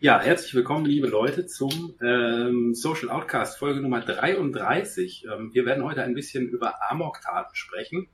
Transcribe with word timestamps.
Ja, 0.00 0.20
herzlich 0.20 0.54
willkommen, 0.54 0.86
liebe 0.86 1.08
Leute, 1.08 1.46
zum 1.46 1.94
ähm, 2.02 2.74
Social 2.74 3.10
Outcast 3.10 3.58
Folge 3.58 3.80
Nummer 3.80 4.00
33. 4.00 5.26
Ähm, 5.30 5.50
wir 5.52 5.66
werden 5.66 5.84
heute 5.84 6.02
ein 6.02 6.14
bisschen 6.14 6.48
über 6.48 6.90
Amok-Taten 6.90 7.54
sprechen. 7.54 8.08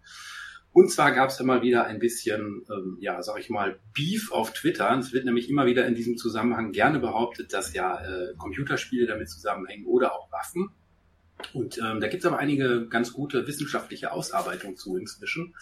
Und 0.72 0.90
zwar 0.90 1.12
gab 1.12 1.30
es 1.30 1.38
immer 1.38 1.62
wieder 1.62 1.87
ein 1.87 2.01
bisschen, 2.01 2.64
ähm, 2.69 2.96
ja, 3.01 3.22
sag 3.22 3.38
ich 3.38 3.51
mal, 3.51 3.79
Beef 3.93 4.32
auf 4.32 4.53
Twitter. 4.53 4.96
Es 4.98 5.12
wird 5.12 5.25
nämlich 5.25 5.48
immer 5.48 5.67
wieder 5.67 5.87
in 5.87 5.95
diesem 5.95 6.17
Zusammenhang 6.17 6.72
gerne 6.72 6.98
behauptet, 6.98 7.53
dass 7.53 7.73
ja 7.73 8.00
äh, 8.00 8.34
Computerspiele 8.36 9.07
damit 9.07 9.30
zusammenhängen 9.30 9.86
oder 9.86 10.12
auch 10.14 10.32
Waffen. 10.32 10.71
Und 11.52 11.79
ähm, 11.79 12.00
da 12.00 12.09
gibt 12.09 12.25
es 12.25 12.27
aber 12.27 12.39
einige 12.39 12.89
ganz 12.89 13.12
gute 13.12 13.46
wissenschaftliche 13.46 14.11
Ausarbeitungen 14.11 14.77
zu 14.77 14.96
inzwischen. 14.96 15.55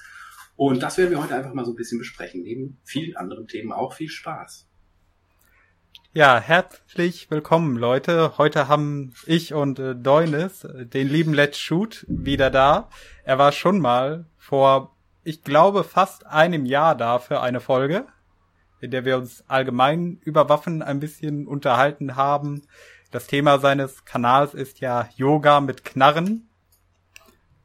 Und 0.56 0.82
das 0.82 0.96
werden 0.96 1.10
wir 1.10 1.22
heute 1.22 1.34
einfach 1.34 1.54
mal 1.54 1.64
so 1.64 1.72
ein 1.72 1.76
bisschen 1.76 1.98
besprechen, 1.98 2.42
neben 2.42 2.78
vielen 2.84 3.16
anderen 3.16 3.46
Themen 3.46 3.72
auch. 3.72 3.94
Viel 3.94 4.08
Spaß. 4.08 4.68
Ja, 6.14 6.38
herzlich 6.38 7.30
willkommen, 7.30 7.78
Leute. 7.78 8.36
Heute 8.36 8.68
haben 8.68 9.14
ich 9.24 9.54
und 9.54 9.78
äh, 9.78 9.96
Deunis 9.96 10.62
äh, 10.62 10.84
den 10.84 11.08
lieben 11.08 11.32
Let's 11.32 11.58
Shoot 11.58 12.04
wieder 12.06 12.50
da. 12.50 12.90
Er 13.24 13.38
war 13.38 13.50
schon 13.50 13.80
mal 13.80 14.26
vor, 14.36 14.94
ich 15.24 15.42
glaube, 15.42 15.84
fast 15.84 16.26
einem 16.26 16.66
Jahr 16.66 16.94
da 16.96 17.18
für 17.18 17.40
eine 17.40 17.60
Folge, 17.60 18.04
in 18.82 18.90
der 18.90 19.06
wir 19.06 19.16
uns 19.16 19.42
allgemein 19.48 20.20
über 20.22 20.50
Waffen 20.50 20.82
ein 20.82 21.00
bisschen 21.00 21.46
unterhalten 21.46 22.14
haben. 22.14 22.66
Das 23.10 23.26
Thema 23.26 23.58
seines 23.58 24.04
Kanals 24.04 24.52
ist 24.52 24.80
ja 24.80 25.08
Yoga 25.16 25.62
mit 25.62 25.82
Knarren. 25.82 26.46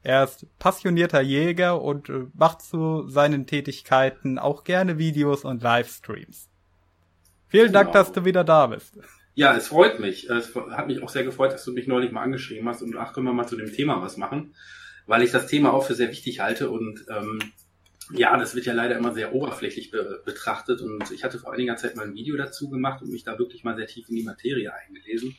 Er 0.03 0.23
ist 0.23 0.45
passionierter 0.57 1.19
Jäger 1.19 1.81
und 1.81 2.07
äh, 2.07 2.27
macht 2.33 2.61
zu 2.61 3.09
seinen 3.09 3.45
Tätigkeiten 3.45 4.39
auch 4.39 4.63
gerne 4.63 4.97
Videos 4.97 5.43
und 5.43 5.61
Livestreams. 5.61 6.47
Vielen 7.49 7.71
Dank, 7.71 7.91
genau. 7.91 8.03
dass 8.03 8.11
du 8.11 8.25
wieder 8.25 8.43
da 8.43 8.67
bist. 8.67 8.97
Ja, 9.33 9.55
es 9.55 9.67
freut 9.67 9.99
mich. 9.99 10.29
Es 10.29 10.55
hat 10.55 10.87
mich 10.87 11.03
auch 11.03 11.09
sehr 11.09 11.23
gefreut, 11.23 11.53
dass 11.53 11.63
du 11.63 11.71
mich 11.71 11.87
neulich 11.87 12.11
mal 12.11 12.23
angeschrieben 12.23 12.67
hast 12.67 12.81
und 12.81 12.95
ach, 12.97 13.13
können 13.13 13.27
wir 13.27 13.33
mal 13.33 13.47
zu 13.47 13.55
dem 13.55 13.71
Thema 13.71 14.01
was 14.01 14.17
machen, 14.17 14.55
weil 15.05 15.21
ich 15.21 15.31
das 15.31 15.47
Thema 15.47 15.73
auch 15.73 15.85
für 15.85 15.93
sehr 15.93 16.09
wichtig 16.09 16.39
halte 16.39 16.69
und 16.69 17.05
ähm, 17.09 17.39
ja, 18.11 18.37
das 18.37 18.55
wird 18.55 18.65
ja 18.65 18.73
leider 18.73 18.97
immer 18.97 19.13
sehr 19.13 19.33
oberflächlich 19.33 19.91
be 19.91 20.21
betrachtet 20.25 20.81
und 20.81 21.11
ich 21.11 21.23
hatte 21.23 21.39
vor 21.39 21.53
einiger 21.53 21.75
Zeit 21.75 21.95
mal 21.95 22.07
ein 22.07 22.15
Video 22.15 22.37
dazu 22.37 22.69
gemacht 22.69 23.01
und 23.01 23.11
mich 23.11 23.23
da 23.23 23.37
wirklich 23.37 23.63
mal 23.63 23.75
sehr 23.75 23.87
tief 23.87 24.07
in 24.09 24.15
die 24.15 24.23
Materie 24.23 24.73
eingelesen. 24.73 25.35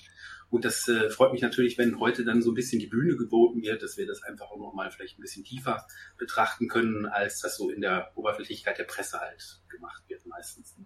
Und 0.51 0.65
das 0.65 0.89
äh, 0.89 1.11
freut 1.11 1.33
mich 1.33 1.43
natürlich, 1.43 1.77
wenn 1.77 1.99
heute 1.99 2.25
dann 2.25 2.41
so 2.41 2.53
ein 2.53 2.55
bisschen 2.55 2.79
die 2.79 2.87
Bühne 2.87 3.17
geboten 3.17 3.63
wird, 3.63 3.83
dass 3.83 3.97
wir 3.97 4.07
das 4.07 4.23
einfach 4.23 4.51
auch 4.51 4.59
nochmal 4.59 4.91
vielleicht 4.91 5.19
ein 5.19 5.23
bisschen 5.23 5.45
tiefer 5.45 5.87
betrachten 6.17 6.69
können, 6.69 7.07
als 7.07 7.41
das 7.41 7.57
so 7.57 7.69
in 7.69 7.81
der 7.81 8.13
Oberflächlichkeit 8.15 8.79
der 8.79 8.85
Presse 8.85 9.19
halt 9.21 9.61
gemacht 9.69 10.05
wird 10.09 10.25
meistens. 10.27 10.77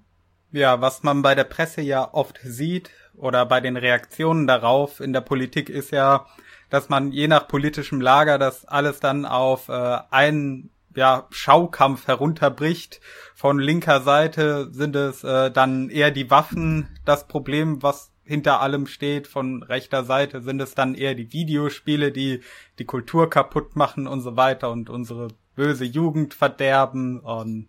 Ja, 0.52 0.82
was 0.82 1.02
man 1.02 1.22
bei 1.22 1.34
der 1.34 1.44
Presse 1.44 1.80
ja 1.80 2.12
oft 2.12 2.38
sieht 2.44 2.90
oder 3.16 3.46
bei 3.46 3.62
den 3.62 3.78
Reaktionen 3.78 4.46
darauf 4.46 5.00
in 5.00 5.14
der 5.14 5.22
Politik 5.22 5.70
ist 5.70 5.92
ja, 5.92 6.26
dass 6.68 6.90
man 6.90 7.10
je 7.10 7.26
nach 7.26 7.48
politischem 7.48 8.02
Lager 8.02 8.38
das 8.38 8.66
alles 8.66 9.00
dann 9.00 9.24
auf 9.24 9.70
äh, 9.70 9.98
einen 10.10 10.70
ja, 10.94 11.26
Schaukampf 11.30 12.06
herunterbricht. 12.06 13.00
Von 13.34 13.58
linker 13.58 14.02
Seite 14.02 14.68
sind 14.72 14.94
es 14.94 15.24
äh, 15.24 15.50
dann 15.50 15.88
eher 15.88 16.10
die 16.10 16.30
Waffen 16.30 16.98
das 17.06 17.26
Problem, 17.28 17.82
was 17.82 18.12
hinter 18.22 18.60
allem 18.60 18.86
steht. 18.86 19.28
Von 19.28 19.62
rechter 19.62 20.04
Seite 20.04 20.42
sind 20.42 20.60
es 20.60 20.74
dann 20.74 20.94
eher 20.94 21.14
die 21.14 21.32
Videospiele, 21.32 22.12
die 22.12 22.40
die 22.78 22.84
Kultur 22.84 23.30
kaputt 23.30 23.74
machen 23.74 24.06
und 24.06 24.20
so 24.20 24.36
weiter 24.36 24.70
und 24.70 24.90
unsere 24.90 25.28
böse 25.54 25.86
Jugend 25.86 26.34
verderben. 26.34 27.20
Und, 27.20 27.68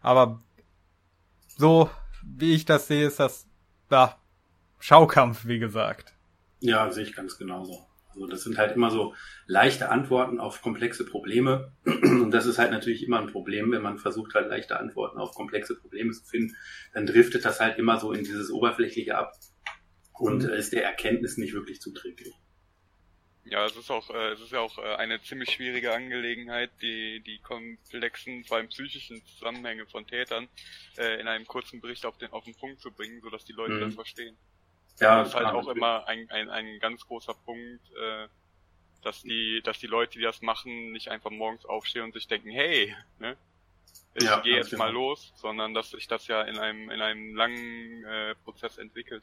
aber 0.00 0.40
so 1.56 1.88
wie 2.34 2.54
ich 2.54 2.64
das 2.64 2.88
sehe, 2.88 3.06
ist 3.06 3.20
das 3.20 3.46
ja, 3.90 4.16
Schaukampf, 4.78 5.46
wie 5.46 5.58
gesagt. 5.58 6.14
Ja, 6.60 6.90
sehe 6.90 7.04
ich 7.04 7.14
ganz 7.14 7.38
genauso. 7.38 7.86
Also 8.08 8.26
das 8.26 8.42
sind 8.42 8.56
halt 8.56 8.74
immer 8.74 8.90
so 8.90 9.14
leichte 9.46 9.90
Antworten 9.90 10.40
auf 10.40 10.62
komplexe 10.62 11.04
Probleme. 11.04 11.72
Und 11.84 12.30
das 12.30 12.46
ist 12.46 12.58
halt 12.58 12.70
natürlich 12.70 13.04
immer 13.04 13.20
ein 13.20 13.30
Problem, 13.30 13.70
wenn 13.72 13.82
man 13.82 13.98
versucht 13.98 14.34
halt 14.34 14.48
leichte 14.48 14.78
Antworten 14.78 15.18
auf 15.18 15.34
komplexe 15.34 15.76
Probleme 15.76 16.12
zu 16.12 16.24
finden, 16.24 16.56
dann 16.94 17.06
driftet 17.06 17.44
das 17.44 17.60
halt 17.60 17.78
immer 17.78 18.00
so 18.00 18.12
in 18.12 18.24
dieses 18.24 18.50
Oberflächliche 18.50 19.16
ab 19.16 19.34
und 20.14 20.44
mhm. 20.44 20.50
ist 20.50 20.72
der 20.72 20.84
Erkenntnis 20.84 21.36
nicht 21.36 21.52
wirklich 21.52 21.80
zuträglich. 21.80 22.34
Ja, 23.48 23.64
es 23.64 23.76
ist 23.76 23.90
auch, 23.90 24.10
äh, 24.10 24.32
es 24.32 24.40
ist 24.40 24.50
ja 24.50 24.60
auch 24.60 24.76
äh, 24.78 24.96
eine 24.96 25.22
ziemlich 25.22 25.52
schwierige 25.52 25.94
Angelegenheit, 25.94 26.70
die 26.82 27.20
die 27.20 27.38
komplexen, 27.38 28.44
vor 28.44 28.56
allem 28.56 28.68
psychischen 28.68 29.24
Zusammenhänge 29.24 29.86
von 29.86 30.04
Tätern 30.06 30.48
äh, 30.98 31.20
in 31.20 31.28
einem 31.28 31.46
kurzen 31.46 31.80
Bericht 31.80 32.04
auf 32.06 32.18
den 32.18 32.32
auf 32.32 32.44
den 32.44 32.56
Punkt 32.56 32.80
zu 32.80 32.90
bringen, 32.90 33.20
sodass 33.20 33.44
die 33.44 33.52
Leute 33.52 33.74
mhm. 33.74 33.80
das 33.80 33.94
verstehen. 33.94 34.36
Ja, 34.98 35.18
das 35.18 35.28
ist 35.28 35.34
halt 35.34 35.46
auch 35.46 35.68
immer 35.68 36.08
ein, 36.08 36.28
ein, 36.30 36.48
ein 36.48 36.78
ganz 36.80 37.06
großer 37.06 37.34
Punkt, 37.34 37.82
äh, 37.92 38.28
dass 39.02 39.22
die, 39.22 39.60
dass 39.62 39.78
die 39.78 39.86
Leute, 39.86 40.18
die 40.18 40.24
das 40.24 40.42
machen, 40.42 40.90
nicht 40.90 41.08
einfach 41.08 41.30
morgens 41.30 41.64
aufstehen 41.66 42.02
und 42.02 42.14
sich 42.14 42.26
denken, 42.26 42.50
hey, 42.50 42.96
ne, 43.20 43.36
ich 44.14 44.24
ja, 44.24 44.40
gehe 44.40 44.56
jetzt 44.56 44.70
genau. 44.70 44.84
mal 44.84 44.92
los, 44.92 45.32
sondern 45.36 45.74
dass 45.74 45.90
sich 45.90 46.08
das 46.08 46.26
ja 46.26 46.42
in 46.42 46.58
einem 46.58 46.90
in 46.90 47.00
einem 47.00 47.36
langen 47.36 48.04
äh, 48.04 48.34
Prozess 48.36 48.78
entwickelt, 48.78 49.22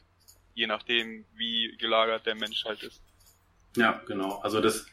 je 0.53 0.67
nachdem, 0.67 1.25
wie 1.33 1.75
gelagert 1.77 2.25
der 2.25 2.35
Mensch 2.35 2.63
halt 2.63 2.83
ist. 2.83 3.01
Ja, 3.75 4.01
genau. 4.05 4.39
Also 4.39 4.61
das 4.61 4.85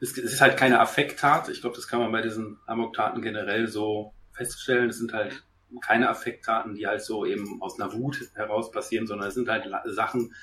ist, 0.00 0.18
es 0.18 0.32
ist 0.32 0.40
halt 0.40 0.56
keine 0.56 0.80
Affekttat. 0.80 1.48
Ich 1.48 1.60
glaube, 1.60 1.76
das 1.76 1.88
kann 1.88 2.00
man 2.00 2.12
bei 2.12 2.22
diesen 2.22 2.58
Amok-Taten 2.66 3.22
generell 3.22 3.66
so 3.66 4.14
feststellen. 4.32 4.90
Es 4.90 4.98
sind 4.98 5.12
halt 5.12 5.42
keine 5.82 6.08
Affekttaten, 6.08 6.74
die 6.74 6.86
halt 6.86 7.02
so 7.02 7.24
eben 7.24 7.60
aus 7.62 7.78
einer 7.80 7.92
Wut 7.92 8.30
heraus 8.34 8.70
passieren, 8.70 9.06
sondern 9.06 9.28
es 9.28 9.34
sind 9.34 9.48
halt 9.48 9.68
Sachen, 9.86 10.34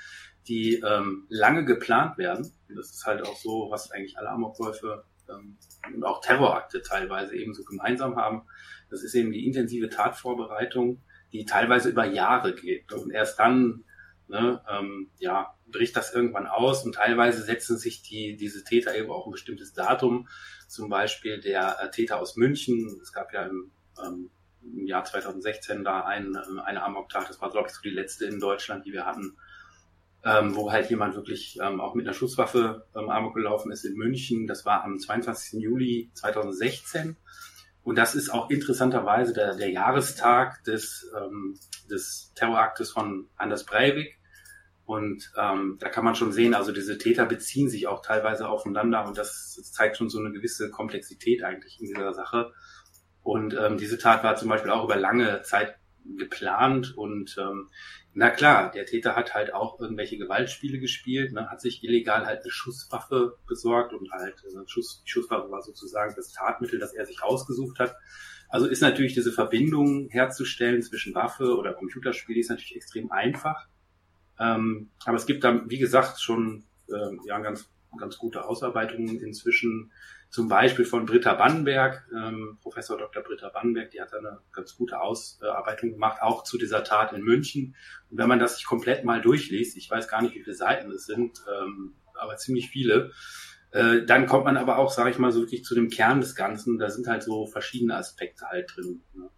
die 0.47 0.76
ähm, 0.76 1.26
lange 1.30 1.66
geplant 1.66 2.18
werden. 2.18 2.52
Das 2.70 2.92
ist 2.92 3.06
halt 3.06 3.26
auch 3.26 3.36
so, 3.36 3.68
was 3.70 3.92
eigentlich 3.92 4.18
alle 4.18 4.30
Amokläufe 4.30 5.03
ähm, 5.30 5.58
und 5.94 6.03
auch 6.03 6.22
Terrorakte 6.22 6.81
teilweise 6.81 7.36
eben 7.36 7.53
so 7.53 7.64
gemeinsam 7.64 8.16
haben. 8.16 8.44
Das 8.90 9.03
ist 9.03 9.16
eben 9.16 9.31
die 9.31 9.46
intensive 9.46 9.90
Tatvorbereitung, 9.90 11.02
die 11.34 11.46
teilweise 11.46 11.90
über 11.90 12.06
Jahre 12.06 12.56
geht. 12.56 12.94
Und 12.94 13.12
erst 13.12 13.40
dann 13.40 13.84
ne, 14.28 14.62
ähm, 14.70 15.09
ja, 15.20 15.53
bricht 15.72 15.95
das 15.95 16.13
irgendwann 16.13 16.47
aus 16.47 16.85
und 16.85 16.95
teilweise 16.95 17.44
setzen 17.44 17.78
sich 17.78 18.01
die, 18.01 18.35
diese 18.35 18.63
Täter 18.63 18.95
eben 18.95 19.11
auch 19.11 19.25
ein 19.25 19.31
bestimmtes 19.31 19.73
Datum. 19.73 20.28
Zum 20.67 20.89
Beispiel 20.89 21.39
der 21.39 21.78
äh, 21.81 21.91
Täter 21.91 22.19
aus 22.19 22.35
München. 22.35 23.00
Es 23.01 23.11
gab 23.11 23.33
ja 23.33 23.44
im, 23.44 23.72
ähm, 24.03 24.29
im 24.63 24.85
Jahr 24.85 25.03
2016 25.03 25.83
da 25.83 26.01
ein, 26.01 26.35
äh, 26.35 26.61
eine 26.61 26.83
Amok-Tat. 26.83 27.29
Das 27.29 27.41
war, 27.41 27.50
glaube 27.50 27.67
ich, 27.67 27.73
so 27.73 27.81
die 27.81 27.89
letzte 27.89 28.25
in 28.25 28.39
Deutschland, 28.39 28.85
die 28.85 28.94
wir 28.94 29.05
hatten. 29.05 29.38
Ähm, 30.23 30.55
wo 30.55 30.72
halt 30.72 30.89
jemand 30.89 31.16
wirklich 31.16 31.57
ähm, 31.61 31.79
auch 31.79 31.94
mit 31.94 32.05
einer 32.05 32.13
Schusswaffe 32.13 32.85
ähm, 32.95 33.09
Amok 33.09 33.35
gelaufen 33.35 33.72
ist 33.72 33.85
in 33.85 33.94
München. 33.94 34.47
Das 34.47 34.66
war 34.66 34.84
am 34.84 34.99
22. 34.99 35.61
Juli 35.61 36.09
2016. 36.16 37.16
Und 37.84 37.95
das 37.97 38.16
ist 38.16 38.29
auch 38.31 38.49
interessanterweise 38.49 39.31
der, 39.31 39.55
der 39.55 39.69
Jahrestag 39.69 40.63
des, 40.66 41.09
ähm, 41.16 41.57
des 41.89 42.34
Terroraktes 42.35 42.91
von 42.91 43.29
Anders 43.38 43.63
Breivik. 43.63 44.17
Und 44.88 45.34
ähm, 45.38 45.75
da 45.81 45.90
kann 45.90 46.06
man 46.06 46.16
schon 46.16 46.31
sehen, 46.31 46.53
also 46.53 46.72
diese 46.72 46.98
Täter 46.98 47.25
beziehen 47.25 47.68
sich 47.68 47.88
auch 47.88 48.02
teilweise 48.02 48.48
aufeinander 48.48 49.06
und 49.06 49.18
das, 49.18 49.59
zeigt 49.74 49.98
schon 49.98 50.09
so 50.09 50.18
eine 50.18 50.31
gewisse 50.31 50.72
Komplexität 50.72 51.44
eigentlich 51.44 51.81
in 51.81 51.88
dieser 51.88 52.14
Sache. 52.14 52.53
Und 53.22 53.53
ähm, 53.53 53.78
diese 53.78 53.97
Tat 53.97 54.24
war 54.24 54.38
zum 54.38 54.47
Beispiel 54.47 54.72
auch 54.72 54.86
über 54.86 54.96
lange 54.96 55.42
Zeit 55.42 55.76
geplant 56.16 56.96
und 56.96 57.36
ähm, 57.38 57.68
na 58.14 58.30
klar, 58.30 58.72
der 58.72 58.86
Täter 58.86 59.18
hat 59.18 59.34
halt 59.34 59.53
auch 59.53 59.78
irgendwelche 59.78 60.18
Gewaltspiele 60.18 60.80
gespielt, 60.80 61.34
ne, 61.34 61.50
hat 61.50 61.59
sich 61.59 61.84
illegal 61.84 62.26
halt 62.26 62.44
eine 62.44 62.52
Schusswaffe 62.52 63.38
besorgt 63.46 63.94
und 63.94 64.09
halt 64.14 64.36
also 64.46 64.66
Schuss, 64.68 65.03
die 65.06 65.12
Schusswaffe 65.12 65.52
war 65.52 65.62
sozusagen 65.62 66.16
das 66.16 66.31
Tatmittel, 66.31 66.80
das 66.80 66.94
er 66.94 67.06
sich 67.06 67.22
ausgesucht 67.24 67.80
hat. 67.80 67.94
Also 68.47 68.68
ist 68.68 68.80
natürlich 68.80 69.16
diese 69.16 69.34
Verbindung 69.34 70.08
herzustellen 70.12 70.81
zwischen 70.81 71.14
Waffe 71.14 71.58
oder 71.58 71.74
Computerspiel, 71.74 72.36
die 72.36 72.42
ist 72.42 72.50
natürlich 72.50 72.78
extrem 72.78 73.12
einfach. 73.12 73.68
Ähm, 74.40 74.90
aber 75.06 75.17
es 75.17 75.26
gibt 75.26 75.44
da, 75.44 75.61
wie 75.67 75.79
gesagt, 75.79 76.20
schon 76.20 76.64
ähm, 76.90 77.22
ja, 77.26 77.40
ganz, 77.40 77.70
ganz 77.97 78.17
gute 78.17 78.46
Ausarbeitungen 78.46 79.20
inzwischen 79.20 79.91
zum 80.29 80.50
Beispiel 80.50 80.85
von 80.85 81.06
Britta 81.06 81.34
Bannenberg, 81.35 82.06
ähm, 82.14 82.58
Professor 82.61 82.97
Dr. 82.97 83.23
Britta 83.23 83.50
Bannenberg, 83.50 83.91
die 83.91 84.02
hat 84.02 84.11
da 84.11 84.17
eine 84.17 84.40
ganz 84.52 84.76
gute 84.76 85.00
Ausarbeitung 85.00 85.91
gemacht, 85.91 86.22
auch 86.22 86.44
zu 86.44 86.58
dieser 86.58 86.84
Tat 86.84 87.14
in 87.14 87.23
München. 87.23 87.76
Und 88.09 88.17
wenn 88.17 88.28
man 88.28 88.40
das 88.40 88.58
sich 88.58 88.66
komplett 88.66 89.06
mal 89.06 89.22
durchliest, 89.22 89.78
ich 89.78 89.90
weiß 89.90 90.08
gar 90.08 90.22
nicht, 90.22 90.35
wie 90.35 90.44
viele 90.44 90.56
Seiten 90.56 90.91
es 90.91 91.06
sind, 91.06 91.41
ähm, 91.50 91.96
aber 92.14 92.35
ziemlich 92.35 92.70
viele, 92.70 93.11
äh, 93.72 94.03
dann 94.06 94.26
kommt 94.26 94.46
man 94.46 94.58
aber 94.58 94.78
auch, 94.78 94.91
sage 94.91 95.09
ich 95.09 95.17
mal, 95.17 95.32
so 95.32 95.41
wirklich 95.41 95.64
zu 95.64 95.76
dem 95.76 95.90
Kern 95.90 96.20
des 96.20 96.35
Ganzen. 96.35 96.78
Da 96.78 96.90
sind 96.90 97.08
halt 97.08 97.23
so 97.23 97.47
verschiedene 97.47 97.96
Aspekte 97.96 98.47
halt 98.47 98.72
drin. 98.76 99.02
Ne? 99.14 99.29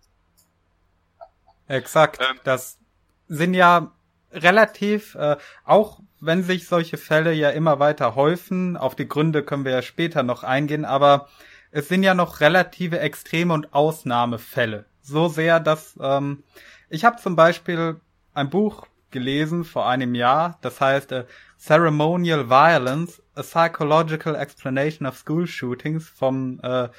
Exakt. 1.67 2.19
Ähm. 2.21 2.39
Das 2.43 2.79
sind 3.27 3.53
ja 3.53 3.93
relativ, 4.31 5.15
äh, 5.15 5.37
auch 5.65 5.99
wenn 6.19 6.43
sich 6.43 6.67
solche 6.67 6.97
Fälle 6.97 7.33
ja 7.33 7.49
immer 7.49 7.79
weiter 7.79 8.15
häufen, 8.15 8.77
auf 8.77 8.95
die 8.95 9.07
Gründe 9.07 9.43
können 9.43 9.65
wir 9.65 9.71
ja 9.71 9.81
später 9.81 10.23
noch 10.23 10.43
eingehen, 10.43 10.85
aber 10.85 11.27
es 11.71 11.87
sind 11.87 12.03
ja 12.03 12.13
noch 12.13 12.39
relative 12.39 12.99
Extreme 12.99 13.53
und 13.53 13.73
Ausnahmefälle. 13.73 14.85
So 15.01 15.27
sehr, 15.27 15.59
dass 15.59 15.97
ähm, 16.01 16.43
ich 16.89 17.05
habe 17.05 17.21
zum 17.21 17.35
Beispiel 17.35 17.99
ein 18.33 18.49
Buch 18.49 18.87
gelesen 19.11 19.63
vor 19.63 19.87
einem 19.87 20.15
Jahr. 20.15 20.57
Das 20.61 20.81
heißt 20.81 21.11
äh, 21.11 21.25
Ceremonial 21.57 22.49
Violence, 22.49 23.21
a 23.35 23.41
Psychological 23.41 24.35
Explanation 24.35 25.07
of 25.07 25.17
School 25.17 25.47
Shootings 25.47 26.07
vom 26.07 26.59
äh, 26.61 26.89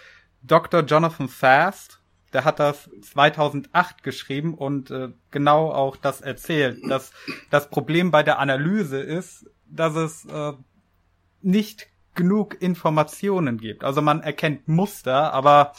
Dr. 0.42 0.82
Jonathan 0.82 1.28
Fast. 1.28 1.99
Der 2.32 2.44
hat 2.44 2.60
das 2.60 2.88
2008 3.02 4.02
geschrieben 4.02 4.54
und 4.54 4.90
äh, 4.90 5.08
genau 5.30 5.72
auch 5.72 5.96
das 5.96 6.20
erzählt, 6.20 6.78
dass 6.88 7.12
das 7.50 7.70
Problem 7.70 8.10
bei 8.10 8.22
der 8.22 8.38
Analyse 8.38 9.00
ist, 9.00 9.46
dass 9.66 9.96
es 9.96 10.24
äh, 10.26 10.52
nicht 11.42 11.88
genug 12.14 12.60
Informationen 12.60 13.58
gibt. 13.58 13.84
Also 13.84 14.02
man 14.02 14.22
erkennt 14.22 14.68
Muster, 14.68 15.32
aber 15.32 15.72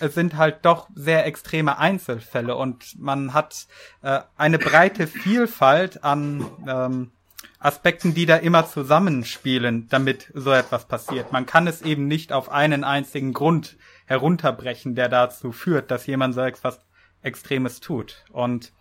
es 0.00 0.14
sind 0.14 0.36
halt 0.36 0.64
doch 0.64 0.88
sehr 0.94 1.26
extreme 1.26 1.78
Einzelfälle 1.78 2.56
und 2.56 2.98
man 2.98 3.34
hat 3.34 3.66
äh, 4.02 4.20
eine 4.36 4.58
breite 4.58 5.06
Vielfalt 5.06 6.04
an 6.04 6.46
ähm, 6.66 7.10
Aspekten, 7.58 8.14
die 8.14 8.26
da 8.26 8.36
immer 8.36 8.66
zusammenspielen, 8.66 9.88
damit 9.88 10.30
so 10.34 10.52
etwas 10.52 10.86
passiert. 10.86 11.32
Man 11.32 11.46
kann 11.46 11.66
es 11.66 11.82
eben 11.82 12.06
nicht 12.06 12.32
auf 12.32 12.50
einen 12.50 12.84
einzigen 12.84 13.32
Grund 13.32 13.76
herunterbrechen, 14.08 14.94
der 14.94 15.10
dazu 15.10 15.52
führt, 15.52 15.90
dass 15.90 16.06
jemand 16.06 16.34
so 16.34 16.40
etwas 16.40 16.80
Extremes 17.20 17.80
tut. 17.80 18.24
Und 18.30 18.72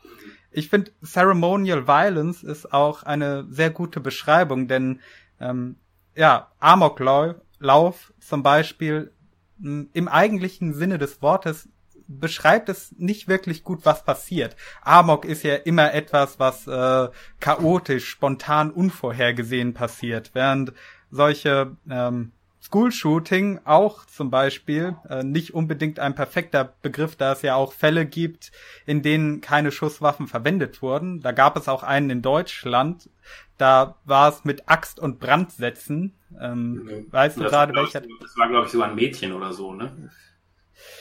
ich 0.51 0.69
finde, 0.69 0.91
Ceremonial 1.03 1.85
Violence 1.85 2.43
ist 2.43 2.71
auch 2.71 3.03
eine 3.03 3.45
sehr 3.49 3.69
gute 3.69 3.99
Beschreibung, 3.99 4.69
denn 4.69 5.01
ähm, 5.41 5.75
ja, 6.15 6.49
Amoklauf 6.59 8.13
zum 8.19 8.41
Beispiel 8.41 9.11
im 9.59 10.07
eigentlichen 10.07 10.73
Sinne 10.73 10.97
des 10.97 11.21
Wortes 11.21 11.67
beschreibt 12.07 12.69
es 12.69 12.93
nicht 12.97 13.27
wirklich 13.27 13.65
gut, 13.65 13.81
was 13.83 14.05
passiert. 14.05 14.55
Amok 14.81 15.25
ist 15.25 15.43
ja 15.43 15.55
immer 15.55 15.93
etwas, 15.93 16.39
was 16.39 16.65
äh, 16.67 17.09
chaotisch, 17.41 18.07
spontan, 18.07 18.71
unvorhergesehen 18.71 19.73
passiert, 19.73 20.31
während 20.33 20.71
solche 21.11 21.75
ähm, 21.89 22.31
School-Shooting 22.67 23.61
auch 23.63 24.05
zum 24.07 24.29
Beispiel 24.29 24.97
äh, 25.09 25.23
nicht 25.23 25.53
unbedingt 25.53 25.99
ein 25.99 26.15
perfekter 26.15 26.73
Begriff, 26.81 27.15
da 27.15 27.31
es 27.31 27.41
ja 27.41 27.55
auch 27.55 27.71
Fälle 27.71 28.05
gibt, 28.05 28.51
in 28.85 29.01
denen 29.01 29.39
keine 29.39 29.71
Schusswaffen 29.71 30.27
verwendet 30.27 30.81
wurden. 30.81 31.21
Da 31.21 31.31
gab 31.31 31.55
es 31.55 31.69
auch 31.69 31.83
einen 31.83 32.09
in 32.09 32.21
Deutschland, 32.21 33.09
da 33.57 33.95
war 34.03 34.27
es 34.27 34.43
mit 34.43 34.67
Axt 34.67 34.99
und 34.99 35.17
Brandsätzen. 35.17 36.13
Ähm, 36.41 36.73
mhm. 36.73 37.07
Weißt 37.09 37.37
du 37.37 37.43
gerade 37.43 37.73
welcher? 37.73 38.01
Das 38.01 38.37
war, 38.37 38.49
glaube 38.49 38.65
ich, 38.65 38.71
sogar 38.73 38.89
ein 38.89 38.95
Mädchen 38.95 39.31
oder 39.31 39.53
so, 39.53 39.73
ne? 39.73 40.11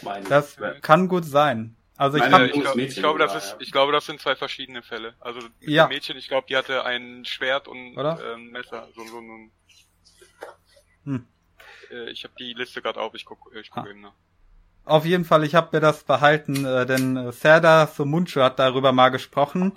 Meine 0.02 0.28
das 0.28 0.56
ich. 0.58 0.82
kann 0.82 1.08
gut 1.08 1.24
sein. 1.24 1.74
Also 1.96 2.18
ich, 2.18 2.28
Meine, 2.28 2.46
ich, 2.46 2.60
glaub, 2.60 2.76
ich 2.76 2.94
glaube, 2.94 3.18
das 3.18 3.34
ist, 3.34 3.56
ich 3.58 3.72
glaube, 3.72 3.90
das 3.90 4.06
sind 4.06 4.20
zwei 4.20 4.36
verschiedene 4.36 4.82
Fälle. 4.82 5.14
Also 5.18 5.40
ja. 5.60 5.88
Mädchen, 5.88 6.16
ich 6.16 6.28
glaube, 6.28 6.46
die 6.48 6.56
hatte 6.56 6.84
ein 6.84 7.24
Schwert 7.24 7.66
und 7.66 7.96
ähm, 7.96 8.50
Messer, 8.52 8.86
so, 8.94 9.04
so 9.04 9.18
ein. 9.18 9.50
Hm. 11.04 11.26
Äh, 11.90 12.10
ich 12.10 12.24
habe 12.24 12.34
die 12.38 12.52
Liste 12.52 12.82
gerade 12.82 13.00
auf, 13.00 13.14
ich 13.14 13.24
gucke 13.24 13.58
ich 13.58 13.70
guck 13.70 13.84
ah. 13.84 13.88
eben 13.88 14.00
nach. 14.00 14.14
Auf 14.84 15.04
jeden 15.04 15.24
Fall, 15.24 15.42
ich 15.42 15.54
habe 15.56 15.70
mir 15.72 15.80
das 15.80 16.04
behalten, 16.04 16.64
äh, 16.64 16.86
denn 16.86 17.16
äh, 17.16 17.32
Serda 17.32 17.88
Somuncu 17.88 18.40
hat 18.40 18.58
darüber 18.60 18.92
mal 18.92 19.08
gesprochen. 19.08 19.72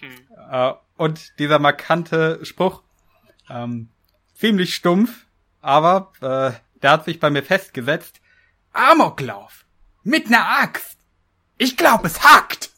Hm. 0.00 0.10
Äh, 0.50 0.72
und 0.96 1.38
dieser 1.38 1.58
markante 1.58 2.44
Spruch, 2.44 2.82
ähm, 3.50 3.90
ziemlich 4.34 4.74
stumpf, 4.74 5.26
aber 5.60 6.12
äh, 6.20 6.52
der 6.82 6.90
hat 6.90 7.04
sich 7.04 7.20
bei 7.20 7.28
mir 7.28 7.42
festgesetzt. 7.42 8.20
Amoklauf! 8.72 9.66
Mit 10.02 10.30
ner 10.30 10.48
Axt! 10.60 10.98
Ich 11.58 11.76
glaub, 11.76 12.04
es 12.04 12.22
hackt! 12.22 12.70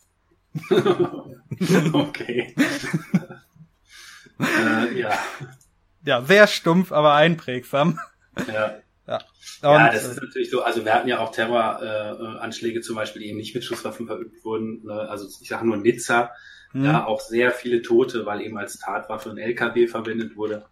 okay. 1.92 2.54
äh, 4.40 4.98
ja. 4.98 5.18
Ja, 6.02 6.22
sehr 6.22 6.46
stumpf, 6.46 6.92
aber 6.92 7.14
einprägsam. 7.14 8.00
Ja. 8.48 8.80
Ja. 9.06 9.16
Und, 9.62 9.76
ja, 9.76 9.92
das 9.92 10.04
ist 10.04 10.22
natürlich 10.22 10.50
so. 10.50 10.62
Also 10.62 10.84
wir 10.84 10.94
hatten 10.94 11.08
ja 11.08 11.18
auch 11.18 11.32
Terroranschläge 11.32 12.78
äh, 12.78 12.82
zum 12.82 12.94
Beispiel, 12.94 13.22
die 13.22 13.28
eben 13.28 13.38
nicht 13.38 13.54
mit 13.54 13.64
Schusswaffen 13.64 14.06
verübt 14.06 14.44
wurden. 14.44 14.84
Ne? 14.84 14.92
Also 14.92 15.26
ich 15.40 15.48
sage 15.48 15.66
nur 15.66 15.78
Nizza, 15.78 16.30
hm. 16.70 16.84
ja 16.84 17.06
auch 17.06 17.20
sehr 17.20 17.50
viele 17.50 17.82
Tote, 17.82 18.24
weil 18.24 18.40
eben 18.40 18.56
als 18.56 18.78
Tatwaffe 18.78 19.30
ein 19.30 19.38
LKW 19.38 19.88
verwendet 19.88 20.36
wurde. 20.36 20.66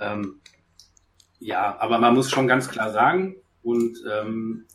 Ähm, 0.00 0.40
ja, 1.38 1.76
aber 1.78 1.98
man 1.98 2.14
muss 2.14 2.30
schon 2.30 2.48
ganz 2.48 2.68
klar 2.68 2.90
sagen, 2.90 3.36
und 3.62 3.96
ähm, 4.10 4.66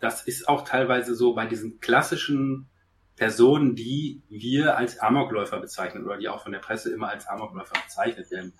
das 0.00 0.22
ist 0.22 0.48
auch 0.48 0.64
teilweise 0.64 1.14
so 1.14 1.34
bei 1.34 1.46
diesen 1.46 1.80
klassischen 1.80 2.66
Personen, 3.14 3.74
die 3.74 4.22
wir 4.28 4.76
als 4.76 4.98
Amokläufer 4.98 5.60
bezeichnen 5.60 6.04
oder 6.04 6.18
die 6.18 6.28
auch 6.28 6.42
von 6.42 6.52
der 6.52 6.60
Presse 6.60 6.92
immer 6.92 7.08
als 7.08 7.26
Amokläufer 7.26 7.74
bezeichnet 7.84 8.30
werden 8.30 8.52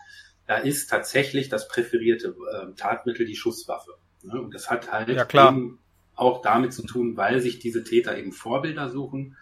da 0.49 0.56
ist 0.56 0.89
tatsächlich 0.89 1.50
das 1.50 1.69
präferierte 1.69 2.29
äh, 2.29 2.75
Tatmittel 2.75 3.27
die 3.27 3.37
Schusswaffe. 3.37 3.93
Ne? 4.23 4.41
Und 4.41 4.55
das 4.55 4.71
hat 4.71 4.91
halt 4.91 5.11
ja, 5.11 5.27
eben 5.50 5.79
auch 6.15 6.41
damit 6.41 6.73
zu 6.73 6.87
tun, 6.87 7.19
weil 7.19 7.41
sich 7.41 7.59
diese 7.59 7.85
Täter 7.85 8.17
eben 8.17 8.33
Vorbilder 8.33 8.89
suchen. 8.89 9.37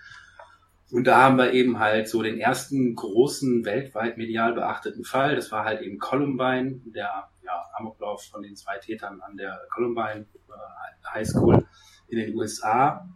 Und 0.91 1.06
da 1.06 1.23
haben 1.23 1.38
wir 1.38 1.53
eben 1.53 1.79
halt 1.79 2.08
so 2.08 2.23
den 2.23 2.38
ersten 2.38 2.97
großen 2.97 3.64
weltweit 3.64 4.19
medial 4.19 4.53
beachteten 4.53 5.05
Fall. 5.05 5.37
Das 5.37 5.53
war 5.53 5.64
halt 5.64 5.81
eben 5.81 5.99
Columbine, 5.99 6.81
der 6.87 7.31
ja, 7.44 7.64
Amoklauf 7.75 8.25
von 8.25 8.43
den 8.43 8.56
zwei 8.56 8.79
Tätern 8.79 9.20
an 9.20 9.37
der 9.37 9.61
Columbine 9.73 10.26
äh, 10.49 11.08
High 11.14 11.29
School 11.29 11.64
in 12.08 12.19
den 12.19 12.35
USA. 12.35 13.08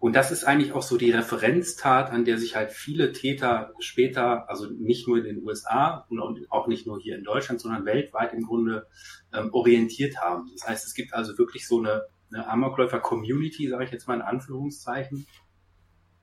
Und 0.00 0.14
das 0.14 0.30
ist 0.30 0.44
eigentlich 0.44 0.72
auch 0.72 0.82
so 0.82 0.96
die 0.96 1.10
Referenztat, 1.10 2.10
an 2.10 2.24
der 2.24 2.38
sich 2.38 2.54
halt 2.54 2.70
viele 2.70 3.12
Täter 3.12 3.72
später, 3.80 4.48
also 4.48 4.66
nicht 4.66 5.08
nur 5.08 5.18
in 5.18 5.24
den 5.24 5.42
USA 5.42 6.06
und 6.08 6.20
auch 6.50 6.68
nicht 6.68 6.86
nur 6.86 7.00
hier 7.00 7.16
in 7.16 7.24
Deutschland, 7.24 7.60
sondern 7.60 7.84
weltweit 7.84 8.32
im 8.32 8.42
Grunde 8.42 8.86
ähm, 9.32 9.50
orientiert 9.52 10.18
haben. 10.18 10.48
Das 10.52 10.68
heißt, 10.68 10.86
es 10.86 10.94
gibt 10.94 11.14
also 11.14 11.36
wirklich 11.36 11.66
so 11.66 11.80
eine, 11.80 12.02
eine 12.32 12.48
Amokläufer-Community, 12.48 13.68
sage 13.68 13.84
ich 13.84 13.90
jetzt 13.90 14.06
mal 14.06 14.14
in 14.14 14.22
Anführungszeichen. 14.22 15.26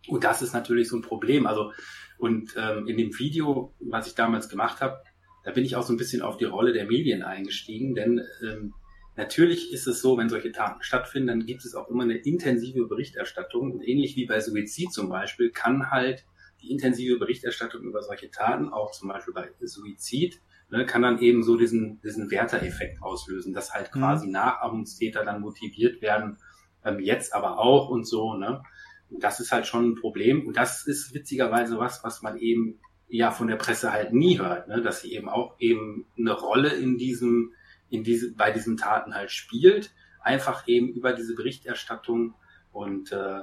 Und 0.07 0.23
das 0.23 0.41
ist 0.41 0.53
natürlich 0.53 0.87
so 0.87 0.95
ein 0.95 1.01
Problem. 1.01 1.45
Also 1.45 1.73
und 2.17 2.55
ähm, 2.57 2.87
in 2.87 2.97
dem 2.97 3.17
Video, 3.19 3.73
was 3.79 4.07
ich 4.07 4.15
damals 4.15 4.47
gemacht 4.47 4.79
habe, 4.79 5.01
da 5.43 5.51
bin 5.51 5.65
ich 5.65 5.75
auch 5.75 5.83
so 5.83 5.93
ein 5.93 5.97
bisschen 5.97 6.21
auf 6.21 6.37
die 6.37 6.45
Rolle 6.45 6.71
der 6.71 6.85
Medien 6.85 7.23
eingestiegen, 7.23 7.93
denn 7.93 8.21
ähm, 8.41 8.73
Natürlich 9.15 9.71
ist 9.71 9.87
es 9.87 10.01
so, 10.01 10.17
wenn 10.17 10.29
solche 10.29 10.51
Taten 10.51 10.83
stattfinden, 10.83 11.27
dann 11.27 11.45
gibt 11.45 11.63
es 11.63 11.73
auch 11.73 11.89
immer 11.89 12.03
eine 12.03 12.17
intensive 12.17 12.85
Berichterstattung. 12.87 13.71
Und 13.71 13.81
ähnlich 13.81 14.15
wie 14.15 14.25
bei 14.25 14.41
Suizid 14.41 14.91
zum 14.91 15.09
Beispiel, 15.09 15.51
kann 15.51 15.89
halt 15.89 16.25
die 16.61 16.71
intensive 16.71 17.17
Berichterstattung 17.17 17.83
über 17.83 18.01
solche 18.01 18.29
Taten, 18.29 18.69
auch 18.69 18.91
zum 18.91 19.09
Beispiel 19.09 19.33
bei 19.33 19.49
Suizid, 19.61 20.41
ne, 20.69 20.85
kann 20.85 21.01
dann 21.01 21.19
eben 21.19 21.43
so 21.43 21.57
diesen, 21.57 22.01
diesen 22.01 22.29
Werter-Effekt 22.31 23.01
auslösen, 23.01 23.53
dass 23.53 23.73
halt 23.73 23.93
mhm. 23.93 23.99
quasi 23.99 24.25
mhm. 24.27 24.33
Nachahmungstäter 24.33 25.23
dann 25.23 25.41
motiviert 25.41 26.01
werden, 26.01 26.37
ähm, 26.83 26.99
jetzt 26.99 27.33
aber 27.33 27.59
auch 27.59 27.89
und 27.89 28.05
so. 28.05 28.35
Ne? 28.35 28.61
Und 29.09 29.23
das 29.23 29.39
ist 29.39 29.51
halt 29.51 29.67
schon 29.67 29.91
ein 29.91 29.95
Problem. 29.95 30.45
Und 30.47 30.57
das 30.57 30.85
ist 30.87 31.13
witzigerweise 31.13 31.79
was, 31.79 32.03
was 32.03 32.21
man 32.21 32.37
eben 32.37 32.79
ja 33.07 33.31
von 33.31 33.47
der 33.47 33.55
Presse 33.55 33.93
halt 33.93 34.13
nie 34.13 34.39
hört, 34.39 34.67
ne? 34.67 34.81
dass 34.81 35.01
sie 35.01 35.13
eben 35.13 35.29
auch 35.29 35.55
eben 35.59 36.05
eine 36.17 36.33
Rolle 36.33 36.69
in 36.69 36.97
diesem 36.97 37.53
in 37.89 38.03
diese, 38.03 38.33
bei 38.33 38.51
diesen 38.51 38.77
Taten 38.77 39.15
halt 39.15 39.31
spielt, 39.31 39.91
einfach 40.21 40.67
eben 40.67 40.89
über 40.89 41.13
diese 41.13 41.35
Berichterstattung 41.35 42.33
und 42.71 43.11
äh, 43.11 43.41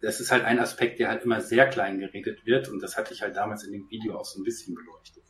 das 0.00 0.20
ist 0.20 0.32
halt 0.32 0.44
ein 0.44 0.58
Aspekt, 0.58 0.98
der 0.98 1.08
halt 1.08 1.22
immer 1.24 1.42
sehr 1.42 1.68
klein 1.68 1.98
geredet 1.98 2.46
wird 2.46 2.68
und 2.68 2.82
das 2.82 2.96
hatte 2.96 3.12
ich 3.12 3.22
halt 3.22 3.36
damals 3.36 3.64
in 3.64 3.72
dem 3.72 3.90
Video 3.90 4.18
auch 4.18 4.24
so 4.24 4.40
ein 4.40 4.44
bisschen 4.44 4.74
beleuchtet. 4.74 5.22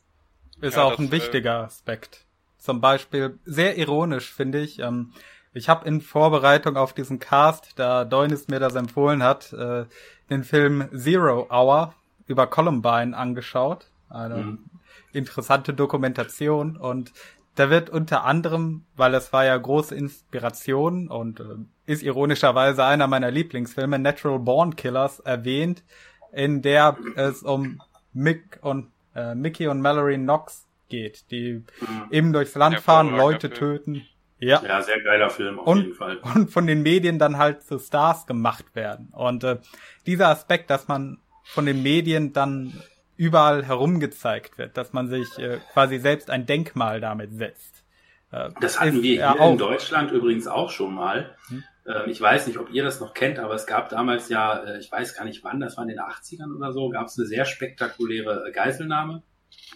Ist 0.61 0.75
ja, 0.75 0.83
auch 0.83 0.91
das, 0.91 0.99
ein 0.99 1.07
äh, 1.07 1.11
wichtiger 1.11 1.63
Aspekt. 1.63 2.25
Zum 2.57 2.81
Beispiel 2.81 3.37
sehr 3.45 3.77
ironisch 3.77 4.33
finde 4.33 4.59
ich. 4.59 4.79
Ähm, 4.79 5.13
ich 5.53 5.69
habe 5.69 5.87
in 5.87 6.01
Vorbereitung 6.01 6.77
auf 6.77 6.93
diesen 6.93 7.19
Cast, 7.19 7.77
da 7.77 8.05
Deunis 8.05 8.47
mir 8.47 8.59
das 8.59 8.75
empfohlen 8.75 9.23
hat, 9.23 9.53
äh, 9.53 9.85
den 10.29 10.43
Film 10.43 10.87
Zero 10.95 11.47
Hour 11.49 11.93
über 12.27 12.47
Columbine 12.47 13.15
angeschaut. 13.15 13.87
Eine 14.09 14.37
mhm. 14.37 14.65
interessante 15.13 15.73
Dokumentation 15.73 16.77
und 16.77 17.11
da 17.57 17.71
wird 17.71 17.89
unter 17.89 18.23
anderem, 18.23 18.85
weil 18.95 19.15
es 19.15 19.33
war 19.33 19.43
ja 19.43 19.57
große 19.57 19.95
Inspiration 19.95 21.07
und 21.07 21.39
äh, 21.39 21.43
ist 21.87 22.03
ironischerweise 22.03 22.85
einer 22.85 23.07
meiner 23.07 23.31
Lieblingsfilme, 23.31 23.97
Natural 23.97 24.39
Born 24.39 24.75
Killers, 24.75 25.19
erwähnt, 25.19 25.83
in 26.31 26.61
der 26.61 26.97
es 27.15 27.41
um 27.41 27.81
Mick 28.13 28.59
und 28.61 28.91
äh, 29.15 29.33
Mickey 29.33 29.67
und 29.67 29.81
Mallory 29.81 30.17
Knox 30.17 30.67
geht, 30.87 31.31
die 31.31 31.63
mhm. 31.81 32.03
eben 32.11 32.33
durchs 32.33 32.53
Land 32.53 32.79
fahren, 32.79 33.15
Leute 33.15 33.49
töten. 33.49 34.03
Ja. 34.39 34.61
ja, 34.63 34.83
sehr 34.83 35.01
geiler 35.01 35.31
Film 35.31 35.57
auf 35.57 35.65
und, 35.65 35.81
jeden 35.81 35.93
Fall. 35.95 36.17
Und 36.17 36.51
von 36.51 36.67
den 36.67 36.83
Medien 36.83 37.17
dann 37.17 37.39
halt 37.39 37.63
zu 37.63 37.79
Stars 37.79 38.27
gemacht 38.27 38.75
werden. 38.75 39.09
Und 39.11 39.43
äh, 39.43 39.57
dieser 40.05 40.27
Aspekt, 40.27 40.69
dass 40.69 40.87
man 40.87 41.17
von 41.43 41.65
den 41.65 41.81
Medien 41.81 42.33
dann 42.33 42.73
überall 43.17 43.65
herumgezeigt 43.65 44.57
wird, 44.57 44.77
dass 44.77 44.93
man 44.93 45.09
sich 45.09 45.37
äh, 45.39 45.59
quasi 45.73 45.99
selbst 45.99 46.29
ein 46.29 46.45
Denkmal 46.45 47.01
damit 47.01 47.33
setzt. 47.33 47.83
Äh, 48.31 48.51
das 48.61 48.79
hatten 48.79 49.01
wir 49.01 49.15
hier 49.15 49.41
auch. 49.41 49.51
in 49.51 49.57
Deutschland 49.57 50.11
übrigens 50.11 50.47
auch 50.47 50.69
schon 50.69 50.93
mal. 50.93 51.35
Hm? 51.49 51.63
Ähm, 51.87 52.09
ich 52.09 52.21
weiß 52.21 52.47
nicht, 52.47 52.57
ob 52.57 52.71
ihr 52.71 52.83
das 52.83 52.99
noch 52.99 53.13
kennt, 53.13 53.39
aber 53.39 53.55
es 53.55 53.65
gab 53.65 53.89
damals 53.89 54.29
ja, 54.29 54.63
äh, 54.63 54.79
ich 54.79 54.91
weiß 54.91 55.15
gar 55.15 55.25
nicht 55.25 55.43
wann, 55.43 55.59
das 55.59 55.77
war 55.77 55.83
in 55.83 55.89
den 55.89 55.99
80ern 55.99 56.55
oder 56.55 56.71
so, 56.73 56.89
gab 56.89 57.07
es 57.07 57.17
eine 57.17 57.27
sehr 57.27 57.45
spektakuläre 57.45 58.51
Geiselnahme. 58.53 59.23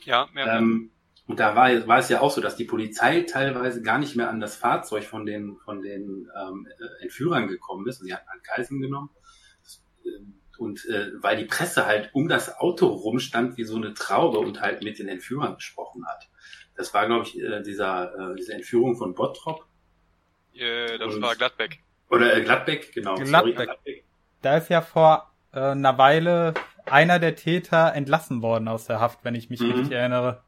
Ja, 0.05 0.27
ja. 0.35 0.57
Ähm, 0.57 0.91
und 1.27 1.39
da 1.39 1.55
war, 1.55 1.87
war 1.87 1.99
es 1.99 2.09
ja 2.09 2.19
auch 2.19 2.31
so, 2.31 2.41
dass 2.41 2.57
die 2.57 2.65
Polizei 2.65 3.21
teilweise 3.21 3.81
gar 3.81 3.97
nicht 3.99 4.17
mehr 4.17 4.29
an 4.29 4.41
das 4.41 4.57
Fahrzeug 4.57 5.05
von 5.05 5.25
den, 5.25 5.55
von 5.63 5.81
den 5.81 6.29
ähm, 6.37 6.67
äh, 6.67 7.03
Entführern 7.03 7.47
gekommen 7.47 7.87
ist. 7.87 7.99
Sie 7.99 8.13
hatten 8.13 8.27
halt 8.27 8.43
Geiseln 8.43 8.81
genommen. 8.81 9.09
Äh, 10.03 10.09
und 10.61 10.85
äh, 10.85 11.11
weil 11.15 11.37
die 11.37 11.45
Presse 11.45 11.87
halt 11.87 12.11
um 12.13 12.29
das 12.29 12.59
Auto 12.59 12.85
rumstand 12.85 13.57
wie 13.57 13.63
so 13.63 13.77
eine 13.77 13.95
Traube 13.95 14.37
und 14.37 14.61
halt 14.61 14.83
mit 14.83 14.99
den 14.99 15.07
Entführern 15.07 15.55
gesprochen 15.55 16.05
hat. 16.05 16.29
Das 16.75 16.93
war, 16.93 17.07
glaube 17.07 17.25
ich, 17.25 17.41
äh, 17.41 17.63
dieser, 17.63 18.31
äh, 18.31 18.35
diese 18.35 18.53
Entführung 18.53 18.95
von 18.95 19.15
Bottrop. 19.15 19.65
Äh, 20.53 20.99
das 20.99 21.15
und, 21.15 21.21
war 21.23 21.35
Gladbeck. 21.35 21.79
Oder 22.11 22.37
äh, 22.37 22.43
Gladbeck, 22.43 22.93
genau. 22.93 23.15
Gladbeck. 23.15 23.27
Sorry, 23.35 23.53
Gladbeck. 23.53 24.05
Da 24.43 24.57
ist 24.57 24.69
ja 24.69 24.81
vor 24.81 25.31
äh, 25.51 25.59
einer 25.59 25.97
Weile 25.97 26.53
einer 26.85 27.17
der 27.17 27.35
Täter 27.35 27.93
entlassen 27.95 28.43
worden 28.43 28.67
aus 28.67 28.85
der 28.85 28.99
Haft, 28.99 29.25
wenn 29.25 29.33
ich 29.33 29.49
mich 29.49 29.61
mhm. 29.61 29.71
richtig 29.71 29.91
erinnere. 29.93 30.43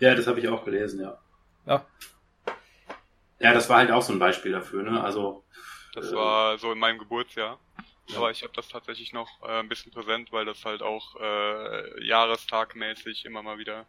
Ja, 0.00 0.16
das 0.16 0.26
habe 0.26 0.40
ich 0.40 0.48
auch 0.48 0.64
gelesen, 0.64 1.00
ja. 1.00 1.18
Ja. 1.66 1.86
Ja, 3.38 3.54
das 3.54 3.68
war 3.68 3.78
halt 3.78 3.92
auch 3.92 4.02
so 4.02 4.12
ein 4.12 4.18
Beispiel 4.18 4.50
dafür, 4.50 4.82
ne? 4.82 5.02
Also. 5.02 5.44
Das 5.94 6.10
äh, 6.10 6.16
war 6.16 6.58
so 6.58 6.72
in 6.72 6.78
meinem 6.78 6.98
Geburtsjahr. 6.98 7.60
Ja. 8.08 8.18
Aber 8.18 8.30
ich 8.30 8.42
habe 8.42 8.52
das 8.54 8.68
tatsächlich 8.68 9.12
noch 9.12 9.28
äh, 9.42 9.60
ein 9.60 9.68
bisschen 9.68 9.92
präsent, 9.92 10.32
weil 10.32 10.44
das 10.44 10.64
halt 10.64 10.82
auch 10.82 11.16
äh, 11.20 12.06
jahrestagmäßig 12.06 13.24
immer 13.24 13.42
mal 13.42 13.58
wieder 13.58 13.86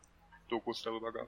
Dokus 0.49 0.81
darüber 0.83 1.11
gab. 1.11 1.27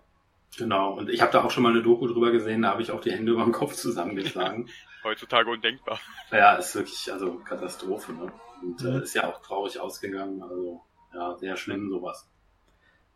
Genau, 0.57 0.93
und 0.93 1.09
ich 1.09 1.21
habe 1.21 1.31
da 1.31 1.43
auch 1.43 1.51
schon 1.51 1.63
mal 1.63 1.71
eine 1.71 1.83
Doku 1.83 2.07
drüber 2.07 2.31
gesehen, 2.31 2.61
da 2.61 2.69
habe 2.69 2.81
ich 2.81 2.91
auch 2.91 3.01
die 3.01 3.11
Hände 3.11 3.33
über 3.33 3.43
dem 3.43 3.51
Kopf 3.51 3.73
zusammengeschlagen. 3.73 4.69
Heutzutage 5.03 5.49
undenkbar. 5.49 5.99
Ja, 6.31 6.55
ist 6.55 6.75
wirklich 6.75 7.11
also 7.11 7.35
Katastrophe, 7.39 8.13
ne? 8.13 8.31
Und 8.61 8.81
äh, 8.81 8.91
mhm. 8.91 9.01
ist 9.01 9.13
ja 9.13 9.27
auch 9.27 9.41
traurig 9.41 9.79
ausgegangen, 9.79 10.41
also 10.41 10.81
ja, 11.13 11.35
sehr 11.37 11.57
schlimm 11.57 11.89
sowas. 11.89 12.29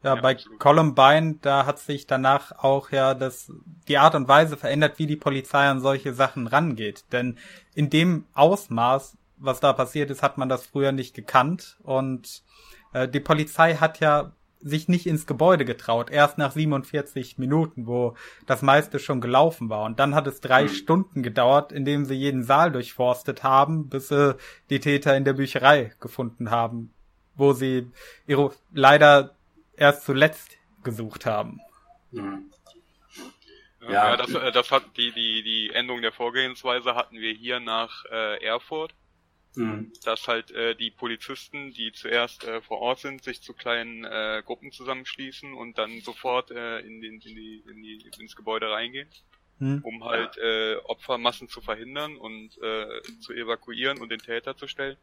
Ja, 0.03 0.15
ja, 0.15 0.21
bei 0.21 0.33
absolut. 0.33 0.59
Columbine, 0.59 1.39
da 1.41 1.65
hat 1.65 1.79
sich 1.79 2.07
danach 2.07 2.51
auch 2.59 2.91
ja 2.91 3.13
das, 3.13 3.51
die 3.87 3.97
Art 3.97 4.15
und 4.15 4.27
Weise 4.27 4.55
verändert, 4.55 4.97
wie 4.97 5.07
die 5.07 5.17
Polizei 5.17 5.67
an 5.67 5.81
solche 5.81 6.13
Sachen 6.13 6.47
rangeht. 6.47 7.05
Denn 7.11 7.37
in 7.75 7.89
dem 7.89 8.25
Ausmaß, 8.33 9.17
was 9.39 9.59
da 9.59 9.73
passiert 9.73 10.11
ist, 10.11 10.21
hat 10.21 10.37
man 10.37 10.49
das 10.49 10.65
früher 10.65 10.91
nicht 10.91 11.15
gekannt. 11.15 11.77
Und 11.83 12.43
äh, 12.93 13.07
die 13.07 13.19
Polizei 13.19 13.75
hat 13.75 13.99
ja 13.99 14.33
sich 14.61 14.89
nicht 14.89 15.05
ins 15.05 15.25
Gebäude 15.25 15.63
getraut, 15.63 16.09
erst 16.09 16.37
nach 16.37 16.51
47 16.51 17.37
Minuten, 17.37 17.87
wo 17.87 18.15
das 18.45 18.61
meiste 18.61 18.99
schon 18.99 19.21
gelaufen 19.21 19.69
war. 19.69 19.85
Und 19.85 19.99
dann 19.99 20.15
hat 20.15 20.27
es 20.27 20.41
drei 20.41 20.63
mhm. 20.63 20.69
Stunden 20.69 21.23
gedauert, 21.23 21.71
indem 21.71 22.05
sie 22.05 22.15
jeden 22.15 22.43
Saal 22.43 22.71
durchforstet 22.71 23.43
haben, 23.43 23.87
bis 23.87 24.09
sie 24.09 24.35
die 24.69 24.79
Täter 24.79 25.15
in 25.15 25.23
der 25.23 25.33
Bücherei 25.33 25.93
gefunden 26.01 26.51
haben, 26.51 26.93
wo 27.35 27.53
sie 27.53 27.89
ihre 28.27 28.51
leider 28.73 29.35
erst 29.77 30.03
zuletzt 30.03 30.57
gesucht 30.83 31.25
haben. 31.25 31.61
Mhm. 32.11 32.51
Ja, 33.81 33.91
ja 34.11 34.17
das, 34.17 34.33
äh, 34.33 34.51
das 34.51 34.71
hat 34.71 34.83
die, 34.97 35.11
die, 35.11 35.43
die 35.43 35.71
Änderung 35.73 36.01
der 36.01 36.11
Vorgehensweise 36.11 36.95
hatten 36.95 37.15
wir 37.19 37.33
hier 37.33 37.59
nach 37.59 38.05
äh, 38.11 38.43
Erfurt. 38.43 38.93
Mhm. 39.55 39.91
Dass 40.03 40.27
halt 40.27 40.51
äh, 40.51 40.75
die 40.75 40.91
Polizisten, 40.91 41.73
die 41.73 41.91
zuerst 41.91 42.43
äh, 42.43 42.61
vor 42.61 42.79
Ort 42.79 42.99
sind, 42.99 43.23
sich 43.23 43.41
zu 43.41 43.53
kleinen 43.53 44.05
äh, 44.05 44.43
Gruppen 44.45 44.71
zusammenschließen 44.71 45.53
und 45.53 45.77
dann 45.77 46.01
sofort 46.01 46.51
äh, 46.51 46.79
in, 46.79 47.01
den, 47.01 47.15
in, 47.15 47.19
die, 47.19 47.63
in 47.67 47.81
die, 47.81 48.11
ins 48.19 48.35
Gebäude 48.35 48.69
reingehen, 48.69 49.09
mhm. 49.57 49.79
um 49.83 50.03
halt 50.03 50.37
äh, 50.37 50.75
Opfermassen 50.85 51.49
zu 51.49 51.61
verhindern 51.61 52.15
und 52.15 52.57
äh, 52.61 53.01
zu 53.21 53.33
evakuieren 53.33 53.99
und 53.99 54.09
den 54.09 54.19
Täter 54.19 54.55
zu 54.55 54.67
stellen. 54.67 54.97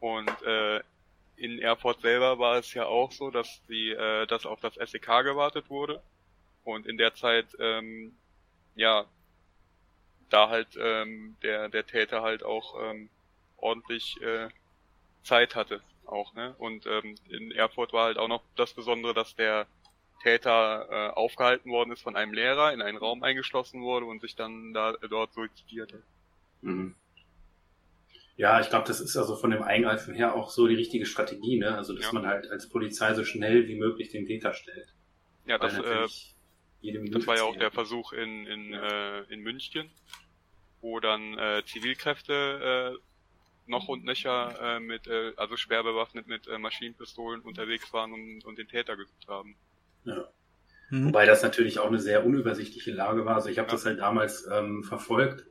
Und 0.00 0.42
äh, 0.42 0.80
in 1.36 1.58
Erfurt 1.58 2.00
selber 2.00 2.38
war 2.38 2.58
es 2.58 2.74
ja 2.74 2.86
auch 2.86 3.12
so, 3.12 3.30
dass 3.30 3.62
die, 3.68 3.90
äh, 3.90 4.26
dass 4.26 4.44
auf 4.44 4.60
das 4.60 4.74
SEK 4.74 5.24
gewartet 5.24 5.70
wurde 5.70 6.02
und 6.64 6.86
in 6.86 6.98
der 6.98 7.14
Zeit 7.14 7.46
ähm, 7.58 8.12
ja 8.74 9.06
da 10.28 10.48
halt 10.48 10.68
ähm, 10.78 11.36
der 11.42 11.68
der 11.68 11.86
Täter 11.86 12.22
halt 12.22 12.42
auch 12.42 12.76
ähm, 12.82 13.08
ordentlich 13.62 14.20
äh, 14.22 14.48
Zeit 15.22 15.54
hatte 15.54 15.82
auch 16.06 16.34
ne 16.34 16.54
und 16.58 16.86
ähm, 16.86 17.14
in 17.28 17.52
Erfurt 17.52 17.92
war 17.92 18.06
halt 18.06 18.18
auch 18.18 18.28
noch 18.28 18.42
das 18.56 18.74
Besondere, 18.74 19.14
dass 19.14 19.36
der 19.36 19.66
Täter 20.22 20.86
äh, 20.90 21.10
aufgehalten 21.14 21.70
worden 21.70 21.92
ist 21.92 22.02
von 22.02 22.16
einem 22.16 22.32
Lehrer, 22.32 22.72
in 22.72 22.82
einen 22.82 22.98
Raum 22.98 23.22
eingeschlossen 23.22 23.80
wurde 23.82 24.06
und 24.06 24.20
sich 24.20 24.36
dann 24.36 24.74
da 24.74 24.92
äh, 24.92 25.08
dort 25.08 25.32
suizidierte. 25.32 26.02
Mhm. 26.62 26.94
Ja, 28.36 28.60
ich 28.60 28.70
glaube, 28.70 28.86
das 28.86 29.00
ist 29.00 29.16
also 29.16 29.36
von 29.36 29.50
dem 29.50 29.62
Eingreifen 29.62 30.14
her 30.14 30.34
auch 30.34 30.50
so 30.50 30.66
die 30.66 30.74
richtige 30.74 31.04
Strategie, 31.04 31.58
ne? 31.58 31.76
Also 31.76 31.94
dass 31.94 32.06
ja. 32.06 32.12
man 32.12 32.26
halt 32.26 32.50
als 32.50 32.68
Polizei 32.68 33.12
so 33.14 33.24
schnell 33.24 33.68
wie 33.68 33.74
möglich 33.74 34.10
den 34.10 34.26
Täter 34.26 34.54
stellt. 34.54 34.94
Ja, 35.46 35.58
das, 35.58 35.78
äh, 35.78 36.06
das 37.10 37.26
war 37.26 37.36
ja 37.36 37.42
auch 37.42 37.56
der 37.56 37.70
Versuch 37.70 38.12
in, 38.12 38.46
in, 38.46 38.72
ja. 38.72 39.18
äh, 39.18 39.24
in 39.28 39.40
München, 39.40 39.90
wo 40.80 41.00
dann 41.00 41.36
äh, 41.36 41.62
Zivilkräfte 41.66 42.96
äh, 42.96 43.09
noch 43.70 43.88
und 43.88 44.04
nöcher 44.04 44.76
äh, 44.76 44.80
mit, 44.80 45.06
äh, 45.06 45.32
also 45.36 45.56
schwer 45.56 45.82
bewaffnet 45.82 46.26
mit 46.26 46.46
äh, 46.48 46.58
Maschinenpistolen 46.58 47.40
unterwegs 47.40 47.92
waren 47.92 48.12
und, 48.12 48.44
und 48.44 48.58
den 48.58 48.68
Täter 48.68 48.96
gesucht 48.96 49.26
haben. 49.28 49.56
Ja. 50.04 50.28
Mhm. 50.90 51.06
Wobei 51.06 51.24
das 51.24 51.42
natürlich 51.42 51.78
auch 51.78 51.86
eine 51.86 52.00
sehr 52.00 52.26
unübersichtliche 52.26 52.92
Lage 52.92 53.24
war. 53.24 53.36
Also 53.36 53.48
ich 53.48 53.58
habe 53.58 53.68
ja. 53.68 53.72
das 53.72 53.86
halt 53.86 54.00
damals 54.00 54.46
ähm, 54.52 54.82
verfolgt 54.82 55.46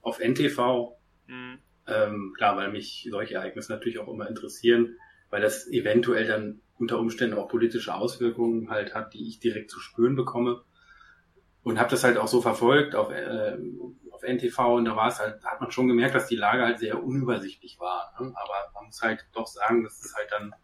auf 0.00 0.20
NTV. 0.20 0.96
Mhm. 1.26 1.58
Ähm, 1.86 2.32
klar, 2.36 2.56
weil 2.56 2.70
mich 2.70 3.06
solche 3.10 3.34
Ereignisse 3.34 3.72
natürlich 3.72 3.98
auch 3.98 4.08
immer 4.08 4.28
interessieren, 4.28 4.96
weil 5.28 5.42
das 5.42 5.68
eventuell 5.68 6.26
dann 6.26 6.60
unter 6.78 6.98
Umständen 6.98 7.36
auch 7.36 7.48
politische 7.48 7.94
Auswirkungen 7.94 8.70
halt 8.70 8.94
hat, 8.94 9.14
die 9.14 9.28
ich 9.28 9.38
direkt 9.38 9.70
zu 9.70 9.80
spüren 9.80 10.16
bekomme. 10.16 10.62
Und 11.64 11.80
habe 11.80 11.90
das 11.90 12.04
halt 12.04 12.18
auch 12.18 12.28
so 12.28 12.40
verfolgt 12.40 12.94
auf, 12.94 13.10
äh, 13.10 13.56
auf 14.10 14.22
NTV 14.22 14.58
und 14.76 14.84
da 14.84 14.96
war 14.96 15.08
es 15.08 15.18
halt, 15.18 15.42
da 15.42 15.50
hat 15.52 15.60
man 15.60 15.70
schon 15.70 15.88
gemerkt, 15.88 16.14
dass 16.14 16.28
die 16.28 16.36
Lage 16.36 16.62
halt 16.62 16.78
sehr 16.78 17.02
unübersichtlich 17.02 17.80
war. 17.80 18.14
Ne? 18.20 18.32
Aber 18.36 18.70
man 18.74 18.86
muss 18.86 19.02
halt 19.02 19.26
doch 19.32 19.46
sagen, 19.46 19.82
dass 19.82 20.04
es 20.04 20.14
halt 20.14 20.30
dann, 20.30 20.54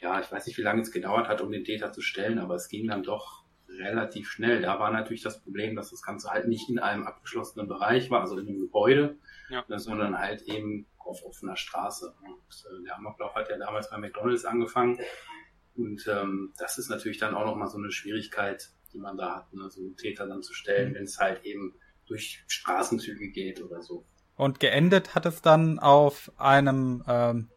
ja, 0.00 0.20
ich 0.20 0.32
weiß 0.32 0.46
nicht, 0.46 0.58
wie 0.58 0.62
lange 0.62 0.80
es 0.80 0.90
gedauert 0.90 1.28
hat, 1.28 1.42
um 1.42 1.52
den 1.52 1.64
Täter 1.64 1.92
zu 1.92 2.00
stellen, 2.00 2.38
aber 2.38 2.54
es 2.54 2.68
ging 2.68 2.88
dann 2.88 3.02
doch 3.02 3.44
relativ 3.68 4.30
schnell. 4.30 4.60
Da 4.60 4.78
war 4.78 4.90
natürlich 4.90 5.22
das 5.22 5.42
Problem, 5.42 5.76
dass 5.76 5.90
das 5.90 6.02
Ganze 6.02 6.30
halt 6.30 6.48
nicht 6.48 6.68
in 6.68 6.78
einem 6.78 7.06
abgeschlossenen 7.06 7.68
Bereich 7.68 8.10
war, 8.10 8.20
also 8.20 8.38
in 8.38 8.48
einem 8.48 8.60
Gebäude, 8.60 9.16
ja. 9.50 9.64
sondern 9.78 10.18
halt 10.18 10.42
eben 10.42 10.86
auf 10.98 11.24
offener 11.24 11.56
Straße. 11.56 12.14
Und 12.22 12.80
äh, 12.80 12.84
der 12.84 12.96
Amoklauf 12.96 13.34
hat 13.34 13.48
ja 13.48 13.58
damals 13.58 13.90
bei 13.90 13.98
McDonalds 13.98 14.44
angefangen. 14.44 14.98
Und 15.74 16.06
ähm, 16.06 16.52
das 16.58 16.78
ist 16.78 16.90
natürlich 16.90 17.18
dann 17.18 17.34
auch 17.34 17.46
nochmal 17.46 17.68
so 17.68 17.78
eine 17.78 17.90
Schwierigkeit, 17.90 18.70
die 18.92 18.98
man 18.98 19.16
da 19.16 19.36
hat, 19.36 19.52
ne? 19.52 19.68
so 19.70 19.80
einen 19.80 19.96
Täter 19.96 20.26
dann 20.26 20.42
zu 20.42 20.54
stellen, 20.54 20.90
mhm. 20.90 20.94
wenn 20.96 21.04
es 21.04 21.18
halt 21.18 21.44
eben 21.44 21.74
durch 22.06 22.44
Straßenzüge 22.46 23.28
geht 23.28 23.62
oder 23.62 23.82
so. 23.82 24.04
Und 24.36 24.60
geendet 24.60 25.14
hat 25.14 25.26
es 25.26 25.42
dann 25.42 25.78
auf 25.78 26.32
einem 26.36 27.04
ähm, 27.06 27.48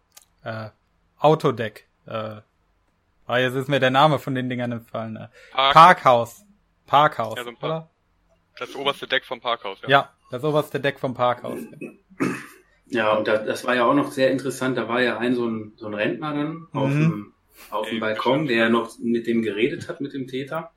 äh, 0.43 0.69
Autodeck. 1.17 1.87
Äh, 2.05 2.41
Ah, 3.27 3.39
jetzt 3.39 3.55
ist 3.55 3.69
mir 3.69 3.79
der 3.79 3.89
Name 3.89 4.19
von 4.19 4.35
den 4.35 4.49
Dingern 4.49 4.71
entfallen. 4.71 5.13
Ne? 5.13 5.31
Park. 5.51 5.73
Parkhaus. 5.73 6.45
Parkhaus, 6.85 7.35
ja, 7.37 7.43
so 7.43 7.51
Park. 7.53 7.63
oder? 7.63 7.89
Das 8.59 8.75
oberste 8.75 9.07
Deck 9.07 9.25
vom 9.25 9.41
Parkhaus, 9.41 9.79
ja. 9.81 9.89
Ja, 9.89 10.09
das 10.29 10.43
oberste 10.43 10.79
Deck 10.79 10.99
vom 10.99 11.13
Parkhaus. 11.15 11.59
Ja, 12.87 13.15
und 13.15 13.27
das, 13.27 13.45
das 13.45 13.65
war 13.65 13.75
ja 13.75 13.85
auch 13.85 13.95
noch 13.95 14.11
sehr 14.11 14.29
interessant. 14.29 14.77
Da 14.77 14.87
war 14.87 15.01
ja 15.01 15.17
ein 15.17 15.33
so 15.33 15.47
ein, 15.47 15.73
so 15.75 15.87
ein 15.87 15.95
Rentner 15.95 16.33
dann 16.35 16.67
auf 16.71 16.89
mhm. 16.89 17.01
dem, 17.01 17.33
auf 17.71 17.89
dem 17.89 17.99
Balkon, 17.99 18.45
der 18.45 18.69
noch 18.69 18.91
mit 18.99 19.25
dem 19.25 19.41
geredet 19.41 19.89
hat, 19.89 20.01
mit 20.01 20.13
dem 20.13 20.27
Täter. 20.27 20.71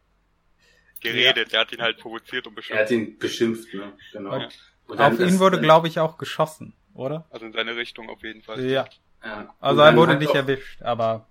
Geredet, 1.01 1.37
ja. 1.37 1.45
der 1.45 1.61
hat 1.61 1.73
ihn 1.73 1.83
halt 1.83 1.99
provoziert 1.99 2.47
und 2.47 2.55
beschimpft. 2.55 2.79
Er 2.79 2.85
hat 2.85 2.91
ihn 2.91 3.19
beschimpft, 3.19 3.73
ne? 3.75 3.93
Genau. 4.13 4.37
Ja. 4.37 4.49
auf 4.89 5.21
ihn 5.21 5.39
wurde, 5.39 5.61
glaube 5.61 5.89
ich, 5.89 6.01
auch 6.01 6.19
geschossen, 6.19 6.75
oder? 6.95 7.27
Also 7.31 7.47
in 7.47 7.53
seine 7.53 7.77
Richtung 7.77 8.09
auf 8.09 8.23
jeden 8.23 8.43
Fall. 8.43 8.65
Ja. 8.65 8.87
ja. 9.25 9.55
Also 9.61 9.81
er 9.81 9.97
wurde 9.97 10.17
nicht 10.17 10.35
erwischt, 10.35 10.83
aber 10.83 11.27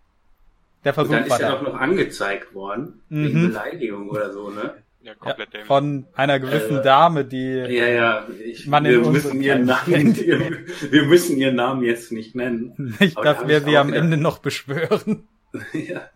der 0.84 0.94
Versuch 0.94 1.16
und 1.16 1.20
dann 1.22 1.28
ist 1.28 1.40
er 1.40 1.52
doch 1.52 1.62
noch 1.62 1.76
angezeigt 1.76 2.54
worden, 2.54 3.02
mhm. 3.10 3.26
wegen 3.26 3.48
Beleidigung 3.48 4.10
oder 4.10 4.32
so, 4.32 4.50
ne? 4.50 4.84
Ja, 5.02 5.16
komplett 5.16 5.54
ja, 5.54 5.64
von 5.64 6.06
einer 6.16 6.40
gewissen 6.40 6.80
äh, 6.80 6.84
Dame, 6.84 7.24
die 7.24 7.54
ja, 7.54 7.88
ja, 7.88 8.28
ich, 8.44 8.68
man 8.68 8.84
wir 8.84 9.00
müssen 9.00 9.42
ihren 9.42 9.66
Namen, 9.66 10.16
wir 10.16 11.04
müssen 11.06 11.38
ihren 11.38 11.56
Namen 11.56 11.84
jetzt 11.84 12.12
nicht 12.12 12.36
nennen. 12.36 12.98
Nicht, 13.00 13.18
dass 13.18 13.40
da 13.40 13.48
wir 13.48 13.62
sie 13.62 13.78
am 13.78 13.94
Ende 13.94 14.18
noch 14.18 14.40
beschwören. 14.40 15.28
ja. 15.74 16.10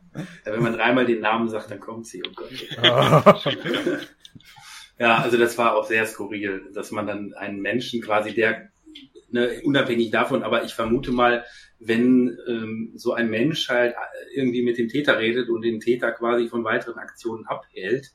Wenn 0.43 0.63
man 0.63 0.73
dreimal 0.73 1.05
den 1.05 1.21
Namen 1.21 1.49
sagt, 1.49 1.71
dann 1.71 1.79
kommt 1.79 2.07
sie, 2.07 2.23
oh 2.27 2.31
Gott. 2.35 2.51
Ja, 4.99 5.17
also 5.17 5.35
das 5.35 5.57
war 5.57 5.75
auch 5.75 5.87
sehr 5.87 6.05
skurril, 6.05 6.69
dass 6.75 6.91
man 6.91 7.07
dann 7.07 7.33
einen 7.33 7.59
Menschen 7.59 8.03
quasi, 8.03 8.35
der 8.35 8.69
ne, 9.31 9.59
unabhängig 9.63 10.11
davon, 10.11 10.43
aber 10.43 10.63
ich 10.63 10.75
vermute 10.75 11.11
mal, 11.11 11.43
wenn 11.79 12.37
ähm, 12.47 12.91
so 12.93 13.13
ein 13.13 13.31
Mensch 13.31 13.67
halt 13.67 13.95
irgendwie 14.35 14.61
mit 14.61 14.77
dem 14.77 14.89
Täter 14.89 15.17
redet 15.17 15.49
und 15.49 15.63
den 15.63 15.79
Täter 15.79 16.11
quasi 16.11 16.49
von 16.49 16.63
weiteren 16.63 16.99
Aktionen 16.99 17.47
abhält, 17.47 18.11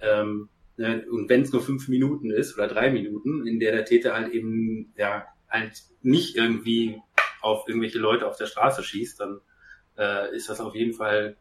ähm, 0.00 0.48
Ne? 0.76 1.04
Und 1.10 1.28
wenn 1.28 1.42
es 1.42 1.52
nur 1.52 1.62
fünf 1.62 1.88
Minuten 1.88 2.30
ist 2.30 2.54
oder 2.54 2.66
drei 2.66 2.90
Minuten, 2.90 3.46
in 3.46 3.60
der 3.60 3.72
der 3.72 3.84
Täter 3.84 4.14
halt 4.14 4.32
eben 4.32 4.92
ja 4.96 5.26
halt 5.48 5.82
nicht 6.02 6.36
irgendwie 6.36 7.00
auf 7.40 7.68
irgendwelche 7.68 7.98
Leute 7.98 8.26
auf 8.26 8.36
der 8.36 8.46
Straße 8.46 8.82
schießt, 8.82 9.20
dann 9.20 9.40
äh, 9.98 10.34
ist 10.34 10.48
das 10.48 10.60
auf 10.60 10.74
jeden 10.74 10.94
Fall 10.94 11.36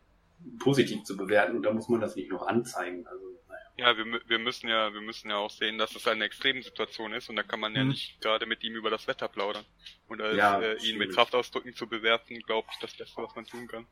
positiv 0.59 1.03
zu 1.03 1.17
bewerten 1.17 1.55
und 1.55 1.63
da 1.63 1.71
muss 1.71 1.89
man 1.89 2.01
das 2.01 2.15
nicht 2.15 2.31
noch 2.31 2.47
anzeigen. 2.47 3.05
Also 3.07 3.31
ja, 3.77 3.97
wir, 3.97 4.05
wir 4.27 4.39
müssen 4.39 4.67
ja, 4.67 4.93
wir 4.93 5.01
müssen 5.01 5.29
ja 5.29 5.37
auch 5.37 5.49
sehen, 5.49 5.77
dass 5.77 5.95
es 5.95 6.07
eine 6.07 6.25
Extremsituation 6.25 7.13
ist 7.13 7.29
und 7.29 7.35
da 7.35 7.43
kann 7.43 7.59
man 7.59 7.73
ja 7.73 7.83
mhm. 7.83 7.89
nicht 7.89 8.21
gerade 8.21 8.45
mit 8.45 8.63
ihm 8.63 8.75
über 8.75 8.89
das 8.89 9.07
Wetter 9.07 9.27
plaudern. 9.27 9.65
Und 10.07 10.21
als 10.21 10.37
ja, 10.37 10.59
äh, 10.59 10.77
ihn 10.83 10.97
mit 10.97 11.13
Kraftausdrücken 11.13 11.73
zu 11.73 11.87
bewerten, 11.87 12.39
glaube 12.45 12.67
ich, 12.71 12.79
das 12.79 12.95
Beste, 12.95 13.21
was 13.21 13.35
man 13.35 13.45
tun 13.45 13.67
kann. 13.67 13.87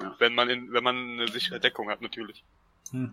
Ja. 0.00 0.16
Wenn 0.18 0.34
man 0.34 0.48
in, 0.48 0.72
wenn 0.72 0.82
man 0.82 0.96
eine 0.96 1.28
sichere 1.28 1.60
Deckung 1.60 1.90
hat, 1.90 2.00
natürlich. 2.00 2.44
Hm. 2.90 3.12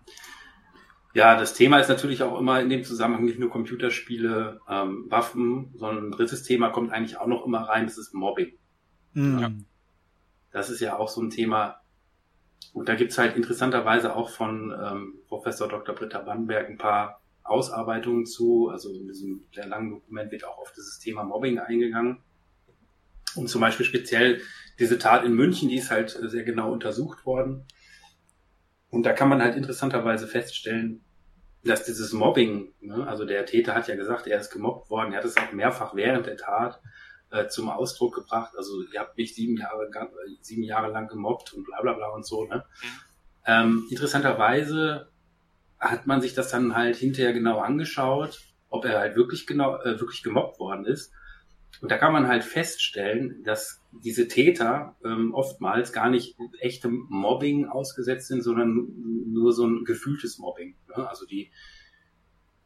Ja, 1.14 1.38
das 1.38 1.54
Thema 1.54 1.80
ist 1.80 1.90
natürlich 1.90 2.24
auch 2.24 2.40
immer 2.40 2.60
in 2.60 2.70
dem 2.70 2.84
Zusammenhang 2.84 3.25
nicht 3.25 3.40
nur 3.40 3.50
Computerspiele, 3.50 4.62
ähm, 4.68 5.06
Waffen, 5.10 5.74
sondern 5.75 6.08
ein 6.08 6.12
drittes 6.12 6.44
Thema 6.44 6.70
kommt 6.70 6.92
eigentlich 6.92 7.18
auch 7.18 7.28
noch 7.28 7.46
immer 7.46 7.62
rein, 7.62 7.86
das 7.86 7.98
ist 7.98 8.14
Mobbing. 8.14 8.54
Mhm. 9.14 9.40
Ja. 9.40 9.52
Das 10.56 10.70
ist 10.70 10.80
ja 10.80 10.98
auch 10.98 11.10
so 11.10 11.22
ein 11.22 11.32
Thema, 11.32 11.82
und 12.72 12.88
da 12.88 12.96
gibt's 12.96 13.18
halt 13.18 13.36
interessanterweise 13.36 14.16
auch 14.16 14.30
von 14.30 14.72
ähm, 14.72 15.16
Professor 15.28 15.68
Dr. 15.68 15.94
Britta 15.94 16.20
Bannberg 16.20 16.70
ein 16.70 16.78
paar 16.78 17.22
Ausarbeitungen 17.44 18.26
zu. 18.26 18.70
Also 18.70 18.90
in 18.90 19.06
diesem 19.06 19.44
sehr 19.54 19.68
langen 19.68 19.90
Dokument 19.90 20.32
wird 20.32 20.46
auch 20.46 20.58
auf 20.58 20.72
dieses 20.72 21.00
Thema 21.00 21.26
Mobbing 21.26 21.60
eingegangen. 21.60 22.24
Und 23.36 23.50
zum 23.50 23.60
Beispiel 23.60 23.86
speziell 23.86 24.40
diese 24.80 24.98
Tat 24.98 25.26
in 25.26 25.34
München, 25.34 25.68
die 25.68 25.76
ist 25.76 25.92
halt 25.92 26.12
sehr 26.12 26.44
genau 26.44 26.72
untersucht 26.72 27.26
worden. 27.26 27.66
Und 28.90 29.06
da 29.06 29.12
kann 29.12 29.28
man 29.28 29.42
halt 29.42 29.58
interessanterweise 29.58 30.26
feststellen, 30.26 31.04
dass 31.66 31.84
dieses 31.84 32.14
Mobbing, 32.14 32.72
ne, 32.80 33.06
also 33.06 33.26
der 33.26 33.46
Täter 33.46 33.76
hat 33.76 33.90
ja 33.90 33.98
gesagt, 33.98 34.26
er 34.26 34.40
ist 34.40 34.52
gemobbt 34.52 34.90
worden, 34.90 35.12
er 35.12 35.18
hat 35.18 35.26
es 35.26 35.36
auch 35.36 35.52
mehrfach 35.52 35.96
während 35.96 36.28
der 36.28 36.38
Tat 36.38 36.80
äh, 37.32 37.48
zum 37.48 37.70
Ausdruck 37.70 38.15
gebracht. 38.15 38.53
Also 38.58 38.82
ihr 38.94 39.00
habt 39.00 39.17
mich 39.17 39.36
sieben 39.36 39.58
Jahre, 39.58 39.89
sieben 40.41 40.63
Jahre 40.63 40.91
lang 40.91 41.08
gemobbt 41.08 41.53
und 41.53 41.65
bla 41.65 41.82
bla 41.82 41.94
bla 41.94 42.10
und 42.10 42.25
so. 42.25 42.46
Ne? 42.46 42.63
Mhm. 42.82 42.88
Ähm, 43.48 43.88
interessanterweise 43.89 45.10
hat 45.79 46.08
man 46.08 46.22
sich 46.22 46.34
das 46.34 46.50
dann 46.50 46.75
halt 46.75 46.96
hinterher 46.96 47.34
genau 47.34 47.60
angeschaut, 47.60 48.41
ob 48.70 48.86
er 48.86 49.00
halt 49.00 49.15
wirklich 49.15 49.46
genau, 49.46 49.79
äh, 49.82 50.00
wirklich 50.00 50.24
gemobbt 50.24 50.60
worden 50.60 50.86
ist. 50.86 51.12
Und 51.82 51.91
da 51.91 51.98
kann 51.98 52.13
man 52.13 52.27
halt 52.27 52.44
feststellen, 52.44 53.44
dass 53.44 53.82
diese 53.91 54.27
Täter 54.27 54.96
ähm, 55.03 55.34
oftmals 55.34 55.91
gar 55.91 56.10
nicht 56.10 56.38
echtem 56.60 57.05
Mobbing 57.10 57.67
ausgesetzt 57.67 58.29
sind, 58.29 58.41
sondern 58.44 58.88
nur 59.27 59.51
so 59.51 59.65
ein 59.67 59.84
gefühltes 59.84 60.38
Mobbing. 60.38 60.75
Ne? 60.96 61.08
Also 61.08 61.25
die, 61.25 61.51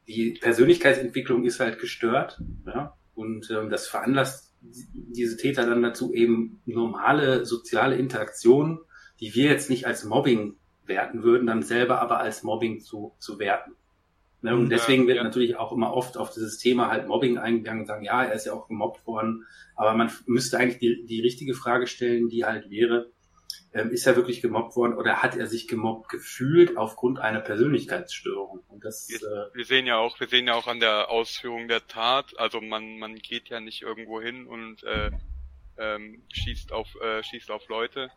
die 0.08 0.38
Persönlichkeitsentwicklung 0.40 1.44
ist 1.44 1.60
halt 1.60 1.80
gestört. 1.80 2.42
Ja? 2.68 2.98
Und 3.16 3.50
ähm, 3.50 3.70
das 3.70 3.88
veranlasst 3.88 4.49
diese 4.62 5.38
Täter 5.38 5.66
dann 5.66 5.82
dazu 5.82 6.14
eben 6.14 6.62
normale 6.66 7.46
soziale 7.46 7.96
Interaktionen, 7.96 8.80
die 9.20 9.34
wir 9.36 9.46
jetzt 9.46 9.70
nicht 9.70 9.86
als 9.88 10.06
Mobbing 10.06 10.58
werten 10.86 11.24
würden, 11.24 11.48
dann 11.48 11.62
selber 11.62 12.02
aber 12.02 12.20
als 12.20 12.44
Mobbing 12.44 12.80
zu, 12.80 13.14
zu 13.20 13.40
werten. 13.40 13.74
Ne? 14.42 14.56
Und 14.56 14.70
deswegen 14.70 15.08
wird 15.08 15.18
ja. 15.18 15.24
natürlich 15.24 15.58
auch 15.58 15.72
immer 15.72 15.94
oft 15.94 16.18
auf 16.18 16.32
dieses 16.34 16.58
Thema 16.58 16.90
halt 16.90 17.08
Mobbing 17.08 17.38
eingegangen 17.38 17.82
und 17.82 17.88
sagen, 17.88 18.06
ja, 18.06 18.24
er 18.24 18.34
ist 18.34 18.46
ja 18.46 18.54
auch 18.54 18.68
gemobbt 18.68 19.06
worden. 19.06 19.46
Aber 19.76 19.94
man 19.94 20.12
müsste 20.26 20.58
eigentlich 20.58 20.80
die, 20.80 21.06
die 21.06 21.22
richtige 21.22 21.54
Frage 21.54 21.88
stellen, 21.88 22.30
die 22.30 22.46
halt 22.46 22.70
wäre, 22.70 23.12
ähm, 23.74 23.92
ist 23.92 24.08
er 24.08 24.16
wirklich 24.16 24.42
gemobbt 24.42 24.76
worden 24.76 24.98
oder 24.98 25.22
hat 25.22 25.36
er 25.36 25.48
sich 25.48 25.68
gemobbt 25.68 26.10
gefühlt 26.10 26.76
aufgrund 26.78 27.20
einer 27.20 27.40
Persönlichkeitsstörung? 27.40 28.64
Und 28.68 28.84
das, 28.84 29.08
wir, 29.10 29.18
äh, 29.18 29.56
wir 29.56 29.66
sehen 29.66 29.86
ja 29.86 29.98
auch, 29.98 30.20
wir 30.20 30.28
sehen 30.28 30.48
ja 30.48 30.56
auch 30.56 30.68
an 30.68 30.80
der 30.80 31.10
Ausführung 31.10 31.68
der 31.68 31.88
Tat, 31.88 32.38
also 32.40 32.62
man, 32.62 32.98
man 32.98 33.16
geht 33.16 33.50
ja 33.50 33.60
nicht 33.60 33.82
irgendwo 33.82 34.22
hin 34.22 34.48
und 34.48 34.84
äh, 34.84 35.12
ähm, 35.78 36.24
schießt 36.34 36.72
auf, 36.72 36.88
äh, 37.02 37.24
schießt 37.24 37.52
auf 37.52 37.68
Leute, 37.68 38.10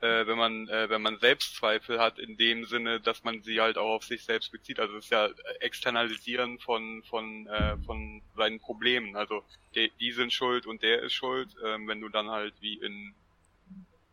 äh, 0.00 0.26
wenn 0.26 0.36
man 0.36 0.68
äh, 0.68 0.90
wenn 0.90 1.00
man 1.00 1.18
Selbstzweifel 1.18 2.00
hat 2.00 2.18
in 2.18 2.36
dem 2.36 2.64
Sinne, 2.64 3.00
dass 3.00 3.22
man 3.22 3.40
sie 3.42 3.60
halt 3.60 3.78
auch 3.78 3.94
auf 3.94 4.04
sich 4.04 4.24
selbst 4.24 4.50
bezieht. 4.50 4.80
Also 4.80 4.96
es 4.96 5.04
ist 5.04 5.10
ja 5.10 5.28
Externalisieren 5.60 6.58
von 6.58 7.04
von 7.04 7.46
äh, 7.46 7.76
von 7.86 8.20
seinen 8.36 8.58
Problemen. 8.58 9.14
Also 9.14 9.44
die, 9.76 9.92
die 10.00 10.10
sind 10.10 10.32
schuld 10.32 10.66
und 10.66 10.82
der 10.82 11.02
ist 11.02 11.12
schuld. 11.12 11.54
Ähm, 11.64 11.86
wenn 11.86 12.00
du 12.00 12.08
dann 12.08 12.30
halt 12.30 12.54
wie 12.60 12.74
in 12.74 13.14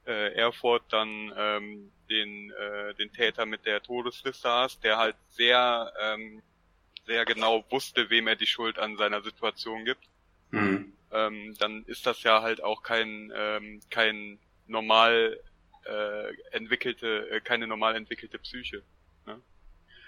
äh, 0.10 0.34
Erfurt 0.34 0.84
dann 0.90 1.32
ähm, 1.38 1.92
den 2.10 2.52
äh, 2.52 2.94
den 2.96 3.12
Täter 3.14 3.46
mit 3.46 3.66
der 3.66 3.82
Todesliste 3.82 4.50
hast, 4.50 4.84
der 4.84 4.98
halt 4.98 5.16
sehr 5.30 5.94
ähm, 6.02 6.42
sehr 7.06 7.26
genau 7.26 7.64
wusste, 7.70 8.10
wem 8.10 8.28
er 8.28 8.36
die 8.36 8.48
Schuld 8.48 8.80
an 8.80 8.98
seiner 8.98 9.22
Situation 9.22 9.86
gibt. 9.86 10.04
Mhm. 10.52 10.94
Ähm, 11.12 11.56
dann 11.60 11.86
ist 11.86 12.06
das 12.06 12.24
ja 12.24 12.42
halt 12.42 12.64
auch 12.64 12.84
kein 12.84 13.32
ähm, 13.36 13.82
kein 13.90 14.40
normal 14.68 15.40
äh, 15.86 16.34
entwickelte, 16.52 17.30
äh, 17.30 17.42
keine 17.42 17.68
normal 17.68 17.96
entwickelte 17.96 18.40
Psyche. 18.40 18.82
Ne? 19.26 19.40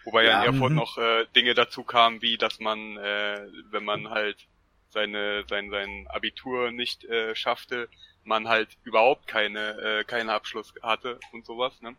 Wobei 0.03 0.23
ja, 0.23 0.29
ja 0.29 0.43
in 0.43 0.53
Erfurt 0.53 0.71
mhm. 0.71 0.77
noch 0.77 0.97
äh, 0.97 1.25
Dinge 1.35 1.53
dazu 1.53 1.83
kamen, 1.83 2.21
wie 2.21 2.37
dass 2.37 2.59
man, 2.59 2.97
äh, 2.97 3.47
wenn 3.69 3.83
man 3.83 4.09
halt 4.09 4.37
seine 4.89 5.43
sein 5.47 5.69
sein 5.69 6.07
Abitur 6.09 6.71
nicht 6.71 7.03
äh, 7.05 7.35
schaffte, 7.35 7.87
man 8.23 8.47
halt 8.47 8.69
überhaupt 8.83 9.27
keine 9.27 9.99
äh, 9.99 10.03
keinen 10.03 10.29
Abschluss 10.29 10.73
hatte 10.81 11.19
und 11.31 11.45
sowas, 11.45 11.81
ne? 11.81 11.95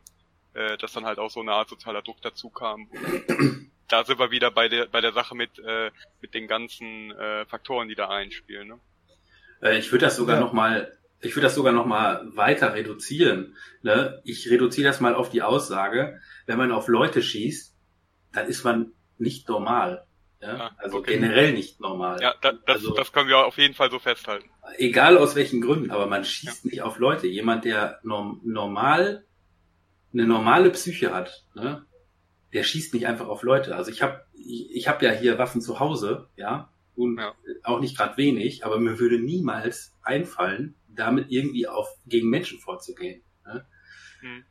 Äh, 0.54 0.76
dass 0.78 0.92
dann 0.92 1.06
halt 1.06 1.18
auch 1.18 1.30
so 1.30 1.40
eine 1.40 1.52
Art 1.52 1.68
sozialer 1.68 2.02
Druck 2.02 2.20
dazu 2.22 2.50
kam. 2.50 2.88
da 3.88 4.04
sind 4.04 4.18
wir 4.18 4.30
wieder 4.30 4.50
bei 4.50 4.68
der 4.68 4.86
bei 4.86 5.00
der 5.00 5.12
Sache 5.12 5.34
mit 5.34 5.58
äh, 5.58 5.90
mit 6.20 6.34
den 6.34 6.46
ganzen 6.46 7.10
äh, 7.12 7.46
Faktoren, 7.46 7.88
die 7.88 7.94
da 7.94 8.08
einspielen. 8.08 8.68
Ne? 8.68 8.80
Äh, 9.62 9.78
ich 9.78 9.90
würde 9.90 10.06
das 10.06 10.16
sogar 10.16 10.36
ja. 10.36 10.40
noch 10.40 10.52
mal 10.52 10.96
ich 11.20 11.36
würde 11.36 11.46
das 11.46 11.54
sogar 11.54 11.72
noch 11.72 11.86
mal 11.86 12.22
weiter 12.34 12.74
reduzieren. 12.74 13.56
Ne? 13.82 14.20
Ich 14.24 14.50
reduziere 14.50 14.88
das 14.88 15.00
mal 15.00 15.14
auf 15.14 15.30
die 15.30 15.42
Aussage, 15.42 16.20
wenn 16.46 16.58
man 16.58 16.72
auf 16.72 16.88
Leute 16.88 17.22
schießt, 17.22 17.74
dann 18.32 18.46
ist 18.46 18.64
man 18.64 18.92
nicht 19.18 19.48
normal. 19.48 20.04
Ja? 20.42 20.56
ja 20.56 20.70
also 20.76 20.98
okay. 20.98 21.14
generell 21.14 21.52
nicht 21.52 21.80
normal. 21.80 22.20
Ja, 22.20 22.34
da, 22.40 22.52
das, 22.52 22.76
also, 22.76 22.94
das 22.94 23.12
können 23.12 23.28
wir 23.28 23.38
auf 23.38 23.56
jeden 23.56 23.74
Fall 23.74 23.90
so 23.90 23.98
festhalten. 23.98 24.50
Egal 24.76 25.16
aus 25.16 25.34
welchen 25.34 25.60
Gründen, 25.60 25.90
aber 25.90 26.06
man 26.06 26.24
schießt 26.24 26.64
ja. 26.64 26.70
nicht 26.70 26.82
auf 26.82 26.98
Leute. 26.98 27.26
Jemand, 27.26 27.64
der 27.64 28.00
norm, 28.02 28.40
normal 28.44 29.24
eine 30.12 30.26
normale 30.26 30.70
Psyche 30.70 31.14
hat, 31.14 31.44
ne? 31.54 31.86
der 32.52 32.64
schießt 32.64 32.92
nicht 32.92 33.06
einfach 33.06 33.28
auf 33.28 33.42
Leute. 33.42 33.76
Also 33.76 33.90
ich 33.90 34.02
habe 34.02 34.24
ich, 34.34 34.70
ich 34.74 34.88
hab 34.88 35.00
ja 35.02 35.10
hier 35.10 35.38
Waffen 35.38 35.62
zu 35.62 35.80
Hause, 35.80 36.28
ja, 36.36 36.70
und 36.94 37.18
ja. 37.18 37.34
auch 37.62 37.80
nicht 37.80 37.96
gerade 37.96 38.16
wenig, 38.16 38.64
aber 38.64 38.78
mir 38.78 38.98
würde 38.98 39.18
niemals 39.18 39.94
einfallen, 40.02 40.74
damit 40.88 41.30
irgendwie 41.30 41.66
auf 41.66 41.88
gegen 42.06 42.28
Menschen 42.28 42.58
vorzugehen. 42.58 43.22
Ne? 43.46 43.66
Mhm. 44.20 44.44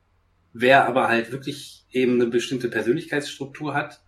Wer 0.54 0.88
aber 0.88 1.08
halt 1.08 1.32
wirklich 1.32 1.86
eben 1.92 2.16
eine 2.16 2.28
bestimmte 2.28 2.70
Persönlichkeitsstruktur 2.70 3.74
hat, 3.74 4.02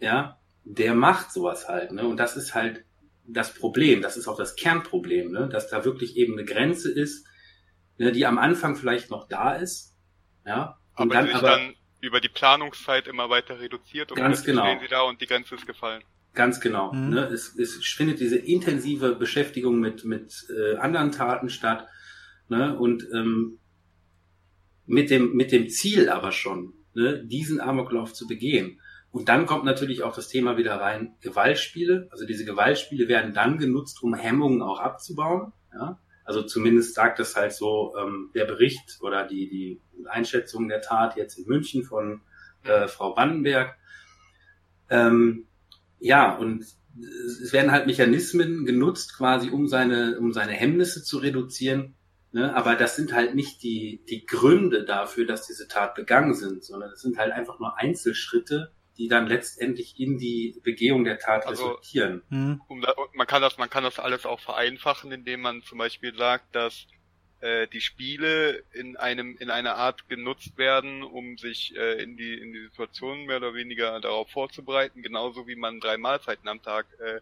ja, 0.00 0.38
der 0.68 0.94
macht 0.94 1.32
sowas 1.32 1.68
halt, 1.68 1.92
ne? 1.92 2.06
Und 2.06 2.18
das 2.18 2.36
ist 2.36 2.54
halt 2.54 2.84
das 3.24 3.54
Problem, 3.54 4.02
das 4.02 4.16
ist 4.16 4.26
auch 4.26 4.36
das 4.36 4.56
Kernproblem, 4.56 5.30
ne? 5.30 5.48
Dass 5.48 5.68
da 5.70 5.84
wirklich 5.84 6.16
eben 6.16 6.34
eine 6.34 6.44
Grenze 6.44 6.92
ist, 6.92 7.26
ne, 7.98 8.12
die 8.12 8.26
am 8.26 8.38
Anfang 8.38 8.76
vielleicht 8.76 9.10
noch 9.10 9.28
da 9.28 9.54
ist, 9.54 9.96
ja. 10.44 10.78
Und 10.96 11.14
aber 11.14 11.26
dann, 11.26 11.34
aber 11.36 11.48
dann 11.48 11.74
über 12.00 12.20
die 12.20 12.28
Planungszeit 12.28 13.06
immer 13.06 13.30
weiter 13.30 13.60
reduziert 13.60 14.10
und 14.10 14.18
ganz 14.18 14.44
genau. 14.44 14.64
stehen 14.64 14.80
sie 14.80 14.88
da 14.88 15.02
und 15.02 15.20
die 15.20 15.26
Grenze 15.26 15.54
ist 15.54 15.66
gefallen. 15.66 16.02
Ganz 16.34 16.60
genau. 16.60 16.92
Mhm. 16.92 17.10
Ne? 17.10 17.20
Es, 17.26 17.56
es 17.58 17.76
findet 17.84 18.20
diese 18.20 18.36
intensive 18.36 19.14
Beschäftigung 19.14 19.80
mit, 19.80 20.04
mit 20.04 20.46
äh, 20.50 20.76
anderen 20.76 21.10
Taten 21.10 21.48
statt. 21.48 21.88
Ne? 22.48 22.76
Und 22.76 23.06
ähm, 23.14 23.58
mit, 24.84 25.10
dem, 25.10 25.34
mit 25.34 25.50
dem 25.50 25.68
Ziel 25.68 26.10
aber 26.10 26.32
schon, 26.32 26.74
ne? 26.92 27.24
diesen 27.24 27.60
Amoklauf 27.60 28.12
zu 28.12 28.26
begehen. 28.26 28.80
Und 29.16 29.30
dann 29.30 29.46
kommt 29.46 29.64
natürlich 29.64 30.02
auch 30.02 30.14
das 30.14 30.28
Thema 30.28 30.58
wieder 30.58 30.78
rein, 30.78 31.14
Gewaltspiele. 31.22 32.06
Also 32.10 32.26
diese 32.26 32.44
Gewaltspiele 32.44 33.08
werden 33.08 33.32
dann 33.32 33.56
genutzt, 33.56 34.02
um 34.02 34.12
Hemmungen 34.12 34.60
auch 34.60 34.78
abzubauen. 34.78 35.54
Ja? 35.72 35.98
Also 36.26 36.42
zumindest 36.42 36.92
sagt 36.94 37.18
das 37.18 37.34
halt 37.34 37.54
so 37.54 37.94
ähm, 37.98 38.30
der 38.34 38.44
Bericht 38.44 38.98
oder 39.00 39.26
die, 39.26 39.48
die 39.48 39.80
Einschätzung 40.06 40.68
der 40.68 40.82
Tat 40.82 41.16
jetzt 41.16 41.38
in 41.38 41.46
München 41.46 41.82
von 41.82 42.20
äh, 42.64 42.88
Frau 42.88 43.14
Bannenberg. 43.14 43.78
Ähm, 44.90 45.46
ja, 45.98 46.36
und 46.36 46.66
es 47.40 47.54
werden 47.54 47.72
halt 47.72 47.86
Mechanismen 47.86 48.66
genutzt, 48.66 49.16
quasi 49.16 49.48
um 49.48 49.66
seine, 49.66 50.18
um 50.18 50.34
seine 50.34 50.52
Hemmnisse 50.52 51.02
zu 51.02 51.16
reduzieren. 51.16 51.94
Ne? 52.32 52.54
Aber 52.54 52.74
das 52.74 52.96
sind 52.96 53.14
halt 53.14 53.34
nicht 53.34 53.62
die, 53.62 54.04
die 54.10 54.26
Gründe 54.26 54.84
dafür, 54.84 55.24
dass 55.24 55.46
diese 55.46 55.68
Tat 55.68 55.94
begangen 55.94 56.34
sind, 56.34 56.62
sondern 56.62 56.90
es 56.90 57.00
sind 57.00 57.16
halt 57.16 57.32
einfach 57.32 57.58
nur 57.58 57.78
Einzelschritte, 57.78 58.72
die 58.98 59.08
dann 59.08 59.26
letztendlich 59.26 59.98
in 59.98 60.18
die 60.18 60.60
Begehung 60.62 61.04
der 61.04 61.18
Tat 61.18 61.46
also, 61.46 61.68
resultieren. 61.68 62.22
Mhm. 62.28 62.60
Um 62.68 62.80
da, 62.80 62.94
man 63.14 63.26
kann 63.26 63.42
das, 63.42 63.58
man 63.58 63.70
kann 63.70 63.84
das 63.84 63.98
alles 63.98 64.26
auch 64.26 64.40
vereinfachen, 64.40 65.12
indem 65.12 65.40
man 65.40 65.62
zum 65.62 65.78
Beispiel 65.78 66.14
sagt, 66.16 66.54
dass 66.54 66.86
äh, 67.40 67.66
die 67.68 67.80
Spiele 67.80 68.64
in 68.72 68.96
einem 68.96 69.36
in 69.38 69.50
einer 69.50 69.76
Art 69.76 70.08
genutzt 70.08 70.56
werden, 70.56 71.02
um 71.02 71.36
sich 71.36 71.76
äh, 71.76 72.02
in 72.02 72.16
die 72.16 72.34
in 72.34 72.52
die 72.52 72.62
Situation 72.64 73.26
mehr 73.26 73.36
oder 73.36 73.54
weniger 73.54 74.00
darauf 74.00 74.30
vorzubereiten, 74.30 75.02
genauso 75.02 75.46
wie 75.46 75.56
man 75.56 75.80
drei 75.80 75.98
Mahlzeiten 75.98 76.48
am 76.48 76.62
Tag 76.62 76.86
äh, 76.98 77.20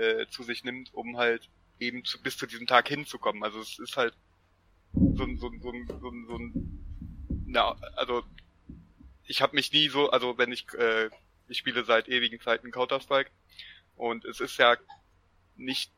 äh, 0.00 0.26
zu 0.28 0.42
sich 0.44 0.64
nimmt, 0.64 0.94
um 0.94 1.18
halt 1.18 1.48
eben 1.80 2.04
zu, 2.04 2.22
bis 2.22 2.36
zu 2.36 2.46
diesem 2.46 2.66
Tag 2.66 2.88
hinzukommen. 2.88 3.42
Also 3.42 3.60
es 3.60 3.78
ist 3.78 3.96
halt 3.96 4.14
so 4.92 5.24
ein 5.24 5.38
so 5.38 5.48
ein 5.48 5.60
so 5.60 5.70
ein 5.72 5.86
so 5.88 6.08
ein, 6.08 6.26
so 6.28 6.36
ein 6.36 6.82
na, 7.46 7.76
also 7.96 8.22
ich 9.26 9.42
habe 9.42 9.54
mich 9.54 9.72
nie 9.72 9.88
so, 9.88 10.10
also 10.10 10.38
wenn 10.38 10.52
ich 10.52 10.66
äh, 10.74 11.10
ich 11.48 11.58
spiele 11.58 11.84
seit 11.84 12.08
ewigen 12.08 12.40
Zeiten 12.40 12.70
Counter 12.70 13.00
Strike 13.00 13.30
und 13.96 14.24
es 14.24 14.40
ist 14.40 14.58
ja 14.58 14.76
nicht 15.56 15.92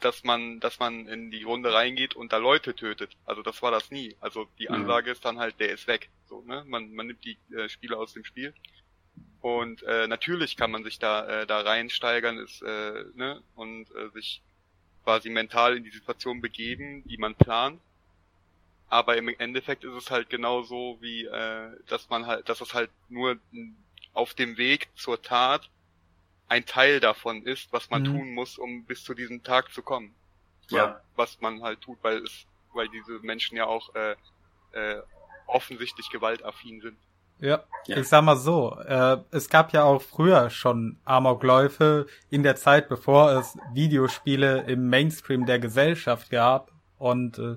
dass 0.00 0.22
man, 0.22 0.60
dass 0.60 0.78
man 0.78 1.06
in 1.06 1.30
die 1.30 1.42
Runde 1.44 1.72
reingeht 1.72 2.14
und 2.14 2.32
da 2.32 2.36
Leute 2.36 2.74
tötet. 2.74 3.16
Also 3.24 3.42
das 3.42 3.62
war 3.62 3.70
das 3.70 3.90
nie. 3.90 4.14
Also 4.20 4.46
die. 4.58 4.68
Ansage 4.68 5.10
ist 5.10 5.24
dann 5.24 5.38
halt, 5.38 5.58
der 5.60 5.70
ist 5.70 5.86
weg. 5.86 6.10
So, 6.28 6.42
ne? 6.42 6.62
Man, 6.66 6.94
man 6.94 7.06
nimmt 7.06 7.24
die 7.24 7.38
äh, 7.54 7.68
Spieler 7.68 7.98
aus 7.98 8.12
dem 8.12 8.24
Spiel. 8.24 8.52
Und 9.40 9.82
äh, 9.82 10.06
natürlich 10.06 10.56
kann 10.56 10.70
man 10.70 10.84
sich 10.84 10.98
da 10.98 11.42
äh, 11.42 11.46
da 11.46 11.60
reinsteigern, 11.60 12.38
ist, 12.38 12.62
äh, 12.62 13.04
ne, 13.14 13.42
und 13.54 13.94
äh, 13.94 14.08
sich 14.14 14.40
quasi 15.04 15.28
mental 15.28 15.76
in 15.76 15.84
die 15.84 15.90
Situation 15.90 16.40
begeben, 16.40 17.04
die 17.06 17.18
man 17.18 17.34
plant. 17.34 17.78
Aber 18.94 19.16
im 19.16 19.28
Endeffekt 19.28 19.82
ist 19.82 19.92
es 19.92 20.12
halt 20.12 20.30
genauso 20.30 20.98
wie, 21.00 21.24
äh, 21.24 21.70
dass 21.88 22.08
man 22.10 22.28
halt, 22.28 22.48
dass 22.48 22.60
es 22.60 22.74
halt 22.74 22.90
nur 23.08 23.38
auf 24.12 24.34
dem 24.34 24.56
Weg 24.56 24.88
zur 24.94 25.20
Tat 25.20 25.68
ein 26.46 26.64
Teil 26.64 27.00
davon 27.00 27.42
ist, 27.42 27.72
was 27.72 27.90
man 27.90 28.02
mhm. 28.02 28.06
tun 28.06 28.34
muss, 28.34 28.56
um 28.56 28.84
bis 28.84 29.02
zu 29.02 29.14
diesem 29.14 29.42
Tag 29.42 29.72
zu 29.72 29.82
kommen. 29.82 30.14
Ja. 30.70 31.00
Was 31.16 31.40
man 31.40 31.60
halt 31.64 31.80
tut, 31.80 31.98
weil 32.02 32.18
es, 32.18 32.46
weil 32.72 32.88
diese 32.88 33.18
Menschen 33.18 33.56
ja 33.56 33.66
auch 33.66 33.92
äh, 33.96 34.14
äh, 34.74 35.02
offensichtlich 35.48 36.08
gewaltaffin 36.10 36.80
sind. 36.80 36.96
Ja, 37.40 37.64
ja, 37.86 37.96
ich 37.96 38.06
sag 38.06 38.22
mal 38.22 38.36
so, 38.36 38.78
äh, 38.78 39.16
es 39.32 39.48
gab 39.48 39.72
ja 39.72 39.82
auch 39.82 40.02
früher 40.02 40.50
schon 40.50 41.00
Amokläufe 41.04 42.06
in 42.30 42.44
der 42.44 42.54
Zeit, 42.54 42.88
bevor 42.88 43.32
es 43.32 43.58
Videospiele 43.72 44.66
im 44.68 44.88
Mainstream 44.88 45.46
der 45.46 45.58
Gesellschaft 45.58 46.30
gab 46.30 46.70
und 46.96 47.40
äh, 47.40 47.56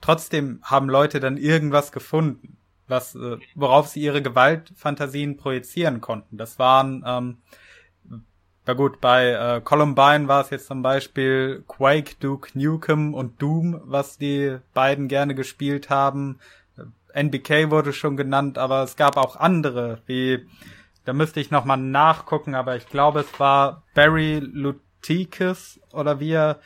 trotzdem 0.00 0.60
haben 0.62 0.88
Leute 0.88 1.20
dann 1.20 1.36
irgendwas 1.36 1.92
gefunden, 1.92 2.56
was 2.86 3.14
äh, 3.14 3.38
worauf 3.54 3.88
sie 3.88 4.00
ihre 4.00 4.22
Gewaltfantasien 4.22 5.36
projizieren 5.36 6.00
konnten. 6.00 6.36
Das 6.36 6.58
waren 6.58 7.02
ähm, 7.06 7.38
ja 8.68 8.74
gut, 8.74 9.00
bei 9.00 9.30
äh, 9.30 9.62
Columbine 9.62 10.28
war 10.28 10.42
es 10.42 10.50
jetzt 10.50 10.66
zum 10.66 10.82
Beispiel 10.82 11.64
Quake, 11.66 12.16
Duke 12.20 12.50
Nukem 12.52 13.14
und 13.14 13.40
Doom, 13.40 13.80
was 13.84 14.18
die 14.18 14.58
beiden 14.74 15.08
gerne 15.08 15.34
gespielt 15.34 15.88
haben. 15.88 16.38
NBK 17.14 17.70
wurde 17.70 17.94
schon 17.94 18.18
genannt, 18.18 18.58
aber 18.58 18.82
es 18.82 18.96
gab 18.96 19.16
auch 19.16 19.36
andere, 19.36 20.02
wie, 20.04 20.46
da 21.06 21.14
müsste 21.14 21.40
ich 21.40 21.50
nochmal 21.50 21.78
nachgucken, 21.78 22.54
aber 22.54 22.76
ich 22.76 22.86
glaube, 22.88 23.20
es 23.20 23.40
war 23.40 23.84
Barry 23.94 24.38
Lutikis 24.40 25.80
oder 25.94 26.20
wie 26.20 26.32
er 26.32 26.60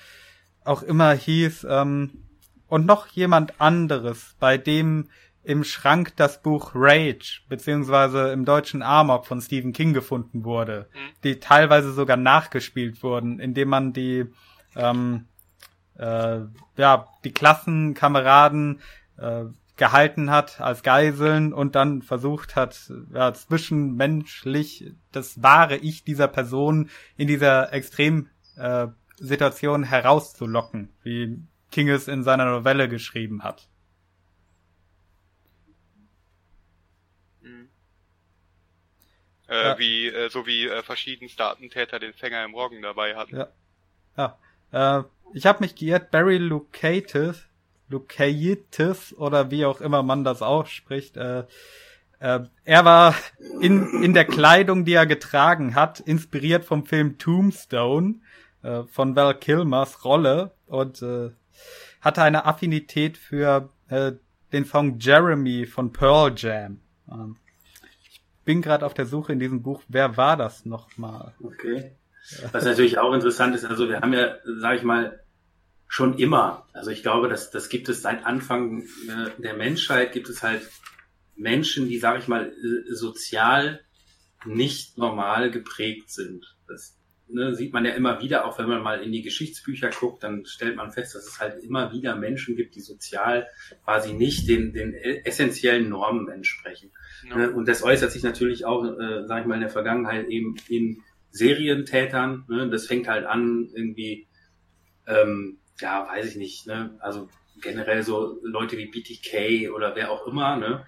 auch 0.65 0.83
immer 0.83 1.13
hieß, 1.13 1.69
ähm, 1.71 2.25
und 2.73 2.87
noch 2.87 3.07
jemand 3.09 3.61
anderes, 3.61 4.35
bei 4.41 4.57
dem 4.57 5.11
im 5.45 5.63
Schrank 5.63 6.17
das 6.17 6.41
Buch 6.41 6.71
Rage, 6.75 7.43
beziehungsweise 7.51 8.33
im 8.33 8.47
deutschen 8.47 8.83
Amok 8.83 9.27
von 9.27 9.43
Stephen 9.43 9.75
King 9.75 9.93
gefunden 9.93 10.45
wurde, 10.45 10.89
mhm. 10.91 11.11
die 11.23 11.39
teilweise 11.39 11.93
sogar 11.93 12.17
nachgespielt 12.17 13.03
wurden, 13.03 13.41
indem 13.41 13.69
man 13.69 13.93
die, 13.93 14.25
ähm, 14.75 15.27
äh, 15.99 16.39
ja, 16.79 17.09
die 17.25 17.33
Klassenkameraden 17.33 18.81
äh, 19.19 19.45
gehalten 19.77 20.31
hat 20.31 20.59
als 20.59 20.83
Geiseln 20.83 21.53
und 21.53 21.75
dann 21.75 22.01
versucht 22.01 22.57
hat, 22.57 22.91
ja, 23.13 23.35
zwischenmenschlich 23.35 24.95
das 25.11 25.43
wahre 25.43 25.77
Ich 25.77 26.05
dieser 26.05 26.29
Person 26.29 26.89
in 27.19 27.29
dieser 27.29 27.71
Extremsituation 27.71 29.83
äh, 29.83 29.87
herauszulocken, 29.87 30.89
wie 31.03 31.43
King 31.73 31.89
es 31.89 32.07
in 32.07 32.23
seiner 32.23 32.45
Novelle 32.45 32.89
geschrieben 32.89 33.43
hat. 33.43 33.69
Äh, 39.53 39.65
ja. 39.65 39.79
wie, 39.79 40.07
äh, 40.07 40.31
so 40.31 40.47
wie 40.47 40.67
äh, 40.67 40.83
verschiedenste 40.83 41.45
Attentäter 41.45 41.99
den 41.99 42.15
Fänger 42.15 42.43
im 42.43 42.55
Roggen 42.55 42.81
dabei 42.81 43.17
hatten. 43.17 43.37
Ja. 43.37 43.49
ja. 44.17 45.01
Äh, 45.01 45.05
ich 45.35 45.45
habe 45.45 45.61
mich 45.61 45.75
geirrt, 45.75 46.11
Barry 46.11 46.39
Lucatis, 46.39 47.45
Lucaitis 47.91 49.13
oder 49.15 49.51
wie 49.51 49.67
auch 49.67 49.83
immer 49.83 50.03
man 50.03 50.25
das 50.25 50.41
ausspricht, 50.41 51.19
äh, 51.19 51.45
äh, 52.21 52.41
er 52.65 52.85
war 52.85 53.15
in, 53.61 54.03
in 54.03 54.15
der 54.15 54.25
Kleidung, 54.25 54.87
die 54.87 54.95
er 54.95 55.07
getragen 55.07 55.75
hat, 55.75 56.01
inspiriert 56.01 56.65
vom 56.65 56.87
Film 56.87 57.19
Tombstone 57.19 58.21
äh, 58.63 58.85
von 58.85 59.17
Val 59.17 59.35
Kilmers 59.35 60.05
Rolle 60.05 60.53
und 60.67 61.03
äh, 61.03 61.31
hatte 62.01 62.23
eine 62.23 62.47
Affinität 62.47 63.17
für 63.17 63.71
äh, 63.89 64.13
den 64.53 64.65
Song 64.65 64.99
Jeremy 64.99 65.67
von 65.67 65.93
Pearl 65.93 66.35
Jam. 66.37 66.81
Ähm, 67.11 67.37
bin 68.45 68.61
gerade 68.61 68.85
auf 68.85 68.95
der 68.95 69.07
Suche 69.07 69.33
in 69.33 69.39
diesem 69.39 69.63
Buch, 69.63 69.83
wer 69.89 70.17
war 70.17 70.37
das 70.37 70.65
nochmal? 70.65 71.35
Okay. 71.43 71.97
Was 72.53 72.65
natürlich 72.65 72.99
auch 72.99 73.13
interessant 73.13 73.55
ist, 73.55 73.65
also 73.65 73.89
wir 73.89 74.01
haben 74.01 74.13
ja, 74.13 74.37
sage 74.61 74.77
ich 74.77 74.83
mal, 74.83 75.21
schon 75.89 76.19
immer, 76.19 76.67
also 76.73 76.91
ich 76.91 77.03
glaube, 77.03 77.29
das, 77.29 77.51
das 77.51 77.69
gibt 77.69 77.89
es 77.89 78.01
seit 78.03 78.25
Anfang 78.25 78.83
äh, 78.83 79.31
der 79.39 79.55
Menschheit, 79.55 80.13
gibt 80.13 80.29
es 80.29 80.43
halt 80.43 80.69
Menschen, 81.37 81.89
die, 81.89 81.99
sage 81.99 82.19
ich 82.19 82.29
mal, 82.29 82.49
äh, 82.49 82.95
sozial 82.95 83.81
nicht 84.45 84.99
normal 84.99 85.51
geprägt 85.51 86.11
sind. 86.11 86.57
Das 86.67 86.97
ne, 87.29 87.55
sieht 87.55 87.73
man 87.73 87.85
ja 87.85 87.93
immer 87.93 88.21
wieder, 88.21 88.47
auch 88.47 88.59
wenn 88.59 88.69
man 88.69 88.83
mal 88.83 89.03
in 89.03 89.13
die 89.13 89.23
Geschichtsbücher 89.23 89.91
guckt, 89.91 90.23
dann 90.23 90.45
stellt 90.47 90.77
man 90.77 90.93
fest, 90.93 91.15
dass 91.15 91.27
es 91.27 91.41
halt 91.41 91.63
immer 91.63 91.93
wieder 91.93 92.17
Menschen 92.17 92.57
gibt, 92.57 92.75
die 92.75 92.81
sozial 92.81 93.49
quasi 93.85 94.13
nicht 94.13 94.49
den, 94.49 94.73
den 94.73 94.95
essentiellen 94.95 95.89
Normen 95.89 96.29
entsprechen. 96.29 96.93
Ja. 97.29 97.37
Ne, 97.37 97.51
und 97.53 97.69
das 97.69 97.83
äußert 97.83 98.13
sich 98.13 98.23
natürlich 98.23 98.65
auch, 98.65 98.85
äh, 98.85 99.27
sage 99.27 99.43
ich 99.43 99.47
mal, 99.47 99.55
in 99.55 99.61
der 99.61 99.71
Vergangenheit 99.71 100.29
eben 100.29 100.57
in 100.69 101.03
Serientätern. 101.31 102.45
Ne? 102.49 102.69
Das 102.71 102.87
fängt 102.87 103.09
halt 103.09 103.27
an 103.27 103.71
irgendwie, 103.75 104.29
ähm, 105.07 105.59
ja, 105.81 106.07
weiß 106.07 106.27
ich 106.27 106.37
nicht, 106.37 106.67
ne? 106.67 106.97
also 107.01 107.29
generell 107.61 108.03
so 108.03 108.39
Leute 108.43 108.77
wie 108.77 108.87
BTK 108.87 109.71
oder 109.73 109.97
wer 109.97 110.11
auch 110.11 110.27
immer. 110.27 110.57
Ne? 110.57 110.85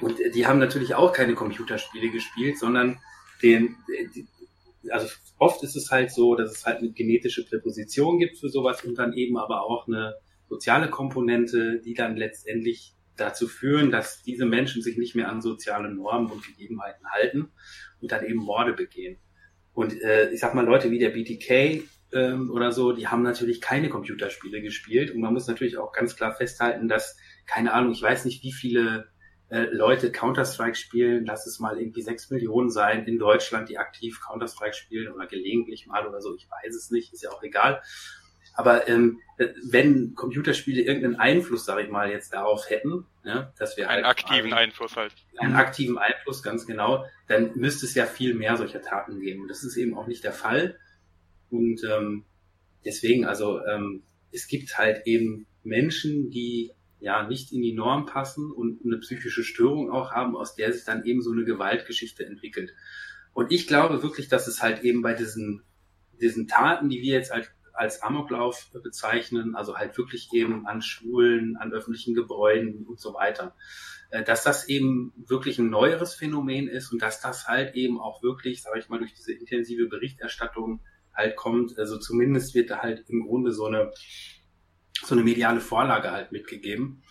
Mhm. 0.00 0.06
Und 0.06 0.18
die 0.34 0.46
haben 0.46 0.58
natürlich 0.58 0.94
auch 0.94 1.12
keine 1.12 1.34
Computerspiele 1.34 2.10
gespielt, 2.10 2.58
sondern 2.58 2.98
den, 3.42 3.76
die, 4.14 4.26
also 4.90 5.08
oft 5.38 5.62
ist 5.62 5.76
es 5.76 5.90
halt 5.90 6.10
so, 6.10 6.34
dass 6.34 6.52
es 6.52 6.66
halt 6.66 6.78
eine 6.78 6.90
genetische 6.90 7.44
Präposition 7.44 8.18
gibt 8.18 8.38
für 8.38 8.48
sowas 8.48 8.84
und 8.84 8.96
dann 8.96 9.12
eben 9.12 9.36
aber 9.36 9.62
auch 9.62 9.86
eine 9.86 10.14
soziale 10.48 10.88
Komponente, 10.88 11.80
die 11.80 11.94
dann 11.94 12.16
letztendlich 12.16 12.94
dazu 13.16 13.48
führen, 13.48 13.90
dass 13.90 14.22
diese 14.22 14.46
Menschen 14.46 14.82
sich 14.82 14.96
nicht 14.96 15.14
mehr 15.14 15.28
an 15.28 15.42
soziale 15.42 15.92
Normen 15.92 16.30
und 16.30 16.44
Gegebenheiten 16.44 17.06
halten 17.10 17.50
und 18.00 18.12
dann 18.12 18.24
eben 18.24 18.38
Morde 18.38 18.72
begehen. 18.72 19.18
Und 19.74 20.00
äh, 20.02 20.30
ich 20.30 20.40
sag 20.40 20.54
mal, 20.54 20.64
Leute 20.64 20.90
wie 20.90 20.98
der 20.98 21.10
BTK 21.10 21.84
ähm, 22.12 22.50
oder 22.50 22.72
so, 22.72 22.92
die 22.92 23.08
haben 23.08 23.22
natürlich 23.22 23.60
keine 23.60 23.88
Computerspiele 23.88 24.62
gespielt. 24.62 25.10
Und 25.10 25.20
man 25.20 25.32
muss 25.32 25.46
natürlich 25.46 25.78
auch 25.78 25.92
ganz 25.92 26.16
klar 26.16 26.34
festhalten, 26.34 26.88
dass, 26.88 27.16
keine 27.46 27.72
Ahnung, 27.72 27.92
ich 27.92 28.02
weiß 28.02 28.24
nicht, 28.24 28.42
wie 28.42 28.52
viele 28.52 29.08
äh, 29.50 29.66
Leute 29.72 30.12
Counter-Strike 30.12 30.76
spielen, 30.76 31.24
lass 31.24 31.46
es 31.46 31.58
mal 31.58 31.80
irgendwie 31.80 32.02
sechs 32.02 32.30
Millionen 32.30 32.70
sein 32.70 33.06
in 33.06 33.18
Deutschland, 33.18 33.68
die 33.68 33.78
aktiv 33.78 34.20
Counter-Strike 34.20 34.74
spielen 34.74 35.12
oder 35.12 35.26
gelegentlich 35.26 35.86
mal 35.86 36.06
oder 36.06 36.20
so, 36.20 36.34
ich 36.34 36.48
weiß 36.50 36.74
es 36.74 36.90
nicht, 36.90 37.12
ist 37.12 37.22
ja 37.22 37.30
auch 37.30 37.42
egal. 37.42 37.82
Aber 38.58 38.88
ähm, 38.88 39.20
wenn 39.62 40.16
Computerspiele 40.16 40.82
irgendeinen 40.82 41.14
Einfluss, 41.14 41.64
sage 41.64 41.82
ich 41.82 41.90
mal, 41.90 42.10
jetzt 42.10 42.32
darauf 42.32 42.68
hätten, 42.68 43.06
ja, 43.24 43.52
dass 43.56 43.76
wir 43.76 43.88
einen 43.88 44.04
halt 44.04 44.18
aktiven 44.18 44.52
Einfluss 44.52 44.96
halt, 44.96 45.14
einen 45.38 45.54
aktiven 45.54 45.96
Einfluss, 45.96 46.42
ganz 46.42 46.66
genau, 46.66 47.04
dann 47.28 47.56
müsste 47.56 47.86
es 47.86 47.94
ja 47.94 48.04
viel 48.04 48.34
mehr 48.34 48.56
solcher 48.56 48.82
Taten 48.82 49.20
geben. 49.20 49.46
Das 49.46 49.62
ist 49.62 49.76
eben 49.76 49.96
auch 49.96 50.08
nicht 50.08 50.24
der 50.24 50.32
Fall. 50.32 50.76
Und 51.50 51.84
ähm, 51.84 52.24
deswegen, 52.84 53.26
also 53.26 53.64
ähm, 53.64 54.02
es 54.32 54.48
gibt 54.48 54.76
halt 54.76 55.06
eben 55.06 55.46
Menschen, 55.62 56.30
die 56.30 56.72
ja 57.00 57.26
nicht 57.26 57.52
in 57.52 57.62
die 57.62 57.74
Norm 57.74 58.06
passen 58.06 58.50
und 58.50 58.84
eine 58.84 58.98
psychische 58.98 59.44
Störung 59.44 59.90
auch 59.90 60.12
haben, 60.12 60.36
aus 60.36 60.54
der 60.54 60.72
sich 60.72 60.84
dann 60.84 61.04
eben 61.04 61.22
so 61.22 61.32
eine 61.32 61.44
Gewaltgeschichte 61.44 62.24
entwickelt. 62.24 62.74
Und 63.32 63.52
ich 63.52 63.66
glaube 63.66 64.02
wirklich, 64.02 64.28
dass 64.28 64.46
es 64.46 64.62
halt 64.62 64.82
eben 64.82 65.02
bei 65.02 65.14
diesen, 65.14 65.62
diesen 66.20 66.48
Taten, 66.48 66.88
die 66.88 67.02
wir 67.02 67.14
jetzt 67.14 67.32
als 67.32 67.48
als 67.78 68.02
Amoklauf 68.02 68.72
bezeichnen, 68.82 69.54
also 69.54 69.78
halt 69.78 69.96
wirklich 69.96 70.32
eben 70.32 70.66
an 70.66 70.82
Schulen, 70.82 71.56
an 71.56 71.72
öffentlichen 71.72 72.12
Gebäuden 72.12 72.84
und 72.84 72.98
so 72.98 73.14
weiter. 73.14 73.54
Äh, 74.10 74.24
dass 74.24 74.42
das 74.42 74.68
eben 74.68 75.12
wirklich 75.16 75.58
ein 75.58 75.70
neueres 75.70 76.14
Phänomen 76.14 76.66
ist 76.66 76.92
und 76.92 77.02
dass 77.02 77.20
das 77.20 77.46
halt 77.46 77.76
eben 77.76 78.00
auch 78.00 78.22
wirklich, 78.22 78.62
sage 78.62 78.80
ich 78.80 78.88
mal, 78.88 78.98
durch 78.98 79.14
diese 79.14 79.32
intensive 79.32 79.86
Berichterstattung 79.86 80.80
halt 81.14 81.36
kommt. 81.36 81.78
Also 81.78 81.98
zumindest 81.98 82.54
wird 82.54 82.70
da 82.70 82.78
halt 82.78 83.04
im 83.08 83.26
Grunde 83.26 83.52
so 83.52 83.66
eine 83.66 83.92
so 85.04 85.14
eine 85.14 85.24
mediale 85.24 85.60
Vorlage 85.60 86.10
halt 86.10 86.32
mitgegeben. 86.32 87.02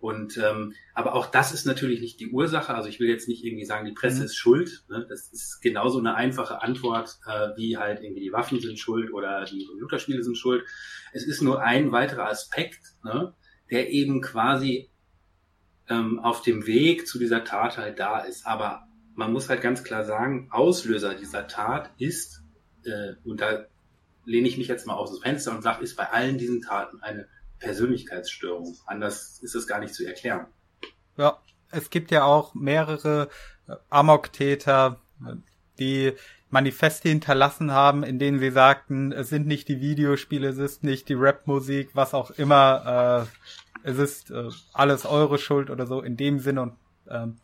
Und 0.00 0.38
ähm, 0.38 0.72
aber 0.94 1.14
auch 1.14 1.26
das 1.26 1.52
ist 1.52 1.66
natürlich 1.66 2.00
nicht 2.00 2.20
die 2.20 2.30
Ursache. 2.30 2.74
Also 2.74 2.88
ich 2.88 3.00
will 3.00 3.08
jetzt 3.08 3.28
nicht 3.28 3.44
irgendwie 3.44 3.66
sagen, 3.66 3.84
die 3.84 3.92
Presse 3.92 4.20
mhm. 4.20 4.24
ist 4.24 4.36
schuld. 4.36 4.84
Ne? 4.88 5.04
Das 5.08 5.30
ist 5.30 5.60
genauso 5.60 5.98
eine 5.98 6.14
einfache 6.14 6.62
Antwort, 6.62 7.18
äh, 7.26 7.50
wie 7.56 7.76
halt 7.76 8.00
irgendwie 8.00 8.22
die 8.22 8.32
Waffen 8.32 8.60
sind 8.60 8.78
schuld 8.78 9.12
oder 9.12 9.44
die 9.44 9.66
Computerspiele 9.66 10.22
sind 10.22 10.38
schuld. 10.38 10.64
Es 11.12 11.26
ist 11.26 11.42
nur 11.42 11.62
ein 11.62 11.92
weiterer 11.92 12.28
Aspekt, 12.28 12.80
ne? 13.04 13.34
der 13.70 13.90
eben 13.90 14.22
quasi 14.22 14.90
ähm, 15.90 16.18
auf 16.18 16.40
dem 16.40 16.66
Weg 16.66 17.06
zu 17.06 17.18
dieser 17.18 17.44
Tat 17.44 17.76
halt 17.76 17.98
da 17.98 18.20
ist. 18.20 18.46
Aber 18.46 18.88
man 19.14 19.32
muss 19.34 19.50
halt 19.50 19.60
ganz 19.60 19.84
klar 19.84 20.04
sagen, 20.06 20.48
Auslöser 20.50 21.14
dieser 21.14 21.46
Tat 21.46 21.90
ist, 21.98 22.42
äh, 22.84 23.12
und 23.24 23.42
da 23.42 23.66
lehne 24.30 24.46
ich 24.46 24.56
mich 24.56 24.68
jetzt 24.68 24.86
mal 24.86 24.94
aus 24.94 25.10
das 25.10 25.20
Fenster 25.20 25.50
und 25.50 25.62
sage, 25.62 25.82
ist 25.82 25.96
bei 25.96 26.08
allen 26.08 26.38
diesen 26.38 26.62
Taten 26.62 27.02
eine 27.02 27.26
Persönlichkeitsstörung. 27.58 28.76
Anders 28.86 29.40
ist 29.42 29.54
es 29.54 29.66
gar 29.66 29.80
nicht 29.80 29.92
zu 29.92 30.06
erklären. 30.06 30.46
Ja, 31.16 31.38
es 31.70 31.90
gibt 31.90 32.10
ja 32.10 32.24
auch 32.24 32.54
mehrere 32.54 33.28
äh, 33.68 33.74
Amok-Täter, 33.90 35.00
die 35.78 36.12
Manifeste 36.48 37.08
hinterlassen 37.08 37.72
haben, 37.72 38.02
in 38.04 38.18
denen 38.18 38.38
sie 38.38 38.50
sagten, 38.50 39.12
es 39.12 39.28
sind 39.28 39.46
nicht 39.46 39.68
die 39.68 39.80
Videospiele, 39.80 40.48
es 40.48 40.58
ist 40.58 40.84
nicht 40.84 41.08
die 41.08 41.14
Rap-Musik, 41.14 41.90
was 41.94 42.14
auch 42.14 42.30
immer, 42.30 43.26
äh, 43.84 43.88
es 43.88 43.98
ist 43.98 44.30
äh, 44.30 44.48
alles 44.72 45.06
eure 45.06 45.38
Schuld 45.38 45.70
oder 45.70 45.86
so 45.86 46.00
in 46.00 46.16
dem 46.16 46.38
Sinne 46.38 46.62
und 46.62 46.72
ähm, 47.08 47.38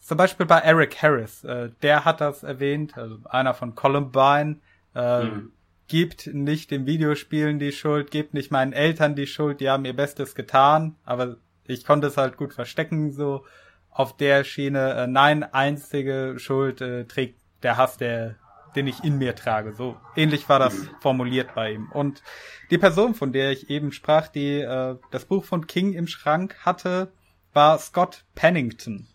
zum 0.00 0.16
Beispiel 0.16 0.46
bei 0.46 0.58
Eric 0.58 1.00
Harris, 1.02 1.44
äh, 1.44 1.70
der 1.82 2.04
hat 2.04 2.20
das 2.20 2.42
erwähnt, 2.42 2.96
also 2.96 3.18
einer 3.24 3.54
von 3.54 3.74
Columbine, 3.74 4.60
äh, 4.94 5.24
mhm 5.24 5.52
gibt 5.92 6.26
nicht 6.28 6.70
den 6.70 6.86
Videospielen 6.86 7.58
die 7.58 7.70
Schuld, 7.70 8.10
gebt 8.10 8.32
nicht 8.32 8.50
meinen 8.50 8.72
Eltern 8.72 9.14
die 9.14 9.26
Schuld, 9.26 9.60
die 9.60 9.68
haben 9.68 9.84
ihr 9.84 9.94
Bestes 9.94 10.34
getan, 10.34 10.96
aber 11.04 11.36
ich 11.66 11.84
konnte 11.84 12.06
es 12.06 12.16
halt 12.16 12.38
gut 12.38 12.54
verstecken, 12.54 13.12
so 13.12 13.44
auf 13.90 14.16
der 14.16 14.42
Schiene. 14.42 14.94
Äh, 14.94 15.06
nein, 15.06 15.42
einzige 15.42 16.36
Schuld 16.38 16.80
äh, 16.80 17.04
trägt 17.04 17.42
der 17.62 17.76
Hass, 17.76 17.98
der, 17.98 18.36
den 18.74 18.86
ich 18.86 19.04
in 19.04 19.18
mir 19.18 19.36
trage. 19.36 19.74
So 19.74 19.98
ähnlich 20.16 20.48
war 20.48 20.58
das 20.58 20.74
formuliert 21.00 21.54
bei 21.54 21.72
ihm. 21.72 21.90
Und 21.92 22.22
die 22.70 22.78
Person, 22.78 23.14
von 23.14 23.34
der 23.34 23.50
ich 23.50 23.68
eben 23.68 23.92
sprach, 23.92 24.28
die 24.28 24.60
äh, 24.60 24.96
das 25.10 25.26
Buch 25.26 25.44
von 25.44 25.66
King 25.66 25.92
im 25.92 26.06
Schrank 26.06 26.56
hatte, 26.60 27.12
war 27.52 27.78
Scott 27.78 28.24
Pennington. 28.34 29.08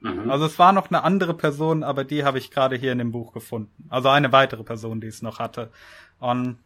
Mhm. 0.00 0.30
Also 0.30 0.46
es 0.46 0.58
war 0.58 0.72
noch 0.72 0.88
eine 0.88 1.04
andere 1.04 1.34
Person, 1.34 1.82
aber 1.82 2.04
die 2.04 2.24
habe 2.24 2.38
ich 2.38 2.50
gerade 2.50 2.76
hier 2.76 2.92
in 2.92 2.98
dem 2.98 3.12
Buch 3.12 3.32
gefunden. 3.32 3.86
Also 3.88 4.08
eine 4.08 4.32
weitere 4.32 4.64
Person, 4.64 5.00
die 5.00 5.08
es 5.08 5.22
noch 5.22 5.38
hatte. 5.38 5.70
Und 6.18 6.58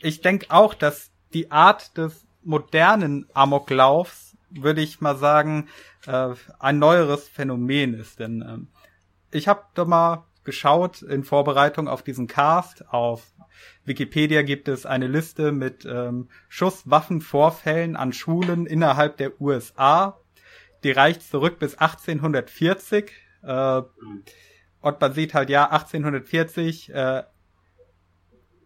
ich 0.00 0.20
denke 0.20 0.46
auch, 0.50 0.74
dass 0.74 1.10
die 1.32 1.50
Art 1.50 1.96
des 1.96 2.26
modernen 2.42 3.26
Amoklaufs, 3.32 4.36
würde 4.50 4.82
ich 4.82 5.00
mal 5.00 5.16
sagen, 5.16 5.68
äh, 6.06 6.34
ein 6.58 6.78
neueres 6.78 7.28
Phänomen 7.28 7.94
ist. 7.94 8.20
Denn 8.20 8.42
äh, 8.42 9.36
ich 9.36 9.48
habe 9.48 9.64
da 9.74 9.84
mal 9.84 10.24
geschaut 10.44 11.02
in 11.02 11.24
Vorbereitung 11.24 11.88
auf 11.88 12.02
diesen 12.02 12.28
Cast. 12.28 12.88
Auf 12.92 13.32
Wikipedia 13.84 14.42
gibt 14.42 14.68
es 14.68 14.86
eine 14.86 15.08
Liste 15.08 15.52
mit 15.52 15.84
ähm, 15.86 16.28
Schusswaffenvorfällen 16.48 17.96
an 17.96 18.12
Schulen 18.12 18.66
innerhalb 18.66 19.16
der 19.16 19.40
USA. 19.40 20.18
Die 20.84 20.92
reicht 20.92 21.22
zurück 21.22 21.58
bis 21.58 21.76
1840. 21.76 23.10
Äh, 23.42 23.82
und 24.80 25.00
man 25.00 25.12
sieht 25.14 25.34
halt, 25.34 25.50
ja, 25.50 25.70
1840 25.70 26.94
äh, 26.94 27.22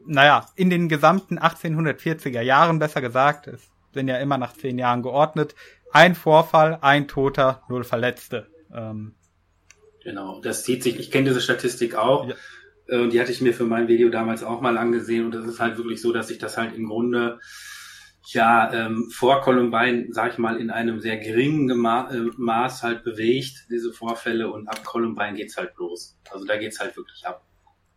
naja, 0.08 0.46
in 0.56 0.70
den 0.70 0.88
gesamten 0.88 1.38
1840er 1.38 2.40
Jahren, 2.40 2.78
besser 2.78 3.00
gesagt, 3.00 3.46
es 3.46 3.68
sind 3.92 4.08
ja 4.08 4.16
immer 4.16 4.38
nach 4.38 4.54
zehn 4.54 4.78
Jahren 4.78 5.02
geordnet, 5.02 5.54
ein 5.92 6.14
Vorfall, 6.14 6.78
ein 6.80 7.08
Toter, 7.08 7.62
null 7.68 7.84
Verletzte. 7.84 8.48
Ähm, 8.74 9.14
genau, 10.02 10.40
das 10.40 10.64
zieht 10.64 10.82
sich, 10.82 10.98
ich 10.98 11.10
kenne 11.10 11.28
diese 11.28 11.40
Statistik 11.40 11.94
auch. 11.94 12.26
Ja. 12.26 12.34
Äh, 12.88 13.02
und 13.02 13.12
die 13.12 13.20
hatte 13.20 13.32
ich 13.32 13.42
mir 13.42 13.52
für 13.52 13.64
mein 13.64 13.88
Video 13.88 14.08
damals 14.08 14.42
auch 14.42 14.60
mal 14.60 14.78
angesehen. 14.78 15.26
Und 15.26 15.34
es 15.34 15.44
ist 15.46 15.60
halt 15.60 15.76
wirklich 15.76 16.00
so, 16.00 16.12
dass 16.12 16.28
sich 16.28 16.38
das 16.38 16.56
halt 16.56 16.74
im 16.74 16.88
Grunde 16.88 17.38
ja 18.34 18.72
ähm, 18.72 19.10
vor 19.10 19.40
Columbine, 19.40 20.08
sag 20.10 20.32
ich 20.32 20.38
mal, 20.38 20.56
in 20.56 20.70
einem 20.70 21.00
sehr 21.00 21.16
geringen 21.18 21.78
Ma 21.78 22.10
äh, 22.10 22.30
Maß 22.36 22.82
halt 22.82 23.04
bewegt, 23.04 23.66
diese 23.70 23.92
Vorfälle. 23.92 24.50
Und 24.50 24.68
ab 24.68 24.84
Columbine 24.84 25.34
geht's 25.34 25.56
halt 25.56 25.76
los. 25.76 26.16
Also 26.30 26.44
da 26.44 26.56
geht's 26.56 26.80
halt 26.80 26.96
wirklich 26.96 27.26
ab. 27.26 27.42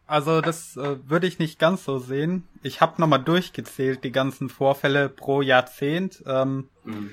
Also 0.08 0.42
das 0.42 0.76
äh, 0.76 0.98
würde 1.08 1.28
ich 1.28 1.40
nicht 1.40 1.58
ganz 1.58 1.86
so 1.86 1.98
sehen. 1.98 2.48
Ich 2.64 2.82
habe 2.82 3.00
nochmal 3.00 3.24
durchgezählt, 3.24 4.04
die 4.04 4.12
ganzen 4.12 4.50
Vorfälle 4.50 5.08
pro 5.08 5.42
Jahrzehnt. 5.42 6.24
Ähm, 6.28 6.70
mhm. 6.84 7.12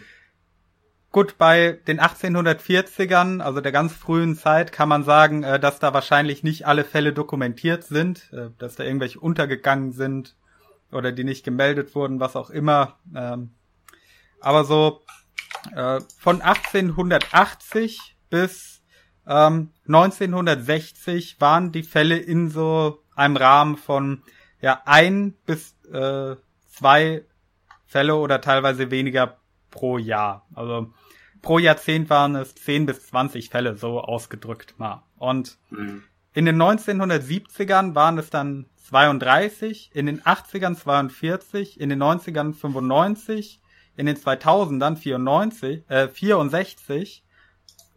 Gut, 1.11 1.39
bei 1.39 1.79
den 1.87 2.01
1840ern, 2.01 3.41
also 3.41 3.61
der 3.61 3.73
ganz 3.73 3.95
frühen 3.95 4.37
Zeit, 4.37 4.73
kann 4.73 4.89
man 4.89 5.05
sagen, 5.05 5.43
äh, 5.43 5.59
dass 5.59 5.79
da 5.79 5.95
wahrscheinlich 5.95 6.43
nicht 6.43 6.67
alle 6.67 6.85
Fälle 6.85 7.13
dokumentiert 7.13 7.85
sind, 7.85 8.31
äh, 8.33 8.51
dass 8.59 8.77
da 8.77 8.85
irgendwelche 8.85 9.21
untergegangen 9.21 9.93
sind 9.93 10.35
oder 10.93 11.13
die 11.13 11.25
nicht 11.25 11.45
gemeldet 11.45 11.95
wurden, 11.95 12.21
was 12.21 12.37
auch 12.37 12.51
immer. 12.51 12.99
Ähm, 13.15 13.51
aber 14.41 14.65
so 14.65 15.05
äh, 15.75 16.01
von 16.19 16.41
1880 16.41 18.17
bis 18.31 18.83
ähm, 19.27 19.71
1960 19.87 21.41
waren 21.41 21.73
die 21.73 21.83
Fälle 21.83 22.17
in 22.17 22.49
so 22.49 23.03
einem 23.15 23.37
Rahmen 23.37 23.77
von 23.77 24.23
ja 24.61 24.83
ein 24.87 25.35
bis 25.45 25.77
äh, 25.93 26.37
zwei 26.71 27.25
Fälle 27.87 28.17
oder 28.17 28.41
teilweise 28.41 28.91
weniger 28.91 29.39
pro 29.71 29.99
Jahr. 29.99 30.47
Also 30.55 30.93
pro 31.43 31.59
Jahrzehnt 31.59 32.11
waren 32.11 32.37
es 32.37 32.55
10 32.55 32.87
bis 32.87 33.07
20 33.09 33.51
Fälle, 33.51 33.77
so 33.77 34.01
ausgedrückt 34.01 34.79
mal. 34.79 35.03
Und 35.17 35.59
mhm. 35.71 36.05
in 36.33 36.47
den 36.47 36.61
1970ern 36.61 37.95
waren 37.95 38.19
es 38.19 38.31
dann 38.31 38.67
32, 38.89 39.91
in 39.95 40.07
den 40.07 40.23
80ern 40.23 40.77
42, 40.77 41.81
in 41.81 41.91
den 41.91 42.03
90ern 42.03 42.55
95, 42.55 43.61
in 43.97 44.07
den 44.07 44.17
2000ern 44.17 44.97
94, 44.97 45.83
äh, 45.89 46.09
64 46.09 47.25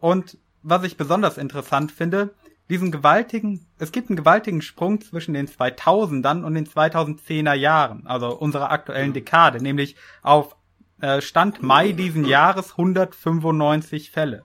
und 0.00 0.38
was 0.62 0.84
ich 0.84 0.96
besonders 0.96 1.38
interessant 1.38 1.92
finde, 1.92 2.34
diesen 2.68 2.90
gewaltigen, 2.90 3.66
es 3.78 3.92
gibt 3.92 4.08
einen 4.08 4.16
gewaltigen 4.16 4.62
Sprung 4.62 5.00
zwischen 5.00 5.34
den 5.34 5.48
2000ern 5.48 6.44
und 6.44 6.54
den 6.54 6.66
2010er 6.66 7.54
Jahren, 7.54 8.06
also 8.06 8.36
unserer 8.36 8.70
aktuellen. 8.70 9.12
Dekade, 9.12 9.62
nämlich 9.62 9.96
auf 10.22 10.56
äh, 11.00 11.20
Stand 11.20 11.62
Mai 11.62 11.92
diesen 11.92 12.24
Jahres 12.24 12.72
195 12.72 14.10
Fälle. 14.10 14.44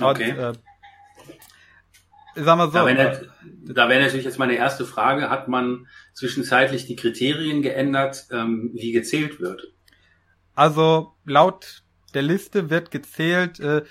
Okay. 0.00 0.32
Und, 0.32 0.38
äh, 0.38 0.52
Sag 2.36 2.58
mal 2.58 2.66
so. 2.66 2.78
Da 2.78 2.86
wäre 2.86 3.28
da 3.74 3.88
wär 3.88 3.98
natürlich 3.98 4.24
jetzt 4.24 4.38
meine 4.38 4.54
erste 4.54 4.84
Frage, 4.84 5.30
hat 5.30 5.48
man 5.48 5.86
zwischenzeitlich 6.14 6.86
die 6.86 6.96
Kriterien 6.96 7.62
geändert, 7.62 8.26
ähm, 8.30 8.70
wie 8.74 8.92
gezählt 8.92 9.40
wird? 9.40 9.72
Also 10.54 11.14
laut 11.24 11.82
der 12.14 12.22
Liste 12.22 12.70
wird 12.70 12.90
gezählt, 12.90 13.60
äh, 13.60 13.82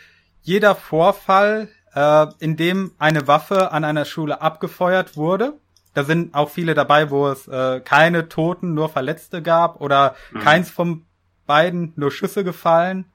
jeder 0.41 0.75
Vorfall, 0.75 1.69
äh, 1.93 2.27
in 2.39 2.55
dem 2.55 2.91
eine 2.97 3.27
Waffe 3.27 3.71
an 3.71 3.83
einer 3.83 4.05
Schule 4.05 4.41
abgefeuert 4.41 5.17
wurde. 5.17 5.53
Da 5.93 6.03
sind 6.03 6.33
auch 6.33 6.49
viele 6.49 6.73
dabei, 6.73 7.09
wo 7.09 7.27
es 7.27 7.47
äh, 7.47 7.79
keine 7.81 8.27
Toten, 8.27 8.73
nur 8.73 8.89
Verletzte 8.89 9.41
gab 9.41 9.79
oder 9.81 10.15
mhm. 10.31 10.39
keins 10.39 10.69
von 10.69 11.05
beiden, 11.45 11.93
nur 11.95 12.11
Schüsse 12.11 12.43
gefallen. 12.43 13.05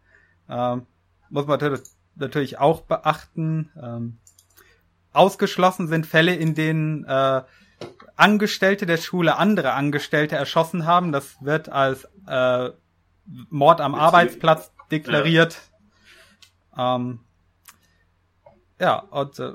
Ähm, 0.48 0.86
muss 1.28 1.46
man 1.46 1.80
natürlich 2.16 2.58
auch 2.58 2.82
beachten. 2.82 3.70
Ähm, 3.80 4.18
ausgeschlossen 5.12 5.88
sind 5.88 6.06
Fälle, 6.06 6.34
in 6.34 6.54
denen 6.54 7.04
äh, 7.04 7.42
Angestellte 8.16 8.86
der 8.86 8.98
Schule 8.98 9.36
andere 9.36 9.72
Angestellte 9.72 10.36
erschossen 10.36 10.86
haben. 10.86 11.12
Das 11.12 11.42
wird 11.42 11.68
als 11.68 12.08
äh, 12.26 12.70
Mord 13.48 13.80
am 13.80 13.94
Arbeitsplatz 13.94 14.72
deklariert. 14.90 15.58
Ähm, 16.76 17.20
ja, 18.78 18.98
und 18.98 19.38
äh, 19.38 19.52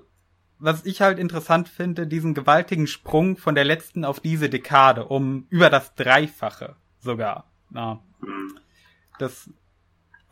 was 0.58 0.86
ich 0.86 1.02
halt 1.02 1.20
interessant 1.20 1.68
finde, 1.68 2.08
diesen 2.08 2.34
gewaltigen 2.34 2.88
Sprung 2.88 3.38
von 3.38 3.56
der 3.56 3.66
letzten 3.66 4.06
auf 4.06 4.20
diese 4.20 4.50
Dekade, 4.50 5.06
um 5.06 5.48
über 5.50 5.70
das 5.70 5.94
Dreifache 5.96 6.76
sogar. 7.00 7.46
Ja. 7.74 8.00
Das, 9.20 9.50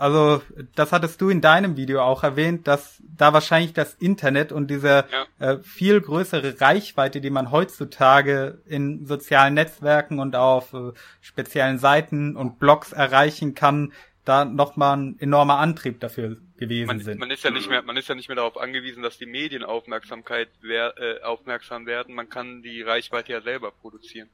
also, 0.04 0.42
das 0.76 0.92
hattest 0.92 1.22
du 1.22 1.30
in 1.30 1.39
deinem 1.39 1.78
Video 1.78 2.02
auch 2.02 2.24
erwähnt, 2.24 2.68
dass 2.68 3.02
da 3.16 3.32
wahrscheinlich 3.32 3.72
das 3.72 3.94
Internet 3.94 4.52
und 4.52 4.70
diese 4.70 5.06
ja. 5.39 5.52
äh, 5.52 5.60
viel 5.60 6.02
größere 6.02 6.60
Reichweite, 6.60 7.22
die 7.22 7.30
man 7.30 7.52
heutzutage 7.52 8.62
in 8.66 9.06
sozialen 9.06 9.54
Netzwerken 9.54 10.20
und 10.20 10.36
auf 10.36 10.74
äh, 10.74 10.92
speziellen 11.22 11.80
Seiten 11.80 12.36
und 12.36 12.60
Blogs 12.60 12.92
erreichen 12.92 13.56
kann, 13.56 13.94
da 14.26 14.44
nochmal 14.44 14.98
ein 14.98 15.20
enormer 15.20 15.60
Antrieb 15.60 16.02
dafür 16.02 16.36
gewesen 16.58 16.88
man, 16.88 17.00
sind. 17.00 17.20
Man 17.22 17.32
ist 17.32 17.46
ja 17.46 17.52
nicht 17.52 17.70
mehr, 17.70 17.82
man 17.82 17.96
ist 17.96 18.10
ja 18.10 18.16
nicht 18.16 18.28
mehr 18.28 18.36
darauf 18.36 18.58
angewiesen, 18.58 19.04
dass 19.04 19.18
die 19.18 19.26
Medien 19.26 19.63
Aufmerksamkeit 19.63 20.50
wer, 20.60 20.96
äh, 20.98 21.22
aufmerksam 21.22 21.86
werden. 21.86 22.13
Man 22.13 22.28
kann 22.28 22.62
die 22.62 22.82
Reichweite 22.82 23.32
ja 23.32 23.39
selber 23.39 23.72
produzieren. 23.72 24.28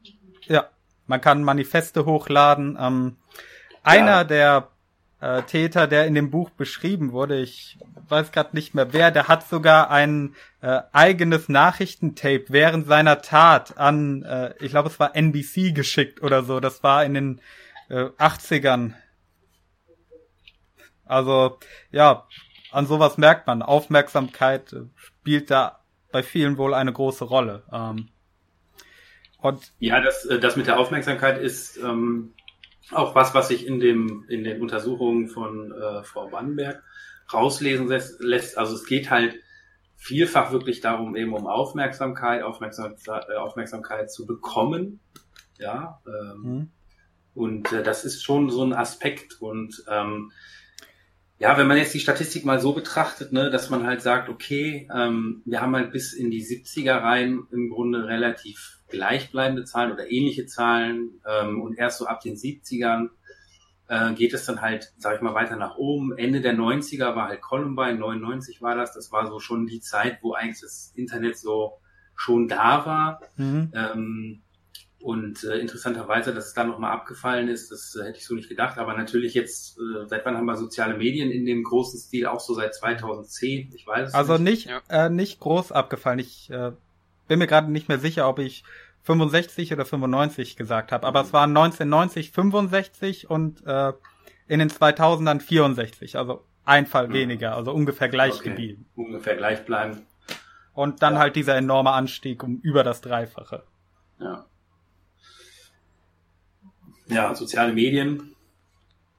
Ja, 0.47 0.67
man 1.05 1.21
kann 1.21 1.43
Manifeste 1.43 2.07
hochladen. 2.07 2.75
Ähm, 2.81 3.17
einer 3.83 4.07
ja. 4.07 4.23
der 4.23 4.71
äh, 5.21 5.43
Täter, 5.43 5.87
der 5.87 6.05
in 6.05 6.15
dem 6.15 6.31
Buch 6.31 6.49
beschrieben 6.49 7.11
wurde, 7.11 7.39
ich 7.39 7.77
weiß 8.07 8.31
gerade 8.31 8.55
nicht 8.55 8.73
mehr 8.73 8.93
wer, 8.93 9.11
der 9.11 9.27
hat 9.27 9.47
sogar 9.47 9.91
ein 9.91 10.35
äh, 10.61 10.81
eigenes 10.91 11.49
Nachrichtentape 11.49 12.45
während 12.49 12.87
seiner 12.87 13.21
Tat 13.21 13.77
an, 13.77 14.23
äh, 14.23 14.53
ich 14.59 14.71
glaube 14.71 14.89
es 14.89 14.99
war 14.99 15.15
NBC 15.15 15.73
geschickt 15.73 16.21
oder 16.21 16.43
so, 16.43 16.59
das 16.59 16.83
war 16.83 17.03
in 17.03 17.13
den 17.13 17.41
äh, 17.89 18.05
80ern. 18.17 18.93
Also 21.05 21.57
ja, 21.91 22.27
an 22.71 22.85
sowas 22.85 23.17
merkt 23.17 23.47
man, 23.47 23.61
Aufmerksamkeit 23.61 24.73
äh, 24.73 24.81
spielt 24.95 25.51
da 25.51 25.79
bei 26.11 26.23
vielen 26.23 26.57
wohl 26.57 26.73
eine 26.73 26.93
große 26.93 27.25
Rolle. 27.25 27.63
Ähm, 27.71 28.09
und 29.41 29.71
ja, 29.79 30.01
das, 30.01 30.25
äh, 30.25 30.39
das 30.39 30.55
mit 30.55 30.67
der 30.67 30.79
Aufmerksamkeit 30.79 31.37
ist 31.39 31.77
ähm, 31.77 32.33
auch 32.91 33.15
was, 33.15 33.33
was 33.33 33.49
sich 33.49 33.65
in 33.65 33.79
dem 33.79 34.25
in 34.27 34.43
den 34.43 34.61
Untersuchungen 34.61 35.27
von 35.27 35.71
äh, 35.71 36.03
Frau 36.03 36.31
Wannenberg 36.31 36.83
rauslesen 37.31 37.87
lässt. 37.87 38.57
Also 38.57 38.75
es 38.75 38.85
geht 38.85 39.09
halt 39.09 39.35
vielfach 39.95 40.51
wirklich 40.51 40.81
darum, 40.81 41.15
eben 41.15 41.33
um 41.33 41.45
Aufmerksamkeit, 41.45 42.41
Aufmerksamkeit, 42.41 43.25
äh, 43.29 43.35
Aufmerksamkeit 43.35 44.11
zu 44.11 44.25
bekommen. 44.25 44.99
Ja. 45.59 46.01
Ähm, 46.07 46.41
mhm. 46.41 46.71
Und 47.35 47.71
äh, 47.71 47.83
das 47.83 48.05
ist 48.05 48.23
schon 48.23 48.49
so 48.49 48.63
ein 48.63 48.73
Aspekt. 48.73 49.41
Und 49.41 49.83
ähm, 49.87 50.31
ja, 51.37 51.57
wenn 51.57 51.67
man 51.67 51.77
jetzt 51.77 51.93
die 51.93 51.99
Statistik 51.99 52.43
mal 52.43 52.59
so 52.59 52.73
betrachtet, 52.73 53.31
ne, 53.31 53.49
dass 53.49 53.69
man 53.69 53.85
halt 53.85 54.01
sagt, 54.01 54.29
okay, 54.29 54.89
ähm, 54.93 55.41
wir 55.45 55.61
haben 55.61 55.75
halt 55.75 55.91
bis 55.91 56.13
in 56.13 56.31
die 56.31 56.43
70er 56.43 57.01
rein 57.01 57.43
im 57.51 57.69
Grunde 57.69 58.05
relativ 58.07 58.78
gleichbleibende 58.89 59.65
Zahlen 59.65 59.91
oder 59.91 60.09
ähnliche 60.11 60.45
Zahlen 60.45 61.21
ähm, 61.27 61.61
und 61.61 61.77
erst 61.77 61.99
so 61.99 62.05
ab 62.05 62.21
den 62.21 62.35
70ern 62.35 63.09
äh, 63.87 64.13
geht 64.13 64.33
es 64.33 64.45
dann 64.45 64.61
halt, 64.61 64.93
sag 64.97 65.15
ich 65.15 65.21
mal, 65.21 65.33
weiter 65.33 65.55
nach 65.55 65.77
oben. 65.77 66.17
Ende 66.17 66.41
der 66.41 66.55
90er 66.55 67.15
war 67.15 67.27
halt 67.27 67.41
Columbine, 67.41 67.95
99 67.95 68.61
war 68.61 68.75
das, 68.75 68.93
das 68.93 69.11
war 69.11 69.27
so 69.27 69.39
schon 69.39 69.65
die 69.67 69.81
Zeit, 69.81 70.19
wo 70.21 70.33
eigentlich 70.33 70.61
das 70.61 70.93
Internet 70.95 71.37
so 71.37 71.79
schon 72.15 72.47
da 72.47 72.85
war. 72.85 73.21
Mhm. 73.37 73.71
Ähm, 73.73 74.41
und 75.01 75.45
äh, 75.45 75.57
interessanterweise, 75.59 76.33
dass 76.33 76.47
es 76.47 76.53
da 76.53 76.65
nochmal 76.65 76.91
abgefallen 76.91 77.47
ist, 77.47 77.71
das 77.71 77.95
äh, 77.95 78.05
hätte 78.05 78.17
ich 78.17 78.25
so 78.25 78.35
nicht 78.35 78.49
gedacht. 78.49 78.77
Aber 78.77 78.95
natürlich 78.97 79.33
jetzt, 79.33 79.77
äh, 79.77 80.05
seit 80.07 80.25
wann 80.25 80.35
haben 80.35 80.45
wir 80.45 80.57
soziale 80.57 80.97
Medien 80.97 81.31
in 81.31 81.45
dem 81.45 81.63
großen 81.63 81.99
Stil? 81.99 82.27
Auch 82.27 82.41
so 82.41 82.53
seit 82.53 82.75
2010, 82.75 83.71
ich 83.73 83.87
weiß 83.87 84.09
es 84.09 84.13
also 84.13 84.37
nicht. 84.37 84.69
Also 84.69 84.79
nicht, 84.79 84.83
ja. 84.89 85.05
äh, 85.05 85.09
nicht 85.09 85.39
groß 85.39 85.71
abgefallen. 85.71 86.19
Ich 86.19 86.49
äh, 86.49 86.73
bin 87.29 87.39
mir 87.39 87.47
gerade 87.47 87.71
nicht 87.71 87.87
mehr 87.87 87.99
sicher, 87.99 88.27
ob 88.27 88.39
ich 88.39 88.65
65 89.03 89.71
oder 89.71 89.85
95 89.85 90.57
gesagt 90.57 90.91
habe, 90.91 91.07
aber 91.07 91.21
es 91.21 91.31
waren 91.31 91.51
1990 91.55 92.31
65 92.31 93.29
und 93.29 93.65
äh, 93.65 93.93
in 94.47 94.59
den 94.59 94.69
2000ern 94.69 95.39
64, 95.39 96.17
also 96.17 96.43
ein 96.65 96.85
Fall 96.85 97.07
mhm. 97.07 97.13
weniger, 97.13 97.55
also 97.55 97.71
ungefähr 97.71 98.09
gleich 98.09 98.35
okay. 98.35 98.49
geblieben. 98.49 98.85
Ungefähr 98.95 99.37
gleich 99.37 99.63
bleiben. 99.63 100.05
Und 100.73 101.01
dann 101.01 101.13
ja. 101.13 101.19
halt 101.19 101.35
dieser 101.35 101.55
enorme 101.55 101.91
Anstieg 101.91 102.43
um 102.43 102.59
über 102.61 102.83
das 102.83 103.01
Dreifache. 103.01 103.63
Ja. 104.19 104.45
Ja, 107.07 107.33
soziale 107.35 107.73
Medien 107.73 108.35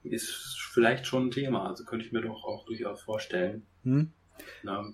ist 0.03 0.59
vielleicht 0.73 1.07
schon 1.07 1.27
ein 1.27 1.31
Thema, 1.31 1.67
also 1.69 1.85
könnte 1.85 2.07
ich 2.07 2.13
mir 2.13 2.23
doch 2.23 2.45
auch 2.45 2.65
durchaus 2.67 3.03
vorstellen. 3.03 3.67
Hm. 3.85 4.13
Ja 4.63 4.85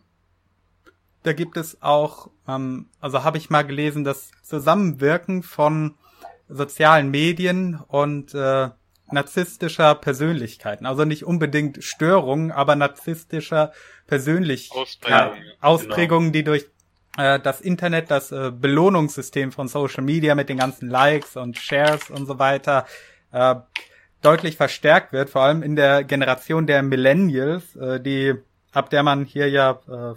da 1.26 1.32
gibt 1.32 1.56
es 1.56 1.82
auch, 1.82 2.30
ähm, 2.46 2.86
also 3.00 3.24
habe 3.24 3.38
ich 3.38 3.50
mal 3.50 3.62
gelesen, 3.62 4.04
das 4.04 4.30
Zusammenwirken 4.42 5.42
von 5.42 5.96
sozialen 6.48 7.10
Medien 7.10 7.80
und 7.88 8.32
äh, 8.34 8.68
narzisstischer 9.10 9.96
Persönlichkeiten. 9.96 10.86
Also 10.86 11.04
nicht 11.04 11.24
unbedingt 11.24 11.82
Störungen, 11.82 12.52
aber 12.52 12.76
narzisstischer 12.76 13.72
Persönlichkeiten. 14.06 14.80
Ausprägungen, 14.80 15.52
Ausprägungen 15.60 16.32
genau. 16.32 16.32
die 16.32 16.44
durch 16.44 16.66
äh, 17.18 17.40
das 17.40 17.60
Internet, 17.60 18.10
das 18.10 18.30
äh, 18.30 18.52
Belohnungssystem 18.52 19.50
von 19.50 19.66
Social 19.66 20.04
Media 20.04 20.36
mit 20.36 20.48
den 20.48 20.58
ganzen 20.58 20.88
Likes 20.88 21.36
und 21.36 21.58
Shares 21.58 22.08
und 22.10 22.26
so 22.26 22.38
weiter 22.38 22.86
äh, 23.32 23.56
deutlich 24.22 24.56
verstärkt 24.56 25.12
wird, 25.12 25.30
vor 25.30 25.42
allem 25.42 25.64
in 25.64 25.74
der 25.74 26.04
Generation 26.04 26.68
der 26.68 26.84
Millennials, 26.84 27.74
äh, 27.74 28.00
die 28.00 28.34
ab 28.72 28.90
der 28.90 29.02
man 29.02 29.24
hier 29.24 29.48
ja 29.48 29.80
äh, 29.88 30.14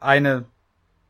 eine 0.00 0.46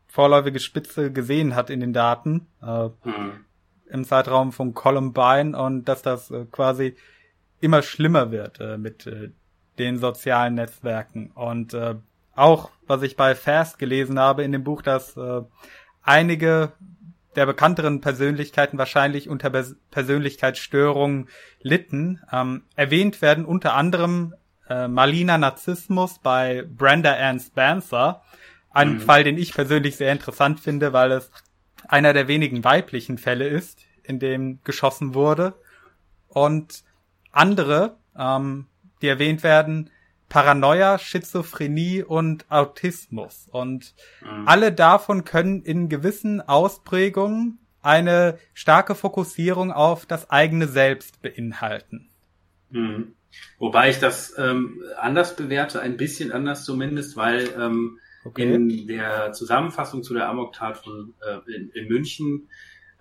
vorläufige 0.07 0.59
Spitze 0.59 1.11
gesehen 1.11 1.55
hat 1.55 1.69
in 1.69 1.79
den 1.79 1.93
Daten 1.93 2.47
äh, 2.61 2.85
mhm. 3.03 3.45
im 3.89 4.03
Zeitraum 4.03 4.51
von 4.51 4.73
Columbine 4.73 5.57
und 5.57 5.85
dass 5.85 6.01
das 6.01 6.31
äh, 6.31 6.45
quasi 6.51 6.95
immer 7.59 7.81
schlimmer 7.81 8.31
wird 8.31 8.59
äh, 8.59 8.77
mit 8.77 9.05
äh, 9.05 9.29
den 9.77 9.99
sozialen 9.99 10.55
Netzwerken 10.55 11.31
und 11.35 11.73
äh, 11.73 11.95
auch 12.35 12.71
was 12.87 13.01
ich 13.01 13.15
bei 13.15 13.35
Fast 13.35 13.79
gelesen 13.79 14.19
habe 14.19 14.43
in 14.43 14.51
dem 14.51 14.63
Buch, 14.63 14.81
dass 14.81 15.17
äh, 15.17 15.41
einige 16.01 16.71
der 17.35 17.45
bekannteren 17.45 18.01
Persönlichkeiten 18.01 18.79
wahrscheinlich 18.79 19.29
unter 19.29 19.51
Be 19.51 19.75
Persönlichkeitsstörungen 19.91 21.29
litten. 21.61 22.21
Ähm, 22.31 22.63
erwähnt 22.75 23.21
werden 23.21 23.45
unter 23.45 23.75
anderem 23.75 24.33
Malina 24.69 25.37
Narzissmus 25.37 26.19
bei 26.19 26.65
Brenda 26.67 27.13
Ann 27.13 27.39
Spencer, 27.39 28.21
ein 28.77 28.93
mhm. 28.93 29.01
Fall, 29.01 29.23
den 29.23 29.37
ich 29.37 29.53
persönlich 29.53 29.95
sehr 29.95 30.11
interessant 30.11 30.59
finde, 30.59 30.93
weil 30.93 31.11
es 31.11 31.31
einer 31.87 32.13
der 32.13 32.27
wenigen 32.27 32.63
weiblichen 32.63 33.17
Fälle 33.17 33.47
ist, 33.47 33.79
in 34.03 34.19
dem 34.19 34.59
geschossen 34.63 35.15
wurde. 35.15 35.55
Und 36.27 36.83
andere, 37.31 37.97
ähm, 38.17 38.67
die 39.01 39.07
erwähnt 39.07 39.41
werden, 39.41 39.89
Paranoia, 40.29 40.99
Schizophrenie 40.99 42.03
und 42.03 42.45
Autismus. 42.51 43.47
Und 43.51 43.95
mhm. 44.21 44.47
alle 44.47 44.71
davon 44.71 45.23
können 45.23 45.63
in 45.63 45.89
gewissen 45.89 46.41
Ausprägungen 46.41 47.57
eine 47.81 48.37
starke 48.53 48.93
Fokussierung 48.93 49.71
auf 49.71 50.05
das 50.05 50.29
eigene 50.29 50.67
Selbst 50.67 51.21
beinhalten. 51.21 52.09
Mhm. 52.69 53.13
Wobei 53.57 53.89
ich 53.89 53.99
das 53.99 54.37
ähm, 54.37 54.83
anders 54.99 55.35
bewerte, 55.35 55.79
ein 55.79 55.97
bisschen 55.97 56.31
anders 56.31 56.63
zumindest, 56.63 57.17
weil 57.17 57.49
ähm, 57.57 57.99
Okay. 58.27 58.53
In 58.53 58.87
der 58.87 59.31
Zusammenfassung 59.31 60.03
zu 60.03 60.13
der 60.13 60.27
Amok-Tat 60.27 60.77
von 60.77 61.13
äh, 61.21 61.55
in, 61.55 61.69
in, 61.69 61.87
München 61.87 62.49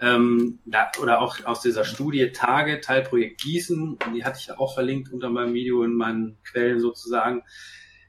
ähm, 0.00 0.60
da, 0.64 0.90
oder 1.02 1.20
auch 1.20 1.44
aus 1.44 1.62
dieser 1.62 1.84
Studie 1.84 2.30
Tage, 2.30 2.80
Teilprojekt 2.80 3.42
Gießen, 3.42 3.98
die 4.14 4.24
hatte 4.24 4.38
ich 4.40 4.56
auch 4.56 4.74
verlinkt 4.74 5.12
unter 5.12 5.30
meinem 5.30 5.52
Video 5.54 5.82
in 5.82 5.94
meinen 5.94 6.38
Quellen 6.44 6.80
sozusagen. 6.80 7.42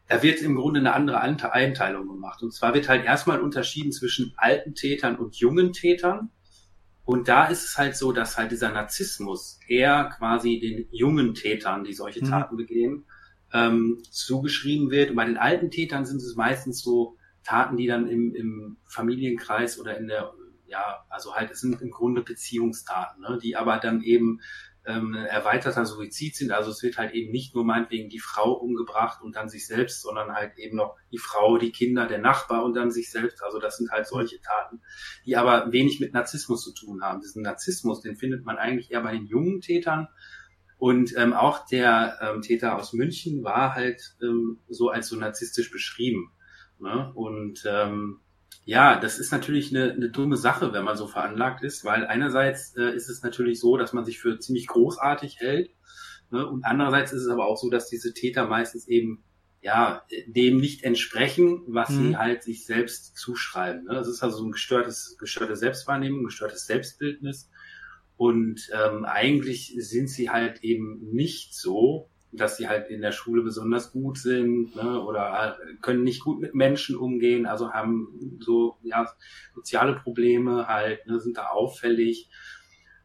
Da 0.08 0.22
wird 0.22 0.42
im 0.42 0.56
Grunde 0.56 0.80
eine 0.80 0.94
andere 0.94 1.22
Einteilung 1.22 2.08
gemacht. 2.08 2.44
Und 2.44 2.54
zwar 2.54 2.74
wird 2.74 2.88
halt 2.88 3.04
erstmal 3.04 3.42
unterschieden 3.42 3.92
zwischen 3.92 4.34
alten 4.38 4.76
Tätern 4.76 5.18
und 5.18 5.36
jungen 5.38 5.74
Tätern. 5.74 6.30
Und 7.04 7.28
da 7.30 7.48
ist 7.48 7.66
es 7.66 7.78
halt 7.78 7.96
so, 7.96 8.12
dass 8.12 8.38
halt 8.38 8.52
dieser 8.52 8.72
Narzissmus 8.72 9.60
eher 9.68 10.12
quasi 10.18 10.60
den 10.60 10.88
jungen 10.92 11.34
Tätern, 11.34 11.84
die 11.84 11.94
solche 11.94 12.24
mhm. 12.24 12.30
Taten 12.30 12.56
mhm. 12.56 12.58
begehen, 12.58 13.06
ähm, 13.54 14.02
zugeschrieben 14.10 14.92
wird. 14.92 15.10
Und 15.10 15.16
bei 15.16 15.26
den 15.26 15.38
alten 15.38 15.72
Tätern 15.72 16.06
sind 16.06 16.18
es 16.18 16.36
meistens 16.36 16.82
so 16.82 17.18
Taten, 17.44 17.78
die 17.78 17.88
dann 17.88 18.08
im, 18.08 18.36
im 18.36 18.78
Familienkreis 18.88 19.80
oder 19.80 19.98
in 19.98 20.08
der, 20.08 20.34
ja, 20.66 21.06
also 21.10 21.36
halt, 21.36 21.52
es 21.52 21.62
sind 21.62 21.82
im 21.82 21.92
Grunde 21.92 22.22
Beziehungstaten, 22.22 23.22
ne, 23.22 23.40
die 23.42 23.56
aber 23.56 23.78
dann 23.78 24.02
eben 24.02 24.42
ähm, 24.88 25.14
erweiterter 25.14 25.86
Suizid 25.86 26.36
sind. 26.36 26.52
Also 26.52 26.72
es 26.72 26.82
wird 26.82 26.98
halt 26.98 27.14
eben 27.14 27.32
nicht 27.32 27.54
nur 27.54 27.66
meinetwegen 27.66 28.10
die 28.10 28.20
Frau 28.20 28.54
umgebracht 28.54 29.22
und 29.22 29.36
dann 29.36 29.50
sich 29.50 29.68
selbst, 29.68 30.02
sondern 30.02 30.32
halt 30.34 30.58
eben 30.58 30.78
noch 30.78 30.96
die 31.12 31.18
Frau, 31.18 31.58
die 31.58 31.72
Kinder, 31.72 32.08
der 32.08 32.20
Nachbar 32.20 32.64
und 32.64 32.74
dann 32.74 32.90
sich 32.90 33.12
selbst. 33.12 33.44
Also 33.44 33.60
das 33.60 33.78
sind 33.78 33.92
halt 33.92 34.08
solche 34.08 34.40
Taten, 34.40 34.82
die 35.26 35.36
aber 35.36 35.72
wenig 35.74 36.00
mit 36.00 36.14
Narzissmus 36.14 36.64
zu 36.64 36.74
tun 36.74 37.02
haben. 37.02 37.20
Diesen 37.20 37.44
Narzissmus, 37.44 38.02
den 38.02 38.16
findet 38.16 38.46
man 38.46 38.58
eigentlich 38.58 38.92
eher 38.92 39.02
bei 39.02 39.12
den 39.12 39.26
jungen 39.26 39.60
Tätern 39.60 40.08
und 40.78 41.16
ähm, 41.18 41.34
auch 41.34 41.66
der 41.66 42.20
ähm, 42.22 42.42
Täter 42.42 42.76
aus 42.76 42.94
München 42.94 43.44
war 43.44 43.74
halt 43.74 44.16
ähm, 44.22 44.60
so 44.70 44.90
als 44.90 45.08
so 45.08 45.16
narzisstisch 45.16 45.72
beschrieben. 45.72 46.32
Ne? 46.80 47.12
Und 47.16 47.64
ähm, 47.68 48.20
ja, 48.64 49.00
das 49.00 49.18
ist 49.18 49.32
natürlich 49.32 49.76
eine, 49.76 49.94
eine 49.94 50.10
dumme 50.10 50.38
Sache, 50.38 50.74
wenn 50.74 50.84
man 50.84 50.98
so 50.98 51.08
veranlagt 51.08 51.64
ist, 51.64 51.84
weil 51.84 52.06
einerseits 52.06 52.76
äh, 52.76 52.94
ist 52.94 53.10
es 53.10 53.24
natürlich 53.24 53.60
so, 53.60 53.78
dass 53.78 53.94
man 53.94 54.06
sich 54.06 54.20
für 54.20 54.40
ziemlich 54.40 54.68
großartig 54.68 55.40
hält. 55.40 55.72
Ne? 56.30 56.46
Und 56.46 56.66
andererseits 56.66 57.12
ist 57.12 57.24
es 57.24 57.30
aber 57.30 57.48
auch 57.48 57.58
so, 57.58 57.70
dass 57.70 57.90
diese 57.90 58.14
Täter 58.14 58.46
meistens 58.46 58.88
eben 58.88 59.24
ja 59.62 60.04
dem 60.28 60.58
nicht 60.58 60.84
entsprechen, 60.84 61.64
was 61.68 61.90
mhm. 61.90 62.10
sie 62.10 62.18
halt 62.18 62.44
sich 62.44 62.66
selbst 62.66 63.18
zuschreiben. 63.18 63.86
Ne? 63.86 63.96
Das 63.96 64.08
ist 64.08 64.22
also 64.22 64.38
so 64.38 64.46
ein 64.46 64.52
gestörtes, 64.52 65.18
gestörte 65.18 65.56
Selbstwahrnehmung, 65.56 66.26
gestörtes 66.26 66.68
Selbstbildnis. 66.68 67.50
Und 68.18 68.70
ähm, 68.74 69.06
eigentlich 69.06 69.76
sind 69.78 70.10
sie 70.10 70.30
halt 70.30 70.64
eben 70.64 71.00
nicht 71.12 71.54
so, 71.54 72.10
dass 72.32 72.58
sie 72.58 72.68
halt 72.68 72.90
in 72.90 73.02
der 73.02 73.12
Schule 73.12 73.42
besonders 73.42 73.92
gut 73.92 74.18
sind 74.18 74.76
ne, 74.76 75.02
oder 75.02 75.58
können 75.82 76.04
nicht 76.04 76.24
gut 76.24 76.40
mit 76.40 76.54
Menschen 76.54 76.98
umgehen, 76.98 77.46
also 77.46 77.72
haben 77.72 78.38
so 78.40 78.78
ja 78.84 79.08
soziale 79.56 79.96
Probleme 79.96 80.68
halt, 80.68 81.06
ne, 81.08 81.20
sind 81.20 81.38
da 81.38 81.48
auffällig. 81.48 82.30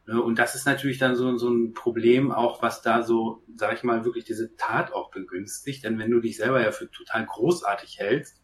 Ne? 0.05 0.21
Und 0.21 0.39
das 0.39 0.55
ist 0.55 0.65
natürlich 0.65 0.97
dann 0.97 1.15
so, 1.15 1.37
so 1.37 1.49
ein 1.49 1.73
Problem 1.73 2.31
auch, 2.31 2.61
was 2.61 2.81
da 2.81 3.03
so, 3.03 3.43
sag 3.55 3.73
ich 3.73 3.83
mal, 3.83 4.03
wirklich 4.03 4.25
diese 4.25 4.55
Tat 4.55 4.91
auch 4.93 5.11
begünstigt. 5.11 5.83
Denn 5.83 5.97
wenn 5.99 6.11
du 6.11 6.19
dich 6.19 6.37
selber 6.37 6.61
ja 6.61 6.71
für 6.71 6.89
total 6.91 7.25
großartig 7.25 7.99
hältst, 7.99 8.41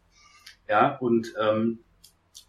ja, 0.68 0.96
und 0.98 1.34
ähm, 1.40 1.80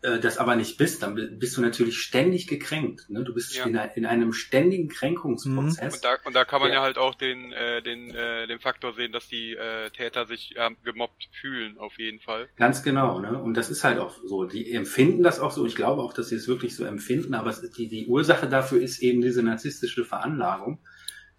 äh, 0.03 0.19
das 0.19 0.39
aber 0.39 0.55
nicht 0.55 0.77
bist, 0.77 1.03
dann 1.03 1.37
bist 1.37 1.55
du 1.57 1.61
natürlich 1.61 1.99
ständig 1.99 2.47
gekränkt. 2.47 3.07
Ne? 3.09 3.23
Du 3.23 3.35
bist 3.35 3.55
ja. 3.55 3.65
in, 3.65 3.79
in, 3.95 4.05
einem 4.07 4.33
ständigen 4.33 4.89
Kränkungsprozess. 4.89 5.95
Und 5.95 6.03
da, 6.03 6.17
und 6.25 6.35
da 6.35 6.43
kann 6.43 6.59
man 6.59 6.69
ja, 6.69 6.77
ja 6.77 6.81
halt 6.81 6.97
auch 6.97 7.13
den, 7.13 7.51
äh, 7.51 7.83
den, 7.83 8.09
äh, 8.09 8.47
den 8.47 8.59
Faktor 8.59 8.93
sehen, 8.93 9.11
dass 9.11 9.27
die 9.27 9.53
äh, 9.53 9.91
Täter 9.91 10.25
sich 10.25 10.55
äh, 10.57 10.71
gemobbt 10.83 11.29
fühlen, 11.31 11.77
auf 11.77 11.99
jeden 11.99 12.19
Fall. 12.19 12.49
Ganz 12.55 12.81
genau, 12.81 13.19
ne? 13.19 13.39
Und 13.39 13.55
das 13.55 13.69
ist 13.69 13.83
halt 13.83 13.99
auch 13.99 14.15
so. 14.25 14.45
Die 14.45 14.71
empfinden 14.71 15.21
das 15.21 15.39
auch 15.39 15.51
so. 15.51 15.67
Ich 15.67 15.75
glaube 15.75 16.01
auch, 16.01 16.13
dass 16.13 16.29
sie 16.29 16.35
es 16.35 16.47
wirklich 16.47 16.75
so 16.75 16.83
empfinden, 16.83 17.35
aber 17.35 17.51
es, 17.51 17.61
die, 17.61 17.87
die 17.87 18.07
Ursache 18.07 18.49
dafür 18.49 18.81
ist 18.81 19.03
eben 19.03 19.21
diese 19.21 19.43
narzisstische 19.43 20.03
Veranlagung. 20.03 20.79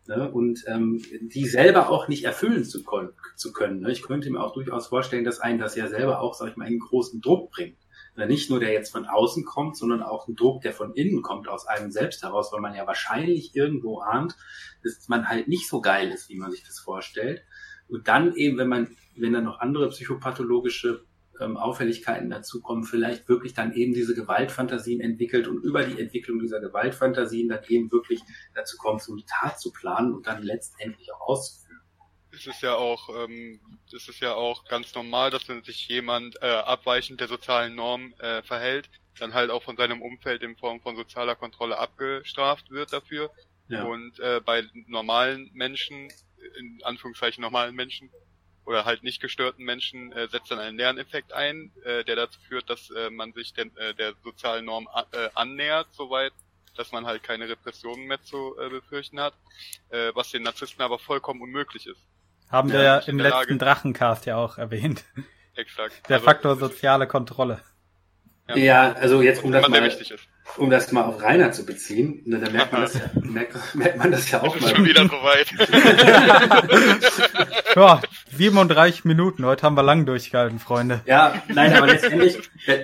Ne? 0.06 0.30
Und 0.30 0.62
ähm, 0.68 1.02
die 1.20 1.46
selber 1.46 1.88
auch 1.88 2.06
nicht 2.06 2.24
erfüllen 2.24 2.64
zu, 2.64 2.84
zu 3.34 3.52
können. 3.52 3.80
Ne? 3.80 3.90
Ich 3.90 4.02
könnte 4.02 4.30
mir 4.30 4.40
auch 4.40 4.52
durchaus 4.52 4.86
vorstellen, 4.86 5.24
dass 5.24 5.40
einen 5.40 5.58
das 5.58 5.74
ja 5.74 5.88
selber 5.88 6.20
auch, 6.20 6.34
sag 6.34 6.50
ich 6.50 6.56
mal, 6.56 6.66
einen 6.66 6.78
großen 6.78 7.20
Druck 7.20 7.50
bringt 7.50 7.76
nicht 8.16 8.50
nur 8.50 8.60
der 8.60 8.72
jetzt 8.72 8.92
von 8.92 9.06
außen 9.06 9.44
kommt, 9.44 9.76
sondern 9.76 10.02
auch 10.02 10.28
ein 10.28 10.36
Druck, 10.36 10.62
der 10.62 10.72
von 10.72 10.94
innen 10.94 11.22
kommt, 11.22 11.48
aus 11.48 11.66
einem 11.66 11.90
selbst 11.90 12.22
heraus, 12.22 12.52
weil 12.52 12.60
man 12.60 12.74
ja 12.74 12.86
wahrscheinlich 12.86 13.54
irgendwo 13.56 14.00
ahnt, 14.00 14.36
dass 14.82 15.08
man 15.08 15.28
halt 15.28 15.48
nicht 15.48 15.68
so 15.68 15.80
geil 15.80 16.10
ist, 16.10 16.28
wie 16.28 16.36
man 16.36 16.50
sich 16.50 16.64
das 16.64 16.78
vorstellt. 16.78 17.42
Und 17.88 18.08
dann 18.08 18.34
eben, 18.34 18.58
wenn 18.58 18.68
man, 18.68 18.96
wenn 19.16 19.32
dann 19.32 19.44
noch 19.44 19.60
andere 19.60 19.88
psychopathologische 19.88 21.04
ähm, 21.40 21.56
Auffälligkeiten 21.56 22.30
dazukommen, 22.30 22.84
vielleicht 22.84 23.28
wirklich 23.28 23.54
dann 23.54 23.72
eben 23.72 23.94
diese 23.94 24.14
Gewaltfantasien 24.14 25.00
entwickelt 25.00 25.48
und 25.48 25.62
über 25.62 25.84
die 25.84 26.00
Entwicklung 26.00 26.38
dieser 26.38 26.60
Gewaltfantasien 26.60 27.48
dann 27.48 27.64
eben 27.68 27.90
wirklich 27.90 28.20
dazu 28.54 28.76
kommt, 28.76 29.02
so 29.02 29.12
eine 29.12 29.24
Tat 29.26 29.60
zu 29.60 29.72
planen 29.72 30.12
und 30.12 30.26
dann 30.26 30.42
letztendlich 30.42 31.12
auch 31.12 31.20
auszuführen 31.20 31.61
es 32.34 32.46
ist 32.46 32.62
ja 32.62 32.74
auch, 32.76 33.08
ähm, 33.24 33.60
es 33.94 34.08
ist 34.08 34.20
ja 34.20 34.34
auch 34.34 34.64
ganz 34.64 34.94
normal, 34.94 35.30
dass 35.30 35.48
wenn 35.48 35.62
sich 35.62 35.88
jemand 35.88 36.40
äh, 36.42 36.46
abweichend 36.46 37.20
der 37.20 37.28
sozialen 37.28 37.74
Norm 37.74 38.14
äh, 38.18 38.42
verhält, 38.42 38.88
dann 39.18 39.34
halt 39.34 39.50
auch 39.50 39.62
von 39.62 39.76
seinem 39.76 40.00
Umfeld 40.00 40.42
in 40.42 40.56
Form 40.56 40.80
von 40.80 40.96
sozialer 40.96 41.36
Kontrolle 41.36 41.78
abgestraft 41.78 42.70
wird 42.70 42.92
dafür. 42.92 43.30
Ja. 43.68 43.84
Und 43.84 44.18
äh, 44.18 44.40
bei 44.44 44.64
normalen 44.86 45.50
Menschen, 45.52 46.12
in 46.58 46.80
Anführungszeichen 46.82 47.42
normalen 47.42 47.74
Menschen, 47.74 48.10
oder 48.64 48.84
halt 48.84 49.02
nicht 49.02 49.20
gestörten 49.20 49.64
Menschen 49.64 50.12
äh, 50.12 50.28
setzt 50.28 50.50
dann 50.50 50.60
einen 50.60 50.78
Lerneffekt 50.78 51.32
ein, 51.32 51.72
äh, 51.84 52.04
der 52.04 52.16
dazu 52.16 52.40
führt, 52.40 52.70
dass 52.70 52.90
äh, 52.90 53.10
man 53.10 53.32
sich 53.32 53.52
den, 53.54 53.76
äh, 53.76 53.92
der 53.94 54.14
sozialen 54.22 54.66
Norm 54.66 54.88
äh, 55.12 55.28
annähert, 55.34 55.88
soweit, 55.92 56.32
dass 56.76 56.92
man 56.92 57.04
halt 57.04 57.22
keine 57.22 57.48
Repressionen 57.48 58.06
mehr 58.06 58.22
zu 58.22 58.56
äh, 58.58 58.68
befürchten 58.68 59.20
hat, 59.20 59.34
äh, 59.90 60.12
was 60.14 60.30
den 60.30 60.44
Narzissten 60.44 60.80
aber 60.80 60.98
vollkommen 60.98 61.42
unmöglich 61.42 61.86
ist. 61.86 62.00
Haben 62.52 62.68
ja, 62.68 62.74
wir 62.74 62.82
ja 62.82 62.98
im 62.98 63.18
letzten 63.18 63.38
Lage. 63.38 63.56
Drachencast 63.56 64.26
ja 64.26 64.36
auch 64.36 64.58
erwähnt. 64.58 65.04
Exakt. 65.56 66.08
Der 66.08 66.16
also, 66.16 66.24
Faktor 66.26 66.56
soziale 66.56 67.06
Kontrolle. 67.06 67.60
Ja, 68.48 68.56
ja 68.56 68.92
also 68.92 69.22
jetzt 69.22 69.42
um 69.42 69.50
das, 69.50 69.66
mal, 69.68 69.80
um 70.58 70.70
das 70.70 70.92
mal 70.92 71.04
auf 71.04 71.22
Rainer 71.22 71.52
zu 71.52 71.64
beziehen, 71.64 72.22
ne, 72.26 72.38
da 72.38 72.50
merkt 72.50 72.72
man 72.72 72.82
das 72.82 72.94
ja, 72.94 73.00
merkt, 73.22 73.74
merkt 73.74 73.98
man 73.98 74.10
das 74.10 74.30
ja 74.30 74.42
auch 74.42 74.58
mal. 74.60 74.68
schon 74.68 74.84
wieder 74.84 75.08
soweit. 75.08 75.50
ja, 77.76 78.02
37 78.36 79.04
Minuten, 79.04 79.46
heute 79.46 79.62
haben 79.62 79.76
wir 79.76 79.82
lang 79.82 80.04
durchgehalten, 80.04 80.58
Freunde. 80.58 81.00
Ja, 81.06 81.42
nein, 81.48 81.74
aber 81.74 81.86
letztendlich, 81.86 82.38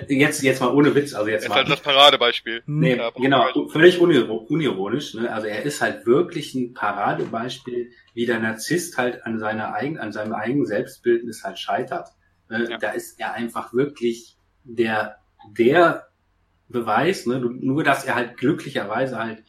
jetzt, 0.07 0.41
jetzt 0.41 0.61
mal 0.61 0.73
ohne 0.73 0.95
Witz, 0.95 1.13
also 1.13 1.29
jetzt, 1.29 1.43
jetzt 1.43 1.49
mal. 1.49 1.57
Halt 1.57 1.69
das 1.69 1.81
Paradebeispiel. 1.81 2.63
Nee, 2.65 2.95
ja, 2.95 3.11
genau, 3.11 3.67
völlig 3.69 3.99
unironisch, 3.99 5.13
ne? 5.13 5.31
also 5.31 5.47
er 5.47 5.63
ist 5.63 5.81
halt 5.81 6.05
wirklich 6.05 6.55
ein 6.55 6.73
Paradebeispiel 6.73 7.91
wie 8.13 8.25
der 8.25 8.39
Narzisst 8.39 8.97
halt 8.97 9.25
an 9.25 9.39
seiner 9.39 9.73
eigenen, 9.73 10.01
an 10.01 10.11
seinem 10.11 10.33
eigenen 10.33 10.65
Selbstbildnis 10.65 11.43
halt 11.43 11.59
scheitert. 11.59 12.09
Ne? 12.49 12.67
Ja. 12.69 12.77
Da 12.77 12.91
ist 12.91 13.19
er 13.19 13.33
einfach 13.33 13.73
wirklich 13.73 14.37
der, 14.63 15.17
der 15.55 16.08
Beweis, 16.69 17.25
ne? 17.25 17.39
nur 17.39 17.83
dass 17.83 18.05
er 18.05 18.15
halt 18.15 18.37
glücklicherweise 18.37 19.17
halt, 19.17 19.43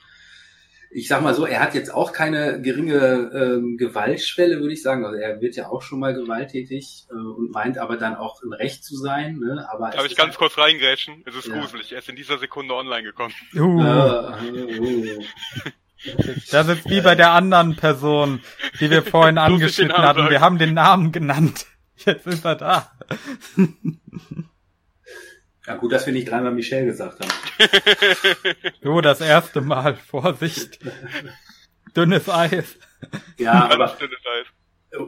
ich 0.90 1.06
sag 1.06 1.22
mal 1.22 1.34
so, 1.34 1.46
er 1.46 1.60
hat 1.60 1.74
jetzt 1.74 1.94
auch 1.94 2.12
keine 2.12 2.60
geringe 2.60 3.30
ähm, 3.32 3.76
Gewaltschwelle, 3.76 4.58
würde 4.58 4.72
ich 4.72 4.82
sagen. 4.82 5.04
Also 5.04 5.16
er 5.18 5.40
wird 5.40 5.54
ja 5.54 5.68
auch 5.68 5.82
schon 5.82 6.00
mal 6.00 6.14
gewalttätig 6.14 7.06
äh, 7.10 7.14
und 7.14 7.52
meint 7.52 7.78
aber 7.78 7.96
dann 7.96 8.16
auch 8.16 8.42
im 8.42 8.52
Recht 8.52 8.84
zu 8.84 8.96
sein. 8.96 9.38
Ne? 9.38 9.68
Aber 9.70 9.90
Darf 9.90 10.06
ich 10.06 10.16
ganz 10.16 10.30
halt, 10.30 10.38
kurz 10.38 10.58
reingrätschen? 10.58 11.22
Es 11.26 11.36
ist 11.36 11.46
ja. 11.46 11.60
gruselig. 11.60 11.92
Er 11.92 11.98
ist 11.98 12.08
in 12.08 12.16
dieser 12.16 12.38
Sekunde 12.38 12.74
online 12.74 13.04
gekommen. 13.04 13.34
Uh. 13.54 13.60
Uh, 13.60 14.34
uh. 14.80 15.22
Das 16.50 16.66
ist 16.66 16.88
wie 16.88 17.02
bei 17.02 17.14
der 17.14 17.32
anderen 17.32 17.76
Person, 17.76 18.40
die 18.80 18.90
wir 18.90 19.02
vorhin 19.02 19.36
angeschnitten 19.38 19.98
hatten. 19.98 20.30
Wir 20.30 20.40
haben 20.40 20.56
den 20.56 20.72
Namen 20.72 21.12
genannt. 21.12 21.66
Jetzt 21.96 22.26
ist 22.26 22.44
er 22.44 22.56
da. 22.56 22.90
Ja, 25.70 25.76
gut, 25.76 25.92
dass 25.92 26.04
wir 26.04 26.12
nicht 26.12 26.28
dreimal 26.28 26.50
Michelle 26.50 26.86
gesagt 26.86 27.20
haben. 27.20 27.30
so, 28.82 29.00
das 29.00 29.20
erste 29.20 29.60
Mal. 29.60 29.94
Vorsicht. 30.10 30.80
Dünnes 31.96 32.28
Eis. 32.28 32.76
Ja, 33.38 33.70
aber 33.70 33.96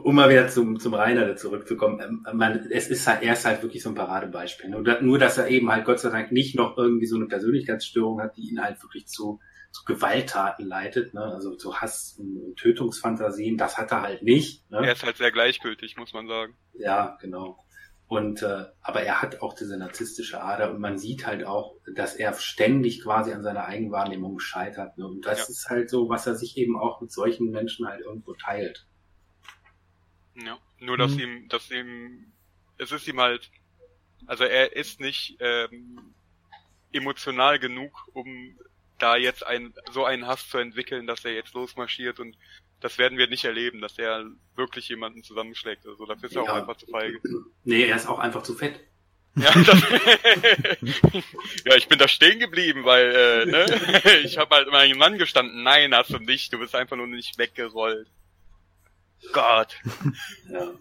um 0.03 0.15
mal 0.15 0.29
wieder 0.29 0.47
zum, 0.47 0.79
zum 0.79 0.93
Rainer 0.93 1.35
zurückzukommen, 1.35 1.99
ähm, 1.99 2.37
man, 2.37 2.65
es 2.71 2.87
ist 2.87 3.05
halt, 3.05 3.23
er 3.23 3.33
ist 3.33 3.43
halt 3.43 3.61
wirklich 3.61 3.83
so 3.83 3.89
ein 3.89 3.95
Paradebeispiel. 3.95 4.69
Nur, 4.69 5.19
dass 5.19 5.37
er 5.37 5.49
eben 5.49 5.69
halt 5.69 5.83
Gott 5.83 5.99
sei 5.99 6.11
Dank 6.11 6.31
nicht 6.31 6.55
noch 6.55 6.77
irgendwie 6.77 7.07
so 7.07 7.17
eine 7.17 7.25
Persönlichkeitsstörung 7.25 8.21
hat, 8.21 8.37
die 8.37 8.49
ihn 8.49 8.63
halt 8.63 8.81
wirklich 8.81 9.07
zu 9.07 9.41
zu 9.73 9.83
Gewalttaten 9.85 10.67
leitet, 10.67 11.15
ne? 11.15 11.23
also 11.23 11.55
zu 11.55 11.81
Hass 11.81 12.15
und 12.19 12.55
Tötungsfantasien, 12.57 13.57
das 13.57 13.75
hat 13.77 13.91
er 13.91 14.03
halt 14.03 14.21
nicht. 14.21 14.69
Ne? 14.69 14.85
Er 14.85 14.93
ist 14.93 15.03
halt 15.03 15.17
sehr 15.17 15.31
gleichgültig, 15.31 15.97
muss 15.97 16.13
man 16.13 16.27
sagen. 16.27 16.55
Ja, 16.73 17.17
genau. 17.19 17.62
Und 18.13 18.43
äh, 18.43 18.65
aber 18.79 19.01
er 19.01 19.23
hat 19.23 19.41
auch 19.41 19.55
diese 19.55 19.75
narzisstische 19.75 20.39
Ader 20.39 20.69
und 20.69 20.79
man 20.79 20.99
sieht 20.99 21.25
halt 21.25 21.43
auch, 21.45 21.73
dass 21.95 22.13
er 22.13 22.31
ständig 22.35 23.01
quasi 23.01 23.33
an 23.33 23.41
seiner 23.41 23.65
Eigenwahrnehmung 23.65 24.39
scheitert. 24.39 24.99
Ne? 24.99 25.07
Und 25.07 25.25
das 25.25 25.39
ja. 25.39 25.45
ist 25.45 25.67
halt 25.67 25.89
so, 25.89 26.09
was 26.09 26.27
er 26.27 26.35
sich 26.35 26.55
eben 26.55 26.79
auch 26.79 27.01
mit 27.01 27.11
solchen 27.11 27.49
Menschen 27.49 27.87
halt 27.87 28.01
irgendwo 28.01 28.35
teilt. 28.35 28.85
Ja, 30.35 30.59
nur 30.79 30.95
dass 30.95 31.13
mhm. 31.13 31.19
ihm, 31.21 31.49
dass 31.49 31.71
ihm, 31.71 32.31
es 32.77 32.91
ist 32.91 33.07
ihm 33.07 33.19
halt, 33.19 33.49
also 34.27 34.43
er 34.43 34.75
ist 34.75 34.99
nicht 34.99 35.37
ähm, 35.39 36.13
emotional 36.91 37.57
genug, 37.57 38.09
um 38.13 38.59
da 38.99 39.15
jetzt 39.15 39.43
ein, 39.43 39.73
so 39.91 40.05
einen 40.05 40.27
Hass 40.27 40.47
zu 40.49 40.59
entwickeln, 40.59 41.07
dass 41.07 41.25
er 41.25 41.33
jetzt 41.33 41.55
losmarschiert 41.55 42.19
und 42.19 42.37
das 42.83 42.97
werden 42.97 43.17
wir 43.17 43.27
nicht 43.27 43.45
erleben, 43.45 43.79
dass 43.79 43.97
er 43.97 44.25
wirklich 44.55 44.89
jemanden 44.89 45.23
zusammenschlägt. 45.23 45.87
Also 45.87 46.05
dafür 46.05 46.29
ist 46.29 46.35
er 46.35 46.43
ja. 46.43 46.51
auch 46.51 46.55
einfach 46.55 46.75
zu 46.75 46.85
feige. 46.87 47.19
Nee, 47.63 47.85
er 47.85 47.95
ist 47.95 48.07
auch 48.07 48.19
einfach 48.19 48.43
zu 48.43 48.55
fett. 48.55 48.79
Ja, 49.35 49.51
das, 49.51 49.81
ja 51.65 51.75
ich 51.75 51.87
bin 51.87 51.97
da 51.97 52.07
stehen 52.07 52.39
geblieben, 52.39 52.83
weil 52.83 53.15
äh, 53.15 53.45
ne? 53.45 54.21
ich 54.25 54.37
habe 54.37 54.55
halt 54.55 54.69
meinem 54.69 54.97
Mann 54.97 55.17
gestanden. 55.17 55.63
Nein, 55.63 55.95
hast 55.95 56.11
du 56.11 56.19
nicht. 56.19 56.51
Du 56.51 56.59
bist 56.59 56.75
einfach 56.75 56.97
nur 56.97 57.07
nicht 57.07 57.37
weggerollt. 57.37 58.07
Gott. 59.31 59.77
Ja. 60.49 60.73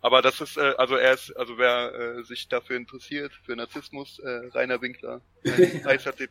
Aber 0.00 0.22
das 0.22 0.40
ist, 0.40 0.56
äh, 0.56 0.74
also 0.78 0.96
er 0.96 1.14
ist, 1.14 1.36
also 1.36 1.58
wer 1.58 1.92
äh, 1.94 2.22
sich 2.22 2.48
dafür 2.48 2.76
interessiert, 2.76 3.32
für 3.44 3.56
Narzissmus, 3.56 4.18
äh, 4.20 4.48
Rainer 4.54 4.80
Winkler, 4.80 5.20
heißer 5.44 6.14
Tipp. 6.16 6.30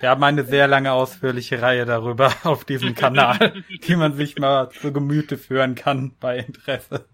Wir 0.00 0.10
haben 0.10 0.22
eine 0.22 0.44
sehr 0.44 0.68
lange 0.68 0.92
ausführliche 0.92 1.60
Reihe 1.60 1.84
darüber 1.84 2.32
auf 2.44 2.64
diesem 2.64 2.94
Kanal, 2.94 3.62
die 3.86 3.96
man 3.96 4.14
sich 4.14 4.38
mal 4.38 4.70
zu 4.70 4.92
Gemüte 4.92 5.36
führen 5.36 5.74
kann 5.74 6.16
bei 6.20 6.38
Interesse. 6.38 7.08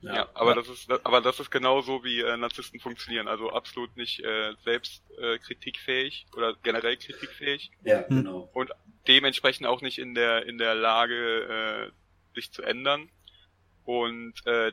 Ja, 0.00 0.14
ja 0.14 0.28
aber 0.34 0.54
das 0.54 0.68
ist, 0.68 0.90
aber 0.90 1.22
das 1.22 1.40
ist 1.40 1.50
genau 1.50 1.80
so, 1.80 2.04
wie 2.04 2.20
äh, 2.20 2.36
Narzissten 2.36 2.80
funktionieren. 2.80 3.28
Also 3.28 3.50
absolut 3.50 3.96
nicht 3.96 4.22
äh, 4.22 4.52
selbst 4.64 5.02
äh, 5.18 5.38
kritikfähig 5.38 6.26
oder 6.36 6.54
generell 6.62 6.96
kritikfähig. 6.96 7.70
Ja, 7.82 8.02
genau. 8.02 8.50
Und 8.52 8.70
dementsprechend 9.08 9.66
auch 9.66 9.80
nicht 9.80 9.98
in 9.98 10.14
der 10.14 10.46
in 10.46 10.58
der 10.58 10.74
Lage, 10.74 11.90
äh, 11.90 12.34
sich 12.34 12.52
zu 12.52 12.62
ändern. 12.62 13.08
Und 13.84 14.34
äh, 14.46 14.72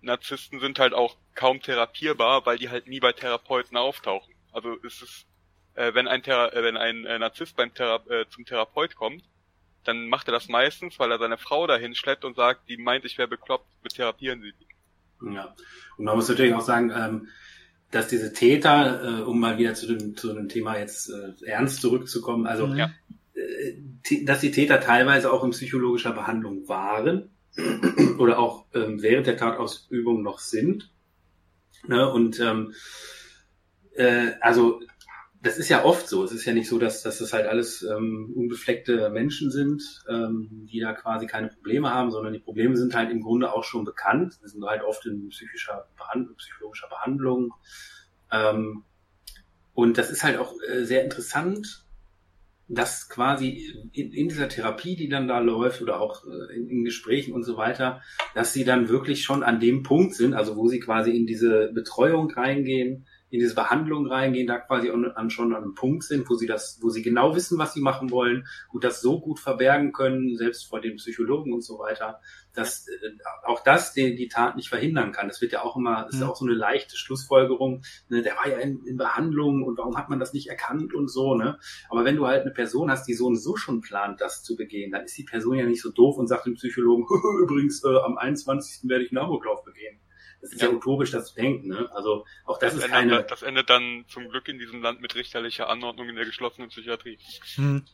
Narzissten 0.00 0.60
sind 0.60 0.78
halt 0.78 0.94
auch 0.94 1.16
kaum 1.34 1.60
therapierbar, 1.60 2.46
weil 2.46 2.58
die 2.58 2.70
halt 2.70 2.88
nie 2.88 3.00
bei 3.00 3.12
Therapeuten 3.12 3.76
auftauchen. 3.76 4.34
Also 4.52 4.74
ist 4.76 5.02
es, 5.02 5.26
äh, 5.74 5.94
wenn 5.94 6.08
ein 6.08 6.22
Thera 6.22 6.52
äh, 6.52 6.62
wenn 6.62 6.76
ein 6.76 7.04
äh, 7.06 7.18
Narzisst 7.18 7.56
beim 7.56 7.72
Thera 7.74 8.02
äh, 8.08 8.26
zum 8.28 8.44
Therapeut 8.44 8.94
kommt, 8.94 9.22
dann 9.84 10.08
macht 10.08 10.28
er 10.28 10.32
das 10.32 10.48
meistens, 10.48 10.98
weil 10.98 11.10
er 11.10 11.18
seine 11.18 11.38
Frau 11.38 11.66
dahin 11.66 11.94
schleppt 11.94 12.24
und 12.24 12.36
sagt, 12.36 12.68
die 12.68 12.76
meint, 12.76 13.04
ich 13.04 13.18
wäre 13.18 13.28
bekloppt, 13.28 13.66
mit 13.82 13.94
therapieren 13.94 14.42
sie 14.42 14.52
die. 14.52 15.34
Ja. 15.34 15.54
Und 15.96 16.04
man 16.04 16.16
muss 16.16 16.28
natürlich 16.28 16.54
auch 16.54 16.60
sagen, 16.60 16.92
ähm, 16.94 17.28
dass 17.90 18.08
diese 18.08 18.32
Täter, 18.32 19.20
äh, 19.20 19.22
um 19.22 19.40
mal 19.40 19.58
wieder 19.58 19.74
zu 19.74 19.86
dem, 19.86 20.16
zu 20.16 20.32
dem 20.32 20.48
Thema 20.48 20.78
jetzt 20.78 21.10
äh, 21.10 21.46
ernst 21.46 21.80
zurückzukommen, 21.80 22.46
also 22.46 22.66
ja. 22.66 22.90
äh, 23.34 24.24
dass 24.24 24.40
die 24.40 24.50
Täter 24.50 24.80
teilweise 24.80 25.32
auch 25.32 25.44
in 25.44 25.50
psychologischer 25.50 26.12
Behandlung 26.12 26.68
waren, 26.68 27.30
oder 28.18 28.38
auch 28.38 28.66
ähm, 28.74 29.02
während 29.02 29.26
der 29.26 29.36
Tatausübung 29.36 30.22
noch 30.22 30.38
sind. 30.38 30.90
Ne? 31.86 32.10
Und 32.10 32.38
ähm, 32.40 32.74
äh, 34.00 34.32
also 34.40 34.80
das 35.42 35.58
ist 35.58 35.68
ja 35.68 35.84
oft 35.84 36.08
so. 36.08 36.24
Es 36.24 36.32
ist 36.32 36.44
ja 36.44 36.52
nicht 36.52 36.68
so, 36.68 36.78
dass, 36.78 37.02
dass 37.02 37.18
das 37.18 37.32
halt 37.32 37.46
alles 37.46 37.82
ähm, 37.82 38.32
unbefleckte 38.34 39.08
Menschen 39.10 39.50
sind, 39.50 39.82
ähm, 40.08 40.66
die 40.70 40.80
da 40.80 40.92
quasi 40.92 41.26
keine 41.26 41.48
Probleme 41.48 41.90
haben, 41.90 42.10
sondern 42.10 42.32
die 42.32 42.40
Probleme 42.40 42.76
sind 42.76 42.94
halt 42.94 43.10
im 43.10 43.22
Grunde 43.22 43.52
auch 43.52 43.64
schon 43.64 43.84
bekannt. 43.84 44.38
Die 44.44 44.48
sind 44.48 44.64
halt 44.64 44.82
oft 44.82 45.06
in 45.06 45.28
psychischer 45.30 45.88
Behandlung, 45.96 46.36
psychologischer 46.36 46.88
Behandlung. 46.88 47.54
Ähm, 48.30 48.84
und 49.72 49.96
das 49.96 50.10
ist 50.10 50.24
halt 50.24 50.38
auch 50.38 50.54
äh, 50.68 50.84
sehr 50.84 51.04
interessant, 51.04 51.86
dass 52.68 53.08
quasi 53.08 53.74
in, 53.92 54.12
in, 54.12 54.28
dieser 54.28 54.48
Therapie, 54.48 54.94
die 54.94 55.08
dann 55.08 55.26
da 55.26 55.40
läuft 55.40 55.82
oder 55.82 56.00
auch 56.00 56.24
äh, 56.24 56.54
in, 56.54 56.68
in, 56.68 56.84
Gesprächen 56.84 57.32
und 57.32 57.42
so 57.42 57.56
weiter, 57.56 58.02
dass 58.34 58.52
sie 58.52 58.64
dann 58.64 58.88
wirklich 58.88 59.24
schon 59.24 59.42
an 59.42 59.58
dem 59.58 59.82
Punkt 59.82 60.14
sind, 60.14 60.34
also 60.34 60.56
wo 60.56 60.68
sie 60.68 60.80
quasi 60.80 61.10
in 61.16 61.26
diese 61.26 61.72
Betreuung 61.72 62.30
reingehen, 62.30 63.06
in 63.30 63.38
diese 63.38 63.54
Behandlung 63.54 64.06
reingehen, 64.06 64.46
da 64.46 64.58
quasi 64.58 64.90
an, 64.90 65.30
schon 65.30 65.54
an 65.54 65.62
einem 65.62 65.74
Punkt 65.74 66.02
sind, 66.02 66.28
wo 66.28 66.34
sie 66.34 66.46
das, 66.46 66.78
wo 66.82 66.90
sie 66.90 67.02
genau 67.02 67.36
wissen, 67.36 67.58
was 67.58 67.74
sie 67.74 67.80
machen 67.80 68.10
wollen 68.10 68.46
und 68.72 68.84
das 68.84 69.00
so 69.00 69.20
gut 69.20 69.38
verbergen 69.38 69.92
können, 69.92 70.36
selbst 70.36 70.68
vor 70.68 70.80
den 70.80 70.96
Psychologen 70.96 71.52
und 71.52 71.62
so 71.62 71.78
weiter, 71.78 72.20
dass 72.52 72.88
äh, 72.88 73.10
auch 73.44 73.62
das 73.62 73.92
die, 73.92 74.16
die 74.16 74.28
Tat 74.28 74.56
nicht 74.56 74.68
verhindern 74.68 75.12
kann. 75.12 75.28
Das 75.28 75.40
wird 75.40 75.52
ja 75.52 75.62
auch 75.62 75.76
immer, 75.76 76.08
ist 76.08 76.18
ja 76.18 76.26
mhm. 76.26 76.32
auch 76.32 76.36
so 76.36 76.44
eine 76.44 76.54
leichte 76.54 76.96
Schlussfolgerung, 76.96 77.82
ne, 78.08 78.22
der 78.22 78.36
war 78.36 78.48
ja 78.48 78.58
in, 78.58 78.84
in 78.84 78.96
Behandlung 78.96 79.62
und 79.62 79.78
warum 79.78 79.96
hat 79.96 80.10
man 80.10 80.18
das 80.18 80.32
nicht 80.32 80.48
erkannt 80.48 80.92
und 80.92 81.08
so, 81.08 81.36
ne? 81.36 81.58
Aber 81.88 82.04
wenn 82.04 82.16
du 82.16 82.26
halt 82.26 82.42
eine 82.42 82.52
Person 82.52 82.90
hast, 82.90 83.06
die 83.06 83.14
so 83.14 83.26
und 83.26 83.36
so 83.36 83.56
schon 83.56 83.80
plant, 83.80 84.20
das 84.20 84.42
zu 84.42 84.56
begehen, 84.56 84.90
dann 84.90 85.04
ist 85.04 85.16
die 85.16 85.24
Person 85.24 85.56
ja 85.56 85.66
nicht 85.66 85.82
so 85.82 85.92
doof 85.92 86.18
und 86.18 86.26
sagt 86.26 86.46
dem 86.46 86.54
Psychologen, 86.54 87.06
übrigens, 87.42 87.84
äh, 87.84 87.96
am 88.04 88.18
21. 88.18 88.88
werde 88.88 89.04
ich 89.04 89.12
einen 89.12 89.24
Amoklauf 89.24 89.62
begehen. 89.64 89.99
Das 90.40 90.52
ist 90.52 90.62
ja, 90.62 90.68
ja 90.68 90.74
utopisch, 90.74 91.10
das 91.10 91.28
zu 91.28 91.34
denken. 91.34 91.68
Ne? 91.68 91.88
Also 91.92 92.24
auch 92.46 92.58
das, 92.58 92.74
das 92.74 92.84
ist 92.84 92.92
endet, 92.92 93.10
keine. 93.10 93.22
Das 93.24 93.42
endet 93.42 93.70
dann 93.70 94.04
zum 94.08 94.28
Glück 94.28 94.48
in 94.48 94.58
diesem 94.58 94.82
Land 94.82 95.00
mit 95.00 95.14
richterlicher 95.14 95.68
Anordnung 95.68 96.08
in 96.08 96.16
der 96.16 96.24
geschlossenen 96.24 96.70
Psychiatrie. 96.70 97.18
Hm. 97.56 97.84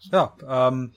Ja, 0.00 0.36
ähm, 0.48 0.92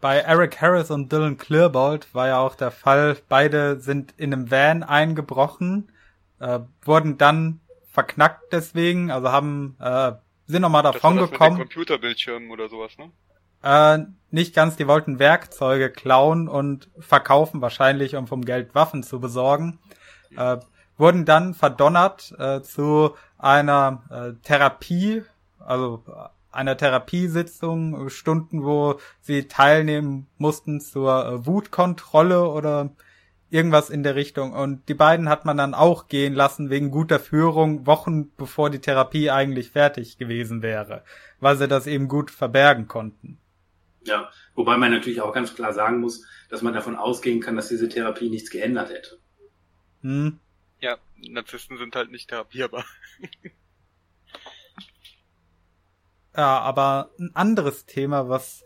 bei 0.00 0.18
Eric 0.18 0.60
Harris 0.60 0.90
und 0.90 1.10
Dylan 1.12 1.36
Clearbold 1.36 2.14
war 2.14 2.28
ja 2.28 2.38
auch 2.38 2.54
der 2.54 2.70
Fall, 2.70 3.16
beide 3.28 3.80
sind 3.80 4.14
in 4.16 4.32
einem 4.32 4.50
Van 4.50 4.82
eingebrochen, 4.82 5.90
äh, 6.38 6.60
wurden 6.82 7.18
dann 7.18 7.60
verknackt 7.90 8.52
deswegen, 8.52 9.10
also 9.10 9.32
haben 9.32 9.76
äh, 9.80 10.12
sind 10.46 10.62
nochmal 10.62 10.82
davon 10.82 11.16
das 11.16 11.22
war 11.22 11.28
das 11.28 11.30
gekommen. 11.32 11.58
Mit 11.58 11.68
den 11.68 11.74
Computerbildschirmen 11.74 12.50
oder 12.50 12.68
sowas, 12.68 12.96
ne? 12.96 13.10
Äh, 13.62 13.98
nicht 14.30 14.54
ganz, 14.54 14.76
die 14.76 14.86
wollten 14.86 15.18
Werkzeuge 15.18 15.90
klauen 15.90 16.48
und 16.48 16.90
verkaufen, 16.98 17.60
wahrscheinlich, 17.62 18.14
um 18.14 18.26
vom 18.26 18.44
Geld 18.44 18.74
Waffen 18.74 19.02
zu 19.02 19.20
besorgen. 19.20 19.78
Äh, 20.36 20.58
wurden 20.98 21.24
dann 21.24 21.54
verdonnert 21.54 22.34
äh, 22.38 22.60
zu 22.60 23.14
einer 23.38 24.02
äh, 24.10 24.32
Therapie, 24.42 25.22
also 25.58 26.02
einer 26.50 26.76
Therapiesitzung, 26.76 28.10
Stunden, 28.10 28.64
wo 28.64 28.98
sie 29.20 29.48
teilnehmen 29.48 30.26
mussten 30.38 30.80
zur 30.80 31.26
äh, 31.26 31.46
Wutkontrolle 31.46 32.48
oder 32.48 32.90
irgendwas 33.50 33.90
in 33.90 34.02
der 34.02 34.14
Richtung. 34.14 34.52
Und 34.52 34.88
die 34.88 34.94
beiden 34.94 35.28
hat 35.28 35.44
man 35.44 35.56
dann 35.56 35.74
auch 35.74 36.08
gehen 36.08 36.34
lassen 36.34 36.68
wegen 36.68 36.90
guter 36.90 37.20
Führung, 37.20 37.86
Wochen 37.86 38.30
bevor 38.36 38.70
die 38.70 38.80
Therapie 38.80 39.30
eigentlich 39.30 39.70
fertig 39.70 40.18
gewesen 40.18 40.62
wäre, 40.62 41.02
weil 41.40 41.56
sie 41.56 41.68
das 41.68 41.86
eben 41.86 42.08
gut 42.08 42.30
verbergen 42.30 42.88
konnten. 42.88 43.38
Ja, 44.02 44.30
wobei 44.54 44.76
man 44.76 44.90
natürlich 44.90 45.20
auch 45.20 45.34
ganz 45.34 45.54
klar 45.54 45.72
sagen 45.72 46.00
muss, 46.00 46.26
dass 46.48 46.62
man 46.62 46.74
davon 46.74 46.96
ausgehen 46.96 47.40
kann, 47.40 47.56
dass 47.56 47.68
diese 47.68 47.88
Therapie 47.88 48.30
nichts 48.30 48.50
geändert 48.50 48.90
hätte. 48.90 49.18
Hm. 50.02 50.38
Ja, 50.80 50.98
Narzissten 51.16 51.76
sind 51.78 51.96
halt 51.96 52.10
nicht 52.10 52.30
therapierbar. 52.30 52.84
ja, 56.36 56.60
aber 56.60 57.10
ein 57.18 57.34
anderes 57.34 57.86
Thema, 57.86 58.28
was, 58.28 58.64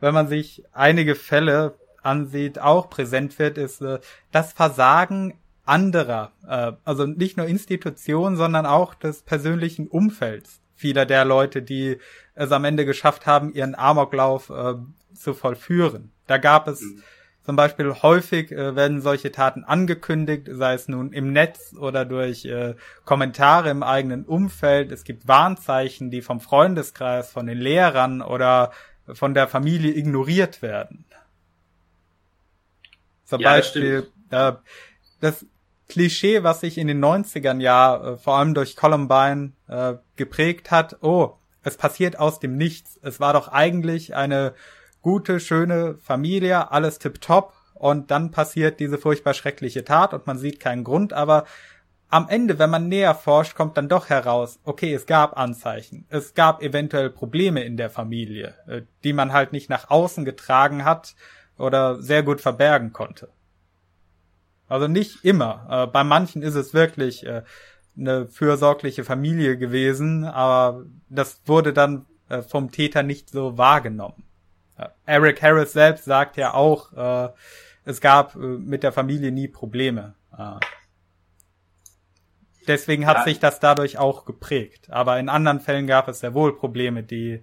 wenn 0.00 0.12
man 0.14 0.28
sich 0.28 0.64
einige 0.72 1.14
Fälle 1.14 1.78
ansieht, 2.02 2.58
auch 2.58 2.90
präsent 2.90 3.38
wird, 3.38 3.56
ist 3.56 3.80
äh, 3.80 4.00
das 4.30 4.52
Versagen 4.52 5.38
anderer, 5.64 6.32
äh, 6.46 6.72
also 6.84 7.06
nicht 7.06 7.38
nur 7.38 7.46
Institutionen, 7.46 8.36
sondern 8.36 8.66
auch 8.66 8.94
des 8.94 9.22
persönlichen 9.22 9.88
Umfelds 9.88 10.60
vieler 10.74 11.06
der 11.06 11.24
Leute, 11.24 11.62
die 11.62 11.98
es 12.34 12.52
am 12.52 12.64
Ende 12.64 12.84
geschafft 12.84 13.26
haben, 13.26 13.52
ihren 13.52 13.74
Amoklauf 13.74 14.50
äh, 14.50 14.74
zu 15.14 15.34
vollführen. 15.34 16.10
Da 16.26 16.38
gab 16.38 16.68
es 16.68 16.80
mhm. 16.80 17.02
zum 17.44 17.56
Beispiel 17.56 17.92
häufig 18.02 18.50
äh, 18.50 18.74
werden 18.74 19.00
solche 19.00 19.30
Taten 19.30 19.64
angekündigt, 19.64 20.48
sei 20.50 20.74
es 20.74 20.88
nun 20.88 21.12
im 21.12 21.32
Netz 21.32 21.74
oder 21.78 22.04
durch 22.04 22.44
äh, 22.44 22.74
Kommentare 23.04 23.70
im 23.70 23.82
eigenen 23.82 24.24
Umfeld. 24.24 24.90
Es 24.90 25.04
gibt 25.04 25.28
Warnzeichen, 25.28 26.10
die 26.10 26.22
vom 26.22 26.40
Freundeskreis, 26.40 27.30
von 27.30 27.46
den 27.46 27.58
Lehrern 27.58 28.22
oder 28.22 28.72
von 29.12 29.34
der 29.34 29.48
Familie 29.48 29.94
ignoriert 29.94 30.62
werden. 30.62 31.04
Zum 33.24 33.40
ja, 33.40 33.50
Beispiel 33.50 34.08
das, 34.30 34.54
äh, 34.54 34.58
das 35.20 35.46
Klischee, 35.88 36.42
was 36.42 36.60
sich 36.60 36.78
in 36.78 36.86
den 36.86 37.04
90ern 37.04 37.60
ja 37.60 38.12
äh, 38.12 38.16
vor 38.16 38.36
allem 38.36 38.54
durch 38.54 38.76
Columbine 38.76 39.52
äh, 39.68 39.94
geprägt 40.16 40.70
hat, 40.70 40.98
oh, 41.02 41.34
es 41.62 41.76
passiert 41.76 42.18
aus 42.18 42.40
dem 42.40 42.56
Nichts. 42.56 42.98
Es 43.02 43.20
war 43.20 43.32
doch 43.32 43.48
eigentlich 43.48 44.14
eine 44.14 44.54
gute, 45.02 45.40
schöne 45.40 45.96
Familie, 45.98 46.70
alles 46.70 46.98
tipptopp 46.98 47.52
und 47.74 48.10
dann 48.10 48.30
passiert 48.30 48.80
diese 48.80 48.98
furchtbar 48.98 49.34
schreckliche 49.34 49.84
Tat 49.84 50.14
und 50.14 50.26
man 50.26 50.38
sieht 50.38 50.60
keinen 50.60 50.84
Grund, 50.84 51.12
aber 51.12 51.44
am 52.08 52.28
Ende, 52.28 52.60
wenn 52.60 52.70
man 52.70 52.88
näher 52.88 53.14
forscht, 53.14 53.56
kommt 53.56 53.76
dann 53.76 53.88
doch 53.88 54.08
heraus, 54.08 54.60
okay, 54.62 54.94
es 54.94 55.06
gab 55.06 55.36
Anzeichen. 55.36 56.06
Es 56.08 56.34
gab 56.34 56.62
eventuell 56.62 57.10
Probleme 57.10 57.64
in 57.64 57.76
der 57.76 57.90
Familie, 57.90 58.54
äh, 58.68 58.82
die 59.02 59.12
man 59.12 59.32
halt 59.32 59.52
nicht 59.52 59.68
nach 59.68 59.90
außen 59.90 60.24
getragen 60.24 60.84
hat 60.84 61.16
oder 61.58 62.00
sehr 62.00 62.22
gut 62.22 62.40
verbergen 62.40 62.92
konnte. 62.92 63.30
Also 64.74 64.88
nicht 64.88 65.24
immer. 65.24 65.68
Äh, 65.70 65.86
bei 65.86 66.02
manchen 66.02 66.42
ist 66.42 66.56
es 66.56 66.74
wirklich 66.74 67.24
äh, 67.24 67.42
eine 67.96 68.26
fürsorgliche 68.26 69.04
Familie 69.04 69.56
gewesen, 69.56 70.24
aber 70.24 70.84
das 71.08 71.42
wurde 71.46 71.72
dann 71.72 72.06
äh, 72.28 72.42
vom 72.42 72.72
Täter 72.72 73.04
nicht 73.04 73.30
so 73.30 73.56
wahrgenommen. 73.56 74.24
Eric 75.06 75.40
Harris 75.42 75.72
selbst 75.72 76.06
sagt 76.06 76.36
ja 76.36 76.52
auch, 76.52 77.32
es 77.84 78.00
gab 78.00 78.34
mit 78.34 78.82
der 78.82 78.90
Familie 78.90 79.30
nie 79.30 79.46
Probleme. 79.46 80.14
Deswegen 82.66 83.06
hat 83.06 83.18
ja. 83.18 83.22
sich 83.22 83.38
das 83.38 83.60
dadurch 83.60 83.98
auch 83.98 84.24
geprägt. 84.24 84.90
Aber 84.90 85.20
in 85.20 85.28
anderen 85.28 85.60
Fällen 85.60 85.86
gab 85.86 86.08
es 86.08 86.18
sehr 86.18 86.34
wohl 86.34 86.56
Probleme, 86.56 87.04
die 87.04 87.40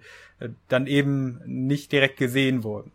dann 0.68 0.86
eben 0.86 1.40
nicht 1.46 1.90
direkt 1.90 2.18
gesehen 2.18 2.64
wurden. 2.64 2.92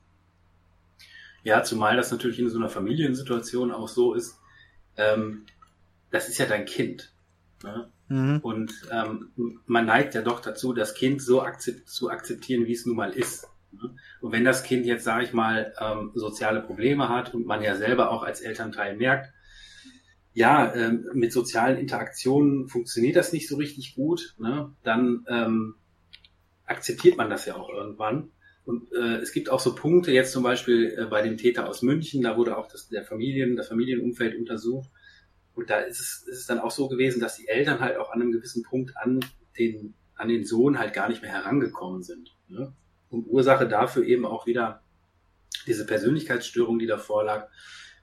Ja, 1.48 1.64
zumal 1.64 1.96
das 1.96 2.12
natürlich 2.12 2.40
in 2.40 2.50
so 2.50 2.58
einer 2.58 2.68
Familiensituation 2.68 3.72
auch 3.72 3.88
so 3.88 4.14
ist, 4.14 4.38
ähm, 4.98 5.46
das 6.12 6.28
ist 6.28 6.40
ja 6.40 6.46
dein 6.46 6.66
Kind. 6.66 7.14
Ne? 7.64 7.90
Mhm. 8.10 8.40
Und 8.42 8.74
ähm, 8.92 9.62
man 9.66 9.86
neigt 9.86 10.14
ja 10.14 10.24
doch 10.24 10.42
dazu, 10.42 10.74
das 10.74 10.94
Kind 10.94 11.22
so 11.22 11.42
akzept 11.42 11.88
zu 11.88 12.10
akzeptieren, 12.10 12.66
wie 12.66 12.74
es 12.74 12.86
nun 12.86 12.98
mal 12.98 13.12
ist. 13.12 13.48
Ne? 13.72 13.96
Und 14.20 14.34
wenn 14.34 14.44
das 14.44 14.64
Kind 14.64 14.86
jetzt, 14.86 15.06
sage 15.06 15.24
ich 15.24 15.32
mal, 15.32 15.74
ähm, 15.80 16.12
soziale 16.16 16.60
Probleme 16.60 17.08
hat 17.08 17.34
und 17.34 17.46
man 17.46 17.64
ja 17.64 17.78
selber 17.78 18.12
auch 18.12 18.24
als 18.24 18.42
Elternteil 18.42 18.98
merkt, 18.98 19.32
ja, 20.34 20.76
ähm, 20.76 21.10
mit 21.14 21.32
sozialen 21.32 21.78
Interaktionen 21.78 22.68
funktioniert 22.68 23.16
das 23.16 23.32
nicht 23.32 23.48
so 23.48 23.56
richtig 23.56 23.96
gut, 23.96 24.36
ne? 24.38 24.74
dann 24.84 25.26
ähm, 25.30 25.76
akzeptiert 26.66 27.16
man 27.16 27.30
das 27.30 27.46
ja 27.46 27.56
auch 27.56 27.70
irgendwann. 27.70 28.32
Und 28.68 28.92
äh, 28.92 29.20
es 29.20 29.32
gibt 29.32 29.50
auch 29.50 29.62
so 29.62 29.76
Punkte, 29.76 30.12
jetzt 30.12 30.34
zum 30.34 30.44
Beispiel 30.44 30.94
äh, 31.00 31.06
bei 31.06 31.22
dem 31.22 31.38
Täter 31.38 31.70
aus 31.70 31.84
München, 31.84 32.22
da 32.22 32.36
wurde 32.36 32.58
auch 32.58 32.68
das, 32.68 32.90
der 32.90 33.06
Familien, 33.06 33.56
das 33.56 33.70
Familienumfeld 33.70 34.38
untersucht. 34.38 34.90
Und 35.56 35.70
da 35.70 35.80
ist 35.80 36.02
es, 36.02 36.28
ist 36.28 36.40
es 36.40 36.48
dann 36.48 36.60
auch 36.60 36.72
so 36.72 36.90
gewesen, 36.90 37.22
dass 37.22 37.38
die 37.38 37.48
Eltern 37.48 37.80
halt 37.80 37.96
auch 37.96 38.12
an 38.12 38.22
einem 38.22 38.34
gewissen 38.34 38.64
Punkt 38.64 38.92
an 38.98 39.24
den, 39.58 39.94
an 40.16 40.28
den 40.28 40.44
Sohn 40.44 40.78
halt 40.78 40.94
gar 40.94 41.08
nicht 41.08 41.22
mehr 41.22 41.32
herangekommen 41.32 42.04
sind. 42.04 42.36
Ne? 42.50 42.74
Und 43.10 43.28
Ursache 43.28 43.70
dafür 43.70 44.04
eben 44.04 44.26
auch 44.26 44.48
wieder 44.48 44.84
diese 45.66 45.86
Persönlichkeitsstörung, 45.86 46.78
die 46.78 46.88
davor 46.88 47.24
lag. 47.24 47.48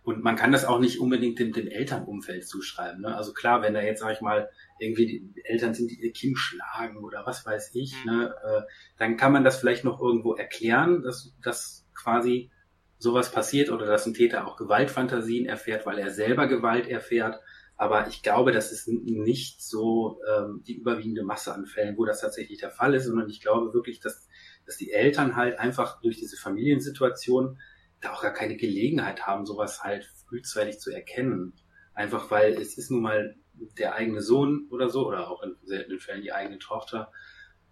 Und 0.05 0.23
man 0.23 0.37
kann 0.37 0.53
das 0.53 0.67
auch 0.67 0.81
nicht 0.81 1.01
unbedingt 1.01 1.39
dem, 1.39 1.53
dem 1.53 1.67
Elternumfeld 1.67 2.47
zuschreiben. 2.47 3.01
Ne? 3.01 3.17
Also 3.17 3.33
klar, 3.33 3.63
wenn 3.63 3.73
da 3.73 3.81
jetzt, 3.81 4.01
sag 4.01 4.13
ich 4.13 4.21
mal, 4.21 4.51
irgendwie 4.79 5.07
die 5.07 5.45
Eltern 5.45 5.73
sind, 5.73 5.91
die 5.91 5.99
ihr 5.99 6.13
Kind 6.13 6.37
schlagen 6.37 6.99
oder 6.99 7.25
was 7.25 7.47
weiß 7.47 7.75
ich, 7.75 7.95
mhm. 8.05 8.13
ne, 8.13 8.35
äh, 8.45 8.63
dann 8.99 9.17
kann 9.17 9.33
man 9.33 9.45
das 9.45 9.57
vielleicht 9.57 9.83
noch 9.83 9.99
irgendwo 9.99 10.35
erklären, 10.35 11.03
dass, 11.03 11.35
dass 11.43 11.87
quasi 11.95 12.51
sowas 12.99 13.33
passiert 13.33 13.71
oder 13.71 13.87
dass 13.87 14.05
ein 14.05 14.13
Täter 14.13 14.47
auch 14.47 14.59
Gewaltfantasien 14.59 15.47
erfährt, 15.47 15.87
weil 15.87 15.99
er 15.99 16.11
selber 16.11 16.49
Gewalt 16.49 16.87
erfährt. 16.87 17.41
Aber 17.77 18.07
ich 18.07 18.23
glaube, 18.23 18.53
das 18.53 18.73
ist 18.73 18.87
nicht 18.89 19.63
so 19.63 20.21
ähm, 20.29 20.63
die 20.67 20.77
überwiegende 20.77 21.25
Masse 21.25 21.55
an 21.55 21.65
Fällen, 21.65 21.97
wo 21.97 22.05
das 22.05 22.21
tatsächlich 22.21 22.59
der 22.59 22.71
Fall 22.71 22.95
ist, 22.95 23.07
sondern 23.07 23.31
ich 23.31 23.41
glaube 23.41 23.73
wirklich, 23.73 24.01
dass, 24.01 24.29
dass 24.67 24.77
die 24.77 24.93
Eltern 24.93 25.35
halt 25.35 25.59
einfach 25.59 26.03
durch 26.03 26.19
diese 26.19 26.37
Familiensituation 26.37 27.59
da 28.05 28.13
auch 28.13 28.23
gar 28.23 28.33
keine 28.33 28.57
Gelegenheit 28.57 29.27
haben, 29.27 29.47
sowas 29.47 29.83
halt 29.83 30.05
frühzeitig 30.29 30.79
zu 30.79 30.91
erkennen. 30.91 31.55
Einfach 31.95 32.31
weil 32.31 32.55
es 32.55 32.77
ist 32.79 32.91
nun 32.91 33.03
mal 33.03 33.37
der 33.79 33.95
eigene 33.95 34.21
Sohn 34.21 34.67
oder 34.71 34.89
so, 34.89 35.07
oder 35.07 35.31
auch 35.31 35.43
in 35.43 35.57
seltenen 35.65 36.01
Fällen 36.01 36.23
die 36.23 36.33
eigene 36.33 36.59
Tochter. 36.59 37.13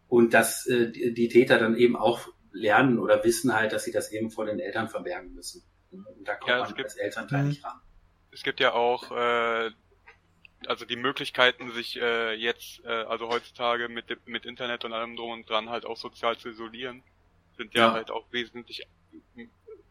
Und 0.08 0.34
dass 0.34 0.66
äh, 0.66 0.90
die 0.90 1.28
Täter 1.28 1.58
dann 1.58 1.76
eben 1.76 1.96
auch 1.96 2.28
lernen 2.52 2.98
oder 2.98 3.24
wissen 3.24 3.54
halt, 3.54 3.72
dass 3.72 3.84
sie 3.84 3.92
das 3.92 4.12
eben 4.12 4.30
vor 4.30 4.44
den 4.46 4.60
Eltern 4.60 4.88
verbergen 4.88 5.32
müssen. 5.34 5.62
Und 5.90 6.04
da 6.24 6.34
kommt 6.36 6.50
Ja, 6.50 6.58
es 6.62 6.68
man 6.68 6.74
gibt- 6.76 6.84
als 6.90 6.96
Elternteil 6.96 7.42
Mhm. 7.42 7.48
nicht 7.48 7.64
ran. 7.64 7.80
Es 8.30 8.42
gibt 8.42 8.60
ja 8.60 8.72
auch 8.74 9.10
äh, 9.10 9.70
also 10.66 10.84
die 10.84 10.96
Möglichkeiten, 10.96 11.72
sich 11.72 12.00
äh, 12.00 12.34
jetzt, 12.34 12.84
äh, 12.84 12.88
also 12.88 13.28
heutzutage 13.28 13.88
mit, 13.88 14.04
mit 14.26 14.46
Internet 14.46 14.84
und 14.84 14.92
allem 14.92 15.16
drum 15.16 15.32
und 15.32 15.50
dran 15.50 15.68
halt 15.70 15.84
auch 15.84 15.96
sozial 15.96 16.36
zu 16.38 16.50
isolieren, 16.50 17.02
sind 17.56 17.74
ja, 17.74 17.88
Ja. 17.88 17.92
halt 17.94 18.10
auch 18.12 18.30
wesentlich 18.32 18.86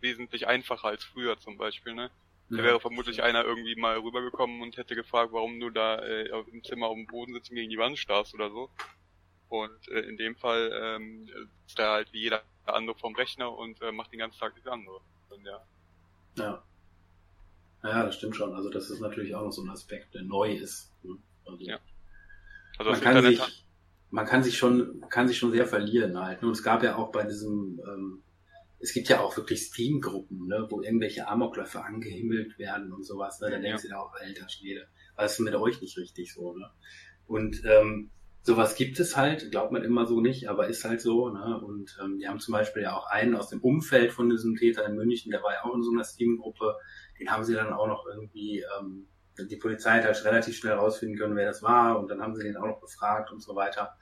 wesentlich 0.02 0.48
einfacher 0.48 0.88
als 0.88 1.04
früher 1.04 1.38
zum 1.40 1.58
Beispiel, 1.58 1.94
ne? 1.94 2.12
Da 2.50 2.58
Ja. 2.58 2.64
wäre 2.64 2.80
vermutlich 2.82 3.24
einer 3.24 3.46
irgendwie 3.46 3.76
mal 3.76 3.98
rübergekommen 3.98 4.62
und 4.62 4.76
hätte 4.78 4.96
gefragt, 4.96 5.32
warum 5.32 5.60
du 5.60 5.70
da 5.70 6.00
äh, 6.00 6.28
im 6.52 6.64
Zimmer 6.64 6.88
auf 6.88 6.96
dem 6.96 7.08
Boden 7.08 7.34
sitzt 7.34 7.50
und 7.50 7.56
gegen 7.56 7.70
die 7.70 7.78
Wand 7.78 7.98
starrst 7.98 8.34
oder 8.34 8.50
so. 8.50 8.70
Und 9.48 9.88
äh, 9.90 10.02
in 10.02 10.18
dem 10.18 10.36
Fall 10.36 10.72
ähm, 10.74 11.30
ist 11.68 11.80
er 11.80 11.92
halt 11.92 12.12
wie 12.14 12.22
jeder 12.22 12.44
andere 12.66 12.98
vom 12.98 13.16
Rechner 13.16 13.52
und 13.58 13.82
äh, 13.82 13.92
macht 13.92 14.12
den 14.12 14.20
ganzen 14.20 14.40
Tag 14.40 14.54
nichts 14.56 14.70
anderes. 14.70 15.02
Und 15.30 15.46
ja, 15.46 15.66
Ja. 16.38 16.64
Ja, 17.84 18.04
das 18.06 18.16
stimmt 18.16 18.36
schon. 18.36 18.54
Also 18.54 18.70
das 18.70 18.90
ist 18.90 19.00
natürlich 19.00 19.34
auch 19.36 19.44
noch 19.44 19.52
so 19.52 19.64
ein 19.64 19.70
Aspekt, 19.70 20.14
der 20.14 20.22
neu 20.24 20.54
ist. 20.54 20.92
ne? 21.04 21.18
Also 21.46 21.64
Ja. 21.66 21.80
also 22.78 22.92
man 22.92 23.00
das 23.00 23.02
kann 23.02 23.18
Internet 23.18 23.38
sich, 23.44 23.66
man 24.12 24.26
kann 24.26 24.44
sich 24.44 24.58
schon, 24.58 25.02
kann 25.10 25.28
sich 25.28 25.38
schon 25.38 25.52
sehr 25.52 25.66
verlieren 25.66 26.18
halt. 26.20 26.44
Und 26.44 26.52
es 26.52 26.64
gab 26.64 26.84
ja 26.84 26.96
auch 26.96 27.12
bei 27.12 27.24
diesem, 27.24 27.82
ähm, 27.88 28.24
es 28.82 28.94
gibt 28.94 29.10
ja 29.10 29.22
auch 29.22 29.38
wirklich 29.38 29.68
Steam-Gruppen, 29.68 30.48
ne, 30.48 30.66
wo 30.70 30.82
irgendwelche 30.82 31.28
Amokläufe 31.28 31.84
angehimmelt 31.84 32.58
werden 32.58 32.92
und 32.92 33.06
sowas. 33.06 33.40
Ne? 33.40 33.50
Da 33.50 33.58
Ja. 33.58 33.62
denkst 33.62 33.84
du 33.84 33.90
dir 33.90 34.00
auch, 34.00 34.14
alter 34.14 34.50
Schwede, 34.50 34.88
was 35.16 35.34
ist 35.34 35.40
mit 35.40 35.56
euch 35.56 35.82
nicht 35.82 35.98
richtig 35.98 36.34
so, 36.34 36.56
ne? 36.56 36.70
Und 37.28 37.62
ähm, 37.66 38.12
sowas 38.42 38.76
gibt 38.76 39.00
es 39.00 39.16
halt, 39.16 39.52
glaubt 39.52 39.72
man 39.72 39.84
immer 39.84 40.06
so 40.06 40.20
nicht, 40.20 40.50
aber 40.50 40.68
ist 40.68 40.84
halt 40.84 41.00
so. 41.00 41.30
Ne? 41.30 41.62
Und 41.62 41.98
ähm, 42.04 42.18
die 42.18 42.28
haben 42.28 42.40
zum 42.40 42.54
Beispiel 42.54 42.84
ja 42.84 42.96
auch 42.98 43.06
einen 43.06 43.36
aus 43.36 43.50
dem 43.50 43.62
Umfeld 43.62 44.12
von 44.12 44.30
diesem 44.30 44.56
Täter 44.56 44.86
in 44.86 44.96
München, 44.96 45.32
der 45.32 45.44
war 45.44 45.54
ja 45.54 45.64
auch 45.64 45.76
in 45.76 45.84
so 45.84 45.92
einer 45.92 46.04
Steam-Gruppe. 46.04 46.76
Den 47.20 47.30
haben 47.32 47.44
sie 47.44 47.54
dann 47.54 47.72
auch 47.72 47.88
noch 47.88 48.06
irgendwie, 48.08 48.66
ähm, 48.80 49.08
die 49.50 49.58
Polizei 49.58 49.92
hat 49.92 50.06
halt 50.06 50.26
relativ 50.26 50.58
schnell 50.58 50.74
rausfinden 50.74 51.18
können, 51.18 51.36
wer 51.36 51.46
das 51.46 51.62
war. 51.62 52.00
Und 52.00 52.10
dann 52.10 52.22
haben 52.22 52.36
sie 52.36 52.44
den 52.44 52.58
auch 52.58 52.66
noch 52.66 52.82
befragt 52.82 53.32
und 53.32 53.42
so 53.42 53.56
weiter. 53.56 53.96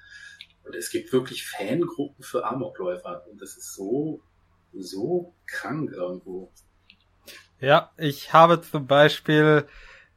Und 0.64 0.76
es 0.76 0.90
gibt 0.90 1.12
wirklich 1.12 1.46
Fangruppen 1.46 2.24
für 2.24 2.46
Amokläufer. 2.46 3.26
Und 3.30 3.42
das 3.42 3.58
ist 3.58 3.76
so, 3.76 4.24
so 4.74 5.34
krank 5.46 5.92
irgendwo. 5.92 6.52
Ja, 7.60 7.92
ich 7.98 8.32
habe 8.34 8.62
zum 8.62 8.88
Beispiel 8.88 9.66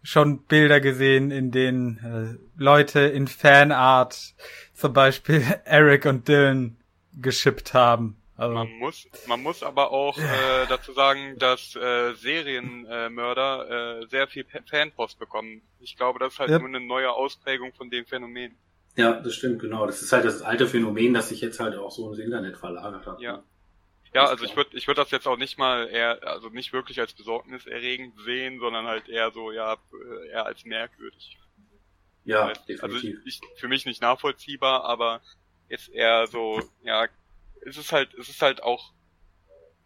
schon 0.03 0.43
Bilder 0.45 0.81
gesehen, 0.81 1.31
in 1.31 1.51
denen 1.51 2.39
äh, 2.39 2.61
Leute 2.61 3.01
in 3.01 3.29
Fanart 3.29 4.35
zum 4.75 4.93
Beispiel 4.93 5.43
Eric 5.65 6.07
und 6.07 6.27
Dylan 6.29 6.77
geschippt 7.21 7.75
haben. 7.75 8.17
Also, 8.37 8.55
Man 8.55 8.73
muss, 8.79 9.07
man 9.29 9.43
muss 9.43 9.63
aber 9.63 9.93
auch 9.93 10.19
äh, 10.19 10.67
dazu 10.69 10.93
sagen, 10.93 11.39
dass 11.39 11.77
äh, 11.77 12.15
Serienmörder 12.15 14.01
äh, 14.03 14.07
sehr 14.09 14.27
viel 14.27 14.45
Fanpost 14.69 15.19
bekommen. 15.19 15.63
Ich 15.81 15.97
glaube, 15.97 16.19
das 16.19 16.35
ist 16.35 16.39
halt 16.41 16.51
Ja. 16.51 16.59
nur 16.59 16.69
eine 16.69 16.81
neue 16.81 17.13
Ausprägung 17.13 17.73
von 17.75 17.91
dem 17.91 18.05
Phänomen. 18.07 18.57
Ja, 18.97 19.21
das 19.21 19.35
stimmt, 19.35 19.61
genau. 19.61 19.87
Das 19.87 20.03
ist 20.03 20.13
halt 20.13 20.25
das 20.25 20.43
alte 20.43 20.67
Phänomen, 20.67 21.15
das 21.15 21.29
sich 21.29 21.41
jetzt 21.41 21.61
halt 21.61 21.77
auch 21.77 21.91
so 21.91 22.09
ins 22.11 22.19
Internet 22.19 22.57
verlagert 22.57 23.07
hat. 23.07 23.21
Ja. 23.21 23.43
Ja, 24.15 24.25
Ist 24.25 24.31
also 24.31 24.45
ich 24.45 24.57
würde 24.57 24.77
ich 24.77 24.87
würd 24.87 24.99
das 24.99 25.11
jetzt 25.11 25.27
auch 25.27 25.39
nicht 25.39 25.59
mal 25.59 25.89
eher, 25.89 26.19
also 26.27 26.49
nicht 26.51 26.73
wirklich 26.73 27.01
als 27.01 27.15
besorgniserregend 27.15 28.19
sehen, 28.21 28.59
sondern 28.61 28.87
halt 28.87 29.09
eher 29.09 29.31
so, 29.31 29.53
ja, 29.53 29.75
äh, 29.75 30.29
eher 30.29 30.47
als 30.47 30.65
merkwürdig. 30.65 31.39
Ja, 32.25 32.47
also 32.47 32.59
definitiv. 32.69 33.21
ich, 33.25 33.41
für 33.57 33.69
mich 33.69 33.85
nicht 33.87 34.03
nachvollziehbar, 34.03 34.85
aber 34.85 35.23
jetzt 35.69 35.89
eher 35.89 36.27
so, 36.27 36.61
ja, 36.83 37.09
es 37.63 37.77
ist 37.77 37.93
halt, 37.93 38.13
es 38.15 38.29
ist 38.29 38.43
halt 38.43 38.63
auch 38.63 38.93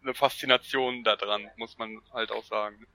eine 0.03 0.13
Faszination 0.13 1.03
da 1.03 1.15
dran, 1.15 1.49
muss 1.57 1.77
man 1.77 2.01
halt 2.13 2.31
auch 2.31 2.43
sagen. 2.43 2.85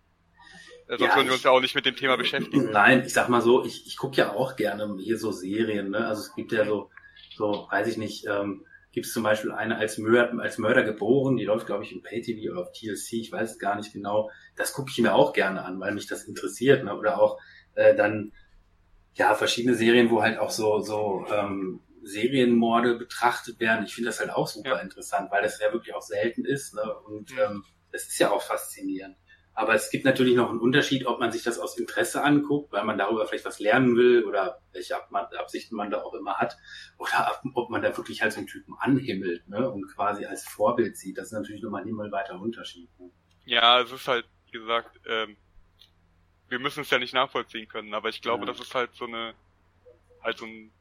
Äh, 0.89 0.99
Sonst 0.99 1.11
Ja, 1.11 1.17
würden 1.17 1.27
wir 1.29 1.35
uns 1.35 1.43
ja 1.43 1.51
auch 1.51 1.61
nicht 1.61 1.75
mit 1.75 1.87
dem 1.87 1.97
Thema 1.97 2.17
beschäftigen. 2.17 2.71
Nein, 2.71 3.05
ich 3.05 3.13
sag 3.13 3.29
mal 3.29 3.41
so, 3.41 3.65
ich, 3.65 3.87
ich 3.87 3.97
gucke 3.97 4.17
ja 4.17 4.33
auch 4.33 4.57
gerne 4.57 4.97
hier 4.99 5.19
so 5.19 5.33
Serien, 5.33 5.91
ne? 5.91 6.07
Also 6.07 6.23
es 6.23 6.35
gibt 6.35 6.53
ja 6.53 6.65
so, 6.65 6.91
so, 7.37 7.67
weiß 7.71 7.89
ich 7.89 7.97
nicht, 7.97 8.27
ähm, 8.27 8.67
gibt 8.93 9.07
es 9.07 9.13
zum 9.13 9.23
Beispiel 9.23 9.53
eine 9.53 9.77
als 9.79 9.99
Mörder, 9.99 10.41
als 10.41 10.59
Mörder 10.59 10.83
geboren, 10.85 11.37
die 11.37 11.45
läuft, 11.45 11.67
glaube 11.67 11.85
ich, 11.85 11.93
im 11.93 12.03
Pay-TV 12.03 12.53
oder 12.53 12.63
auf 12.63 12.73
TLC, 12.73 13.15
ich 13.15 13.33
weiß 13.33 13.53
es 13.53 13.59
gar 13.59 13.77
nicht 13.77 13.93
genau. 13.93 14.31
Das 14.57 14.73
gucke 14.75 14.91
ich 14.91 14.99
mir 14.99 15.15
auch 15.15 15.33
gerne 15.33 15.65
an, 15.65 15.81
weil 15.81 15.93
mich 15.95 16.07
das 16.07 16.25
interessiert, 16.25 16.85
ne? 16.85 16.97
Oder 16.97 17.21
auch 17.21 17.39
äh, 17.75 17.95
dann 17.97 18.33
ja 19.15 19.35
verschiedene 19.35 19.75
Serien, 19.75 20.11
wo 20.11 20.23
halt 20.23 20.39
auch 20.39 20.51
so, 20.51 20.81
so 20.81 21.27
ähm, 21.33 21.81
Serienmorde 22.03 22.97
betrachtet 22.97 23.61
werden. 23.61 23.85
Ich 23.85 23.95
finde 23.95 24.09
das 24.11 24.21
halt 24.21 24.31
auch 24.31 24.49
super 24.49 24.77
Ja. 24.77 24.79
interessant, 24.79 25.31
weil 25.31 25.43
das 25.43 25.61
ja 25.61 25.73
wirklich 25.73 25.95
auch 25.95 26.03
selten 26.03 26.45
ist, 26.45 26.75
ne? 26.75 26.83
Und 27.07 27.33
ähm, 27.33 27.65
das 27.91 28.05
ist 28.09 28.19
ja 28.19 28.31
auch 28.31 28.43
faszinierend. 28.43 29.17
Aber 29.55 29.75
es 29.75 29.91
gibt 29.91 30.07
natürlich 30.07 30.35
noch 30.35 30.49
einen 30.49 30.61
Unterschied, 30.61 31.05
ob 31.07 31.21
man 31.21 31.31
sich 31.31 31.43
das 31.43 31.59
aus 31.59 31.79
Interesse 31.79 32.25
anguckt, 32.25 32.73
weil 32.73 32.85
man 32.85 32.97
darüber 32.97 33.27
vielleicht 33.27 33.45
was 33.45 33.59
lernen 33.61 33.97
will 33.97 34.25
oder 34.25 34.63
welche 34.73 34.97
Ab 34.97 35.13
Absichten 35.13 35.77
man 35.77 35.91
da 35.91 36.03
auch 36.03 36.15
immer 36.15 36.37
hat, 36.39 36.57
oder 36.97 37.39
ob 37.55 37.69
man 37.69 37.83
da 37.83 37.95
wirklich 37.97 38.23
halt 38.23 38.33
so 38.33 38.39
einen 38.39 38.47
Typen 38.47 38.75
anhimmelt 38.79 39.47
ne, 39.49 39.71
und 39.71 39.87
quasi 39.95 40.25
als 40.25 40.49
Vorbild 40.49 40.97
sieht. 40.97 41.19
Das 41.19 41.27
ist 41.27 41.33
natürlich 41.33 41.63
nochmal 41.63 41.83
ein 41.83 41.89
himmelweiter 41.89 42.41
Unterschied. 42.41 42.89
Ne? 42.99 43.11
Ja, 43.45 43.81
es 43.81 43.93
ist 43.93 44.09
halt, 44.09 44.27
wie 44.47 44.53
gesagt, 44.53 44.99
ähm, 45.07 45.37
wir 46.49 46.59
müssen 46.59 46.81
es 46.81 46.91
ja 46.91 46.99
nicht 46.99 47.15
nachvollziehen 47.15 47.69
können, 47.69 47.93
aber 47.93 48.09
ich 48.09 48.23
glaube, 48.23 48.47
Ja. 48.47 48.53
das 48.53 48.61
ist 48.61 48.75
halt 48.75 48.95
so 48.95 49.07
eine, 49.07 49.35
halt 50.23 50.39
so 50.39 50.47
ein 50.47 50.73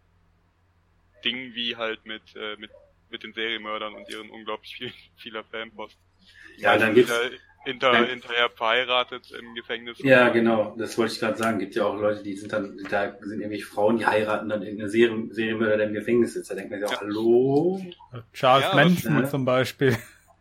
Ding 1.25 1.53
wie 1.53 1.75
halt 1.75 2.05
mit, 2.05 2.35
äh, 2.35 2.55
mit, 2.55 2.71
mit 3.09 3.23
den 3.23 3.33
Serienmördern 3.33 3.93
und 3.93 4.09
ihren 4.09 4.29
unglaublich 4.29 4.75
viel, 4.75 4.93
vieler 5.17 5.43
Fanpost. 5.43 5.97
Ja, 6.57 6.77
dann 6.77 6.93
gibt's, 6.95 7.11
ja 7.11 7.29
hinter, 7.63 8.05
hinterher 8.05 8.49
verheiratet 8.49 9.31
im 9.31 9.53
Gefängnis. 9.55 9.97
ja 9.99 10.29
genau, 10.29 10.75
das 10.77 10.97
wollte 10.97 11.13
ich 11.13 11.19
gerade 11.19 11.37
sagen. 11.37 11.59
Gibt 11.59 11.75
ja 11.75 11.85
auch 11.85 11.95
Leute, 11.99 12.23
die 12.23 12.35
sind 12.35 12.51
dann, 12.53 12.77
da 12.89 13.15
sind 13.21 13.39
irgendwelche 13.39 13.65
Frauen, 13.65 13.97
die 13.97 14.05
heiraten 14.05 14.49
dann 14.49 14.61
irgendeine 14.61 14.89
Serien, 14.89 15.31
Serienmörder, 15.31 15.77
der 15.77 15.87
im 15.87 15.93
Gefängnis 15.93 16.33
sitzt. 16.33 16.49
Da 16.51 16.55
denkt 16.55 16.71
man 16.71 16.79
sich 16.79 16.87
auch, 16.87 16.93
Ja. 16.93 16.99
hallo? 17.01 17.81
Charles 18.33 18.65
Ja, 18.69 18.75
Manson 18.75 19.23
was- 19.23 19.31
zum 19.31 19.45
Beispiel. 19.45 19.97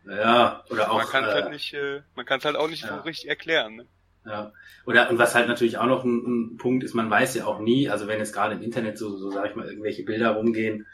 Ja, 0.07 0.63
oder 0.69 0.91
auch. 0.91 0.97
Man 0.97 1.07
kann 1.07 1.23
es 1.25 1.29
äh, 1.29 1.33
halt 1.33 1.49
nicht, 1.51 1.73
äh, 1.75 2.01
man 2.15 2.25
kann 2.25 2.39
es 2.39 2.45
halt 2.45 2.55
auch 2.55 2.69
nicht 2.69 2.83
ja. 2.83 2.97
so 2.97 3.01
richtig 3.03 3.29
erklären. 3.29 3.75
Ne? 3.75 3.85
Ja. 4.25 4.51
Oder 4.87 5.09
und 5.11 5.19
was 5.19 5.35
halt 5.35 5.47
natürlich 5.47 5.77
auch 5.77 5.85
noch 5.85 6.03
ein, 6.03 6.53
ein 6.53 6.57
Punkt 6.57 6.83
ist, 6.83 6.95
man 6.95 7.09
weiß 7.09 7.35
ja 7.35 7.45
auch 7.45 7.59
nie, 7.59 7.87
also 7.89 8.07
wenn 8.07 8.17
jetzt 8.19 8.33
gerade 8.33 8.55
im 8.55 8.61
Internet 8.63 8.97
so, 8.97 9.15
so 9.17 9.29
sage 9.29 9.49
ich 9.49 9.55
mal, 9.55 9.67
irgendwelche 9.67 10.03
Bilder 10.03 10.31
rumgehen, 10.31 10.87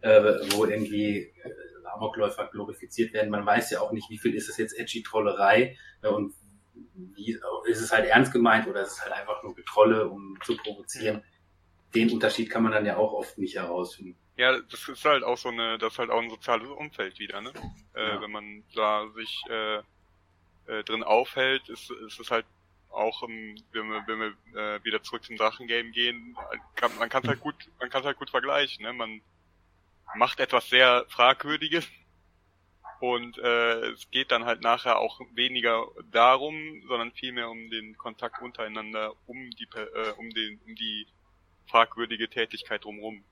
äh, 0.00 0.20
wo 0.54 0.64
irgendwie 0.64 1.32
Amokläufer 1.94 2.46
glorifiziert 2.46 3.12
werden, 3.12 3.30
man 3.30 3.44
weiß 3.46 3.70
ja 3.70 3.80
auch 3.80 3.92
nicht, 3.92 4.10
wie 4.10 4.18
viel 4.18 4.34
ist 4.34 4.48
das 4.48 4.56
jetzt 4.58 4.78
edgy 4.78 5.02
Trollerei 5.02 5.76
äh, 6.02 6.08
und 6.08 6.34
wie 6.94 7.38
ist 7.66 7.80
es 7.80 7.92
halt 7.92 8.06
ernst 8.06 8.32
gemeint 8.32 8.66
oder 8.66 8.82
ist 8.82 8.92
es 8.92 9.02
halt 9.02 9.12
einfach 9.12 9.42
nur 9.42 9.54
Getrolle, 9.54 10.08
um 10.08 10.38
zu 10.42 10.56
provozieren. 10.56 11.22
Den 11.94 12.10
Unterschied 12.10 12.50
kann 12.50 12.62
man 12.62 12.72
dann 12.72 12.86
ja 12.86 12.96
auch 12.96 13.12
oft 13.12 13.38
nicht 13.38 13.56
herausfinden. 13.56 14.16
Ja, 14.36 14.58
das 14.60 14.88
ist 14.88 15.04
halt 15.04 15.24
auch 15.24 15.38
so 15.38 15.48
eine, 15.48 15.78
das 15.78 15.94
ist 15.94 15.98
halt 15.98 16.10
auch 16.10 16.20
ein 16.20 16.30
soziales 16.30 16.68
Umfeld 16.68 17.18
wieder, 17.18 17.40
ne? 17.40 17.52
Äh, 17.94 18.08
Ja. 18.08 18.20
Wenn 18.20 18.30
man 18.30 18.62
da 18.74 19.08
sich 19.16 19.42
äh, 19.48 19.78
äh, 20.66 20.84
drin 20.84 21.02
aufhält, 21.02 21.68
ist, 21.68 21.90
ist 21.90 22.20
es 22.20 22.30
halt 22.30 22.46
auch, 22.90 23.22
ähm, 23.22 23.56
wenn 23.72 23.88
wir, 23.90 24.04
wenn 24.06 24.20
wir 24.20 24.74
äh, 24.76 24.84
wieder 24.84 25.02
zurück 25.02 25.24
zum 25.24 25.36
Drachengame 25.36 25.90
gehen, 25.90 26.36
kann, 26.76 26.90
man 26.98 27.08
kann 27.08 27.22
es 27.22 27.28
halt 27.28 27.40
gut, 27.40 27.56
man 27.80 27.90
kann 27.90 28.00
es 28.02 28.06
halt 28.06 28.18
gut 28.18 28.30
vergleichen, 28.30 28.84
ne? 28.84 28.92
Man 28.92 29.20
macht 30.16 30.40
etwas 30.40 30.68
sehr 30.68 31.04
Fragwürdiges 31.08 31.86
und 33.00 33.38
äh, 33.38 33.90
es 33.90 34.10
geht 34.10 34.32
dann 34.32 34.44
halt 34.44 34.60
nachher 34.62 34.98
auch 34.98 35.20
weniger 35.34 35.86
darum, 36.10 36.82
sondern 36.88 37.12
vielmehr 37.12 37.48
um 37.48 37.70
den 37.70 37.96
Kontakt 37.96 38.42
untereinander, 38.42 39.14
um 39.26 39.50
die, 39.50 39.66
Per- 39.66 39.94
äh, 39.94 40.12
um 40.18 40.30
den, 40.30 40.60
um 40.66 40.74
die 40.74 41.06
fragwürdige 41.66 42.28
Tätigkeit 42.28 42.84
drumherum. 42.84 43.24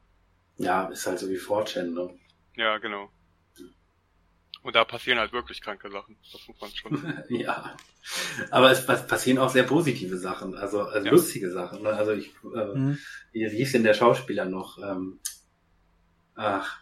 Ja, 0.59 0.87
ist 0.89 1.07
halt 1.07 1.19
so 1.19 1.29
wie 1.29 1.39
4chan, 1.39 1.93
ne? 1.95 2.19
Ja, 2.57 2.79
genau. 2.79 3.11
Und 4.63 4.75
da 4.75 4.85
passieren 4.85 5.19
halt 5.19 5.33
wirklich 5.33 5.61
kranke 5.61 5.91
Sachen. 5.91 6.17
Das 6.33 6.47
muss 6.49 6.61
man 6.61 6.71
schon. 6.71 7.25
ja. 7.29 7.77
Aber 8.51 8.71
es 8.71 8.85
pass- 8.87 9.07
passieren 9.07 9.39
auch 9.39 9.51
sehr 9.51 9.63
positive 9.65 10.17
Sachen, 10.17 10.55
also, 10.57 10.83
also 10.83 11.07
Ja. 11.07 11.13
lustige 11.13 11.51
Sachen. 11.51 11.83
Ne? 11.83 11.91
Also 11.91 12.13
ich, 12.13 12.29
äh, 12.55 12.73
Hm. 12.73 12.99
wie, 13.33 13.51
wie 13.51 13.57
hieß 13.57 13.73
denn 13.73 13.85
der 13.85 13.95
Schauspieler 13.95 14.45
noch? 14.45 14.79
Ähm, 14.79 15.21
ach, 16.37 16.79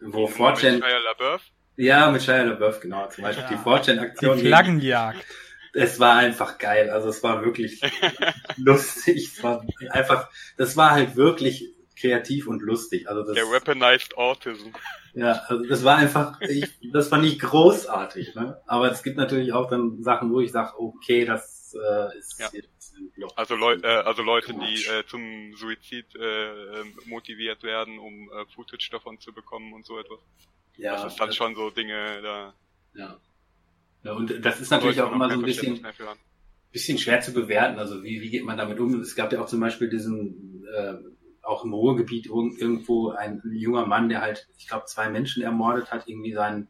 wo 0.00 0.26
4chan, 0.28 0.72
Mit 0.74 0.84
Shia 0.84 0.98
LaBeouf. 0.98 1.42
ja, 1.76 2.10
mit 2.10 2.22
Shia 2.22 2.42
LaBeouf, 2.42 2.80
genau, 2.80 3.08
zum 3.08 3.24
Beispiel 3.24 3.44
Ja. 3.44 3.48
die 3.50 3.56
4chan-Aktion. 3.56 4.36
Die 4.38 4.46
Flaggenjagd. 4.46 5.24
Es 5.72 6.00
war 6.00 6.16
einfach 6.16 6.58
geil, 6.58 6.88
also 6.90 7.08
es 7.08 7.22
war 7.22 7.44
wirklich 7.44 7.80
lustig, 8.56 9.32
es 9.36 9.42
war 9.42 9.64
einfach, 9.90 10.28
das 10.56 10.76
war 10.76 10.92
halt 10.92 11.16
wirklich 11.16 11.64
kreativ 11.98 12.46
und 12.46 12.60
lustig. 12.62 13.08
Also 13.08 13.22
das, 13.22 13.34
Der 13.34 13.44
Weaponized 13.50 14.16
Autism. 14.16 14.68
Ja, 15.14 15.32
also 15.48 15.64
das 15.66 15.82
war 15.82 15.96
einfach, 15.96 16.40
ich, 16.42 16.70
das 16.92 17.08
fand 17.08 17.24
ich 17.24 17.38
großartig, 17.38 18.34
ne? 18.34 18.60
Aber 18.66 18.90
es 18.90 19.02
gibt 19.02 19.16
natürlich 19.16 19.52
auch 19.54 19.68
dann 19.70 20.02
Sachen, 20.02 20.30
wo 20.30 20.40
ich 20.40 20.52
sage, 20.52 20.78
okay, 20.78 21.24
das 21.24 21.74
äh, 21.74 22.18
ist 22.18 22.38
Ja. 22.38 22.48
Also, 23.36 23.54
Leu 23.54 23.74
äh, 23.82 23.86
also 23.86 24.22
Leute, 24.22 24.54
die 24.54 24.84
äh, 24.84 25.04
zum 25.06 25.54
Suizid 25.56 26.14
äh, 26.16 26.80
ähm, 26.80 26.98
motiviert 27.06 27.62
werden, 27.62 27.98
um 27.98 28.30
äh, 28.32 28.46
Footage 28.54 28.88
davon 28.90 29.18
zu 29.20 29.32
bekommen 29.32 29.72
und 29.74 29.84
so 29.86 29.98
etwas. 29.98 30.18
ja, 30.76 30.92
das 30.92 31.12
ist 31.12 31.20
dann 31.20 31.32
schon 31.32 31.54
so 31.54 31.70
Dinge, 31.70 32.20
da 32.22 32.54
Ja. 32.94 33.20
ja. 34.02 34.12
Und 34.12 34.44
das 34.44 34.60
ist 34.60 34.70
natürlich 34.70 35.00
auch 35.00 35.12
immer 35.12 35.28
so 35.30 35.38
ein 35.38 35.42
bisschen, 35.44 35.86
bisschen 36.72 36.98
schwer 36.98 37.20
zu 37.20 37.32
bewerten. 37.32 37.78
Also 37.78 38.02
wie, 38.02 38.20
wie 38.20 38.30
geht 38.30 38.44
man 38.44 38.56
damit 38.56 38.78
um? 38.80 39.00
Es 39.00 39.14
gab 39.14 39.32
ja 39.32 39.40
auch 39.40 39.46
zum 39.46 39.60
Beispiel 39.60 39.88
diesen, 39.88 40.64
äh, 40.74 40.94
auch 41.42 41.64
im 41.64 41.72
Ruhrgebiet 41.74 42.26
irg- 42.26 42.58
irgendwo 42.58 43.10
ein 43.10 43.40
junger 43.52 43.86
Mann, 43.86 44.08
der 44.08 44.20
halt, 44.20 44.48
ich 44.58 44.66
glaube, 44.68 44.86
zwei 44.86 45.10
Menschen 45.10 45.42
ermordet 45.42 45.90
hat, 45.90 46.08
irgendwie 46.08 46.32
seinen, 46.32 46.68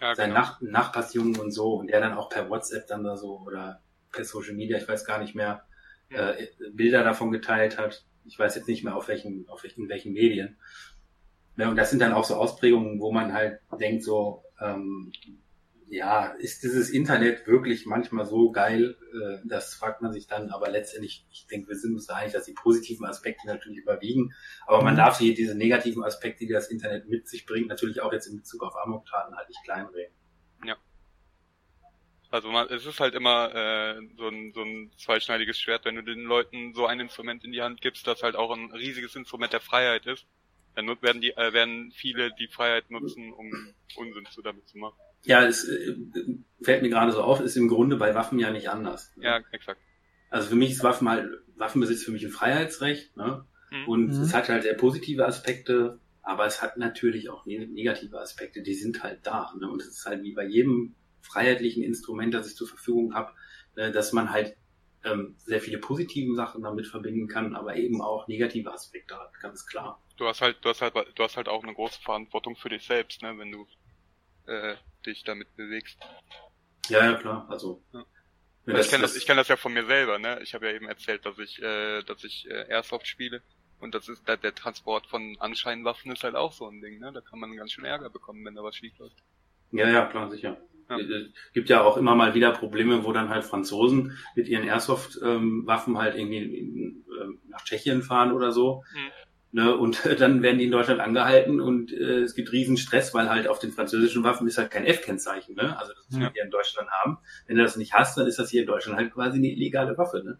Ja, 0.00 0.14
seinen 0.14 0.30
genau. 0.30 0.40
Nach 0.40 0.60
Nachbarsjungen 0.60 1.38
und 1.38 1.50
so, 1.52 1.74
und 1.74 1.88
der 1.88 2.00
dann 2.00 2.14
auch 2.14 2.28
per 2.28 2.48
WhatsApp 2.50 2.86
dann 2.88 3.04
da 3.04 3.16
so 3.16 3.38
oder 3.40 3.82
per 4.12 4.24
Social 4.24 4.54
Media, 4.54 4.78
ich 4.78 4.88
weiß 4.88 5.04
gar 5.04 5.18
nicht 5.20 5.34
mehr, 5.34 5.64
Ja. 6.10 6.30
äh, 6.32 6.48
Bilder 6.72 7.04
davon 7.04 7.30
geteilt 7.30 7.78
hat. 7.78 8.04
Ich 8.24 8.38
weiß 8.38 8.54
jetzt 8.56 8.68
nicht 8.68 8.84
mehr 8.84 8.94
auf 8.96 9.08
welchen, 9.08 9.48
auf 9.48 9.62
welchen, 9.62 9.88
welchen 9.88 10.12
Medien. 10.12 10.58
Ja, 11.56 11.68
und 11.70 11.76
das 11.76 11.90
sind 11.90 12.00
dann 12.00 12.12
auch 12.12 12.24
so 12.24 12.36
Ausprägungen, 12.36 13.00
wo 13.00 13.10
man 13.12 13.32
halt 13.32 13.60
denkt 13.80 14.04
so, 14.04 14.44
ähm, 14.60 15.12
ja, 15.90 16.26
ist 16.38 16.62
dieses 16.62 16.90
Internet 16.90 17.46
wirklich 17.46 17.86
manchmal 17.86 18.26
so 18.26 18.50
geil? 18.52 18.96
Äh, 19.12 19.48
das 19.48 19.74
fragt 19.74 20.02
man 20.02 20.12
sich 20.12 20.26
dann, 20.26 20.50
aber 20.50 20.68
letztendlich, 20.70 21.26
ich 21.32 21.46
denke, 21.46 21.68
wir 21.70 21.76
sind 21.76 21.94
uns 21.94 22.06
da 22.06 22.16
einig, 22.16 22.34
dass 22.34 22.44
die 22.44 22.52
positiven 22.52 23.06
Aspekte 23.06 23.46
natürlich 23.46 23.78
überwiegen. 23.78 24.34
Aber 24.66 24.82
man 24.82 24.92
Mhm. 24.94 24.98
darf 24.98 25.18
hier 25.18 25.34
diese 25.34 25.54
negativen 25.56 26.04
Aspekte, 26.04 26.44
die 26.46 26.52
das 26.52 26.70
Internet 26.70 27.08
mit 27.08 27.26
sich 27.26 27.46
bringt, 27.46 27.68
natürlich 27.68 28.02
auch 28.02 28.12
jetzt 28.12 28.26
in 28.26 28.36
Bezug 28.36 28.62
auf 28.62 28.76
Amoktaten 28.76 29.34
halt 29.34 29.48
nicht 29.48 29.64
kleinreden. 29.64 30.14
Also 32.30 32.50
man, 32.50 32.68
es 32.68 32.84
ist 32.84 33.00
halt 33.00 33.14
immer 33.14 33.54
äh, 33.54 34.00
so, 34.16 34.28
ein, 34.28 34.52
so 34.52 34.62
ein 34.62 34.90
zweischneidiges 34.98 35.58
Schwert, 35.58 35.84
wenn 35.86 35.94
du 35.96 36.02
den 36.02 36.24
Leuten 36.24 36.74
so 36.74 36.86
ein 36.86 37.00
Instrument 37.00 37.42
in 37.44 37.52
die 37.52 37.62
Hand 37.62 37.80
gibst, 37.80 38.06
das 38.06 38.22
halt 38.22 38.36
auch 38.36 38.54
ein 38.54 38.70
riesiges 38.72 39.16
Instrument 39.16 39.52
der 39.52 39.60
Freiheit 39.60 40.06
ist. 40.06 40.26
Dann 40.74 40.86
werden 41.02 41.20
die 41.20 41.30
äh, 41.30 41.52
werden 41.52 41.90
viele 41.92 42.30
die 42.38 42.48
Freiheit 42.48 42.90
nutzen, 42.90 43.32
um 43.32 43.50
Unsinn 43.96 44.26
zu 44.30 44.42
damit 44.42 44.68
zu 44.68 44.78
machen. 44.78 44.96
Ja, 45.24 45.44
es 45.44 45.68
äh, 45.68 45.96
fällt 46.62 46.82
mir 46.82 46.90
gerade 46.90 47.12
so 47.12 47.22
auf, 47.22 47.40
ist 47.40 47.56
im 47.56 47.68
Grunde 47.68 47.96
bei 47.96 48.14
Waffen 48.14 48.38
ja 48.38 48.50
nicht 48.50 48.68
anders. 48.68 49.12
Ja, 49.16 49.40
exakt. 49.50 49.80
Also 50.30 50.50
für 50.50 50.56
mich 50.56 50.72
ist 50.72 50.84
Waffen 50.84 51.08
halt, 51.08 51.30
Waffenbesitz 51.56 52.04
für 52.04 52.12
mich 52.12 52.24
ein 52.24 52.30
Freiheitsrecht, 52.30 53.16
ne? 53.16 53.46
Mhm. 53.70 53.88
Und 53.88 54.06
Mhm. 54.08 54.20
es 54.22 54.34
hat 54.34 54.48
halt 54.48 54.62
sehr 54.62 54.74
positive 54.74 55.26
Aspekte, 55.26 55.98
aber 56.22 56.46
es 56.46 56.62
hat 56.62 56.76
natürlich 56.76 57.30
auch 57.30 57.46
ne- 57.46 57.66
negative 57.66 58.20
Aspekte, 58.20 58.62
die 58.62 58.74
sind 58.74 59.02
halt 59.02 59.26
da. 59.26 59.52
Ne? 59.58 59.68
Und 59.68 59.80
es 59.80 59.88
ist 59.88 60.06
halt 60.06 60.22
wie 60.22 60.34
bei 60.34 60.44
jedem 60.44 60.94
freiheitlichen 61.20 61.82
Instrument, 61.82 62.34
das 62.34 62.48
ich 62.48 62.56
zur 62.56 62.68
Verfügung 62.68 63.14
habe, 63.14 63.32
äh, 63.76 63.90
dass 63.92 64.12
man 64.12 64.30
halt 64.30 64.56
ähm, 65.04 65.36
sehr 65.38 65.60
viele 65.60 65.78
positive 65.78 66.34
Sachen 66.34 66.62
damit 66.62 66.86
verbinden 66.86 67.28
kann, 67.28 67.54
aber 67.54 67.76
eben 67.76 68.00
auch 68.00 68.26
negative 68.28 68.72
Aspekte 68.72 69.18
hat, 69.18 69.32
ganz 69.40 69.66
klar. 69.66 70.02
Du 70.16 70.26
hast 70.26 70.40
halt, 70.40 70.58
du 70.64 70.68
hast 70.70 70.82
halt, 70.82 70.94
du 70.94 71.22
hast 71.22 71.36
halt 71.36 71.48
auch 71.48 71.62
eine 71.62 71.74
große 71.74 72.00
Verantwortung 72.02 72.56
für 72.56 72.68
dich 72.68 72.84
selbst, 72.84 73.22
ne, 73.22 73.38
wenn 73.38 73.52
du 73.52 73.66
äh, 74.46 74.76
dich 75.06 75.22
damit 75.24 75.54
bewegst. 75.56 75.98
Ja, 76.88 77.04
ja, 77.04 77.14
klar. 77.14 77.46
Also 77.48 77.82
Ja. 77.92 78.78
ich 78.78 78.88
kenne 78.88 79.02
das, 79.02 79.16
ich 79.16 79.26
kenn 79.26 79.36
das 79.36 79.48
ja 79.48 79.56
von 79.56 79.72
mir 79.72 79.86
selber, 79.86 80.18
ne? 80.18 80.40
Ich 80.42 80.54
habe 80.54 80.66
ja 80.66 80.74
eben 80.74 80.88
erzählt, 80.88 81.24
dass 81.24 81.38
ich, 81.38 81.62
äh, 81.62 82.02
dass 82.02 82.24
ich 82.24 82.46
äh, 82.50 82.66
Airsoft 82.68 83.06
spiele. 83.06 83.42
Und 83.78 83.94
das 83.94 84.08
ist 84.08 84.26
der, 84.26 84.36
der 84.36 84.54
Transport 84.54 85.06
von 85.06 85.36
Anscheinwaffen 85.38 86.10
ist 86.10 86.24
halt 86.24 86.34
auch 86.34 86.52
so 86.52 86.66
ein 86.66 86.80
Ding, 86.80 86.98
ne? 86.98 87.12
Da 87.12 87.20
kann 87.20 87.38
man 87.38 87.54
ganz 87.56 87.72
schön 87.72 87.84
Ärger 87.84 88.10
bekommen, 88.10 88.44
wenn 88.44 88.54
da 88.54 88.62
was 88.62 88.74
schief 88.74 88.98
läuft. 88.98 89.22
Ja, 89.70 89.88
ja, 89.88 90.06
klar, 90.06 90.30
sicher. 90.30 90.56
Ja. 90.88 90.96
Es 90.98 91.52
gibt 91.52 91.68
ja 91.68 91.82
auch 91.82 91.96
immer 91.96 92.14
mal 92.14 92.34
wieder 92.34 92.52
Probleme, 92.52 93.04
wo 93.04 93.12
dann 93.12 93.28
halt 93.28 93.44
Franzosen 93.44 94.16
mit 94.34 94.48
ihren 94.48 94.64
Airsoft-Waffen 94.64 95.98
halt 95.98 96.16
irgendwie 96.16 97.02
ähm, 97.20 97.40
nach 97.48 97.62
Tschechien 97.64 98.02
fahren 98.02 98.32
oder 98.32 98.52
so. 98.52 98.82
Mhm. 98.94 99.10
Ne, 99.50 99.74
und 99.74 100.04
dann 100.20 100.42
werden 100.42 100.58
die 100.58 100.66
in 100.66 100.70
Deutschland 100.70 101.00
angehalten 101.00 101.58
und 101.60 101.90
äh, 101.90 102.20
es 102.20 102.34
gibt 102.34 102.52
riesen 102.52 102.76
Stress, 102.76 103.14
weil 103.14 103.30
halt 103.30 103.48
auf 103.48 103.58
den 103.58 103.72
französischen 103.72 104.22
Waffen 104.22 104.46
ist 104.46 104.58
halt 104.58 104.70
kein 104.70 104.84
F-Kennzeichen, 104.84 105.54
ne? 105.54 105.78
Also 105.78 105.94
das 105.94 106.06
müssen 106.08 106.20
Ja. 106.20 106.28
wir 106.28 106.32
hier 106.34 106.44
in 106.44 106.50
Deutschland 106.50 106.90
haben. 106.90 107.18
Wenn 107.46 107.56
du 107.56 107.62
das 107.62 107.76
nicht 107.76 107.94
hast, 107.94 108.18
dann 108.18 108.26
ist 108.26 108.38
das 108.38 108.50
hier 108.50 108.60
in 108.62 108.66
Deutschland 108.66 108.98
halt 108.98 109.10
quasi 109.12 109.38
eine 109.38 109.48
illegale 109.48 109.96
Waffe, 109.96 110.22
ne? 110.22 110.38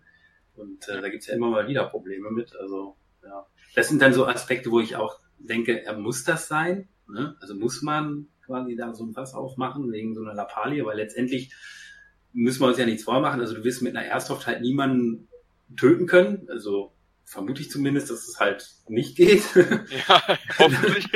Und 0.54 0.86
äh, 0.88 1.00
da 1.00 1.08
gibt's 1.08 1.26
ja 1.26 1.34
immer 1.34 1.48
mal 1.48 1.68
wieder 1.68 1.84
Probleme 1.86 2.30
mit. 2.30 2.54
Also, 2.56 2.96
ja. 3.22 3.46
Das 3.74 3.88
sind 3.88 4.02
dann 4.02 4.12
so 4.12 4.26
Aspekte, 4.26 4.70
wo 4.70 4.80
ich 4.80 4.96
auch 4.96 5.18
denke, 5.38 5.84
er 5.84 5.96
muss 5.96 6.24
das 6.24 6.48
sein? 6.48 6.88
Ne? 7.06 7.36
Also 7.40 7.54
muss 7.54 7.80
man 7.80 8.28
quasi 8.48 8.74
da 8.74 8.94
so 8.94 9.04
ein 9.04 9.12
Fass 9.12 9.34
aufmachen 9.34 9.92
wegen 9.92 10.14
so 10.14 10.22
einer 10.22 10.34
Lappalie, 10.34 10.84
weil 10.84 10.96
letztendlich 10.96 11.54
müssen 12.32 12.60
wir 12.62 12.68
uns 12.68 12.78
ja 12.78 12.86
nichts 12.86 13.04
vormachen. 13.04 13.40
Also 13.40 13.54
du 13.54 13.62
wirst 13.62 13.82
mit 13.82 13.94
einer 13.94 14.06
Airsoft 14.06 14.46
halt 14.46 14.62
niemanden 14.62 15.28
töten 15.76 16.06
können. 16.06 16.48
Also 16.50 16.92
vermute 17.28 17.60
ich 17.60 17.70
zumindest, 17.70 18.10
dass 18.10 18.26
es 18.26 18.40
halt 18.40 18.66
nicht 18.88 19.16
geht. 19.16 19.42
Ja, 20.08 20.22
hoffentlich. 20.58 21.08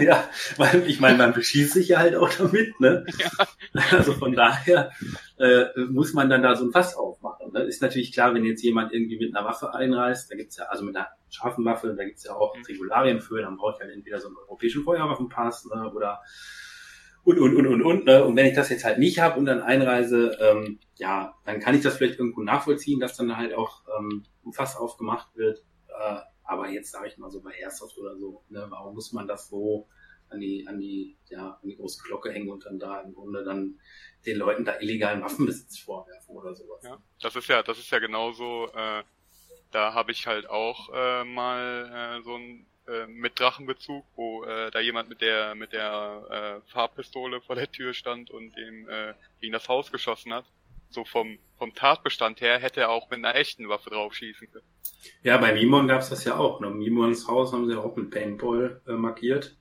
ja, 0.00 0.28
weil 0.56 0.88
ich 0.88 1.00
meine, 1.00 1.18
man 1.18 1.32
beschießt 1.32 1.72
sich 1.72 1.88
ja 1.88 1.98
halt 1.98 2.14
auch 2.14 2.30
damit, 2.32 2.78
ne? 2.80 3.04
Also 3.90 4.12
von 4.12 4.32
daher 4.32 4.92
äh, 5.38 5.66
muss 5.88 6.12
man 6.12 6.30
dann 6.30 6.42
da 6.42 6.54
so 6.54 6.64
ein 6.64 6.72
Fass 6.72 6.94
aufmachen. 6.94 7.52
Ne? 7.52 7.62
Ist 7.62 7.82
natürlich 7.82 8.12
klar, 8.12 8.32
wenn 8.34 8.44
jetzt 8.44 8.62
jemand 8.62 8.92
irgendwie 8.92 9.18
mit 9.18 9.34
einer 9.34 9.46
Waffe 9.46 9.74
einreist, 9.74 10.30
da 10.30 10.36
gibt's 10.36 10.56
ja, 10.56 10.66
also 10.66 10.84
mit 10.84 10.96
einer 10.96 11.08
scharfen 11.30 11.64
Waffe, 11.64 11.94
da 11.96 12.04
gibt's 12.04 12.24
ja 12.24 12.34
auch 12.34 12.54
Mhm. 12.56 12.62
Regularien 12.68 13.20
für, 13.20 13.42
dann 13.42 13.56
brauche 13.56 13.74
ich 13.76 13.80
halt 13.80 13.92
entweder 13.92 14.20
so 14.20 14.28
einen 14.28 14.36
europäischen 14.36 14.84
Feuerwaffenpass, 14.84 15.66
ne? 15.66 15.90
Oder 15.92 16.20
und, 17.24 17.38
und, 17.38 17.56
und, 17.56 17.66
und, 17.66 17.82
und. 17.82 18.04
Ne? 18.06 18.24
Und 18.24 18.36
wenn 18.36 18.46
ich 18.46 18.54
das 18.54 18.70
jetzt 18.70 18.84
halt 18.84 18.98
nicht 18.98 19.18
habe 19.18 19.38
und 19.38 19.46
dann 19.46 19.60
einreise, 19.60 20.36
ähm, 20.40 20.78
ja, 20.96 21.34
dann 21.44 21.60
kann 21.60 21.74
ich 21.74 21.82
das 21.82 21.96
vielleicht 21.96 22.18
irgendwo 22.18 22.42
nachvollziehen, 22.42 23.00
dass 23.00 23.16
dann 23.16 23.36
halt 23.36 23.54
auch 23.54 23.82
ähm, 23.98 24.24
ein 24.44 24.52
Fass 24.52 24.76
aufgemacht 24.76 25.36
wird. 25.36 25.64
Äh, 25.88 26.20
aber 26.44 26.68
jetzt 26.68 26.90
sage 26.90 27.08
ich 27.08 27.18
mal 27.18 27.30
so 27.30 27.40
bei 27.40 27.52
Airsoft 27.52 27.96
oder 27.98 28.16
so, 28.16 28.42
ne, 28.48 28.66
warum 28.68 28.94
muss 28.94 29.12
man 29.12 29.28
das 29.28 29.48
so 29.48 29.86
an 30.30 30.40
die, 30.40 30.66
an 30.66 30.78
die, 30.78 31.16
ja, 31.28 31.58
an 31.62 31.68
die 31.68 31.76
große 31.76 32.02
Glocke 32.02 32.32
hängen 32.32 32.48
und 32.48 32.64
dann 32.64 32.78
da 32.78 33.00
im 33.00 33.14
Grunde 33.14 33.44
dann 33.44 33.78
den 34.26 34.36
Leuten 34.36 34.64
da 34.64 34.78
illegalen 34.80 35.22
Waffenbesitz 35.22 35.78
vorwerfen 35.78 36.36
oder 36.36 36.54
sowas. 36.54 36.82
Ja, 36.84 36.98
das 37.20 37.36
ist 37.36 37.48
ja, 37.48 37.62
das 37.62 37.78
ist 37.78 37.90
ja 37.90 37.98
genauso, 37.98 38.68
äh, 38.74 39.02
da 39.70 39.94
habe 39.94 40.12
ich 40.12 40.26
halt 40.26 40.48
auch 40.48 40.90
äh, 40.92 41.24
mal 41.24 42.18
äh, 42.18 42.22
so 42.22 42.34
ein 42.34 42.66
äh, 42.90 43.06
mit 43.06 43.38
Drachenbezug, 43.38 44.04
wo 44.16 44.44
äh, 44.44 44.70
da 44.70 44.80
jemand 44.80 45.08
mit 45.08 45.20
der 45.20 45.54
mit 45.54 45.72
der 45.72 46.60
äh, 46.66 46.70
Farbpistole 46.72 47.40
vor 47.40 47.56
der 47.56 47.70
Tür 47.70 47.94
stand 47.94 48.30
und 48.30 48.56
ihm 48.56 48.88
äh, 48.88 49.14
gegen 49.40 49.52
das 49.52 49.68
Haus 49.68 49.92
geschossen 49.92 50.34
hat. 50.34 50.44
So 50.90 51.04
vom 51.04 51.38
vom 51.58 51.74
Tatbestand 51.74 52.40
her 52.40 52.58
hätte 52.58 52.80
er 52.80 52.90
auch 52.90 53.10
mit 53.10 53.18
einer 53.18 53.36
echten 53.36 53.68
Waffe 53.68 53.90
drauf 53.90 54.14
schießen 54.14 54.50
können. 54.50 54.64
Ja, 55.22 55.36
bei 55.38 55.52
Mimon 55.52 55.88
gab's 55.88 56.10
das 56.10 56.24
ja 56.24 56.36
auch. 56.36 56.60
Ne? 56.60 56.70
Mimons 56.70 57.28
Haus 57.28 57.52
haben 57.52 57.68
sie 57.68 57.78
auch 57.78 57.96
mit 57.96 58.10
Paintball 58.10 58.80
äh, 58.86 58.92
markiert. 58.92 59.56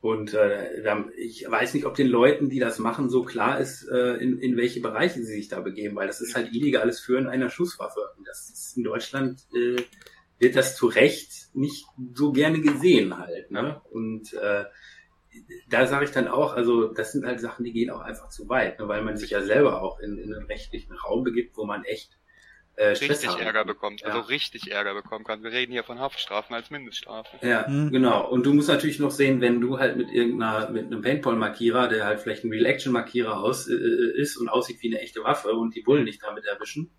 Und 0.00 0.32
äh, 0.32 0.80
ich 1.16 1.44
weiß 1.50 1.74
nicht, 1.74 1.84
ob 1.84 1.94
den 1.94 2.06
Leuten, 2.06 2.48
die 2.48 2.58
das 2.58 2.78
machen, 2.78 3.10
so 3.10 3.22
klar 3.22 3.60
ist, 3.60 3.86
äh, 3.86 4.14
in, 4.14 4.38
in 4.38 4.56
welche 4.56 4.80
Bereiche 4.80 5.18
sie 5.20 5.34
sich 5.34 5.48
da 5.48 5.60
begeben, 5.60 5.94
weil 5.94 6.06
das 6.06 6.22
ist 6.22 6.34
halt 6.34 6.54
illegales 6.54 7.00
Führen 7.00 7.26
einer 7.26 7.50
Schusswaffe. 7.50 8.00
Das 8.24 8.48
ist 8.48 8.78
in 8.78 8.84
Deutschland 8.84 9.46
äh, 9.54 9.82
wird 10.40 10.56
das 10.56 10.74
zu 10.76 10.86
Recht 10.88 11.30
nicht 11.54 11.86
so 12.14 12.32
gerne 12.32 12.60
gesehen 12.60 13.16
halt. 13.16 13.50
Ne? 13.52 13.80
Und 13.92 14.32
äh, 14.32 14.64
da 15.68 15.86
sage 15.86 16.06
ich 16.06 16.10
dann 16.10 16.26
auch, 16.28 16.54
also 16.54 16.88
das 16.88 17.12
sind 17.12 17.24
halt 17.24 17.40
Sachen, 17.40 17.64
die 17.64 17.72
gehen 17.72 17.90
auch 17.90 18.00
einfach 18.00 18.28
zu 18.30 18.48
weit, 18.48 18.80
ne? 18.80 18.88
weil 18.88 19.02
man 19.02 19.16
sich 19.16 19.30
ja 19.30 19.42
selber 19.42 19.80
auch 19.82 20.00
in, 20.00 20.18
in 20.18 20.34
einen 20.34 20.46
rechtlichen 20.46 20.92
Raum 20.92 21.22
begibt, 21.22 21.56
wo 21.56 21.64
man 21.64 21.84
echt 21.84 22.16
äh, 22.76 22.94
Stress 22.96 23.10
Richtig 23.10 23.30
haben 23.30 23.40
Ärger 23.42 23.64
bekommt, 23.64 24.00
Ja. 24.00 24.08
also 24.08 24.20
richtig 24.20 24.70
Ärger 24.72 24.94
bekommen 24.94 25.24
kann. 25.24 25.42
Wir 25.42 25.52
reden 25.52 25.72
hier 25.72 25.84
von 25.84 25.98
Haftstrafen 25.98 26.54
als 26.56 26.70
Mindeststrafe. 26.70 27.36
Ja, 27.46 27.66
Mhm. 27.68 27.90
genau. 27.90 28.26
Und 28.28 28.46
du 28.46 28.54
musst 28.54 28.68
natürlich 28.68 28.98
noch 28.98 29.10
sehen, 29.10 29.40
wenn 29.40 29.60
du 29.60 29.78
halt 29.78 29.96
mit 29.96 30.10
irgendeiner, 30.10 30.70
mit 30.70 30.86
einem 30.86 31.02
Paintball-Markierer, 31.02 31.88
der 31.88 32.06
halt 32.06 32.20
vielleicht 32.20 32.44
ein 32.44 32.50
Real-Action-Markierer 32.50 33.38
aus, 33.42 33.68
äh, 33.68 33.74
ist 34.16 34.36
und 34.38 34.48
aussieht 34.48 34.78
wie 34.82 34.88
eine 34.92 35.00
echte 35.02 35.22
Waffe 35.22 35.52
und 35.52 35.74
die 35.74 35.82
Bullen 35.82 36.06
dich 36.06 36.18
damit 36.20 36.46
erwischen, 36.46 36.90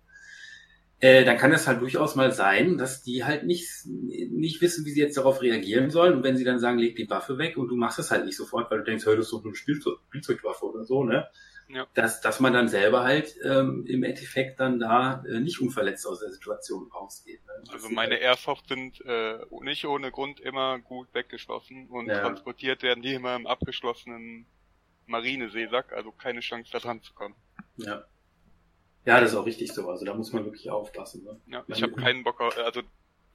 äh, 1.02 1.24
dann 1.24 1.36
kann 1.36 1.52
es 1.52 1.66
halt 1.66 1.80
durchaus 1.80 2.14
mal 2.14 2.30
sein, 2.30 2.78
dass 2.78 3.02
die 3.02 3.24
halt 3.24 3.42
nicht, 3.42 3.68
nicht 3.86 4.60
wissen, 4.60 4.86
wie 4.86 4.90
sie 4.90 5.00
jetzt 5.00 5.16
darauf 5.16 5.42
reagieren 5.42 5.90
sollen. 5.90 6.14
Und 6.14 6.22
wenn 6.22 6.36
sie 6.36 6.44
dann 6.44 6.60
sagen, 6.60 6.78
leg 6.78 6.94
die 6.94 7.10
Waffe 7.10 7.38
weg 7.38 7.56
und 7.56 7.66
du 7.66 7.76
machst 7.76 7.98
es 7.98 8.12
halt 8.12 8.24
nicht 8.24 8.36
sofort, 8.36 8.70
weil 8.70 8.78
du 8.78 8.84
denkst, 8.84 9.04
hey, 9.04 9.16
das 9.16 9.26
ist 9.26 9.32
doch 9.32 9.44
eine 9.44 9.52
Spielzeug 9.56 9.98
Spielzeugwaffe 10.06 10.64
oder 10.64 10.84
so, 10.84 11.02
ne? 11.02 11.26
Ja. 11.68 11.88
Dass, 11.94 12.20
dass 12.20 12.38
man 12.38 12.52
dann 12.52 12.68
selber 12.68 13.02
halt 13.02 13.34
ähm, 13.42 13.84
im 13.88 14.04
Endeffekt 14.04 14.60
dann 14.60 14.78
da 14.78 15.24
äh, 15.26 15.40
nicht 15.40 15.60
unverletzt 15.60 16.06
aus 16.06 16.20
der 16.20 16.30
Situation 16.30 16.88
rausgeht. 16.92 17.40
Ne? 17.46 17.52
Also 17.72 17.88
meine 17.88 18.18
Airsoft 18.18 18.68
sind 18.68 19.00
äh, 19.04 19.38
nicht 19.62 19.84
ohne 19.86 20.12
Grund 20.12 20.38
immer 20.38 20.78
gut 20.78 21.08
weggeschlossen 21.14 21.88
und 21.88 22.06
Ja. 22.06 22.20
transportiert 22.20 22.84
werden 22.84 23.02
die 23.02 23.14
immer 23.14 23.34
im 23.34 23.46
abgeschlossenen 23.48 24.46
Marineseesack, 25.06 25.92
also 25.92 26.12
keine 26.12 26.40
Chance 26.40 26.70
da 26.72 26.78
dran 26.78 27.02
zu 27.02 27.12
kommen. 27.14 27.34
Ja. 27.76 28.04
Ja, 29.04 29.20
das 29.20 29.32
ist 29.32 29.36
auch 29.36 29.46
richtig 29.46 29.72
so. 29.72 29.88
Also 29.88 30.04
da 30.04 30.14
muss 30.14 30.32
man 30.32 30.44
wirklich 30.44 30.70
aufpassen. 30.70 31.24
Ne? 31.24 31.40
Ja, 31.46 31.64
ich 31.66 31.82
habe 31.82 31.94
keinen 31.94 32.22
Bock 32.22 32.40
auf, 32.40 32.56
also 32.58 32.82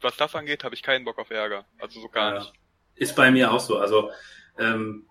was 0.02 0.16
das 0.16 0.36
angeht, 0.36 0.64
habe 0.64 0.76
ich 0.76 0.84
keinen 0.84 1.06
Bock 1.06 1.18
auf 1.18 1.30
Ärger. 1.30 1.66
Also 1.80 2.00
so 2.00 2.08
gar 2.08 2.34
Ja. 2.34 2.40
nicht. 2.40 2.54
Ist 2.96 3.16
bei 3.16 3.32
mir 3.32 3.52
auch 3.52 3.60
so. 3.60 3.78
Also 3.78 4.12
ähm, 4.58 5.08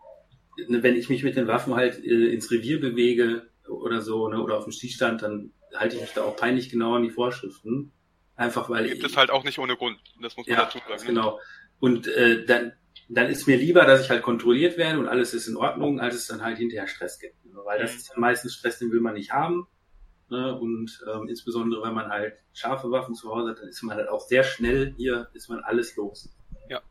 ne, 0.68 0.82
wenn 0.82 0.96
ich 0.96 1.08
mich 1.08 1.22
mit 1.22 1.36
den 1.36 1.46
Waffen 1.46 1.74
halt 1.74 2.02
äh, 2.02 2.32
ins 2.32 2.50
Revier 2.50 2.80
bewege, 2.80 3.48
oder 3.68 4.00
so, 4.00 4.28
ne, 4.28 4.40
oder 4.40 4.58
auf 4.58 4.64
dem 4.64 4.72
Schießstand, 4.72 5.22
dann 5.22 5.52
halte 5.74 5.96
ich 5.96 6.02
mich 6.02 6.12
da 6.12 6.22
auch 6.22 6.36
peinlich 6.36 6.68
genau 6.68 6.94
an 6.94 7.02
die 7.02 7.10
Vorschriften. 7.10 7.92
Einfach 8.36 8.68
weil. 8.68 8.88
Gibt 8.88 9.04
es 9.04 9.16
halt 9.16 9.30
auch 9.30 9.44
nicht 9.44 9.58
ohne 9.58 9.76
Grund. 9.76 9.98
Das 10.20 10.36
muss 10.36 10.46
man 10.46 10.58
ja, 10.58 10.64
dazu 10.64 10.78
sagen. 10.86 11.06
Genau. 11.06 11.40
Und 11.78 12.06
äh, 12.06 12.44
dann, 12.44 12.72
dann 13.08 13.28
ist 13.28 13.46
mir 13.46 13.56
lieber, 13.56 13.84
dass 13.84 14.02
ich 14.02 14.10
halt 14.10 14.22
kontrolliert 14.22 14.76
werde 14.76 14.98
und 14.98 15.08
alles 15.08 15.34
ist 15.34 15.48
in 15.48 15.56
Ordnung, 15.56 16.00
als 16.00 16.14
es 16.14 16.26
dann 16.26 16.42
halt 16.42 16.58
hinterher 16.58 16.86
Stress 16.86 17.18
gibt. 17.18 17.36
Weil 17.44 17.80
das 17.80 17.92
mhm. 17.92 17.98
ist 17.98 18.16
meistens 18.16 18.54
Stress, 18.54 18.78
den 18.78 18.92
will 18.92 19.00
man 19.00 19.14
nicht 19.14 19.32
haben. 19.32 19.66
Ne? 20.28 20.58
Und 20.58 21.04
ähm, 21.12 21.28
insbesondere, 21.28 21.82
wenn 21.82 21.94
man 21.94 22.08
halt 22.08 22.34
scharfe 22.52 22.90
Waffen 22.90 23.14
zu 23.14 23.30
Hause 23.30 23.50
hat, 23.50 23.60
dann 23.60 23.68
ist 23.68 23.82
man 23.82 23.96
halt 23.96 24.08
auch 24.08 24.20
sehr 24.20 24.42
schnell 24.42 24.94
hier, 24.96 25.28
ist 25.34 25.48
man 25.48 25.60
alles 25.60 25.94
los. 25.96 26.28
Ja, 26.68 26.82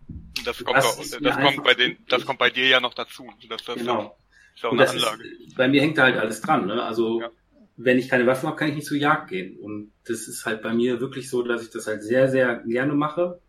das, 0.46 0.64
kommt, 0.64 0.78
das, 0.78 0.86
auch, 0.86 1.20
das 1.22 1.36
kommt 1.36 1.64
bei 1.64 1.74
den, 1.74 1.98
das 2.08 2.26
kommt 2.26 2.40
bei 2.40 2.50
dir 2.50 2.68
ja 2.68 2.80
noch 2.80 2.94
dazu. 2.94 3.30
Das, 3.50 3.64
das 3.64 3.76
genau. 3.76 4.18
Ist 4.56 4.64
auch 4.64 4.72
eine 4.72 4.90
Anlage. 4.90 5.24
Ist, 5.24 5.56
bei 5.58 5.68
mir 5.68 5.82
hängt 5.82 5.98
da 5.98 6.04
halt 6.04 6.18
alles 6.18 6.40
dran. 6.42 6.66
Ne? 6.66 6.82
Also 6.82 7.22
ja. 7.22 7.30
wenn 7.76 7.98
ich 8.00 8.08
keine 8.08 8.26
Waffen 8.26 8.48
habe, 8.48 8.58
kann 8.58 8.70
ich 8.70 8.76
nicht 8.76 8.88
zur 8.88 8.98
Jagd 8.98 9.30
gehen. 9.30 9.60
Und 9.60 9.92
das 10.06 10.28
ist 10.28 10.46
halt 10.46 10.62
bei 10.62 10.74
mir 10.74 11.02
wirklich 11.02 11.30
so, 11.30 11.44
dass 11.44 11.62
ich 11.62 11.72
das 11.72 11.88
halt 11.88 12.04
sehr, 12.04 12.30
sehr 12.30 12.60
gerne 12.60 12.94
mache. 12.94 13.42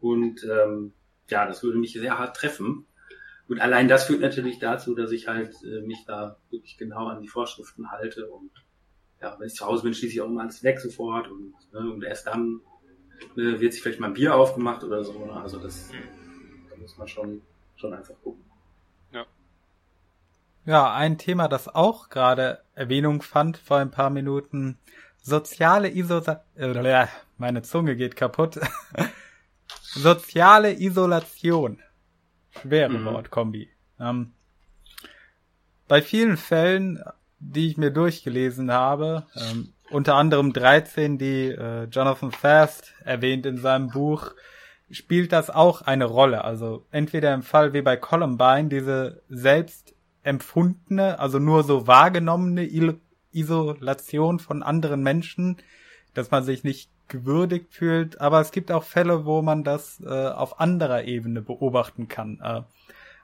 Und 0.00 0.44
ähm, 0.44 0.92
ja, 1.28 1.46
das 1.46 1.62
würde 1.62 1.78
mich 1.78 1.94
sehr 1.94 2.18
hart 2.18 2.36
treffen. 2.36 2.86
Und 3.48 3.60
allein 3.60 3.88
das 3.88 4.04
führt 4.04 4.20
natürlich 4.20 4.58
dazu, 4.58 4.94
dass 4.94 5.10
ich 5.12 5.28
halt 5.28 5.54
äh, 5.64 5.80
mich 5.80 6.04
da 6.06 6.36
wirklich 6.50 6.76
genau 6.76 7.06
an 7.06 7.22
die 7.22 7.28
Vorschriften 7.28 7.90
halte. 7.90 8.28
Und 8.28 8.50
ja, 9.20 9.36
wenn 9.38 9.46
ich 9.46 9.54
zu 9.54 9.66
Hause 9.66 9.82
bin, 9.82 9.94
schließe 9.94 10.14
ich 10.14 10.20
auch 10.20 10.26
immer 10.26 10.42
alles 10.42 10.62
weg 10.62 10.80
sofort. 10.80 11.28
Und, 11.28 11.54
ne, 11.72 11.80
und 11.92 12.02
erst 12.02 12.26
dann 12.26 12.60
äh, 13.36 13.60
wird 13.60 13.72
sich 13.72 13.82
vielleicht 13.82 14.00
mal 14.00 14.08
ein 14.08 14.14
Bier 14.14 14.34
aufgemacht 14.34 14.82
oder 14.84 15.04
so. 15.04 15.24
Ne? 15.24 15.32
Also 15.32 15.58
das, 15.58 15.90
mhm. 15.92 16.68
da 16.70 16.76
muss 16.76 16.96
man 16.96 17.08
schon, 17.08 17.42
schon 17.76 17.92
einfach 17.94 18.14
gucken. 18.22 18.50
Ja, 20.66 20.94
ein 20.94 21.16
Thema, 21.18 21.48
das 21.48 21.68
auch 21.68 22.10
gerade 22.10 22.60
Erwähnung 22.74 23.22
fand 23.22 23.56
vor 23.56 23.78
ein 23.78 23.90
paar 23.90 24.10
Minuten. 24.10 24.78
Soziale 25.22 25.90
Isolation. 25.90 26.44
Äh, 26.56 27.06
meine 27.38 27.62
Zunge 27.62 27.96
geht 27.96 28.14
kaputt. 28.14 28.60
Soziale 29.82 30.78
Isolation. 30.78 31.80
Schwere 32.60 32.90
mhm. 32.90 33.04
Wortkombi. 33.06 33.70
Ähm, 33.98 34.32
bei 35.88 36.02
vielen 36.02 36.36
Fällen, 36.36 37.02
die 37.40 37.68
ich 37.68 37.76
mir 37.76 37.90
durchgelesen 37.90 38.70
habe, 38.70 39.26
ähm, 39.34 39.72
unter 39.90 40.14
anderem 40.14 40.52
13, 40.52 41.18
die 41.18 41.48
äh, 41.48 41.84
Jonathan 41.84 42.30
Fast 42.30 42.94
erwähnt 43.04 43.44
in 43.44 43.58
seinem 43.58 43.88
Buch, 43.88 44.32
spielt 44.90 45.32
das 45.32 45.50
auch 45.50 45.82
eine 45.82 46.04
Rolle. 46.04 46.44
Also 46.44 46.86
entweder 46.90 47.34
im 47.34 47.42
Fall 47.42 47.72
wie 47.72 47.82
bei 47.82 47.96
Columbine, 47.96 48.68
diese 48.68 49.22
selbst 49.28 49.94
empfundene, 50.22 51.18
also 51.18 51.38
nur 51.38 51.64
so 51.64 51.86
wahrgenommene 51.86 52.68
Isolation 53.32 54.38
von 54.38 54.62
anderen 54.62 55.02
Menschen, 55.02 55.56
dass 56.14 56.30
man 56.30 56.44
sich 56.44 56.62
nicht 56.62 56.90
gewürdigt 57.08 57.72
fühlt. 57.72 58.20
Aber 58.20 58.40
es 58.40 58.52
gibt 58.52 58.70
auch 58.70 58.84
Fälle, 58.84 59.24
wo 59.24 59.42
man 59.42 59.64
das 59.64 60.00
äh, 60.04 60.28
auf 60.28 60.60
anderer 60.60 61.04
Ebene 61.04 61.40
beobachten 61.42 62.08
kann. 62.08 62.38
Äh, 62.42 62.62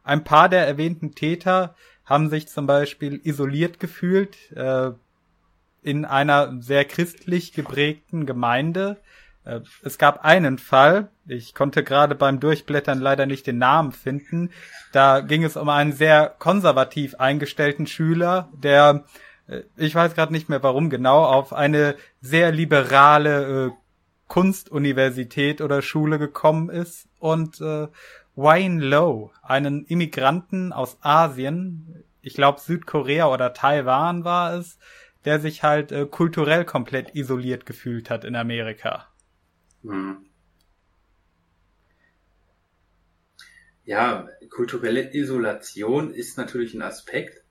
ein 0.02 0.24
paar 0.24 0.48
der 0.48 0.66
erwähnten 0.66 1.14
Täter 1.14 1.74
haben 2.06 2.30
sich 2.30 2.48
zum 2.48 2.66
Beispiel 2.66 3.20
isoliert 3.22 3.78
gefühlt 3.80 4.36
äh, 4.52 4.92
in 5.82 6.04
einer 6.04 6.60
sehr 6.62 6.84
christlich 6.84 7.52
geprägten 7.52 8.26
Gemeinde, 8.26 8.96
äh, 9.46 9.60
es 9.82 9.96
gab 9.96 10.24
einen 10.24 10.58
Fall, 10.58 11.08
ich 11.26 11.54
konnte 11.54 11.82
gerade 11.82 12.14
beim 12.14 12.40
Durchblättern 12.40 13.00
leider 13.00 13.24
nicht 13.26 13.46
den 13.46 13.58
Namen 13.58 13.92
finden. 13.92 14.50
Da 14.92 15.20
ging 15.20 15.44
es 15.44 15.56
um 15.56 15.68
einen 15.68 15.92
sehr 15.92 16.34
konservativ 16.38 17.14
eingestellten 17.14 17.86
Schüler, 17.86 18.48
der, 18.52 19.04
äh, 19.46 19.62
ich 19.76 19.94
weiß 19.94 20.14
gerade 20.14 20.32
nicht 20.32 20.48
mehr 20.48 20.62
warum 20.62 20.90
genau, 20.90 21.24
auf 21.24 21.52
eine 21.52 21.94
sehr 22.20 22.52
liberale 22.52 23.66
äh, 23.66 23.70
Kunstuniversität 24.28 25.60
oder 25.60 25.82
Schule 25.82 26.18
gekommen 26.18 26.68
ist 26.68 27.06
und 27.20 27.60
äh, 27.60 27.86
Wayne 28.36 28.84
Lowe, 28.84 29.30
einen 29.42 29.86
Immigranten 29.86 30.72
aus 30.72 30.98
Asien, 31.00 32.04
ich 32.20 32.34
glaube 32.34 32.60
Südkorea 32.60 33.32
oder 33.32 33.54
Taiwan 33.54 34.24
war 34.24 34.54
es, 34.54 34.78
der 35.24 35.40
sich 35.40 35.62
halt 35.62 35.90
äh, 35.90 36.06
kulturell 36.06 36.66
komplett 36.66 37.14
isoliert 37.14 37.64
gefühlt 37.64 38.10
hat 38.10 38.24
in 38.24 38.36
Amerika. 38.36 39.08
Hm. 39.82 40.18
Ja, 43.84 44.28
kulturelle 44.50 45.14
Isolation 45.14 46.12
ist 46.12 46.36
natürlich 46.36 46.74
ein 46.74 46.82
Aspekt, 46.82 47.42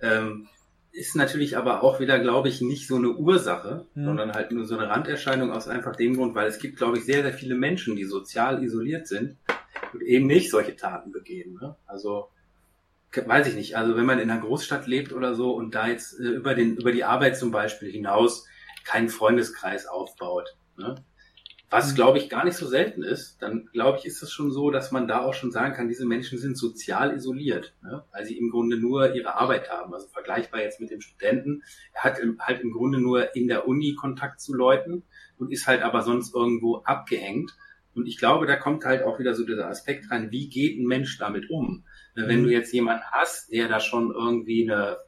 ähm, 0.00 0.48
ist 0.92 1.14
natürlich 1.14 1.56
aber 1.56 1.82
auch 1.82 2.00
wieder, 2.00 2.18
glaube 2.20 2.48
ich, 2.48 2.60
nicht 2.60 2.86
so 2.86 2.96
eine 2.96 3.10
Ursache, 3.10 3.86
mhm. 3.94 4.04
sondern 4.04 4.32
halt 4.32 4.52
nur 4.52 4.64
so 4.64 4.78
eine 4.78 4.88
Randerscheinung 4.88 5.50
aus 5.50 5.68
einfach 5.68 5.96
dem 5.96 6.16
Grund, 6.16 6.34
weil 6.34 6.46
es 6.46 6.58
gibt, 6.58 6.76
glaube 6.76 6.98
ich, 6.98 7.04
sehr, 7.04 7.22
sehr 7.22 7.32
viele 7.32 7.54
Menschen, 7.54 7.96
die 7.96 8.04
sozial 8.04 8.62
isoliert 8.62 9.06
sind 9.06 9.36
und 9.92 10.02
eben 10.02 10.26
nicht 10.26 10.50
solche 10.50 10.76
Taten 10.76 11.12
begehen. 11.12 11.58
Ne? 11.60 11.76
Also 11.86 12.28
weiß 13.14 13.48
ich 13.48 13.54
nicht. 13.54 13.76
Also 13.76 13.96
wenn 13.96 14.06
man 14.06 14.18
in 14.18 14.30
einer 14.30 14.40
Großstadt 14.40 14.86
lebt 14.86 15.12
oder 15.12 15.34
so 15.34 15.54
und 15.54 15.74
da 15.74 15.88
jetzt 15.88 16.18
äh, 16.18 16.24
über 16.24 16.54
den 16.54 16.76
über 16.76 16.92
die 16.92 17.04
Arbeit 17.04 17.36
zum 17.36 17.50
Beispiel 17.50 17.90
hinaus 17.90 18.46
keinen 18.84 19.08
Freundeskreis 19.08 19.86
aufbaut, 19.86 20.56
ne? 20.76 20.96
Was, 21.72 21.92
mhm. 21.92 21.94
glaube 21.94 22.18
ich, 22.18 22.28
gar 22.28 22.44
nicht 22.44 22.58
so 22.58 22.66
selten 22.66 23.02
ist, 23.02 23.40
dann 23.40 23.70
glaube 23.72 23.96
ich, 23.96 24.04
ist 24.04 24.22
es 24.22 24.30
schon 24.30 24.50
so, 24.50 24.70
dass 24.70 24.92
man 24.92 25.08
da 25.08 25.22
auch 25.22 25.32
schon 25.32 25.50
sagen 25.50 25.72
kann, 25.72 25.88
diese 25.88 26.04
Menschen 26.04 26.38
sind 26.38 26.58
sozial 26.58 27.14
isoliert, 27.14 27.74
ne? 27.82 28.04
weil 28.12 28.26
sie 28.26 28.36
im 28.36 28.50
Grunde 28.50 28.76
nur 28.76 29.14
ihre 29.14 29.36
Arbeit 29.36 29.70
haben. 29.70 29.94
Also 29.94 30.06
vergleichbar 30.08 30.60
jetzt 30.60 30.80
mit 30.80 30.90
dem 30.90 31.00
Studenten. 31.00 31.62
Er 31.94 32.04
hat 32.04 32.18
im, 32.18 32.38
halt 32.40 32.60
im 32.60 32.72
Grunde 32.72 33.00
nur 33.00 33.34
in 33.34 33.48
der 33.48 33.66
Uni 33.66 33.94
Kontakt 33.94 34.42
zu 34.42 34.52
Leuten 34.52 35.02
und 35.38 35.50
ist 35.50 35.66
halt 35.66 35.80
aber 35.80 36.02
sonst 36.02 36.34
irgendwo 36.34 36.82
abgehängt. 36.84 37.56
Und 37.94 38.06
ich 38.06 38.18
glaube, 38.18 38.46
da 38.46 38.56
kommt 38.56 38.84
halt 38.84 39.02
auch 39.02 39.18
wieder 39.18 39.34
so 39.34 39.44
dieser 39.44 39.68
Aspekt 39.68 40.10
rein, 40.10 40.30
wie 40.30 40.48
geht 40.48 40.78
ein 40.78 40.86
Mensch 40.86 41.18
damit 41.18 41.50
um? 41.50 41.84
Wenn 42.14 42.40
mhm. 42.40 42.44
du 42.44 42.50
jetzt 42.50 42.72
jemanden 42.72 43.04
hast, 43.10 43.52
der 43.52 43.68
da 43.68 43.80
schon 43.80 44.12
irgendwie 44.12 44.70
eine 44.70 44.98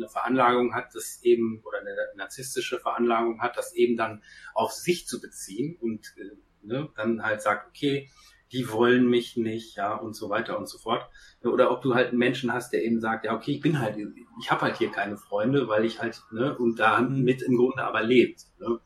eine 0.00 0.08
Veranlagung 0.08 0.74
hat, 0.74 0.94
das 0.94 1.20
eben, 1.22 1.62
oder 1.64 1.80
eine 1.80 1.94
narzisstische 2.16 2.78
Veranlagung 2.78 3.40
hat, 3.40 3.56
das 3.56 3.74
eben 3.74 3.96
dann 3.96 4.22
auf 4.54 4.72
sich 4.72 5.06
zu 5.06 5.20
beziehen 5.20 5.76
und 5.80 6.14
äh, 6.16 6.36
ne, 6.62 6.88
dann 6.96 7.22
halt 7.22 7.42
sagt, 7.42 7.68
okay, 7.68 8.10
die 8.52 8.70
wollen 8.70 9.08
mich 9.08 9.36
nicht, 9.36 9.76
ja, 9.76 9.94
und 9.94 10.14
so 10.14 10.28
weiter 10.28 10.58
und 10.58 10.68
so 10.68 10.78
fort. 10.78 11.08
Oder 11.44 11.70
ob 11.70 11.82
du 11.82 11.94
halt 11.94 12.08
einen 12.08 12.18
Menschen 12.18 12.52
hast, 12.52 12.72
der 12.72 12.82
eben 12.82 13.00
sagt, 13.00 13.24
ja, 13.24 13.34
okay, 13.34 13.52
ich 13.52 13.60
bin 13.60 13.78
halt, 13.78 13.96
ich 14.40 14.50
habe 14.50 14.62
halt 14.62 14.78
hier 14.78 14.90
keine 14.90 15.16
Freunde, 15.16 15.68
weil 15.68 15.84
ich 15.84 16.00
halt, 16.00 16.20
ne, 16.32 16.56
und 16.56 16.80
da 16.80 17.00
mit 17.00 17.42
im 17.42 17.56
Grunde 17.56 17.84
aber 17.84 18.02
lebt. 18.02 18.46
Ne? 18.58 18.80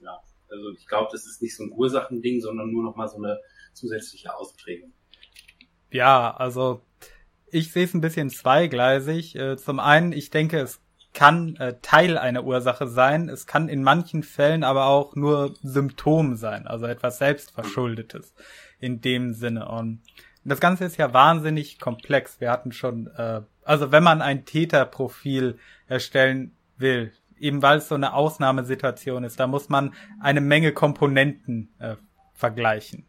Ja, 0.00 0.22
also 0.50 0.70
ich 0.76 0.86
glaube, 0.86 1.08
das 1.12 1.26
ist 1.26 1.42
nicht 1.42 1.56
so 1.56 1.64
ein 1.64 1.72
Ursachending, 1.72 2.40
sondern 2.40 2.70
nur 2.70 2.82
noch 2.82 2.96
mal 2.96 3.08
so 3.08 3.16
eine 3.16 3.38
zusätzliche 3.72 4.34
Ausprägung. 4.34 4.92
Ja, 5.90 6.34
also 6.36 6.82
ich 7.50 7.72
sehe 7.72 7.84
es 7.84 7.94
ein 7.94 8.00
bisschen 8.00 8.30
zweigleisig. 8.30 9.36
Äh, 9.36 9.56
zum 9.56 9.80
einen, 9.80 10.12
ich 10.12 10.30
denke, 10.30 10.60
es 10.60 10.80
kann 11.12 11.56
äh, 11.56 11.76
Teil 11.82 12.18
einer 12.18 12.44
Ursache 12.44 12.86
sein. 12.86 13.28
Es 13.28 13.46
kann 13.46 13.68
in 13.68 13.82
manchen 13.82 14.22
Fällen 14.22 14.62
aber 14.62 14.86
auch 14.86 15.16
nur 15.16 15.54
Symptom 15.62 16.36
sein, 16.36 16.66
also 16.66 16.86
etwas 16.86 17.18
Selbstverschuldetes 17.18 18.34
in 18.78 19.00
dem 19.00 19.34
Sinne. 19.34 19.68
Und 19.68 20.02
das 20.44 20.60
Ganze 20.60 20.84
ist 20.84 20.96
ja 20.96 21.12
wahnsinnig 21.12 21.78
komplex. 21.80 22.40
Wir 22.40 22.50
hatten 22.50 22.72
schon, 22.72 23.08
äh, 23.08 23.42
also 23.64 23.92
wenn 23.92 24.04
man 24.04 24.22
ein 24.22 24.44
Täterprofil 24.44 25.58
erstellen 25.86 26.56
will, 26.76 27.12
eben 27.40 27.62
weil 27.62 27.78
es 27.78 27.88
so 27.88 27.94
eine 27.94 28.14
Ausnahmesituation 28.14 29.24
ist, 29.24 29.40
da 29.40 29.46
muss 29.46 29.68
man 29.68 29.94
eine 30.20 30.40
Menge 30.40 30.72
Komponenten 30.72 31.72
äh, 31.78 31.96
vergleichen 32.34 33.06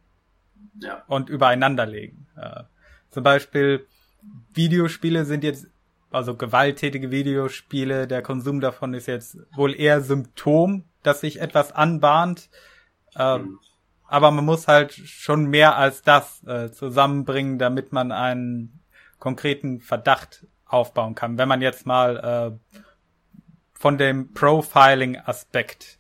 ja. 0.80 1.04
und 1.08 1.30
übereinanderlegen. 1.30 2.28
Äh, 2.36 2.64
zum 3.10 3.24
Beispiel 3.24 3.86
Videospiele 4.54 5.26
sind 5.26 5.44
jetzt, 5.44 5.68
also 6.12 6.36
gewalttätige 6.36 7.12
Videospiele, 7.12 8.08
der 8.08 8.22
Konsum 8.22 8.60
davon 8.60 8.94
ist 8.94 9.08
jetzt 9.08 9.38
wohl 9.56 9.78
eher 9.80 10.02
Symptom, 10.02 10.86
dass 11.04 11.22
sich 11.22 11.40
etwas 11.40 11.72
anbahnt. 11.72 12.50
Ähm, 13.16 13.60
aber 14.08 14.32
man 14.32 14.44
muss 14.44 14.68
halt 14.68 14.94
schon 14.94 15.46
mehr 15.46 15.78
als 15.78 16.02
das 16.02 16.44
äh, 16.44 16.72
zusammenbringen, 16.72 17.60
damit 17.60 17.94
man 17.94 18.12
einen 18.12 18.82
konkreten 19.20 19.80
Verdacht 19.80 20.46
aufbauen 20.66 21.16
kann. 21.16 21.38
Wenn 21.38 21.48
man 21.48 21.62
jetzt 21.62 21.86
mal 21.86 22.60
äh, 22.62 22.80
von 23.82 23.98
dem 23.98 24.32
Profiling-Aspekt 24.34 25.98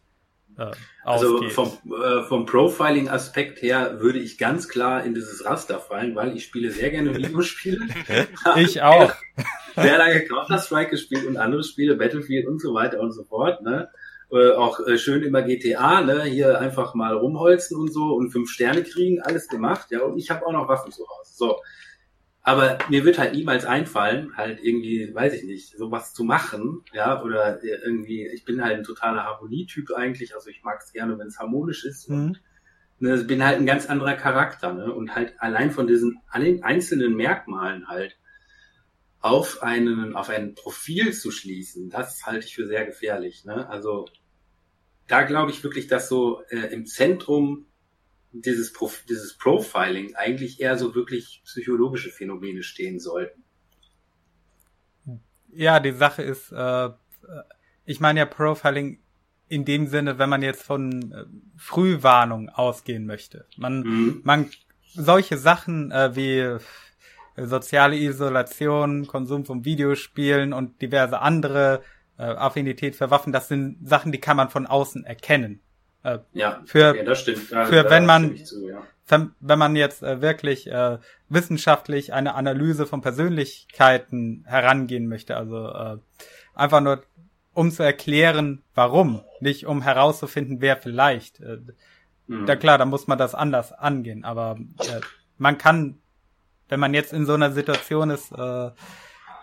äh, 0.57 0.71
also 1.03 1.49
vom, 1.49 1.71
äh, 1.91 2.21
vom 2.23 2.45
Profiling-Aspekt 2.45 3.63
her 3.63 3.99
würde 4.01 4.19
ich 4.19 4.37
ganz 4.37 4.69
klar 4.69 5.03
in 5.03 5.15
dieses 5.15 5.43
Raster 5.45 5.79
fallen, 5.79 6.15
weil 6.15 6.37
ich 6.37 6.43
spiele 6.43 6.69
sehr 6.69 6.91
gerne 6.91 7.15
Videospiele. 7.15 7.79
ich 8.57 8.83
auch. 8.83 9.11
sehr 9.75 9.97
lange 9.97 10.21
Counter-Strike 10.25 10.91
gespielt 10.91 11.25
und 11.25 11.37
andere 11.37 11.63
Spiele, 11.63 11.95
Battlefield 11.95 12.47
und 12.47 12.61
so 12.61 12.75
weiter 12.75 12.99
und 12.99 13.13
so 13.13 13.23
fort. 13.23 13.63
Ne? 13.63 13.89
Äh, 14.31 14.51
auch 14.51 14.79
äh, 14.85 14.99
schön 14.99 15.23
immer 15.23 15.41
GTA, 15.41 16.01
ne? 16.01 16.23
hier 16.23 16.59
einfach 16.59 16.93
mal 16.93 17.15
rumholzen 17.15 17.77
und 17.77 17.91
so 17.91 18.13
und 18.13 18.29
fünf 18.29 18.51
Sterne 18.51 18.83
kriegen, 18.83 19.21
alles 19.23 19.47
gemacht. 19.47 19.87
Ja, 19.89 20.01
und 20.01 20.19
ich 20.19 20.29
habe 20.29 20.45
auch 20.45 20.51
noch 20.51 20.67
Waffen 20.67 20.91
zu 20.91 21.01
Hause. 21.07 21.31
So. 21.33 21.59
Aber 22.43 22.79
mir 22.89 23.05
wird 23.05 23.19
halt 23.19 23.33
niemals 23.33 23.65
einfallen, 23.65 24.35
halt 24.35 24.59
irgendwie, 24.63 25.13
weiß 25.13 25.33
ich 25.33 25.43
nicht, 25.43 25.77
sowas 25.77 26.13
zu 26.13 26.23
machen, 26.23 26.83
ja, 26.91 27.21
oder 27.21 27.63
irgendwie, 27.63 28.27
ich 28.27 28.45
bin 28.45 28.63
halt 28.63 28.77
ein 28.77 28.83
totaler 28.83 29.25
Harmonietyp 29.25 29.91
eigentlich, 29.91 30.33
also 30.33 30.49
ich 30.49 30.63
mag 30.63 30.81
es 30.83 30.91
gerne, 30.91 31.19
wenn 31.19 31.27
es 31.27 31.37
harmonisch 31.37 31.85
ist 31.85 32.09
mhm. 32.09 32.15
und 32.15 32.41
ne, 32.97 33.17
bin 33.25 33.43
halt 33.45 33.59
ein 33.59 33.67
ganz 33.67 33.85
anderer 33.85 34.15
Charakter, 34.15 34.73
ne, 34.73 34.91
und 34.91 35.13
halt 35.13 35.35
allein 35.37 35.69
von 35.69 35.85
diesen 35.85 36.19
einzelnen 36.29 37.15
Merkmalen 37.15 37.87
halt 37.87 38.17
auf 39.19 39.61
einen, 39.61 40.15
auf 40.15 40.29
ein 40.29 40.55
Profil 40.55 41.13
zu 41.13 41.29
schließen, 41.29 41.91
das 41.91 42.25
halte 42.25 42.47
ich 42.47 42.55
für 42.55 42.65
sehr 42.65 42.85
gefährlich, 42.85 43.45
ne, 43.45 43.69
also 43.69 44.07
da 45.07 45.21
glaube 45.21 45.51
ich 45.51 45.63
wirklich, 45.63 45.85
dass 45.85 46.09
so 46.09 46.41
äh, 46.49 46.73
im 46.73 46.87
Zentrum 46.87 47.67
dieses, 48.31 48.73
Prof 48.73 49.03
dieses 49.07 49.37
Profiling 49.37 50.15
eigentlich 50.15 50.59
eher 50.59 50.77
so 50.77 50.95
wirklich 50.95 51.41
psychologische 51.45 52.09
Phänomene 52.09 52.63
stehen 52.63 52.99
sollten. 52.99 53.43
Ja, 55.53 55.79
die 55.79 55.91
Sache 55.91 56.23
ist, 56.23 56.51
äh, 56.51 56.89
ich 57.85 57.99
meine 57.99 58.19
ja 58.19 58.25
Profiling 58.25 58.99
in 59.49 59.65
dem 59.65 59.87
Sinne, 59.87 60.17
wenn 60.17 60.29
man 60.29 60.41
jetzt 60.41 60.63
von 60.63 61.11
äh, 61.11 61.25
Frühwarnung 61.57 62.47
ausgehen 62.49 63.05
möchte. 63.05 63.45
Man, 63.57 63.81
mhm. 63.81 64.21
man 64.23 64.49
solche 64.93 65.37
Sachen 65.37 65.91
äh, 65.91 66.15
wie 66.15 66.37
äh, 66.37 66.59
soziale 67.35 67.97
Isolation, 67.97 69.07
Konsum 69.07 69.45
von 69.45 69.65
Videospielen 69.65 70.53
und 70.53 70.81
diverse 70.81 71.19
andere 71.19 71.81
äh, 72.17 72.23
Affinität 72.23 72.95
für 72.95 73.11
Waffen, 73.11 73.33
das 73.33 73.49
sind 73.49 73.77
Sachen, 73.83 74.11
die 74.11 74.19
kann 74.19 74.37
man 74.37 74.49
von 74.49 74.67
außen 74.67 75.03
erkennen. 75.03 75.59
Äh, 76.03 76.19
ja, 76.33 76.61
für, 76.65 76.95
ja, 76.95 77.03
das 77.03 77.21
stimmt. 77.21 77.49
Ja, 77.51 77.65
für 77.65 77.89
wenn 77.89 78.05
man, 78.05 78.35
zu, 78.37 78.69
ja. 78.69 78.81
wenn 79.39 79.59
man 79.59 79.75
jetzt 79.75 80.03
äh, 80.03 80.21
wirklich 80.21 80.67
äh, 80.67 80.97
wissenschaftlich 81.29 82.13
eine 82.13 82.35
Analyse 82.35 82.85
von 82.85 83.01
Persönlichkeiten 83.01 84.43
herangehen 84.47 85.07
möchte, 85.07 85.37
also 85.37 85.67
äh, 85.67 85.97
einfach 86.55 86.81
nur 86.81 87.03
um 87.53 87.71
zu 87.71 87.83
erklären, 87.83 88.63
warum, 88.75 89.21
nicht 89.39 89.65
um 89.65 89.81
herauszufinden, 89.81 90.61
wer 90.61 90.77
vielleicht. 90.77 91.39
Äh, 91.41 91.59
mhm. 92.27 92.45
Da 92.45 92.55
klar, 92.55 92.77
da 92.77 92.85
muss 92.85 93.07
man 93.07 93.17
das 93.17 93.35
anders 93.35 93.73
angehen, 93.73 94.23
aber 94.23 94.57
äh, 94.79 95.01
man 95.37 95.57
kann, 95.57 95.99
wenn 96.69 96.79
man 96.79 96.93
jetzt 96.93 97.13
in 97.13 97.25
so 97.25 97.33
einer 97.33 97.51
Situation 97.51 98.09
ist, 98.09 98.31
äh, 98.31 98.71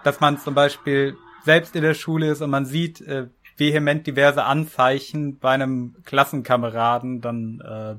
dass 0.04 0.20
man 0.20 0.38
zum 0.38 0.54
Beispiel 0.54 1.16
selbst 1.44 1.76
in 1.76 1.82
der 1.82 1.94
Schule 1.94 2.30
ist 2.30 2.40
und 2.40 2.50
man 2.50 2.66
sieht, 2.66 3.00
äh, 3.02 3.28
vehement 3.58 4.06
diverse 4.06 4.44
Anzeichen 4.44 5.38
bei 5.38 5.50
einem 5.50 5.96
Klassenkameraden, 6.04 7.20
dann 7.20 7.60
äh, 7.60 7.96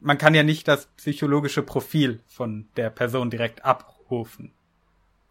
man 0.00 0.18
kann 0.18 0.34
ja 0.34 0.42
nicht 0.42 0.66
das 0.66 0.86
psychologische 0.96 1.62
Profil 1.62 2.20
von 2.26 2.68
der 2.76 2.90
Person 2.90 3.30
direkt 3.30 3.64
abrufen. 3.64 4.52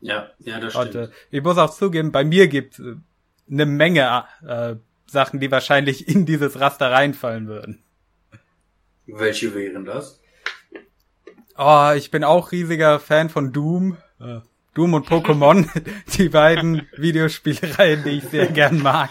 Ja, 0.01 0.29
ja, 0.39 0.59
das 0.59 0.73
stimmt. 0.73 0.95
Und, 0.95 1.01
äh, 1.01 1.09
ich 1.31 1.43
muss 1.43 1.57
auch 1.57 1.71
zugeben, 1.71 2.11
bei 2.11 2.23
mir 2.23 2.47
gibt 2.47 2.79
es 2.79 2.85
äh, 2.85 2.95
eine 3.51 3.65
Menge 3.65 4.25
äh, 4.45 4.75
Sachen, 5.07 5.39
die 5.39 5.51
wahrscheinlich 5.51 6.07
in 6.07 6.25
dieses 6.25 6.59
Raster 6.59 6.91
reinfallen 6.91 7.47
würden. 7.47 7.83
Welche 9.07 9.55
wären 9.55 9.85
das? 9.85 10.21
Oh, 11.57 11.91
ich 11.95 12.11
bin 12.11 12.23
auch 12.23 12.51
riesiger 12.51 12.99
Fan 12.99 13.29
von 13.29 13.51
Doom. 13.51 13.97
Äh, 14.19 14.39
Doom 14.79 14.93
und 14.93 15.09
Pokémon, 15.09 15.67
die 16.17 16.29
beiden 16.29 16.87
Videospielereien, 16.95 18.01
die 18.05 18.11
ich 18.11 18.23
sehr 18.23 18.47
gern 18.47 18.81
mag. 18.81 19.09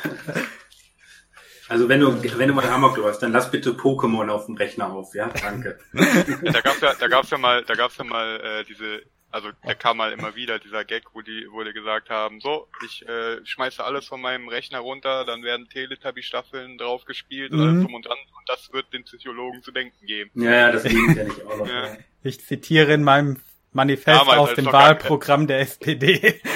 Also 1.68 1.90
wenn 1.90 2.00
du, 2.00 2.22
wenn 2.38 2.48
du 2.48 2.54
mal 2.54 2.64
Amok 2.64 2.96
läufst, 2.96 3.22
dann 3.22 3.32
lass 3.32 3.50
bitte 3.50 3.72
Pokémon 3.72 4.30
auf 4.30 4.46
dem 4.46 4.56
Rechner 4.56 4.90
auf, 4.90 5.14
ja? 5.14 5.28
Danke. 5.28 5.78
da 5.92 6.60
gab's 6.62 6.80
ja, 6.80 6.94
da 6.98 7.08
gab's 7.08 7.28
ja 7.28 7.36
mal, 7.36 7.62
da 7.64 7.74
gab's 7.74 7.98
ja 7.98 8.04
mal 8.04 8.40
äh, 8.40 8.64
diese, 8.64 9.02
also 9.30 9.50
da 9.62 9.74
kam 9.74 9.98
mal 9.98 10.10
immer 10.12 10.34
wieder 10.36 10.58
dieser 10.58 10.86
Gag, 10.86 11.02
wo 11.12 11.20
die, 11.20 11.46
wo 11.50 11.62
die 11.62 11.74
gesagt 11.74 12.08
haben, 12.08 12.40
so, 12.40 12.66
ich 12.86 13.06
äh, 13.06 13.44
schmeiße 13.44 13.84
alles 13.84 14.06
von 14.06 14.22
meinem 14.22 14.48
Rechner 14.48 14.78
runter, 14.78 15.26
dann 15.26 15.42
werden 15.42 15.68
Teletubby-Staffeln 15.68 16.78
drauf 16.78 17.04
gespielt 17.04 17.52
mhm. 17.52 17.84
und, 17.84 17.94
und, 17.94 18.06
und 18.06 18.18
das 18.46 18.72
wird 18.72 18.90
den 18.94 19.04
Psychologen 19.04 19.62
zu 19.62 19.70
denken 19.70 20.06
geben. 20.06 20.30
Ja, 20.32 20.50
ja, 20.50 20.72
das 20.72 20.84
ging 20.84 21.14
ja 21.14 21.24
nicht 21.24 21.44
auch 21.44 21.58
noch. 21.58 21.68
Ja. 21.68 21.94
Ich 22.22 22.40
zitiere 22.40 22.94
in 22.94 23.04
meinem 23.04 23.36
Manifest 23.78 24.20
damals, 24.20 24.38
aus 24.38 24.54
dem 24.54 24.66
Wahlprogramm 24.66 25.46
der 25.46 25.60
SPD. 25.60 26.40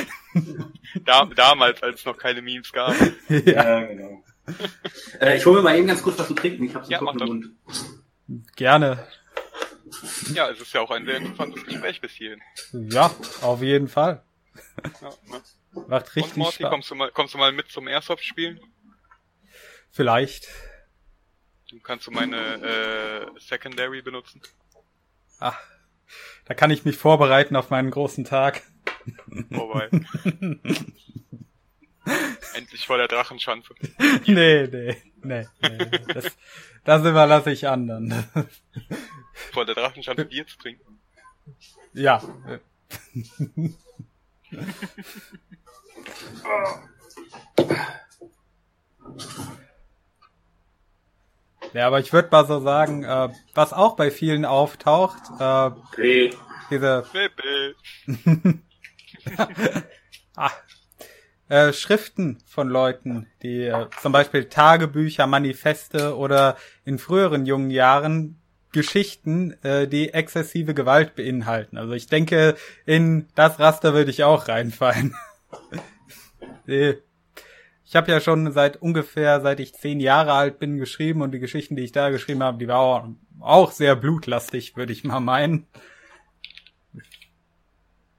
Da, 1.04 1.24
damals, 1.24 1.82
als 1.82 2.00
es 2.00 2.04
noch 2.06 2.18
keine 2.18 2.42
Memes 2.42 2.72
gab. 2.72 2.94
ja, 3.28 3.38
ja 3.38 3.80
genau. 3.82 4.22
äh, 5.20 5.36
ich 5.36 5.46
hole 5.46 5.56
mir 5.56 5.62
mal 5.62 5.76
eben 5.76 5.86
ganz 5.86 6.02
kurz 6.02 6.18
was 6.18 6.26
zu 6.26 6.34
trinken. 6.34 6.64
Ich 6.64 6.74
habe 6.74 6.84
so 6.84 6.90
ja, 6.90 6.98
im 6.98 7.18
Mund. 7.18 7.46
Gerne. 8.56 9.06
Ja, 10.34 10.50
es 10.50 10.60
ist 10.60 10.72
ja 10.72 10.80
auch 10.80 10.90
ein 10.90 11.04
sehr 11.04 11.16
interessantes 11.16 11.64
Gespräch 11.64 12.00
bis 12.00 12.12
hierhin. 12.12 12.40
Ja, 12.72 13.10
auf 13.42 13.62
jeden 13.62 13.88
Fall. 13.88 14.22
Ja, 15.00 15.10
ne? 15.28 15.42
Macht 15.86 16.16
richtig 16.16 16.32
Und 16.32 16.38
Morty, 16.38 16.56
Spaß. 16.62 16.70
Kommst 16.70 16.90
du, 16.90 16.94
mal, 16.94 17.10
kommst 17.10 17.34
du 17.34 17.38
mal 17.38 17.52
mit 17.52 17.68
zum 17.70 17.88
Airsoft 17.88 18.24
spielen? 18.24 18.58
Vielleicht. 19.90 20.48
Dann 21.70 21.82
kannst 21.82 22.06
du 22.06 22.10
meine 22.10 22.36
äh, 22.36 23.40
Secondary 23.40 24.02
benutzen. 24.02 24.40
Ach, 25.38 25.58
da 26.44 26.54
kann 26.54 26.70
ich 26.70 26.84
mich 26.84 26.96
vorbereiten 26.96 27.56
auf 27.56 27.70
meinen 27.70 27.90
großen 27.90 28.24
Tag. 28.24 28.62
Vorbei. 29.52 29.88
Endlich 32.54 32.86
vor 32.86 32.98
der 32.98 33.08
Drachenschanze. 33.08 33.74
nee, 34.26 34.66
nee, 34.66 34.96
nee, 35.22 35.46
nee. 35.60 35.78
Das, 36.12 36.36
das 36.84 37.00
überlasse 37.02 37.52
ich 37.52 37.68
anderen. 37.68 38.24
Vor 39.52 39.64
der 39.64 39.74
Drachenschanze 39.74 40.24
Bier 40.24 40.46
zu 40.46 40.58
trinken? 40.58 41.00
Ja. 41.92 42.22
Ja, 51.72 51.86
aber 51.86 52.00
ich 52.00 52.12
würde 52.12 52.28
mal 52.30 52.46
so 52.46 52.60
sagen, 52.60 53.04
äh, 53.04 53.28
was 53.54 53.72
auch 53.72 53.96
bei 53.96 54.10
vielen 54.10 54.44
auftaucht, 54.44 55.22
äh, 55.38 55.70
hey. 55.96 56.30
diese 56.70 57.04
ah, 60.36 60.50
äh, 61.48 61.72
Schriften 61.72 62.38
von 62.46 62.68
Leuten, 62.68 63.26
die 63.42 63.64
äh, 63.64 63.86
zum 64.00 64.12
Beispiel 64.12 64.46
Tagebücher, 64.46 65.26
Manifeste 65.26 66.16
oder 66.16 66.56
in 66.84 66.98
früheren 66.98 67.46
jungen 67.46 67.70
Jahren 67.70 68.38
Geschichten, 68.72 69.52
äh, 69.62 69.86
die 69.86 70.14
exzessive 70.14 70.74
Gewalt 70.74 71.14
beinhalten. 71.14 71.76
Also 71.76 71.92
ich 71.92 72.06
denke, 72.06 72.56
in 72.86 73.28
das 73.34 73.58
Raster 73.58 73.92
würde 73.92 74.10
ich 74.10 74.24
auch 74.24 74.48
reinfallen. 74.48 75.14
Ich 77.92 77.96
habe 77.96 78.10
ja 78.10 78.20
schon 78.20 78.50
seit 78.52 78.80
ungefähr, 78.80 79.42
seit 79.42 79.60
ich 79.60 79.74
zehn 79.74 80.00
Jahre 80.00 80.32
alt 80.32 80.58
bin, 80.58 80.78
geschrieben 80.78 81.20
und 81.20 81.32
die 81.32 81.40
Geschichten, 81.40 81.76
die 81.76 81.82
ich 81.82 81.92
da 81.92 82.08
geschrieben 82.08 82.42
habe, 82.42 82.56
die 82.56 82.66
waren 82.66 83.20
auch 83.38 83.70
sehr 83.70 83.96
blutlastig, 83.96 84.78
würde 84.78 84.94
ich 84.94 85.04
mal 85.04 85.20
meinen. 85.20 85.66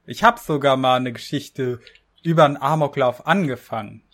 Ich 0.06 0.22
habe 0.22 0.38
sogar 0.38 0.76
mal 0.76 0.94
eine 0.94 1.12
Geschichte 1.12 1.80
über 2.22 2.44
einen 2.44 2.56
Amoklauf 2.56 3.26
angefangen. 3.26 4.04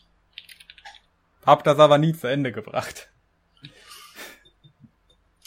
Hab 1.45 1.63
das 1.63 1.79
aber 1.79 1.99
nie 1.99 2.15
zu 2.15 2.27
Ende 2.27 2.53
gebracht. 2.53 3.11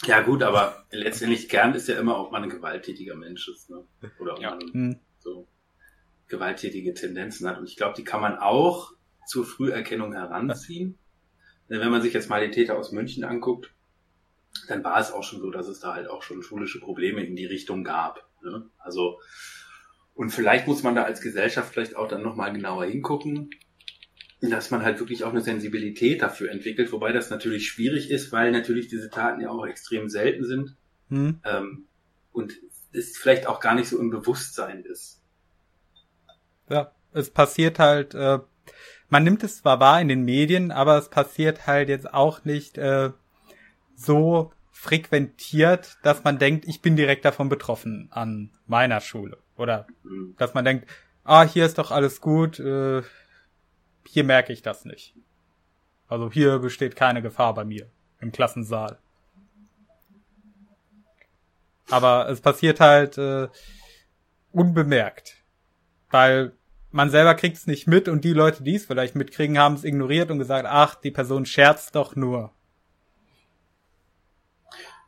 Ja 0.05 0.21
gut, 0.21 0.43
aber 0.43 0.85
letztendlich 0.91 1.49
gern 1.49 1.73
ist 1.73 1.87
ja 1.87 1.97
immer, 1.97 2.19
ob 2.19 2.31
man 2.31 2.43
ein 2.43 2.49
gewalttätiger 2.49 3.15
Mensch 3.15 3.47
ist, 3.47 3.71
ne? 3.71 3.83
Oder 4.19 4.33
ob 4.33 4.39
ja. 4.39 4.51
man 4.51 4.59
hm. 4.73 4.99
so 5.17 5.47
gewalttätige 6.27 6.93
Tendenzen 6.93 7.49
hat. 7.49 7.57
Und 7.57 7.67
ich 7.67 7.77
glaube, 7.77 7.95
die 7.97 8.03
kann 8.03 8.21
man 8.21 8.37
auch 8.37 8.93
zur 9.27 9.45
Früherkennung 9.45 10.13
heranziehen. 10.13 10.97
Denn 11.69 11.79
wenn 11.79 11.91
man 11.91 12.01
sich 12.01 12.13
jetzt 12.13 12.29
mal 12.29 12.41
den 12.41 12.51
Täter 12.51 12.77
aus 12.77 12.91
München 12.91 13.23
anguckt, 13.23 13.73
dann 14.67 14.83
war 14.83 14.99
es 14.99 15.11
auch 15.11 15.23
schon 15.23 15.39
so, 15.39 15.49
dass 15.51 15.67
es 15.67 15.79
da 15.79 15.93
halt 15.93 16.07
auch 16.07 16.21
schon 16.21 16.43
schulische 16.43 16.79
Probleme 16.79 17.23
in 17.23 17.35
die 17.35 17.45
Richtung 17.45 17.83
gab. 17.83 18.27
Ne? 18.43 18.69
Also, 18.77 19.19
und 20.13 20.29
vielleicht 20.29 20.67
muss 20.67 20.83
man 20.83 20.95
da 20.95 21.03
als 21.03 21.21
Gesellschaft 21.21 21.73
vielleicht 21.73 21.95
auch 21.95 22.07
dann 22.07 22.21
nochmal 22.21 22.53
genauer 22.53 22.85
hingucken, 22.85 23.49
dass 24.41 24.71
man 24.71 24.83
halt 24.83 24.99
wirklich 24.99 25.23
auch 25.23 25.31
eine 25.31 25.41
Sensibilität 25.41 26.21
dafür 26.21 26.51
entwickelt, 26.51 26.91
wobei 26.91 27.13
das 27.13 27.29
natürlich 27.29 27.67
schwierig 27.67 28.11
ist, 28.11 28.31
weil 28.31 28.51
natürlich 28.51 28.87
diese 28.87 29.09
Taten 29.09 29.41
ja 29.41 29.49
auch 29.49 29.65
extrem 29.65 30.09
selten 30.09 30.43
sind 30.45 30.75
hm. 31.09 31.39
ähm, 31.45 31.87
und 32.31 32.53
es 32.91 33.17
vielleicht 33.17 33.47
auch 33.47 33.59
gar 33.59 33.73
nicht 33.73 33.87
so 33.87 33.97
im 33.97 34.09
Bewusstsein 34.09 34.83
ist. 34.83 35.21
Ja, 36.69 36.91
es 37.13 37.29
passiert 37.29 37.79
halt 37.79 38.13
äh, 38.13 38.39
man 39.13 39.23
nimmt 39.23 39.43
es 39.43 39.59
zwar 39.59 39.79
wahr 39.79 40.01
in 40.01 40.07
den 40.07 40.25
Medien, 40.25 40.71
aber 40.71 40.97
es 40.97 41.07
passiert 41.07 41.67
halt 41.67 41.87
jetzt 41.87 42.11
auch 42.11 42.45
nicht 42.45 42.79
äh, 42.79 43.11
so 43.93 44.51
frequentiert, 44.71 45.97
dass 46.01 46.23
man 46.23 46.39
denkt, 46.39 46.67
ich 46.67 46.81
bin 46.81 46.95
direkt 46.95 47.23
davon 47.23 47.47
betroffen 47.47 48.07
an 48.09 48.49
meiner 48.65 49.01
Schule. 49.01 49.37
Oder 49.55 49.85
mhm. 50.01 50.33
dass 50.39 50.55
man 50.55 50.65
denkt, 50.65 50.89
ah, 51.23 51.43
hier 51.43 51.63
ist 51.63 51.77
doch 51.77 51.91
alles 51.91 52.21
gut, 52.21 52.59
äh, 52.59 53.03
hier 54.07 54.23
merke 54.23 54.51
ich 54.51 54.63
das 54.63 54.83
nicht. 54.83 55.13
Also 56.07 56.31
hier 56.31 56.57
besteht 56.57 56.95
keine 56.95 57.21
Gefahr 57.21 57.53
bei 57.53 57.65
mir 57.65 57.91
im 58.19 58.31
Klassensaal. 58.31 58.97
Aber 61.91 62.27
es 62.29 62.41
passiert 62.41 62.79
halt, 62.79 63.19
äh, 63.19 63.47
unbemerkt. 64.51 65.35
Weil 66.09 66.53
man 66.93 67.09
selber 67.09 67.33
kriegt 67.35 67.57
es 67.57 67.67
nicht 67.67 67.87
mit 67.87 68.07
und 68.07 68.23
die 68.23 68.33
Leute, 68.33 68.63
die 68.63 68.75
es 68.75 68.85
vielleicht 68.85 69.15
mitkriegen, 69.15 69.57
haben 69.57 69.75
es 69.75 69.83
ignoriert 69.83 70.29
und 70.31 70.37
gesagt, 70.37 70.67
ach, 70.69 70.95
die 70.95 71.11
Person 71.11 71.45
scherzt 71.45 71.95
doch 71.95 72.15
nur. 72.15 72.53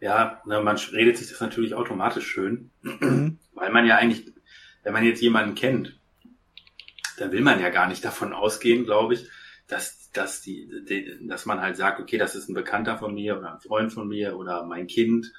Ja, 0.02 0.42
ne, 0.46 0.62
man 0.62 0.78
redet 0.78 1.18
sich 1.18 1.30
das 1.30 1.40
natürlich 1.40 1.74
automatisch 1.76 2.28
schön, 2.28 2.72
mhm. 2.82 3.40
weil 3.54 3.72
man 3.72 3.86
ja 3.86 3.98
eigentlich, 3.98 4.34
wenn 4.84 4.94
man 4.94 5.06
jetzt 5.06 5.22
jemanden 5.22 5.56
kennt, 5.56 6.00
dann 7.18 7.32
will 7.32 7.42
man 7.42 7.62
ja 7.62 7.70
gar 7.70 7.88
nicht 7.88 8.04
davon 8.04 8.34
ausgehen, 8.34 8.86
glaube 8.86 9.14
ich, 9.14 9.30
dass, 9.68 10.12
dass 10.12 10.42
die, 10.42 10.70
die, 10.90 11.28
dass 11.28 11.46
man 11.46 11.62
halt 11.62 11.78
sagt, 11.78 12.00
okay, 12.00 12.18
das 12.18 12.36
ist 12.36 12.50
ein 12.50 12.56
Bekannter 12.56 12.98
von 12.98 13.14
mir 13.14 13.38
oder 13.38 13.54
ein 13.54 13.62
Freund 13.62 13.94
von 13.94 14.08
mir 14.08 14.38
oder 14.38 14.66
mein 14.66 14.88
Kind 14.88 15.32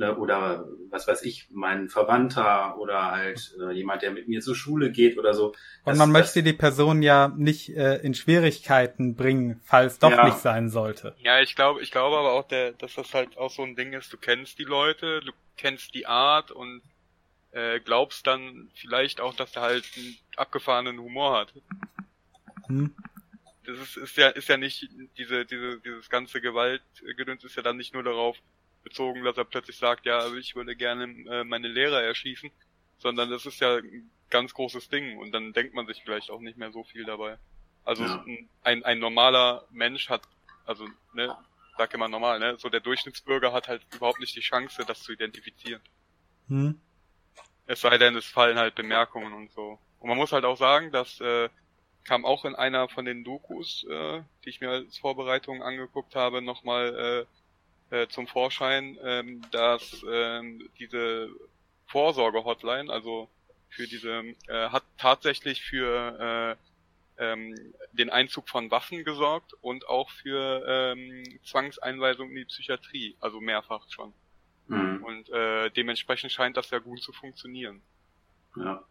ne, 0.00 0.16
oder 0.16 0.66
was 0.88 1.06
weiß 1.06 1.22
ich, 1.22 1.46
mein 1.50 1.88
Verwandter 1.88 2.76
oder 2.78 3.12
halt 3.12 3.54
äh, 3.60 3.72
jemand, 3.72 4.02
der 4.02 4.10
mit 4.10 4.26
mir 4.26 4.40
zur 4.40 4.56
Schule 4.56 4.90
geht 4.90 5.16
oder 5.18 5.34
so. 5.34 5.54
Und 5.84 5.98
man 5.98 6.12
das, 6.12 6.22
möchte 6.22 6.42
die 6.42 6.54
Person 6.54 7.02
ja 7.02 7.32
nicht 7.36 7.68
äh, 7.76 7.96
in 7.98 8.14
Schwierigkeiten 8.14 9.14
bringen, 9.14 9.60
falls 9.62 10.00
doch 10.00 10.10
ja. 10.10 10.24
nicht 10.24 10.38
sein 10.38 10.70
sollte. 10.70 11.14
Ja, 11.18 11.40
ich 11.40 11.54
glaube, 11.54 11.82
ich 11.82 11.92
glaube 11.92 12.16
aber 12.16 12.32
auch, 12.32 12.48
der, 12.48 12.72
dass 12.72 12.94
das 12.94 13.14
halt 13.14 13.38
auch 13.38 13.50
so 13.50 13.62
ein 13.62 13.76
Ding 13.76 13.92
ist, 13.92 14.12
du 14.12 14.16
kennst 14.16 14.58
die 14.58 14.64
Leute, 14.64 15.20
du 15.20 15.32
kennst 15.56 15.94
die 15.94 16.06
Art 16.06 16.50
und 16.50 16.80
äh, 17.52 17.78
glaubst 17.78 18.26
dann 18.26 18.70
vielleicht 18.74 19.20
auch, 19.20 19.34
dass 19.34 19.54
er 19.54 19.62
halt 19.62 19.84
einen 19.96 20.16
abgefahrenen 20.36 20.98
Humor 20.98 21.38
hat. 21.38 21.54
Hm 22.66 22.94
das 23.62 23.78
ist, 23.78 23.96
ist 23.96 24.16
ja 24.16 24.28
ist 24.28 24.48
ja 24.48 24.56
nicht 24.56 24.88
diese 25.16 25.44
diese 25.44 25.78
dieses 25.80 26.08
ganze 26.08 26.40
Gewaltgedöns 26.40 27.44
ist 27.44 27.56
ja 27.56 27.62
dann 27.62 27.76
nicht 27.76 27.94
nur 27.94 28.02
darauf 28.02 28.36
bezogen, 28.82 29.24
dass 29.24 29.36
er 29.36 29.44
plötzlich 29.44 29.76
sagt, 29.76 30.06
ja, 30.06 30.18
also 30.18 30.36
ich 30.36 30.54
würde 30.56 30.76
gerne 30.76 31.04
äh, 31.04 31.44
meine 31.44 31.68
Lehrer 31.68 32.02
erschießen, 32.02 32.50
sondern 32.98 33.30
das 33.30 33.46
ist 33.46 33.60
ja 33.60 33.76
ein 33.76 34.10
ganz 34.30 34.54
großes 34.54 34.88
Ding 34.88 35.18
und 35.18 35.32
dann 35.32 35.52
denkt 35.52 35.74
man 35.74 35.86
sich 35.86 36.02
vielleicht 36.02 36.30
auch 36.30 36.40
nicht 36.40 36.58
mehr 36.58 36.72
so 36.72 36.84
viel 36.84 37.04
dabei. 37.04 37.38
Also 37.84 38.04
ja. 38.04 38.24
ein, 38.62 38.84
ein 38.84 38.98
normaler 38.98 39.64
Mensch 39.70 40.08
hat, 40.08 40.22
also 40.66 40.86
ne, 41.14 41.34
sag 41.76 41.92
immer 41.94 42.08
normal, 42.08 42.38
ne, 42.38 42.56
so 42.58 42.68
der 42.68 42.80
Durchschnittsbürger 42.80 43.52
hat 43.52 43.68
halt 43.68 43.82
überhaupt 43.94 44.20
nicht 44.20 44.36
die 44.36 44.40
Chance, 44.40 44.84
das 44.86 45.02
zu 45.02 45.12
identifizieren. 45.12 45.82
Hm. 46.48 46.80
Es 47.66 47.80
sei 47.80 47.98
denn, 47.98 48.16
es 48.16 48.26
fallen 48.26 48.58
halt 48.58 48.74
Bemerkungen 48.74 49.32
und 49.32 49.50
so. 49.52 49.78
Und 49.98 50.08
man 50.08 50.16
muss 50.16 50.32
halt 50.32 50.44
auch 50.44 50.56
sagen, 50.56 50.90
dass 50.90 51.20
äh, 51.20 51.48
kam 52.04 52.24
auch 52.24 52.44
in 52.44 52.54
einer 52.54 52.88
von 52.88 53.04
den 53.04 53.24
Dokus, 53.24 53.84
äh, 53.88 54.22
die 54.44 54.48
ich 54.48 54.60
mir 54.60 54.70
als 54.70 54.98
Vorbereitung 54.98 55.62
angeguckt 55.62 56.16
habe, 56.16 56.42
nochmal 56.42 57.26
äh, 57.28 57.39
äh, 57.90 58.06
zum 58.08 58.26
Vorschein, 58.26 58.98
ähm, 59.02 59.42
dass 59.50 60.04
ähm, 60.08 60.68
diese 60.78 61.28
Vorsorge-Hotline, 61.86 62.92
also 62.92 63.28
für 63.68 63.86
diese, 63.86 64.24
äh, 64.48 64.68
hat 64.70 64.84
tatsächlich 64.98 65.62
für 65.62 66.56
äh, 67.18 67.32
ähm, 67.32 67.54
den 67.92 68.10
Einzug 68.10 68.48
von 68.48 68.70
Waffen 68.70 69.04
gesorgt 69.04 69.54
und 69.60 69.88
auch 69.88 70.10
für 70.10 70.64
ähm, 70.66 71.24
Zwangseinweisung 71.44 72.30
in 72.30 72.36
die 72.36 72.44
Psychiatrie, 72.44 73.16
also 73.20 73.40
mehrfach 73.40 73.88
schon. 73.90 74.12
Mhm. 74.68 75.04
Und 75.04 75.30
äh, 75.30 75.70
dementsprechend 75.70 76.32
scheint 76.32 76.56
das 76.56 76.70
ja 76.70 76.78
gut 76.78 77.02
zu 77.02 77.12
funktionieren. 77.12 77.82
Ja 78.56 78.84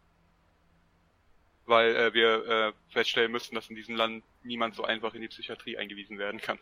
weil 1.69 1.95
äh, 1.95 2.13
wir 2.13 2.47
äh, 2.47 2.73
feststellen 2.89 3.31
müssen, 3.31 3.55
dass 3.55 3.69
in 3.69 3.75
diesem 3.75 3.95
Land 3.95 4.23
niemand 4.43 4.75
so 4.75 4.83
einfach 4.83 5.13
in 5.13 5.21
die 5.21 5.27
Psychiatrie 5.27 5.77
eingewiesen 5.77 6.17
werden 6.17 6.41
kann. 6.41 6.59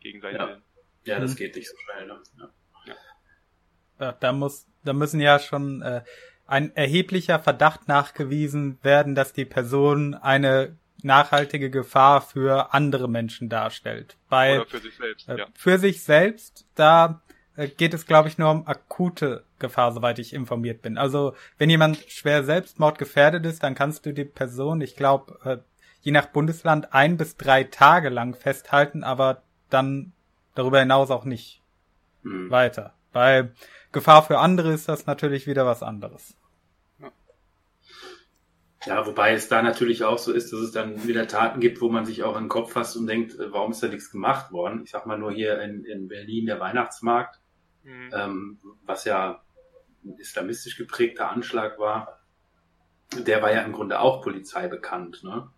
Gegen 0.00 0.20
seinen 0.20 0.36
ja. 0.36 0.48
Willen. 0.48 0.62
Ja, 1.06 1.18
das 1.20 1.32
mhm. 1.32 1.36
geht 1.36 1.56
nicht 1.56 1.68
so 1.68 1.76
schnell. 1.78 2.06
Ne? 2.06 2.20
Ja. 2.86 2.94
Ja. 3.98 4.12
Da, 4.12 4.32
muss, 4.32 4.66
da 4.84 4.92
müssen 4.92 5.20
ja 5.20 5.38
schon 5.38 5.82
äh, 5.82 6.02
ein 6.46 6.74
erheblicher 6.76 7.38
Verdacht 7.38 7.88
nachgewiesen 7.88 8.78
werden, 8.82 9.14
dass 9.14 9.32
die 9.32 9.44
Person 9.44 10.14
eine 10.14 10.76
nachhaltige 11.02 11.70
Gefahr 11.70 12.20
für 12.20 12.74
andere 12.74 13.08
Menschen 13.08 13.48
darstellt. 13.48 14.16
Bei, 14.28 14.60
Oder 14.60 14.68
für 14.68 14.78
sich 14.78 14.96
selbst, 14.96 15.28
äh, 15.28 15.38
ja. 15.38 15.46
Für 15.54 15.78
sich 15.78 16.02
selbst, 16.02 16.66
da 16.74 17.22
äh, 17.56 17.68
geht 17.68 17.94
es, 17.94 18.06
glaube 18.06 18.28
ich, 18.28 18.38
nur 18.38 18.50
um 18.50 18.66
akute 18.66 19.44
Gefahr, 19.58 19.92
soweit 19.92 20.18
ich 20.18 20.32
informiert 20.32 20.82
bin. 20.82 20.98
Also 20.98 21.34
wenn 21.58 21.70
jemand 21.70 21.98
schwer 22.08 22.44
Selbstmord 22.44 22.98
gefährdet 22.98 23.46
ist, 23.46 23.62
dann 23.62 23.74
kannst 23.74 24.06
du 24.06 24.12
die 24.12 24.24
Person, 24.24 24.80
ich 24.80 24.96
glaube, 24.96 25.38
äh, 25.44 25.58
je 26.00 26.12
nach 26.12 26.26
Bundesland 26.26 26.92
ein 26.92 27.16
bis 27.16 27.36
drei 27.36 27.64
Tage 27.64 28.08
lang 28.08 28.34
festhalten, 28.34 29.02
aber 29.02 29.42
dann 29.70 30.12
darüber 30.56 30.80
hinaus 30.80 31.10
auch 31.10 31.24
nicht 31.24 31.62
mhm. 32.22 32.50
weiter. 32.50 32.94
Bei 33.12 33.50
Gefahr 33.92 34.24
für 34.24 34.38
andere 34.38 34.72
ist 34.72 34.88
das 34.88 35.06
natürlich 35.06 35.46
wieder 35.46 35.64
was 35.64 35.82
anderes. 35.82 36.36
Ja, 38.84 39.04
wobei 39.04 39.32
es 39.32 39.48
da 39.48 39.62
natürlich 39.62 40.04
auch 40.04 40.18
so 40.18 40.32
ist, 40.32 40.52
dass 40.52 40.60
es 40.60 40.70
dann 40.70 41.08
wieder 41.08 41.26
Taten 41.26 41.58
gibt, 41.58 41.80
wo 41.80 41.88
man 41.88 42.06
sich 42.06 42.22
auch 42.22 42.36
in 42.36 42.44
den 42.44 42.48
Kopf 42.48 42.72
fasst 42.72 42.96
und 42.96 43.08
denkt, 43.08 43.34
äh, 43.34 43.52
warum 43.52 43.72
ist 43.72 43.82
da 43.82 43.88
nichts 43.88 44.12
gemacht 44.12 44.52
worden? 44.52 44.82
Ich 44.84 44.90
sag 44.90 45.06
mal 45.06 45.18
nur 45.18 45.32
hier 45.32 45.60
in, 45.60 45.84
in 45.84 46.06
Berlin 46.06 46.46
der 46.46 46.60
Weihnachtsmarkt, 46.60 47.40
mhm. 47.82 48.10
ähm, 48.12 48.58
was 48.84 49.04
ja 49.04 49.42
ein 50.04 50.16
islamistisch 50.18 50.76
geprägter 50.76 51.30
Anschlag 51.30 51.80
war, 51.80 52.20
der 53.12 53.42
war 53.42 53.52
ja 53.52 53.62
im 53.62 53.72
Grunde 53.72 53.98
auch 53.98 54.22
Polizei 54.22 54.68
bekannt. 54.68 55.24
Ne? 55.24 55.50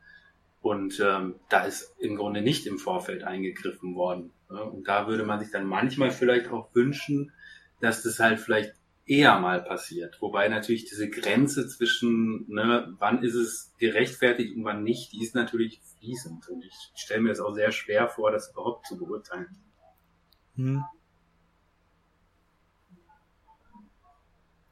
Und 0.63 0.99
ähm, 1.01 1.35
da 1.51 1.65
ist 1.65 1.95
im 1.99 2.17
Grunde 2.17 2.41
nicht 2.41 2.67
im 2.67 2.79
Vorfeld 2.79 3.25
eingegriffen 3.25 3.95
worden. 3.95 4.33
Ne? 4.51 4.63
Und 4.63 4.89
da 4.89 5.07
würde 5.07 5.25
man 5.25 5.41
sich 5.41 5.51
dann 5.51 5.67
manchmal 5.67 6.11
vielleicht 6.11 6.49
auch 6.49 6.75
wünschen, 6.75 7.33
dass 7.81 8.03
das 8.03 8.19
halt 8.19 8.41
vielleicht 8.41 8.75
eher 9.07 9.39
mal 9.41 9.63
passiert. 9.63 10.21
Wobei 10.21 10.49
natürlich 10.49 10.85
diese 10.85 11.09
Grenze 11.09 11.67
zwischen, 11.67 12.47
ne, 12.49 12.95
wann 12.99 13.23
ist 13.23 13.35
es 13.35 13.73
gerechtfertigt 13.79 14.55
und 14.57 14.65
wann 14.65 14.83
nicht, 14.83 15.13
die 15.13 15.23
ist 15.23 15.35
natürlich 15.35 15.81
fließend. 15.99 16.49
Und 16.49 16.65
ich 16.65 16.75
stelle 16.95 17.23
mir 17.23 17.31
das 17.31 17.41
auch 17.41 17.55
sehr 17.55 17.73
schwer 17.73 18.09
vor, 18.09 18.31
das 18.31 18.51
überhaupt 18.51 18.87
zu 18.87 18.99
beurteilen. 18.99 19.57
Hm. 20.57 20.85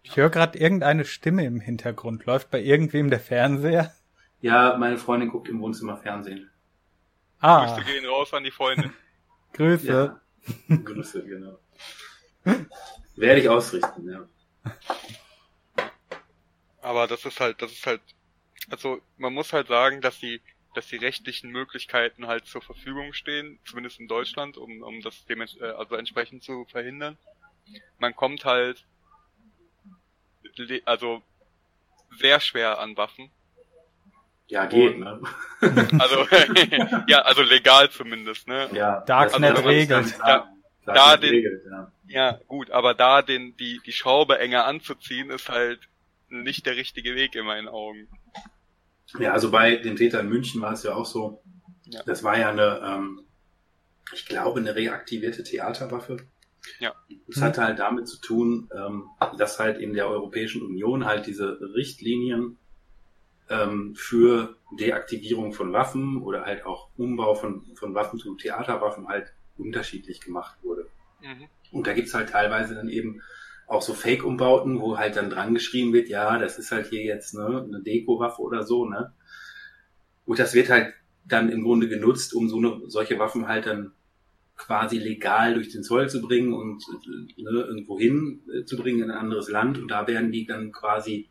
Ich 0.02 0.16
höre 0.16 0.30
gerade 0.30 0.58
irgendeine 0.58 1.04
Stimme 1.04 1.44
im 1.44 1.60
Hintergrund. 1.60 2.26
Läuft 2.26 2.50
bei 2.50 2.60
irgendwem 2.60 3.10
der 3.10 3.18
Fernseher? 3.18 3.92
Ja, 4.40 4.76
meine 4.76 4.98
Freundin 4.98 5.30
guckt 5.30 5.48
im 5.48 5.60
Wohnzimmer 5.60 5.96
Fernsehen. 5.96 6.50
Ah. 7.40 7.74
Grüße 7.74 7.84
gehen 7.86 8.06
raus 8.06 8.32
an 8.32 8.44
die 8.44 8.50
Freundin. 8.50 8.92
Grüße. 9.56 9.86
Ja. 9.86 10.20
Grüße, 10.68 11.24
genau. 11.24 11.58
Werde 13.16 13.40
ich 13.40 13.48
ausrichten, 13.48 14.10
ja. 14.10 14.28
Aber 16.82 17.06
das 17.06 17.24
ist 17.24 17.40
halt, 17.40 17.60
das 17.62 17.72
ist 17.72 17.86
halt, 17.86 18.00
also 18.70 19.00
man 19.16 19.32
muss 19.32 19.52
halt 19.52 19.68
sagen, 19.68 20.00
dass 20.00 20.20
die, 20.20 20.40
dass 20.74 20.86
die 20.88 20.96
rechtlichen 20.96 21.50
Möglichkeiten 21.50 22.26
halt 22.26 22.46
zur 22.46 22.60
Verfügung 22.60 23.12
stehen, 23.14 23.58
zumindest 23.64 23.98
in 23.98 24.08
Deutschland, 24.08 24.58
um, 24.58 24.82
um 24.82 25.00
das 25.00 25.24
äh, 25.28 25.64
also 25.64 25.96
entsprechend 25.96 26.44
zu 26.44 26.66
verhindern. 26.66 27.16
Man 27.98 28.14
kommt 28.14 28.44
halt 28.44 28.84
also 30.84 31.22
sehr 32.18 32.40
schwer 32.40 32.78
an 32.78 32.96
Waffen. 32.96 33.30
Ja, 34.48 34.66
geht, 34.66 34.98
ne? 34.98 35.20
Also, 35.60 36.26
ja, 37.08 37.22
also 37.22 37.42
legal 37.42 37.90
zumindest, 37.90 38.46
ne? 38.46 38.68
Ja, 38.72 39.00
Darknet 39.00 39.56
also, 39.56 39.68
regelt. 39.68 40.14
Ja, 40.18 40.48
da 40.84 41.16
den, 41.16 41.30
regelt, 41.30 41.62
ja. 41.68 41.92
ja, 42.06 42.40
gut, 42.46 42.70
aber 42.70 42.94
da 42.94 43.22
den, 43.22 43.56
die, 43.56 43.80
die 43.84 43.92
Schraube 43.92 44.38
enger 44.38 44.66
anzuziehen, 44.66 45.30
ist 45.30 45.48
halt 45.48 45.80
nicht 46.28 46.66
der 46.66 46.76
richtige 46.76 47.14
Weg 47.14 47.34
in 47.34 47.44
meinen 47.44 47.68
Augen. 47.68 48.08
Ja, 49.18 49.32
also 49.32 49.50
bei 49.50 49.76
dem 49.76 49.96
Täter 49.96 50.20
in 50.20 50.28
München 50.28 50.60
war 50.60 50.72
es 50.72 50.82
ja 50.82 50.94
auch 50.94 51.06
so, 51.06 51.42
ja. 51.86 52.02
das 52.04 52.22
war 52.22 52.38
ja 52.38 52.50
eine, 52.50 52.80
ähm, 52.84 53.22
ich 54.12 54.26
glaube, 54.26 54.60
eine 54.60 54.74
reaktivierte 54.74 55.42
Theaterwaffe. 55.42 56.18
Ja. 56.78 56.94
Das 57.28 57.42
hat 57.42 57.58
halt 57.58 57.78
damit 57.78 58.08
zu 58.08 58.20
tun, 58.20 58.68
ähm, 58.74 59.08
dass 59.38 59.58
halt 59.58 59.78
in 59.78 59.92
der 59.92 60.08
Europäischen 60.08 60.62
Union 60.62 61.04
halt 61.04 61.26
diese 61.26 61.58
Richtlinien 61.74 62.58
ähm, 63.48 63.94
für 63.94 64.56
Deaktivierung 64.78 65.52
von 65.52 65.72
Waffen 65.72 66.22
oder 66.22 66.44
halt 66.44 66.66
auch 66.66 66.88
Umbau 66.96 67.34
von, 67.34 67.64
von 67.74 67.94
Waffen 67.94 68.18
zu 68.18 68.34
Theaterwaffen 68.34 69.08
halt 69.08 69.32
unterschiedlich 69.56 70.20
gemacht 70.20 70.58
wurde. 70.62 70.88
Mhm. 71.22 71.48
Und 71.72 71.86
da 71.86 71.92
gibt's 71.92 72.14
halt 72.14 72.30
teilweise 72.30 72.74
dann 72.74 72.88
eben 72.88 73.22
auch 73.66 73.82
so 73.82 73.94
Fake-Umbauten, 73.94 74.80
wo 74.80 74.96
halt 74.96 75.16
dann 75.16 75.30
dran 75.30 75.54
geschrieben 75.54 75.92
wird, 75.92 76.08
ja, 76.08 76.38
das 76.38 76.58
ist 76.58 76.70
halt 76.70 76.86
hier 76.86 77.02
jetzt 77.02 77.34
ne, 77.34 77.64
eine 77.66 77.82
Deko-Waffe 77.82 78.40
oder 78.42 78.62
so, 78.62 78.88
ne? 78.88 79.12
Und 80.24 80.38
das 80.38 80.54
wird 80.54 80.70
halt 80.70 80.94
dann 81.24 81.50
im 81.50 81.62
Grunde 81.62 81.88
genutzt, 81.88 82.34
um 82.34 82.48
so 82.48 82.58
eine, 82.58 82.80
solche 82.86 83.18
Waffen 83.18 83.48
halt 83.48 83.66
dann 83.66 83.92
quasi 84.56 84.98
legal 84.98 85.54
durch 85.54 85.68
den 85.68 85.82
Zoll 85.82 86.08
zu 86.08 86.22
bringen 86.22 86.52
und 86.52 86.82
ne, 87.36 87.60
irgendwo 87.60 87.98
hin 87.98 88.40
äh, 88.52 88.64
zu 88.64 88.76
bringen 88.76 89.02
in 89.02 89.10
ein 89.10 89.18
anderes 89.18 89.48
Land. 89.48 89.78
Und 89.78 89.88
da 89.88 90.06
werden 90.06 90.32
die 90.32 90.46
dann 90.46 90.72
quasi 90.72 91.28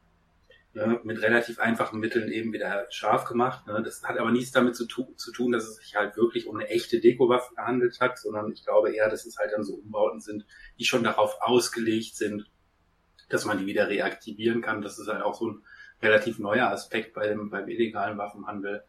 ne, 0.75 0.99
mit 1.03 1.21
relativ 1.21 1.59
einfachen 1.59 1.99
Mitteln 1.99 2.29
eben 2.31 2.53
wieder 2.53 2.85
scharf 2.89 3.23
gemacht. 3.25 3.65
Ne. 3.65 3.81
Das 3.83 4.03
hat 4.03 4.17
aber 4.19 4.31
nichts 4.31 4.51
damit 4.51 4.75
zu, 4.75 4.85
tu 4.85 5.13
zu 5.15 5.31
tun, 5.31 5.53
dass 5.53 5.63
es 5.63 5.77
sich 5.77 5.95
halt 5.95 6.17
wirklich 6.17 6.47
um 6.47 6.57
eine 6.57 6.67
echte 6.69 6.99
Dekowaffe 6.99 7.55
gehandelt 7.55 7.99
hat, 8.01 8.19
sondern 8.19 8.51
ich 8.51 8.63
glaube 8.63 8.93
eher, 8.93 9.09
dass 9.09 9.25
es 9.25 9.37
halt 9.37 9.53
dann 9.53 9.63
so 9.63 9.75
Umbauten 9.75 10.19
sind, 10.19 10.45
die 10.77 10.85
schon 10.85 11.03
darauf 11.03 11.37
ausgelegt 11.39 12.15
sind, 12.17 12.51
dass 13.29 13.45
man 13.45 13.57
die 13.57 13.65
wieder 13.65 13.87
reaktivieren 13.87 14.61
kann. 14.61 14.81
Das 14.81 14.99
ist 14.99 15.07
halt 15.07 15.23
auch 15.23 15.35
so 15.35 15.49
ein 15.49 15.63
relativ 16.01 16.39
neuer 16.39 16.67
Aspekt 16.69 17.13
bei 17.13 17.27
dem, 17.27 17.49
beim 17.49 17.67
illegalen 17.69 18.17
Waffenhandel. 18.17 18.83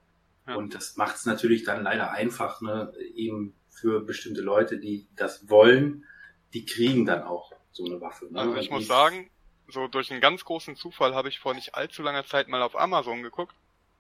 Ja. 0.46 0.56
Und 0.56 0.74
das 0.74 0.96
macht 0.96 1.16
es 1.16 1.24
natürlich 1.24 1.62
dann 1.62 1.84
leider 1.84 2.10
einfach, 2.10 2.60
ne, 2.60 2.92
eben 3.14 3.54
für 3.70 4.00
bestimmte 4.00 4.40
Leute, 4.40 4.78
die 4.78 5.06
das 5.14 5.48
wollen, 5.48 6.04
die 6.52 6.64
kriegen 6.64 7.06
dann 7.06 7.22
auch 7.22 7.52
so 7.70 7.84
eine 7.84 8.00
Waffe. 8.00 8.26
Ne? 8.32 8.40
Also 8.40 8.56
ich 8.56 8.70
muss 8.70 8.86
sagen, 8.86 9.30
so 9.68 9.88
durch 9.88 10.10
einen 10.10 10.20
ganz 10.20 10.44
großen 10.44 10.76
Zufall 10.76 11.14
habe 11.14 11.28
ich 11.28 11.38
vor 11.38 11.54
nicht 11.54 11.74
allzu 11.74 12.02
langer 12.02 12.24
Zeit 12.24 12.48
mal 12.48 12.62
auf 12.62 12.76
Amazon 12.76 13.22
geguckt. 13.22 13.54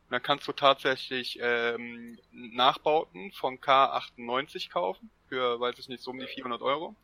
Und 0.06 0.12
dann 0.12 0.22
kannst 0.22 0.46
du 0.46 0.52
tatsächlich 0.52 1.38
ähm, 1.42 2.18
Nachbauten 2.30 3.32
von 3.32 3.58
K98 3.58 4.70
kaufen 4.70 5.10
für, 5.28 5.58
weiß 5.58 5.78
ich 5.78 5.88
nicht, 5.88 6.02
so 6.02 6.12
um 6.12 6.18
die 6.18 6.26
400 6.26 6.62
Euro. 6.62 6.94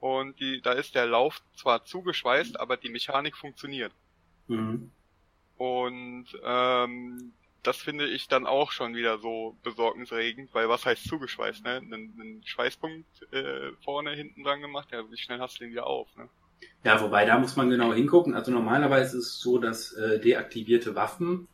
Und 0.00 0.40
die, 0.40 0.62
da 0.62 0.72
ist 0.72 0.94
der 0.94 1.06
Lauf 1.06 1.42
zwar 1.54 1.84
zugeschweißt, 1.84 2.58
aber 2.58 2.76
die 2.76 2.88
Mechanik 2.88 3.36
funktioniert. 3.36 3.92
Mhm. 4.48 4.90
Und 5.58 6.26
ähm, 6.42 7.32
das 7.62 7.76
finde 7.76 8.08
ich 8.08 8.26
dann 8.28 8.46
auch 8.46 8.72
schon 8.72 8.96
wieder 8.96 9.18
so 9.18 9.56
besorgniserregend, 9.62 10.52
weil 10.54 10.68
was 10.68 10.84
heißt 10.86 11.06
zugeschweißt, 11.06 11.62
ne? 11.64 11.76
Einen, 11.76 11.92
einen 11.92 12.42
Schweißpunkt 12.44 13.32
äh, 13.32 13.72
vorne, 13.84 14.12
hinten 14.12 14.42
dran 14.42 14.60
gemacht, 14.60 14.88
ja, 14.90 15.08
wie 15.10 15.16
schnell 15.16 15.38
hast 15.38 15.60
du 15.60 15.64
den 15.64 15.70
wieder 15.70 15.86
auf, 15.86 16.08
ne? 16.16 16.28
Ja, 16.84 17.00
wobei 17.00 17.24
da 17.24 17.38
muss 17.38 17.56
man 17.56 17.70
genau 17.70 17.92
hingucken. 17.94 18.34
Also 18.34 18.50
normalerweise 18.50 19.18
ist 19.18 19.26
es 19.26 19.40
so, 19.40 19.58
dass 19.58 19.92
äh, 19.92 20.18
deaktivierte 20.18 20.94
Waffen 20.94 21.48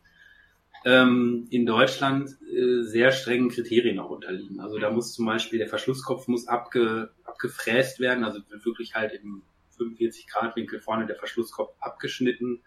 ähm, 0.84 1.46
in 1.50 1.66
Deutschland 1.66 2.30
äh, 2.42 2.82
sehr 2.82 3.12
strengen 3.12 3.50
Kriterien 3.50 3.98
auch 3.98 4.10
unterliegen. 4.10 4.60
Also 4.60 4.78
da 4.78 4.90
muss 4.90 5.12
zum 5.12 5.26
Beispiel 5.26 5.58
der 5.58 5.68
Verschlusskopf 5.68 6.28
muss 6.28 6.48
abge, 6.48 7.10
abgefräst 7.24 8.00
werden, 8.00 8.24
also 8.24 8.40
wird 8.48 8.64
wirklich 8.64 8.94
halt 8.94 9.12
im 9.12 9.42
45 9.76 10.26
Grad 10.26 10.56
Winkel 10.56 10.80
vorne 10.80 11.06
der 11.06 11.16
Verschlusskopf 11.16 11.74
abgeschnitten. 11.80 12.62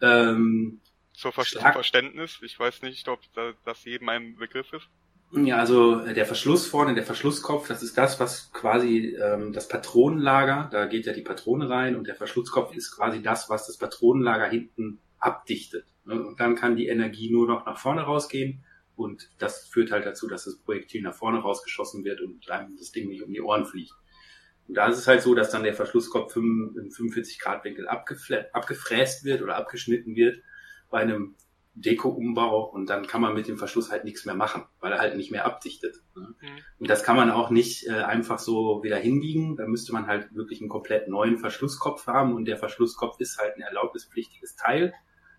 Ähm, 0.00 0.80
Zur 1.12 1.32
Ver 1.32 1.44
Verständnis, 1.44 2.38
ich 2.42 2.58
weiß 2.58 2.82
nicht, 2.82 3.08
ob 3.08 3.20
das 3.64 3.84
jedem 3.84 4.08
ein 4.08 4.36
Begriff 4.36 4.72
ist. 4.72 4.88
Ja, 5.36 5.58
also 5.58 6.00
äh, 6.00 6.14
der 6.14 6.26
Verschluss 6.26 6.66
vorne, 6.66 6.94
der 6.94 7.02
Verschlusskopf, 7.02 7.66
das 7.66 7.82
ist 7.82 7.98
das, 7.98 8.20
was 8.20 8.52
quasi 8.52 9.16
ähm, 9.20 9.52
das 9.52 9.66
Patronenlager, 9.66 10.68
da 10.70 10.86
geht 10.86 11.06
ja 11.06 11.12
die 11.12 11.22
Patrone 11.22 11.68
rein 11.68 11.96
und 11.96 12.06
der 12.06 12.14
Verschlusskopf 12.14 12.74
ist 12.74 12.94
quasi 12.94 13.20
das, 13.20 13.50
was 13.50 13.66
das 13.66 13.76
Patronenlager 13.76 14.46
hinten 14.46 15.00
abdichtet. 15.18 15.86
Ne? 16.04 16.22
Und 16.22 16.38
dann 16.38 16.54
kann 16.54 16.76
die 16.76 16.86
Energie 16.86 17.32
nur 17.32 17.48
noch 17.48 17.66
nach 17.66 17.78
vorne 17.78 18.02
rausgehen 18.02 18.64
und 18.94 19.28
das 19.38 19.66
führt 19.66 19.90
halt 19.90 20.06
dazu, 20.06 20.28
dass 20.28 20.44
das 20.44 20.56
Projektil 20.58 21.02
nach 21.02 21.14
vorne 21.14 21.40
rausgeschossen 21.40 22.04
wird 22.04 22.20
und 22.20 22.48
einem 22.48 22.76
das 22.76 22.92
Ding 22.92 23.08
nicht 23.08 23.24
um 23.24 23.32
die 23.32 23.40
Ohren 23.40 23.66
fliegt. 23.66 23.92
Und 24.68 24.76
da 24.76 24.86
ist 24.86 24.98
es 24.98 25.08
halt 25.08 25.22
so, 25.22 25.34
dass 25.34 25.50
dann 25.50 25.64
der 25.64 25.74
Verschlusskopf 25.74 26.36
im 26.36 26.90
45 26.90 27.40
Grad 27.40 27.64
Winkel 27.64 27.88
abgefräst 27.88 29.24
wird 29.24 29.42
oder 29.42 29.56
abgeschnitten 29.56 30.14
wird 30.14 30.42
bei 30.90 31.00
einem 31.00 31.34
Deko-Umbau 31.76 32.70
und 32.70 32.88
dann 32.88 33.06
kann 33.06 33.20
man 33.20 33.34
mit 33.34 33.48
dem 33.48 33.58
Verschluss 33.58 33.90
halt 33.90 34.04
nichts 34.04 34.24
mehr 34.24 34.36
machen, 34.36 34.64
weil 34.80 34.92
er 34.92 35.00
halt 35.00 35.16
nicht 35.16 35.32
mehr 35.32 35.44
abdichtet. 35.44 35.96
Ne? 36.14 36.34
Mhm. 36.40 36.48
Und 36.78 36.90
das 36.90 37.02
kann 37.02 37.16
man 37.16 37.30
auch 37.30 37.50
nicht 37.50 37.88
äh, 37.88 38.02
einfach 38.02 38.38
so 38.38 38.82
wieder 38.84 38.96
hinbiegen. 38.96 39.56
Da 39.56 39.66
müsste 39.66 39.92
man 39.92 40.06
halt 40.06 40.32
wirklich 40.34 40.60
einen 40.60 40.68
komplett 40.68 41.08
neuen 41.08 41.38
Verschlusskopf 41.38 42.06
haben 42.06 42.34
und 42.34 42.44
der 42.44 42.56
Verschlusskopf 42.56 43.18
ist 43.18 43.38
halt 43.38 43.56
ein 43.56 43.62
erlaubnispflichtiges 43.62 44.54
Teil. 44.54 44.94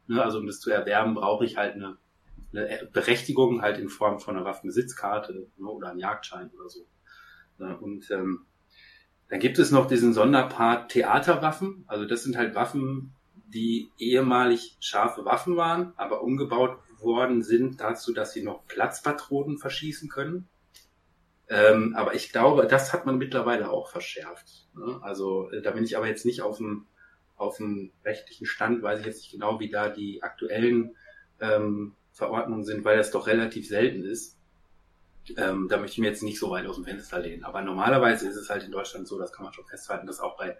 Ne? 0.07 0.21
Also 0.21 0.39
um 0.39 0.47
das 0.47 0.59
zu 0.59 0.71
erwerben, 0.71 1.15
brauche 1.15 1.45
ich 1.45 1.55
halt 1.55 1.75
eine, 1.75 1.97
eine 2.53 2.89
Berechtigung 2.91 3.61
halt 3.61 3.79
in 3.79 3.87
Form 3.87 4.19
von 4.19 4.35
einer 4.35 4.45
Waffenbesitzkarte 4.45 5.47
ne? 5.57 5.67
oder 5.67 5.89
einem 5.89 5.99
Jagdschein 5.99 6.51
oder 6.51 6.67
so. 6.69 6.85
Ne? 7.59 7.77
Und 7.77 8.11
ähm, 8.11 8.45
dann 9.29 9.39
gibt 9.39 9.57
es 9.57 9.71
noch 9.71 9.87
diesen 9.87 10.13
Sonderpart 10.13 10.91
Theaterwaffen. 10.91 11.85
Also 11.87 12.05
das 12.05 12.23
sind 12.23 12.37
halt 12.37 12.55
Waffen, 12.55 13.15
die 13.55 13.89
ehemalig 13.97 14.75
scharfe 14.81 15.23
Waffen 15.25 15.55
waren, 15.55 15.93
aber 15.95 16.21
umgebaut 16.21 16.77
worden 16.99 17.41
sind 17.41 17.79
dazu, 17.79 18.13
dass 18.13 18.33
sie 18.33 18.43
noch 18.43 18.67
Platzpatronen 18.67 19.57
verschießen 19.57 20.09
können. 20.09 20.47
Ähm, 21.47 21.95
aber 21.95 22.15
ich 22.15 22.31
glaube, 22.31 22.67
das 22.67 22.91
hat 22.91 23.05
man 23.05 23.17
mittlerweile 23.17 23.69
auch 23.69 23.89
verschärft. 23.89 24.67
Ne? 24.75 24.99
Also 25.01 25.49
äh, 25.51 25.61
da 25.61 25.71
bin 25.71 25.83
ich 25.83 25.95
aber 25.95 26.07
jetzt 26.07 26.25
nicht 26.25 26.41
auf 26.41 26.57
dem, 26.57 26.85
auf 27.37 27.57
dem 27.57 27.91
rechtlichen 28.03 28.45
Stand, 28.45 28.81
weiß 28.81 28.99
ich 28.99 29.05
jetzt 29.05 29.19
nicht 29.19 29.31
genau, 29.31 29.59
wie 29.59 29.69
da 29.69 29.89
die 29.89 30.21
aktuellen 30.23 30.95
ähm, 31.39 31.95
Verordnungen 32.11 32.65
sind, 32.65 32.83
weil 32.83 32.97
das 32.97 33.11
doch 33.11 33.27
relativ 33.27 33.67
selten 33.67 34.03
ist. 34.03 34.37
Ähm, 35.37 35.67
da 35.69 35.77
möchte 35.77 35.93
ich 35.93 35.99
mir 35.99 36.09
jetzt 36.09 36.23
nicht 36.23 36.39
so 36.39 36.49
weit 36.49 36.65
aus 36.65 36.75
dem 36.75 36.85
Fenster 36.85 37.19
lehnen. 37.19 37.43
Aber 37.43 37.61
normalerweise 37.61 38.27
ist 38.27 38.35
es 38.35 38.49
halt 38.49 38.63
in 38.63 38.71
Deutschland 38.71 39.07
so, 39.07 39.17
das 39.19 39.31
kann 39.31 39.43
man 39.43 39.53
schon 39.53 39.65
festhalten, 39.65 40.07
dass 40.07 40.19
auch 40.19 40.37
bei 40.37 40.57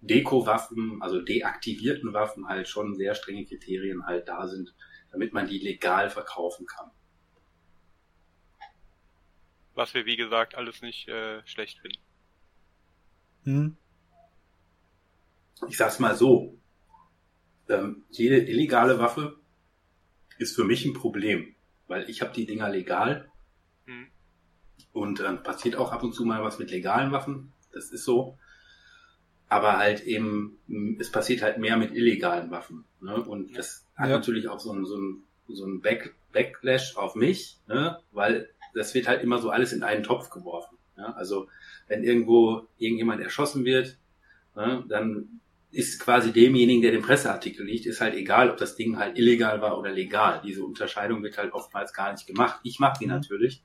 Deko-Waffen, 0.00 1.00
also 1.00 1.20
deaktivierten 1.20 2.12
Waffen 2.12 2.48
halt 2.48 2.68
schon 2.68 2.94
sehr 2.94 3.14
strenge 3.14 3.44
Kriterien 3.44 4.06
halt 4.06 4.28
da 4.28 4.46
sind, 4.46 4.74
damit 5.10 5.32
man 5.32 5.46
die 5.46 5.58
legal 5.58 6.10
verkaufen 6.10 6.66
kann. 6.66 6.90
Was 9.74 9.94
wir, 9.94 10.06
wie 10.06 10.16
gesagt, 10.16 10.54
alles 10.54 10.80
nicht 10.80 11.08
äh, 11.08 11.46
schlecht 11.46 11.78
finden. 11.80 11.98
Hm. 13.44 13.76
Ich 15.68 15.76
sag's 15.76 15.98
mal 15.98 16.14
so. 16.14 16.58
Ähm, 17.68 18.04
jede 18.10 18.38
illegale 18.38 18.98
Waffe 18.98 19.38
ist 20.38 20.54
für 20.54 20.64
mich 20.64 20.84
ein 20.84 20.94
Problem, 20.94 21.54
weil 21.88 22.08
ich 22.08 22.20
habe 22.20 22.32
die 22.32 22.46
Dinger 22.46 22.68
legal 22.68 23.30
hm. 23.86 24.06
und 24.92 25.20
äh, 25.20 25.32
passiert 25.34 25.76
auch 25.76 25.92
ab 25.92 26.02
und 26.02 26.12
zu 26.12 26.24
mal 26.24 26.42
was 26.42 26.58
mit 26.58 26.70
legalen 26.70 27.12
Waffen. 27.12 27.52
Das 27.72 27.90
ist 27.90 28.04
so 28.04 28.38
aber 29.48 29.78
halt 29.78 30.04
eben, 30.04 30.58
es 30.98 31.10
passiert 31.10 31.42
halt 31.42 31.58
mehr 31.58 31.76
mit 31.76 31.94
illegalen 31.94 32.50
Waffen. 32.50 32.84
Ne? 33.00 33.14
Und 33.14 33.56
das 33.56 33.86
hat 33.94 34.10
ja. 34.10 34.16
natürlich 34.16 34.48
auch 34.48 34.60
so 34.60 34.72
ein, 34.72 34.84
so 34.84 34.96
ein, 34.96 35.22
so 35.48 35.64
ein 35.64 35.80
Back, 35.80 36.14
Backlash 36.32 36.96
auf 36.96 37.14
mich, 37.14 37.58
ne? 37.68 37.98
weil 38.12 38.48
das 38.74 38.94
wird 38.94 39.08
halt 39.08 39.22
immer 39.22 39.38
so 39.38 39.50
alles 39.50 39.72
in 39.72 39.82
einen 39.82 40.02
Topf 40.02 40.30
geworfen. 40.30 40.76
Ja? 40.96 41.12
Also 41.12 41.48
wenn 41.88 42.02
irgendwo 42.02 42.66
irgendjemand 42.78 43.22
erschossen 43.22 43.64
wird, 43.64 43.96
ne, 44.54 44.84
dann 44.88 45.40
ist 45.70 46.00
quasi 46.00 46.32
demjenigen, 46.32 46.82
der 46.82 46.92
den 46.92 47.02
Presseartikel 47.02 47.66
liegt, 47.66 47.86
ist 47.86 48.00
halt 48.00 48.14
egal, 48.14 48.50
ob 48.50 48.56
das 48.56 48.76
Ding 48.76 48.98
halt 48.98 49.18
illegal 49.18 49.60
war 49.60 49.78
oder 49.78 49.90
legal. 49.90 50.40
Diese 50.44 50.64
Unterscheidung 50.64 51.22
wird 51.22 51.38
halt 51.38 51.52
oftmals 51.52 51.92
gar 51.92 52.12
nicht 52.12 52.26
gemacht. 52.26 52.60
Ich 52.62 52.78
mache 52.78 52.98
die 53.00 53.06
mhm. 53.06 53.12
natürlich. 53.12 53.62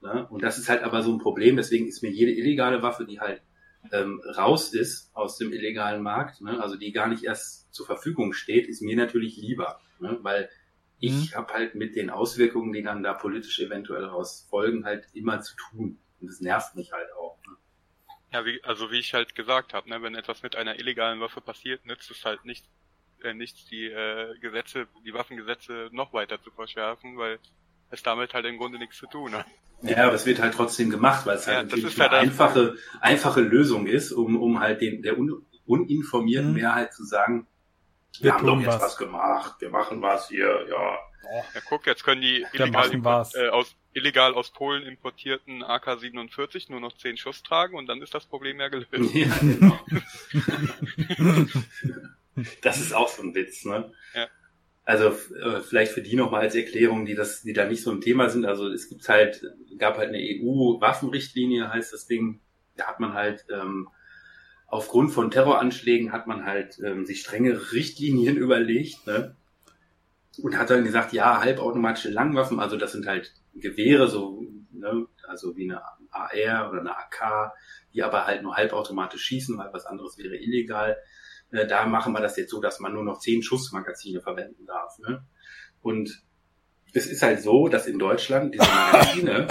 Ne? 0.00 0.26
Und 0.28 0.42
das 0.42 0.58
ist 0.58 0.68
halt 0.68 0.82
aber 0.82 1.02
so 1.02 1.12
ein 1.12 1.18
Problem. 1.18 1.56
Deswegen 1.56 1.86
ist 1.86 2.02
mir 2.02 2.10
jede 2.10 2.32
illegale 2.32 2.82
Waffe, 2.82 3.04
die 3.04 3.20
halt 3.20 3.42
ähm, 3.90 4.22
raus 4.36 4.72
ist 4.72 5.10
aus 5.14 5.38
dem 5.38 5.52
illegalen 5.52 6.02
Markt, 6.02 6.40
ne, 6.40 6.62
also 6.62 6.76
die 6.76 6.92
gar 6.92 7.08
nicht 7.08 7.24
erst 7.24 7.72
zur 7.74 7.86
Verfügung 7.86 8.32
steht, 8.32 8.68
ist 8.68 8.82
mir 8.82 8.96
natürlich 8.96 9.36
lieber, 9.36 9.80
ne, 9.98 10.18
weil 10.22 10.48
ich 10.98 11.32
mhm. 11.32 11.34
habe 11.34 11.52
halt 11.52 11.74
mit 11.74 11.96
den 11.96 12.10
Auswirkungen, 12.10 12.72
die 12.72 12.82
dann 12.82 13.02
da 13.02 13.12
politisch 13.12 13.58
eventuell 13.58 14.04
raus 14.04 14.46
folgen, 14.48 14.84
halt 14.84 15.08
immer 15.14 15.40
zu 15.40 15.56
tun. 15.56 15.98
Und 16.20 16.28
das 16.28 16.40
nervt 16.40 16.76
mich 16.76 16.92
halt 16.92 17.12
auch. 17.14 17.36
Ne. 17.44 17.56
Ja, 18.32 18.46
wie, 18.46 18.62
also 18.62 18.92
wie 18.92 19.00
ich 19.00 19.12
halt 19.12 19.34
gesagt 19.34 19.74
habe, 19.74 19.90
ne, 19.90 20.00
wenn 20.00 20.14
etwas 20.14 20.44
mit 20.44 20.54
einer 20.54 20.78
illegalen 20.78 21.20
Waffe 21.20 21.40
passiert, 21.40 21.84
nützt 21.86 22.08
es 22.12 22.24
halt 22.24 22.44
nicht, 22.44 22.64
äh, 23.24 23.34
nichts, 23.34 23.66
die 23.66 23.86
äh, 23.86 24.38
Gesetze, 24.38 24.86
die 25.04 25.12
Waffengesetze 25.12 25.88
noch 25.90 26.12
weiter 26.12 26.40
zu 26.40 26.52
verschärfen, 26.52 27.18
weil 27.18 27.40
es 27.92 28.02
damit 28.02 28.34
halt 28.34 28.46
im 28.46 28.58
Grunde 28.58 28.78
nichts 28.78 28.96
zu 28.96 29.06
tun 29.06 29.32
hat. 29.34 29.46
Ja, 29.82 30.06
aber 30.06 30.14
es 30.14 30.26
wird 30.26 30.40
halt 30.40 30.54
trotzdem 30.54 30.90
gemacht, 30.90 31.26
weil 31.26 31.36
es 31.36 31.46
ja, 31.46 31.56
halt 31.56 31.72
eine 31.72 31.82
halt 31.82 32.12
einfache, 32.12 32.76
einfache 33.00 33.40
Lösung 33.40 33.86
ist, 33.86 34.12
um, 34.12 34.40
um 34.40 34.60
halt 34.60 34.80
den, 34.80 35.02
der 35.02 35.18
un, 35.18 35.44
uninformierten 35.66 36.50
mhm. 36.50 36.56
Mehrheit 36.56 36.94
zu 36.94 37.04
sagen, 37.04 37.46
wir, 38.18 38.24
wir 38.24 38.34
haben 38.34 38.46
doch 38.46 38.60
jetzt 38.60 38.68
was. 38.68 38.82
was. 38.82 38.96
gemacht, 38.96 39.54
wir 39.60 39.70
machen 39.70 40.02
was 40.02 40.28
hier, 40.28 40.66
ja. 40.68 40.98
Ja, 41.54 41.60
guck, 41.68 41.86
jetzt 41.86 42.04
können 42.04 42.20
die 42.20 42.44
illegal, 42.52 42.90
äh, 43.34 43.48
aus, 43.48 43.76
illegal 43.92 44.34
aus 44.34 44.50
Polen 44.50 44.82
importierten 44.82 45.62
AK-47 45.62 46.70
nur 46.70 46.80
noch 46.80 46.96
10 46.96 47.16
Schuss 47.16 47.42
tragen 47.42 47.76
und 47.76 47.86
dann 47.86 48.02
ist 48.02 48.14
das 48.14 48.26
Problem 48.26 48.60
ja 48.60 48.68
gelöst. 48.68 48.90
Ja, 49.14 49.34
genau. 49.40 49.78
das 52.62 52.80
ist 52.80 52.92
auch 52.92 53.08
so 53.08 53.22
ein 53.22 53.34
Witz, 53.34 53.64
ne? 53.64 53.92
Ja. 54.14 54.28
Also 54.84 55.08
äh, 55.08 55.60
vielleicht 55.60 55.92
für 55.92 56.02
die 56.02 56.16
nochmal 56.16 56.40
als 56.42 56.54
Erklärung, 56.54 57.06
die 57.06 57.14
das, 57.14 57.42
die 57.42 57.52
da 57.52 57.66
nicht 57.66 57.82
so 57.82 57.92
ein 57.92 58.00
Thema 58.00 58.28
sind. 58.28 58.44
Also 58.46 58.68
es 58.68 58.88
gibt 58.88 59.08
halt, 59.08 59.42
gab 59.78 59.96
halt 59.96 60.08
eine 60.08 60.18
EU-Waffenrichtlinie, 60.18 61.72
heißt 61.72 61.92
das 61.92 62.06
Ding. 62.06 62.40
Da 62.76 62.86
hat 62.86 62.98
man 62.98 63.14
halt 63.14 63.44
ähm, 63.50 63.88
aufgrund 64.66 65.12
von 65.12 65.30
Terroranschlägen 65.30 66.12
hat 66.12 66.26
man 66.26 66.44
halt 66.44 66.80
ähm, 66.82 67.04
sich 67.04 67.20
strenge 67.20 67.72
Richtlinien 67.72 68.36
überlegt, 68.38 69.06
ne? 69.06 69.36
Und 70.38 70.56
hat 70.56 70.70
dann 70.70 70.84
gesagt, 70.84 71.12
ja, 71.12 71.42
halbautomatische 71.42 72.08
Langwaffen, 72.08 72.58
also 72.58 72.78
das 72.78 72.92
sind 72.92 73.06
halt 73.06 73.34
Gewehre, 73.54 74.08
so, 74.08 74.46
ne, 74.70 75.06
also 75.28 75.54
wie 75.58 75.70
eine 75.70 75.82
AR 76.10 76.70
oder 76.70 76.80
eine 76.80 76.96
AK, 76.96 77.52
die 77.92 78.02
aber 78.02 78.26
halt 78.26 78.42
nur 78.42 78.56
halbautomatisch 78.56 79.22
schießen, 79.24 79.58
weil 79.58 79.74
was 79.74 79.84
anderes 79.84 80.16
wäre 80.16 80.36
illegal. 80.36 80.96
Äh, 81.52 81.66
da 81.66 81.86
machen 81.86 82.12
wir 82.12 82.20
das 82.20 82.36
jetzt 82.36 82.50
so, 82.50 82.60
dass 82.60 82.80
man 82.80 82.92
nur 82.92 83.04
noch 83.04 83.20
zehn 83.20 83.42
Schussmagazine 83.42 84.20
verwenden 84.20 84.66
darf. 84.66 84.98
Ne? 84.98 85.24
Und 85.82 86.22
es 86.92 87.06
ist 87.06 87.22
halt 87.22 87.40
so, 87.40 87.68
dass 87.68 87.86
in 87.86 87.98
Deutschland 87.98 88.54
diese 88.54 88.66
Magazine, 88.66 89.48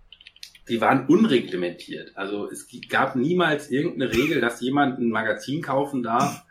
die 0.68 0.80
waren 0.80 1.06
unreglementiert. 1.06 2.16
Also 2.16 2.50
es 2.50 2.68
gab 2.88 3.16
niemals 3.16 3.70
irgendeine 3.70 4.12
Regel, 4.12 4.40
dass 4.40 4.60
jemand 4.60 4.98
ein 4.98 5.10
Magazin 5.10 5.62
kaufen 5.62 6.02
darf, 6.02 6.44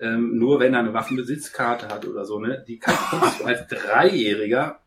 ähm, 0.00 0.38
nur 0.38 0.60
wenn 0.60 0.74
er 0.74 0.80
eine 0.80 0.94
Waffenbesitzkarte 0.94 1.88
hat 1.88 2.06
oder 2.06 2.24
so, 2.24 2.38
ne, 2.38 2.64
die 2.66 2.78
kann, 2.78 2.94
konntest 3.10 3.40
du 3.40 3.44
als 3.44 3.66
Dreijähriger 3.66 4.80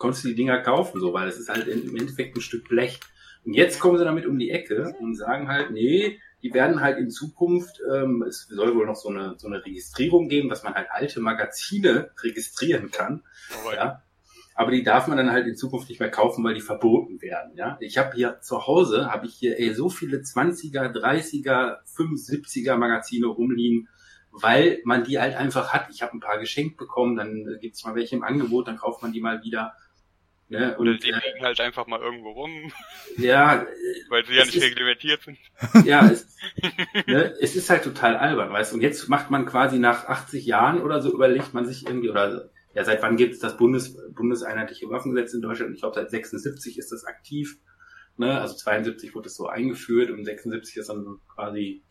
konntest 0.00 0.24
du 0.24 0.28
die 0.28 0.34
Dinger 0.34 0.60
kaufen, 0.62 0.98
so, 0.98 1.12
weil 1.12 1.28
es 1.28 1.38
ist 1.38 1.48
halt 1.48 1.68
im 1.68 1.94
Endeffekt 1.94 2.34
ein 2.34 2.40
Stück 2.40 2.68
Blech. 2.68 2.98
Und 3.44 3.54
jetzt 3.54 3.78
kommen 3.78 3.98
sie 3.98 4.04
damit 4.04 4.26
um 4.26 4.38
die 4.38 4.50
Ecke 4.50 4.94
und 4.98 5.14
sagen 5.14 5.46
halt, 5.46 5.70
nee, 5.70 6.18
die 6.42 6.54
werden 6.54 6.80
halt 6.80 6.98
in 6.98 7.10
Zukunft, 7.10 7.80
ähm, 7.92 8.22
es 8.22 8.46
soll 8.48 8.74
wohl 8.74 8.86
noch 8.86 8.96
so 8.96 9.08
eine, 9.08 9.34
so 9.38 9.46
eine 9.46 9.64
Registrierung 9.64 10.28
geben, 10.28 10.48
dass 10.48 10.62
man 10.62 10.74
halt 10.74 10.88
alte 10.90 11.20
Magazine 11.20 12.10
registrieren 12.22 12.90
kann. 12.90 13.22
Oh, 13.66 13.72
ja. 13.72 14.02
Aber 14.54 14.72
die 14.72 14.82
darf 14.82 15.06
man 15.06 15.16
dann 15.16 15.30
halt 15.30 15.46
in 15.46 15.56
Zukunft 15.56 15.88
nicht 15.88 16.00
mehr 16.00 16.10
kaufen, 16.10 16.44
weil 16.44 16.54
die 16.54 16.60
verboten 16.60 17.22
werden. 17.22 17.56
Ja, 17.56 17.78
ich 17.80 17.96
habe 17.96 18.14
hier 18.14 18.40
zu 18.40 18.66
Hause 18.66 19.10
habe 19.10 19.26
ich 19.26 19.34
hier 19.34 19.58
ey, 19.58 19.72
so 19.72 19.88
viele 19.88 20.18
20er, 20.18 20.92
30er, 20.92 21.78
75er 21.86 22.76
Magazine 22.76 23.26
rumliegen, 23.26 23.88
weil 24.32 24.80
man 24.84 25.04
die 25.04 25.18
halt 25.18 25.34
einfach 25.34 25.72
hat. 25.72 25.88
Ich 25.90 26.02
habe 26.02 26.12
ein 26.14 26.20
paar 26.20 26.38
geschenkt 26.38 26.76
bekommen, 26.76 27.16
dann 27.16 27.58
gibt's 27.60 27.84
mal 27.84 27.94
welche 27.94 28.16
im 28.16 28.22
Angebot, 28.22 28.68
dann 28.68 28.76
kauft 28.76 29.02
man 29.02 29.12
die 29.12 29.20
mal 29.20 29.42
wieder. 29.42 29.72
Ne? 30.50 30.76
Oder 30.78 30.94
die 30.94 31.10
äh, 31.10 31.14
liegen 31.14 31.44
halt 31.44 31.60
einfach 31.60 31.86
mal 31.86 32.00
irgendwo 32.00 32.32
rum. 32.32 32.72
Ja. 33.16 33.66
Weil 34.08 34.26
sie 34.26 34.34
ja 34.34 34.44
nicht 34.44 34.56
ist, 34.56 34.64
reglementiert 34.64 35.22
sind. 35.22 35.38
Ja, 35.84 36.08
es, 36.08 36.26
ne, 37.06 37.34
es 37.40 37.54
ist 37.54 37.70
halt 37.70 37.84
total 37.84 38.16
albern, 38.16 38.52
weißt 38.52 38.72
du. 38.72 38.76
Und 38.76 38.82
jetzt 38.82 39.08
macht 39.08 39.30
man 39.30 39.46
quasi 39.46 39.78
nach 39.78 40.06
80 40.06 40.46
Jahren 40.46 40.80
oder 40.80 41.00
so, 41.00 41.12
überlegt 41.12 41.54
man 41.54 41.66
sich 41.66 41.86
irgendwie, 41.86 42.10
oder 42.10 42.50
ja, 42.74 42.84
seit 42.84 43.02
wann 43.02 43.16
gibt 43.16 43.34
es 43.34 43.40
das 43.40 43.56
Bundes, 43.56 43.96
bundeseinheitliche 44.14 44.88
Waffengesetz 44.90 45.34
in 45.34 45.42
Deutschland? 45.42 45.74
Ich 45.74 45.80
glaube, 45.80 45.94
seit 45.94 46.10
76 46.10 46.78
ist 46.78 46.90
das 46.90 47.04
aktiv. 47.04 47.58
Ne? 48.16 48.40
Also 48.40 48.56
72 48.56 49.14
wurde 49.14 49.28
es 49.28 49.36
so 49.36 49.46
eingeführt 49.46 50.10
und 50.10 50.24
76 50.24 50.76
ist 50.76 50.88
dann 50.88 51.18
quasi 51.32 51.84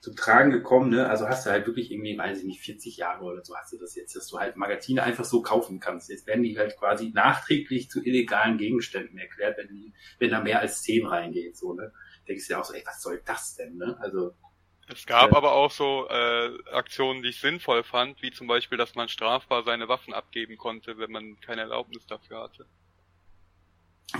zum 0.00 0.14
Tragen 0.14 0.50
gekommen, 0.50 0.90
ne? 0.90 1.08
Also 1.08 1.28
hast 1.28 1.46
du 1.46 1.50
halt 1.50 1.66
wirklich 1.66 1.90
irgendwie, 1.90 2.16
weiß 2.16 2.38
ich 2.38 2.44
nicht, 2.44 2.60
40 2.60 2.96
Jahre 2.96 3.24
oder 3.24 3.44
so 3.44 3.56
hast 3.56 3.72
du 3.72 3.78
das 3.78 3.94
jetzt, 3.94 4.14
dass 4.14 4.28
du 4.28 4.38
halt 4.38 4.56
Magazine 4.56 5.02
einfach 5.02 5.24
so 5.24 5.42
kaufen 5.42 5.80
kannst. 5.80 6.10
Jetzt 6.10 6.26
werden 6.26 6.42
die 6.42 6.58
halt 6.58 6.76
quasi 6.76 7.10
nachträglich 7.14 7.90
zu 7.90 8.04
illegalen 8.04 8.58
Gegenständen 8.58 9.18
erklärt, 9.18 9.58
wenn 9.58 9.68
die, 9.68 9.92
wenn 10.18 10.30
da 10.30 10.40
mehr 10.40 10.60
als 10.60 10.82
10 10.82 11.06
reingeht, 11.06 11.56
so, 11.56 11.74
ne? 11.74 11.92
Denkst 12.28 12.46
du 12.46 12.52
ja 12.52 12.60
auch 12.60 12.64
so, 12.64 12.74
ey, 12.74 12.82
was 12.84 13.02
soll 13.02 13.22
das 13.24 13.56
denn, 13.56 13.76
ne? 13.76 13.96
Also. 14.00 14.34
Es 14.88 15.04
gab 15.06 15.32
äh, 15.32 15.36
aber 15.36 15.52
auch 15.52 15.70
so 15.70 16.06
äh, 16.08 16.50
Aktionen, 16.72 17.22
die 17.22 17.30
ich 17.30 17.40
sinnvoll 17.40 17.82
fand, 17.82 18.22
wie 18.22 18.30
zum 18.30 18.46
Beispiel, 18.46 18.78
dass 18.78 18.94
man 18.94 19.08
strafbar 19.08 19.64
seine 19.64 19.88
Waffen 19.88 20.14
abgeben 20.14 20.56
konnte, 20.56 20.98
wenn 20.98 21.10
man 21.10 21.40
keine 21.40 21.62
Erlaubnis 21.62 22.06
dafür 22.06 22.42
hatte. 22.42 22.66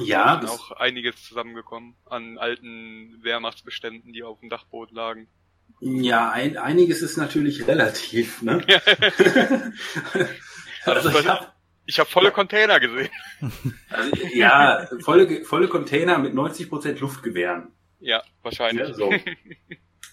Ja, 0.00 0.36
da 0.36 0.46
ist 0.46 0.50
auch 0.50 0.72
einiges 0.72 1.22
zusammengekommen 1.22 1.96
an 2.06 2.38
alten 2.38 3.22
Wehrmachtsbeständen, 3.22 4.12
die 4.12 4.24
auf 4.24 4.40
dem 4.40 4.48
Dachboot 4.48 4.90
lagen. 4.90 5.28
Ja, 5.80 6.30
ein, 6.30 6.56
einiges 6.56 7.02
ist 7.02 7.16
natürlich 7.16 7.66
relativ, 7.66 8.43
ne? 8.43 8.64
also 10.84 11.10
ich 11.10 11.28
habe 11.28 11.47
ich 11.86 12.01
hab 12.01 12.09
volle 12.09 12.32
Container 12.32 12.80
gesehen. 12.80 13.10
Also, 13.90 14.10
ja, 14.34 14.88
volle, 15.01 15.44
volle 15.44 15.68
Container 15.68 16.18
mit 16.18 16.34
90% 16.34 16.98
Luftgewehren. 16.98 17.68
Ja, 18.01 18.22
wahrscheinlich. 18.43 18.88
Ja, 18.88 18.94
so. 18.94 19.10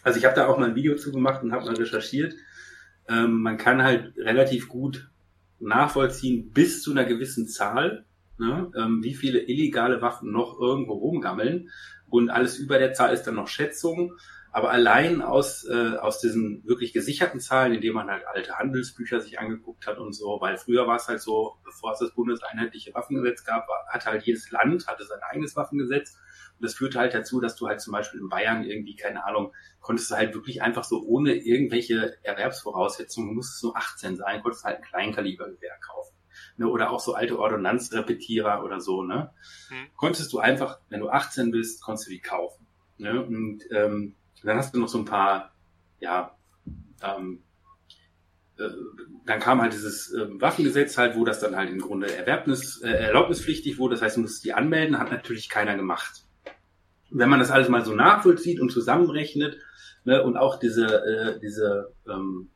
Also 0.06 0.20
ich 0.20 0.26
habe 0.26 0.36
da 0.36 0.48
auch 0.48 0.58
mal 0.58 0.68
ein 0.68 0.76
Video 0.76 0.98
zu 0.98 1.14
gemacht 1.14 1.44
und 1.44 1.54
habe 1.54 1.64
mal 1.64 1.78
recherchiert. 1.78 2.34
Ähm, 3.08 3.42
man 3.42 3.58
kann 3.58 3.84
halt 3.84 4.14
relativ 4.18 4.68
gut 4.68 5.10
nachvollziehen 5.60 6.52
bis 6.52 6.84
zu 6.84 6.92
einer 6.92 7.06
gewissen 7.06 7.48
Zahl, 7.48 8.04
ne, 8.38 8.70
ähm, 8.76 9.02
wie 9.02 9.14
viele 9.14 9.40
illegale 9.40 10.02
Waffen 10.02 10.30
noch 10.34 10.60
irgendwo 10.60 10.96
rumgammeln. 10.96 11.70
Und 12.10 12.30
alles 12.30 12.58
über 12.58 12.80
der 12.80 12.92
Zahl 12.92 13.14
ist 13.14 13.24
dann 13.24 13.36
noch 13.36 13.48
Schätzung. 13.48 14.18
Aber 14.56 14.70
allein 14.70 15.24
aus, 15.24 15.66
äh, 15.68 15.98
aus 15.98 16.20
diesen 16.20 16.64
wirklich 16.64 16.94
gesicherten 16.94 17.40
Zahlen, 17.40 17.74
indem 17.74 17.96
man 17.96 18.12
halt 18.12 18.28
alte 18.28 18.56
Handelsbücher 18.60 19.20
sich 19.20 19.40
angeguckt 19.40 19.88
hat 19.88 19.98
und 19.98 20.14
so, 20.14 20.38
weil 20.42 20.58
früher 20.58 20.86
war 20.86 20.98
es 20.98 21.08
halt 21.08 21.22
so, 21.22 21.58
bevor 21.66 21.94
es 21.94 22.00
das 22.00 22.14
bundeseinheitliche 22.14 22.94
Waffengesetz 22.94 23.44
gab, 23.46 23.68
war, 23.68 23.84
hatte 23.88 24.12
halt 24.12 24.22
jedes 24.24 24.52
Land 24.52 24.86
hatte 24.86 25.06
sein 25.06 25.18
eigenes 25.28 25.56
Waffengesetz. 25.56 26.20
Und 26.60 26.66
das 26.66 26.76
führte 26.76 27.00
halt 27.00 27.16
dazu, 27.16 27.42
dass 27.42 27.56
du 27.56 27.68
halt 27.68 27.82
zum 27.82 27.94
Beispiel 27.94 28.20
in 28.20 28.30
Bayern 28.30 28.64
irgendwie, 28.64 28.96
keine 28.96 29.26
Ahnung, 29.26 29.54
konntest 29.82 30.12
du 30.12 30.16
halt 30.16 30.36
wirklich 30.36 30.62
einfach 30.62 30.84
so 30.84 31.04
ohne 31.04 31.34
irgendwelche 31.34 32.16
Erwerbsvoraussetzungen, 32.22 33.34
musst 33.34 33.56
es 33.56 33.64
nur 33.64 33.76
18 33.76 34.18
sein, 34.18 34.44
konntest 34.44 34.64
du 34.64 34.68
halt 34.68 34.78
ein 34.78 34.84
Kleinkalibergewehr 34.84 35.80
kaufen. 35.80 36.16
Ne, 36.58 36.68
oder 36.68 36.92
auch 36.92 37.00
so 37.00 37.16
alte 37.16 37.40
Ordonnanzrepetierer 37.40 38.64
oder 38.64 38.80
so, 38.80 39.02
ne? 39.02 39.34
Hm. 39.70 39.88
Konntest 39.96 40.32
du 40.32 40.38
einfach, 40.38 40.80
wenn 40.90 41.00
du 41.00 41.10
18 41.10 41.50
bist, 41.50 41.82
konntest 41.82 42.08
du 42.08 42.12
die 42.12 42.22
kaufen. 42.22 42.68
Ne? 42.98 43.24
Und 43.24 43.64
ähm, 43.72 44.16
und 44.44 44.48
dann 44.48 44.58
hast 44.58 44.76
du 44.76 44.80
noch 44.80 44.90
so 44.90 44.98
ein 44.98 45.06
paar, 45.06 45.54
ja, 46.02 46.36
ähm, 47.02 47.40
äh, 48.58 48.70
dann 49.26 49.40
kam 49.40 49.62
halt 49.62 49.72
dieses 49.72 50.14
äh, 50.14 50.28
Waffengesetz 50.42 50.98
halt, 50.98 51.16
wo 51.16 51.24
das 51.24 51.40
dann 51.40 51.56
halt 51.56 51.70
im 51.70 51.80
Grunde 51.80 52.14
Erwerbnis, 52.14 52.82
äh, 52.82 52.90
erlaubnispflichtig 52.90 53.80
wurde. 53.80 53.96
Das 53.96 54.02
heißt, 54.02 54.18
du 54.18 54.22
musst 54.22 54.44
die 54.44 54.54
anmelden, 54.54 55.00
hat 55.00 55.12
natürlich 55.12 55.48
keiner 55.48 55.78
gemacht. 55.78 56.26
Wenn 57.10 57.30
man 57.30 57.40
das 57.40 57.52
alles 57.52 57.70
mal 57.70 57.86
so 57.86 57.94
nachvollzieht 57.94 58.60
und 58.60 58.70
zusammenrechnet 58.70 59.58
ne, 60.04 60.22
und 60.22 60.36
auch 60.36 60.60
diese, 60.60 60.88
äh, 60.88 61.40
diese, 61.40 61.94
ähm, 62.06 62.50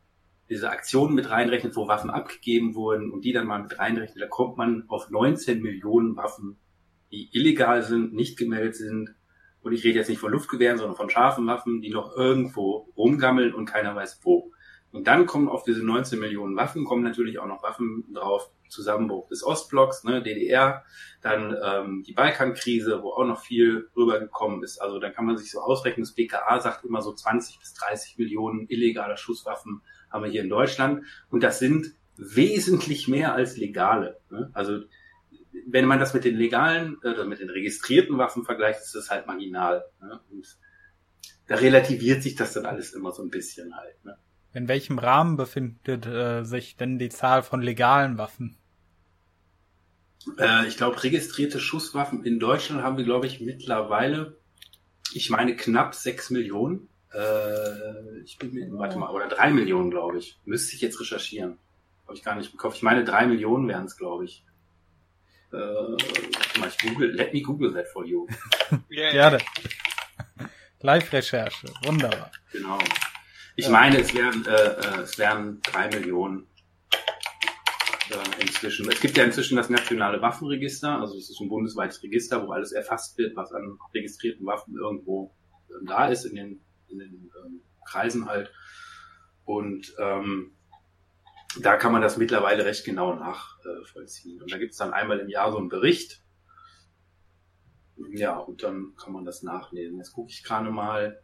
diese 0.50 0.70
Aktionen 0.70 1.16
mit 1.16 1.30
reinrechnet, 1.30 1.78
wo 1.78 1.88
Waffen 1.88 2.10
abgegeben 2.10 2.76
wurden 2.76 3.12
und 3.12 3.24
die 3.24 3.32
dann 3.32 3.48
mal 3.48 3.62
mit 3.62 3.80
reinrechnet, 3.80 4.22
da 4.22 4.28
kommt 4.28 4.58
man 4.58 4.84
auf 4.90 5.10
19 5.10 5.62
Millionen 5.62 6.18
Waffen, 6.18 6.58
die 7.12 7.30
illegal 7.32 7.82
sind, 7.82 8.14
nicht 8.14 8.38
gemeldet 8.38 8.76
sind, 8.76 9.16
und 9.68 9.74
ich 9.74 9.84
rede 9.84 10.00
jetzt 10.00 10.10
nicht 10.10 10.20
von 10.20 10.32
Luftgewehren, 10.32 10.78
sondern 10.78 10.96
von 10.96 11.10
scharfen 11.10 11.46
Waffen, 11.48 11.82
die 11.82 11.90
noch 11.90 12.16
irgendwo 12.16 12.90
rumgammeln 12.98 13.54
und 13.54 13.66
keiner 13.66 13.96
weiß 13.96 14.22
wo. 14.24 14.52
Und 14.92 15.08
dann 15.08 15.26
kommen 15.26 15.50
auf 15.50 15.64
diese 15.64 15.86
19 15.86 16.20
Millionen 16.20 16.56
Waffen, 16.56 16.86
kommen 16.86 17.04
natürlich 17.04 17.40
auch 17.40 17.46
noch 17.46 17.62
Waffen 17.62 18.06
drauf, 18.14 18.50
Zusammenbruch 18.70 19.28
des 19.28 19.44
Ostblocks, 19.44 20.04
ne, 20.04 20.22
DDR, 20.22 20.84
dann 21.22 21.56
ähm, 21.64 22.04
die 22.06 22.14
Balkankrise, 22.14 23.02
wo 23.02 23.12
auch 23.12 23.26
noch 23.26 23.42
viel 23.42 23.90
rübergekommen 23.96 24.64
ist. 24.64 24.80
Also 24.82 25.00
dann 25.00 25.14
kann 25.14 25.26
man 25.26 25.38
sich 25.38 25.52
so 25.52 25.60
ausrechnen, 25.60 26.04
das 26.04 26.16
BKA 26.16 26.60
sagt 26.60 26.86
immer 26.86 27.02
so 27.02 27.14
20 27.14 27.60
bis 27.60 27.74
30 27.74 28.18
Millionen 28.18 28.68
illegale 28.70 29.18
Schusswaffen 29.18 29.82
haben 30.10 30.24
wir 30.24 30.32
hier 30.32 30.42
in 30.42 30.50
Deutschland. 30.50 31.04
Und 31.30 31.44
das 31.44 31.60
sind 31.60 31.94
wesentlich 32.18 33.08
mehr 33.08 33.34
als 33.34 33.58
legale. 33.58 34.20
Ne? 34.30 34.50
Also 34.54 34.80
wenn 35.70 35.86
man 35.86 36.00
das 36.00 36.14
mit 36.14 36.24
den 36.24 36.38
legalen 36.38 36.98
oder 37.00 37.26
mit 37.26 37.40
den 37.40 37.50
registrierten 37.50 38.18
Waffen 38.18 38.46
vergleicht, 38.46 38.80
ist 38.80 38.96
das 38.96 39.10
halt 39.10 39.28
marginal. 39.28 39.84
Ne? 40.02 40.20
Und 40.32 40.58
da 41.48 41.56
relativiert 41.56 42.24
sich 42.24 42.36
das 42.36 42.54
dann 42.54 42.66
alles 42.66 42.94
immer 42.94 43.12
so 43.12 43.22
ein 43.22 43.30
bisschen 43.30 43.76
halt. 43.76 44.04
Ne? 44.06 44.18
In 44.54 44.68
welchem 44.70 44.98
Rahmen 44.98 45.36
befindet 45.36 46.06
äh, 46.06 46.44
sich 46.44 46.78
denn 46.78 46.98
die 46.98 47.10
Zahl 47.10 47.44
von 47.44 47.62
legalen 47.62 48.18
Waffen? 48.18 48.58
Äh, 50.38 50.68
ich 50.68 50.78
glaube, 50.78 51.04
registrierte 51.04 51.60
Schusswaffen 51.60 52.24
in 52.24 52.40
Deutschland 52.40 52.82
haben 52.82 52.98
wir, 52.98 53.06
glaube 53.06 53.28
ich, 53.28 53.42
mittlerweile, 53.42 54.38
ich 55.14 55.30
meine, 55.30 55.56
knapp 55.58 55.96
sechs 55.96 56.30
Millionen. 56.30 56.88
Äh, 57.14 58.22
ich 58.24 58.38
bin 58.38 58.54
mir, 58.54 58.68
warte 58.72 58.98
mal, 58.98 59.10
oder 59.10 59.28
drei 59.28 59.52
Millionen, 59.52 59.92
glaube 59.92 60.18
ich. 60.18 60.40
Müsste 60.46 60.76
ich 60.76 60.82
jetzt 60.82 61.00
recherchieren. 61.02 61.58
Habe 62.06 62.16
ich 62.16 62.24
gar 62.24 62.36
nicht 62.36 62.54
gekauft. 62.54 62.78
Ich 62.78 62.84
meine, 62.84 63.04
drei 63.04 63.28
Millionen 63.28 63.68
wären 63.68 63.86
es, 63.86 63.98
glaube 63.98 64.24
ich. 64.24 64.46
Äh, 65.52 66.60
mal, 66.60 66.70
ich 66.70 66.78
google, 66.78 67.12
let 67.16 67.34
me 67.34 67.42
google 67.42 67.74
that 67.74 67.88
for 67.88 68.06
you. 68.06 68.28
yeah. 68.92 69.12
Gerne. 69.12 69.38
Live-Recherche, 70.82 71.74
wunderbar. 71.84 72.32
Genau. 72.52 72.78
Ich 73.56 73.70
meine, 73.70 74.00
es 74.00 74.14
wären, 74.14 74.46
äh, 74.46 74.52
äh, 74.52 75.02
es 75.02 75.18
wären 75.18 75.60
drei 75.62 75.88
Millionen 75.88 76.48
äh, 78.12 78.42
inzwischen. 78.42 78.90
Es 78.92 79.02
gibt 79.02 79.18
ja 79.18 79.24
inzwischen 79.24 79.56
das 79.56 79.70
nationale 79.70 80.22
Waffenregister, 80.22 81.00
also 81.00 81.18
es 81.18 81.30
ist 81.30 81.42
ein 81.42 81.50
bundesweites 81.50 82.04
Register, 82.04 82.46
wo 82.46 82.52
alles 82.52 82.72
erfasst 82.72 83.18
wird, 83.18 83.36
was 83.36 83.52
an 83.52 83.80
registrierten 83.96 84.46
Waffen 84.46 84.76
irgendwo 84.78 85.34
äh, 85.70 85.86
da 85.88 86.08
ist, 86.08 86.26
in 86.26 86.36
den, 86.36 86.62
in 86.90 87.00
den 87.00 87.32
ähm, 87.44 87.62
Kreisen 87.90 88.28
halt. 88.28 88.52
Und 89.46 89.94
ähm, 90.00 90.57
da 91.62 91.78
kann 91.78 91.92
man 91.92 92.02
das 92.02 92.18
mittlerweile 92.18 92.66
recht 92.66 92.86
genau 92.86 93.16
nachvollziehen. 93.16 94.42
Und 94.42 94.52
da 94.52 94.58
gibt 94.58 94.72
es 94.72 94.78
dann 94.78 94.94
einmal 94.94 95.20
im 95.20 95.30
Jahr 95.30 95.52
so 95.52 95.58
einen 95.58 95.70
Bericht. 95.70 96.24
Ja, 98.12 98.38
und 98.38 98.64
dann 98.64 98.94
kann 98.96 99.14
man 99.14 99.26
das 99.26 99.44
nachlesen. 99.44 99.98
Jetzt 99.98 100.14
gucke 100.14 100.32
ich 100.32 100.44
gerade 100.44 100.72
mal. 100.72 101.22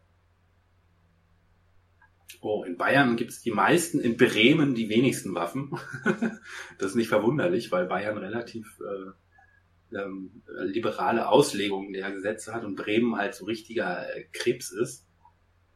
Oh, 2.41 2.63
in 2.63 2.77
Bayern 2.77 3.15
gibt 3.15 3.31
es 3.31 3.41
die 3.41 3.51
meisten, 3.51 3.99
in 3.99 4.17
Bremen 4.17 4.75
die 4.75 4.89
wenigsten 4.89 5.33
Waffen. 5.33 5.71
das 6.77 6.91
ist 6.91 6.95
nicht 6.95 7.07
verwunderlich, 7.07 7.71
weil 7.71 7.85
Bayern 7.85 8.17
relativ 8.17 8.79
äh, 8.81 9.97
ähm, 9.97 10.43
liberale 10.57 11.29
Auslegungen 11.29 11.93
der 11.93 12.11
Gesetze 12.11 12.53
hat 12.53 12.65
und 12.65 12.75
Bremen 12.75 13.15
halt 13.15 13.35
so 13.35 13.45
richtiger 13.45 14.13
äh, 14.13 14.25
Krebs 14.33 14.71
ist. 14.71 15.07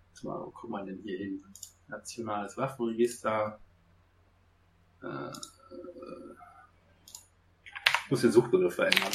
Jetzt 0.09 0.23
mal, 0.23 0.39
wo 0.39 0.51
kommt 0.51 0.71
man 0.71 0.87
denn 0.87 0.99
hier 1.03 1.17
hin? 1.17 1.43
Nationales 1.87 2.57
Waffenregister. 2.57 3.61
Äh, 5.03 5.31
ich 8.05 8.11
muss 8.11 8.21
den 8.21 8.31
Suchbegriff 8.31 8.75
verändern. 8.75 9.11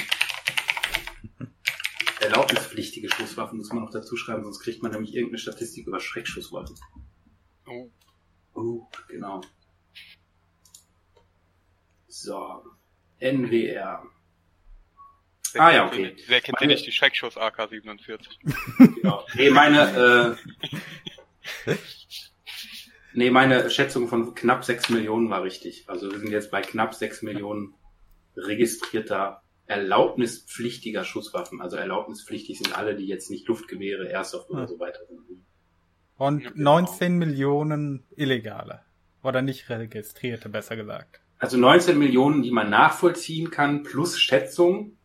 Erlaubnispflichtige 2.20 3.10
Schusswaffen 3.10 3.58
muss 3.58 3.72
man 3.72 3.82
noch 3.84 3.90
dazu 3.90 4.16
schreiben, 4.16 4.44
sonst 4.44 4.60
kriegt 4.60 4.82
man 4.82 4.92
nämlich 4.92 5.14
irgendeine 5.14 5.38
Statistik 5.38 5.86
über 5.86 5.98
Schreckschusswaffen. 6.00 6.76
Oh. 7.66 7.90
Oh, 8.54 8.86
genau. 9.08 9.40
So. 12.08 12.64
NWR. 13.18 14.02
Wer 15.52 15.62
Ah, 15.62 15.70
ja, 15.72 15.86
okay. 15.86 16.16
Wer 16.28 16.40
kennt 16.40 16.60
denn 16.60 16.66
Meine- 16.68 16.74
nicht 16.74 16.86
die 16.86 16.92
Schreckschuss 16.92 17.36
AK-47? 17.36 18.20
Genau. 18.96 19.26
Nee, 19.34 19.50
meine, 19.50 20.36
äh, 21.66 21.74
nee, 23.14 23.30
meine 23.30 23.70
Schätzung 23.70 24.08
von 24.08 24.34
knapp 24.34 24.64
6 24.64 24.90
Millionen 24.90 25.30
war 25.30 25.42
richtig. 25.42 25.84
Also 25.88 26.10
wir 26.10 26.18
sind 26.18 26.30
jetzt 26.30 26.50
bei 26.50 26.60
knapp 26.62 26.94
6 26.94 27.22
Millionen 27.22 27.74
registrierter, 28.36 29.42
erlaubnispflichtiger 29.66 31.04
Schusswaffen. 31.04 31.60
Also 31.60 31.76
erlaubnispflichtig 31.76 32.58
sind 32.58 32.76
alle, 32.76 32.94
die 32.96 33.06
jetzt 33.06 33.30
nicht 33.30 33.46
Luftgewehre, 33.48 34.08
Airsoft 34.08 34.50
oder 34.50 34.62
Hm. 34.62 34.68
so 34.68 34.78
weiter 34.78 35.00
sind. 35.08 35.20
Und 36.16 36.42
Ja, 36.44 36.50
genau. 36.50 36.80
19 36.80 37.18
Millionen 37.18 38.04
illegale. 38.16 38.82
Oder 39.22 39.42
nicht 39.42 39.68
registrierte, 39.70 40.48
besser 40.48 40.76
gesagt. 40.76 41.20
Also 41.38 41.56
19 41.56 41.98
Millionen, 41.98 42.42
die 42.42 42.50
man 42.50 42.70
nachvollziehen 42.70 43.50
kann, 43.50 43.82
plus 43.82 44.18
Schätzung 44.18 44.96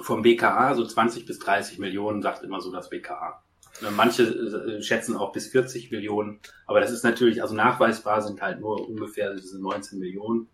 vom 0.00 0.22
BKA, 0.22 0.74
so 0.74 0.84
20 0.86 1.26
bis 1.26 1.38
30 1.38 1.78
Millionen, 1.78 2.22
sagt 2.22 2.42
immer 2.42 2.60
so 2.60 2.70
das 2.72 2.90
BKA. 2.90 3.42
Ne, 3.80 3.90
Manche 3.92 4.24
äh, 4.24 4.82
schätzen 4.82 5.16
auch 5.16 5.32
bis 5.32 5.48
40 5.48 5.90
Millionen, 5.90 6.40
aber 6.66 6.80
das 6.80 6.90
ist 6.90 7.04
natürlich, 7.04 7.42
also 7.42 7.54
nachweisbar 7.54 8.22
sind 8.22 8.42
halt 8.42 8.60
nur 8.60 8.88
ungefähr 8.88 9.34
diese 9.34 9.60
19 9.60 9.98
Millionen. 9.98 10.48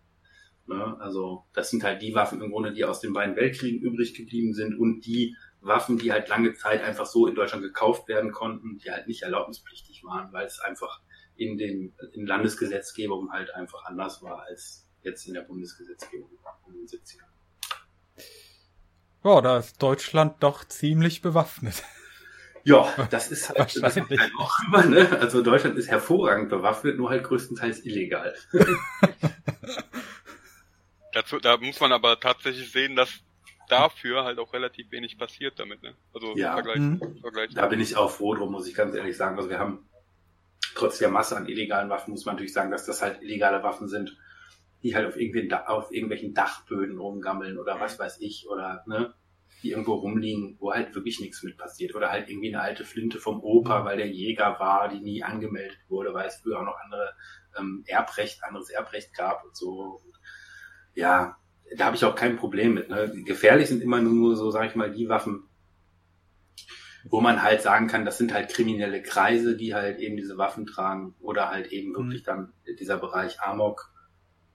Ne? 0.67 0.97
Also 0.99 1.45
das 1.53 1.69
sind 1.69 1.83
halt 1.83 2.01
die 2.01 2.13
Waffen 2.13 2.41
im 2.41 2.51
Grunde, 2.51 2.73
die 2.73 2.85
aus 2.85 2.99
den 2.99 3.13
beiden 3.13 3.35
Weltkriegen 3.35 3.81
übrig 3.81 4.13
geblieben 4.13 4.53
sind 4.53 4.77
und 4.77 5.01
die 5.05 5.35
Waffen, 5.61 5.97
die 5.97 6.11
halt 6.11 6.29
lange 6.29 6.53
Zeit 6.53 6.83
einfach 6.83 7.05
so 7.05 7.27
in 7.27 7.35
Deutschland 7.35 7.63
gekauft 7.63 8.07
werden 8.07 8.31
konnten, 8.31 8.77
die 8.77 8.91
halt 8.91 9.07
nicht 9.07 9.23
erlaubnispflichtig 9.23 10.03
waren, 10.03 10.31
weil 10.31 10.45
es 10.45 10.59
einfach 10.59 11.01
in 11.35 11.57
den 11.57 11.93
in 12.13 12.25
Landesgesetzgebung 12.25 13.31
halt 13.31 13.53
einfach 13.53 13.83
anders 13.85 14.21
war 14.21 14.43
als 14.43 14.87
jetzt 15.01 15.27
in 15.27 15.33
der 15.33 15.41
Bundesgesetzgebung 15.41 16.29
in 16.67 16.73
den 16.73 16.87
70ern. 16.87 17.25
Ja, 19.23 19.41
da 19.41 19.57
ist 19.57 19.81
Deutschland 19.81 20.41
doch 20.41 20.65
ziemlich 20.65 21.21
bewaffnet. 21.21 21.83
Ja, 22.65 22.91
das 23.11 23.31
ist 23.31 23.47
halt, 23.49 23.59
das 23.59 23.95
halt 23.95 24.31
auch 24.37 24.53
immer, 24.67 24.85
ne? 24.85 25.17
Also 25.19 25.41
Deutschland 25.41 25.77
ist 25.77 25.87
hervorragend 25.89 26.49
bewaffnet, 26.49 26.97
nur 26.97 27.09
halt 27.11 27.23
größtenteils 27.23 27.85
illegal. 27.85 28.35
Dazu, 31.13 31.39
da 31.39 31.57
muss 31.57 31.79
man 31.79 31.93
aber 31.93 32.19
tatsächlich 32.19 32.71
sehen, 32.71 32.95
dass 32.95 33.09
dafür 33.69 34.23
halt 34.25 34.37
auch 34.39 34.51
relativ 34.53 34.91
wenig 34.91 35.17
passiert 35.17 35.59
damit, 35.59 35.81
ne? 35.81 35.95
Also 36.13 36.35
Ja. 36.35 36.49
im 36.57 36.63
Vergleich, 36.63 36.79
Mhm. 36.81 37.01
im 37.15 37.21
Vergleich. 37.21 37.53
Da 37.53 37.67
bin 37.67 37.79
ich 37.79 37.95
auch 37.95 38.11
froh 38.11 38.35
drum, 38.35 38.51
muss 38.51 38.67
ich 38.67 38.75
ganz 38.75 38.93
ehrlich 38.95 39.15
sagen. 39.15 39.37
Also 39.37 39.49
wir 39.49 39.59
haben 39.59 39.87
trotz 40.75 40.97
der 40.97 41.09
Masse 41.09 41.37
an 41.37 41.47
illegalen 41.47 41.89
Waffen, 41.89 42.11
muss 42.11 42.25
man 42.25 42.35
natürlich 42.35 42.53
sagen, 42.53 42.69
dass 42.71 42.85
das 42.85 43.01
halt 43.01 43.21
illegale 43.21 43.63
Waffen 43.63 43.87
sind, 43.87 44.17
die 44.83 44.95
halt 44.95 45.07
auf, 45.07 45.15
irgendwelchen 45.17 45.53
auf 45.67 45.91
irgendwelchen 45.91 46.33
Dachböden 46.33 46.97
rumgammeln 46.99 47.57
oder 47.57 47.79
was 47.79 47.97
weiß 47.97 48.19
ich 48.19 48.47
oder 48.49 48.83
ne, 48.85 49.13
die 49.65 49.71
irgendwo 49.71 49.95
rumliegen, 49.95 50.57
wo 50.59 50.71
halt 50.71 50.93
wirklich 50.93 51.19
nichts 51.19 51.41
mit 51.41 51.57
passiert. 51.57 51.95
Oder 51.95 52.11
halt 52.11 52.29
irgendwie 52.29 52.53
eine 52.53 52.61
alte 52.61 52.85
Flinte 52.85 53.19
vom 53.19 53.41
Opa, 53.43 53.83
weil 53.83 53.97
der 53.97 54.07
Jäger 54.07 54.59
war, 54.59 54.89
die 54.89 54.99
nie 54.99 55.23
angemeldet 55.23 55.79
wurde, 55.89 56.13
weil 56.13 56.27
es 56.27 56.35
früher 56.37 56.59
auch 56.59 56.65
noch 56.65 56.77
andere 56.83 57.15
ähm, 57.57 57.83
Erbrecht, 57.87 58.43
anderes 58.43 58.69
Erbrecht 58.69 59.15
gab 59.15 59.43
und 59.43 59.55
so. 59.57 60.01
Ja, 60.93 61.37
da 61.75 61.85
habe 61.85 61.95
ich 61.95 62.05
auch 62.05 62.15
kein 62.15 62.37
Problem 62.37 62.75
mit. 62.75 62.89
Ne? 62.89 63.11
Gefährlich 63.25 63.67
sind 63.67 63.81
immer 63.81 63.99
nur 63.99 64.35
so, 64.35 64.51
sag 64.51 64.69
ich 64.69 64.75
mal, 64.75 64.91
die 64.91 65.09
Waffen, 65.09 65.49
wo 67.09 67.21
man 67.21 67.41
halt 67.41 67.61
sagen 67.61 67.87
kann, 67.87 68.05
das 68.05 68.19
sind 68.19 68.33
halt 68.33 68.49
kriminelle 68.49 69.01
Kreise, 69.01 69.57
die 69.57 69.73
halt 69.73 69.99
eben 69.99 70.15
diese 70.15 70.37
Waffen 70.37 70.67
tragen 70.67 71.15
oder 71.21 71.49
halt 71.49 71.71
eben 71.71 71.89
Mhm. 71.91 71.95
wirklich 71.95 72.23
dann 72.23 72.53
dieser 72.79 72.97
Bereich 72.97 73.41
Amok, 73.41 73.91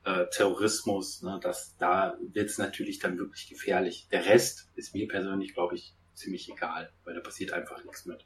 äh, 0.04 0.26
Terrorismus, 0.30 1.22
ne, 1.22 1.38
das, 1.42 1.76
da 1.78 2.16
wird's 2.32 2.58
natürlich 2.58 2.98
dann 2.98 3.18
wirklich 3.18 3.48
gefährlich. 3.48 4.08
Der 4.10 4.26
Rest 4.26 4.68
ist 4.74 4.94
mir 4.94 5.08
persönlich, 5.08 5.54
glaube 5.54 5.74
ich, 5.74 5.94
ziemlich 6.14 6.50
egal, 6.50 6.90
weil 7.04 7.14
da 7.14 7.20
passiert 7.20 7.52
einfach 7.52 7.84
nichts 7.84 8.06
mit. 8.06 8.24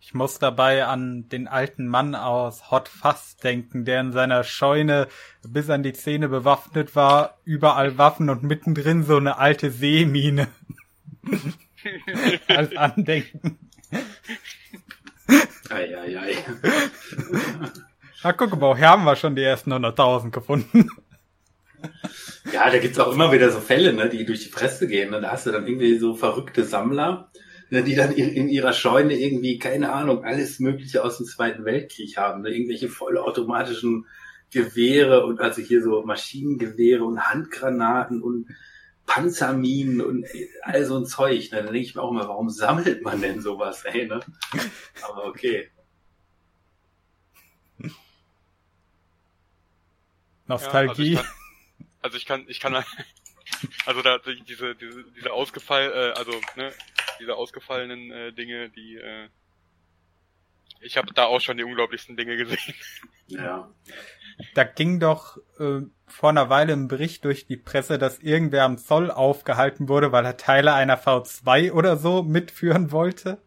Ich 0.00 0.14
muss 0.14 0.40
dabei 0.40 0.86
an 0.86 1.28
den 1.28 1.46
alten 1.46 1.86
Mann 1.86 2.16
aus 2.16 2.72
Hot 2.72 2.88
Fuzz 2.88 3.36
denken, 3.36 3.84
der 3.84 4.00
in 4.00 4.12
seiner 4.12 4.42
Scheune 4.42 5.06
bis 5.46 5.70
an 5.70 5.84
die 5.84 5.92
Zähne 5.92 6.28
bewaffnet 6.28 6.96
war, 6.96 7.38
überall 7.44 7.98
Waffen 7.98 8.28
und 8.28 8.42
mittendrin 8.42 9.04
so 9.04 9.16
eine 9.16 9.38
alte 9.38 9.70
Seemine 9.70 10.48
als 12.48 12.76
Andenken. 12.76 13.58
Eieiei. 15.70 16.34
Na 18.24 18.32
guck 18.32 18.58
mal, 18.60 18.76
hier 18.76 18.88
haben 18.88 19.04
wir 19.04 19.16
schon 19.16 19.34
die 19.34 19.42
ersten 19.42 19.72
100.000 19.72 20.30
gefunden. 20.30 20.88
Ja, 22.52 22.70
da 22.70 22.78
gibt's 22.78 22.98
auch 22.98 23.12
immer 23.12 23.32
wieder 23.32 23.50
so 23.50 23.60
Fälle, 23.60 23.92
ne, 23.92 24.08
die 24.08 24.24
durch 24.24 24.44
die 24.44 24.50
Presse 24.50 24.86
gehen. 24.86 25.10
Ne? 25.10 25.20
Da 25.20 25.32
hast 25.32 25.46
du 25.46 25.50
dann 25.50 25.66
irgendwie 25.66 25.98
so 25.98 26.14
verrückte 26.14 26.64
Sammler, 26.64 27.30
ne, 27.70 27.82
die 27.82 27.96
dann 27.96 28.12
in, 28.12 28.30
in 28.30 28.48
ihrer 28.48 28.72
Scheune 28.72 29.18
irgendwie, 29.18 29.58
keine 29.58 29.92
Ahnung, 29.92 30.24
alles 30.24 30.60
Mögliche 30.60 31.02
aus 31.02 31.16
dem 31.16 31.26
Zweiten 31.26 31.64
Weltkrieg 31.64 32.16
haben. 32.16 32.42
Ne? 32.42 32.50
Irgendwelche 32.50 32.88
vollautomatischen 32.88 34.06
Gewehre 34.52 35.24
und 35.24 35.40
also 35.40 35.62
hier 35.62 35.82
so 35.82 36.02
Maschinengewehre 36.02 37.04
und 37.04 37.20
Handgranaten 37.20 38.22
und 38.22 38.46
Panzerminen 39.06 40.00
und 40.00 40.26
all 40.62 40.84
so 40.84 40.96
ein 40.96 41.06
Zeug. 41.06 41.50
Ne? 41.50 41.58
Da 41.58 41.62
denke 41.64 41.78
ich 41.80 41.94
mir 41.96 42.02
auch 42.02 42.12
immer, 42.12 42.28
warum 42.28 42.50
sammelt 42.50 43.02
man 43.02 43.20
denn 43.20 43.40
sowas, 43.40 43.84
ey, 43.84 44.06
ne? 44.06 44.20
Aber 45.02 45.26
okay. 45.26 45.70
Nostalgie. 50.46 51.14
Ja, 51.14 51.24
also 52.00 52.16
ich 52.16 52.26
kann, 52.26 52.40
also 52.44 52.50
ich 52.50 52.60
kann, 52.60 52.74
ich 52.74 52.84
kann 52.84 52.84
also 53.86 54.02
da 54.02 54.18
die- 54.18 54.42
diese, 54.42 54.74
diese, 54.74 55.04
diese 55.16 55.32
ausgefall, 55.32 55.92
äh, 55.92 56.18
also 56.18 56.32
ne, 56.56 56.72
diese 57.20 57.34
ausgefallenen 57.36 58.10
äh, 58.10 58.32
Dinge, 58.32 58.70
die 58.70 58.96
äh, 58.96 59.28
ich 60.84 60.96
habe 60.96 61.14
da 61.14 61.26
auch 61.26 61.40
schon 61.40 61.56
die 61.56 61.64
unglaublichsten 61.64 62.16
Dinge 62.16 62.36
gesehen. 62.36 62.74
Ja. 63.28 63.70
Da 64.54 64.64
ging 64.64 64.98
doch 64.98 65.36
äh, 65.60 65.82
vor 66.08 66.30
einer 66.30 66.48
Weile 66.50 66.72
ein 66.72 66.88
Bericht 66.88 67.24
durch 67.24 67.46
die 67.46 67.56
Presse, 67.56 67.98
dass 67.98 68.18
irgendwer 68.18 68.64
am 68.64 68.78
Zoll 68.78 69.10
aufgehalten 69.10 69.88
wurde, 69.88 70.10
weil 70.10 70.24
er 70.24 70.36
Teile 70.36 70.72
einer 70.74 70.98
V2 71.00 71.70
oder 71.72 71.96
so 71.96 72.24
mitführen 72.24 72.90
wollte. 72.90 73.40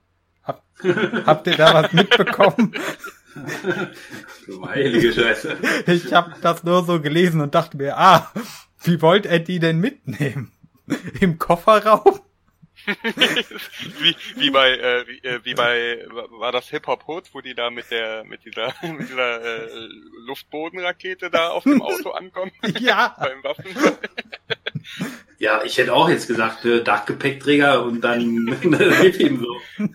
Hab, 0.44 0.64
habt 1.26 1.48
ihr 1.48 1.58
da 1.58 1.74
was 1.74 1.92
mitbekommen? 1.94 2.74
Du 4.48 4.68
heilige 4.68 5.12
Scheiße. 5.14 5.58
Ich 5.88 6.14
habe 6.14 6.36
das 6.42 6.64
nur 6.64 6.84
so 6.84 7.02
gelesen 7.02 7.42
und 7.42 7.56
dachte 7.56 7.78
mir, 7.78 7.98
ah, 7.98 8.32
wie 8.84 9.02
wollt 9.02 9.26
er 9.26 9.40
die 9.40 9.60
denn 9.60 9.80
mitnehmen? 9.80 10.52
Im 11.20 11.40
Kofferraum? 11.40 12.20
wie, 14.00 14.16
wie 14.36 14.50
bei, 14.52 14.78
äh, 14.78 15.08
wie, 15.08 15.18
äh, 15.28 15.40
wie 15.44 15.56
bei, 15.56 16.06
war 16.40 16.52
das 16.52 16.70
Hip 16.70 16.86
Hop 16.86 17.08
Hood, 17.08 17.34
wo 17.34 17.42
die 17.42 17.56
da 17.56 17.72
mit 17.72 17.90
der, 17.90 18.24
mit 18.26 18.46
dieser, 18.46 18.74
mit 18.84 19.10
dieser 19.10 19.42
äh, 19.42 19.88
Luftbodenrakete 20.28 21.32
da 21.32 21.50
auf 21.50 21.64
dem 21.64 21.82
Auto 21.82 22.12
ankommen 22.12 22.52
Ja. 22.80 23.16
beim 23.20 23.44
Waffen. 23.44 23.66
Ja, 25.40 25.64
ich 25.64 25.78
hätte 25.78 25.94
auch 25.94 26.10
jetzt 26.10 26.28
gesagt, 26.28 26.64
äh, 26.66 26.84
Dachgepäckträger 26.84 27.84
und 27.84 28.02
dann 28.02 28.22
ihm 28.22 29.40
so. 29.40 29.88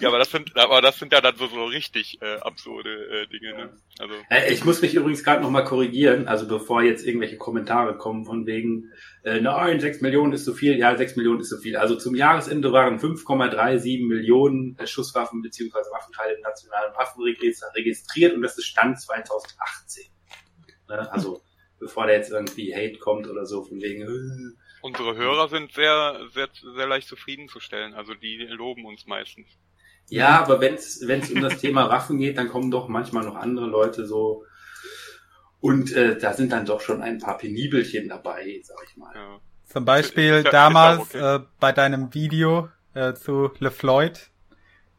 Ja, 0.00 0.08
aber 0.08 0.18
das 0.18 0.30
sind, 0.30 0.56
aber 0.56 0.80
das 0.80 0.98
sind 0.98 1.12
ja 1.12 1.20
dann 1.20 1.36
so, 1.36 1.46
so 1.46 1.64
richtig 1.64 2.20
äh, 2.22 2.36
absurde 2.36 2.90
äh, 2.90 3.26
Dinge, 3.26 3.54
ne? 3.54 3.70
Also, 3.98 4.14
Äh, 4.30 4.52
Ich 4.52 4.64
muss 4.64 4.80
mich 4.80 4.94
übrigens 4.94 5.24
gerade 5.24 5.42
nochmal 5.42 5.64
korrigieren, 5.64 6.28
also 6.28 6.46
bevor 6.46 6.82
jetzt 6.82 7.06
irgendwelche 7.06 7.36
Kommentare 7.36 7.96
kommen 7.96 8.24
von 8.24 8.46
wegen, 8.46 8.92
äh, 9.24 9.40
nein, 9.40 9.80
6 9.80 10.00
Millionen 10.00 10.32
ist 10.32 10.44
so 10.44 10.54
viel, 10.54 10.78
ja, 10.78 10.96
6 10.96 11.16
Millionen 11.16 11.40
ist 11.40 11.50
so 11.50 11.58
viel. 11.58 11.76
Also 11.76 11.96
zum 11.96 12.14
Jahresende 12.14 12.72
waren 12.72 12.98
5,37 12.98 14.06
Millionen 14.06 14.78
äh, 14.78 14.86
Schusswaffen 14.86 15.42
beziehungsweise 15.42 15.90
Waffenteile 15.90 16.34
im 16.34 16.42
nationalen 16.42 16.94
Waffenregister 16.94 17.66
registriert 17.74 18.34
und 18.34 18.42
das 18.42 18.56
ist 18.56 18.66
Stand 18.66 19.00
2018. 19.00 20.04
Ne? 20.88 21.12
Also 21.12 21.42
bevor 21.78 22.06
da 22.06 22.12
jetzt 22.12 22.30
irgendwie 22.30 22.74
Hate 22.74 22.98
kommt 22.98 23.28
oder 23.28 23.46
so 23.46 23.64
von 23.64 23.80
wegen, 23.80 24.02
äh, 24.02 24.54
unsere 24.80 25.16
Hörer 25.16 25.48
sind 25.48 25.72
sehr, 25.72 26.20
sehr, 26.32 26.48
sehr 26.76 26.86
leicht 26.86 27.08
zufriedenzustellen. 27.08 27.94
Also 27.94 28.14
die 28.14 28.36
loben 28.36 28.84
uns 28.84 29.06
meistens. 29.06 29.48
Ja, 30.08 30.40
aber 30.42 30.60
wenn 30.60 30.74
es 30.74 31.02
um 31.30 31.40
das 31.42 31.58
Thema 31.58 31.88
Waffen 31.90 32.18
geht, 32.18 32.38
dann 32.38 32.48
kommen 32.48 32.70
doch 32.70 32.88
manchmal 32.88 33.24
noch 33.24 33.36
andere 33.36 33.66
Leute 33.66 34.06
so. 34.06 34.44
Und 35.60 35.92
äh, 35.92 36.16
da 36.16 36.32
sind 36.34 36.52
dann 36.52 36.64
doch 36.66 36.80
schon 36.80 37.02
ein 37.02 37.18
paar 37.18 37.36
Penibelchen 37.38 38.08
dabei, 38.08 38.60
sag 38.62 38.76
ich 38.88 38.96
mal. 38.96 39.12
Ja. 39.14 39.38
Zum 39.66 39.84
Beispiel 39.84 40.42
ja- 40.44 40.50
damals 40.50 41.14
auch 41.14 41.40
äh, 41.40 41.40
bei 41.60 41.72
deinem 41.72 42.14
Video 42.14 42.68
äh, 42.94 43.12
zu 43.14 43.50
LeFloid. 43.58 44.30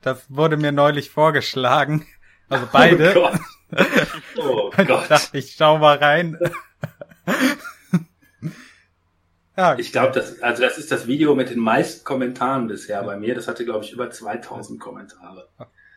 Das 0.01 0.25
wurde 0.29 0.57
mir 0.57 0.71
neulich 0.71 1.09
vorgeschlagen. 1.09 2.05
Also 2.49 2.67
beide. 2.71 3.13
Oh 3.71 3.77
Gott. 3.77 4.07
Oh 4.37 4.71
Ich 4.81 4.87
Gott. 4.87 5.11
dachte, 5.11 5.37
ich 5.37 5.53
schau 5.55 5.77
mal 5.77 5.97
rein. 5.97 6.39
Ja. 9.59 9.77
Ich 9.77 9.91
glaube, 9.91 10.13
das, 10.13 10.41
also 10.41 10.63
das 10.63 10.77
ist 10.77 10.89
das 10.89 11.05
Video 11.05 11.35
mit 11.35 11.49
den 11.49 11.59
meisten 11.59 12.05
Kommentaren 12.05 12.67
bisher 12.67 13.03
bei 13.03 13.17
mir. 13.17 13.35
Das 13.35 13.49
hatte, 13.49 13.65
glaube 13.65 13.83
ich, 13.83 13.91
über 13.91 14.09
2000 14.09 14.79
Kommentare. 14.79 15.49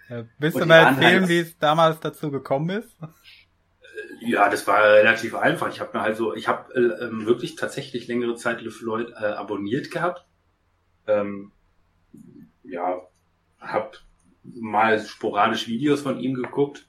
Ja, 0.09 0.25
willst 0.39 0.59
du 0.59 0.67
mal 0.67 0.79
erzählen, 0.79 1.21
halt, 1.21 1.29
wie 1.29 1.39
es 1.39 1.57
damals 1.59 2.01
dazu 2.01 2.33
gekommen 2.33 2.71
ist? 2.71 2.97
Ja, 4.21 4.49
das 4.49 4.67
war 4.67 4.83
relativ 4.83 5.37
einfach. 5.37 5.69
Ich 5.71 5.79
habe 5.79 5.97
mir 5.97 6.03
halt 6.03 6.17
so, 6.17 6.35
ich 6.35 6.49
habe 6.49 6.75
äh, 6.75 7.05
ähm, 7.05 7.25
wirklich 7.25 7.55
tatsächlich 7.55 8.09
längere 8.09 8.35
Zeit 8.35 8.63
LeFloid 8.63 9.11
äh, 9.11 9.27
abonniert 9.27 9.93
gehabt. 9.93 10.27
Ähm, 11.07 11.53
ja, 12.65 13.01
habe 13.61 13.93
mal 14.43 14.99
sporadisch 14.99 15.69
Videos 15.69 16.03
von 16.03 16.19
ihm 16.19 16.35
geguckt 16.35 16.89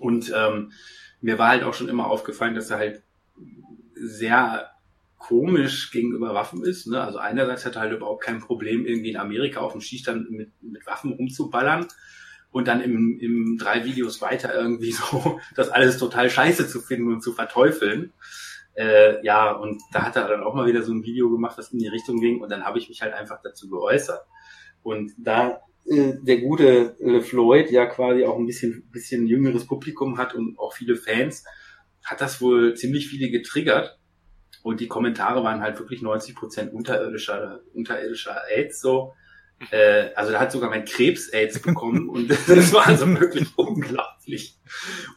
und 0.00 0.32
ähm, 0.34 0.72
mir 1.20 1.38
war 1.38 1.50
halt 1.50 1.62
auch 1.62 1.74
schon 1.74 1.88
immer 1.88 2.08
aufgefallen, 2.08 2.56
dass 2.56 2.70
er 2.70 2.78
halt 2.78 3.02
sehr 3.94 4.71
komisch 5.22 5.90
gegenüber 5.92 6.34
Waffen 6.34 6.64
ist. 6.64 6.86
Ne? 6.86 7.00
Also 7.00 7.18
einerseits 7.18 7.64
hat 7.64 7.76
er 7.76 7.82
halt 7.82 7.92
überhaupt 7.92 8.24
kein 8.24 8.40
Problem, 8.40 8.84
irgendwie 8.84 9.10
in 9.10 9.16
Amerika 9.16 9.60
auf 9.60 9.72
dem 9.72 9.80
Schießstand 9.80 10.30
mit, 10.30 10.50
mit 10.62 10.86
Waffen 10.86 11.12
rumzuballern 11.12 11.86
und 12.50 12.68
dann 12.68 12.80
im, 12.80 13.18
im 13.20 13.56
drei 13.58 13.84
Videos 13.84 14.20
weiter 14.20 14.54
irgendwie 14.54 14.92
so 14.92 15.40
das 15.54 15.68
alles 15.68 15.98
total 15.98 16.28
scheiße 16.28 16.66
zu 16.68 16.80
finden 16.80 17.12
und 17.12 17.22
zu 17.22 17.32
verteufeln. 17.32 18.12
Äh, 18.74 19.24
ja, 19.24 19.52
und 19.52 19.80
da 19.92 20.02
hat 20.02 20.16
er 20.16 20.28
dann 20.28 20.42
auch 20.42 20.54
mal 20.54 20.66
wieder 20.66 20.82
so 20.82 20.92
ein 20.92 21.04
Video 21.04 21.30
gemacht, 21.30 21.56
das 21.58 21.72
in 21.72 21.78
die 21.78 21.88
Richtung 21.88 22.20
ging 22.20 22.40
und 22.40 22.50
dann 22.50 22.64
habe 22.64 22.78
ich 22.78 22.88
mich 22.88 23.02
halt 23.02 23.14
einfach 23.14 23.40
dazu 23.42 23.68
geäußert. 23.68 24.22
Und 24.82 25.12
da 25.18 25.60
äh, 25.86 26.14
der 26.20 26.38
gute 26.38 26.96
äh, 27.00 27.20
Floyd 27.20 27.70
ja 27.70 27.86
quasi 27.86 28.24
auch 28.24 28.38
ein 28.38 28.46
bisschen, 28.46 28.88
bisschen 28.90 29.26
jüngeres 29.26 29.66
Publikum 29.66 30.18
hat 30.18 30.34
und 30.34 30.58
auch 30.58 30.72
viele 30.72 30.96
Fans, 30.96 31.44
hat 32.02 32.20
das 32.20 32.40
wohl 32.40 32.74
ziemlich 32.74 33.08
viele 33.08 33.30
getriggert. 33.30 33.98
Und 34.62 34.80
die 34.80 34.88
Kommentare 34.88 35.42
waren 35.42 35.60
halt 35.60 35.78
wirklich 35.78 36.02
90 36.02 36.34
Prozent 36.34 36.72
unterirdischer, 36.72 37.60
unterirdischer 37.74 38.42
AIDS 38.48 38.80
so. 38.80 39.14
Äh, 39.70 40.10
also 40.14 40.32
da 40.32 40.40
hat 40.40 40.52
sogar 40.52 40.70
mein 40.70 40.84
Krebs 40.84 41.28
AIDS 41.28 41.60
bekommen 41.60 42.08
und 42.08 42.28
das 42.48 42.72
war 42.72 42.86
also 42.86 43.06
wirklich 43.18 43.48
unglaublich. 43.56 44.58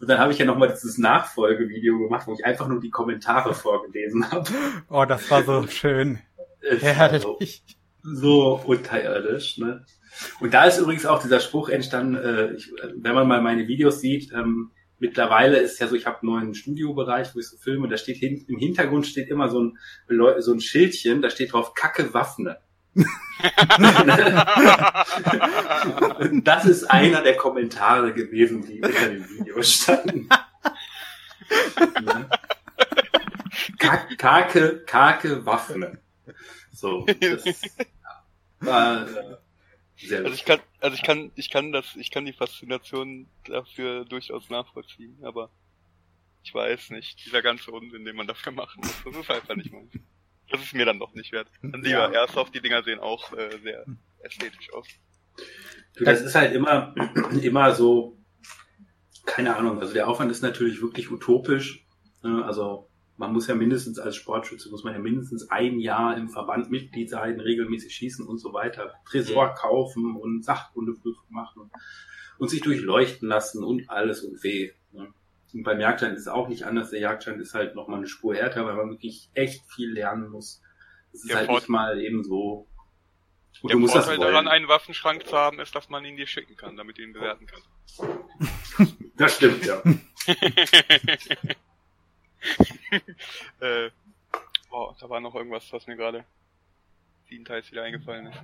Und 0.01 0.09
dann 0.09 0.19
habe 0.19 0.33
ich 0.33 0.39
ja 0.39 0.45
nochmal 0.45 0.69
dieses 0.69 0.97
Nachfolgevideo 0.97 1.99
gemacht, 1.99 2.27
wo 2.27 2.33
ich 2.33 2.45
einfach 2.45 2.67
nur 2.67 2.79
die 2.79 2.89
Kommentare 2.89 3.53
vorgelesen 3.53 4.31
habe. 4.31 4.49
Oh, 4.89 5.05
das 5.05 5.29
war 5.29 5.43
so 5.43 5.67
schön. 5.67 6.19
Herrlich. 6.79 7.21
So, 7.21 7.37
so 8.01 8.61
unterirdisch, 8.65 9.57
ne? 9.57 9.85
Und 10.39 10.53
da 10.53 10.63
ist 10.63 10.77
übrigens 10.77 11.05
auch 11.05 11.21
dieser 11.21 11.39
Spruch 11.41 11.69
entstanden, 11.69 12.15
äh, 12.15 12.53
ich, 12.53 12.71
wenn 12.95 13.13
man 13.13 13.27
mal 13.27 13.41
meine 13.41 13.67
Videos 13.67 13.99
sieht, 13.99 14.31
ähm, 14.31 14.71
mittlerweile 14.99 15.57
ist 15.57 15.79
ja 15.79 15.87
so, 15.87 15.95
ich 15.95 16.05
habe 16.05 16.21
einen 16.21 16.31
neuen 16.31 16.55
Studiobereich, 16.55 17.35
wo 17.35 17.39
ich 17.39 17.47
so 17.47 17.57
filme, 17.57 17.87
da 17.87 17.97
steht 17.97 18.17
hin, 18.17 18.45
im 18.47 18.57
Hintergrund 18.57 19.07
steht 19.07 19.29
immer 19.29 19.49
so 19.49 19.61
ein, 19.61 19.77
so 20.39 20.53
ein 20.53 20.61
Schildchen, 20.61 21.21
da 21.21 21.29
steht 21.29 21.53
drauf 21.53 21.73
Kacke 21.73 22.13
Waffne. 22.13 22.59
das 26.43 26.65
ist 26.65 26.85
einer 26.85 27.21
der 27.21 27.35
Kommentare 27.35 28.13
gewesen, 28.13 28.65
die 28.65 28.81
unter 28.81 29.09
dem 29.09 29.29
Video 29.29 29.61
standen. 29.61 30.29
Kake, 34.17 34.83
Kake 34.85 35.45
Waffne. 35.45 35.99
So, 36.71 37.05
das 37.05 37.43
war, 38.59 39.07
äh, 39.07 39.37
sehr 39.97 40.23
also 40.23 40.33
ich 40.33 40.45
kann, 40.45 40.59
also 40.79 40.95
ich 40.95 41.03
kann, 41.03 41.31
ich 41.35 41.49
kann 41.49 41.71
das, 41.71 41.95
ich 41.95 42.11
kann 42.11 42.25
die 42.25 42.33
Faszination 42.33 43.27
dafür 43.45 44.05
durchaus 44.05 44.49
nachvollziehen, 44.49 45.17
aber 45.23 45.49
ich 46.43 46.53
weiß 46.53 46.91
nicht, 46.91 47.25
dieser 47.25 47.41
ganze 47.41 47.71
Unsinn, 47.71 48.05
den 48.05 48.15
man 48.15 48.27
dafür 48.27 48.51
machen 48.51 48.81
muss, 48.81 49.03
das 49.03 49.15
ist 49.15 49.31
einfach 49.31 49.55
nicht 49.55 49.71
meins. 49.71 49.93
Das 50.51 50.61
ist 50.61 50.73
mir 50.73 50.85
dann 50.85 50.99
doch 50.99 51.13
nicht 51.13 51.31
wert. 51.31 51.47
Dann 51.61 51.81
lieber 51.81 52.11
ja. 52.13 52.21
Airsoft, 52.21 52.53
die 52.53 52.61
Dinger 52.61 52.83
sehen 52.83 52.99
auch 52.99 53.33
äh, 53.33 53.57
sehr 53.63 53.85
ästhetisch 54.19 54.71
aus. 54.73 54.87
Du, 55.95 56.03
das 56.03 56.21
ist 56.21 56.35
halt 56.35 56.53
immer, 56.53 56.93
immer 57.41 57.73
so, 57.73 58.17
keine 59.25 59.55
Ahnung, 59.55 59.79
also 59.79 59.93
der 59.93 60.07
Aufwand 60.07 60.31
ist 60.31 60.43
natürlich 60.43 60.81
wirklich 60.81 61.09
utopisch. 61.09 61.85
Ne? 62.21 62.45
Also 62.45 62.89
man 63.17 63.31
muss 63.31 63.47
ja 63.47 63.55
mindestens 63.55 63.99
als 63.99 64.15
Sportschütze, 64.15 64.69
muss 64.69 64.83
man 64.83 64.93
ja 64.93 64.99
mindestens 64.99 65.49
ein 65.49 65.79
Jahr 65.79 66.17
im 66.17 66.29
Verband 66.29 66.69
Mitglied 66.69 67.09
sein, 67.09 67.39
regelmäßig 67.39 67.93
schießen 67.95 68.25
und 68.27 68.39
so 68.39 68.53
weiter, 68.53 68.93
Tresor 69.05 69.51
mhm. 69.51 69.55
kaufen 69.55 70.15
und 70.15 70.43
Sachkundeprüfung 70.43 71.27
machen 71.29 71.71
und 72.37 72.49
sich 72.49 72.61
durchleuchten 72.61 73.27
lassen 73.27 73.63
und 73.63 73.89
alles 73.89 74.23
und 74.23 74.43
weh. 74.43 74.71
Ne? 74.91 75.13
Und 75.53 75.63
beim 75.63 75.79
Jagdschein 75.79 76.13
ist 76.13 76.21
es 76.21 76.27
auch 76.27 76.49
nicht 76.49 76.63
anders. 76.63 76.89
Der 76.89 76.99
Jagdschein 76.99 77.39
ist 77.39 77.53
halt 77.53 77.75
nochmal 77.75 77.99
eine 77.99 78.07
Spur 78.07 78.35
härter, 78.35 78.65
weil 78.65 78.75
man 78.75 78.89
wirklich 78.89 79.29
echt 79.33 79.63
viel 79.65 79.93
lernen 79.93 80.29
muss. 80.29 80.61
Es 81.13 81.21
ist 81.21 81.29
der 81.29 81.37
halt 81.37 81.45
Vorteil, 81.45 81.61
nicht 81.61 81.69
mal 81.69 82.01
eben 82.01 82.23
so. 82.23 82.67
Und 83.61 83.71
der 83.71 83.79
Vorteil 83.79 84.17
daran, 84.17 84.49
einen 84.49 84.67
Waffenschrank 84.67 85.25
zu 85.25 85.37
haben, 85.37 85.61
ist, 85.61 85.73
dass 85.73 85.87
man 85.87 86.03
ihn 86.03 86.17
dir 86.17 86.27
schicken 86.27 86.57
kann, 86.57 86.75
damit 86.75 86.97
du 86.97 87.03
ihn 87.03 87.13
bewerten 87.13 87.47
kannst. 87.47 87.69
das 89.15 89.37
stimmt, 89.37 89.65
ja. 89.65 89.81
äh, 93.59 93.89
oh, 94.71 94.93
da 94.99 95.09
war 95.09 95.19
noch 95.19 95.35
irgendwas, 95.35 95.71
was 95.71 95.87
mir 95.87 95.95
gerade 95.95 96.25
siebenteils 97.29 97.71
wieder 97.71 97.83
eingefallen 97.83 98.27
ist. 98.27 98.39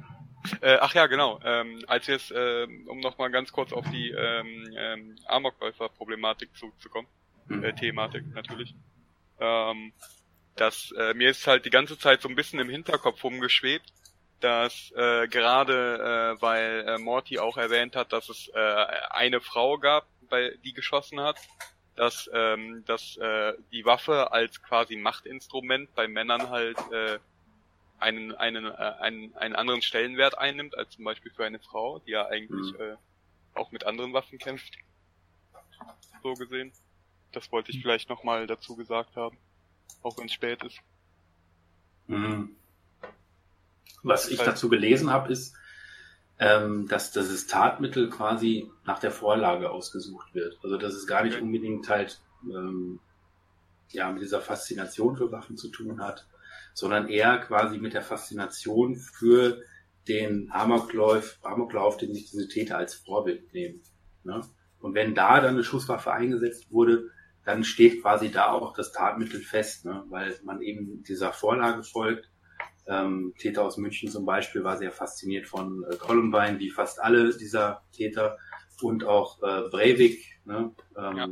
Äh, 0.61 0.77
ach 0.81 0.93
ja, 0.95 1.07
genau. 1.07 1.39
Ähm, 1.43 1.83
als 1.87 2.07
jetzt, 2.07 2.31
äh, 2.31 2.67
um 2.87 2.99
nochmal 2.99 3.29
ganz 3.29 3.51
kurz 3.51 3.73
auf 3.73 3.85
die 3.91 4.09
ähm, 4.09 4.73
ähm, 4.75 5.15
Amokläufer-Problematik 5.25 6.55
zurückzukommen, 6.55 7.07
mhm. 7.47 7.63
äh, 7.63 7.73
Thematik 7.73 8.25
natürlich, 8.33 8.73
ähm, 9.39 9.93
dass 10.55 10.91
äh, 10.97 11.13
mir 11.13 11.29
ist 11.29 11.45
halt 11.47 11.65
die 11.65 11.69
ganze 11.69 11.97
Zeit 11.97 12.21
so 12.21 12.29
ein 12.29 12.35
bisschen 12.35 12.59
im 12.59 12.69
Hinterkopf 12.69 13.23
rumgeschwebt, 13.23 13.93
dass 14.39 14.91
äh, 14.95 15.27
gerade 15.27 16.35
äh, 16.37 16.41
weil 16.41 16.85
äh, 16.87 16.97
Morty 16.97 17.37
auch 17.39 17.57
erwähnt 17.57 17.95
hat, 17.95 18.11
dass 18.11 18.29
es 18.29 18.49
äh, 18.53 18.85
eine 19.11 19.41
Frau 19.41 19.77
gab, 19.77 20.07
bei, 20.29 20.57
die 20.63 20.73
geschossen 20.73 21.19
hat, 21.19 21.37
dass, 21.95 22.29
ähm, 22.33 22.83
dass 22.85 23.17
äh, 23.17 23.53
die 23.71 23.85
Waffe 23.85 24.31
als 24.31 24.61
quasi 24.61 24.95
Machtinstrument 24.95 25.93
bei 25.95 26.07
Männern 26.07 26.49
halt 26.49 26.77
äh, 26.91 27.19
einen, 27.99 28.33
einen, 28.33 28.65
äh, 28.65 28.93
einen, 28.99 29.35
einen 29.35 29.55
anderen 29.55 29.81
Stellenwert 29.81 30.37
einnimmt, 30.37 30.77
als 30.77 30.91
zum 30.91 31.05
Beispiel 31.05 31.31
für 31.31 31.45
eine 31.45 31.59
Frau, 31.59 31.99
die 31.99 32.11
ja 32.11 32.27
eigentlich 32.27 32.73
mhm. 32.73 32.81
äh, 32.81 32.95
auch 33.53 33.71
mit 33.71 33.85
anderen 33.85 34.13
Waffen 34.13 34.39
kämpft. 34.39 34.77
So 36.23 36.33
gesehen. 36.33 36.71
Das 37.31 37.51
wollte 37.51 37.71
ich 37.71 37.81
vielleicht 37.81 38.09
nochmal 38.09 38.47
dazu 38.47 38.75
gesagt 38.75 39.15
haben. 39.15 39.37
Auch 40.03 40.17
wenn 40.17 40.25
es 40.25 40.33
spät 40.33 40.63
ist. 40.63 40.79
Mhm. 42.07 42.55
Was 44.03 44.29
ich 44.29 44.39
dazu 44.39 44.67
gelesen 44.69 45.11
habe, 45.11 45.31
ist, 45.31 45.55
ähm, 46.41 46.87
dass 46.87 47.11
das 47.11 47.45
Tatmittel 47.45 48.09
quasi 48.09 48.67
nach 48.83 48.97
der 48.97 49.11
Vorlage 49.11 49.69
ausgesucht 49.69 50.33
wird. 50.33 50.57
Also 50.63 50.75
dass 50.75 50.95
es 50.95 51.05
gar 51.05 51.23
nicht 51.23 51.35
okay. 51.35 51.43
unbedingt 51.43 51.87
halt 51.87 52.19
ähm, 52.43 52.99
ja 53.91 54.11
mit 54.11 54.23
dieser 54.23 54.41
Faszination 54.41 55.15
für 55.15 55.31
Waffen 55.31 55.55
zu 55.55 55.69
tun 55.69 56.01
hat, 56.01 56.27
sondern 56.73 57.07
eher 57.07 57.37
quasi 57.37 57.77
mit 57.77 57.93
der 57.93 58.01
Faszination 58.01 58.95
für 58.95 59.61
den 60.07 60.49
Amoklauf, 60.51 61.37
Amoklauf, 61.43 61.97
den 61.97 62.15
sich 62.15 62.31
diese 62.31 62.47
Täter 62.47 62.77
als 62.77 62.95
Vorbild 62.95 63.53
nehmen. 63.53 63.83
Ne? 64.23 64.41
Und 64.79 64.95
wenn 64.95 65.13
da 65.13 65.41
dann 65.41 65.53
eine 65.53 65.63
Schusswaffe 65.63 66.11
eingesetzt 66.11 66.71
wurde, 66.71 67.11
dann 67.45 67.63
steht 67.63 68.01
quasi 68.01 68.31
da 68.31 68.51
auch 68.51 68.73
das 68.73 68.91
Tatmittel 68.91 69.41
fest, 69.41 69.85
ne? 69.85 70.05
weil 70.09 70.39
man 70.43 70.63
eben 70.63 71.03
dieser 71.03 71.33
Vorlage 71.33 71.83
folgt 71.83 72.30
ähm, 72.91 73.33
Täter 73.37 73.63
aus 73.63 73.77
München 73.77 74.09
zum 74.09 74.25
Beispiel 74.25 74.63
war 74.63 74.77
sehr 74.77 74.91
fasziniert 74.91 75.47
von 75.47 75.85
äh, 75.89 75.95
Columbine, 75.95 76.59
wie 76.59 76.69
fast 76.69 77.01
alle 77.01 77.35
dieser 77.35 77.83
Täter 77.93 78.37
und 78.81 79.05
auch 79.05 79.41
äh, 79.41 79.69
Breivik. 79.69 80.39
Ne? 80.43 80.75
Ähm, 80.97 81.17
ja. 81.17 81.29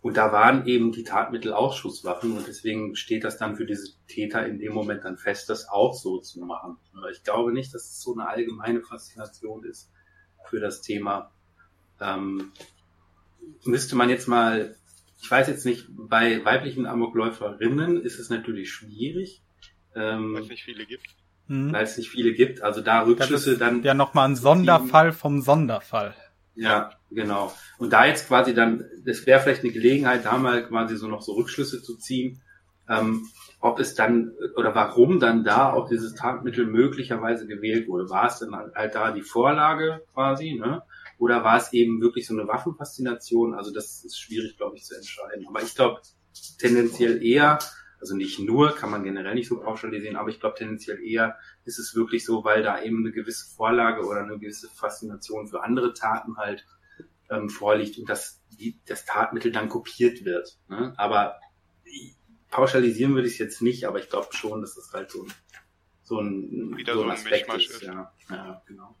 Und 0.00 0.16
da 0.16 0.32
waren 0.32 0.64
eben 0.66 0.92
die 0.92 1.04
Tatmittel 1.04 1.52
auch 1.52 1.74
Schusswaffen 1.74 2.36
und 2.36 2.46
deswegen 2.46 2.96
steht 2.96 3.24
das 3.24 3.36
dann 3.36 3.56
für 3.56 3.66
diese 3.66 3.92
Täter 4.06 4.46
in 4.46 4.58
dem 4.58 4.72
Moment 4.72 5.04
dann 5.04 5.18
fest, 5.18 5.50
das 5.50 5.68
auch 5.68 5.92
so 5.92 6.18
zu 6.18 6.40
machen. 6.40 6.78
Ich 7.12 7.24
glaube 7.24 7.52
nicht, 7.52 7.74
dass 7.74 7.82
es 7.82 8.00
so 8.00 8.14
eine 8.14 8.28
allgemeine 8.28 8.80
Faszination 8.80 9.64
ist 9.64 9.90
für 10.48 10.60
das 10.60 10.80
Thema. 10.80 11.32
Ähm, 12.00 12.52
müsste 13.64 13.96
man 13.96 14.08
jetzt 14.08 14.28
mal, 14.28 14.76
ich 15.20 15.30
weiß 15.30 15.48
jetzt 15.48 15.66
nicht, 15.66 15.88
bei 15.90 16.42
weiblichen 16.44 16.86
Amokläuferinnen 16.86 18.00
ist 18.00 18.18
es 18.18 18.30
natürlich 18.30 18.70
schwierig, 18.70 19.42
ähm, 19.98 20.34
weil 20.34 20.42
es 20.42 20.48
nicht 20.48 20.64
viele 20.64 20.86
gibt. 20.86 21.06
Hm. 21.48 21.72
Weil 21.72 21.84
es 21.84 21.96
nicht 21.96 22.10
viele 22.10 22.32
gibt. 22.32 22.62
Also 22.62 22.80
da 22.80 23.02
Rückschlüsse 23.02 23.58
dann. 23.58 23.82
Ja, 23.82 23.94
nochmal 23.94 24.28
ein 24.28 24.36
Sonderfall 24.36 25.12
vom 25.12 25.40
Sonderfall. 25.40 26.14
Ja, 26.54 26.90
genau. 27.10 27.52
Und 27.78 27.92
da 27.92 28.06
jetzt 28.06 28.26
quasi 28.26 28.52
dann, 28.52 28.84
das 29.04 29.26
wäre 29.26 29.40
vielleicht 29.40 29.62
eine 29.62 29.72
Gelegenheit, 29.72 30.24
da 30.24 30.36
mal 30.38 30.66
quasi 30.66 30.96
so 30.96 31.06
noch 31.06 31.22
so 31.22 31.34
Rückschlüsse 31.34 31.82
zu 31.82 31.96
ziehen, 31.96 32.42
ähm, 32.88 33.28
ob 33.60 33.78
es 33.78 33.94
dann 33.94 34.32
oder 34.56 34.74
warum 34.74 35.20
dann 35.20 35.44
da 35.44 35.72
auch 35.72 35.88
dieses 35.88 36.14
Tatmittel 36.14 36.66
möglicherweise 36.66 37.46
gewählt 37.46 37.88
wurde. 37.88 38.10
War 38.10 38.26
es 38.26 38.40
dann 38.40 38.54
halt 38.54 38.94
da 38.94 39.12
die 39.12 39.22
Vorlage 39.22 40.02
quasi, 40.12 40.54
ne? 40.54 40.82
Oder 41.18 41.44
war 41.44 41.56
es 41.56 41.72
eben 41.72 42.00
wirklich 42.00 42.26
so 42.26 42.34
eine 42.34 42.46
Waffenfaszination? 42.46 43.54
Also 43.54 43.72
das 43.72 44.04
ist 44.04 44.18
schwierig, 44.18 44.56
glaube 44.56 44.76
ich, 44.76 44.84
zu 44.84 44.94
entscheiden. 44.94 45.46
Aber 45.48 45.62
ich 45.62 45.74
glaube 45.74 46.00
tendenziell 46.58 47.22
eher, 47.22 47.58
Also 48.00 48.14
nicht 48.14 48.38
nur, 48.38 48.74
kann 48.74 48.90
man 48.90 49.02
generell 49.02 49.34
nicht 49.34 49.48
so 49.48 49.58
pauschalisieren, 49.58 50.16
aber 50.16 50.28
ich 50.30 50.38
glaube 50.40 50.56
tendenziell 50.56 51.02
eher 51.02 51.36
ist 51.64 51.78
es 51.78 51.94
wirklich 51.96 52.24
so, 52.24 52.44
weil 52.44 52.62
da 52.62 52.80
eben 52.80 52.98
eine 52.98 53.12
gewisse 53.12 53.52
Vorlage 53.54 54.06
oder 54.06 54.22
eine 54.22 54.38
gewisse 54.38 54.68
Faszination 54.68 55.48
für 55.48 55.62
andere 55.64 55.94
Taten 55.94 56.36
halt 56.36 56.64
ähm, 57.30 57.48
vorliegt 57.50 57.98
und 57.98 58.08
dass 58.08 58.40
die, 58.58 58.78
das 58.86 59.04
Tatmittel 59.04 59.52
dann 59.52 59.68
kopiert 59.68 60.24
wird. 60.24 60.58
Ne? 60.68 60.94
Aber 60.96 61.40
pauschalisieren 62.50 63.14
würde 63.14 63.26
ich 63.28 63.34
es 63.34 63.38
jetzt 63.38 63.62
nicht, 63.62 63.86
aber 63.86 63.98
ich 63.98 64.08
glaube 64.08 64.28
schon, 64.30 64.60
dass 64.60 64.74
das 64.74 64.92
halt 64.92 65.10
so 65.10 65.24
ein, 65.24 65.32
so 66.02 66.20
ein, 66.20 66.76
Wieder 66.76 66.94
so 66.94 67.02
ein 67.02 67.10
ein 67.10 67.16
Aspekt 67.16 67.48
Mischmasch 67.48 67.66
ist. 67.66 67.74
ist. 67.76 67.82
Ja, 67.82 68.12
ja, 68.30 68.62
genau. 68.66 68.96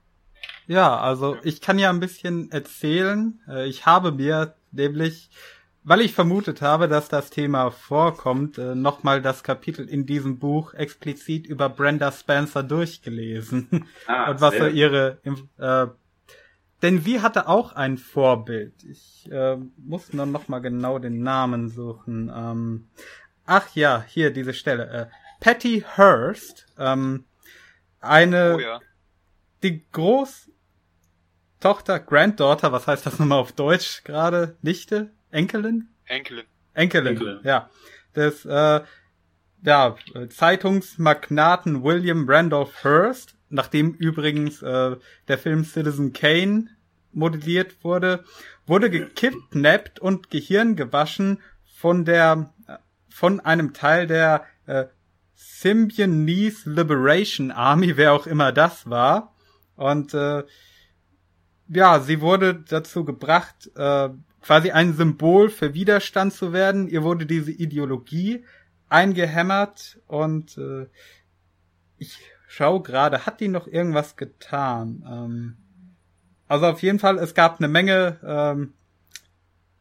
Ja, 0.66 1.00
also 1.00 1.36
ich 1.44 1.60
kann 1.62 1.78
ja 1.78 1.88
ein 1.88 2.00
bisschen 2.00 2.50
erzählen. 2.52 3.40
Äh, 3.48 3.68
Ich 3.68 3.86
habe 3.86 4.12
mir 4.12 4.54
nämlich, 4.70 5.30
weil 5.88 6.02
ich 6.02 6.12
vermutet 6.12 6.60
habe, 6.60 6.86
dass 6.86 7.08
das 7.08 7.30
Thema 7.30 7.70
vorkommt, 7.70 8.58
äh, 8.58 8.74
nochmal 8.74 9.22
das 9.22 9.42
Kapitel 9.42 9.88
in 9.88 10.04
diesem 10.04 10.38
Buch 10.38 10.74
explizit 10.74 11.46
über 11.46 11.70
Brenda 11.70 12.12
Spencer 12.12 12.62
durchgelesen. 12.62 13.86
Ah, 14.06 14.30
Und 14.30 14.42
was 14.42 14.54
so 14.56 14.66
ihre, 14.66 15.18
äh, 15.56 15.86
denn 16.82 17.00
sie 17.00 17.22
hatte 17.22 17.48
auch 17.48 17.72
ein 17.72 17.96
Vorbild. 17.96 18.84
Ich 18.84 19.30
äh, 19.32 19.56
muss 19.78 20.12
nur 20.12 20.26
noch 20.26 20.48
mal 20.48 20.58
genau 20.58 20.98
den 20.98 21.22
Namen 21.22 21.70
suchen. 21.70 22.30
Ähm, 22.34 22.88
ach 23.46 23.74
ja, 23.74 24.04
hier 24.06 24.30
diese 24.30 24.52
Stelle. 24.52 24.90
Äh, 24.90 25.06
Patty 25.40 25.84
Hearst, 25.96 26.66
ähm, 26.78 27.24
eine 28.00 28.56
Oh 28.56 28.60
ja. 28.60 28.80
die 29.62 29.84
Großtochter, 29.92 30.50
Granddaughter, 32.00 32.72
was 32.72 32.86
heißt 32.86 33.06
das 33.06 33.18
nochmal 33.18 33.38
auf 33.38 33.52
Deutsch 33.52 34.04
gerade? 34.04 34.58
Nichte? 34.60 35.12
Enkelin? 35.30 35.88
Enkelin. 36.06 36.44
Enkelin, 36.74 37.06
Enkelin. 37.16 37.40
ja. 37.44 37.70
Des 38.14 38.44
äh, 38.44 38.80
ja, 39.62 39.96
Zeitungsmagnaten 40.30 41.82
William 41.82 42.28
Randolph 42.28 42.84
Hearst, 42.84 43.34
nachdem 43.48 43.92
übrigens 43.94 44.62
äh, 44.62 44.96
der 45.28 45.38
Film 45.38 45.64
Citizen 45.64 46.12
Kane 46.12 46.68
modelliert 47.12 47.82
wurde, 47.82 48.24
wurde 48.66 48.90
gekidnappt 48.90 49.98
und 49.98 50.30
Gehirn 50.30 50.76
gewaschen 50.76 51.40
von 51.64 52.04
der 52.04 52.52
von 53.18 53.40
einem 53.40 53.72
Teil 53.72 54.06
der 54.06 54.44
äh, 54.66 54.86
Symbionese 55.34 56.70
Liberation 56.70 57.50
Army, 57.50 57.96
wer 57.96 58.12
auch 58.12 58.26
immer 58.26 58.52
das 58.52 58.88
war. 58.88 59.34
Und 59.76 60.14
äh, 60.14 60.44
ja, 61.68 62.00
sie 62.00 62.20
wurde 62.20 62.62
dazu 62.68 63.04
gebracht, 63.04 63.70
äh, 63.76 64.08
quasi 64.42 64.70
ein 64.70 64.94
Symbol 64.94 65.50
für 65.50 65.74
Widerstand 65.74 66.32
zu 66.32 66.52
werden. 66.52 66.88
Ihr 66.88 67.02
wurde 67.02 67.26
diese 67.26 67.52
Ideologie 67.52 68.44
eingehämmert 68.88 70.00
und 70.06 70.56
äh, 70.58 70.86
ich 71.98 72.18
schau 72.46 72.80
gerade, 72.80 73.26
hat 73.26 73.40
die 73.40 73.48
noch 73.48 73.66
irgendwas 73.66 74.16
getan? 74.16 75.04
Ähm, 75.06 75.56
also 76.46 76.66
auf 76.66 76.82
jeden 76.82 76.98
Fall, 76.98 77.18
es 77.18 77.34
gab 77.34 77.58
eine 77.58 77.68
Menge 77.68 78.18
ähm, 78.24 78.74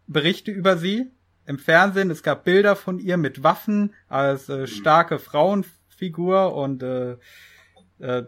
Berichte 0.07 0.51
über 0.51 0.77
sie 0.77 1.11
im 1.45 1.59
Fernsehen. 1.59 2.11
Es 2.11 2.23
gab 2.23 2.43
Bilder 2.43 2.75
von 2.75 2.99
ihr 2.99 3.17
mit 3.17 3.43
Waffen 3.43 3.93
als 4.09 4.49
äh, 4.49 4.67
starke 4.67 5.19
Frauenfigur 5.19 6.53
und 6.53 6.83
äh, 6.83 7.17
äh, 7.99 8.23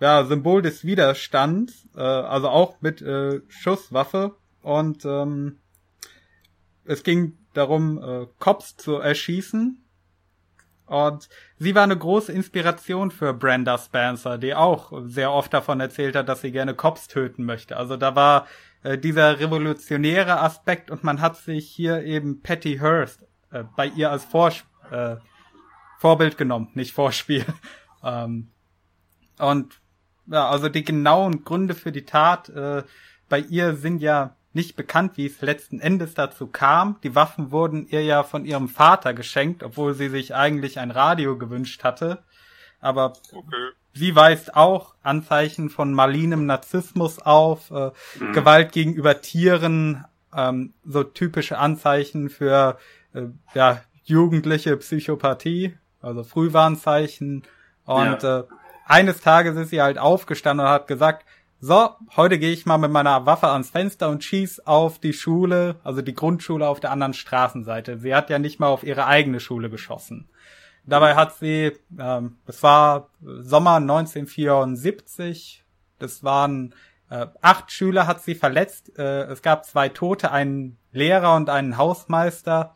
ja, 0.00 0.24
Symbol 0.24 0.60
des 0.60 0.84
Widerstands, 0.84 1.88
äh, 1.94 2.00
also 2.00 2.48
auch 2.48 2.80
mit 2.80 3.00
äh, 3.00 3.40
Schusswaffe 3.48 4.34
und 4.60 5.04
ähm, 5.04 5.60
es 6.84 7.02
ging 7.02 7.38
darum, 7.54 7.98
äh, 7.98 8.26
Cops 8.38 8.76
zu 8.76 8.96
erschießen. 8.96 9.80
Und 10.86 11.28
sie 11.56 11.74
war 11.74 11.84
eine 11.84 11.96
große 11.96 12.30
Inspiration 12.30 13.10
für 13.10 13.32
Brenda 13.32 13.78
Spencer, 13.78 14.36
die 14.36 14.54
auch 14.54 14.92
sehr 15.06 15.32
oft 15.32 15.52
davon 15.54 15.80
erzählt 15.80 16.14
hat, 16.14 16.28
dass 16.28 16.42
sie 16.42 16.52
gerne 16.52 16.74
Cops 16.74 17.08
töten 17.08 17.44
möchte. 17.44 17.76
Also 17.76 17.96
da 17.96 18.14
war 18.14 18.46
äh, 18.82 18.98
dieser 18.98 19.40
revolutionäre 19.40 20.40
Aspekt 20.40 20.90
und 20.90 21.02
man 21.02 21.20
hat 21.22 21.36
sich 21.36 21.70
hier 21.70 22.02
eben 22.02 22.42
Patty 22.42 22.78
Hearst 22.78 23.22
äh, 23.50 23.64
bei 23.76 23.86
ihr 23.86 24.10
als 24.10 24.24
Vors 24.24 24.64
äh, 24.90 25.16
Vorbild 25.98 26.36
genommen, 26.36 26.68
nicht 26.74 26.92
Vorspiel. 26.92 27.46
ähm, 28.04 28.50
und 29.38 29.80
ja, 30.26 30.48
also 30.50 30.68
die 30.68 30.84
genauen 30.84 31.44
Gründe 31.44 31.74
für 31.74 31.92
die 31.92 32.04
Tat 32.04 32.50
äh, 32.50 32.82
bei 33.28 33.38
ihr 33.38 33.74
sind 33.74 34.02
ja 34.02 34.36
nicht 34.54 34.76
bekannt, 34.76 35.16
wie 35.16 35.26
es 35.26 35.40
letzten 35.42 35.80
Endes 35.80 36.14
dazu 36.14 36.46
kam. 36.46 36.96
Die 37.02 37.14
Waffen 37.14 37.50
wurden 37.50 37.86
ihr 37.88 38.02
ja 38.02 38.22
von 38.22 38.44
ihrem 38.44 38.68
Vater 38.68 39.12
geschenkt, 39.14 39.62
obwohl 39.62 39.94
sie 39.94 40.08
sich 40.08 40.34
eigentlich 40.34 40.78
ein 40.78 40.90
Radio 40.90 41.36
gewünscht 41.36 41.84
hatte. 41.84 42.22
Aber 42.80 43.14
Okay. 43.32 43.70
sie 43.92 44.14
weist 44.14 44.54
auch 44.56 44.94
Anzeichen 45.02 45.70
von 45.70 45.92
malinem 45.92 46.46
Narzissmus 46.46 47.18
auf, 47.18 47.70
äh, 47.70 47.90
Mhm. 48.20 48.32
Gewalt 48.32 48.72
gegenüber 48.72 49.20
Tieren, 49.20 50.04
ähm, 50.36 50.74
so 50.84 51.02
typische 51.04 51.58
Anzeichen 51.58 52.28
für 52.30 52.78
äh, 53.14 53.26
ja, 53.54 53.80
jugendliche 54.04 54.76
Psychopathie, 54.76 55.76
also 56.02 56.24
Frühwarnzeichen. 56.24 57.42
Und 57.84 58.24
äh, 58.24 58.42
eines 58.86 59.20
Tages 59.20 59.56
ist 59.56 59.70
sie 59.70 59.80
halt 59.82 59.98
aufgestanden 59.98 60.66
und 60.66 60.72
hat 60.72 60.86
gesagt, 60.88 61.24
so, 61.66 61.96
heute 62.14 62.38
gehe 62.38 62.52
ich 62.52 62.66
mal 62.66 62.76
mit 62.76 62.90
meiner 62.90 63.24
Waffe 63.24 63.48
ans 63.48 63.70
Fenster 63.70 64.10
und 64.10 64.22
schieß 64.22 64.60
auf 64.66 64.98
die 64.98 65.14
Schule, 65.14 65.76
also 65.82 66.02
die 66.02 66.14
Grundschule 66.14 66.68
auf 66.68 66.78
der 66.78 66.90
anderen 66.90 67.14
Straßenseite. 67.14 67.98
Sie 67.98 68.14
hat 68.14 68.28
ja 68.28 68.38
nicht 68.38 68.60
mal 68.60 68.66
auf 68.66 68.82
ihre 68.82 69.06
eigene 69.06 69.40
Schule 69.40 69.70
geschossen. 69.70 70.28
Dabei 70.84 71.14
hat 71.14 71.36
sie, 71.36 71.72
ähm, 71.98 72.36
es 72.46 72.62
war 72.62 73.08
Sommer 73.22 73.76
1974, 73.76 75.64
das 75.98 76.22
waren 76.22 76.74
äh, 77.08 77.28
acht 77.40 77.72
Schüler 77.72 78.06
hat 78.06 78.22
sie 78.22 78.34
verletzt. 78.34 78.98
Äh, 78.98 79.22
es 79.22 79.40
gab 79.40 79.64
zwei 79.64 79.88
Tote, 79.88 80.32
einen 80.32 80.76
Lehrer 80.92 81.34
und 81.34 81.48
einen 81.48 81.78
Hausmeister. 81.78 82.74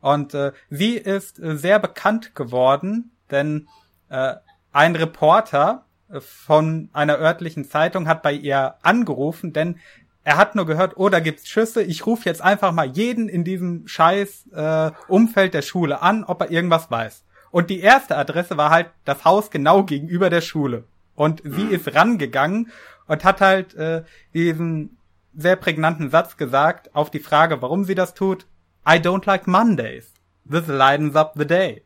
Und 0.00 0.32
äh, 0.32 0.52
sie 0.70 0.96
ist 0.96 1.38
äh, 1.38 1.58
sehr 1.58 1.78
bekannt 1.78 2.34
geworden, 2.34 3.12
denn 3.30 3.68
äh, 4.08 4.36
ein 4.72 4.96
Reporter 4.96 5.84
von 6.20 6.88
einer 6.92 7.18
örtlichen 7.18 7.64
Zeitung 7.64 8.08
hat 8.08 8.22
bei 8.22 8.32
ihr 8.32 8.74
angerufen, 8.82 9.52
denn 9.52 9.78
er 10.24 10.36
hat 10.36 10.54
nur 10.54 10.66
gehört, 10.66 10.96
oh, 10.96 11.08
da 11.08 11.20
gibt's 11.20 11.48
Schüsse. 11.48 11.82
Ich 11.82 12.06
rufe 12.06 12.28
jetzt 12.28 12.42
einfach 12.42 12.72
mal 12.72 12.86
jeden 12.86 13.28
in 13.28 13.44
diesem 13.44 13.88
scheiß 13.88 14.48
äh, 14.52 14.90
Umfeld 15.08 15.54
der 15.54 15.62
Schule 15.62 16.00
an, 16.00 16.24
ob 16.24 16.42
er 16.42 16.50
irgendwas 16.50 16.90
weiß. 16.90 17.24
Und 17.50 17.70
die 17.70 17.80
erste 17.80 18.16
Adresse 18.16 18.56
war 18.56 18.70
halt 18.70 18.90
das 19.04 19.24
Haus 19.24 19.50
genau 19.50 19.82
gegenüber 19.82 20.30
der 20.30 20.40
Schule. 20.40 20.84
Und 21.14 21.42
sie 21.44 21.64
ist 21.64 21.94
rangegangen 21.94 22.70
und 23.06 23.24
hat 23.24 23.40
halt 23.40 23.74
äh, 23.74 24.04
diesen 24.32 24.96
sehr 25.34 25.56
prägnanten 25.56 26.10
Satz 26.10 26.36
gesagt 26.36 26.94
auf 26.94 27.10
die 27.10 27.18
Frage, 27.18 27.60
warum 27.60 27.84
sie 27.84 27.94
das 27.94 28.14
tut. 28.14 28.46
I 28.86 28.94
don't 28.94 29.26
like 29.26 29.46
Mondays. 29.46 30.12
This 30.50 30.66
lightens 30.66 31.14
up 31.14 31.34
the 31.36 31.46
day. 31.46 31.82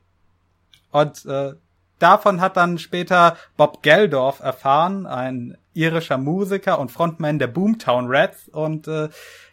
Und 0.90 1.24
äh, 1.26 1.54
davon 1.98 2.40
hat 2.40 2.56
dann 2.56 2.78
später 2.78 3.36
Bob 3.56 3.82
Geldorf 3.82 4.40
erfahren, 4.40 5.06
ein 5.06 5.56
irischer 5.74 6.18
Musiker 6.18 6.78
und 6.78 6.90
Frontman 6.90 7.38
der 7.38 7.48
Boomtown 7.48 8.06
Rats. 8.08 8.48
Und 8.48 8.88
äh, 8.88 9.08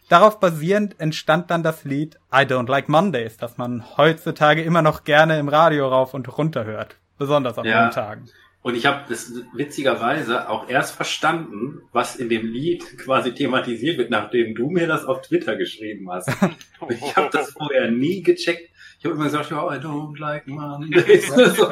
darauf 0.10 0.40
basierend 0.40 1.00
entstand 1.00 1.52
dann 1.52 1.64
das 1.64 1.84
Lied 1.84 2.16
I 2.34 2.46
Don't 2.46 2.70
Like 2.70 2.90
Mondays, 2.90 3.38
das 3.38 3.58
man 3.58 3.84
heutzutage 3.98 4.64
immer 4.64 4.82
noch 4.82 5.04
gerne 5.04 5.40
im 5.40 5.50
Radio 5.50 5.88
rauf 5.88 6.14
und 6.14 6.38
runter 6.38 6.66
hört. 6.66 6.98
Besonders 7.18 7.58
an 7.58 7.66
Ja. 7.66 7.84
Montagen. 7.84 8.30
Und 8.64 8.76
ich 8.76 8.86
habe 8.86 9.02
das 9.10 9.34
witzigerweise 9.54 10.50
auch 10.50 10.70
erst 10.70 10.96
verstanden, 10.96 11.82
was 11.92 12.16
in 12.16 12.30
dem 12.30 12.48
Lied 12.48 12.98
quasi 12.98 13.34
thematisiert 13.34 13.98
wird, 13.98 14.10
nachdem 14.10 14.56
du 14.56 14.70
mir 14.70 14.88
das 14.88 15.04
auf 15.04 15.22
Twitter 15.22 15.58
geschrieben 15.58 16.10
hast. 16.10 16.30
Ich 16.90 17.16
habe 17.16 17.30
das 17.32 17.52
vorher 17.52 17.92
nie 17.92 18.22
gecheckt. 18.24 18.70
Ich 19.04 19.10
habe 19.10 19.16
immer 19.16 19.26
gesagt, 19.26 19.52
oh, 19.52 19.70
I 19.70 19.76
don't 19.80 20.18
like 20.18 20.48
Mondays. 20.48 21.28
so. 21.58 21.70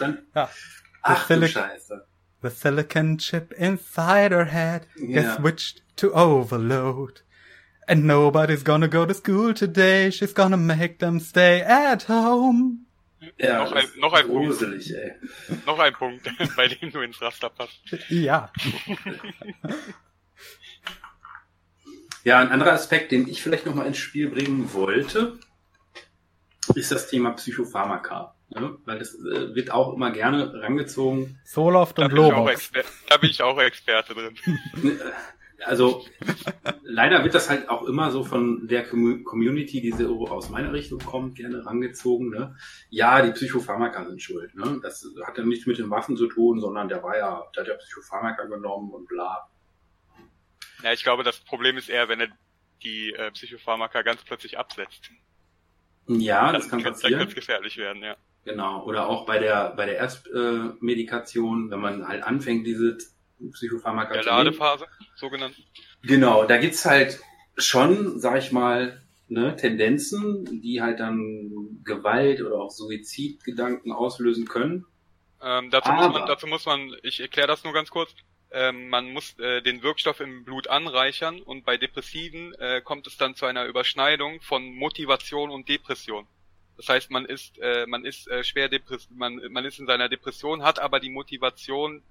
Dann, 0.00 0.18
Ja. 0.34 0.50
ach 1.02 1.28
du 1.28 1.46
Scheiße. 1.46 2.04
The 2.42 2.50
silicon 2.50 3.16
chip 3.18 3.52
inside 3.52 4.34
her 4.34 4.46
head 4.46 4.88
is 4.96 5.34
switched 5.36 5.84
to 5.98 6.12
overload. 6.12 7.22
And 7.86 8.06
nobody's 8.06 8.64
gonna 8.64 8.88
go 8.88 9.06
to 9.06 9.14
school 9.14 9.54
today. 9.54 10.10
She's 10.10 10.34
gonna 10.34 10.56
make 10.56 10.98
them 10.98 11.20
stay 11.20 11.62
at 11.62 12.08
home. 12.08 12.80
Ja, 13.38 13.62
Noch 13.62 13.72
ein- 13.72 13.84
noch 13.98 14.12
ein 14.12 14.26
Punkt. 14.26 14.48
gruselig, 14.48 14.92
ey. 14.96 15.12
Noch 15.66 15.78
ein 15.78 15.92
Punkt, 15.92 16.28
bei 16.56 16.66
dem 16.66 16.90
du 16.90 17.02
ins 17.02 17.22
Raster 17.22 17.50
passt. 17.50 17.78
Ja. 18.08 18.50
Ja, 22.24 22.40
ein 22.40 22.48
anderer 22.48 22.72
Aspekt, 22.72 23.12
den 23.12 23.28
ich 23.28 23.42
vielleicht 23.42 23.64
noch 23.64 23.74
mal 23.76 23.86
ins 23.86 23.98
Spiel 23.98 24.28
bringen 24.30 24.72
wollte, 24.72 25.38
ist 26.70 26.92
das 26.92 27.08
Thema 27.08 27.32
Psychopharmaka. 27.32 28.34
Ne? 28.50 28.76
Weil 28.84 28.98
das 28.98 29.14
äh, 29.14 29.54
wird 29.54 29.70
auch 29.70 29.94
immer 29.94 30.10
gerne 30.10 30.52
rangezogen. 30.62 31.38
Soloft 31.44 31.98
und 31.98 32.12
Lobox. 32.12 32.70
Da 33.08 33.16
bin 33.16 33.30
ich 33.30 33.42
auch 33.42 33.58
Experte 33.60 34.14
drin. 34.14 34.36
also 35.64 36.04
leider 36.82 37.24
wird 37.24 37.34
das 37.34 37.50
halt 37.50 37.68
auch 37.68 37.84
immer 37.84 38.10
so 38.10 38.24
von 38.24 38.68
der 38.68 38.84
Community, 38.86 39.80
die 39.80 39.92
so 39.92 40.26
aus 40.28 40.50
meiner 40.50 40.72
Richtung 40.72 41.00
kommt, 41.00 41.36
gerne 41.36 41.64
rangezogen. 41.64 42.30
Ne? 42.30 42.56
Ja, 42.90 43.22
die 43.22 43.32
Psychopharmaka 43.32 44.04
sind 44.04 44.22
schuld. 44.22 44.54
Ne? 44.54 44.78
Das 44.82 45.06
hat 45.26 45.38
ja 45.38 45.44
nichts 45.44 45.66
mit 45.66 45.78
den 45.78 45.90
Waffen 45.90 46.16
zu 46.16 46.28
tun, 46.28 46.60
sondern 46.60 46.88
der 46.88 47.02
war 47.02 47.16
ja, 47.16 47.42
der 47.56 47.62
hat 47.62 47.68
ja 47.68 47.76
Psychopharmaka 47.76 48.44
genommen 48.44 48.92
und 48.92 49.08
bla. 49.08 49.48
Ja, 50.82 50.92
ich 50.92 51.02
glaube, 51.02 51.24
das 51.24 51.38
Problem 51.38 51.76
ist 51.76 51.88
eher, 51.88 52.08
wenn 52.08 52.20
er 52.20 52.28
die 52.82 53.12
äh, 53.14 53.30
Psychopharmaka 53.30 54.02
ganz 54.02 54.22
plötzlich 54.22 54.58
absetzt. 54.58 55.10
Ja, 56.06 56.52
das 56.52 56.68
kann 56.68 56.82
passieren. 56.82 57.18
Dann 57.18 57.28
kann 57.28 57.34
gefährlich 57.34 57.76
werden, 57.76 58.02
ja. 58.02 58.16
Genau. 58.44 58.84
Oder 58.84 59.08
auch 59.08 59.24
bei 59.26 59.38
der 59.38 59.72
bei 59.76 59.86
der 59.86 59.96
Erstmedikation, 59.96 61.70
wenn 61.70 61.80
man 61.80 62.06
halt 62.06 62.22
anfängt, 62.22 62.66
diese 62.66 62.98
Psychopharmaka 63.52 64.14
der 64.14 64.24
Ladephase, 64.24 64.86
sogenannten. 65.14 65.62
Genau, 66.02 66.44
da 66.44 66.58
gibt's 66.58 66.84
halt 66.84 67.20
schon, 67.56 68.20
sag 68.20 68.38
ich 68.38 68.52
mal, 68.52 69.02
ne, 69.28 69.56
Tendenzen, 69.56 70.60
die 70.62 70.82
halt 70.82 71.00
dann 71.00 71.80
Gewalt 71.84 72.42
oder 72.42 72.56
auch 72.56 72.70
Suizidgedanken 72.70 73.92
auslösen 73.92 74.46
können. 74.46 74.86
Ähm, 75.42 75.70
dazu, 75.70 75.90
Aber, 75.90 76.08
muss 76.08 76.18
man, 76.18 76.26
dazu 76.26 76.46
muss 76.46 76.66
man, 76.66 76.96
ich 77.02 77.20
erkläre 77.20 77.48
das 77.48 77.64
nur 77.64 77.72
ganz 77.72 77.90
kurz, 77.90 78.14
ähm, 78.54 78.88
man 78.88 79.12
muss 79.12 79.38
äh, 79.38 79.60
den 79.62 79.82
Wirkstoff 79.82 80.20
im 80.20 80.44
Blut 80.44 80.68
anreichern 80.68 81.40
und 81.42 81.64
bei 81.64 81.76
Depressiven 81.76 82.54
äh, 82.54 82.80
kommt 82.80 83.06
es 83.06 83.16
dann 83.16 83.34
zu 83.34 83.46
einer 83.46 83.66
Überschneidung 83.66 84.40
von 84.40 84.74
Motivation 84.74 85.50
und 85.50 85.68
Depression. 85.68 86.26
Das 86.76 86.88
heißt, 86.88 87.10
man 87.10 87.24
ist, 87.24 87.58
äh, 87.58 87.86
man 87.86 88.04
ist 88.04 88.28
äh, 88.28 88.42
schwer 88.42 88.68
depressiv, 88.68 89.10
man, 89.10 89.40
man 89.50 89.64
ist 89.64 89.78
in 89.78 89.86
seiner 89.86 90.08
Depression, 90.08 90.62
hat 90.62 90.78
aber 90.78 91.00
die 91.00 91.10
Motivation, 91.10 92.02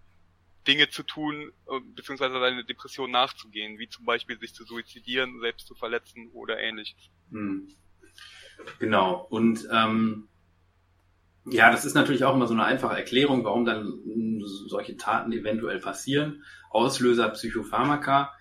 Dinge 0.68 0.90
zu 0.90 1.04
tun, 1.04 1.52
äh, 1.68 1.80
beziehungsweise 1.96 2.40
seine 2.40 2.64
Depression 2.64 3.12
nachzugehen, 3.12 3.80
wie 3.80 3.90
zum 3.90 4.06
Beispiel 4.06 4.40
sich 4.40 4.54
zu 4.54 4.64
suizidieren, 4.64 5.40
selbst 5.42 5.68
zu 5.68 5.76
verletzen 5.76 6.30
oder 6.34 6.60
ähnliches. 6.60 7.10
Hm. 7.32 7.68
Genau. 8.80 9.28
Und 9.30 9.68
ähm, 9.72 10.30
ja, 11.46 11.72
das 11.72 11.86
ist 11.86 11.94
natürlich 11.94 12.24
auch 12.24 12.36
immer 12.36 12.48
so 12.48 12.54
eine 12.54 12.66
einfache 12.66 12.96
Erklärung, 12.96 13.44
warum 13.44 13.66
dann 13.66 13.94
solche 14.68 14.98
Taten 14.98 15.32
eventuell 15.32 15.80
passieren. 15.80 16.44
Auslöser 16.70 17.30
Psychopharmaka. 17.30 18.34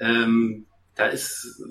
Ähm, 0.00 0.66
da 0.94 1.06
ist 1.06 1.62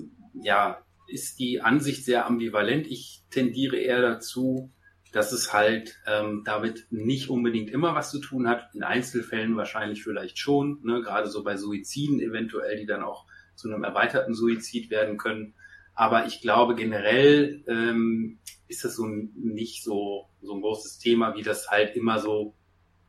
ja 0.42 0.82
ist 1.08 1.38
die 1.38 1.62
Ansicht 1.62 2.04
sehr 2.04 2.26
ambivalent. 2.26 2.86
Ich 2.86 3.24
tendiere 3.30 3.76
eher 3.76 4.00
dazu, 4.00 4.70
dass 5.12 5.32
es 5.32 5.52
halt 5.52 5.98
ähm, 6.06 6.42
damit 6.44 6.86
nicht 6.90 7.30
unbedingt 7.30 7.70
immer 7.70 7.94
was 7.94 8.10
zu 8.10 8.20
tun 8.20 8.46
hat. 8.46 8.74
In 8.74 8.82
Einzelfällen 8.82 9.56
wahrscheinlich 9.56 10.02
vielleicht 10.02 10.38
schon, 10.38 10.80
ne? 10.82 11.00
gerade 11.00 11.28
so 11.28 11.42
bei 11.42 11.56
Suiziden 11.56 12.20
eventuell, 12.20 12.76
die 12.76 12.86
dann 12.86 13.02
auch 13.02 13.26
zu 13.54 13.68
einem 13.68 13.84
erweiterten 13.84 14.34
Suizid 14.34 14.90
werden 14.90 15.16
können. 15.16 15.54
Aber 15.98 16.26
ich 16.26 16.40
glaube 16.40 16.76
generell 16.76 17.64
ähm, 17.66 18.38
ist 18.68 18.84
das 18.84 18.94
so 18.94 19.04
nicht 19.04 19.82
so, 19.82 20.28
so 20.40 20.54
ein 20.54 20.60
großes 20.60 21.00
Thema, 21.00 21.34
wie 21.34 21.42
das 21.42 21.72
halt 21.72 21.96
immer 21.96 22.20
so 22.20 22.54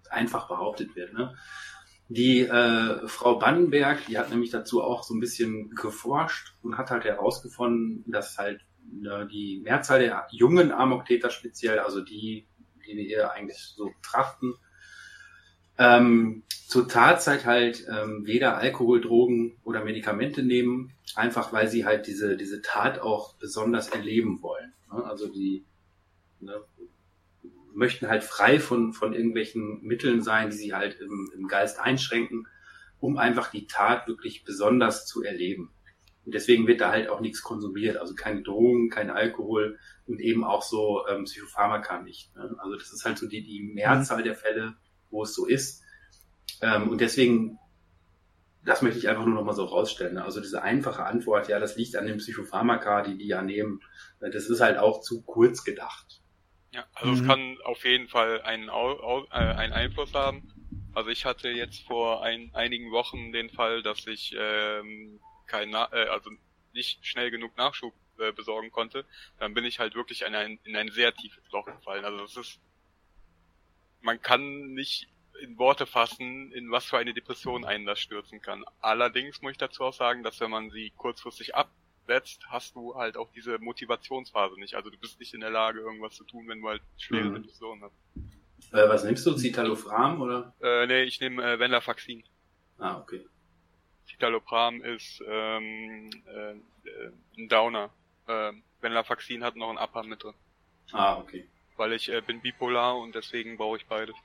einfach 0.10 0.48
behauptet 0.48 0.96
wird. 0.96 1.14
Ne? 1.14 1.36
Die 2.08 2.40
äh, 2.40 3.08
Frau 3.08 3.38
Bannenberg, 3.38 4.08
die 4.08 4.18
hat 4.18 4.32
nämlich 4.32 4.50
dazu 4.50 4.82
auch 4.82 5.04
so 5.04 5.14
ein 5.14 5.20
bisschen 5.20 5.70
geforscht 5.70 6.56
und 6.64 6.80
hat 6.80 6.90
halt 6.90 7.04
herausgefunden, 7.04 8.12
dass 8.12 8.40
halt 8.40 8.62
ne, 8.92 9.28
die 9.32 9.62
Mehrzahl 9.64 10.00
der 10.00 10.26
jungen 10.32 10.72
Amoktäter 10.72 11.30
speziell, 11.30 11.78
also 11.78 12.02
die, 12.02 12.48
die 12.88 12.98
wir 12.98 13.04
hier 13.04 13.32
eigentlich 13.32 13.60
so 13.60 13.92
betrachten, 14.02 14.56
ähm, 15.80 16.44
zur 16.68 16.88
Tatzeit 16.88 17.46
halt 17.46 17.88
ähm, 17.90 18.28
weder 18.28 18.58
Alkohol, 18.58 19.02
Drogen 19.02 19.58
oder 19.64 19.84
Medikamente 19.84 20.44
nehmen, 20.44 20.92
einfach 21.16 21.52
weil 21.54 21.68
sie 21.68 21.86
halt 21.86 22.06
diese, 22.06 22.38
diese 22.38 22.62
Tat 22.62 23.00
auch 23.00 23.36
besonders 23.36 23.88
erleben 23.88 24.44
wollen. 24.44 24.74
Ne? 24.92 25.04
Also 25.04 25.28
die 25.28 25.66
ne, 26.42 26.62
möchten 27.74 28.08
halt 28.10 28.24
frei 28.24 28.60
von, 28.60 28.94
von 28.94 29.14
irgendwelchen 29.14 29.82
Mitteln 29.82 30.22
sein, 30.22 30.50
die 30.50 30.58
sie 30.58 30.74
halt 30.76 31.00
im, 31.00 31.32
im 31.34 31.48
Geist 31.48 31.80
einschränken, 31.80 32.48
um 33.00 33.18
einfach 33.18 33.50
die 33.50 33.66
Tat 33.66 34.08
wirklich 34.08 34.44
besonders 34.44 35.08
zu 35.08 35.24
erleben. 35.24 35.72
Und 36.26 36.36
deswegen 36.36 36.68
wird 36.68 36.82
da 36.82 36.92
halt 36.92 37.10
auch 37.10 37.22
nichts 37.22 37.42
konsumiert, 37.42 37.98
also 37.98 38.14
keine 38.14 38.44
Drogen, 38.44 38.90
kein 38.90 39.10
Alkohol 39.10 39.80
und 40.06 40.20
eben 40.20 40.44
auch 40.44 40.62
so 40.62 41.08
ähm, 41.08 41.24
Psychopharmaka 41.24 42.02
nicht. 42.02 42.36
Ne? 42.36 42.54
Also 42.60 42.76
das 42.76 42.92
ist 42.92 43.06
halt 43.06 43.18
so 43.18 43.28
die, 43.28 43.42
die 43.42 43.62
Mehrzahl 43.62 44.22
der 44.24 44.36
Fälle, 44.36 44.76
wo 45.10 45.24
es 45.24 45.34
so 45.34 45.46
ist. 45.46 45.84
Ähm, 46.62 46.90
und 46.90 47.02
deswegen, 47.02 47.58
das 48.66 48.82
möchte 48.82 49.00
ich 49.00 49.10
einfach 49.10 49.26
nur 49.26 49.36
noch 49.36 49.44
mal 49.44 49.54
so 49.54 49.66
rausstellen. 49.66 50.16
Ne? 50.16 50.24
Also 50.24 50.42
diese 50.42 50.62
einfache 50.62 51.06
Antwort, 51.06 51.48
ja, 51.48 51.60
das 51.60 51.76
liegt 51.78 51.96
an 51.96 52.06
den 52.06 52.18
Psychopharmaka, 52.18 53.04
die 53.04 53.18
die 53.18 53.28
ja 53.28 53.42
nehmen, 53.42 53.82
das 54.20 54.50
ist 54.50 54.62
halt 54.62 54.78
auch 54.78 55.02
zu 55.02 55.22
kurz 55.22 55.64
gedacht. 55.64 56.22
Ja, 56.72 56.86
also 56.94 57.12
mhm. 57.12 57.20
es 57.20 57.28
kann 57.28 57.58
auf 57.64 57.84
jeden 57.84 58.08
Fall 58.08 58.42
einen, 58.42 58.70
äh, 58.70 59.34
einen 59.34 59.74
Einfluss 59.74 60.14
haben. 60.14 60.54
Also 60.94 61.10
ich 61.10 61.26
hatte 61.26 61.50
jetzt 61.50 61.82
vor 61.88 62.24
ein, 62.24 62.52
einigen 62.54 62.92
Wochen 62.92 63.32
den 63.32 63.50
Fall, 63.50 63.82
dass 63.82 64.06
ich 64.08 64.36
ähm, 64.38 65.20
kein, 65.48 65.70
Na 65.70 65.90
äh, 65.92 66.08
also 66.10 66.30
nicht 66.74 67.06
schnell 67.06 67.32
genug 67.32 67.58
Nachschub 67.58 67.94
äh, 68.20 68.32
besorgen 68.32 68.72
konnte. 68.72 69.06
Dann 69.40 69.54
bin 69.54 69.66
ich 69.66 69.80
halt 69.80 69.96
wirklich 69.96 70.24
in 70.24 70.36
ein, 70.36 70.60
in 70.64 70.76
ein 70.76 70.90
sehr 70.90 71.14
tiefes 71.14 71.44
Loch 71.52 71.66
gefallen. 71.66 72.06
Also 72.06 72.20
das 72.20 72.38
ist, 72.38 72.60
man 74.02 74.22
kann 74.22 74.74
nicht 74.74 75.08
in 75.42 75.58
Worte 75.58 75.86
fassen, 75.86 76.52
in 76.52 76.70
was 76.72 76.86
für 76.86 76.98
eine 76.98 77.14
Depression 77.14 77.66
einen 77.66 77.86
das 77.86 78.00
stürzen 78.00 78.42
kann. 78.42 78.66
Allerdings 78.82 79.42
muss 79.42 79.54
ich 79.54 79.58
dazu 79.58 79.84
auch 79.84 79.94
sagen, 79.94 80.24
dass 80.24 80.40
wenn 80.40 80.52
man 80.52 80.70
sie 80.70 80.92
kurzfristig 80.98 81.56
ab 81.56 81.70
setzt, 82.10 82.42
hast 82.48 82.76
du 82.76 82.96
halt 82.96 83.18
auch 83.18 83.30
diese 83.32 83.60
Motivationsphase 83.60 84.60
nicht. 84.60 84.74
Also 84.74 84.90
du 84.90 84.98
bist 84.98 85.20
nicht 85.20 85.34
in 85.34 85.42
der 85.42 85.52
Lage, 85.52 85.80
irgendwas 85.80 86.16
zu 86.16 86.24
tun, 86.24 86.48
wenn 86.48 86.62
du 86.62 86.68
halt 86.68 86.82
schwere 86.98 87.30
mhm. 87.30 87.36
Depressionen 87.36 87.84
hast. 87.84 88.74
Äh, 88.74 88.90
was 88.90 89.04
nimmst 89.04 89.26
du? 89.26 89.36
Citalopram 89.36 90.22
oder? 90.22 90.54
Äh, 90.60 90.88
nee, 90.88 91.04
ich 91.04 91.20
nehme 91.22 91.44
äh, 91.44 91.60
Venlafaxin. 91.60 92.24
Ah, 92.80 92.98
okay. 92.98 93.26
Citalopram 94.08 94.82
ist 94.84 95.24
ähm, 95.28 96.10
äh, 96.26 96.52
äh, 96.52 97.12
ein 97.38 97.48
Downer. 97.48 97.92
Äh, 98.28 98.54
Venlafaxin 98.82 99.44
hat 99.44 99.56
noch 99.56 99.70
ein 99.70 99.78
Upper 99.78 100.04
mit 100.04 100.24
drin. 100.24 100.34
Ah, 100.92 101.18
okay. 101.18 101.48
Weil 101.80 101.94
ich 101.94 102.10
äh, 102.10 102.20
bin 102.20 102.42
bipolar 102.42 102.98
und 102.98 103.16
deswegen 103.16 103.56
brauche 103.56 103.78
ich 103.78 103.86
beides. 103.88 104.16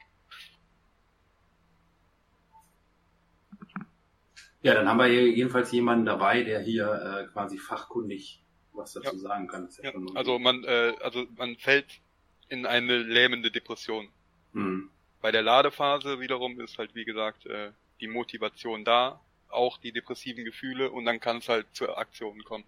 Ja, 4.60 4.74
dann 4.74 4.88
haben 4.88 4.98
wir 4.98 5.06
hier 5.06 5.28
jedenfalls 5.28 5.70
jemanden 5.70 6.04
dabei, 6.04 6.42
der 6.42 6.60
hier 6.60 6.90
äh, 6.90 7.32
quasi 7.32 7.58
fachkundig 7.58 8.42
was 8.72 8.94
dazu 8.94 9.14
ja. 9.14 9.22
sagen 9.22 9.46
kann. 9.46 9.68
Ja 9.82 9.92
ja, 9.92 10.00
also 10.16 10.40
man, 10.40 10.64
äh, 10.64 10.94
also 11.00 11.26
man 11.36 11.56
fällt 11.56 12.00
in 12.48 12.66
eine 12.66 12.98
lähmende 12.98 13.52
Depression. 13.52 14.08
Mhm. 14.52 14.90
Bei 15.20 15.30
der 15.30 15.42
Ladephase 15.42 16.18
wiederum 16.18 16.60
ist 16.60 16.78
halt 16.78 16.96
wie 16.96 17.04
gesagt 17.04 17.46
äh, 17.46 17.70
die 18.00 18.08
Motivation 18.08 18.84
da, 18.84 19.20
auch 19.48 19.78
die 19.78 19.92
depressiven 19.92 20.44
Gefühle 20.44 20.90
und 20.90 21.04
dann 21.04 21.20
kann 21.20 21.36
es 21.36 21.48
halt 21.48 21.66
zur 21.72 21.98
Aktion 21.98 22.42
kommen. 22.42 22.64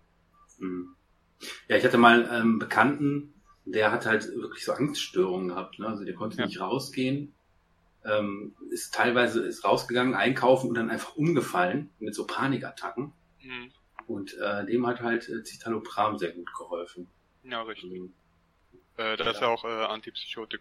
Mhm. 0.61 0.95
Ja, 1.67 1.77
ich 1.77 1.85
hatte 1.85 1.99
mal 1.99 2.29
einen 2.29 2.61
Bekannten, 2.61 3.35
der 3.67 3.93
hat 3.93 4.07
halt 4.07 4.27
wirklich 4.35 4.65
so 4.65 4.73
Angststörungen 4.73 5.49
gehabt. 5.49 5.79
Ne? 5.79 5.87
Also 5.87 6.05
der 6.05 6.15
konnte 6.15 6.41
nicht 6.43 6.61
rausgehen 6.61 7.35
ähm, 8.07 8.55
ist 8.71 8.95
teilweise 8.95 9.45
ist 9.47 9.65
rausgegangen, 9.65 10.15
einkaufen 10.15 10.69
und 10.69 10.75
dann 10.75 10.91
einfach 10.91 11.17
umgefallen 11.17 11.91
mit 11.99 12.15
so 12.15 12.27
Panikattacken. 12.27 13.13
Mhm. 13.43 13.73
Und 14.07 14.35
äh, 14.39 14.65
dem 14.67 14.87
hat 14.87 15.01
halt 15.01 15.29
äh, 15.29 15.43
Citalopram 15.43 16.19
sehr 16.19 16.33
gut 16.33 16.49
geholfen. 16.57 17.09
Ja, 17.43 17.63
richtig. 17.63 17.91
Also, 17.91 18.13
äh, 18.99 19.17
ja. 19.25 19.31
ist 19.31 19.41
ja 19.41 19.49
auch 19.49 19.65
äh, 19.65 19.85
Antipsychotik 19.85 20.61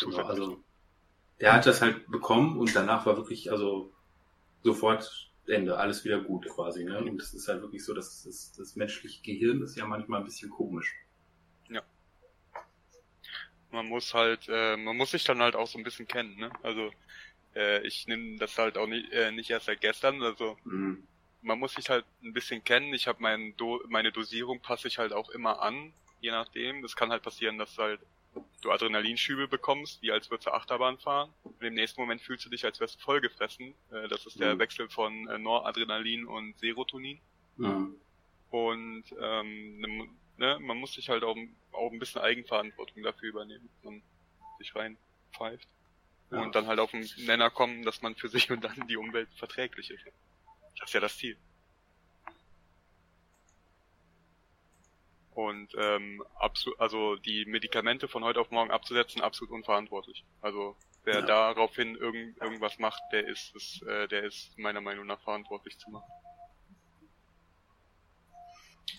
genau, 0.00 0.18
also 0.22 0.62
der 1.40 1.52
hat 1.52 1.66
das 1.66 1.82
halt 1.82 2.06
bekommen 2.10 2.58
und 2.58 2.74
danach 2.74 3.04
war 3.04 3.16
wirklich, 3.16 3.50
also 3.50 3.92
sofort 4.62 5.30
Ende, 5.46 5.76
alles 5.76 6.04
wieder 6.04 6.20
gut 6.20 6.48
quasi. 6.48 6.84
Ne? 6.84 6.98
Und 6.98 7.18
das 7.20 7.34
ist 7.34 7.48
halt 7.48 7.60
wirklich 7.62 7.84
so, 7.84 7.92
dass 7.92 8.22
das, 8.22 8.52
das 8.56 8.76
menschliche 8.76 9.22
Gehirn 9.22 9.60
ist 9.62 9.76
ja 9.76 9.84
manchmal 9.86 10.20
ein 10.20 10.24
bisschen 10.24 10.50
komisch 10.50 10.94
man 13.72 13.86
muss 13.86 14.14
halt, 14.14 14.48
äh, 14.48 14.76
man 14.76 14.96
muss 14.96 15.10
sich 15.10 15.24
dann 15.24 15.42
halt 15.42 15.56
auch 15.56 15.66
so 15.66 15.78
ein 15.78 15.84
bisschen 15.84 16.06
kennen, 16.06 16.36
ne? 16.36 16.50
Also 16.62 16.92
äh, 17.54 17.84
ich 17.86 18.06
nehme 18.06 18.38
das 18.38 18.56
halt 18.58 18.78
auch 18.78 18.86
nicht, 18.86 19.10
äh, 19.12 19.32
nicht 19.32 19.50
erst 19.50 19.66
seit 19.66 19.80
gestern, 19.80 20.22
also 20.22 20.56
mhm. 20.64 21.06
man 21.42 21.58
muss 21.58 21.74
sich 21.74 21.88
halt 21.88 22.04
ein 22.22 22.32
bisschen 22.32 22.62
kennen. 22.62 22.94
Ich 22.94 23.06
habe 23.06 23.22
mein 23.22 23.56
Do 23.56 23.82
meine 23.88 24.12
Dosierung 24.12 24.60
passe 24.60 24.88
ich 24.88 24.98
halt 24.98 25.12
auch 25.12 25.30
immer 25.30 25.60
an, 25.62 25.92
je 26.20 26.30
nachdem. 26.30 26.82
Das 26.82 26.96
kann 26.96 27.10
halt 27.10 27.22
passieren, 27.22 27.58
dass 27.58 27.74
du 27.74 27.82
halt 27.82 28.00
du 28.62 28.70
Adrenalinschübe 28.70 29.48
bekommst, 29.48 30.00
wie 30.02 30.12
als 30.12 30.30
würdest 30.30 30.46
du 30.46 30.52
Achterbahn 30.52 30.98
fahren. 30.98 31.30
Und 31.42 31.62
im 31.62 31.74
nächsten 31.74 32.00
Moment 32.00 32.22
fühlst 32.22 32.46
du 32.46 32.50
dich, 32.50 32.64
als 32.64 32.80
wärst 32.80 32.96
du 32.96 33.00
vollgefressen. 33.00 33.74
Äh, 33.90 34.08
das 34.08 34.26
ist 34.26 34.40
der 34.40 34.54
mhm. 34.54 34.58
Wechsel 34.58 34.88
von 34.88 35.28
äh, 35.28 35.38
Noradrenalin 35.38 36.26
und 36.26 36.58
Serotonin. 36.58 37.20
Mhm. 37.56 37.96
Und 38.50 39.04
ähm, 39.20 40.16
ne, 40.36 40.58
man 40.60 40.76
muss 40.78 40.94
sich 40.94 41.08
halt 41.08 41.24
auch, 41.24 41.36
auch 41.72 41.92
ein 41.92 41.98
bisschen 41.98 42.20
Eigenverantwortung 42.20 43.02
dafür 43.02 43.28
übernehmen, 43.28 43.68
dass 43.68 43.84
man 43.84 44.02
sich 44.58 44.74
reinpfeift. 44.74 45.68
Ja. 46.30 46.40
Und 46.40 46.54
dann 46.54 46.66
halt 46.66 46.78
auf 46.78 46.92
den 46.92 47.06
Nenner 47.18 47.50
kommen, 47.50 47.82
dass 47.82 48.02
man 48.02 48.14
für 48.14 48.28
sich 48.28 48.50
und 48.50 48.62
dann 48.62 48.86
die 48.86 48.96
Umwelt 48.96 49.28
verträglich 49.36 49.90
ist. 49.90 50.04
Das 50.78 50.88
ist 50.88 50.94
ja 50.94 51.00
das 51.00 51.16
Ziel. 51.16 51.36
Und 55.34 55.74
ähm, 55.78 56.22
also 56.78 57.16
die 57.16 57.46
Medikamente 57.46 58.06
von 58.06 58.22
heute 58.22 58.40
auf 58.40 58.50
morgen 58.50 58.70
abzusetzen, 58.70 59.22
absolut 59.22 59.52
unverantwortlich. 59.52 60.24
Also 60.42 60.76
wer 61.04 61.20
ja. 61.20 61.22
daraufhin 61.22 61.96
irgend 61.96 62.38
irgendwas 62.38 62.78
macht, 62.78 63.02
der 63.12 63.26
ist 63.26 63.54
es, 63.56 63.80
äh, 63.82 64.08
der 64.08 64.24
ist 64.24 64.56
meiner 64.58 64.82
Meinung 64.82 65.06
nach 65.06 65.20
verantwortlich 65.20 65.78
zu 65.78 65.90
machen. 65.90 66.10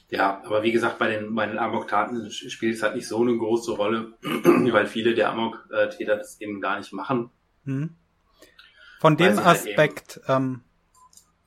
Ja, 0.09 0.41
aber 0.45 0.63
wie 0.63 0.71
gesagt, 0.71 0.99
bei 0.99 1.09
den, 1.09 1.33
bei 1.33 1.45
den 1.45 1.57
Amok-Taten 1.57 2.29
spielt 2.31 2.75
es 2.75 2.83
halt 2.83 2.95
nicht 2.95 3.07
so 3.07 3.21
eine 3.21 3.35
große 3.37 3.71
Rolle, 3.71 4.13
weil 4.21 4.85
viele 4.85 5.15
der 5.15 5.29
Amok-Täter 5.31 6.17
das 6.17 6.39
eben 6.39 6.61
gar 6.61 6.77
nicht 6.77 6.93
machen. 6.93 7.31
Hm. 7.65 7.95
Von 8.99 9.17
dem 9.17 9.43
halt 9.43 9.57
Aspekt, 9.59 10.21
halt 10.27 10.41
ähm, 10.41 10.63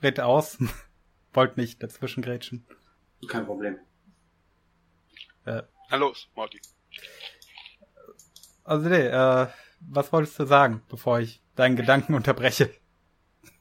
red 0.03 0.21
aus. 0.21 0.59
Wollt 1.33 1.57
nicht 1.57 1.83
dazwischen 1.83 2.23
grätschen. 2.23 2.67
Kein 3.29 3.47
Problem. 3.47 3.79
Äh, 5.45 5.63
Na 5.91 5.97
los, 5.97 6.29
Marty. 6.35 6.61
Also 8.65 8.89
nee, 8.89 9.07
äh, 9.07 9.47
was 9.81 10.13
wolltest 10.13 10.39
du 10.39 10.45
sagen, 10.45 10.83
bevor 10.89 11.21
ich 11.21 11.43
deinen 11.55 11.77
Gedanken 11.77 12.15
unterbreche? 12.15 12.71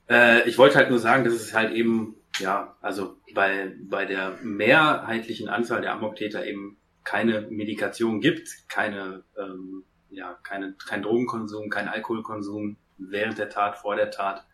Äh, 0.10 0.48
ich 0.48 0.57
wollte 0.57 0.76
halt 0.76 0.90
nur 0.90 0.99
sagen, 0.99 1.24
dass 1.24 1.34
es 1.34 1.53
halt 1.53 1.74
eben 1.74 2.16
ja, 2.40 2.76
also 2.82 3.18
bei, 3.34 3.74
bei 3.90 4.06
der 4.06 4.38
mehrheitlichen 4.41 5.49
Anzahl 5.49 5.82
der 5.82 5.94
Amoktäter 5.94 6.45
eben 6.45 6.78
keine 7.03 7.41
Medikation 7.41 8.20
gibt, 8.20 8.49
keine, 8.68 9.24
ähm, 9.38 9.84
ja, 10.10 10.38
keine, 10.44 10.74
kein 10.74 11.03
Drogenkonsum, 11.03 11.70
kein 11.70 11.88
Alkoholkonsum 11.88 12.78
während 12.98 13.38
der 13.38 13.49
Tat, 13.49 13.78
vor 13.78 13.95
der 13.95 14.12
Tat. 14.12 14.45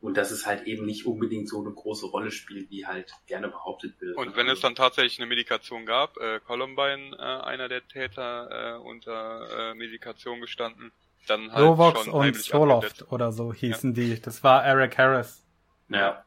Und 0.00 0.16
dass 0.16 0.30
es 0.30 0.46
halt 0.46 0.64
eben 0.68 0.86
nicht 0.86 1.06
unbedingt 1.06 1.48
so 1.48 1.60
eine 1.60 1.72
große 1.72 2.06
Rolle 2.06 2.30
spielt, 2.30 2.70
wie 2.70 2.86
halt 2.86 3.12
gerne 3.26 3.48
behauptet 3.48 4.00
wird. 4.00 4.16
Und 4.16 4.36
wenn 4.36 4.48
es 4.48 4.60
dann 4.60 4.76
tatsächlich 4.76 5.18
eine 5.18 5.26
Medikation 5.26 5.86
gab, 5.86 6.16
äh, 6.18 6.38
Columbine, 6.46 7.16
äh, 7.18 7.22
einer 7.22 7.68
der 7.68 7.86
Täter, 7.88 8.76
äh, 8.76 8.78
unter 8.78 9.70
äh, 9.72 9.74
Medikation 9.74 10.40
gestanden, 10.40 10.92
dann 11.26 11.52
halt 11.52 11.64
Lovox 11.64 12.04
schon 12.04 12.12
und 12.12 12.36
Soloft 12.36 13.10
oder 13.10 13.32
so 13.32 13.52
hießen 13.52 13.94
ja. 13.94 14.02
die. 14.02 14.20
Das 14.20 14.44
war 14.44 14.64
Eric 14.64 14.96
Harris. 14.98 15.44
Ja. 15.88 16.24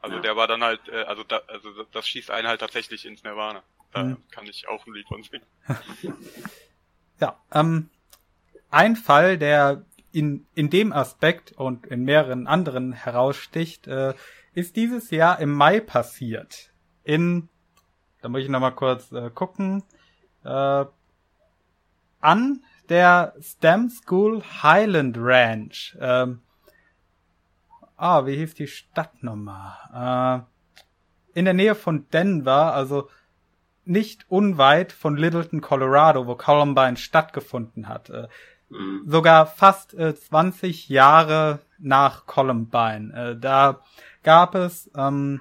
Also 0.00 0.16
ja. 0.16 0.22
der 0.22 0.36
war 0.36 0.46
dann 0.46 0.62
halt, 0.62 0.80
äh, 0.88 1.02
also, 1.02 1.24
da, 1.24 1.40
also 1.48 1.70
das 1.92 2.06
schießt 2.06 2.30
einen 2.30 2.48
halt 2.48 2.60
tatsächlich 2.60 3.04
ins 3.04 3.22
Nirvana. 3.24 3.62
Da 3.92 4.04
mhm. 4.04 4.16
kann 4.30 4.46
ich 4.46 4.68
auch 4.68 4.86
ein 4.86 4.94
Lied 4.94 5.08
von 5.08 5.22
singen. 5.22 5.46
ja, 7.20 7.40
ähm, 7.52 7.90
ein 8.70 8.96
Fall, 8.96 9.38
der 9.38 9.84
in, 10.12 10.46
in 10.54 10.70
dem 10.70 10.92
Aspekt 10.92 11.52
und 11.52 11.86
in 11.86 12.04
mehreren 12.04 12.46
anderen 12.46 12.92
heraussticht, 12.92 13.86
äh, 13.86 14.14
ist 14.54 14.76
dieses 14.76 15.10
Jahr 15.10 15.40
im 15.40 15.52
Mai 15.52 15.80
passiert. 15.80 16.70
In, 17.04 17.48
da 18.20 18.28
muss 18.28 18.42
ich 18.42 18.48
nochmal 18.48 18.74
kurz 18.74 19.12
äh, 19.12 19.30
gucken, 19.30 19.82
äh, 20.44 20.84
an 22.20 22.64
der 22.88 23.34
STEM 23.40 23.90
School 23.90 24.42
Highland 24.62 25.16
Ranch. 25.18 25.96
Ähm, 26.00 26.40
ah, 27.98 28.24
wie 28.24 28.36
hieß 28.36 28.54
die 28.54 28.66
Stadt 28.66 29.22
nochmal? 29.22 30.46
Äh, 31.34 31.38
in 31.38 31.44
der 31.44 31.54
Nähe 31.54 31.74
von 31.74 32.08
Denver, 32.10 32.72
also 32.74 33.08
nicht 33.84 34.26
unweit 34.28 34.92
von 34.92 35.16
Littleton, 35.16 35.60
Colorado, 35.60 36.26
wo 36.26 36.34
Columbine 36.34 36.96
stattgefunden 36.96 37.88
hat. 37.88 38.10
Äh, 38.10 38.28
mhm. 38.70 39.02
Sogar 39.06 39.46
fast 39.46 39.94
äh, 39.94 40.14
20 40.14 40.88
Jahre 40.88 41.60
nach 41.78 42.26
Columbine. 42.26 43.12
Äh, 43.12 43.36
da 43.38 43.80
gab 44.22 44.54
es 44.54 44.90
ähm, 44.96 45.40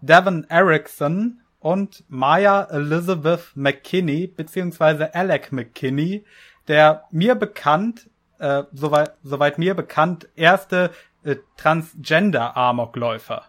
Devin 0.00 0.44
Erickson 0.48 1.40
und 1.60 2.04
Maya 2.08 2.64
Elizabeth 2.70 3.52
McKinney, 3.54 4.26
beziehungsweise 4.26 5.14
Alec 5.14 5.52
McKinney, 5.52 6.24
der 6.68 7.04
mir 7.10 7.34
bekannt, 7.34 8.10
äh, 8.38 8.64
soweit, 8.72 9.12
soweit 9.22 9.58
mir 9.58 9.74
bekannt, 9.74 10.28
erste 10.34 10.90
äh, 11.24 11.36
Transgender-Amokläufer. 11.56 13.44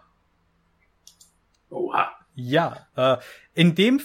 Oha. 1.70 2.10
Ja, 2.34 2.86
äh, 2.96 3.16
in 3.54 3.74
dem, 3.74 4.00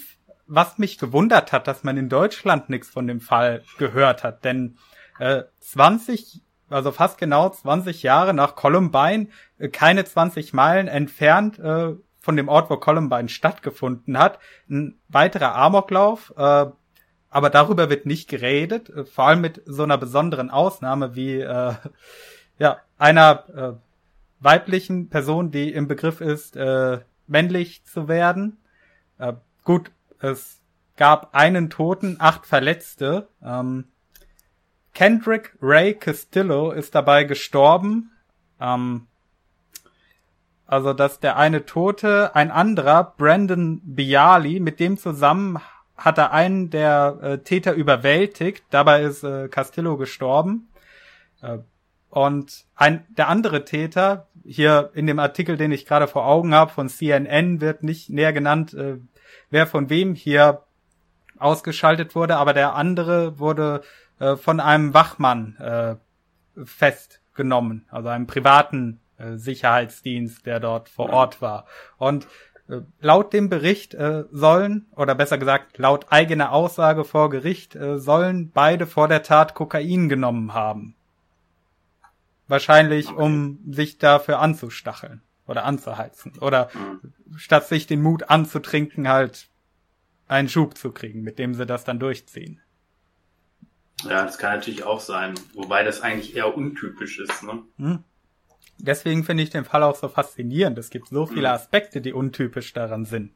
was 0.46 0.78
mich 0.78 0.98
gewundert 0.98 1.52
hat, 1.52 1.66
dass 1.66 1.84
man 1.84 1.96
in 1.96 2.08
Deutschland 2.08 2.68
nichts 2.68 2.88
von 2.88 3.06
dem 3.06 3.20
Fall 3.20 3.62
gehört 3.78 4.24
hat, 4.24 4.44
denn 4.44 4.78
äh, 5.18 5.44
20, 5.60 6.42
also 6.68 6.92
fast 6.92 7.18
genau 7.18 7.48
20 7.48 8.02
Jahre 8.02 8.34
nach 8.34 8.56
Columbine, 8.56 9.28
äh, 9.58 9.68
keine 9.68 10.04
20 10.04 10.52
Meilen 10.52 10.88
entfernt 10.88 11.58
äh, 11.58 11.94
von 12.20 12.36
dem 12.36 12.48
Ort, 12.48 12.70
wo 12.70 12.76
Columbine 12.76 13.28
stattgefunden 13.28 14.18
hat, 14.18 14.38
ein 14.68 15.00
weiterer 15.08 15.54
Amoklauf, 15.54 16.32
äh, 16.36 16.66
aber 17.32 17.48
darüber 17.50 17.88
wird 17.88 18.06
nicht 18.06 18.28
geredet, 18.28 18.90
äh, 18.90 19.04
vor 19.04 19.26
allem 19.26 19.40
mit 19.40 19.62
so 19.64 19.84
einer 19.84 19.98
besonderen 19.98 20.50
Ausnahme 20.50 21.14
wie 21.14 21.40
äh, 21.40 21.74
ja, 22.58 22.78
einer 23.00 23.44
äh, 23.56 23.72
weiblichen 24.40 25.08
Person, 25.08 25.50
die 25.50 25.72
im 25.72 25.88
Begriff 25.88 26.20
ist, 26.20 26.56
äh, 26.56 27.00
männlich 27.26 27.84
zu 27.84 28.08
werden. 28.08 28.58
Äh, 29.18 29.34
gut, 29.64 29.90
es 30.20 30.60
gab 30.96 31.34
einen 31.34 31.70
Toten, 31.70 32.16
acht 32.18 32.46
Verletzte. 32.46 33.28
Ähm, 33.42 33.84
Kendrick 34.92 35.56
Ray 35.62 35.94
Castillo 35.94 36.72
ist 36.72 36.94
dabei 36.94 37.24
gestorben. 37.24 38.10
Ähm, 38.60 39.06
also, 40.66 40.92
dass 40.92 41.20
der 41.20 41.36
eine 41.36 41.64
Tote, 41.64 42.34
ein 42.34 42.50
anderer, 42.50 43.14
Brandon 43.16 43.80
Bialy, 43.82 44.60
mit 44.60 44.78
dem 44.78 44.98
zusammen 44.98 45.58
hat 45.96 46.18
er 46.18 46.32
einen 46.32 46.70
der 46.70 47.18
äh, 47.22 47.38
Täter 47.38 47.72
überwältigt. 47.72 48.64
Dabei 48.70 49.02
ist 49.02 49.22
äh, 49.22 49.48
Castillo 49.48 49.96
gestorben. 49.96 50.68
Äh, 51.42 51.58
und 52.10 52.66
ein, 52.74 53.06
der 53.08 53.28
andere 53.28 53.64
Täter, 53.64 54.26
hier 54.44 54.90
in 54.94 55.06
dem 55.06 55.18
Artikel, 55.18 55.56
den 55.56 55.72
ich 55.72 55.86
gerade 55.86 56.08
vor 56.08 56.26
Augen 56.26 56.54
habe, 56.54 56.72
von 56.72 56.88
CNN, 56.88 57.60
wird 57.60 57.82
nicht 57.82 58.10
näher 58.10 58.32
genannt, 58.32 58.74
äh, 58.74 58.98
wer 59.48 59.66
von 59.66 59.90
wem 59.90 60.14
hier 60.14 60.64
ausgeschaltet 61.38 62.14
wurde, 62.14 62.36
aber 62.36 62.52
der 62.52 62.74
andere 62.74 63.38
wurde 63.38 63.82
äh, 64.18 64.36
von 64.36 64.60
einem 64.60 64.92
Wachmann 64.92 65.56
äh, 65.58 65.96
festgenommen, 66.64 67.86
also 67.90 68.08
einem 68.08 68.26
privaten 68.26 69.00
äh, 69.18 69.36
Sicherheitsdienst, 69.36 70.46
der 70.46 70.60
dort 70.60 70.88
vor 70.88 71.10
Ort 71.10 71.40
war. 71.40 71.66
Und 71.96 72.26
äh, 72.68 72.80
laut 73.00 73.32
dem 73.32 73.48
Bericht 73.48 73.94
äh, 73.94 74.24
sollen, 74.30 74.86
oder 74.96 75.14
besser 75.14 75.38
gesagt, 75.38 75.78
laut 75.78 76.06
eigener 76.10 76.52
Aussage 76.52 77.04
vor 77.04 77.30
Gericht, 77.30 77.76
äh, 77.76 77.98
sollen 77.98 78.50
beide 78.50 78.86
vor 78.86 79.08
der 79.08 79.22
Tat 79.22 79.54
Kokain 79.54 80.08
genommen 80.08 80.54
haben. 80.54 80.94
Wahrscheinlich, 82.50 83.08
okay. 83.08 83.22
um 83.22 83.60
sich 83.70 83.98
dafür 83.98 84.40
anzustacheln 84.40 85.22
oder 85.46 85.64
anzuheizen. 85.64 86.36
Oder 86.40 86.68
mhm. 86.74 87.12
statt 87.36 87.68
sich 87.68 87.86
den 87.86 88.02
Mut 88.02 88.28
anzutrinken, 88.28 89.08
halt 89.08 89.48
einen 90.26 90.48
Schub 90.48 90.76
zu 90.76 90.90
kriegen, 90.90 91.22
mit 91.22 91.38
dem 91.38 91.54
sie 91.54 91.64
das 91.64 91.84
dann 91.84 92.00
durchziehen. 92.00 92.60
Ja, 94.02 94.24
das 94.24 94.36
kann 94.36 94.56
natürlich 94.56 94.82
auch 94.82 95.00
sein, 95.00 95.34
wobei 95.54 95.84
das 95.84 96.00
eigentlich 96.00 96.34
eher 96.34 96.56
untypisch 96.56 97.20
ist, 97.20 97.42
ne? 97.44 97.62
Mhm. 97.76 98.04
Deswegen 98.78 99.24
finde 99.24 99.42
ich 99.42 99.50
den 99.50 99.64
Fall 99.64 99.82
auch 99.82 99.94
so 99.94 100.08
faszinierend. 100.08 100.78
Es 100.78 100.90
gibt 100.90 101.08
so 101.08 101.26
viele 101.26 101.48
mhm. 101.48 101.54
Aspekte, 101.54 102.00
die 102.00 102.12
untypisch 102.12 102.72
daran 102.72 103.04
sind. 103.04 103.32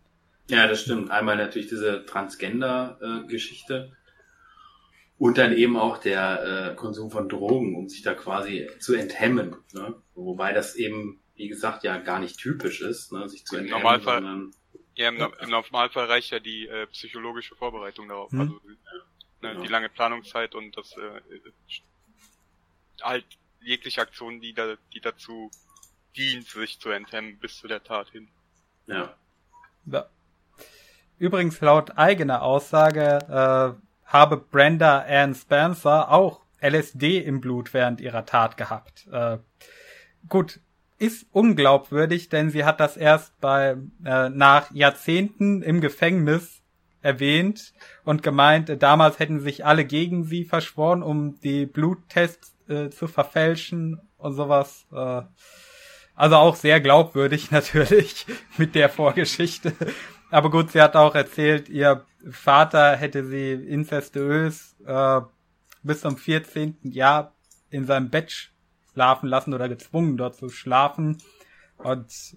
Ja, 0.48 0.66
das 0.66 0.82
stimmt. 0.82 1.10
Einmal 1.10 1.36
natürlich 1.36 1.68
diese 1.68 2.04
Transgender-Geschichte. 2.04 3.92
Und 5.18 5.38
dann 5.38 5.52
eben 5.52 5.76
auch 5.76 5.98
der 5.98 6.72
äh, 6.72 6.74
Konsum 6.74 7.10
von 7.10 7.28
Drogen, 7.28 7.76
um 7.76 7.88
sich 7.88 8.02
da 8.02 8.14
quasi 8.14 8.68
zu 8.80 8.94
enthemmen. 8.94 9.56
Ne? 9.72 9.94
Wobei 10.14 10.52
das 10.52 10.74
eben, 10.74 11.20
wie 11.36 11.48
gesagt, 11.48 11.84
ja 11.84 11.98
gar 11.98 12.18
nicht 12.18 12.38
typisch 12.38 12.80
ist, 12.80 13.12
ne? 13.12 13.28
sich 13.28 13.44
zu 13.44 13.56
enthemmen. 13.56 13.82
Normalfall, 13.82 14.16
sondern, 14.16 14.50
ja, 14.96 15.08
im, 15.08 15.20
im, 15.40 15.50
Normalfall 15.50 16.06
reicht 16.06 16.30
ja 16.30 16.40
die 16.40 16.66
äh, 16.66 16.86
psychologische 16.88 17.54
Vorbereitung 17.54 18.08
darauf. 18.08 18.30
Hm. 18.32 18.40
Also 18.40 18.60
ne, 19.44 19.50
genau. 19.50 19.62
die 19.62 19.68
lange 19.68 19.88
Planungszeit 19.88 20.54
und 20.54 20.76
das 20.76 20.96
äh, 20.96 21.20
halt 23.02 23.24
jegliche 23.60 24.00
Aktion, 24.00 24.40
die 24.40 24.52
da, 24.52 24.74
die 24.92 25.00
dazu 25.00 25.50
dient, 26.16 26.46
sich 26.46 26.78
zu 26.80 26.90
enthemmen 26.90 27.38
bis 27.38 27.58
zu 27.58 27.68
der 27.68 27.82
Tat 27.82 28.08
hin. 28.10 28.28
Ja. 28.86 29.14
ja. 29.86 30.06
Übrigens 31.18 31.60
laut 31.60 31.96
eigener 31.96 32.42
Aussage 32.42 33.76
äh, 33.78 33.84
habe 34.14 34.36
Brenda 34.36 35.04
Ann 35.08 35.34
Spencer 35.34 36.10
auch 36.12 36.40
LSD 36.62 37.18
im 37.18 37.40
Blut 37.40 37.74
während 37.74 38.00
ihrer 38.00 38.24
Tat 38.24 38.56
gehabt. 38.56 39.08
Äh, 39.12 39.38
gut, 40.28 40.60
ist 40.98 41.26
unglaubwürdig, 41.32 42.28
denn 42.28 42.48
sie 42.48 42.64
hat 42.64 42.78
das 42.78 42.96
erst 42.96 43.38
bei 43.40 43.76
äh, 44.04 44.28
nach 44.28 44.70
Jahrzehnten 44.70 45.62
im 45.62 45.80
Gefängnis 45.80 46.62
erwähnt 47.02 47.74
und 48.04 48.22
gemeint, 48.22 48.70
äh, 48.70 48.76
damals 48.76 49.18
hätten 49.18 49.40
sich 49.40 49.66
alle 49.66 49.84
gegen 49.84 50.22
sie 50.22 50.44
verschworen, 50.44 51.02
um 51.02 51.40
die 51.40 51.66
Bluttests 51.66 52.54
äh, 52.68 52.90
zu 52.90 53.08
verfälschen 53.08 54.00
und 54.16 54.34
sowas. 54.34 54.86
Äh, 54.92 55.22
Also 56.14 56.36
auch 56.36 56.54
sehr 56.54 56.80
glaubwürdig 56.80 57.50
natürlich 57.58 58.26
mit 58.56 58.76
der 58.76 58.88
Vorgeschichte. 58.88 59.72
Aber 60.30 60.50
gut, 60.50 60.70
sie 60.70 60.80
hat 60.80 60.94
auch 60.94 61.16
erzählt, 61.16 61.68
ihr 61.68 62.04
Vater 62.30 62.96
hätte 62.96 63.24
sie 63.24 63.52
incestuös 63.52 64.76
äh, 64.86 65.20
bis 65.82 66.00
zum 66.00 66.16
14. 66.16 66.76
Jahr 66.82 67.34
in 67.70 67.86
seinem 67.86 68.10
Bett 68.10 68.52
schlafen 68.92 69.28
lassen 69.28 69.54
oder 69.54 69.68
gezwungen 69.68 70.16
dort 70.16 70.36
zu 70.36 70.48
schlafen. 70.48 71.18
Und 71.76 72.36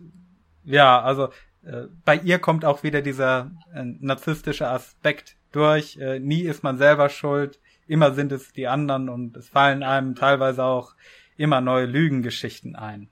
ja, 0.64 1.02
also 1.02 1.30
äh, 1.64 1.88
bei 2.04 2.16
ihr 2.18 2.40
kommt 2.40 2.66
auch 2.66 2.84
wieder 2.84 3.02
dieser 3.02 3.52
äh, 3.74 3.84
narzisstische 3.84 4.68
Aspekt 4.68 5.38
durch. 5.52 5.98
Äh, 5.98 6.20
nie 6.20 6.42
ist 6.42 6.64
man 6.64 6.78
selber 6.78 7.10
schuld, 7.10 7.60
immer 7.88 8.14
sind 8.14 8.32
es 8.32 8.52
die 8.54 8.68
anderen 8.68 9.10
und 9.10 9.38
es 9.38 9.50
fallen 9.50 9.84
einem 9.84 10.16
teilweise 10.16 10.64
auch 10.64 10.96
immer 11.38 11.62
neue 11.62 11.86
Lügengeschichten 11.86 12.76
ein. 12.76 13.10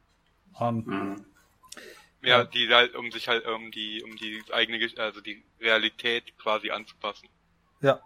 Und, 0.53 0.87
mhm. 0.87 1.25
Ja, 2.29 2.43
die 2.43 2.67
halt, 2.69 2.95
um 2.95 3.11
sich 3.11 3.27
halt, 3.27 3.45
um 3.45 3.71
die, 3.71 4.03
um 4.03 4.15
die 4.15 4.41
eigene, 4.51 4.89
also 4.97 5.21
die 5.21 5.43
Realität 5.59 6.37
quasi 6.37 6.71
anzupassen. 6.71 7.29
Ja. 7.81 8.01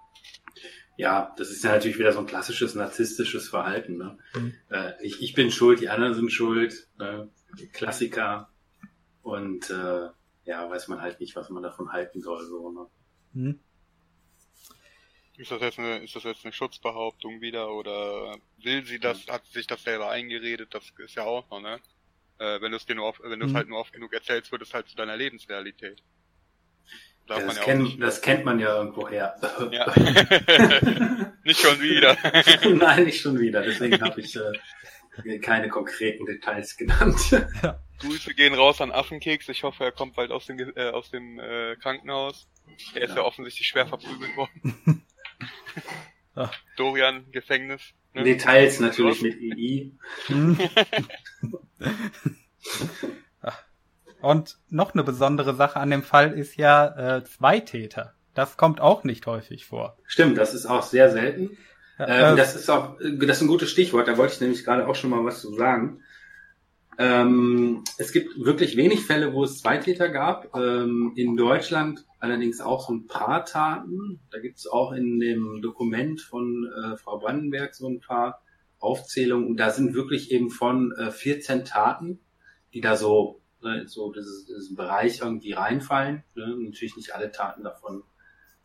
Ja, 0.98 1.34
das 1.38 1.50
ist 1.50 1.64
ja 1.64 1.72
natürlich 1.72 1.98
wieder 1.98 2.12
so 2.12 2.20
ein 2.20 2.26
klassisches 2.26 2.76
narzisstisches 2.76 3.48
Verhalten. 3.48 3.98
Ne? 3.98 4.18
Mhm. 4.34 4.54
Äh, 4.70 4.94
ich, 5.02 5.22
ich 5.22 5.34
bin 5.34 5.50
schuld, 5.50 5.80
die 5.80 5.90
anderen 5.90 6.14
sind 6.14 6.30
schuld. 6.30 6.88
Ne? 6.98 7.30
Klassiker. 7.72 8.50
Und 9.24 9.70
äh, 9.70 10.10
ja, 10.44 10.70
weiß 10.70 10.90
man 10.90 11.02
halt 11.02 11.22
nicht, 11.22 11.36
was 11.36 11.50
man 11.50 11.64
davon 11.64 11.94
halten 11.94 12.22
soll. 12.22 12.46
So, 12.46 12.72
ne? 12.72 12.88
Mhm. 13.34 13.60
Ist 15.38 15.52
das 15.52 15.62
jetzt 15.62 15.80
eine, 15.80 16.00
ist 16.00 16.18
das 16.18 16.24
jetzt 16.24 16.44
eine 16.44 16.52
Schutzbehauptung 16.52 17.40
wieder 17.40 17.72
oder 17.72 18.38
will 18.58 18.86
sie 18.86 19.00
das, 19.00 19.26
hat 19.28 19.46
sich 19.46 19.68
das 19.68 19.84
selber 19.84 20.10
eingeredet? 20.10 20.74
Das 20.74 20.92
ist 20.98 21.16
ja 21.16 21.24
auch 21.24 21.50
noch, 21.50 21.62
ne? 21.62 21.80
Äh, 22.40 22.62
wenn 22.62 22.72
du 22.72 22.78
es 22.78 22.86
dir 22.86 22.96
nur 22.96 23.06
oft, 23.06 23.22
wenn 23.24 23.40
du 23.40 23.46
es 23.46 23.52
mhm. 23.52 23.58
halt 23.58 23.68
nur 23.68 23.80
oft 23.80 23.94
genug 23.94 24.14
erzählst, 24.14 24.52
wird 24.52 24.62
es 24.62 24.74
halt 24.74 24.88
zu 24.88 24.96
deiner 24.96 25.18
Lebensrealität. 25.18 26.02
Ja, 27.28 27.40
das, 27.42 27.58
ja 27.58 27.64
kenn, 27.64 28.00
das, 28.00 28.22
kennt 28.22 28.46
man 28.46 28.60
ja 28.60 28.76
irgendwo 28.78 29.08
her. 29.08 29.36
Ja. 29.72 29.94
nicht 31.44 31.60
schon 31.60 31.80
wieder. 31.80 32.18
Nein, 32.76 33.04
nicht 33.04 33.22
schon 33.22 33.40
wieder. 33.40 33.62
Deswegen 33.62 34.02
habe 34.02 34.22
ich 34.22 34.36
äh, 34.36 35.40
keine 35.40 35.70
konkreten 35.70 36.26
Details 36.26 36.76
genannt. 36.76 37.20
Ja. 37.62 37.80
Grüße 38.00 38.34
gehen 38.34 38.56
raus 38.56 38.82
an 38.82 38.92
Affenkeks. 38.92 39.50
Ich 39.50 39.64
hoffe, 39.64 39.84
er 39.84 39.92
kommt 39.92 40.16
bald 40.16 40.32
aus 40.32 40.46
dem, 40.46 40.60
äh, 40.76 40.90
aus 40.90 41.12
dem 41.12 41.40
äh, 41.40 41.76
Krankenhaus. 41.76 42.48
Er 42.96 43.04
ist 43.04 43.16
ja 43.16 43.24
offensichtlich 43.24 43.68
schwer 43.68 43.86
verprügelt 43.86 44.36
worden. 44.38 45.06
Ach. 46.36 46.54
Dorian, 46.78 47.30
Gefängnis. 47.32 47.94
Ne? 48.14 48.24
Details 48.24 48.80
natürlich 48.80 49.22
mit 49.22 49.40
II. 49.40 49.92
Und 54.22 54.58
noch 54.70 54.94
eine 54.94 55.04
besondere 55.04 55.56
Sache 55.56 55.80
an 55.80 55.92
dem 55.92 56.04
Fall 56.04 56.34
ist 56.34 56.58
ja 56.58 57.18
äh, 57.18 57.24
zwei 57.24 57.62
Täter. 57.62 58.14
Das 58.34 58.58
kommt 58.58 58.82
auch 58.82 59.04
nicht 59.04 59.26
häufig 59.28 59.66
vor. 59.66 59.98
Stimmt, 60.06 60.38
das 60.38 60.54
ist 60.54 60.66
auch 60.66 60.84
sehr 60.84 61.10
selten. 61.10 61.58
Ja, 61.98 62.08
ähm, 62.08 62.34
äh, 62.34 62.38
das 62.38 62.56
ist 62.56 62.70
auch, 62.70 62.98
das 63.00 63.38
ist 63.38 63.42
ein 63.42 63.48
gutes 63.48 63.72
Stichwort. 63.72 64.08
Da 64.08 64.18
wollte 64.18 64.34
ich 64.34 64.42
nämlich 64.42 64.64
gerade 64.66 64.88
auch 64.88 64.96
schon 64.96 65.10
mal 65.10 65.24
was 65.24 65.42
zu 65.42 65.54
sagen. 65.54 66.04
Ähm, 67.00 67.86
es 67.98 68.12
gibt 68.12 68.44
wirklich 68.44 68.76
wenig 68.76 69.06
Fälle, 69.06 69.34
wo 69.34 69.46
es 69.46 69.60
zwei 69.60 69.78
Täter 69.78 70.10
gab. 70.10 70.54
Ähm, 70.54 71.14
in 71.16 71.38
Deutschland 71.38 72.06
allerdings 72.20 72.60
auch 72.60 72.86
so 72.86 72.94
ein 72.94 73.08
paar 73.08 73.46
Taten. 73.46 74.20
Da 74.32 74.40
gibt 74.40 74.58
es 74.58 74.68
auch 74.68 74.92
in 74.92 75.18
dem 75.22 75.62
Dokument 75.62 76.20
von 76.20 76.70
äh, 76.70 76.98
Frau 76.98 77.18
Brandenberg 77.20 77.74
so 77.74 77.88
ein 77.88 78.02
paar 78.02 78.42
Aufzählungen. 78.80 79.48
Und 79.48 79.58
da 79.58 79.70
sind 79.70 79.94
wirklich 79.94 80.30
eben 80.32 80.50
von 80.50 80.92
äh, 80.92 81.10
14 81.10 81.64
Taten, 81.64 82.20
die 82.74 82.82
da 82.82 82.98
so, 82.98 83.40
ne, 83.62 83.88
so 83.88 84.12
diesen 84.12 84.76
Bereich 84.76 85.22
irgendwie 85.22 85.54
reinfallen. 85.54 86.24
Ne? 86.36 86.54
Natürlich 86.58 86.98
nicht 86.98 87.16
alle 87.16 87.32
Taten 87.32 87.64
davon 87.64 88.04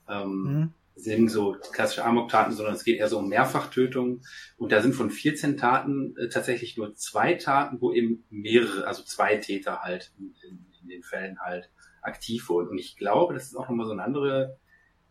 ähm, 0.08 0.42
mhm 0.42 0.74
sind 0.96 1.28
so 1.28 1.56
klassische 1.72 2.04
Amok-Taten, 2.04 2.52
sondern 2.52 2.74
es 2.74 2.84
geht 2.84 2.98
eher 2.98 3.08
so 3.08 3.18
um 3.18 3.28
Mehrfachtötungen. 3.28 4.22
Und 4.56 4.72
da 4.72 4.80
sind 4.80 4.94
von 4.94 5.10
14 5.10 5.56
Taten 5.56 6.16
äh, 6.16 6.28
tatsächlich 6.28 6.76
nur 6.76 6.94
zwei 6.94 7.34
Taten, 7.34 7.80
wo 7.80 7.92
eben 7.92 8.24
mehrere, 8.30 8.86
also 8.86 9.02
zwei 9.02 9.36
Täter 9.36 9.80
halt 9.80 10.12
in, 10.18 10.34
in, 10.48 10.66
in, 10.82 10.88
den 10.88 11.02
Fällen 11.02 11.40
halt 11.40 11.70
aktiv 12.00 12.48
wurden. 12.48 12.68
Und 12.68 12.78
ich 12.78 12.96
glaube, 12.96 13.34
das 13.34 13.46
ist 13.46 13.56
auch 13.56 13.68
nochmal 13.68 13.86
so 13.86 13.92
eine 13.92 14.04
andere, 14.04 14.58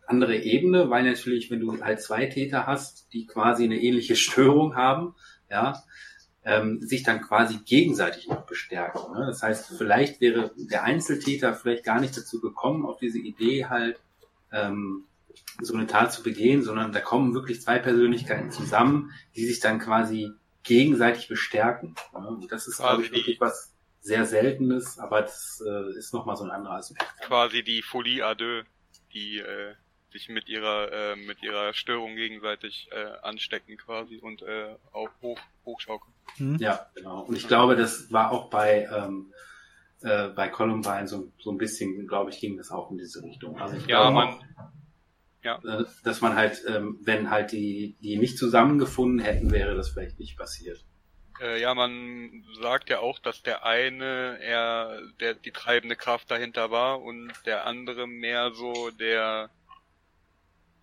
andere 0.07 0.38
Ebene, 0.38 0.89
weil 0.89 1.03
natürlich, 1.03 1.51
wenn 1.51 1.60
du 1.60 1.81
halt 1.81 2.01
zwei 2.01 2.27
Täter 2.27 2.65
hast, 2.65 3.11
die 3.11 3.26
quasi 3.26 3.65
eine 3.65 3.81
ähnliche 3.81 4.15
Störung 4.15 4.76
haben, 4.76 5.15
ja, 5.49 5.84
ähm, 6.45 6.81
sich 6.81 7.03
dann 7.03 7.22
quasi 7.22 7.60
gegenseitig 7.65 8.27
noch 8.27 8.45
bestärken. 8.45 9.14
Ne? 9.14 9.26
Das 9.26 9.43
heißt, 9.43 9.77
vielleicht 9.77 10.19
wäre 10.22 10.51
der 10.57 10.84
Einzeltäter 10.84 11.53
vielleicht 11.53 11.84
gar 11.84 12.01
nicht 12.01 12.15
dazu 12.18 12.41
gekommen, 12.41 12.85
auf 12.85 12.99
diese 12.99 13.19
Idee 13.19 13.65
halt, 13.65 13.99
ähm, 14.51 15.05
so 15.61 15.73
eine 15.73 15.88
Tat 15.88 16.11
zu 16.11 16.23
begehen, 16.23 16.61
sondern 16.61 16.91
da 16.91 16.99
kommen 16.99 17.34
wirklich 17.34 17.61
zwei 17.61 17.80
Persönlichkeiten 17.80 18.51
zusammen, 18.51 19.11
die 19.35 19.45
sich 19.45 19.60
dann 19.60 19.80
quasi 19.80 20.31
gegenseitig 20.64 21.27
bestärken. 21.27 21.95
Und 22.11 22.51
das 22.51 22.68
ist, 22.68 22.77
glaube 22.77 23.03
ich, 23.03 23.11
wirklich 23.11 23.39
was 23.39 23.73
sehr 24.01 24.26
Seltenes, 24.26 24.99
aber 24.99 25.22
das 25.22 25.64
äh, 25.65 25.97
ist 25.97 26.14
nochmal 26.14 26.35
so 26.35 26.43
ein 26.43 26.51
anderer 26.51 26.76
Aspekt. 26.76 27.05
Quasi 27.22 27.64
die 27.64 27.81
Folie 27.81 28.26
à 28.26 28.35
deux, 28.35 28.65
die 29.14 29.39
äh, 29.39 29.76
sich 30.11 30.30
mit 30.30 30.49
ihrer 30.49 30.91
äh, 30.91 31.15
mit 31.15 31.41
ihrer 31.41 31.73
Störung 31.73 32.15
gegenseitig 32.15 32.89
äh, 32.91 33.18
anstecken 33.22 33.77
quasi 33.77 34.18
und 34.18 34.41
äh, 34.41 34.76
auch 34.91 35.10
hoch 35.22 35.39
hochschaukeln. 35.65 36.14
Mhm. 36.38 36.57
Ja, 36.57 36.88
genau. 36.95 37.22
Und 37.22 37.35
ich 37.35 37.47
glaube, 37.47 37.76
das 37.76 38.11
war 38.11 38.31
auch 38.31 38.49
bei 38.49 38.88
ähm, 38.93 39.34
äh, 40.01 40.30
bei 40.30 40.49
Columbine 40.49 41.07
so, 41.07 41.31
so 41.39 41.51
ein 41.51 41.57
bisschen, 41.57 42.07
glaube 42.07 42.30
ich, 42.30 42.39
ging 42.39 42.57
das 42.57 42.72
auch 42.72 42.91
in 42.91 42.97
diese 42.97 43.23
Richtung. 43.23 43.57
Also 43.60 43.77
ich 43.77 43.88
ja, 43.88 44.01
glaube, 44.01 44.14
man, 44.14 44.39
ja. 45.43 45.59
Äh, 45.63 45.85
dass 46.03 46.21
man 46.21 46.35
halt, 46.35 46.63
ähm, 46.67 46.99
wenn 47.03 47.29
halt 47.29 47.51
die, 47.51 47.95
die 48.01 48.17
nicht 48.17 48.37
zusammengefunden 48.37 49.19
hätten, 49.19 49.51
wäre 49.51 49.75
das 49.75 49.89
vielleicht 49.89 50.19
nicht 50.19 50.37
passiert. 50.37 50.83
Äh, 51.41 51.61
ja, 51.61 51.73
man 51.73 52.43
sagt 52.61 52.89
ja 52.89 52.99
auch, 52.99 53.19
dass 53.19 53.43
der 53.43 53.65
eine 53.65 54.39
eher 54.41 55.01
der 55.19 55.33
die 55.33 55.51
treibende 55.51 55.95
Kraft 55.95 56.29
dahinter 56.31 56.71
war 56.71 57.01
und 57.01 57.31
der 57.45 57.65
andere 57.65 58.07
mehr 58.07 58.51
so 58.53 58.91
der 58.91 59.49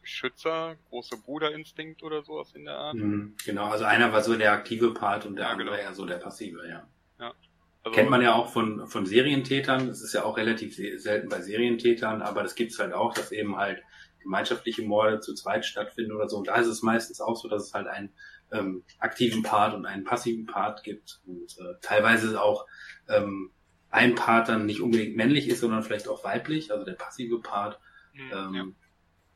Schützer, 0.02 0.76
große 0.88 1.18
Bruderinstinkt 1.18 2.02
oder 2.02 2.22
sowas 2.22 2.52
in 2.54 2.64
der 2.64 2.74
Art. 2.74 2.94
Mhm, 2.94 3.36
genau, 3.44 3.66
also 3.66 3.84
einer 3.84 4.12
war 4.12 4.22
so 4.22 4.34
der 4.34 4.52
aktive 4.52 4.92
Part 4.92 5.26
und 5.26 5.36
der 5.36 5.46
ja, 5.46 5.50
andere 5.52 5.70
genau. 5.70 5.80
eher 5.80 5.94
so 5.94 6.04
der 6.04 6.16
passive, 6.16 6.66
ja. 6.68 6.86
ja. 7.18 7.34
Also, 7.82 7.94
Kennt 7.94 8.10
man 8.10 8.20
ja 8.20 8.34
auch 8.34 8.50
von, 8.50 8.86
von 8.86 9.06
Serientätern, 9.06 9.88
das 9.88 10.02
ist 10.02 10.12
ja 10.12 10.24
auch 10.24 10.36
relativ 10.36 10.74
selten 10.74 11.28
bei 11.28 11.40
Serientätern, 11.40 12.22
aber 12.22 12.42
das 12.42 12.54
gibt's 12.54 12.78
halt 12.78 12.92
auch, 12.92 13.14
dass 13.14 13.32
eben 13.32 13.56
halt 13.56 13.82
gemeinschaftliche 14.20 14.82
Morde 14.82 15.20
zu 15.20 15.34
zweit 15.34 15.64
stattfinden 15.64 16.12
oder 16.12 16.28
so. 16.28 16.38
Und 16.38 16.48
da 16.48 16.56
ist 16.56 16.66
es 16.66 16.82
meistens 16.82 17.20
auch 17.20 17.36
so, 17.36 17.48
dass 17.48 17.64
es 17.64 17.74
halt 17.74 17.86
einen 17.86 18.10
ähm, 18.52 18.84
aktiven 18.98 19.42
Part 19.42 19.74
und 19.74 19.86
einen 19.86 20.04
passiven 20.04 20.46
Part 20.46 20.82
gibt. 20.84 21.20
Und 21.26 21.56
äh, 21.58 21.74
teilweise 21.82 22.40
auch 22.40 22.66
ähm, 23.08 23.50
ein 23.90 24.14
Part 24.14 24.48
dann 24.48 24.66
nicht 24.66 24.80
unbedingt 24.80 25.16
männlich 25.16 25.48
ist, 25.48 25.60
sondern 25.60 25.82
vielleicht 25.82 26.08
auch 26.08 26.24
weiblich, 26.24 26.72
also 26.72 26.84
der 26.84 26.94
passive 26.94 27.40
Part. 27.40 27.80
Mhm, 28.12 28.32
ähm, 28.32 28.54
ja. 28.54 28.64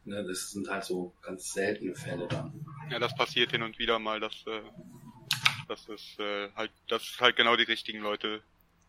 ne, 0.05 0.24
das 0.27 0.51
sind 0.51 0.69
halt 0.69 0.85
so 0.85 1.15
ganz 1.23 1.52
seltene 1.52 1.94
Fälle 1.94 2.28
dann. 2.28 2.65
Ja, 2.90 2.98
das 2.98 3.15
passiert 3.15 3.51
hin 3.51 3.62
und 3.62 3.78
wieder 3.78 3.98
mal, 3.98 4.20
dass, 4.20 4.44
äh, 4.47 4.61
dass 5.69 5.89
es 5.89 6.19
äh, 6.19 6.51
halt, 6.55 6.70
dass 6.89 7.19
halt 7.20 7.36
genau 7.36 7.56
die 7.56 7.65
richtigen 7.65 8.01
Leute 8.01 8.43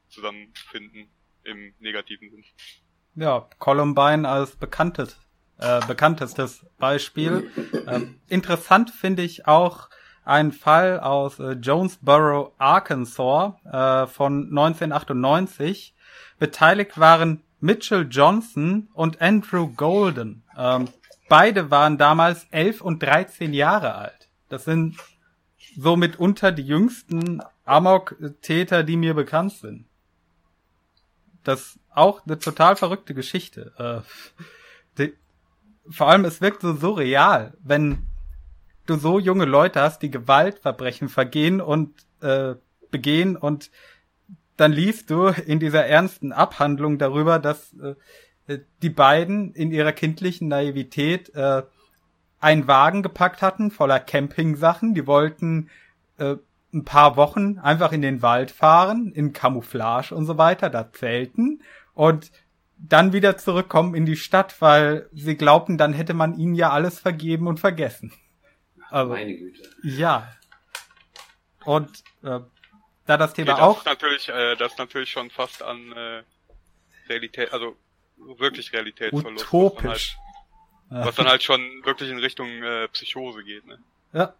zusammenfinden 0.09 1.09
im 1.43 1.73
negativen 1.79 2.29
Sinn. 2.29 2.43
Ja, 3.15 3.49
Columbine 3.59 4.27
als 4.27 4.55
bekanntes 4.55 5.17
äh, 5.57 5.79
bekanntestes 5.85 6.65
Beispiel. 6.77 7.49
Ähm, 7.87 8.19
interessant 8.27 8.89
finde 8.89 9.23
ich 9.23 9.47
auch 9.47 9.89
ein 10.23 10.51
Fall 10.51 10.99
aus 10.99 11.39
äh, 11.39 11.51
Jonesboro, 11.53 12.53
Arkansas 12.57 13.53
äh, 13.65 14.07
von 14.07 14.49
1998. 14.49 15.93
Beteiligt 16.39 16.99
waren 16.99 17.41
Mitchell 17.59 18.07
Johnson 18.09 18.89
und 18.93 19.21
Andrew 19.21 19.67
Golden. 19.67 20.43
Ähm, 20.57 20.89
beide 21.29 21.71
waren 21.71 21.97
damals 21.97 22.47
elf 22.51 22.81
und 22.81 23.01
13 23.01 23.53
Jahre 23.53 23.95
alt. 23.95 24.29
Das 24.49 24.65
sind 24.65 24.97
so 25.77 25.95
mitunter 25.95 26.51
die 26.51 26.63
jüngsten 26.63 27.41
Amok-Täter, 27.65 28.83
die 28.83 28.97
mir 28.97 29.13
bekannt 29.13 29.53
sind. 29.53 29.85
Das 31.43 31.79
auch 31.93 32.25
eine 32.25 32.39
total 32.39 32.75
verrückte 32.75 33.13
Geschichte. 33.13 33.73
Äh, 33.77 34.43
vor 35.89 36.09
allem, 36.09 36.25
es 36.25 36.41
wirkt 36.41 36.61
so 36.61 36.73
surreal, 36.73 37.53
wenn 37.63 38.03
du 38.85 38.95
so 38.95 39.19
junge 39.19 39.45
Leute 39.45 39.81
hast, 39.81 40.01
die 40.01 40.11
Gewaltverbrechen 40.11 41.09
vergehen 41.09 41.61
und 41.61 41.93
äh, 42.21 42.55
begehen 42.91 43.35
und 43.35 43.71
dann 44.57 44.71
liest 44.71 45.09
du 45.09 45.27
in 45.27 45.59
dieser 45.59 45.85
ernsten 45.85 46.31
Abhandlung 46.31 46.97
darüber, 46.97 47.39
dass 47.39 47.73
äh, 47.73 48.59
die 48.81 48.89
beiden 48.89 49.53
in 49.53 49.71
ihrer 49.71 49.91
kindlichen 49.91 50.47
Naivität 50.47 51.33
äh, 51.35 51.63
einen 52.39 52.67
Wagen 52.67 53.03
gepackt 53.03 53.41
hatten 53.41 53.71
voller 53.71 53.99
Campingsachen. 53.99 54.93
Die 54.93 55.07
wollten 55.07 55.69
äh, 56.17 56.35
ein 56.73 56.85
paar 56.85 57.15
Wochen 57.17 57.57
einfach 57.57 57.91
in 57.91 58.01
den 58.01 58.21
Wald 58.21 58.51
fahren, 58.51 59.11
in 59.13 59.33
Camouflage 59.33 60.13
und 60.13 60.25
so 60.25 60.37
weiter, 60.37 60.69
da 60.69 60.91
zelten 60.91 61.61
und 61.93 62.31
dann 62.77 63.13
wieder 63.13 63.37
zurückkommen 63.37 63.95
in 63.95 64.05
die 64.05 64.17
Stadt, 64.17 64.61
weil 64.61 65.09
sie 65.13 65.35
glaubten, 65.35 65.77
dann 65.77 65.93
hätte 65.93 66.13
man 66.13 66.37
ihnen 66.37 66.55
ja 66.55 66.71
alles 66.71 66.99
vergeben 66.99 67.47
und 67.47 67.59
vergessen. 67.59 68.13
Also, 68.89 69.13
Meine 69.13 69.35
Güte. 69.35 69.61
Ja. 69.83 70.31
Und 71.63 72.03
äh, 72.23 72.39
da 73.05 73.17
das 73.17 73.33
Thema 73.33 73.53
okay, 73.53 73.59
das 73.59 73.67
auch. 73.67 73.77
Ist 73.79 73.85
natürlich, 73.85 74.29
äh, 74.29 74.55
das 74.55 74.73
ist 74.73 74.77
natürlich 74.77 75.09
schon 75.09 75.29
fast 75.29 75.63
an 75.63 75.91
äh, 75.93 76.23
Realität, 77.09 77.53
also 77.53 77.75
wirklich 78.17 78.71
Realitätsverlust. 78.73 79.45
Utopisch. 79.45 80.17
Was 80.17 80.89
dann, 80.89 80.97
halt, 80.97 81.07
was 81.07 81.15
dann 81.15 81.27
halt 81.27 81.43
schon 81.43 81.61
wirklich 81.83 82.09
in 82.09 82.19
Richtung 82.19 82.47
äh, 82.63 82.87
Psychose 82.89 83.43
geht, 83.43 83.65
ne? 83.65 83.79
Ja. 84.13 84.33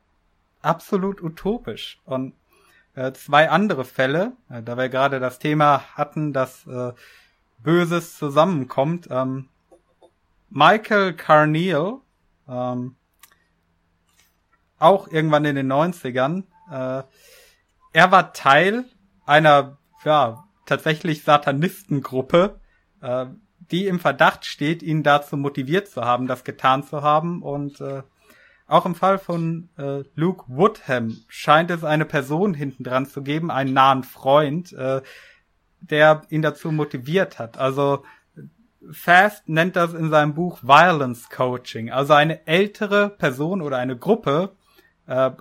Absolut 0.62 1.22
utopisch. 1.22 2.00
Und 2.06 2.34
äh, 2.96 3.12
zwei 3.14 3.50
andere 3.50 3.86
Fälle, 3.86 4.34
äh, 4.50 4.64
da 4.64 4.78
wir 4.78 4.90
gerade 4.90 5.20
das 5.20 5.38
Thema 5.38 5.84
hatten, 5.94 6.34
dass 6.34 6.66
äh, 6.66 6.92
Böses 7.66 8.18
zusammenkommt. 8.18 9.08
Ähm, 9.12 9.50
Michael 10.50 11.14
Carneal, 11.14 11.98
ähm, 12.48 12.96
auch 14.80 15.08
irgendwann 15.10 15.46
in 15.46 15.56
den 15.56 15.72
90ern, 15.72 16.44
äh, 16.72 17.04
er 17.92 18.12
war 18.12 18.34
Teil 18.34 18.86
einer, 19.26 19.78
ja, 20.04 20.46
tatsächlich 20.66 21.24
Satanistengruppe, 21.24 22.60
äh, 23.02 23.26
die 23.72 23.88
im 23.88 24.00
Verdacht 24.00 24.46
steht, 24.46 24.84
ihn 24.84 25.02
dazu 25.02 25.38
motiviert 25.38 25.88
zu 25.88 26.04
haben, 26.04 26.28
das 26.28 26.44
getan 26.44 26.84
zu 26.84 27.02
haben. 27.02 27.42
Und 27.42 27.82
äh, 27.82 28.04
auch 28.68 28.86
im 28.86 28.96
Fall 28.96 29.18
von 29.18 29.70
äh, 29.78 30.04
Luke 30.16 30.46
Woodham 30.48 31.18
scheint 31.28 31.72
es 31.72 31.84
eine 31.84 32.06
Person 32.06 32.54
hinten 32.54 32.84
dran 32.84 33.06
zu 33.06 33.24
geben, 33.24 33.52
einen 33.52 33.74
nahen 33.74 34.04
Freund, 34.04 34.74
äh, 34.74 35.02
der 35.82 36.24
ihn 36.30 36.42
dazu 36.42 36.72
motiviert 36.72 37.40
hat. 37.40 37.58
Also 37.58 38.04
Fast 38.92 39.50
nennt 39.50 39.76
das 39.76 39.94
in 39.94 40.10
seinem 40.10 40.34
Buch 40.34 40.62
Violence 40.62 41.30
Coaching, 41.30 41.92
also 41.92 42.14
eine 42.14 42.46
ältere 42.46 43.10
Person 43.10 43.62
oder 43.62 43.78
eine 43.78 43.98
Gruppe 43.98 44.56
äh, 45.08 45.32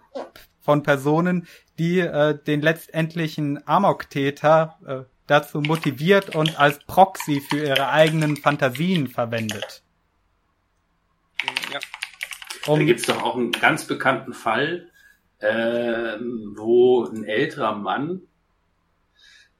von 0.60 0.82
Personen, 0.82 1.46
die 1.78 2.00
äh, 2.00 2.38
den 2.42 2.62
letztendlichen 2.62 3.66
Amok-Täter 3.66 4.78
äh, 4.86 5.14
dazu 5.26 5.60
motiviert 5.60 6.34
und 6.34 6.58
als 6.58 6.78
Proxy 6.86 7.40
für 7.40 7.66
ihre 7.66 7.88
eigenen 7.88 8.36
Fantasien 8.36 9.08
verwendet. 9.08 9.82
Ja. 11.72 11.80
Um, 12.66 12.78
da 12.78 12.84
gibt's 12.84 13.06
doch 13.06 13.22
auch 13.22 13.36
einen 13.36 13.52
ganz 13.52 13.86
bekannten 13.86 14.32
Fall, 14.32 14.90
äh, 15.38 16.16
wo 16.56 17.04
ein 17.04 17.24
älterer 17.24 17.74
Mann 17.74 18.22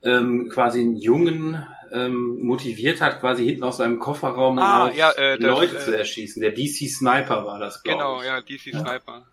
ähm, 0.05 0.49
quasi 0.49 0.81
einen 0.81 0.97
Jungen 0.97 1.67
ähm, 1.93 2.39
motiviert 2.43 3.01
hat, 3.01 3.21
quasi 3.21 3.45
hinten 3.45 3.65
aus 3.65 3.79
seinem 3.79 3.99
Kofferraum 3.99 4.59
ah, 4.59 4.91
ja, 4.95 5.11
äh, 5.13 5.37
Leute 5.37 5.75
das, 5.75 5.85
zu 5.85 5.97
erschießen. 5.97 6.43
Der 6.43 6.53
DC 6.53 6.89
Sniper 6.89 7.45
war 7.47 7.59
das, 7.59 7.83
glaube 7.83 7.99
genau, 7.99 8.17
ich. 8.17 8.25
Genau, 8.25 8.37
ja, 8.37 8.41
DC 8.43 8.87
Sniper. 8.87 9.27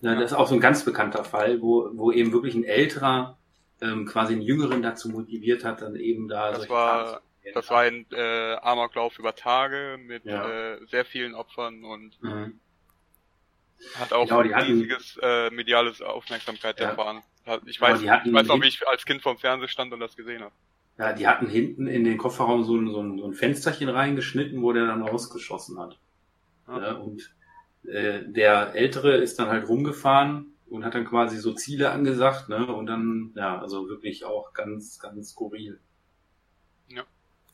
Ja, 0.00 0.14
das 0.14 0.32
ist 0.32 0.36
auch 0.36 0.48
so 0.48 0.54
ein 0.54 0.60
ganz 0.60 0.84
bekannter 0.84 1.24
Fall, 1.24 1.60
wo, 1.60 1.90
wo 1.92 2.12
eben 2.12 2.32
wirklich 2.32 2.54
ein 2.54 2.64
älterer 2.64 3.36
ähm, 3.80 4.06
quasi 4.06 4.32
einen 4.32 4.42
Jüngeren 4.42 4.82
dazu 4.82 5.08
motiviert 5.08 5.64
hat, 5.64 5.82
dann 5.82 5.96
eben 5.96 6.28
da. 6.28 6.52
Das 6.52 6.68
war, 6.68 7.20
das 7.54 7.70
war 7.70 7.80
ein 7.80 8.06
äh, 8.12 8.54
Amoklauf 8.56 9.18
über 9.18 9.34
Tage 9.34 9.98
mit 10.00 10.24
ja. 10.24 10.74
äh, 10.74 10.86
sehr 10.86 11.04
vielen 11.04 11.34
Opfern 11.34 11.84
und 11.84 12.22
mhm. 12.22 12.60
Hat 13.98 14.12
auch 14.12 14.24
genau, 14.24 14.40
ein 14.40 14.52
riesiges 14.52 15.18
äh, 15.22 15.50
mediales 15.50 16.02
Aufmerksamkeit 16.02 16.80
ja. 16.80 16.90
erfahren. 16.90 17.22
Ich 17.66 17.80
weiß, 17.80 18.02
ich 18.02 18.08
weiß 18.08 18.46
noch, 18.46 18.60
wie 18.60 18.68
ich 18.68 18.86
als 18.86 19.04
Kind 19.04 19.22
vorm 19.22 19.38
Fernseher 19.38 19.68
stand 19.68 19.92
und 19.92 20.00
das 20.00 20.16
gesehen 20.16 20.42
habe. 20.42 20.52
Ja, 20.98 21.12
die 21.12 21.28
hatten 21.28 21.46
hinten 21.46 21.86
in 21.86 22.04
den 22.04 22.18
Kofferraum 22.18 22.64
so 22.64 22.76
ein, 22.76 22.90
so 22.90 23.00
ein, 23.00 23.18
so 23.18 23.24
ein 23.24 23.34
Fensterchen 23.34 23.88
reingeschnitten, 23.88 24.62
wo 24.62 24.72
der 24.72 24.86
dann 24.86 25.02
rausgeschossen 25.02 25.78
hat. 25.78 25.98
Ja. 26.66 26.82
Ja, 26.82 26.92
und 26.94 27.34
äh, 27.86 28.20
der 28.26 28.74
Ältere 28.74 29.16
ist 29.16 29.38
dann 29.38 29.48
halt 29.48 29.68
rumgefahren 29.68 30.52
und 30.68 30.84
hat 30.84 30.94
dann 30.94 31.06
quasi 31.06 31.38
so 31.38 31.54
Ziele 31.54 31.90
angesagt, 31.90 32.48
ne? 32.48 32.66
Und 32.66 32.86
dann, 32.86 33.32
ja, 33.36 33.60
also 33.60 33.88
wirklich 33.88 34.24
auch 34.24 34.52
ganz, 34.52 34.98
ganz 34.98 35.30
skurril. 35.30 35.80
Ja. 36.88 37.04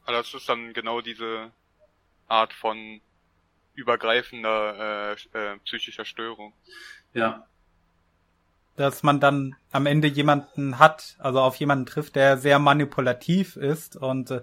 Aber 0.05 0.17
das 0.17 0.33
ist 0.35 0.49
dann 0.49 0.73
genau 0.73 1.01
diese 1.01 1.53
Art 2.27 2.53
von 2.53 3.01
übergreifender 3.75 5.13
äh, 5.13 5.39
äh, 5.39 5.59
psychischer 5.65 6.05
Störung. 6.05 6.53
Ja. 7.13 7.47
Dass 8.77 9.03
man 9.03 9.21
dann 9.21 9.55
am 9.71 9.87
Ende 9.87 10.09
jemanden 10.09 10.79
hat, 10.79 11.17
also 11.19 11.41
auf 11.41 11.57
jemanden 11.57 11.87
trifft, 11.87 12.17
der 12.17 12.39
sehr 12.39 12.59
manipulativ 12.59 13.57
ist 13.57 13.97
und 13.97 14.31
äh, 14.31 14.43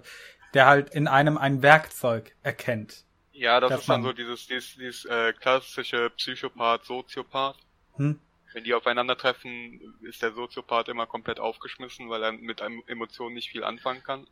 der 0.54 0.66
halt 0.66 0.90
in 0.90 1.08
einem 1.08 1.38
ein 1.38 1.62
Werkzeug 1.62 2.34
erkennt. 2.42 3.04
Ja, 3.32 3.60
das 3.60 3.80
ist 3.80 3.88
dann 3.88 4.02
so 4.02 4.12
dieses, 4.12 4.46
dieses, 4.46 4.76
dieses 4.76 5.04
äh, 5.06 5.32
klassische 5.32 6.10
Psychopath-Soziopath. 6.10 7.56
Hm? 7.96 8.18
Wenn 8.52 8.64
die 8.64 8.74
aufeinandertreffen, 8.74 9.80
ist 10.02 10.22
der 10.22 10.32
Soziopath 10.32 10.88
immer 10.88 11.06
komplett 11.06 11.40
aufgeschmissen, 11.40 12.10
weil 12.10 12.22
er 12.22 12.32
mit 12.32 12.60
einem 12.60 12.82
Emotionen 12.86 13.34
nicht 13.34 13.50
viel 13.50 13.64
anfangen 13.64 14.02
kann. 14.02 14.26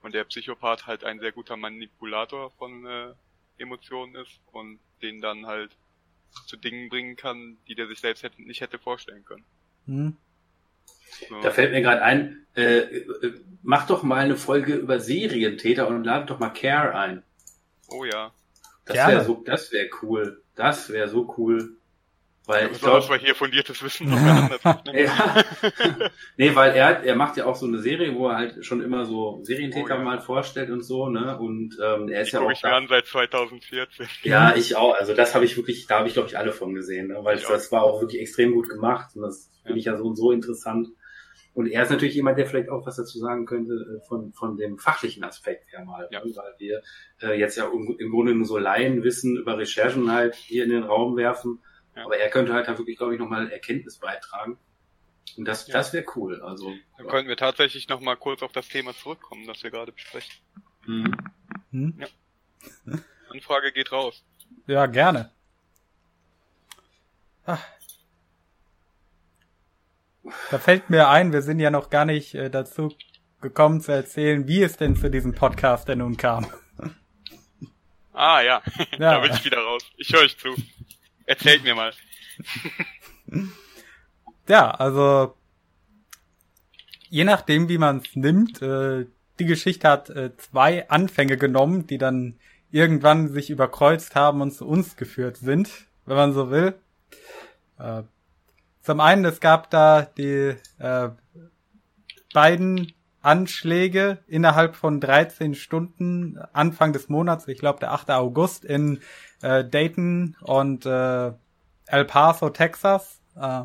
Und 0.00 0.14
der 0.14 0.24
Psychopath 0.24 0.86
halt 0.86 1.04
ein 1.04 1.20
sehr 1.20 1.32
guter 1.32 1.56
Manipulator 1.56 2.52
von 2.52 2.86
äh, 2.86 3.12
Emotionen 3.58 4.14
ist 4.16 4.40
und 4.52 4.78
den 5.02 5.20
dann 5.20 5.46
halt 5.46 5.76
zu 6.46 6.56
Dingen 6.56 6.88
bringen 6.88 7.16
kann, 7.16 7.58
die 7.68 7.74
der 7.74 7.86
sich 7.86 8.00
selbst 8.00 8.22
hätte, 8.22 8.42
nicht 8.42 8.60
hätte 8.60 8.78
vorstellen 8.78 9.24
können. 9.24 9.44
Hm. 9.86 10.16
So. 11.28 11.40
Da 11.42 11.50
fällt 11.50 11.72
mir 11.72 11.82
gerade 11.82 12.02
ein, 12.02 12.46
äh, 12.56 12.78
äh, 12.78 13.40
mach 13.62 13.86
doch 13.86 14.02
mal 14.02 14.24
eine 14.24 14.36
Folge 14.36 14.74
über 14.74 14.98
Serientäter 14.98 15.86
und 15.88 16.04
lade 16.04 16.26
doch 16.26 16.38
mal 16.38 16.50
Care 16.50 16.94
ein. 16.94 17.22
Oh 17.88 18.04
ja. 18.04 18.32
Das 18.84 18.96
wäre 18.96 19.24
so, 19.24 19.42
das 19.44 19.72
wäre 19.72 19.90
cool. 20.02 20.42
Das 20.54 20.90
wäre 20.90 21.08
so 21.08 21.34
cool. 21.36 21.76
Weil 22.44 22.66
ja, 22.66 22.70
ich 22.72 22.80
glaube, 22.80 23.08
wir 23.08 23.18
hier 23.18 23.34
fundiertes 23.36 23.82
Wissen 23.84 24.10
noch 24.10 24.16
ja. 24.92 25.44
nee, 26.36 26.54
weil 26.54 26.72
er 26.72 27.04
er 27.04 27.14
macht 27.14 27.36
ja 27.36 27.46
auch 27.46 27.54
so 27.54 27.66
eine 27.66 27.78
Serie, 27.78 28.14
wo 28.16 28.28
er 28.28 28.36
halt 28.36 28.64
schon 28.64 28.82
immer 28.82 29.04
so 29.04 29.40
Serientäter 29.44 29.94
oh, 29.94 29.98
ja. 29.98 30.02
mal 30.02 30.20
vorstellt 30.20 30.70
und 30.70 30.82
so, 30.82 31.08
ne? 31.08 31.38
Und 31.38 31.78
ähm, 31.80 32.08
er 32.08 32.22
ist 32.22 32.28
ich 32.28 32.32
ja 32.34 32.40
auch 32.40 32.50
ich 32.50 32.64
an 32.64 32.88
seit 32.88 33.06
2014. 33.06 34.08
Ja, 34.24 34.56
ich 34.56 34.74
auch. 34.74 34.94
Also 34.94 35.14
das 35.14 35.36
habe 35.36 35.44
ich 35.44 35.56
wirklich, 35.56 35.86
da 35.86 35.98
habe 35.98 36.08
ich 36.08 36.14
glaube 36.14 36.28
ich 36.28 36.36
alle 36.36 36.52
von 36.52 36.74
gesehen, 36.74 37.08
ne? 37.08 37.18
weil 37.22 37.38
ich 37.38 37.46
das 37.46 37.68
auch. 37.68 37.72
war 37.72 37.82
auch 37.84 38.00
wirklich 38.00 38.20
extrem 38.20 38.52
gut 38.52 38.68
gemacht 38.68 39.14
und 39.14 39.22
das 39.22 39.48
finde 39.62 39.78
ich 39.78 39.84
ja 39.84 39.96
so 39.96 40.04
und 40.04 40.16
so 40.16 40.32
interessant. 40.32 40.88
Und 41.54 41.66
er 41.66 41.82
ist 41.82 41.90
natürlich 41.90 42.14
jemand, 42.14 42.38
der 42.38 42.46
vielleicht 42.46 42.70
auch 42.70 42.86
was 42.86 42.96
dazu 42.96 43.18
sagen 43.18 43.44
könnte 43.44 43.74
äh, 43.74 44.06
von, 44.08 44.32
von 44.32 44.56
dem 44.56 44.78
fachlichen 44.78 45.22
Aspekt 45.22 45.70
her 45.70 45.84
mal. 45.84 46.08
Ja. 46.10 46.24
Ne? 46.24 46.32
Weil 46.34 46.54
wir 46.58 46.82
äh, 47.20 47.38
jetzt 47.38 47.56
ja 47.56 47.66
im, 47.66 47.94
im 47.98 48.10
Grunde 48.10 48.34
nur 48.34 48.46
so 48.46 48.58
Laienwissen 48.58 49.36
über 49.36 49.58
Recherchen 49.58 50.10
halt 50.10 50.34
hier 50.34 50.64
in 50.64 50.70
den 50.70 50.82
Raum 50.82 51.16
werfen. 51.16 51.60
Ja. 51.96 52.04
Aber 52.04 52.16
er 52.16 52.30
könnte 52.30 52.54
halt 52.54 52.68
da 52.68 52.78
wirklich, 52.78 52.96
glaube 52.96 53.14
ich, 53.14 53.20
nochmal 53.20 53.50
Erkenntnis 53.50 53.98
beitragen. 53.98 54.58
Und 55.36 55.46
das, 55.46 55.66
ja. 55.66 55.74
das 55.74 55.92
wäre 55.92 56.04
cool. 56.16 56.42
Also, 56.42 56.72
Dann 56.96 57.06
könnten 57.06 57.28
wir 57.28 57.36
tatsächlich 57.36 57.88
nochmal 57.88 58.16
kurz 58.16 58.42
auf 58.42 58.52
das 58.52 58.68
Thema 58.68 58.94
zurückkommen, 58.94 59.46
das 59.46 59.62
wir 59.62 59.70
gerade 59.70 59.92
besprechen. 59.92 60.34
Mhm. 60.86 61.16
Hm? 61.70 61.94
Ja. 61.98 62.98
Anfrage 63.30 63.72
geht 63.72 63.92
raus. 63.92 64.24
Ja, 64.66 64.86
gerne. 64.86 65.30
Ach, 67.44 67.64
da 70.50 70.58
fällt 70.58 70.90
mir 70.90 71.08
ein, 71.08 71.32
wir 71.32 71.42
sind 71.42 71.58
ja 71.58 71.70
noch 71.70 71.90
gar 71.90 72.04
nicht 72.04 72.34
äh, 72.34 72.50
dazu 72.50 72.94
gekommen 73.40 73.80
zu 73.80 73.92
erzählen, 73.92 74.46
wie 74.46 74.62
es 74.62 74.76
denn 74.76 74.94
zu 74.94 75.10
diesem 75.10 75.34
Podcast 75.34 75.88
denn 75.88 75.98
nun 75.98 76.16
kam. 76.16 76.46
Ah 78.12 78.40
ja, 78.42 78.62
ja. 78.92 78.98
da 78.98 79.20
bin 79.20 79.32
ich 79.32 79.44
wieder 79.44 79.58
raus. 79.58 79.82
Ich 79.96 80.12
höre 80.12 80.20
euch 80.20 80.36
zu. 80.36 80.54
Erzählt 81.26 81.64
mir 81.64 81.74
mal. 81.74 81.92
ja, 84.48 84.70
also 84.70 85.36
je 87.08 87.24
nachdem, 87.24 87.68
wie 87.68 87.78
man 87.78 87.98
es 87.98 88.16
nimmt, 88.16 88.62
äh, 88.62 89.06
die 89.38 89.46
Geschichte 89.46 89.88
hat 89.88 90.10
äh, 90.10 90.36
zwei 90.36 90.88
Anfänge 90.88 91.36
genommen, 91.36 91.86
die 91.86 91.98
dann 91.98 92.38
irgendwann 92.70 93.28
sich 93.28 93.50
überkreuzt 93.50 94.14
haben 94.14 94.40
und 94.40 94.52
zu 94.52 94.66
uns 94.66 94.96
geführt 94.96 95.36
sind, 95.36 95.70
wenn 96.06 96.16
man 96.16 96.32
so 96.32 96.50
will. 96.50 96.74
Äh, 97.78 98.02
zum 98.80 99.00
einen, 99.00 99.24
es 99.24 99.40
gab 99.40 99.70
da 99.70 100.02
die 100.02 100.56
äh, 100.78 101.08
beiden 102.32 102.92
Anschläge 103.22 104.18
innerhalb 104.26 104.76
von 104.76 105.00
13 105.00 105.54
Stunden 105.54 106.38
Anfang 106.52 106.92
des 106.92 107.08
Monats, 107.08 107.48
ich 107.48 107.58
glaube 107.58 107.80
der 107.80 107.92
8. 107.92 108.10
August 108.10 108.64
in 108.64 109.00
äh, 109.42 109.64
Dayton 109.64 110.36
und 110.42 110.84
äh, 110.86 111.32
El 111.86 112.04
Paso, 112.06 112.50
Texas. 112.50 113.20
Äh, 113.36 113.62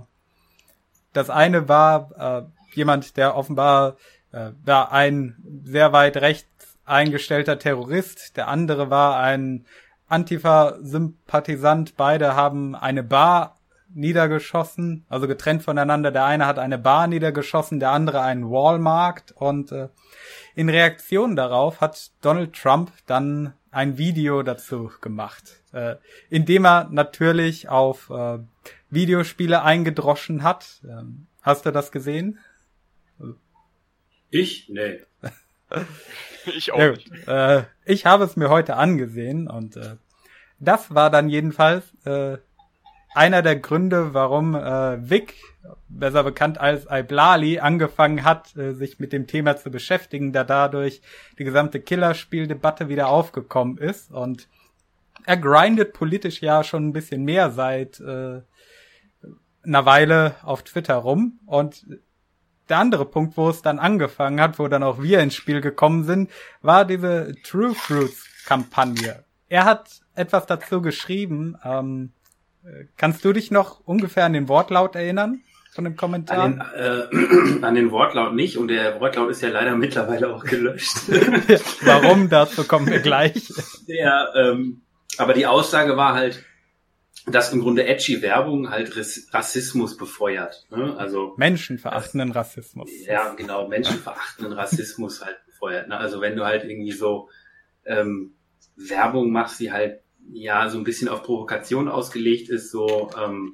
das 1.14 1.30
eine 1.30 1.68
war 1.68 2.12
äh, 2.18 2.76
jemand, 2.76 3.18
der 3.18 3.36
offenbar 3.36 3.98
äh, 4.32 4.52
war 4.64 4.92
ein 4.92 5.38
sehr 5.64 5.94
weit 5.94 6.18
rechts 6.18 6.78
eingestellter 6.86 7.60
Terrorist. 7.60 8.38
Der 8.38 8.48
andere 8.48 8.90
war 8.90 9.20
ein 9.20 9.66
Antifa-Sympathisant. 10.08 11.98
Beide 11.98 12.36
haben 12.36 12.76
eine 12.76 13.04
Bar 13.04 13.57
niedergeschossen, 13.94 15.06
also 15.10 15.28
getrennt 15.28 15.64
voneinander. 15.64 16.12
Der 16.12 16.26
eine 16.26 16.46
hat 16.46 16.60
eine 16.60 16.78
Bar 16.78 17.08
niedergeschossen, 17.08 17.80
der 17.80 17.92
andere 17.92 18.22
einen 18.22 18.50
Walmart 18.50 19.32
und 19.34 19.72
äh, 19.72 19.90
in 20.56 20.70
Reaktion 20.70 21.36
darauf 21.36 21.82
hat 21.82 22.12
Donald 22.22 22.54
Trump 22.54 22.92
dann 23.06 23.54
ein 23.72 23.98
Video 23.98 24.44
dazu 24.44 24.92
gemacht, 25.02 25.62
äh, 25.72 25.96
indem 26.30 26.66
er 26.66 26.90
natürlich 26.90 27.70
auf 27.70 28.10
äh, 28.10 28.40
Videospiele 28.90 29.62
eingedroschen 29.62 30.44
hat. 30.44 30.82
Ähm, 30.84 31.28
hast 31.42 31.66
du 31.66 31.72
das 31.72 31.92
gesehen? 31.92 32.40
Ich? 34.30 34.70
Nee. 34.70 35.02
ich 36.46 36.72
auch 36.72 36.80
ja, 36.80 36.92
nicht. 36.92 37.28
Äh, 37.28 37.64
ich 37.86 38.06
habe 38.06 38.24
es 38.24 38.36
mir 38.36 38.50
heute 38.50 38.76
angesehen 38.76 39.48
und 39.48 39.78
äh, 39.78 39.96
das 40.60 40.94
war 40.94 41.10
dann 41.10 41.30
jedenfalls 41.30 41.94
äh, 42.06 42.38
einer 43.18 43.42
der 43.42 43.58
Gründe, 43.58 44.14
warum 44.14 44.56
äh, 44.56 45.10
Vic, 45.10 45.34
besser 45.90 46.24
bekannt 46.24 46.60
als 46.60 46.86
Iblali, 46.90 47.60
angefangen 47.60 48.24
hat, 48.24 48.56
äh, 48.56 48.74
sich 48.74 49.00
mit 49.00 49.12
dem 49.12 49.28
Thema 49.28 49.58
zu 49.58 49.72
beschäftigen, 49.72 50.32
da 50.32 50.44
dadurch 50.44 51.02
die 51.38 51.44
gesamte 51.44 51.80
Killerspieldebatte 51.80 52.88
wieder 52.90 53.08
aufgekommen 53.10 53.78
ist. 53.78 54.12
Und 54.12 54.48
er 55.26 55.38
grindet 55.38 55.94
politisch 55.94 56.42
ja 56.42 56.64
schon 56.64 56.88
ein 56.88 56.94
bisschen 56.94 57.24
mehr 57.24 57.52
seit 57.52 58.00
äh, 58.00 58.42
einer 59.64 59.86
Weile 59.86 60.36
auf 60.44 60.64
Twitter 60.64 60.96
rum. 60.96 61.40
Und 61.46 61.86
der 62.70 62.78
andere 62.78 63.06
Punkt, 63.06 63.36
wo 63.36 63.50
es 63.50 63.62
dann 63.62 63.80
angefangen 63.80 64.40
hat, 64.40 64.60
wo 64.60 64.68
dann 64.68 64.84
auch 64.84 65.02
wir 65.02 65.20
ins 65.20 65.36
Spiel 65.36 65.62
gekommen 65.62 66.04
sind, 66.04 66.30
war 66.62 66.86
diese 66.86 67.36
True 67.44 67.74
Fruits 67.74 68.28
Kampagne. 68.46 69.24
Er 69.50 69.66
hat 69.66 70.02
etwas 70.16 70.46
dazu 70.46 70.82
geschrieben, 70.82 71.58
ähm, 71.64 72.12
Kannst 72.98 73.24
du 73.24 73.34
dich 73.34 73.52
noch 73.52 73.82
ungefähr 73.86 74.26
an 74.26 74.34
den 74.34 74.48
Wortlaut 74.50 74.96
erinnern 74.96 75.42
von 75.74 75.84
dem 75.84 75.96
Kommentar? 75.96 76.40
An 76.40 76.64
den, 76.76 77.62
äh, 77.62 77.62
an 77.66 77.76
den 77.76 77.92
Wortlaut 77.92 78.34
nicht 78.34 78.58
und 78.58 78.68
der 78.68 79.00
Wortlaut 79.00 79.30
ist 79.30 79.42
ja 79.42 79.50
leider 79.50 79.76
mittlerweile 79.76 80.34
auch 80.34 80.44
gelöscht. 80.44 80.98
Warum? 81.84 82.30
Dazu 82.30 82.64
kommen 82.64 82.88
wir 82.88 83.00
gleich. 83.00 83.54
Der, 83.88 84.32
ähm, 84.36 84.82
aber 85.18 85.34
die 85.34 85.46
Aussage 85.46 85.98
war 85.98 86.14
halt, 86.14 86.44
dass 87.26 87.52
im 87.52 87.62
Grunde 87.62 87.86
edgy 87.86 88.22
Werbung 88.22 88.70
halt 88.70 88.96
Rassismus 89.34 89.98
befeuert. 89.98 90.66
Ne? 90.70 90.96
Also 90.98 91.34
menschenverachtenden 91.38 92.32
Rassismus. 92.32 92.90
Ja, 93.06 93.34
genau, 93.34 93.68
menschenverachtenden 93.68 94.54
Rassismus 94.54 95.24
halt 95.24 95.38
befeuert. 95.46 95.90
Ne? 95.90 95.98
Also 95.98 96.22
wenn 96.22 96.36
du 96.36 96.46
halt 96.46 96.64
irgendwie 96.64 96.92
so 96.92 97.30
ähm, 97.86 98.36
Werbung 98.76 99.32
machst, 99.32 99.60
die 99.60 99.72
halt 99.72 100.02
ja 100.32 100.70
so 100.70 100.78
ein 100.78 100.84
bisschen 100.84 101.10
auf 101.10 101.24
Provokation 101.24 101.88
ausgelegt 101.88 102.50
ist, 102.50 102.72
so, 102.72 103.10
ähm, 103.18 103.54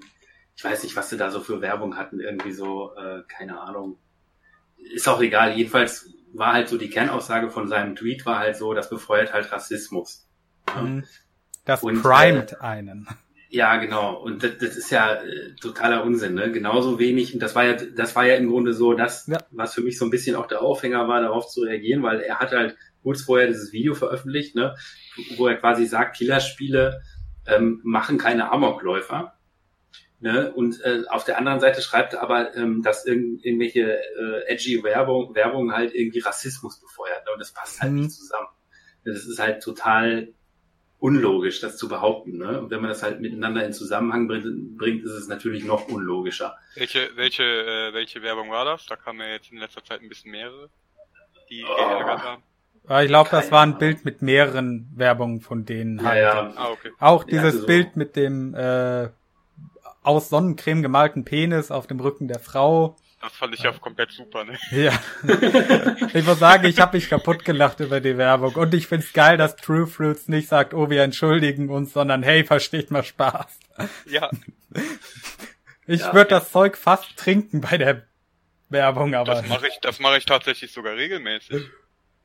ich 0.55 0.63
weiß 0.63 0.83
nicht, 0.83 0.95
was 0.95 1.09
sie 1.09 1.17
da 1.17 1.31
so 1.31 1.39
für 1.39 1.61
Werbung 1.61 1.97
hatten, 1.97 2.19
irgendwie 2.19 2.51
so, 2.51 2.93
äh, 2.95 3.23
keine 3.27 3.59
Ahnung. 3.59 3.97
Ist 4.77 5.07
auch 5.07 5.21
egal, 5.21 5.55
jedenfalls 5.55 6.09
war 6.33 6.53
halt 6.53 6.67
so 6.67 6.77
die 6.77 6.89
Kernaussage 6.89 7.49
von 7.49 7.67
seinem 7.67 7.95
Tweet 7.95 8.25
war 8.25 8.39
halt 8.39 8.57
so, 8.57 8.73
das 8.73 8.89
befeuert 8.89 9.33
halt 9.33 9.51
Rassismus. 9.51 10.27
Mhm. 10.75 11.03
Das 11.65 11.83
und, 11.83 12.01
primet 12.01 12.53
äh, 12.53 12.57
einen. 12.57 13.07
Ja, 13.49 13.77
genau. 13.77 14.15
Und 14.15 14.43
das, 14.43 14.57
das 14.57 14.75
ist 14.75 14.89
ja 14.89 15.13
äh, 15.13 15.53
totaler 15.61 16.03
Unsinn, 16.03 16.33
ne? 16.33 16.51
Genauso 16.51 16.97
wenig. 16.97 17.35
Und 17.35 17.39
das 17.39 17.53
war 17.53 17.63
ja, 17.65 17.73
das 17.73 18.15
war 18.15 18.25
ja 18.25 18.35
im 18.35 18.49
Grunde 18.49 18.73
so 18.73 18.93
das, 18.93 19.27
ja. 19.27 19.37
was 19.51 19.75
für 19.75 19.81
mich 19.81 19.99
so 19.99 20.05
ein 20.05 20.11
bisschen 20.11 20.35
auch 20.35 20.47
der 20.47 20.63
Aufhänger 20.63 21.07
war, 21.07 21.21
darauf 21.21 21.47
zu 21.47 21.61
reagieren, 21.61 22.01
weil 22.01 22.21
er 22.21 22.39
hat 22.39 22.51
halt 22.51 22.75
kurz 23.03 23.21
vorher 23.21 23.47
dieses 23.47 23.71
Video 23.71 23.93
veröffentlicht, 23.93 24.55
ne, 24.55 24.75
wo 25.37 25.47
er 25.47 25.57
quasi 25.57 25.85
sagt, 25.85 26.17
Killerspiele 26.17 27.01
ähm, 27.45 27.81
machen 27.83 28.17
keine 28.17 28.51
Amokläufer. 28.51 29.33
Ne? 30.19 30.53
Und 30.53 30.79
äh, 30.81 31.03
auf 31.09 31.25
der 31.25 31.37
anderen 31.37 31.59
Seite 31.59 31.81
schreibt 31.81 32.13
er 32.13 32.21
aber, 32.21 32.55
ähm, 32.55 32.81
dass 32.81 33.05
irgend, 33.05 33.43
irgendwelche 33.43 33.99
äh, 33.99 34.45
edgy 34.47 34.81
Werbung, 34.81 35.35
Werbung 35.35 35.73
halt 35.73 35.93
irgendwie 35.93 36.19
Rassismus 36.19 36.79
befeuert. 36.79 37.25
Ne? 37.25 37.33
Und 37.33 37.39
das 37.39 37.51
passt 37.51 37.81
halt 37.81 37.91
mhm. 37.91 37.99
nicht 37.99 38.11
zusammen. 38.11 38.47
Das 39.03 39.25
ist 39.25 39.37
halt 39.37 39.61
total 39.61 40.29
unlogisch, 40.99 41.59
das 41.59 41.75
zu 41.75 41.89
behaupten. 41.89 42.37
Ne? 42.37 42.57
Und 42.57 42.71
wenn 42.71 42.79
man 42.79 42.87
das 42.87 43.03
halt 43.03 43.19
miteinander 43.19 43.65
in 43.65 43.73
Zusammenhang 43.73 44.29
bringt, 44.29 44.77
bringt 44.77 45.03
ist 45.03 45.11
es 45.11 45.27
natürlich 45.27 45.65
noch 45.65 45.89
unlogischer. 45.89 46.55
Welche, 46.75 47.09
welche, 47.15 47.43
äh, 47.43 47.93
welche 47.93 48.21
Werbung 48.21 48.49
war 48.49 48.63
das? 48.63 48.85
Da 48.85 48.95
kamen 48.95 49.19
ja 49.19 49.33
jetzt 49.33 49.51
in 49.51 49.57
letzter 49.57 49.83
Zeit 49.83 49.99
ein 49.99 50.07
bisschen 50.07 50.31
mehrere, 50.31 50.69
die 51.49 51.65
oh. 51.65 51.75
geärgert 51.75 52.23
haben. 52.23 52.43
Ich 52.83 53.07
glaube, 53.07 53.29
das 53.29 53.49
war 53.51 53.63
ein. 53.63 53.77
Bild 53.77 54.03
mit 54.03 54.21
mehreren 54.21 54.91
Werbungen 54.95 55.39
von 55.39 55.65
denen 55.65 55.99
ja, 55.99 56.05
halt. 56.05 56.21
Ja. 56.21 56.53
Ah, 56.55 56.69
okay. 56.69 56.91
Auch 56.99 57.23
dieses 57.23 57.55
ja, 57.55 57.59
so. 57.61 57.65
Bild 57.65 57.95
mit 57.95 58.15
dem 58.15 58.53
äh, 58.55 59.09
aus 60.03 60.29
Sonnencreme 60.29 60.81
gemalten 60.81 61.23
Penis 61.23 61.71
auf 61.71 61.87
dem 61.87 61.99
Rücken 61.99 62.27
der 62.27 62.39
Frau. 62.39 62.97
Das 63.21 63.31
fand 63.31 63.53
ich 63.53 63.61
ja 63.61 63.71
komplett 63.71 64.11
super, 64.11 64.43
ne? 64.43 64.57
Ja. 64.71 64.91
ich 66.13 66.25
muss 66.25 66.39
sagen, 66.39 66.65
ich 66.65 66.81
habe 66.81 66.97
mich 66.97 67.09
kaputt 67.09 67.45
gelacht 67.45 67.79
über 67.79 68.01
die 68.01 68.17
Werbung. 68.17 68.53
Und 68.55 68.73
ich 68.73 68.87
find's 68.87 69.13
geil, 69.13 69.37
dass 69.37 69.55
True 69.55 69.87
Fruits 69.87 70.27
nicht 70.27 70.49
sagt, 70.49 70.73
oh, 70.73 70.89
wir 70.89 71.03
entschuldigen 71.03 71.69
uns, 71.69 71.93
sondern 71.93 72.21
hey, 72.21 72.43
versteht 72.43 72.91
mal 72.91 73.03
Spaß. 73.03 73.59
Ja. 74.07 74.29
Ich 75.87 76.01
ja, 76.01 76.13
würde 76.13 76.31
das 76.31 76.51
Zeug 76.51 76.75
fast 76.75 77.15
trinken 77.15 77.61
bei 77.61 77.77
der 77.77 78.03
Werbung, 78.67 79.15
aber. 79.15 79.35
Das 79.35 79.47
mache 79.47 79.69
ich, 79.69 79.79
das 79.81 79.99
mache 79.99 80.17
ich 80.17 80.25
tatsächlich 80.25 80.73
sogar 80.73 80.97
regelmäßig. 80.97 81.63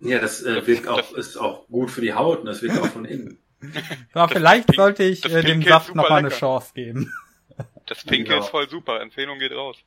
Ja, 0.01 0.19
das 0.19 0.43
äh, 0.43 0.67
wirkt 0.67 0.87
auch, 0.87 1.13
ist 1.13 1.37
auch 1.37 1.67
gut 1.69 1.91
für 1.91 2.01
die 2.01 2.15
Haut 2.15 2.41
und 2.41 2.47
das 2.47 2.63
wirkt 2.63 2.79
auch 2.79 2.87
von 2.87 3.05
innen. 3.05 3.39
Ja, 4.15 4.29
vielleicht 4.29 4.73
sollte 4.73 5.03
ich 5.03 5.25
äh, 5.25 5.43
dem 5.43 5.63
Saft 5.63 5.93
noch 5.93 6.09
mal 6.09 6.19
eine 6.19 6.29
Chance 6.29 6.73
geben. 6.75 7.13
Das 7.87 8.05
Pinke 8.05 8.31
genau. 8.31 8.45
ist 8.45 8.51
voll 8.51 8.69
super, 8.69 9.01
Empfehlung 9.01 9.39
geht 9.39 9.51
raus. 9.51 9.79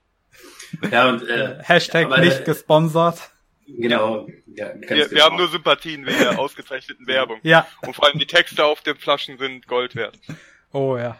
Ja, 0.92 1.08
und, 1.08 1.26
äh, 1.28 1.60
Hashtag 1.62 2.08
aber, 2.08 2.18
nicht 2.18 2.44
gesponsert. 2.46 3.32
Genau. 3.68 4.28
Ja, 4.48 4.74
wir, 4.76 4.90
wir 4.90 5.08
genau. 5.08 5.24
haben 5.24 5.38
nur 5.38 5.48
Sympathien 5.48 6.06
wegen 6.06 6.18
der 6.18 6.40
ausgezeichneten 6.40 7.08
Werbung. 7.08 7.40
Ja. 7.44 7.68
Und 7.82 7.96
vor 7.96 8.06
allem 8.06 8.20
die 8.20 8.26
Texte 8.26 8.66
auf 8.66 8.82
den 8.82 8.98
Flaschen 8.98 9.38
sind 9.38 9.68
Gold 9.68 9.96
wert. 9.96 10.20
Oh 10.74 10.98
ja. 10.98 11.18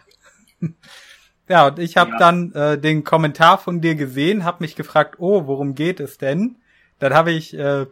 Ja, 1.48 1.68
und 1.68 1.78
ich 1.78 1.96
habe 1.96 2.12
ja. 2.12 2.18
dann 2.18 2.52
äh, 2.52 2.78
den 2.78 3.04
Kommentar 3.04 3.58
von 3.58 3.80
dir 3.80 3.94
gesehen, 3.94 4.44
habe 4.44 4.62
mich 4.62 4.76
gefragt, 4.76 5.16
oh, 5.18 5.46
worum 5.46 5.74
geht 5.74 6.00
es 6.00 6.18
denn? 6.18 6.56
Dann 6.98 7.14
habe 7.14 7.32
ich 7.32 7.54
äh, 7.54 7.86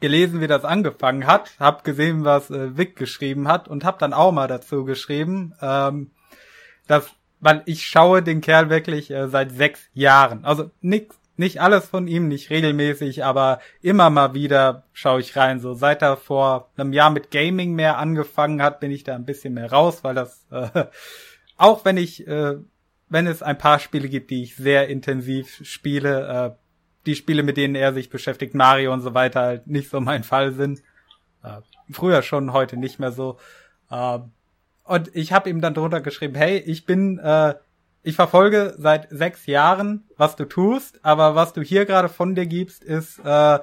gelesen, 0.00 0.40
wie 0.40 0.46
das 0.46 0.64
angefangen 0.64 1.26
hat, 1.26 1.52
hab 1.58 1.84
gesehen, 1.84 2.24
was 2.24 2.50
äh, 2.50 2.76
Vic 2.76 2.96
geschrieben 2.96 3.48
hat 3.48 3.68
und 3.68 3.84
hab 3.84 3.98
dann 3.98 4.12
auch 4.12 4.32
mal 4.32 4.48
dazu 4.48 4.84
geschrieben, 4.84 5.54
ähm, 5.60 6.10
dass, 6.86 7.10
weil 7.40 7.62
ich 7.66 7.86
schaue 7.86 8.22
den 8.22 8.40
Kerl 8.40 8.70
wirklich 8.70 9.10
äh, 9.10 9.28
seit 9.28 9.52
sechs 9.52 9.80
Jahren. 9.92 10.44
Also 10.44 10.70
nix, 10.80 11.18
nicht 11.36 11.60
alles 11.60 11.86
von 11.86 12.06
ihm, 12.06 12.28
nicht 12.28 12.50
regelmäßig, 12.50 13.24
aber 13.24 13.60
immer 13.82 14.10
mal 14.10 14.34
wieder 14.34 14.84
schaue 14.92 15.20
ich 15.20 15.36
rein. 15.36 15.60
So 15.60 15.74
seit 15.74 16.02
er 16.02 16.16
vor 16.16 16.70
einem 16.76 16.92
Jahr 16.92 17.10
mit 17.10 17.30
Gaming 17.30 17.74
mehr 17.74 17.98
angefangen 17.98 18.62
hat, 18.62 18.80
bin 18.80 18.90
ich 18.90 19.04
da 19.04 19.14
ein 19.14 19.24
bisschen 19.24 19.54
mehr 19.54 19.70
raus, 19.72 20.04
weil 20.04 20.14
das 20.14 20.46
äh, 20.50 20.84
auch 21.56 21.84
wenn 21.84 21.96
ich, 21.96 22.26
äh, 22.26 22.56
wenn 23.08 23.26
es 23.26 23.42
ein 23.42 23.58
paar 23.58 23.78
Spiele 23.78 24.08
gibt, 24.08 24.30
die 24.30 24.42
ich 24.42 24.56
sehr 24.56 24.88
intensiv 24.88 25.60
spiele, 25.64 26.54
äh, 26.56 26.63
die 27.06 27.14
Spiele, 27.14 27.42
mit 27.42 27.56
denen 27.56 27.74
er 27.74 27.92
sich 27.92 28.10
beschäftigt, 28.10 28.54
Mario 28.54 28.92
und 28.92 29.00
so 29.00 29.14
weiter, 29.14 29.40
halt 29.40 29.66
nicht 29.66 29.90
so 29.90 30.00
mein 30.00 30.24
Fall 30.24 30.52
sind. 30.52 30.82
Äh, 31.42 31.60
früher 31.90 32.22
schon, 32.22 32.52
heute 32.52 32.76
nicht 32.76 32.98
mehr 32.98 33.12
so. 33.12 33.38
Äh, 33.90 34.18
und 34.84 35.14
ich 35.14 35.32
habe 35.32 35.50
ihm 35.50 35.60
dann 35.60 35.74
drunter 35.74 36.00
geschrieben, 36.00 36.34
hey, 36.34 36.58
ich 36.58 36.84
bin, 36.86 37.18
äh, 37.18 37.54
ich 38.02 38.16
verfolge 38.16 38.74
seit 38.78 39.08
sechs 39.10 39.46
Jahren, 39.46 40.04
was 40.16 40.36
du 40.36 40.44
tust, 40.44 41.02
aber 41.02 41.34
was 41.34 41.52
du 41.52 41.62
hier 41.62 41.86
gerade 41.86 42.08
von 42.08 42.34
dir 42.34 42.46
gibst, 42.46 42.84
ist, 42.84 43.18
äh, 43.24 43.58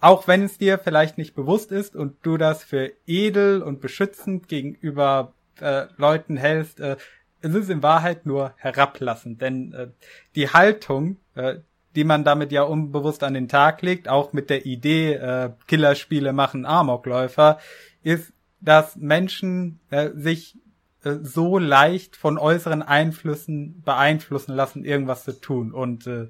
auch 0.00 0.28
wenn 0.28 0.44
es 0.44 0.58
dir 0.58 0.78
vielleicht 0.78 1.16
nicht 1.16 1.34
bewusst 1.34 1.72
ist 1.72 1.96
und 1.96 2.16
du 2.22 2.36
das 2.36 2.62
für 2.62 2.92
edel 3.06 3.62
und 3.62 3.80
beschützend 3.80 4.46
gegenüber 4.48 5.32
äh, 5.60 5.86
Leuten 5.96 6.36
hältst, 6.36 6.80
äh, 6.80 6.96
es 7.40 7.54
ist 7.54 7.70
in 7.70 7.82
Wahrheit 7.82 8.26
nur 8.26 8.54
herablassend, 8.56 9.40
denn 9.40 9.72
äh, 9.72 9.88
die 10.34 10.50
Haltung, 10.50 11.16
äh, 11.34 11.56
die 11.96 12.04
man 12.04 12.24
damit 12.24 12.52
ja 12.52 12.62
unbewusst 12.62 13.24
an 13.24 13.34
den 13.34 13.48
Tag 13.48 13.82
legt, 13.82 14.08
auch 14.08 14.32
mit 14.32 14.50
der 14.50 14.66
Idee, 14.66 15.14
äh, 15.14 15.50
Killerspiele 15.66 16.32
machen 16.32 16.66
Amokläufer, 16.66 17.58
ist, 18.02 18.32
dass 18.60 18.96
Menschen 18.96 19.80
äh, 19.90 20.10
sich 20.14 20.56
äh, 21.02 21.14
so 21.22 21.58
leicht 21.58 22.16
von 22.16 22.38
äußeren 22.38 22.82
Einflüssen 22.82 23.82
beeinflussen 23.82 24.54
lassen, 24.54 24.84
irgendwas 24.84 25.24
zu 25.24 25.40
tun 25.40 25.72
und 25.72 26.06
äh, 26.06 26.28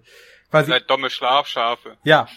quasi 0.50 0.70
Seid 0.70 0.88
dumme 0.88 1.10
Schlafschafe. 1.10 1.96
Ja, 2.04 2.28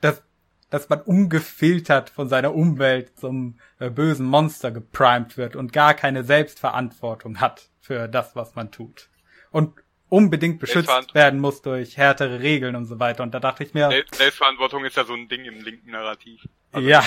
dass 0.00 0.22
dass 0.70 0.88
man 0.88 1.02
ungefiltert 1.02 2.08
von 2.08 2.30
seiner 2.30 2.54
Umwelt 2.54 3.18
zum 3.18 3.58
äh, 3.78 3.90
bösen 3.90 4.24
Monster 4.24 4.70
geprimed 4.70 5.36
wird 5.36 5.54
und 5.54 5.74
gar 5.74 5.92
keine 5.92 6.24
Selbstverantwortung 6.24 7.40
hat 7.40 7.68
für 7.78 8.08
das, 8.08 8.34
was 8.36 8.54
man 8.54 8.70
tut. 8.70 9.10
Und 9.50 9.74
unbedingt 10.12 10.60
beschützt 10.60 11.14
werden 11.14 11.40
muss 11.40 11.62
durch 11.62 11.96
härtere 11.96 12.40
Regeln 12.40 12.76
und 12.76 12.84
so 12.84 13.00
weiter. 13.00 13.22
Und 13.22 13.32
da 13.32 13.40
dachte 13.40 13.64
ich 13.64 13.72
mir. 13.72 13.88
Selbstverantwortung 14.12 14.84
ist 14.84 14.94
ja 14.94 15.04
so 15.04 15.14
ein 15.14 15.26
Ding 15.26 15.46
im 15.46 15.62
linken 15.64 15.90
Narrativ. 15.90 16.46
Also 16.70 16.86
ja. 16.86 17.02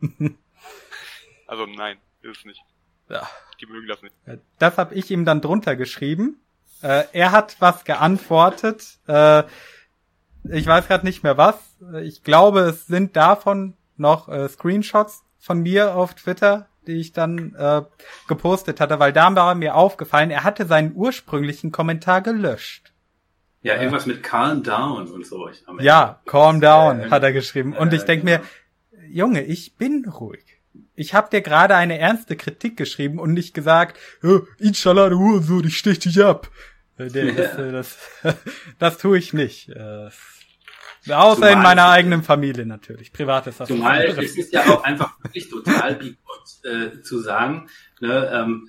also 1.48 1.66
nein, 1.66 1.98
ist 2.22 2.38
es 2.38 2.44
nicht. 2.44 2.62
Ja. 3.08 3.28
die 3.60 3.66
mögen 3.66 3.88
das 3.88 4.02
nicht. 4.02 4.14
Äh, 4.24 4.38
das 4.60 4.78
habe 4.78 4.94
ich 4.94 5.10
ihm 5.10 5.24
dann 5.24 5.40
drunter 5.40 5.74
geschrieben. 5.74 6.40
Äh, 6.80 7.06
er 7.12 7.32
hat 7.32 7.56
was 7.58 7.84
geantwortet. 7.84 9.00
Äh, 9.08 9.42
ich 10.44 10.66
weiß 10.66 10.86
gerade 10.86 11.04
nicht 11.04 11.24
mehr 11.24 11.36
was. 11.36 11.56
Ich 12.02 12.22
glaube, 12.22 12.60
es 12.60 12.86
sind 12.86 13.16
davon 13.16 13.76
noch 13.96 14.28
äh, 14.28 14.48
Screenshots 14.48 15.24
von 15.40 15.60
mir 15.60 15.96
auf 15.96 16.14
Twitter, 16.14 16.68
die 16.86 17.00
ich 17.00 17.12
dann 17.12 17.54
äh, 17.56 17.82
gepostet 18.28 18.80
hatte, 18.80 18.98
weil 18.98 19.12
da 19.12 19.34
war 19.34 19.54
mir 19.54 19.74
aufgefallen, 19.74 20.30
er 20.30 20.44
hatte 20.44 20.66
seinen 20.66 20.94
ursprünglichen 20.94 21.72
Kommentar 21.72 22.22
gelöscht. 22.22 22.92
Ja, 23.62 23.76
irgendwas 23.76 24.06
mit 24.06 24.22
Calm 24.22 24.62
Down 24.62 25.08
und 25.08 25.26
so. 25.26 25.50
Ja, 25.80 26.22
Calm 26.24 26.60
Down 26.60 27.00
äh, 27.00 27.10
hat 27.10 27.22
er 27.22 27.32
geschrieben. 27.32 27.76
Und 27.76 27.92
ich 27.92 28.04
denke 28.04 28.24
mir, 28.24 28.40
Junge, 29.08 29.42
ich 29.42 29.76
bin 29.76 30.06
ruhig. 30.06 30.44
Ich 30.94 31.14
habe 31.14 31.30
dir 31.30 31.42
gerade 31.42 31.76
eine 31.76 31.98
ernste 31.98 32.36
Kritik 32.36 32.76
geschrieben 32.76 33.18
und 33.18 33.34
nicht 33.34 33.52
gesagt, 33.54 33.98
Inshallah, 34.58 35.10
du 35.10 35.40
so, 35.40 35.62
ich 35.62 35.76
stech 35.76 35.98
dich 35.98 36.22
ab. 36.22 36.48
Das, 36.96 37.12
das, 37.12 37.56
das, 37.56 37.98
das 38.78 38.98
tue 38.98 39.18
ich 39.18 39.32
nicht. 39.32 39.70
Außer 41.08 41.36
Zumal 41.36 41.52
in 41.52 41.62
meiner 41.62 41.88
eigenen 41.88 42.22
Familie 42.22 42.66
natürlich. 42.66 43.12
Privat 43.12 43.46
ist 43.46 43.60
das. 43.60 43.68
Zumal 43.68 44.04
es 44.04 44.36
ist 44.36 44.52
ja 44.52 44.66
auch 44.66 44.84
einfach 44.84 45.18
wirklich 45.22 45.48
total 45.48 45.94
bigot 45.94 46.18
äh, 46.64 47.00
zu 47.02 47.20
sagen, 47.20 47.68
ne, 48.00 48.30
ähm, 48.32 48.68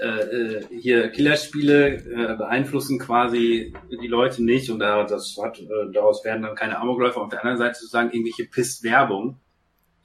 äh, 0.00 0.08
äh, 0.08 0.66
hier 0.78 1.08
Killerspiele 1.08 1.96
äh, 1.96 2.36
beeinflussen 2.36 2.98
quasi 2.98 3.72
die 3.90 4.08
Leute 4.08 4.44
nicht 4.44 4.70
und 4.70 4.78
da, 4.78 5.04
das 5.04 5.38
hat, 5.42 5.58
äh, 5.58 5.66
daraus 5.92 6.22
werden 6.22 6.42
dann 6.42 6.54
keine 6.54 6.78
Amokläufer. 6.78 7.22
Auf 7.22 7.30
der 7.30 7.40
anderen 7.40 7.58
Seite 7.58 7.78
zu 7.78 7.86
sagen, 7.86 8.10
irgendwelche 8.10 8.44
Piss-Werbung, 8.44 9.40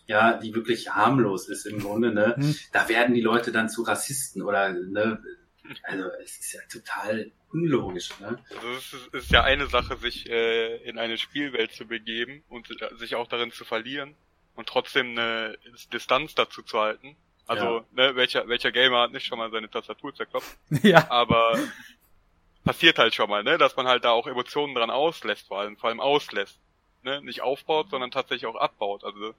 ja, 0.07 0.37
die 0.37 0.55
wirklich 0.55 0.91
harmlos 0.91 1.49
ist 1.49 1.65
im 1.65 1.79
Grunde, 1.79 2.13
ne, 2.13 2.35
hm. 2.37 2.55
da 2.71 2.87
werden 2.87 3.13
die 3.13 3.21
Leute 3.21 3.51
dann 3.51 3.67
zu 3.67 3.81
Rassisten 3.81 4.41
oder, 4.41 4.71
ne, 4.71 5.21
also 5.83 6.09
es 6.23 6.37
ist 6.39 6.53
ja 6.53 6.59
total 6.71 7.31
unlogisch. 7.51 8.19
Ne? 8.19 8.43
Also 8.49 8.71
es 8.71 8.93
ist, 8.93 9.13
ist 9.13 9.31
ja 9.31 9.43
eine 9.43 9.67
Sache, 9.67 9.97
sich 9.97 10.29
äh, 10.29 10.77
in 10.77 10.97
eine 10.97 11.17
Spielwelt 11.17 11.71
zu 11.71 11.85
begeben 11.85 12.43
und 12.49 12.67
sich 12.97 13.15
auch 13.15 13.27
darin 13.27 13.51
zu 13.51 13.65
verlieren 13.65 14.15
und 14.55 14.67
trotzdem 14.67 15.11
eine 15.11 15.57
Distanz 15.93 16.35
dazu 16.35 16.61
zu 16.61 16.79
halten. 16.79 17.15
Also, 17.47 17.79
ja. 17.79 17.85
ne, 17.91 18.15
welcher, 18.15 18.47
welcher 18.47 18.71
Gamer 18.71 19.01
hat 19.01 19.11
nicht 19.11 19.25
schon 19.25 19.37
mal 19.37 19.51
seine 19.51 19.69
Tastatur 19.69 20.15
zerklopft? 20.15 20.57
Ja. 20.83 21.09
Aber 21.09 21.57
passiert 22.63 22.99
halt 22.99 23.15
schon 23.15 23.29
mal, 23.29 23.43
ne, 23.43 23.57
dass 23.57 23.75
man 23.75 23.87
halt 23.87 24.05
da 24.05 24.11
auch 24.11 24.27
Emotionen 24.27 24.75
dran 24.75 24.89
auslässt, 24.89 25.47
vor 25.47 25.59
allem, 25.59 25.77
vor 25.77 25.89
allem 25.89 25.99
auslässt. 25.99 26.59
Ne? 27.03 27.21
Nicht 27.21 27.41
aufbaut, 27.41 27.89
sondern 27.89 28.11
tatsächlich 28.11 28.45
auch 28.45 28.55
abbaut. 28.55 29.03
Also 29.03 29.33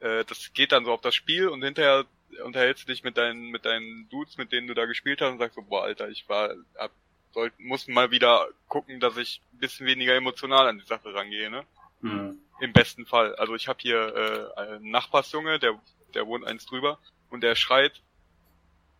äh, 0.00 0.24
das 0.24 0.52
geht 0.54 0.72
dann 0.72 0.84
so 0.84 0.92
auf 0.92 1.02
das 1.02 1.14
Spiel 1.14 1.48
und 1.48 1.62
hinterher 1.62 2.04
unterhältst 2.44 2.84
du 2.84 2.92
dich 2.92 3.02
mit 3.02 3.16
deinen, 3.16 3.50
mit 3.50 3.64
deinen 3.64 4.08
Dudes, 4.08 4.36
mit 4.36 4.52
denen 4.52 4.66
du 4.66 4.74
da 4.74 4.86
gespielt 4.86 5.20
hast 5.20 5.32
und 5.32 5.38
sagst 5.38 5.56
so, 5.56 5.62
boah, 5.62 5.84
Alter, 5.84 6.08
ich 6.08 6.28
war, 6.28 6.54
hab 6.76 6.90
soll, 7.36 7.52
muss 7.58 7.86
mal 7.86 8.10
wieder 8.10 8.48
gucken, 8.66 8.98
dass 8.98 9.16
ich 9.18 9.42
ein 9.52 9.58
bisschen 9.58 9.86
weniger 9.86 10.14
emotional 10.14 10.66
an 10.68 10.78
die 10.78 10.86
Sache 10.86 11.14
rangehe, 11.14 11.50
ne? 11.50 11.64
Mhm. 12.00 12.38
Im 12.60 12.72
besten 12.72 13.04
Fall. 13.04 13.34
Also 13.36 13.54
ich 13.54 13.68
habe 13.68 13.78
hier 13.82 14.52
äh, 14.56 14.60
einen 14.60 14.90
Nachbarsjunge, 14.90 15.58
der, 15.58 15.78
der 16.14 16.26
wohnt 16.26 16.46
eins 16.46 16.64
drüber 16.64 16.98
und 17.28 17.42
der 17.42 17.54
schreit 17.54 18.00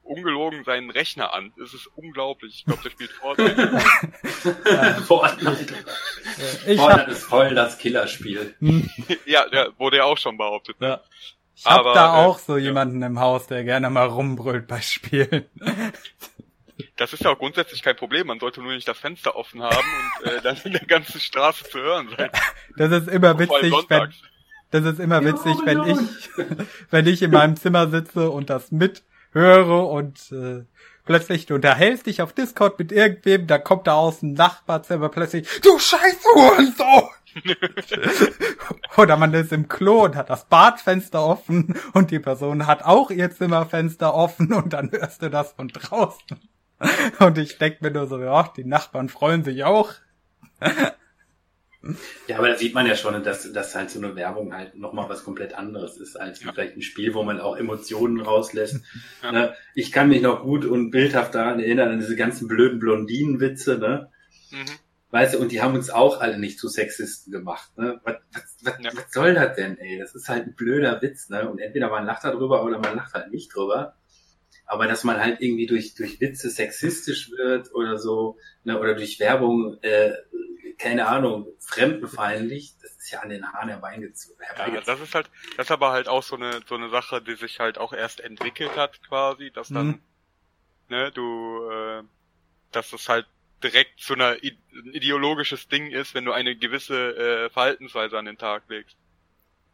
ungelogen 0.02 0.64
seinen 0.64 0.90
Rechner 0.90 1.32
an. 1.32 1.52
Es 1.62 1.72
ist 1.72 1.86
unglaublich. 1.96 2.56
Ich 2.56 2.64
glaube, 2.66 2.82
der 2.82 2.90
spielt 2.90 3.10
Fortnite. 3.10 3.80
Fortnite. 5.06 5.74
Fortnite 6.76 7.10
ist 7.10 7.24
voll 7.24 7.54
das 7.54 7.78
Killerspiel. 7.78 8.54
ja, 9.26 9.46
ja, 9.50 9.78
wurde 9.78 9.96
ja 9.96 10.04
auch 10.04 10.18
schon 10.18 10.36
behauptet. 10.36 10.76
Ja. 10.80 11.02
Ich 11.56 11.64
habe 11.64 11.92
da 11.94 12.06
äh, 12.06 12.26
auch 12.26 12.38
so 12.38 12.58
jemanden 12.58 13.02
im 13.02 13.18
Haus, 13.18 13.46
der 13.46 13.64
gerne 13.64 13.88
mal 13.88 14.06
rumbrüllt 14.06 14.66
bei 14.66 14.80
Spielen. 14.80 15.46
Das 16.96 17.14
ist 17.14 17.24
ja 17.24 17.30
auch 17.30 17.38
grundsätzlich 17.38 17.82
kein 17.82 17.96
Problem. 17.96 18.26
Man 18.26 18.38
sollte 18.38 18.60
nur 18.60 18.72
nicht 18.72 18.86
das 18.86 18.98
Fenster 18.98 19.34
offen 19.34 19.62
haben 19.62 19.86
und 20.22 20.30
äh, 20.30 20.40
dann 20.42 20.58
in 20.64 20.72
der 20.72 20.84
ganzen 20.84 21.20
Straße 21.20 21.64
zu 21.64 21.78
hören 21.78 22.08
sein. 22.16 22.30
Das 22.76 22.90
ist 22.92 23.08
immer 23.08 23.38
witzig, 23.38 23.72
wenn, 23.88 24.12
das 24.70 24.84
ist 24.84 25.00
immer 25.00 25.24
witzig, 25.24 25.56
wenn 25.64 25.84
ich, 25.84 25.98
wenn 26.90 27.06
ich 27.06 27.22
in 27.22 27.30
meinem 27.30 27.56
Zimmer 27.56 27.88
sitze 27.88 28.30
und 28.30 28.50
das 28.50 28.72
mithöre 28.72 29.84
und 29.84 30.32
äh, 30.32 30.64
plötzlich 31.06 31.46
du 31.46 31.54
unterhältst 31.54 32.06
dich 32.06 32.20
auf 32.20 32.34
Discord 32.34 32.78
mit 32.78 32.92
irgendwem, 32.92 33.46
da 33.46 33.58
kommt 33.58 33.86
da 33.86 33.94
aus 33.94 34.20
dem 34.20 34.34
Nachbarzimmer 34.34 35.08
plötzlich, 35.08 35.48
du 35.62 35.78
scheiß 35.78 36.18
Hurensohn! 36.34 37.08
Oder 38.96 39.16
man 39.16 39.34
ist 39.34 39.52
im 39.52 39.68
Klo 39.68 40.04
und 40.04 40.16
hat 40.16 40.30
das 40.30 40.46
Badfenster 40.46 41.22
offen 41.22 41.74
und 41.92 42.10
die 42.10 42.18
Person 42.18 42.66
hat 42.66 42.82
auch 42.84 43.10
ihr 43.10 43.30
Zimmerfenster 43.30 44.14
offen 44.14 44.52
und 44.52 44.72
dann 44.72 44.90
hörst 44.90 45.22
du 45.22 45.30
das 45.30 45.52
von 45.52 45.68
draußen. 45.68 46.38
Und 47.20 47.38
ich 47.38 47.58
denke 47.58 47.78
mir 47.82 47.90
nur 47.90 48.06
so, 48.06 48.20
ja, 48.20 48.52
die 48.56 48.64
Nachbarn 48.64 49.08
freuen 49.08 49.44
sich 49.44 49.64
auch. 49.64 49.92
Ja, 52.26 52.38
aber 52.38 52.48
da 52.48 52.56
sieht 52.56 52.74
man 52.74 52.86
ja 52.86 52.96
schon, 52.96 53.22
dass, 53.22 53.52
dass 53.52 53.74
halt 53.74 53.90
so 53.90 53.98
eine 54.00 54.16
Werbung 54.16 54.52
halt 54.52 54.74
nochmal 54.74 55.08
was 55.08 55.24
komplett 55.24 55.54
anderes 55.54 55.96
ist, 55.98 56.16
als 56.16 56.42
ja. 56.42 56.52
vielleicht 56.52 56.76
ein 56.76 56.82
Spiel, 56.82 57.14
wo 57.14 57.22
man 57.22 57.40
auch 57.40 57.56
Emotionen 57.56 58.20
rauslässt. 58.20 58.80
Ja. 59.22 59.32
Ne? 59.32 59.54
Ich 59.74 59.92
kann 59.92 60.08
mich 60.08 60.22
noch 60.22 60.42
gut 60.42 60.64
und 60.64 60.90
bildhaft 60.90 61.34
daran 61.34 61.60
erinnern, 61.60 61.90
an 61.90 62.00
diese 62.00 62.16
ganzen 62.16 62.48
blöden 62.48 62.78
Blondinenwitze, 62.78 63.78
ne? 63.78 64.10
Mhm. 64.50 64.85
Weißt 65.16 65.32
du, 65.32 65.38
und 65.38 65.50
die 65.50 65.62
haben 65.62 65.74
uns 65.74 65.88
auch 65.88 66.20
alle 66.20 66.38
nicht 66.38 66.58
zu 66.58 66.68
Sexisten 66.68 67.32
gemacht, 67.32 67.74
ne? 67.78 67.98
Was, 68.04 68.16
was, 68.34 68.56
was, 68.64 68.74
ja. 68.80 68.90
was 68.94 69.10
soll 69.10 69.32
das 69.32 69.56
denn, 69.56 69.78
ey? 69.78 69.98
Das 69.98 70.14
ist 70.14 70.28
halt 70.28 70.46
ein 70.46 70.54
blöder 70.54 71.00
Witz, 71.00 71.30
ne? 71.30 71.48
Und 71.48 71.58
entweder 71.58 71.88
man 71.88 72.04
lacht 72.04 72.24
darüber 72.24 72.62
oder 72.62 72.78
man 72.78 72.96
lacht 72.96 73.14
halt 73.14 73.30
nicht 73.30 73.54
drüber. 73.54 73.96
Aber 74.66 74.86
dass 74.86 75.04
man 75.04 75.18
halt 75.18 75.40
irgendwie 75.40 75.64
durch, 75.64 75.94
durch 75.94 76.20
Witze 76.20 76.50
sexistisch 76.50 77.30
wird 77.30 77.74
oder 77.74 77.96
so, 77.96 78.36
ne, 78.64 78.78
oder 78.78 78.94
durch 78.94 79.18
Werbung, 79.18 79.78
äh, 79.80 80.12
keine 80.76 81.06
Ahnung, 81.06 81.46
fremdenfeindlich, 81.60 82.74
das 82.82 82.90
ist 82.98 83.10
ja 83.10 83.20
an 83.20 83.30
den 83.30 83.50
Haaren 83.50 83.70
herbeigezogen. 83.70 84.44
Ja, 84.58 84.82
das 84.82 85.00
ist 85.00 85.14
halt, 85.14 85.30
das 85.56 85.68
ist 85.68 85.70
aber 85.70 85.92
halt 85.92 86.08
auch 86.08 86.24
so 86.24 86.36
eine, 86.36 86.60
so 86.68 86.74
eine 86.74 86.90
Sache, 86.90 87.22
die 87.22 87.36
sich 87.36 87.58
halt 87.58 87.78
auch 87.78 87.94
erst 87.94 88.20
entwickelt 88.20 88.76
hat, 88.76 89.00
quasi, 89.08 89.50
dass 89.50 89.68
dann, 89.68 89.86
mhm. 89.86 90.00
ne, 90.90 91.10
du, 91.10 91.70
äh, 91.70 92.02
dass 92.70 92.90
das 92.90 93.08
halt 93.08 93.26
direkt 93.62 94.00
zu 94.00 94.14
einer 94.14 94.36
ein 94.42 94.92
ideologisches 94.92 95.68
Ding 95.68 95.90
ist, 95.90 96.14
wenn 96.14 96.24
du 96.24 96.32
eine 96.32 96.56
gewisse 96.56 97.16
äh, 97.16 97.50
Verhaltensweise 97.50 98.18
an 98.18 98.26
den 98.26 98.38
Tag 98.38 98.64
legst. 98.68 98.96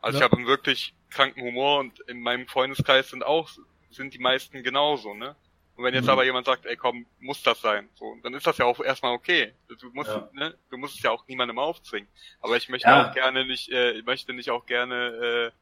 Also 0.01 0.19
ja. 0.19 0.25
ich 0.25 0.31
habe 0.31 0.37
einen 0.37 0.47
wirklich 0.47 0.95
kranken 1.11 1.43
Humor 1.43 1.81
und 1.81 2.01
in 2.09 2.21
meinem 2.21 2.47
Freundeskreis 2.47 3.11
sind 3.11 3.25
auch 3.25 3.51
sind 3.91 4.15
die 4.15 4.19
meisten 4.19 4.63
genauso, 4.63 5.15
ne? 5.15 5.37
Und 5.77 5.85
wenn 5.85 5.95
jetzt 5.95 6.05
mhm. 6.05 6.11
aber 6.11 6.25
jemand 6.25 6.47
sagt, 6.47 6.67
ey 6.67 6.77
komm, 6.77 7.07
muss 7.21 7.43
das 7.43 7.61
sein, 7.61 7.89
so, 7.95 8.17
dann 8.23 8.35
ist 8.35 8.47
das 8.47 8.59
ja 8.59 8.67
auch 8.67 8.81
erstmal 8.81 9.13
okay. 9.13 9.53
Du 9.69 9.91
musst, 9.93 10.11
ja. 10.11 10.29
ne, 10.33 10.55
du 10.71 10.77
musst 10.77 10.97
es 10.97 11.03
ja 11.03 11.11
auch 11.11 11.27
niemandem 11.29 11.59
aufzwingen. 11.59 12.09
Aber 12.41 12.57
ich 12.57 12.69
möchte 12.69 12.89
ja. 12.89 13.09
auch 13.09 13.15
gerne 13.15 13.47
nicht, 13.47 13.71
äh, 13.71 13.93
ich 13.93 14.05
möchte 14.05 14.33
nicht 14.35 14.51
auch 14.51 14.67
gerne 14.67 15.53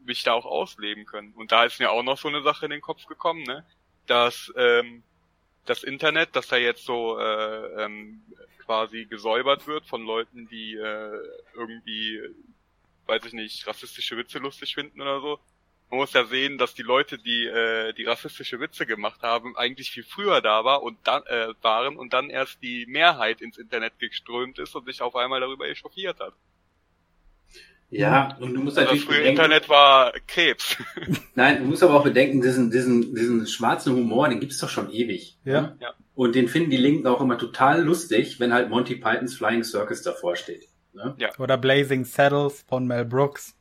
äh, 0.00 0.04
mich 0.06 0.22
da 0.22 0.32
auch 0.32 0.46
ausleben 0.46 1.06
können. 1.06 1.32
Und 1.34 1.50
da 1.50 1.64
ist 1.64 1.80
mir 1.80 1.90
auch 1.90 2.02
noch 2.02 2.18
so 2.18 2.28
eine 2.28 2.42
Sache 2.42 2.66
in 2.66 2.70
den 2.70 2.80
Kopf 2.80 3.06
gekommen, 3.06 3.42
ne? 3.42 3.64
Dass 4.06 4.52
ähm, 4.56 5.02
das 5.68 5.82
Internet, 5.82 6.34
dass 6.34 6.48
da 6.48 6.56
jetzt 6.56 6.84
so 6.84 7.18
äh, 7.18 7.84
ähm, 7.84 8.22
quasi 8.64 9.04
gesäubert 9.04 9.66
wird 9.66 9.86
von 9.86 10.04
Leuten, 10.04 10.48
die 10.48 10.74
äh, 10.74 11.20
irgendwie, 11.54 12.20
weiß 13.06 13.24
ich 13.26 13.32
nicht, 13.32 13.66
rassistische 13.66 14.16
Witze 14.16 14.38
lustig 14.38 14.74
finden 14.74 15.00
oder 15.00 15.20
so, 15.20 15.38
man 15.90 16.00
muss 16.00 16.12
ja 16.12 16.24
sehen, 16.24 16.58
dass 16.58 16.74
die 16.74 16.82
Leute, 16.82 17.18
die 17.18 17.46
äh, 17.46 17.92
die 17.94 18.04
rassistische 18.04 18.60
Witze 18.60 18.84
gemacht 18.84 19.22
haben, 19.22 19.56
eigentlich 19.56 19.90
viel 19.90 20.04
früher 20.04 20.40
da 20.42 20.64
war 20.64 20.82
und 20.82 20.98
dann 21.04 21.24
äh, 21.26 21.54
waren 21.62 21.96
und 21.96 22.12
dann 22.12 22.28
erst 22.28 22.62
die 22.62 22.84
Mehrheit 22.86 23.40
ins 23.40 23.56
Internet 23.56 23.98
geströmt 23.98 24.58
ist 24.58 24.74
und 24.74 24.84
sich 24.84 25.00
auf 25.00 25.16
einmal 25.16 25.40
darüber 25.40 25.66
echauffiert 25.66 26.20
hat. 26.20 26.34
Ja, 27.90 28.36
und 28.40 28.52
du 28.52 28.60
musst 28.60 28.76
also 28.76 28.88
natürlich 28.88 29.06
das 29.06 29.14
frühe 29.14 29.22
bedenken, 29.22 29.42
Internet 29.42 29.68
war 29.68 30.12
Krebs. 30.26 30.76
Nein, 31.34 31.62
du 31.62 31.64
musst 31.64 31.82
aber 31.82 31.94
auch 31.94 32.04
bedenken, 32.04 32.42
diesen, 32.42 32.70
diesen, 32.70 33.14
diesen 33.14 33.46
schwarzen 33.46 33.94
Humor, 33.94 34.28
den 34.28 34.40
gibt's 34.40 34.58
doch 34.58 34.68
schon 34.68 34.90
ewig. 34.90 35.38
Ja. 35.44 35.62
Ne? 35.62 35.76
ja. 35.80 35.94
Und 36.14 36.34
den 36.34 36.48
finden 36.48 36.70
die 36.70 36.76
Linken 36.76 37.06
auch 37.06 37.20
immer 37.20 37.38
total 37.38 37.82
lustig, 37.82 38.40
wenn 38.40 38.52
halt 38.52 38.68
Monty 38.68 38.96
Pythons 38.96 39.36
Flying 39.36 39.64
Circus 39.64 40.02
davor 40.02 40.36
steht. 40.36 40.68
Ne? 40.92 41.14
Ja. 41.18 41.30
Oder 41.38 41.56
Blazing 41.56 42.04
Saddles 42.04 42.64
von 42.68 42.86
Mel 42.86 43.04
Brooks. 43.04 43.54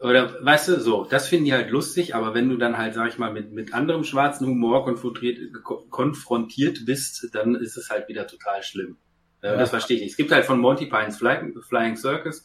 Oder 0.00 0.44
weißt 0.44 0.68
du, 0.68 0.80
so, 0.80 1.04
das 1.04 1.28
finden 1.28 1.46
die 1.46 1.52
halt 1.52 1.70
lustig, 1.70 2.14
aber 2.14 2.34
wenn 2.34 2.48
du 2.48 2.56
dann 2.56 2.78
halt, 2.78 2.94
sag 2.94 3.08
ich 3.08 3.18
mal, 3.18 3.32
mit, 3.32 3.52
mit 3.52 3.74
anderem 3.74 4.04
schwarzen 4.04 4.46
Humor 4.46 4.84
konfrontiert, 4.84 5.38
konfrontiert 5.62 6.84
bist, 6.84 7.28
dann 7.32 7.54
ist 7.54 7.76
es 7.76 7.90
halt 7.90 8.08
wieder 8.08 8.26
total 8.26 8.62
schlimm. 8.62 8.96
Ja. 9.42 9.56
Das 9.56 9.70
verstehe 9.70 9.96
ich 9.96 10.02
nicht. 10.02 10.12
Es 10.12 10.16
gibt 10.16 10.32
halt 10.32 10.44
von 10.44 10.58
Monty 10.58 10.86
Pythons 10.86 11.18
Flying, 11.18 11.54
Flying 11.68 11.96
Circus, 11.96 12.44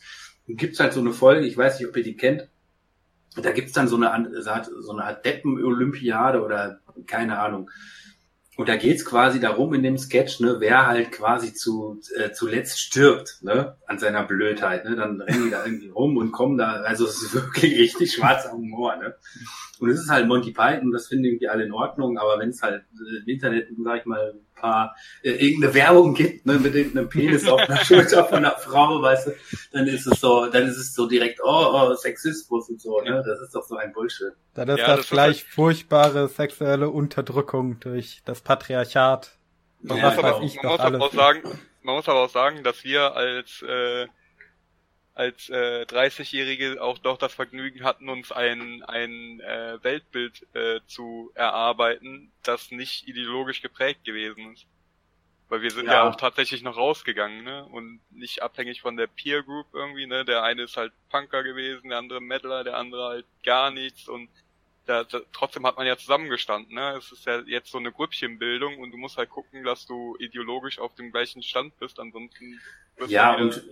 gibt's 0.56 0.80
halt 0.80 0.94
so 0.94 1.00
eine 1.00 1.14
Folge, 1.14 1.46
ich 1.46 1.58
weiß 1.58 1.80
nicht, 1.80 1.88
ob 1.90 1.98
ihr 1.98 2.04
die 2.04 2.18
kennt, 2.18 2.48
da 3.36 3.52
gibt's 3.52 3.74
dann 3.74 3.88
so 3.88 3.96
eine, 3.96 4.42
so 4.42 4.92
eine 4.92 5.04
Art 5.04 5.26
Deppen-Olympiade 5.26 6.44
oder 6.44 6.80
keine 7.06 7.40
Ahnung. 7.40 7.70
Und 8.60 8.68
da 8.68 8.76
geht's 8.76 9.06
quasi 9.06 9.40
darum 9.40 9.74
in 9.74 9.84
dem 9.84 9.98
Sketch, 9.98 10.42
ne, 10.42 10.58
wer 10.60 10.86
halt 10.86 11.14
quasi 11.14 11.54
zu, 11.54 12.02
äh, 12.18 12.32
zuletzt 12.34 12.78
stirbt, 12.82 13.38
ne, 13.42 13.78
an 13.88 14.00
seiner 14.00 14.24
Blödheit, 14.24 14.84
ne, 14.84 14.98
dann 14.98 15.22
rennen 15.22 15.46
die 15.46 15.50
da 15.50 15.64
irgendwie 15.64 15.88
rum 15.88 16.18
und 16.18 16.34
kommen 16.34 16.58
da, 16.58 16.82
also 16.82 17.06
es 17.06 17.22
ist 17.22 17.34
wirklich 17.36 17.80
richtig 17.80 18.12
schwarzer 18.12 18.52
Humor, 18.52 18.98
ne. 18.98 19.16
Und 19.80 19.90
es 19.90 20.02
ist 20.02 20.10
halt 20.10 20.28
Monty 20.28 20.52
Python, 20.52 20.92
das 20.92 21.08
finden 21.08 21.24
irgendwie 21.24 21.48
alle 21.48 21.64
in 21.64 21.72
Ordnung, 21.72 22.18
aber 22.18 22.38
wenn 22.38 22.50
es 22.50 22.62
halt 22.62 22.84
äh, 22.96 23.22
im 23.22 23.28
Internet, 23.28 23.70
sag 23.82 24.00
ich 24.00 24.06
mal, 24.06 24.34
paar, 24.60 24.96
äh, 25.24 25.32
irgendeine 25.32 25.74
Werbung 25.74 26.14
gibt, 26.14 26.46
ne, 26.46 26.60
mit 26.60 26.76
irgendeinem 26.76 27.10
Penis 27.10 27.48
auf 27.48 27.60
einer 27.60 27.78
Schulter 27.86 28.26
von 28.26 28.40
einer 28.40 28.56
Frau, 28.58 29.02
weißt 29.02 29.28
du, 29.28 29.32
dann 29.72 29.88
ist 29.88 30.06
es 30.06 30.20
so, 30.20 30.48
dann 30.48 30.68
ist 30.68 30.78
es 30.78 30.94
so 30.94 31.08
direkt, 31.08 31.40
oh, 31.44 31.66
oh 31.74 31.94
Sexismus 31.96 32.70
und 32.70 32.82
so, 32.82 33.02
ne, 33.02 33.24
das 33.26 33.40
ist 33.42 33.56
doch 33.56 33.64
so 33.64 33.76
ein 33.76 33.94
Bullshit. 33.94 34.34
Dann 34.54 34.70
ist 34.70 34.80
Ja, 34.80 34.88
das, 34.88 34.96
das 34.98 35.06
ist 35.06 35.12
gleich 35.12 35.44
furchtbare 35.44 36.28
sexuelle 36.28 36.90
Unterdrückung 36.90 37.80
durch 37.80 38.22
das 38.26 38.42
Patriarchat. 38.42 39.32
Ja, 39.84 39.96
muss 39.96 40.04
aber, 40.04 40.32
man, 40.32 40.42
muss 40.42 40.80
aber 40.80 41.02
auch 41.06 41.14
sagen, 41.14 41.42
man 41.84 41.96
muss 41.96 42.10
aber 42.10 42.26
auch 42.26 42.30
sagen, 42.30 42.64
dass 42.64 42.84
wir 42.84 43.16
als 43.16 43.62
äh, 43.62 44.08
als 45.20 45.50
äh, 45.50 45.86
30-Jährige 45.86 46.82
auch 46.82 46.98
doch 47.00 47.18
das 47.18 47.34
Vergnügen 47.36 47.84
hatten, 47.84 48.10
uns 48.10 48.32
ein 48.32 48.84
ein 48.84 49.42
äh, 49.42 49.84
Weltbild 49.84 50.48
äh, 50.56 50.82
zu 50.88 51.32
erarbeiten, 51.36 52.34
das 52.44 52.72
nicht 52.72 53.08
ideologisch 53.08 53.62
geprägt 53.62 54.06
gewesen 54.06 54.54
ist. 54.54 54.68
Weil 55.50 55.62
wir 55.64 55.72
sind 55.72 55.92
ja, 55.92 56.02
Ja. 56.02 56.04
auch 56.04 56.16
tatsächlich 56.16 56.62
noch 56.64 56.78
rausgegangen, 56.78 57.44
ne? 57.44 57.66
Und 57.66 58.02
nicht 58.12 58.44
abhängig 58.44 58.82
von 58.82 58.98
der 58.98 59.08
Peer 59.08 59.44
Group 59.44 59.68
irgendwie, 59.74 60.06
ne? 60.08 60.26
Der 60.26 60.44
eine 60.44 60.64
ist 60.64 60.78
halt 60.78 60.94
Punker 61.10 61.44
gewesen, 61.44 61.90
der 61.90 61.98
andere 62.00 62.22
Metaler, 62.22 62.64
der 62.64 62.78
andere 62.78 63.10
halt 63.10 63.26
gar 63.44 63.72
nichts 63.72 64.08
und 64.08 64.30
da, 64.86 65.04
da, 65.04 65.22
trotzdem 65.34 65.66
hat 65.68 65.78
man 65.78 65.88
ja 65.88 65.98
zusammengestanden, 65.98 66.76
ne? 66.76 66.98
Es 66.98 67.12
ist 67.12 67.26
ja 67.26 67.42
jetzt 67.42 67.72
so 67.72 67.78
eine 67.80 67.92
Grüppchenbildung 67.92 68.80
und 68.80 68.92
du 68.92 68.98
musst 68.98 69.18
halt 69.18 69.30
gucken, 69.30 69.64
dass 69.64 69.86
du 69.88 70.16
ideologisch 70.20 70.80
auf 70.80 70.96
dem 70.96 71.12
gleichen 71.12 71.44
Stand 71.44 71.78
bist, 71.80 72.00
ansonsten 72.00 72.62
wirst 72.98 73.18
Ja, 73.18 73.36
du 73.36 73.36
und 73.36 73.64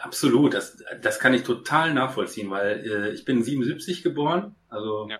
absolut, 0.00 0.54
das, 0.54 0.82
das 1.02 1.18
kann 1.20 1.34
ich 1.34 1.42
total 1.42 1.94
nachvollziehen, 1.94 2.50
weil 2.50 2.84
äh, 2.84 3.10
ich 3.12 3.24
bin 3.24 3.42
77 3.42 4.02
geboren, 4.02 4.54
also 4.68 5.08
Ja. 5.08 5.18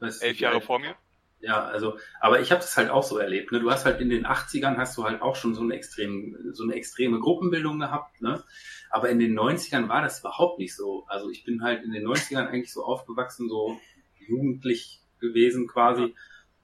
weiß 0.00 0.18
elf 0.22 0.40
Jahre 0.40 0.56
alt- 0.56 0.64
vor 0.64 0.78
mir. 0.78 0.94
Ja, 1.40 1.62
also, 1.64 1.96
aber 2.20 2.40
ich 2.40 2.50
habe 2.50 2.60
das 2.60 2.76
halt 2.76 2.90
auch 2.90 3.04
so 3.04 3.16
erlebt. 3.18 3.52
Ne? 3.52 3.60
Du 3.60 3.70
hast 3.70 3.84
halt 3.84 4.00
in 4.00 4.08
den 4.10 4.26
80ern 4.26 4.76
hast 4.76 4.98
du 4.98 5.04
halt 5.04 5.22
auch 5.22 5.36
schon 5.36 5.54
so 5.54 5.60
eine 5.62 5.74
extrem, 5.74 6.36
so 6.52 6.64
eine 6.64 6.74
extreme 6.74 7.20
Gruppenbildung 7.20 7.78
gehabt, 7.78 8.20
ne? 8.20 8.42
Aber 8.90 9.08
in 9.08 9.20
den 9.20 9.38
90ern 9.38 9.88
war 9.88 10.02
das 10.02 10.18
überhaupt 10.18 10.58
nicht 10.58 10.74
so. 10.74 11.04
Also 11.06 11.30
ich 11.30 11.44
bin 11.44 11.62
halt 11.62 11.84
in 11.84 11.92
den 11.92 12.04
90ern 12.04 12.48
eigentlich 12.48 12.72
so 12.72 12.82
aufgewachsen, 12.82 13.48
so 13.48 13.78
jugendlich 14.18 15.00
gewesen 15.20 15.68
quasi. 15.68 16.14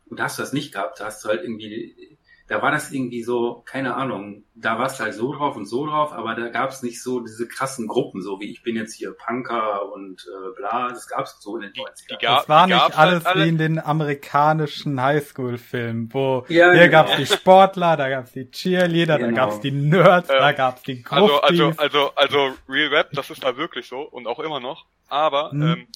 Und 0.06 0.18
da 0.18 0.24
hast 0.24 0.38
du 0.38 0.42
das 0.42 0.52
nicht 0.52 0.72
gehabt. 0.72 0.98
Da 0.98 1.04
hast 1.06 1.24
du 1.24 1.28
halt 1.28 1.42
irgendwie, 1.44 2.18
da 2.46 2.60
war 2.60 2.70
das 2.70 2.92
irgendwie 2.92 3.22
so, 3.22 3.62
keine 3.64 3.94
Ahnung, 3.94 4.44
da 4.54 4.78
warst 4.78 5.00
du 5.00 5.04
halt 5.04 5.14
so 5.14 5.32
drauf 5.32 5.56
und 5.56 5.64
so 5.64 5.86
drauf, 5.86 6.12
aber 6.12 6.34
da 6.34 6.48
gab 6.48 6.70
es 6.70 6.82
nicht 6.82 7.02
so 7.02 7.20
diese 7.20 7.48
krassen 7.48 7.86
Gruppen, 7.88 8.20
so 8.22 8.38
wie 8.38 8.50
ich 8.50 8.62
bin 8.62 8.76
jetzt 8.76 8.92
hier 8.94 9.12
Punker 9.12 9.90
und 9.92 10.26
äh, 10.28 10.54
bla, 10.54 10.88
das 10.90 11.08
gab 11.08 11.24
es 11.24 11.38
so 11.40 11.56
in 11.56 11.62
den 11.62 11.72
Die, 11.72 11.80
90ern. 11.80 12.06
die, 12.10 12.16
ga, 12.26 12.36
Das 12.36 12.48
war 12.50 12.66
die 12.66 12.74
nicht 12.74 12.98
alles 12.98 13.24
halt 13.24 13.36
wie 13.38 13.48
in 13.48 13.56
den 13.56 13.78
amerikanischen 13.78 15.00
Highschool-Filmen, 15.00 16.12
wo 16.12 16.44
Ja, 16.48 16.72
hier 16.72 16.88
genau. 16.88 17.04
gab's 17.04 17.16
die 17.16 17.26
Sportler, 17.26 17.96
da 17.96 18.08
gab's 18.10 18.32
die 18.32 18.50
Cheerleader, 18.50 19.18
da 19.18 19.26
Genau. 19.26 19.36
gab's 19.36 19.60
die 19.60 19.70
Nerds, 19.72 20.28
Äh, 20.28 20.38
da 20.38 20.52
gab's 20.52 20.82
die 20.82 21.02
Also, 21.08 21.26
Gruftis. 21.28 21.48
also, 21.48 21.72
also, 21.76 22.12
also 22.14 22.54
Real 22.68 22.88
Rap, 22.94 23.10
das 23.12 23.30
ist 23.30 23.42
da 23.42 23.56
wirklich 23.56 23.88
so 23.88 24.02
und 24.02 24.26
auch 24.26 24.38
immer 24.40 24.60
noch. 24.60 24.84
Aber 25.08 25.50
Hm. 25.52 25.62
ähm, 25.62 25.86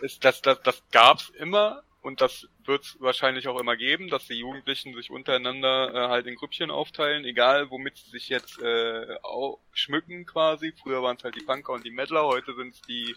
ist, 0.00 0.24
das, 0.24 0.40
das, 0.42 0.60
das 0.62 0.82
gab's 0.92 1.30
immer 1.38 1.82
und 2.04 2.20
das 2.20 2.46
wird's 2.66 2.98
wahrscheinlich 3.00 3.48
auch 3.48 3.58
immer 3.58 3.76
geben, 3.76 4.08
dass 4.08 4.26
die 4.26 4.34
Jugendlichen 4.38 4.94
sich 4.94 5.10
untereinander 5.10 5.94
äh, 5.94 6.08
halt 6.08 6.26
in 6.26 6.34
Grüppchen 6.34 6.70
aufteilen, 6.70 7.24
egal 7.24 7.70
womit 7.70 7.96
sie 7.96 8.10
sich 8.10 8.28
jetzt 8.28 8.60
äh, 8.60 9.16
schmücken 9.72 10.26
quasi. 10.26 10.74
Früher 10.82 11.02
waren 11.02 11.16
es 11.16 11.24
halt 11.24 11.34
die 11.34 11.44
Punker 11.44 11.72
und 11.72 11.82
die 11.82 11.90
Mettler, 11.90 12.26
heute 12.26 12.54
sind 12.54 12.74
es 12.74 12.82
die, 12.82 13.16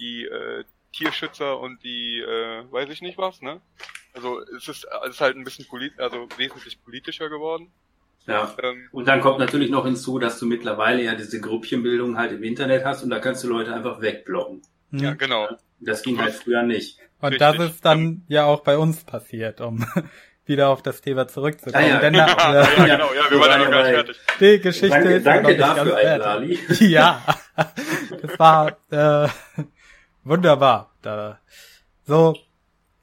die 0.00 0.24
äh, 0.24 0.64
Tierschützer 0.94 1.60
und 1.60 1.84
die, 1.84 2.20
äh, 2.20 2.64
weiß 2.72 2.88
ich 2.88 3.02
nicht 3.02 3.18
was, 3.18 3.42
ne? 3.42 3.60
Also 4.14 4.40
es 4.56 4.68
ist, 4.68 4.86
es 5.04 5.10
ist 5.10 5.20
halt 5.20 5.36
ein 5.36 5.44
bisschen 5.44 5.66
polit 5.66 6.00
also 6.00 6.26
wesentlich 6.38 6.82
politischer 6.82 7.28
geworden. 7.28 7.72
Ja. 8.26 8.56
Ähm, 8.62 8.88
Und 8.90 9.06
dann 9.06 9.20
kommt 9.20 9.38
natürlich 9.38 9.68
noch 9.68 9.84
hinzu, 9.84 10.18
dass 10.18 10.38
du 10.38 10.46
mittlerweile 10.46 11.02
ja 11.02 11.14
diese 11.14 11.42
Grüppchenbildung 11.42 12.16
halt 12.16 12.32
im 12.32 12.42
Internet 12.42 12.86
hast 12.86 13.02
und 13.02 13.10
da 13.10 13.18
kannst 13.18 13.44
du 13.44 13.48
Leute 13.48 13.74
einfach 13.74 14.00
wegblocken. 14.00 14.62
Hm. 14.92 14.98
ja, 14.98 15.12
genau. 15.12 15.48
Das 15.80 16.02
ging 16.02 16.18
halt 16.18 16.32
früher 16.32 16.62
nicht. 16.62 16.98
Und 17.24 17.32
Richtig. 17.32 17.58
das 17.58 17.70
ist 17.70 17.84
dann 17.86 18.22
ja 18.28 18.44
auch 18.44 18.60
bei 18.60 18.76
uns 18.76 19.02
passiert, 19.02 19.62
um 19.62 19.86
wieder 20.44 20.68
auf 20.68 20.82
das 20.82 21.00
Thema 21.00 21.26
zurückzukommen. 21.26 21.82
Ah, 21.82 21.88
ja. 21.88 21.98
Denn 22.00 22.12
Ja, 22.14 22.26
ja, 22.26 22.84
genau, 22.84 23.14
ja, 23.14 23.30
wir 23.30 23.40
waren 23.40 23.50
ja 23.50 23.58
noch 23.60 23.70
gar 23.70 23.82
nicht 23.82 23.94
fertig. 23.94 24.20
die 24.40 24.60
Geschichte 24.60 24.90
Danke, 24.90 25.14
ist 25.14 25.24
ja 25.24 25.36
noch 25.36 25.42
danke 25.42 25.48
nicht 25.48 25.60
dafür. 25.60 26.18
Lali. 26.18 26.58
Ja, 26.80 27.22
das 28.20 28.38
war 28.38 28.76
äh, 28.90 29.28
wunderbar. 30.22 30.90
Da. 31.00 31.38
So, 32.06 32.36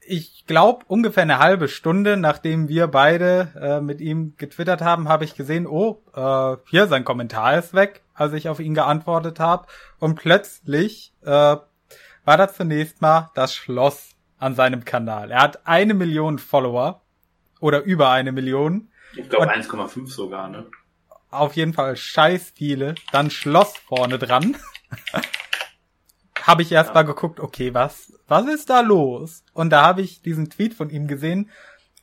ich 0.02 0.44
glaube, 0.46 0.84
ungefähr 0.86 1.24
eine 1.24 1.40
halbe 1.40 1.66
Stunde, 1.66 2.16
nachdem 2.16 2.68
wir 2.68 2.86
beide 2.86 3.48
äh, 3.60 3.80
mit 3.80 4.00
ihm 4.00 4.34
getwittert 4.36 4.82
haben, 4.82 5.08
habe 5.08 5.24
ich 5.24 5.34
gesehen, 5.34 5.66
oh, 5.66 6.00
äh, 6.14 6.58
hier 6.70 6.86
sein 6.86 7.02
Kommentar 7.02 7.58
ist 7.58 7.74
weg, 7.74 8.02
als 8.14 8.34
ich 8.34 8.48
auf 8.48 8.60
ihn 8.60 8.74
geantwortet 8.74 9.40
habe. 9.40 9.66
Und 9.98 10.14
plötzlich 10.14 11.12
äh, 11.22 11.56
war 12.24 12.36
da 12.36 12.46
zunächst 12.46 13.02
mal 13.02 13.32
das 13.34 13.52
Schloss 13.52 14.11
an 14.42 14.54
seinem 14.56 14.84
Kanal. 14.84 15.30
Er 15.30 15.40
hat 15.40 15.66
eine 15.66 15.94
Million 15.94 16.38
Follower 16.38 17.00
oder 17.60 17.82
über 17.82 18.10
eine 18.10 18.32
Million. 18.32 18.88
Ich 19.16 19.28
glaube 19.30 19.46
Und- 19.46 19.52
1,5 19.52 20.08
sogar, 20.08 20.48
ne? 20.48 20.66
Auf 21.30 21.54
jeden 21.54 21.72
Fall 21.72 21.96
scheiß 21.96 22.52
viele. 22.54 22.94
Dann 23.12 23.30
Schloss 23.30 23.76
vorne 23.78 24.18
dran. 24.18 24.56
habe 26.42 26.62
ich 26.62 26.72
erst 26.72 26.88
Ja. 26.90 26.94
mal 26.94 27.02
geguckt, 27.04 27.40
okay, 27.40 27.72
was, 27.72 28.12
was 28.28 28.46
ist 28.48 28.68
da 28.68 28.80
los? 28.80 29.44
Und 29.54 29.70
da 29.70 29.82
habe 29.82 30.02
ich 30.02 30.22
diesen 30.22 30.50
Tweet 30.50 30.74
von 30.74 30.90
ihm 30.90 31.06
gesehen. 31.06 31.48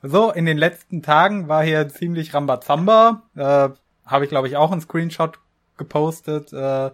So, 0.02 0.32
in 0.32 0.46
den 0.46 0.58
letzten 0.58 1.02
Tagen 1.04 1.50
war 1.50 1.62
hier 1.64 1.90
ziemlich 1.90 2.34
Rambazamba. 2.34 3.24
Äh, 3.36 3.70
habe 4.06 4.24
ich, 4.24 4.30
glaube 4.30 4.48
ich, 4.48 4.56
auch 4.56 4.72
einen 4.72 4.82
Screenshot 4.82 5.40
gepostet, 5.78 6.54
äh, 6.54 6.92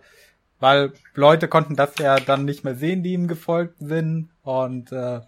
weil 0.66 0.94
Leute 1.14 1.48
konnten 1.48 1.76
das 1.76 1.92
ja 2.00 2.20
dann 2.20 2.44
nicht 2.44 2.64
mehr 2.64 2.74
sehen, 2.74 3.04
die 3.04 3.14
ihm 3.14 3.28
gefolgt 3.28 3.76
sind. 3.78 4.32
Und 4.42 4.92
äh, 4.92 5.20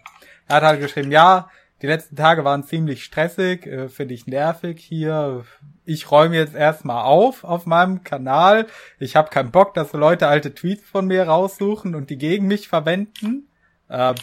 er 0.48 0.48
hat 0.48 0.64
halt 0.64 0.80
geschrieben, 0.80 1.12
ja, 1.12 1.48
die 1.80 1.86
letzten 1.86 2.16
Tage 2.16 2.44
waren 2.44 2.64
ziemlich 2.64 3.04
stressig, 3.04 3.64
äh, 3.64 3.88
finde 3.88 4.14
ich 4.14 4.26
nervig 4.26 4.80
hier. 4.80 5.44
Ich 5.84 6.10
räume 6.10 6.34
jetzt 6.34 6.56
erstmal 6.56 7.04
auf 7.04 7.44
auf 7.44 7.66
meinem 7.66 8.02
Kanal. 8.02 8.66
Ich 8.98 9.14
habe 9.14 9.30
keinen 9.30 9.52
Bock, 9.52 9.74
dass 9.74 9.92
Leute 9.92 10.26
alte 10.26 10.56
Tweets 10.56 10.90
von 10.90 11.06
mir 11.06 11.28
raussuchen 11.28 11.94
und 11.94 12.10
die 12.10 12.18
gegen 12.18 12.48
mich 12.48 12.66
verwenden. 12.66 13.46
Äh, 13.88 14.14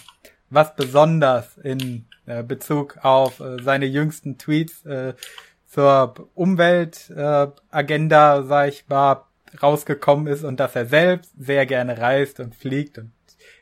was 0.50 0.76
besonders 0.76 1.58
in 1.60 2.08
äh, 2.26 2.44
Bezug 2.44 2.98
auf 3.04 3.40
äh, 3.40 3.64
seine 3.64 3.86
jüngsten 3.86 4.38
Tweets 4.38 4.86
äh, 4.86 5.14
zur 5.66 6.30
Umweltagenda, 6.34 8.40
äh, 8.40 8.44
sag 8.44 8.68
ich 8.68 8.90
mal, 8.90 9.24
rausgekommen 9.62 10.28
ist 10.28 10.44
und 10.44 10.60
dass 10.60 10.76
er 10.76 10.86
selbst 10.86 11.32
sehr 11.38 11.66
gerne 11.66 11.98
reist 11.98 12.40
und 12.40 12.56
fliegt 12.56 12.98
und 12.98 13.12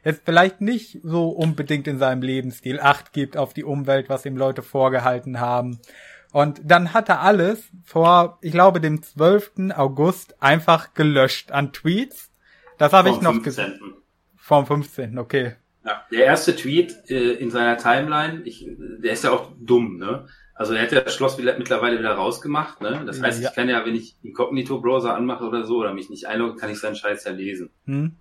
jetzt 0.04 0.24
vielleicht 0.26 0.62
nicht 0.62 1.00
so 1.04 1.30
unbedingt 1.30 1.88
in 1.88 2.00
seinem 2.00 2.22
Lebensstil 2.22 2.80
Acht 2.80 3.14
gibt 3.14 3.38
auf 3.38 3.54
die 3.54 3.64
Umwelt, 3.64 4.10
was 4.10 4.26
ihm 4.26 4.38
Leute 4.38 4.62
vorgehalten 4.62 5.40
haben. 5.40 5.80
Und 6.32 6.62
dann 6.64 6.94
hat 6.94 7.10
er 7.10 7.22
alles 7.22 7.64
vor, 7.84 8.40
ich 8.42 8.52
glaube, 8.52 8.82
dem 8.82 9.02
12. 9.02 9.72
August 9.76 10.42
einfach 10.42 10.94
gelöscht 10.94 11.52
an 11.52 11.74
Tweets. 11.74 12.32
Das 12.78 12.92
habe 12.92 13.10
ich 13.10 13.22
noch 13.22 13.42
gesehen. 13.44 13.78
15.. 13.80 13.94
Vom 14.36 14.66
15. 14.66 15.20
Okay. 15.20 15.56
Ja, 15.86 16.04
der 16.12 16.26
erste 16.26 16.56
Tweet 16.56 16.96
äh, 17.10 17.34
in 17.34 17.52
seiner 17.52 17.78
Timeline, 17.78 18.42
ich, 18.44 18.68
der 18.78 19.14
ist 19.14 19.24
ja 19.24 19.32
auch 19.32 19.52
dumm, 19.60 19.98
ne? 19.98 20.26
Also 20.56 20.74
er 20.74 20.92
ja 20.92 21.02
das 21.02 21.16
Schloss 21.16 21.38
wieder, 21.38 21.58
mittlerweile 21.58 21.98
wieder 21.98 22.12
rausgemacht, 22.14 22.82
ne? 22.82 23.04
Das 23.06 23.22
heißt, 23.22 23.42
Ja. 23.42 23.50
ich 23.50 23.56
kann 23.56 23.70
ja, 23.70 23.86
wenn 23.86 23.96
ich 23.96 24.16
Incognito-Browser 24.22 25.16
anmache 25.16 25.46
oder 25.46 25.64
so 25.66 25.78
oder 25.78 25.94
mich 25.94 26.10
nicht 26.10 26.28
einlogge, 26.28 26.58
kann 26.60 26.70
ich 26.70 26.80
seinen 26.80 26.96
Scheiß 26.96 27.24
ja 27.26 27.32
lesen. 27.32 27.72
Hm? 27.86 28.18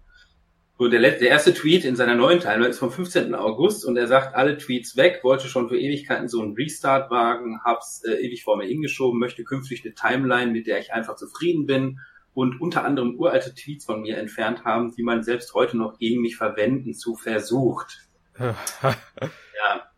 So, 0.79 0.89
der, 0.89 1.01
der 1.01 1.29
erste 1.29 1.53
Tweet 1.53 1.85
in 1.85 1.95
seiner 1.95 2.15
neuen 2.15 2.41
Timeline 2.41 2.69
ist 2.69 2.79
vom 2.79 2.91
15. 2.91 3.35
August 3.35 3.85
und 3.85 3.97
er 3.99 4.07
sagt, 4.09 4.35
alle 4.35 4.57
Tweets 4.57 4.97
weg, 4.97 5.21
wollte 5.23 5.47
schon 5.47 5.69
für 5.69 5.79
Ewigkeiten 5.79 6.29
so 6.29 6.41
einen 6.41 6.55
Restart 6.55 7.11
wagen, 7.11 7.61
hab's 7.63 8.03
äh, 8.05 8.15
ewig 8.15 8.43
vor 8.43 8.57
mir 8.57 8.67
hingeschoben, 8.67 9.21
möchte 9.21 9.45
künftig 9.45 9.85
eine 9.85 9.95
Timeline, 9.95 10.51
mit 10.51 10.67
der 10.67 10.81
ich 10.81 10.93
einfach 10.93 11.17
zufrieden 11.17 11.67
bin 11.67 12.01
und 12.35 12.61
unter 12.61 12.85
anderem 12.85 13.15
uralte 13.17 13.55
Tweets 13.55 13.85
von 13.85 14.01
mir 14.01 14.17
entfernt 14.17 14.65
haben, 14.65 14.93
die 14.97 15.03
man 15.03 15.23
selbst 15.23 15.53
heute 15.55 15.77
noch 15.77 15.99
gegen 15.99 16.23
mich 16.23 16.37
verwenden 16.37 16.95
zu 16.95 17.15
versucht. 17.15 18.09
Ja, 18.41 19.92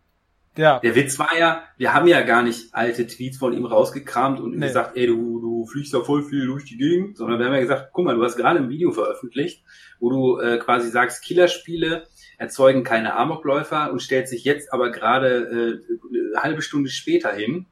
ja. 0.56 0.78
der 0.80 0.94
Witz 0.94 1.18
war 1.18 1.36
ja, 1.38 1.62
wir 1.76 1.94
haben 1.94 2.06
ja 2.06 2.22
gar 2.22 2.42
nicht 2.42 2.74
alte 2.74 3.06
Tweets 3.06 3.38
von 3.38 3.52
ihm 3.52 3.66
rausgekramt 3.66 4.40
und 4.40 4.52
ihm 4.52 4.60
Nee. 4.60 4.66
gesagt, 4.68 4.96
ey, 4.96 5.06
du, 5.06 5.40
du 5.40 5.66
fliegst 5.66 5.94
da 5.94 6.00
voll 6.00 6.22
viel 6.22 6.46
durch 6.46 6.64
die 6.64 6.76
Gegend, 6.76 7.16
sondern 7.16 7.38
wir 7.38 7.46
haben 7.46 7.54
ja 7.54 7.60
gesagt, 7.60 7.90
guck 7.92 8.04
mal, 8.04 8.14
du 8.14 8.22
hast 8.24 8.36
gerade 8.36 8.58
ein 8.58 8.68
Video 8.68 8.92
veröffentlicht, 8.92 9.64
wo 10.00 10.10
du 10.10 10.38
äh, 10.38 10.58
quasi 10.58 10.90
sagst, 10.90 11.22
Killerspiele 11.24 12.06
erzeugen 12.38 12.82
keine 12.84 13.14
Amokläufer 13.16 13.90
und 13.92 14.02
stellt 14.02 14.28
sich 14.28 14.44
jetzt 14.44 14.72
aber 14.72 14.90
gerade 14.90 15.80
äh, 15.82 16.32
eine 16.34 16.42
halbe 16.42 16.62
Stunde 16.62 16.90
später 16.90 17.32
hin 17.32 17.66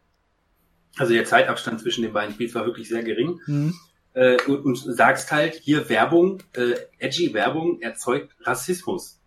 Also 0.98 1.14
der 1.14 1.24
Zeitabstand 1.24 1.80
zwischen 1.80 2.02
den 2.02 2.12
beiden 2.12 2.36
Tweets 2.36 2.54
war 2.54 2.66
wirklich 2.66 2.88
sehr 2.88 3.02
gering. 3.02 3.40
Mhm. 3.46 3.74
Äh, 4.14 4.36
und, 4.46 4.64
und 4.64 4.76
sagst 4.76 5.32
halt, 5.32 5.54
hier 5.54 5.88
Werbung, 5.88 6.42
äh, 6.54 6.74
edgy 6.98 7.32
Werbung 7.32 7.80
erzeugt 7.80 8.36
Rassismus. 8.42 9.20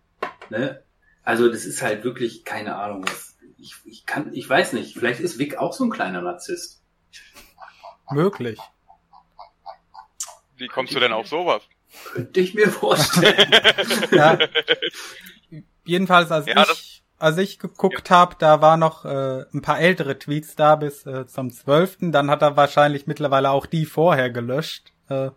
Ne? 0.48 0.82
Also 1.24 1.48
das 1.48 1.64
ist 1.64 1.82
halt 1.82 2.04
wirklich 2.04 2.44
keine 2.44 2.76
Ahnung. 2.76 3.04
Was, 3.04 3.35
ich, 3.58 3.74
ich 3.84 4.06
kann, 4.06 4.32
ich 4.34 4.48
weiß 4.48 4.72
nicht. 4.72 4.94
Vielleicht 4.94 5.20
ist 5.20 5.38
Vic 5.38 5.58
auch 5.58 5.72
so 5.72 5.84
ein 5.84 5.90
kleiner 5.90 6.22
Narzisst. 6.22 6.82
Möglich. 8.10 8.58
Wie 10.56 10.68
kommst 10.68 10.94
du 10.94 11.00
denn 11.00 11.12
auf 11.12 11.26
sowas? 11.26 11.62
Könnte 12.12 12.40
ich 12.40 12.54
mir 12.54 12.70
vorstellen. 12.70 13.50
ja. 14.10 14.38
Jedenfalls, 15.84 16.30
als 16.30 16.46
ja, 16.46 16.64
ich, 16.70 17.02
als 17.18 17.38
ich 17.38 17.58
geguckt 17.58 18.10
ja. 18.10 18.16
habe, 18.16 18.36
da 18.38 18.60
war 18.60 18.76
noch 18.76 19.04
äh, 19.04 19.44
ein 19.52 19.62
paar 19.62 19.80
ältere 19.80 20.18
Tweets 20.18 20.56
da 20.56 20.76
bis 20.76 21.06
äh, 21.06 21.26
zum 21.26 21.50
12. 21.50 21.98
Dann 22.00 22.30
hat 22.30 22.42
er 22.42 22.56
wahrscheinlich 22.56 23.06
mittlerweile 23.06 23.50
auch 23.50 23.66
die 23.66 23.86
vorher 23.86 24.30
gelöscht. 24.30 24.92
Äh, 25.08 25.30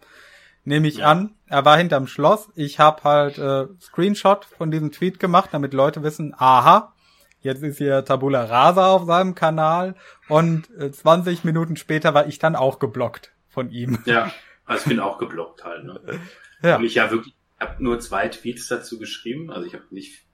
Nehme 0.65 0.87
ich 0.87 0.97
ja. 0.97 1.07
an. 1.07 1.35
Er 1.47 1.65
war 1.65 1.77
hinterm 1.77 2.05
Schloss. 2.05 2.49
Ich 2.55 2.79
habe 2.79 3.03
halt 3.03 3.37
äh, 3.37 3.65
Screenshot 3.81 4.45
von 4.45 4.71
diesem 4.71 4.91
Tweet 4.91 5.19
gemacht, 5.19 5.49
damit 5.51 5.73
Leute 5.73 6.03
wissen, 6.03 6.35
aha, 6.37 6.93
jetzt 7.41 7.63
ist 7.63 7.77
hier 7.77 8.03
Tabula 8.05 8.45
Rasa 8.45 8.87
auf 8.91 9.05
seinem 9.05 9.35
Kanal. 9.35 9.95
Und 10.27 10.69
äh, 10.77 10.91
20 10.91 11.43
Minuten 11.43 11.75
später 11.75 12.13
war 12.13 12.27
ich 12.27 12.39
dann 12.39 12.55
auch 12.55 12.79
geblockt 12.79 13.31
von 13.47 13.71
ihm. 13.71 13.99
Ja, 14.05 14.31
also 14.65 14.83
ich 14.83 14.89
bin 14.89 14.99
auch 14.99 15.17
geblockt 15.17 15.63
halt. 15.63 15.85
Ne? 15.85 16.01
Ja. 16.61 16.75
Und 16.75 16.83
ich 16.83 16.95
ja 16.95 17.09
wirklich, 17.09 17.33
habe 17.57 17.81
nur 17.81 18.01
zwei 18.01 18.27
Tweets 18.27 18.67
dazu 18.67 18.99
geschrieben. 18.99 19.49
Also 19.49 19.65
ich 19.65 19.73
habe 19.73 19.85
nicht, 19.91 20.25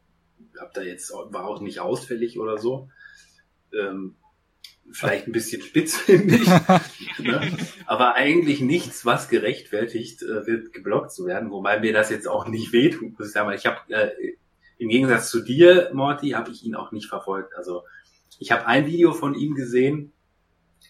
habe 0.59 0.71
da 0.73 0.81
jetzt 0.81 1.11
war 1.11 1.45
auch 1.45 1.61
nicht 1.61 1.79
ausfällig 1.79 2.39
oder 2.39 2.57
so. 2.57 2.89
Ähm, 3.71 4.15
vielleicht 4.91 5.27
ein 5.27 5.31
bisschen 5.31 5.61
spitz, 5.61 5.97
finde 5.97 6.35
ich. 6.35 6.47
ne? 7.19 7.55
Aber 7.85 8.15
eigentlich 8.15 8.61
nichts, 8.61 9.05
was 9.05 9.29
gerechtfertigt 9.29 10.23
äh, 10.23 10.47
wird, 10.47 10.73
geblockt 10.73 11.11
zu 11.11 11.25
werden, 11.25 11.51
wobei 11.51 11.79
mir 11.79 11.93
das 11.93 12.09
jetzt 12.09 12.27
auch 12.27 12.47
nicht 12.47 12.71
wehtut, 12.71 13.19
muss 13.19 13.27
ich 13.27 13.33
sagen. 13.33 13.51
Ich 13.51 13.65
habe 13.65 13.79
äh, 13.89 14.35
im 14.77 14.89
Gegensatz 14.89 15.29
zu 15.29 15.41
dir, 15.41 15.89
Morty, 15.93 16.31
habe 16.31 16.51
ich 16.51 16.63
ihn 16.63 16.75
auch 16.75 16.91
nicht 16.91 17.07
verfolgt. 17.07 17.55
Also 17.55 17.83
ich 18.39 18.51
habe 18.51 18.65
ein 18.67 18.85
Video 18.85 19.13
von 19.13 19.35
ihm 19.35 19.55
gesehen, 19.55 20.11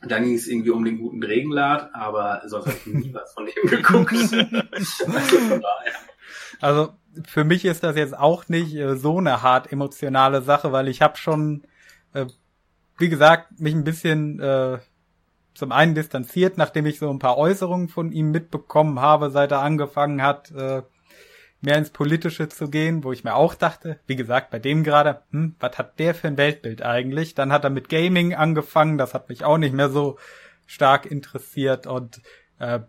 dann 0.01 0.23
ging 0.23 0.35
es 0.35 0.47
irgendwie 0.47 0.71
um 0.71 0.83
den 0.83 0.97
guten 0.97 1.23
Regenlad, 1.23 1.89
aber 1.93 2.41
sonst 2.47 2.67
habe 2.67 2.77
ich 2.77 2.85
nie 2.87 3.13
was 3.13 3.33
von 3.33 3.47
ihm 3.47 3.69
geguckt. 3.69 4.13
also, 5.05 5.61
also 6.59 6.93
für 7.25 7.43
mich 7.43 7.65
ist 7.65 7.83
das 7.83 7.95
jetzt 7.95 8.17
auch 8.17 8.49
nicht 8.49 8.75
äh, 8.75 8.97
so 8.97 9.17
eine 9.19 9.41
hart 9.41 9.71
emotionale 9.71 10.41
Sache, 10.41 10.71
weil 10.71 10.87
ich 10.87 11.01
habe 11.01 11.17
schon 11.17 11.65
äh, 12.13 12.25
wie 12.97 13.09
gesagt, 13.09 13.59
mich 13.59 13.73
ein 13.73 13.83
bisschen 13.83 14.39
äh, 14.39 14.79
zum 15.53 15.71
einen 15.71 15.95
distanziert, 15.95 16.57
nachdem 16.57 16.85
ich 16.85 16.99
so 16.99 17.09
ein 17.09 17.19
paar 17.19 17.37
Äußerungen 17.37 17.89
von 17.89 18.11
ihm 18.11 18.31
mitbekommen 18.31 18.99
habe, 18.99 19.31
seit 19.31 19.51
er 19.51 19.61
angefangen 19.61 20.21
hat, 20.21 20.51
äh, 20.51 20.81
mehr 21.65 21.77
ins 21.77 21.89
Politische 21.89 22.47
zu 22.47 22.69
gehen, 22.69 23.03
wo 23.03 23.11
ich 23.11 23.23
mir 23.23 23.35
auch 23.35 23.55
dachte, 23.55 23.99
wie 24.07 24.15
gesagt, 24.15 24.51
bei 24.51 24.59
dem 24.59 24.83
gerade, 24.83 25.21
hm, 25.31 25.55
was 25.59 25.77
hat 25.77 25.99
der 25.99 26.15
für 26.15 26.27
ein 26.27 26.37
Weltbild 26.37 26.81
eigentlich? 26.81 27.35
Dann 27.35 27.51
hat 27.51 27.63
er 27.63 27.69
mit 27.69 27.89
Gaming 27.89 28.33
angefangen, 28.33 28.97
das 28.97 29.13
hat 29.13 29.29
mich 29.29 29.43
auch 29.43 29.57
nicht 29.57 29.73
mehr 29.73 29.89
so 29.89 30.17
stark 30.67 31.05
interessiert 31.05 31.87
und 31.87 32.21
äh, 32.59 32.79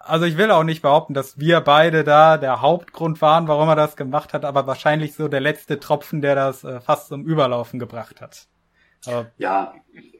also 0.00 0.26
ich 0.26 0.36
will 0.36 0.50
auch 0.50 0.64
nicht 0.64 0.82
behaupten, 0.82 1.14
dass 1.14 1.38
wir 1.38 1.60
beide 1.60 2.04
da 2.04 2.36
der 2.36 2.60
Hauptgrund 2.60 3.20
waren, 3.22 3.48
warum 3.48 3.68
er 3.68 3.76
das 3.76 3.96
gemacht 3.96 4.32
hat, 4.34 4.44
aber 4.44 4.66
wahrscheinlich 4.66 5.14
so 5.14 5.28
der 5.28 5.40
letzte 5.40 5.80
Tropfen, 5.80 6.20
der 6.20 6.34
das 6.34 6.64
äh, 6.64 6.80
fast 6.80 7.08
zum 7.08 7.24
Überlaufen 7.24 7.78
gebracht 7.78 8.20
hat. 8.20 8.46
Aber 9.06 9.30
ja, 9.38 9.74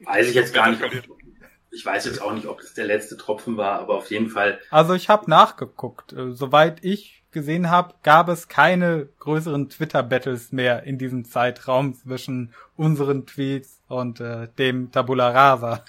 weiß 0.05 0.29
ich 0.29 0.35
jetzt 0.35 0.53
gar 0.53 0.69
nicht. 0.69 0.81
Ich 1.71 1.85
weiß 1.85 2.05
jetzt 2.05 2.21
auch 2.21 2.31
nicht, 2.31 2.47
ob 2.47 2.61
das 2.61 2.73
der 2.73 2.85
letzte 2.85 3.17
Tropfen 3.17 3.57
war, 3.57 3.79
aber 3.79 3.95
auf 3.95 4.09
jeden 4.09 4.29
Fall. 4.29 4.59
Also 4.69 4.93
ich 4.93 5.09
habe 5.09 5.29
nachgeguckt. 5.29 6.13
Äh, 6.13 6.31
soweit 6.31 6.83
ich 6.83 7.24
gesehen 7.35 7.69
habe, 7.69 7.93
gab 8.01 8.29
es 8.29 8.47
keine 8.47 9.07
größeren 9.19 9.69
Twitter-Battles 9.69 10.51
mehr 10.51 10.83
in 10.83 10.97
diesem 10.97 11.25
Zeitraum 11.25 11.93
zwischen 11.93 12.53
unseren 12.75 13.27
Tweets 13.27 13.83
und 13.87 14.19
äh, 14.19 14.47
dem 14.57 14.91
Tabula 14.91 15.29
Rasa. 15.29 15.85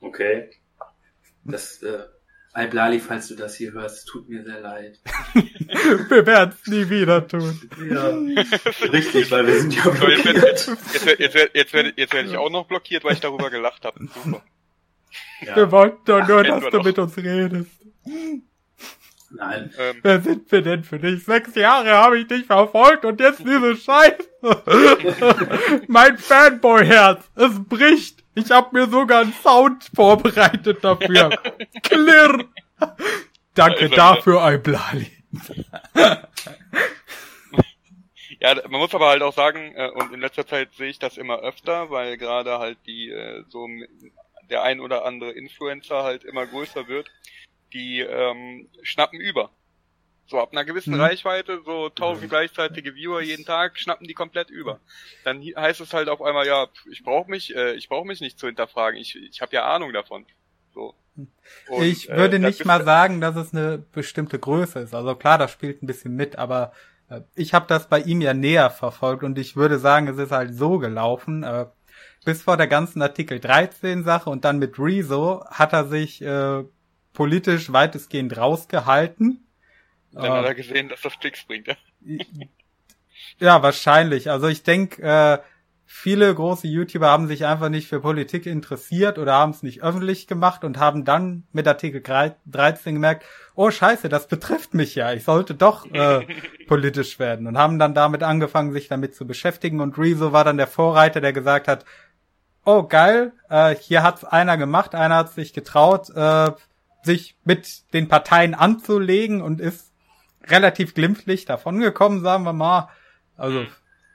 Okay. 0.00 0.50
Das 1.44 1.82
äh, 1.82 2.00
Alblali, 2.52 3.00
falls 3.00 3.28
du 3.28 3.34
das 3.34 3.54
hier 3.54 3.72
hörst, 3.72 4.08
tut 4.08 4.28
mir 4.28 4.44
sehr 4.44 4.60
leid. 4.60 5.00
wir 5.34 6.26
werden 6.26 6.54
es 6.60 6.70
nie 6.70 6.90
wieder 6.90 7.26
tun. 7.26 7.58
Ja, 7.90 8.08
richtig, 8.90 9.30
weil 9.30 9.46
wir 9.46 9.60
sind 9.60 9.74
ja 9.74 9.88
blockiert. 9.88 10.36
Jetzt, 10.36 10.68
jetzt, 10.68 11.06
jetzt, 11.06 11.34
jetzt, 11.34 11.54
jetzt, 11.54 11.72
werde, 11.72 11.92
jetzt 11.96 12.12
werde 12.12 12.28
ich 12.28 12.36
auch 12.36 12.50
noch 12.50 12.66
blockiert, 12.66 13.04
weil 13.04 13.14
ich 13.14 13.20
darüber 13.20 13.48
gelacht 13.48 13.84
habe. 13.86 14.06
Super. 14.22 14.42
Ja. 15.40 15.56
Wir 15.56 15.70
wollten 15.72 16.04
doch 16.04 16.28
nur, 16.28 16.44
dass 16.44 16.70
du 16.70 16.80
mit 16.82 16.98
uns 16.98 17.16
redest. 17.16 17.70
Nein. 19.34 19.72
Ähm, 19.78 19.96
Wer 20.02 20.20
sind 20.20 20.50
wir 20.52 20.62
denn 20.62 20.84
für 20.84 20.98
dich? 20.98 21.24
Sechs 21.24 21.54
Jahre 21.54 21.90
habe 21.90 22.18
ich 22.18 22.26
dich 22.26 22.44
verfolgt 22.46 23.04
und 23.04 23.20
jetzt 23.20 23.40
diese 23.40 23.76
Scheiße. 23.76 24.28
mein 25.88 26.18
Fanboy-Herz, 26.18 27.30
es 27.36 27.64
bricht. 27.64 28.22
Ich 28.34 28.50
habe 28.50 28.68
mir 28.72 28.88
sogar 28.88 29.22
einen 29.22 29.32
Sound 29.32 29.88
vorbereitet 29.94 30.82
dafür. 30.82 31.30
Klirr. 31.82 32.44
Danke 33.54 33.84
also, 33.84 33.96
dafür, 33.96 34.52
Iblali. 34.52 35.10
ja, 38.40 38.54
man 38.68 38.80
muss 38.80 38.94
aber 38.94 39.08
halt 39.08 39.22
auch 39.22 39.34
sagen, 39.34 39.74
äh, 39.74 39.90
und 39.90 40.12
in 40.12 40.20
letzter 40.20 40.46
Zeit 40.46 40.72
sehe 40.74 40.88
ich 40.88 40.98
das 40.98 41.18
immer 41.18 41.38
öfter, 41.40 41.90
weil 41.90 42.16
gerade 42.16 42.58
halt 42.58 42.78
die 42.86 43.10
äh, 43.10 43.44
so 43.48 43.68
der 44.50 44.62
ein 44.62 44.80
oder 44.80 45.04
andere 45.04 45.32
Influencer 45.32 46.02
halt 46.02 46.24
immer 46.24 46.46
größer 46.46 46.88
wird, 46.88 47.08
die 47.72 48.00
ähm, 48.00 48.68
schnappen 48.82 49.20
über. 49.20 49.50
So 50.26 50.38
ab 50.40 50.52
einer 50.52 50.64
gewissen 50.64 50.94
mhm. 50.94 51.00
Reichweite, 51.00 51.60
so 51.64 51.88
tausend 51.88 52.30
gleichzeitige 52.30 52.94
Viewer 52.94 53.20
jeden 53.20 53.44
Tag, 53.44 53.78
schnappen 53.78 54.06
die 54.06 54.14
komplett 54.14 54.50
über. 54.50 54.80
Dann 55.24 55.42
heißt 55.42 55.80
es 55.80 55.92
halt 55.92 56.08
auf 56.08 56.22
einmal, 56.22 56.46
ja, 56.46 56.68
ich 56.90 57.02
brauche 57.02 57.30
mich, 57.30 57.54
äh, 57.54 57.74
ich 57.74 57.88
brauche 57.88 58.06
mich 58.06 58.20
nicht 58.20 58.38
zu 58.38 58.46
hinterfragen, 58.46 58.98
ich, 58.98 59.16
ich 59.16 59.42
habe 59.42 59.54
ja 59.54 59.66
Ahnung 59.66 59.92
davon. 59.92 60.24
So. 60.72 60.94
Und, 61.68 61.82
ich 61.82 62.08
äh, 62.08 62.16
würde 62.16 62.36
äh, 62.36 62.38
nicht 62.38 62.64
mal 62.64 62.84
sagen, 62.84 63.20
dass 63.20 63.36
es 63.36 63.52
eine 63.52 63.78
bestimmte 63.78 64.38
Größe 64.38 64.80
ist. 64.80 64.94
Also 64.94 65.14
klar, 65.16 65.38
das 65.38 65.50
spielt 65.50 65.82
ein 65.82 65.86
bisschen 65.86 66.14
mit, 66.14 66.36
aber 66.36 66.72
äh, 67.10 67.20
ich 67.34 67.52
habe 67.52 67.66
das 67.66 67.88
bei 67.88 68.00
ihm 68.00 68.20
ja 68.20 68.32
näher 68.32 68.70
verfolgt 68.70 69.24
und 69.24 69.38
ich 69.38 69.56
würde 69.56 69.78
sagen, 69.78 70.08
es 70.08 70.18
ist 70.18 70.32
halt 70.32 70.54
so 70.54 70.78
gelaufen. 70.78 71.42
Äh, 71.42 71.66
bis 72.24 72.42
vor 72.42 72.56
der 72.56 72.68
ganzen 72.68 73.02
Artikel 73.02 73.40
13 73.40 74.04
Sache 74.04 74.30
und 74.30 74.44
dann 74.44 74.58
mit 74.58 74.78
Rezo 74.78 75.44
hat 75.50 75.72
er 75.72 75.86
sich 75.86 76.22
äh, 76.22 76.64
politisch 77.12 77.72
weitestgehend 77.72 78.36
rausgehalten 78.36 79.46
dann 80.12 80.32
hat 80.32 80.44
er 80.44 80.54
gesehen, 80.54 80.88
dass 80.88 81.00
das 81.00 81.18
Klicks 81.18 81.44
bringt, 81.44 81.68
ja? 81.68 81.76
ja, 83.38 83.62
wahrscheinlich. 83.62 84.30
Also 84.30 84.46
ich 84.48 84.62
denke, 84.62 85.02
äh, 85.02 85.38
viele 85.86 86.34
große 86.34 86.66
YouTuber 86.66 87.08
haben 87.08 87.28
sich 87.28 87.46
einfach 87.46 87.70
nicht 87.70 87.88
für 87.88 88.00
Politik 88.00 88.46
interessiert 88.46 89.18
oder 89.18 89.34
haben 89.34 89.52
es 89.52 89.62
nicht 89.62 89.82
öffentlich 89.82 90.26
gemacht 90.26 90.64
und 90.64 90.78
haben 90.78 91.04
dann 91.04 91.44
mit 91.52 91.66
Artikel 91.66 92.02
13 92.02 92.94
gemerkt, 92.94 93.24
oh 93.54 93.70
scheiße, 93.70 94.08
das 94.08 94.28
betrifft 94.28 94.74
mich 94.74 94.94
ja, 94.94 95.12
ich 95.12 95.24
sollte 95.24 95.54
doch 95.54 95.86
äh, 95.92 96.26
politisch 96.66 97.18
werden 97.18 97.46
und 97.46 97.56
haben 97.56 97.78
dann 97.78 97.94
damit 97.94 98.22
angefangen, 98.22 98.72
sich 98.72 98.88
damit 98.88 99.14
zu 99.14 99.26
beschäftigen 99.26 99.80
und 99.80 99.98
Rezo 99.98 100.32
war 100.32 100.44
dann 100.44 100.58
der 100.58 100.66
Vorreiter, 100.66 101.20
der 101.20 101.32
gesagt 101.32 101.68
hat, 101.68 101.84
oh 102.64 102.82
geil, 102.84 103.32
äh, 103.48 103.74
hier 103.74 104.02
hat's 104.02 104.24
einer 104.24 104.56
gemacht, 104.56 104.94
einer 104.94 105.16
hat 105.16 105.32
sich 105.32 105.52
getraut, 105.52 106.10
äh, 106.10 106.52
sich 107.02 107.36
mit 107.44 107.92
den 107.92 108.08
Parteien 108.08 108.54
anzulegen 108.54 109.42
und 109.42 109.60
ist 109.60 109.92
relativ 110.44 110.94
glimpflich 110.94 111.44
davongekommen, 111.44 112.22
sagen 112.22 112.44
wir 112.44 112.52
mal. 112.52 112.88
Also 113.36 113.64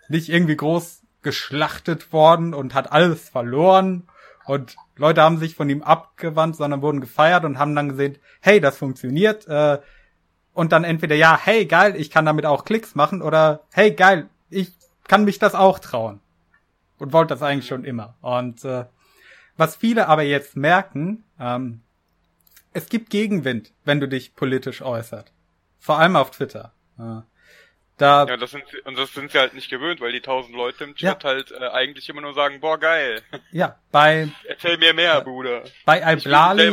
nicht 0.09 0.30
irgendwie 0.30 0.55
groß 0.55 1.03
geschlachtet 1.22 2.14
worden 2.14 2.53
und 2.53 2.73
hat 2.73 2.91
alles 2.91 3.30
verloren. 3.30 4.07
Und 4.45 4.77
Leute 4.95 5.22
haben 5.22 5.38
sich 5.38 5.55
von 5.55 5.69
ihm 5.69 5.84
abgewandt, 5.84 6.55
sondern 6.55 6.81
wurden 6.81 7.01
gefeiert 7.01 7.43
und 7.43 7.59
haben 7.59 7.76
dann 7.76 7.89
gesehen, 7.89 8.18
hey, 8.39 8.61
das 8.61 8.77
funktioniert. 8.77 9.47
Äh, 9.47 9.80
und 10.53 10.72
dann 10.72 10.85
entweder 10.85 11.15
ja, 11.15 11.38
hey, 11.41 11.65
geil, 11.65 11.95
ich 11.97 12.09
kann 12.09 12.26
damit 12.26 12.45
auch 12.45 12.64
Klicks 12.64 12.95
machen 12.95 13.22
oder 13.22 13.61
hey, 13.73 13.91
geil, 13.91 14.30
ich 14.49 14.72
kann 15.07 15.26
mich 15.26 15.38
das 15.39 15.53
auch 15.53 15.80
trauen. 15.80 16.22
Und 16.97 17.14
wollte 17.14 17.34
das 17.34 17.43
eigentlich 17.43 17.68
schon 17.68 17.84
immer. 17.84 18.15
Und 18.22 18.64
äh, 18.64 18.85
was 19.57 19.76
viele 19.76 20.07
aber 20.07 20.23
jetzt 20.23 20.55
merken, 20.55 21.26
ähm, 21.39 21.81
es 22.78 22.90
gibt 22.90 23.10
Gegenwind, 23.10 23.74
wenn 23.86 23.99
du 23.99 24.08
dich 24.08 24.36
politisch 24.36 24.82
äußert. 24.82 25.32
Vor 25.80 25.99
allem 25.99 26.16
auf 26.16 26.32
Twitter. 26.32 26.74
Ja. 26.98 27.26
Da, 27.98 28.26
ja, 28.28 28.38
das 28.38 28.52
sind 28.52 28.64
sie, 28.70 28.80
und 28.82 28.98
das 28.98 29.12
sind 29.14 29.32
sie 29.32 29.40
halt 29.40 29.56
nicht 29.56 29.70
gewöhnt, 29.70 30.02
weil 30.02 30.12
die 30.12 30.22
tausend 30.22 30.56
Leute 30.56 30.84
im 30.84 30.94
Chat 30.94 31.24
ja. 31.24 31.30
halt 31.30 31.52
äh, 31.52 31.68
eigentlich 31.70 32.08
immer 32.10 32.22
nur 32.22 32.36
sagen, 32.36 32.60
boah, 32.60 32.78
geil. 32.78 33.22
Ja, 33.52 33.80
bei... 33.91 34.30
Erzähl 34.48 34.78
mir 34.78 34.94
mehr, 34.94 35.20
Bruder. 35.22 35.64
Bei 35.86 36.02
Iblali, 36.14 36.72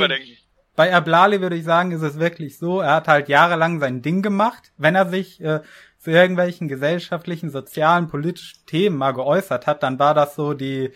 bei 0.76 0.94
Ablali 0.94 1.40
würde 1.40 1.56
ich 1.56 1.64
sagen, 1.64 1.92
ist 1.92 2.02
es 2.02 2.18
wirklich 2.18 2.58
so, 2.58 2.80
er 2.80 2.96
hat 2.96 3.08
halt 3.08 3.28
jahrelang 3.28 3.80
sein 3.80 4.02
Ding 4.02 4.20
gemacht. 4.20 4.72
Wenn 4.76 4.94
er 4.94 5.08
sich 5.08 5.40
äh, 5.40 5.60
zu 5.98 6.10
irgendwelchen 6.10 6.68
gesellschaftlichen, 6.68 7.48
sozialen, 7.48 8.08
politischen 8.08 8.66
Themen 8.66 8.98
mal 8.98 9.12
geäußert 9.12 9.66
hat, 9.66 9.82
dann 9.82 9.98
war 9.98 10.12
das 10.12 10.34
so 10.34 10.52
die 10.52 10.92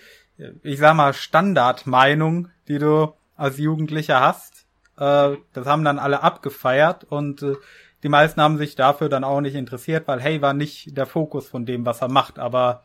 ich 0.63 0.79
sag 0.79 0.95
mal, 0.95 1.13
Standardmeinung, 1.13 2.49
die 2.69 2.79
du 2.79 3.15
als 3.37 3.59
Jugendlicher 3.59 4.21
hast. 4.21 4.58
Äh, 4.99 5.37
das 5.53 5.67
haben 5.67 5.85
dann 5.85 5.99
alle 5.99 6.23
abgefeiert 6.23 7.05
und 7.05 7.43
äh, 7.43 7.55
die 8.03 8.09
meisten 8.09 8.41
haben 8.41 8.59
sich 8.59 8.77
dafür 8.77 9.09
dann 9.09 9.25
auch 9.25 9.41
nicht 9.41 9.55
interessiert, 9.55 10.07
weil 10.07 10.21
hey, 10.21 10.41
war 10.41 10.55
nicht 10.55 10.97
der 10.97 11.07
Fokus 11.07 11.49
von 11.49 11.67
dem, 11.67 11.85
was 11.85 12.01
er 12.01 12.09
macht. 12.09 12.39
Aber 12.39 12.85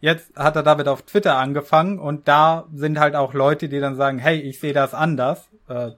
jetzt 0.00 0.36
hat 0.36 0.56
er 0.56 0.62
damit 0.62 0.88
auf 0.88 1.02
Twitter 1.02 1.36
angefangen 1.36 1.98
und 1.98 2.28
da 2.28 2.66
sind 2.74 2.98
halt 2.98 3.14
auch 3.14 3.32
Leute, 3.32 3.68
die 3.68 3.80
dann 3.80 3.96
sagen, 3.96 4.18
hey, 4.18 4.38
ich 4.40 4.60
sehe 4.60 4.74
das 4.74 4.92
anders. 4.92 5.48
Äh, 5.68 5.92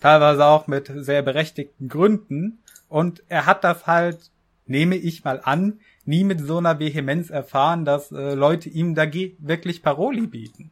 teilweise 0.00 0.44
auch 0.44 0.66
mit 0.66 0.90
sehr 0.94 1.22
berechtigten 1.22 1.88
Gründen. 1.88 2.58
Und 2.88 3.22
er 3.28 3.46
hat 3.46 3.64
das 3.64 3.86
halt, 3.86 4.30
nehme 4.66 4.96
ich 4.96 5.24
mal 5.24 5.40
an, 5.42 5.80
nie 6.04 6.24
mit 6.24 6.40
so 6.40 6.58
einer 6.58 6.78
Vehemenz 6.78 7.30
erfahren, 7.30 7.84
dass 7.84 8.10
äh, 8.10 8.34
Leute 8.34 8.68
ihm 8.68 8.94
da 8.94 9.04
wirklich 9.12 9.82
Paroli 9.82 10.26
bieten. 10.26 10.70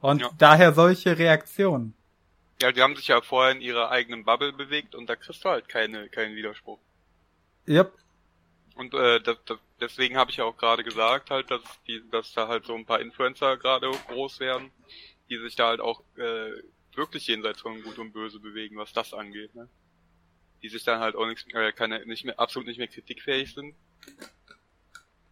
Und 0.00 0.22
ja. 0.22 0.30
daher 0.38 0.72
solche 0.72 1.18
Reaktionen. 1.18 1.94
Ja, 2.60 2.72
die 2.72 2.82
haben 2.82 2.96
sich 2.96 3.08
ja 3.08 3.20
vorher 3.20 3.52
in 3.54 3.60
ihrer 3.60 3.90
eigenen 3.90 4.24
Bubble 4.24 4.52
bewegt 4.52 4.94
und 4.94 5.06
da 5.08 5.16
kriegst 5.16 5.44
du 5.44 5.48
halt 5.48 5.68
keine, 5.68 6.08
keinen 6.08 6.34
Widerspruch. 6.34 6.80
Yep. 7.68 7.92
Und 8.74 8.94
äh, 8.94 9.20
das, 9.20 9.36
das, 9.44 9.58
deswegen 9.80 10.16
habe 10.16 10.30
ich 10.30 10.38
ja 10.38 10.44
auch 10.44 10.56
gerade 10.56 10.84
gesagt, 10.84 11.30
halt, 11.30 11.50
dass 11.50 11.62
die, 11.86 12.02
dass 12.10 12.32
da 12.32 12.48
halt 12.48 12.64
so 12.64 12.74
ein 12.74 12.86
paar 12.86 13.00
Influencer 13.00 13.56
gerade 13.56 13.90
groß 14.08 14.40
werden, 14.40 14.70
die 15.28 15.38
sich 15.38 15.56
da 15.56 15.68
halt 15.68 15.80
auch 15.80 16.02
äh, 16.16 16.52
wirklich 16.94 17.26
jenseits 17.26 17.60
von 17.60 17.82
Gut 17.82 17.98
und 17.98 18.12
Böse 18.12 18.40
bewegen, 18.40 18.76
was 18.76 18.92
das 18.92 19.14
angeht, 19.14 19.54
ne? 19.54 19.68
Die 20.62 20.68
sich 20.68 20.82
dann 20.82 21.00
halt 21.00 21.14
auch 21.14 21.26
nicht, 21.26 21.52
äh, 21.54 21.72
keine, 21.72 22.04
nicht 22.06 22.24
mehr, 22.24 22.38
absolut 22.38 22.66
nicht 22.66 22.78
mehr 22.78 22.88
kritikfähig 22.88 23.54
sind. 23.54 23.74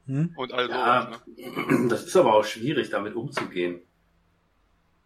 Hm? 0.06 0.32
Und 0.36 0.52
also 0.52 0.72
ja, 0.72 1.10
ne? 1.36 1.88
Das 1.88 2.04
ist 2.04 2.16
aber 2.16 2.34
auch 2.34 2.44
schwierig, 2.44 2.90
damit 2.90 3.14
umzugehen. 3.14 3.80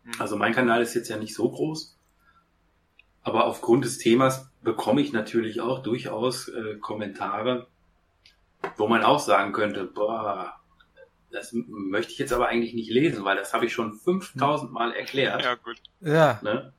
Hm. 0.04 0.12
Also 0.18 0.36
mein 0.36 0.54
Kanal 0.54 0.82
ist 0.82 0.94
jetzt 0.94 1.08
ja 1.08 1.16
nicht 1.16 1.34
so 1.34 1.50
groß, 1.50 1.98
aber 3.22 3.46
aufgrund 3.46 3.84
des 3.84 3.98
Themas 3.98 4.50
bekomme 4.62 5.00
ich 5.00 5.12
natürlich 5.12 5.60
auch 5.60 5.82
durchaus 5.82 6.48
äh, 6.48 6.76
Kommentare, 6.76 7.66
wo 8.76 8.88
man 8.88 9.02
auch 9.02 9.20
sagen 9.20 9.52
könnte, 9.52 9.84
boah, 9.84 10.54
das 11.30 11.52
möchte 11.52 12.12
ich 12.12 12.18
jetzt 12.18 12.32
aber 12.32 12.48
eigentlich 12.48 12.74
nicht 12.74 12.90
lesen, 12.90 13.24
weil 13.24 13.36
das 13.36 13.54
habe 13.54 13.66
ich 13.66 13.72
schon 13.72 13.94
5000 13.94 14.72
Mal 14.72 14.92
erklärt. 14.92 15.42
Ja, 15.42 15.54
gut. 15.54 15.76
Ja. 16.00 16.40
Ne? 16.42 16.72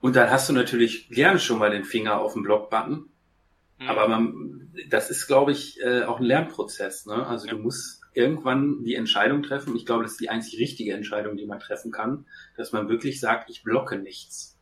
Und 0.00 0.16
dann 0.16 0.30
hast 0.30 0.48
du 0.48 0.52
natürlich 0.52 1.08
gerne 1.08 1.38
schon 1.38 1.58
mal 1.58 1.70
den 1.70 1.84
Finger 1.84 2.20
auf 2.20 2.34
den 2.34 2.42
Block-Button. 2.42 3.08
Mhm. 3.78 3.88
Aber 3.88 4.08
man, 4.08 4.72
das 4.88 5.10
ist, 5.10 5.26
glaube 5.26 5.52
ich, 5.52 5.80
äh, 5.80 6.02
auch 6.02 6.18
ein 6.18 6.24
Lernprozess. 6.24 7.06
Ne? 7.06 7.26
Also 7.26 7.46
ja. 7.46 7.54
du 7.54 7.60
musst 7.60 8.02
irgendwann 8.12 8.82
die 8.82 8.94
Entscheidung 8.94 9.42
treffen. 9.42 9.76
Ich 9.76 9.86
glaube, 9.86 10.02
das 10.02 10.12
ist 10.12 10.20
die 10.20 10.30
einzig 10.30 10.58
richtige 10.58 10.94
Entscheidung, 10.94 11.36
die 11.36 11.46
man 11.46 11.60
treffen 11.60 11.92
kann, 11.92 12.26
dass 12.56 12.72
man 12.72 12.88
wirklich 12.88 13.20
sagt, 13.20 13.50
ich 13.50 13.62
blocke 13.62 13.96
nichts. 13.96 14.57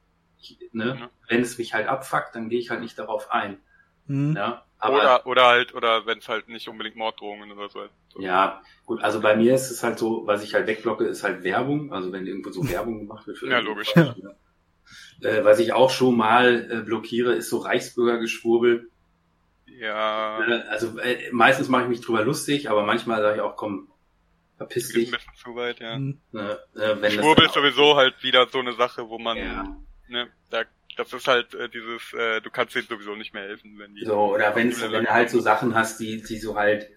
Ich, 0.61 0.73
ne? 0.73 0.95
Mhm. 0.95 1.09
Wenn 1.29 1.43
es 1.43 1.59
mich 1.59 1.75
halt 1.75 1.89
abfuckt, 1.89 2.35
dann 2.35 2.49
gehe 2.49 2.61
ich 2.61 2.71
halt 2.71 2.81
nicht 2.81 2.99
darauf 2.99 3.31
ein. 3.31 3.59
Mhm. 4.07 4.37
Ja? 4.37 4.65
Aber, 4.79 4.97
oder, 4.97 5.27
oder 5.27 5.47
halt, 5.47 5.75
oder 5.75 6.07
wenn 6.07 6.19
es 6.19 6.29
halt 6.29 6.49
nicht 6.49 6.69
unbedingt 6.69 6.97
Morddrohungen 6.97 7.51
oder 7.51 7.69
so. 7.69 7.81
Ja, 8.19 8.61
gut, 8.85 9.03
also 9.03 9.21
bei 9.21 9.35
mir 9.35 9.55
ist 9.55 9.71
es 9.71 9.83
halt 9.83 9.99
so, 9.99 10.27
was 10.27 10.45
ich 10.45 10.55
halt 10.55 10.67
wegblocke, 10.67 11.05
ist 11.05 11.23
halt 11.23 11.45
Werbung. 11.45 11.93
Also 11.93 12.13
wenn 12.13 12.27
irgendwo 12.27 12.51
so 12.51 12.69
Werbung 12.71 13.01
gemacht 13.01 13.27
wird. 13.27 13.39
Für 13.39 13.51
ja, 13.51 13.59
logisch. 13.59 13.95
Ja. 13.97 14.15
Äh, 15.23 15.45
was 15.45 15.59
ich 15.59 15.73
auch 15.73 15.91
schon 15.91 16.17
mal 16.17 16.71
äh, 16.71 16.83
blockiere, 16.83 17.35
ist 17.35 17.49
so 17.49 17.59
Reichsbürgergeschwurbel. 17.59 18.91
Ja. 19.67 20.41
Äh, 20.47 20.63
also 20.69 20.99
äh, 20.99 21.31
meistens 21.33 21.69
mache 21.69 21.85
ich 21.85 21.89
mich 21.89 22.01
drüber 22.03 22.23
lustig, 22.23 22.71
aber 22.71 22.85
manchmal 22.85 23.23
sage 23.23 23.37
ich 23.37 23.41
auch, 23.41 23.57
komm, 23.57 23.89
verpiss 24.57 24.91
dich. 24.91 25.09
Ein 25.09 25.13
bisschen 25.13 25.35
zu 25.37 25.57
weit, 25.57 25.81
ja. 25.81 25.99
Mhm. 25.99 26.21
Äh, 26.35 26.57
wenn 27.01 27.11
Schwurbel 27.11 27.47
ist 27.47 27.55
sowieso 27.55 27.97
halt 27.97 28.23
wieder 28.23 28.47
so 28.49 28.59
eine 28.59 28.75
Sache, 28.75 29.09
wo 29.09 29.19
man, 29.19 29.39
ja. 29.39 29.77
Ne, 30.09 30.29
da 30.51 30.65
das 30.97 31.13
ist 31.13 31.29
halt 31.29 31.55
äh, 31.55 31.69
dieses, 31.69 32.13
äh, 32.15 32.41
du 32.41 32.51
kannst 32.51 32.75
denen 32.75 32.87
sowieso 32.87 33.15
nicht 33.15 33.35
mehr 33.35 33.45
helfen, 33.45 33.79
wenn 33.79 33.95
die. 33.95 34.05
So, 34.05 34.35
oder 34.35 34.55
wenn's, 34.57 34.81
wenn 34.81 35.05
du 35.05 35.11
halt 35.11 35.31
so 35.31 35.41
Sachen 35.41 35.75
hast, 35.75 36.01
die, 36.01 36.23
die 36.23 36.39
so 36.39 36.57
halt, 36.57 36.89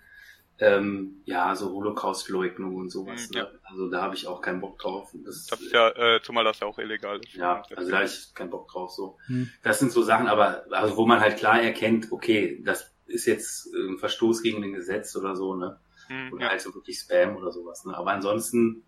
ähm, 0.60 1.22
ja, 1.26 1.56
so 1.56 1.72
Holocaust-Leugnung 1.72 2.76
und 2.76 2.90
sowas. 2.90 3.30
Mhm, 3.30 3.38
ja. 3.38 3.44
ne? 3.44 3.60
Also 3.64 3.90
da 3.90 4.02
habe 4.02 4.16
ich 4.16 4.28
auch 4.28 4.42
keinen 4.42 4.62
Bock 4.62 4.80
drauf. 4.80 5.12
Das, 5.26 5.48
das 5.48 5.62
ist 5.62 5.74
ja, 5.74 5.90
äh, 5.90 6.22
zumal 6.22 6.44
das 6.44 6.60
ja 6.60 6.68
auch 6.68 6.80
illegal 6.80 7.20
ist. 7.20 7.34
Ja, 7.34 7.62
also 7.76 7.92
da 7.92 7.98
habe 7.98 8.06
ich 8.06 8.34
keinen 8.34 8.50
Bock 8.50 8.70
drauf. 8.70 8.92
So, 8.92 9.18
hm. 9.28 9.50
das 9.64 9.80
sind 9.80 9.92
so 9.92 10.02
Sachen, 10.02 10.28
aber 10.28 10.66
also 10.72 10.98
wo 10.98 11.06
man 11.06 11.20
halt 11.20 11.38
klar 11.38 11.62
erkennt, 11.62 12.12
okay, 12.12 12.62
das 12.64 12.94
ist 13.06 13.26
jetzt 13.26 13.74
ein 13.74 13.98
Verstoß 13.98 14.42
gegen 14.42 14.64
ein 14.64 14.74
Gesetz 14.74 15.16
oder 15.16 15.36
so, 15.36 15.56
ne? 15.56 15.80
Hm, 16.08 16.34
oder 16.34 16.46
ja. 16.46 16.50
halt 16.52 16.62
so 16.62 16.74
wirklich 16.74 17.00
Spam 17.00 17.36
oder 17.36 17.52
sowas. 17.52 17.86
Ne? 17.86 17.96
Aber 17.96 18.12
ansonsten 18.12 18.84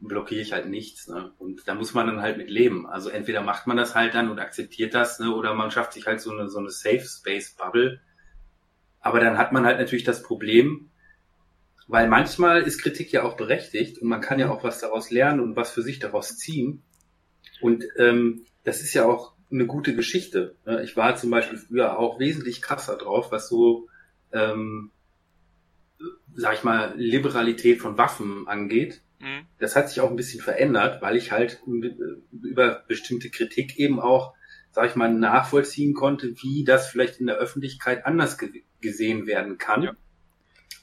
blockiere 0.00 0.40
ich 0.40 0.52
halt 0.52 0.68
nichts. 0.68 1.08
Ne? 1.08 1.32
Und 1.38 1.66
da 1.66 1.74
muss 1.74 1.94
man 1.94 2.06
dann 2.06 2.22
halt 2.22 2.38
mit 2.38 2.50
leben. 2.50 2.86
Also 2.86 3.10
entweder 3.10 3.42
macht 3.42 3.66
man 3.66 3.76
das 3.76 3.94
halt 3.94 4.14
dann 4.14 4.30
und 4.30 4.38
akzeptiert 4.38 4.94
das, 4.94 5.18
ne? 5.18 5.34
oder 5.34 5.54
man 5.54 5.70
schafft 5.70 5.92
sich 5.92 6.06
halt 6.06 6.20
so 6.20 6.32
eine, 6.32 6.48
so 6.48 6.58
eine 6.58 6.70
Safe 6.70 7.04
Space 7.04 7.54
Bubble. 7.56 8.00
Aber 9.00 9.20
dann 9.20 9.38
hat 9.38 9.52
man 9.52 9.64
halt 9.64 9.78
natürlich 9.78 10.04
das 10.04 10.22
Problem, 10.22 10.90
weil 11.86 12.08
manchmal 12.08 12.62
ist 12.62 12.82
Kritik 12.82 13.12
ja 13.12 13.24
auch 13.24 13.36
berechtigt 13.36 14.00
und 14.00 14.08
man 14.08 14.20
kann 14.20 14.38
ja 14.38 14.50
auch 14.50 14.62
was 14.62 14.80
daraus 14.80 15.10
lernen 15.10 15.40
und 15.40 15.56
was 15.56 15.70
für 15.70 15.82
sich 15.82 15.98
daraus 15.98 16.36
ziehen. 16.36 16.82
Und 17.60 17.84
ähm, 17.96 18.44
das 18.64 18.80
ist 18.80 18.94
ja 18.94 19.04
auch 19.04 19.34
eine 19.50 19.66
gute 19.66 19.94
Geschichte. 19.94 20.54
Ne? 20.64 20.82
Ich 20.82 20.96
war 20.96 21.16
zum 21.16 21.30
Beispiel 21.30 21.58
früher 21.58 21.98
auch 21.98 22.20
wesentlich 22.20 22.62
krasser 22.62 22.96
drauf, 22.96 23.32
was 23.32 23.48
so, 23.48 23.88
ähm, 24.32 24.90
sag 26.34 26.54
ich 26.54 26.62
mal, 26.62 26.94
Liberalität 26.96 27.80
von 27.80 27.98
Waffen 27.98 28.46
angeht. 28.46 29.02
Mhm. 29.20 29.46
Das 29.58 29.76
hat 29.76 29.88
sich 29.88 30.00
auch 30.00 30.10
ein 30.10 30.16
bisschen 30.16 30.40
verändert, 30.40 31.02
weil 31.02 31.16
ich 31.16 31.30
halt 31.30 31.62
über 32.32 32.84
bestimmte 32.88 33.30
Kritik 33.30 33.78
eben 33.78 34.00
auch, 34.00 34.34
sag 34.72 34.88
ich 34.88 34.96
mal, 34.96 35.12
nachvollziehen 35.12 35.94
konnte, 35.94 36.34
wie 36.42 36.64
das 36.64 36.88
vielleicht 36.88 37.20
in 37.20 37.26
der 37.26 37.36
Öffentlichkeit 37.36 38.06
anders 38.06 38.38
ge 38.38 38.62
gesehen 38.80 39.26
werden 39.26 39.58
kann. 39.58 39.82
Ja. 39.82 39.92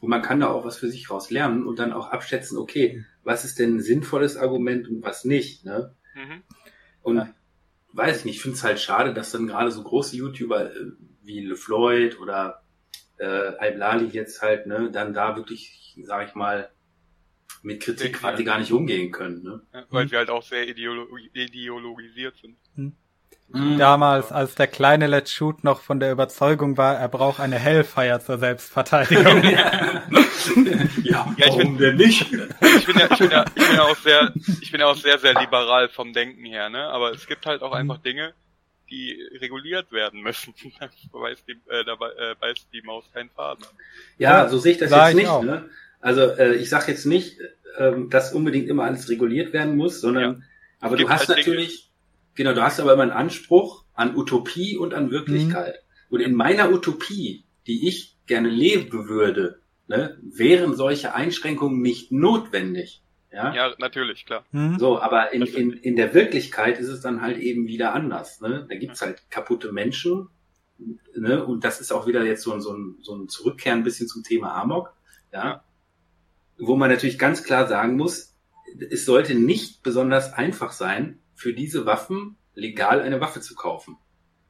Und 0.02 0.10
man 0.10 0.22
kann 0.22 0.40
da 0.40 0.50
auch 0.50 0.64
was 0.64 0.78
für 0.78 0.92
sich 0.92 1.10
raus 1.10 1.32
lernen 1.32 1.66
und 1.66 1.80
dann 1.80 1.94
auch 1.94 2.12
abschätzen, 2.12 2.60
okay, 2.60 3.04
was 3.24 3.44
ist 3.44 3.58
denn 3.58 3.78
ein 3.78 3.82
sinnvolles 3.82 4.38
Argument 4.38 4.88
und 4.88 5.04
was 5.04 5.26
nicht. 5.26 5.66
Ne? 5.66 5.96
Mhm. 6.14 6.44
Und 7.02 7.34
weiß 7.94 8.20
ich 8.20 8.26
nicht, 8.26 8.36
ich 8.36 8.42
finde 8.44 8.58
es 8.58 8.64
halt 8.64 8.80
schade, 8.80 9.16
dass 9.16 9.32
dann 9.32 9.48
gerade 9.48 9.72
so 9.72 9.82
große 9.82 10.16
YouTuber 10.16 10.76
äh, 10.76 10.92
wie 11.24 11.40
LeFloid 11.40 12.20
oder 12.20 12.62
äh, 13.18 13.26
Al-Blali 13.26 14.06
jetzt 14.10 14.44
halt, 14.44 14.68
ne, 14.68 14.92
dann 14.92 15.14
da 15.14 15.36
wirklich, 15.36 15.98
sag 16.04 16.28
ich 16.28 16.36
mal, 16.36 16.70
mit 17.68 17.82
Kritik 17.82 18.14
quasi 18.14 18.44
gar 18.44 18.60
nicht 18.60 18.72
umgehen 18.72 19.12
können. 19.12 19.44
Ne? 19.44 19.62
Ja, 19.74 19.84
weil 19.90 20.06
mhm. 20.06 20.10
sie 20.10 20.16
halt 20.16 20.30
auch 20.30 20.42
sehr 20.42 20.68
ideolo 20.68 21.06
ideologisiert 21.34 22.36
sind. 22.38 22.56
Mhm. 22.76 22.94
Mhm. 23.50 23.78
Damals, 23.78 24.32
als 24.32 24.56
der 24.56 24.68
kleine 24.68 25.08
Let's 25.08 25.32
Shoot 25.32 25.64
noch 25.64 25.82
von 25.82 26.00
der 26.02 26.12
Überzeugung 26.12 26.78
war, 26.78 26.96
er 26.96 27.08
braucht 27.08 27.40
eine 27.40 27.58
Hellfire 27.58 28.20
zur 28.20 28.38
Selbstverteidigung. 28.40 29.44
ja, 29.44 30.04
ja, 31.04 31.36
ja 31.38 31.48
ich 31.48 31.56
bin, 31.56 31.78
denn 31.78 31.96
nicht? 31.96 32.22
Ich 32.24 32.86
bin 32.86 32.98
ja, 32.98 33.08
ich 33.10 33.18
bin 33.18 33.32
ja, 33.32 33.46
ich 33.56 33.68
bin 33.68 33.76
ja 33.76 33.84
auch 33.84 33.96
sehr, 33.98 34.34
ich 34.62 34.72
bin 34.72 34.82
ja 34.82 34.88
auch 34.88 34.98
sehr, 34.98 35.18
sehr 35.20 35.34
liberal 35.34 35.88
vom 35.88 36.12
Denken 36.12 36.46
her, 36.46 36.70
ne? 36.70 36.88
Aber 36.88 37.12
es 37.12 37.26
gibt 37.26 37.46
halt 37.46 37.62
auch 37.62 37.72
mhm. 37.72 37.78
einfach 37.78 38.00
Dinge, 38.00 38.34
die 38.90 39.18
reguliert 39.40 39.94
werden 39.94 40.22
müssen. 40.22 40.54
da 40.80 40.90
beißt 41.12 41.44
die, 41.48 41.54
äh, 41.70 41.86
da 41.86 41.94
äh, 41.94 42.36
beißt 42.40 42.68
die 42.74 42.82
Maus 42.82 43.06
keinen 43.14 43.30
Faden. 43.30 43.66
Ja, 44.18 44.50
so 44.50 44.58
sehe 44.58 44.74
ich 44.74 44.78
das 44.78 44.92
jetzt 44.92 45.16
nicht. 45.16 45.42
Ne? 45.42 45.70
Also 46.00 46.22
äh, 46.22 46.56
ich 46.56 46.70
sage 46.70 46.92
jetzt 46.92 47.06
nicht, 47.06 47.40
ähm, 47.78 48.10
dass 48.10 48.34
unbedingt 48.34 48.68
immer 48.68 48.84
alles 48.84 49.10
reguliert 49.10 49.54
werden 49.54 49.76
muss, 49.76 50.02
sondern 50.02 50.24
ja. 50.24 50.40
aber 50.80 50.98
du 50.98 51.10
hast 51.10 51.28
halt 51.28 51.40
natürlich, 51.40 51.92
Dinge. 52.38 52.50
genau, 52.50 52.54
du 52.54 52.64
hast 52.64 52.80
aber 52.80 52.94
immer 52.94 53.04
einen 53.04 53.12
Anspruch 53.12 53.86
an 53.94 54.16
Utopie 54.16 54.78
und 54.78 54.94
an 54.94 55.12
Wirklichkeit. 55.12 55.76
Mhm. 55.76 56.16
Und 56.16 56.22
in 56.22 56.34
meiner 56.34 56.72
Utopie, 56.72 57.46
die 57.66 57.88
ich 57.88 58.18
gerne 58.28 58.50
leben 58.50 59.10
würde, 59.10 59.60
ne, 59.88 60.18
wären 60.22 60.76
solche 60.76 61.14
Einschränkungen 61.14 61.82
nicht 61.82 62.12
notwendig. 62.12 63.02
Ja, 63.32 63.54
ja 63.54 63.74
natürlich, 63.78 64.26
klar. 64.26 64.46
Mhm. 64.52 64.80
So, 64.80 65.00
aber 65.00 65.34
in, 65.34 65.42
in, 65.44 65.74
in 65.74 65.96
der 65.96 66.14
Wirklichkeit 66.14 66.80
ist 66.80 66.88
es 66.88 67.02
dann 67.02 67.22
halt 67.22 67.38
eben 67.38 67.68
wieder 67.68 67.94
anders. 67.94 68.42
Ne? 68.42 68.66
Da 68.70 68.76
gibt's 68.76 69.02
halt 69.02 69.30
kaputte 69.30 69.72
Menschen, 69.72 70.30
ne? 71.16 71.44
und 71.44 71.64
das 71.64 71.82
ist 71.82 71.92
auch 71.92 72.08
wieder 72.08 72.24
jetzt 72.24 72.44
so 72.44 72.54
ein, 72.54 72.62
so 72.62 72.74
ein, 72.74 72.96
so 73.02 73.16
ein 73.16 73.28
Zurückkehren 73.28 73.80
ein 73.80 73.84
bisschen 73.84 74.08
zum 74.08 74.24
Thema 74.24 74.54
Amok. 74.54 74.94
Ja? 75.34 75.64
Wo 76.58 76.76
man 76.76 76.90
natürlich 76.90 77.20
ganz 77.20 77.44
klar 77.44 77.68
sagen 77.68 77.98
muss, 77.98 78.36
es 78.90 79.06
sollte 79.06 79.36
nicht 79.36 79.84
besonders 79.84 80.34
einfach 80.34 80.72
sein, 80.72 81.20
für 81.36 81.54
diese 81.54 81.86
Waffen 81.86 82.38
legal 82.54 83.02
eine 83.02 83.22
Waffe 83.22 83.42
zu 83.42 83.56
kaufen. 83.56 83.98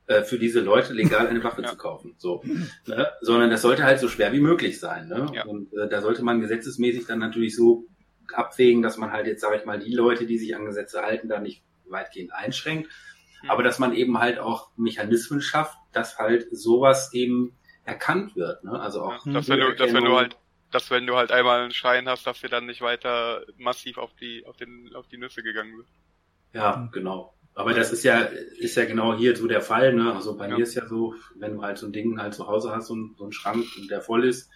Äh, 0.08 0.24
für 0.24 0.40
diese 0.40 0.61
Leute 0.61 0.94
legal 0.94 1.27
eine 1.27 1.44
Waffe 1.44 1.61
ja. 1.64 1.68
zu 1.68 1.76
kaufen. 1.76 2.16
So. 2.18 2.42
Ne? 2.86 3.08
Sondern 3.22 3.50
das 3.50 3.61
sollte 3.61 3.84
halt 3.84 4.00
so 4.00 4.08
schwer 4.08 4.32
wie 4.32 4.40
möglich 4.40 4.80
sein. 4.80 5.10
Ne? 5.10 5.30
Ja. 5.34 5.45
Und 5.45 5.74
äh, 5.74 5.90
da 5.90 6.02
sollte 6.02 6.24
man 6.24 6.40
gesetzesmäßig 6.40 7.06
dann 7.06 7.19
natürlich 7.19 7.56
so 7.56 7.86
abwägen, 8.34 8.82
dass 8.82 8.98
man 8.98 9.11
halt 9.11 9.27
jetzt, 9.27 9.42
sage 9.42 9.58
ich 9.58 9.66
mal, 9.66 9.80
die 9.80 9.94
Leute, 9.94 10.26
die 10.26 10.38
sich 10.38 10.56
an 10.56 10.66
Gesetze 10.66 11.02
halten, 11.02 11.27
da 11.27 11.40
nicht 11.40 11.64
weitgehend 11.90 12.34
einschränkt. 12.34 12.90
Mhm. 13.44 13.50
Aber 13.50 13.64
dass 13.64 13.80
man 13.80 13.94
eben 13.94 14.18
halt 14.19 14.40
auch 14.40 14.72
Mechanismen 14.77 15.42
schafft, 15.42 15.77
dass 15.92 16.18
halt 16.18 16.48
sowas 16.52 17.14
eben 17.14 17.58
erkannt 17.84 18.38
wird. 18.38 18.64
Ne? 18.64 18.80
Also 18.80 19.02
auch 19.02 19.26
ja, 19.26 19.34
dass, 19.34 19.50
wenn 19.50 19.60
du, 19.60 19.76
dass 19.76 19.94
wenn 19.94 20.06
du 20.06 20.16
halt 20.16 20.38
dass 20.72 20.92
wenn 20.92 21.08
du 21.08 21.16
halt 21.16 21.32
einmal 21.32 21.62
einen 21.62 21.72
Schein 21.72 22.08
hast, 22.08 22.28
dass 22.28 22.42
wir 22.42 22.50
dann 22.50 22.66
nicht 22.66 22.82
weiter 22.82 23.46
massiv 23.58 23.98
auf 23.98 24.14
die, 24.16 24.46
auf 24.46 24.58
den, 24.58 24.94
auf 24.96 25.08
die 25.08 25.18
Nüsse 25.18 25.44
gegangen 25.44 25.76
sind. 25.76 25.88
Ja, 26.54 26.90
genau. 26.92 27.34
Aber 27.54 27.74
das 27.74 27.92
ist 27.92 28.04
ja, 28.04 28.20
ist 28.20 28.76
ja 28.76 28.86
genau 28.86 29.18
hier 29.18 29.36
so 29.36 29.48
der 29.48 29.62
Fall, 29.62 29.94
ne? 29.94 30.14
Also 30.14 30.38
bei 30.38 30.48
ja. 30.48 30.56
mir 30.56 30.64
ist 30.64 30.76
ja 30.76 30.86
so, 30.86 31.16
wenn 31.36 31.56
du 31.56 31.64
halt 31.64 31.78
so 31.80 31.88
ein 31.88 31.92
Ding 31.92 32.22
halt 32.22 32.36
zu 32.36 32.48
Hause 32.48 32.72
hast, 32.72 32.88
so 32.88 32.96
ein, 32.96 33.16
so 33.18 33.26
ein 33.26 33.32
Schrank, 33.32 33.66
der 33.90 34.02
voll 34.02 34.26
ist, 34.26 34.50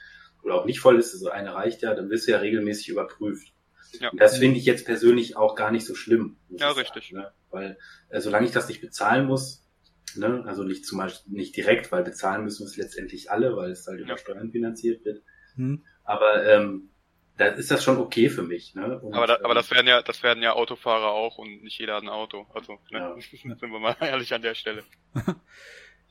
oder 0.43 0.55
auch 0.55 0.65
nicht 0.65 0.79
voll 0.79 0.99
ist, 0.99 1.11
so 1.11 1.29
eine 1.29 1.53
reicht 1.53 1.81
ja, 1.81 1.95
dann 1.95 2.09
wirst 2.09 2.27
du 2.27 2.31
ja 2.31 2.39
regelmäßig 2.39 2.89
überprüft. 2.89 3.53
Ja. 3.99 4.09
Und 4.09 4.21
das 4.21 4.37
finde 4.37 4.57
ich 4.57 4.65
jetzt 4.65 4.85
persönlich 4.85 5.35
auch 5.35 5.55
gar 5.55 5.71
nicht 5.71 5.85
so 5.85 5.95
schlimm. 5.95 6.37
Ja, 6.49 6.71
richtig. 6.71 7.09
Sagen, 7.09 7.23
ne? 7.23 7.31
Weil, 7.49 7.77
äh, 8.09 8.21
solange 8.21 8.45
ich 8.45 8.51
das 8.51 8.67
nicht 8.67 8.81
bezahlen 8.81 9.25
muss, 9.25 9.67
ne, 10.15 10.43
also 10.45 10.63
nicht 10.63 10.85
zum 10.85 10.99
Beispiel 10.99 11.33
nicht 11.33 11.55
direkt, 11.55 11.91
weil 11.91 12.03
bezahlen 12.03 12.43
müssen 12.43 12.61
wir 12.61 12.67
es 12.67 12.77
letztendlich 12.77 13.31
alle, 13.31 13.55
weil 13.55 13.71
es 13.71 13.87
halt 13.87 13.99
über 13.99 14.09
ja. 14.09 14.17
Steuern 14.17 14.51
finanziert 14.51 15.03
wird. 15.05 15.23
Hm. 15.55 15.83
Aber 16.11 16.45
ähm, 16.45 16.89
da 17.37 17.45
ist 17.45 17.71
das 17.71 17.83
schon 17.83 17.97
okay 17.97 18.29
für 18.29 18.43
mich. 18.43 18.75
Ne? 18.75 18.99
Und, 18.99 19.13
aber, 19.13 19.27
da, 19.27 19.37
aber 19.43 19.53
das 19.53 19.71
werden 19.71 19.87
ja, 19.87 20.01
das 20.01 20.23
werden 20.23 20.43
ja 20.43 20.53
Autofahrer 20.53 21.11
auch 21.11 21.37
und 21.37 21.63
nicht 21.63 21.79
jeder 21.79 21.95
hat 21.95 22.03
ein 22.03 22.09
Auto. 22.09 22.47
Also 22.53 22.79
ne? 22.91 22.99
ja. 22.99 23.15
sind 23.21 23.61
wir 23.61 23.79
mal 23.79 23.95
ehrlich 24.01 24.33
an 24.33 24.41
der 24.41 24.55
Stelle. 24.55 24.83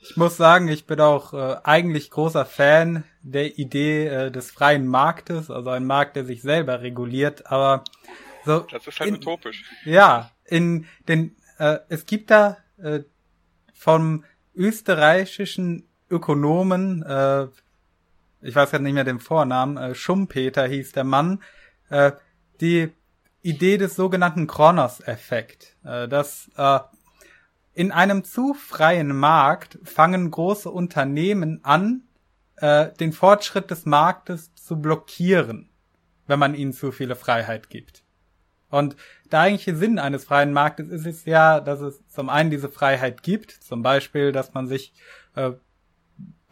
Ich 0.02 0.16
muss 0.16 0.38
sagen, 0.38 0.68
ich 0.68 0.86
bin 0.86 0.98
auch 0.98 1.34
äh, 1.34 1.56
eigentlich 1.62 2.08
großer 2.08 2.46
Fan 2.46 3.04
der 3.20 3.58
Idee 3.58 4.06
äh, 4.06 4.30
des 4.30 4.50
freien 4.50 4.86
Marktes, 4.86 5.50
also 5.50 5.68
ein 5.68 5.84
Markt, 5.84 6.16
der 6.16 6.24
sich 6.24 6.40
selber 6.40 6.80
reguliert, 6.80 7.52
aber 7.52 7.84
so. 8.46 8.60
Das 8.60 8.86
ist 8.86 8.98
halt 8.98 9.10
in, 9.10 9.16
utopisch. 9.16 9.62
Ja, 9.84 10.30
in 10.46 10.86
den, 11.06 11.36
äh, 11.58 11.80
es 11.90 12.06
gibt 12.06 12.30
da 12.30 12.56
äh, 12.78 13.00
vom 13.74 14.24
österreichischen 14.54 15.86
Ökonomen, 16.08 17.02
äh, 17.02 17.48
ich 18.40 18.54
weiß 18.54 18.70
gerade 18.70 18.84
nicht 18.84 18.94
mehr 18.94 19.04
den 19.04 19.20
Vornamen, 19.20 19.76
äh, 19.76 19.94
Schumpeter 19.94 20.66
hieß 20.66 20.92
der 20.92 21.04
Mann, 21.04 21.42
äh, 21.88 22.12
die 22.60 22.92
Idee 23.42 23.78
des 23.78 23.96
sogenannten 23.96 24.46
Kronos-Effekt, 24.46 25.76
äh, 25.84 26.08
dass 26.08 26.50
äh, 26.56 26.80
in 27.74 27.92
einem 27.92 28.24
zu 28.24 28.54
freien 28.54 29.16
Markt 29.16 29.78
fangen 29.84 30.30
große 30.30 30.70
Unternehmen 30.70 31.60
an, 31.64 32.02
äh, 32.56 32.92
den 32.92 33.12
Fortschritt 33.12 33.70
des 33.70 33.86
Marktes 33.86 34.54
zu 34.54 34.80
blockieren, 34.80 35.70
wenn 36.26 36.38
man 36.38 36.54
ihnen 36.54 36.72
zu 36.72 36.92
viele 36.92 37.16
Freiheit 37.16 37.70
gibt. 37.70 38.04
Und 38.68 38.96
der 39.32 39.40
eigentliche 39.40 39.76
Sinn 39.76 39.98
eines 39.98 40.24
freien 40.24 40.52
Marktes 40.52 40.88
ist 40.90 41.06
es 41.06 41.24
ja, 41.24 41.60
dass 41.60 41.80
es 41.80 42.06
zum 42.08 42.28
einen 42.28 42.50
diese 42.50 42.68
Freiheit 42.68 43.22
gibt, 43.22 43.50
zum 43.50 43.82
Beispiel, 43.82 44.30
dass 44.30 44.54
man 44.54 44.68
sich 44.68 44.92
äh, 45.34 45.52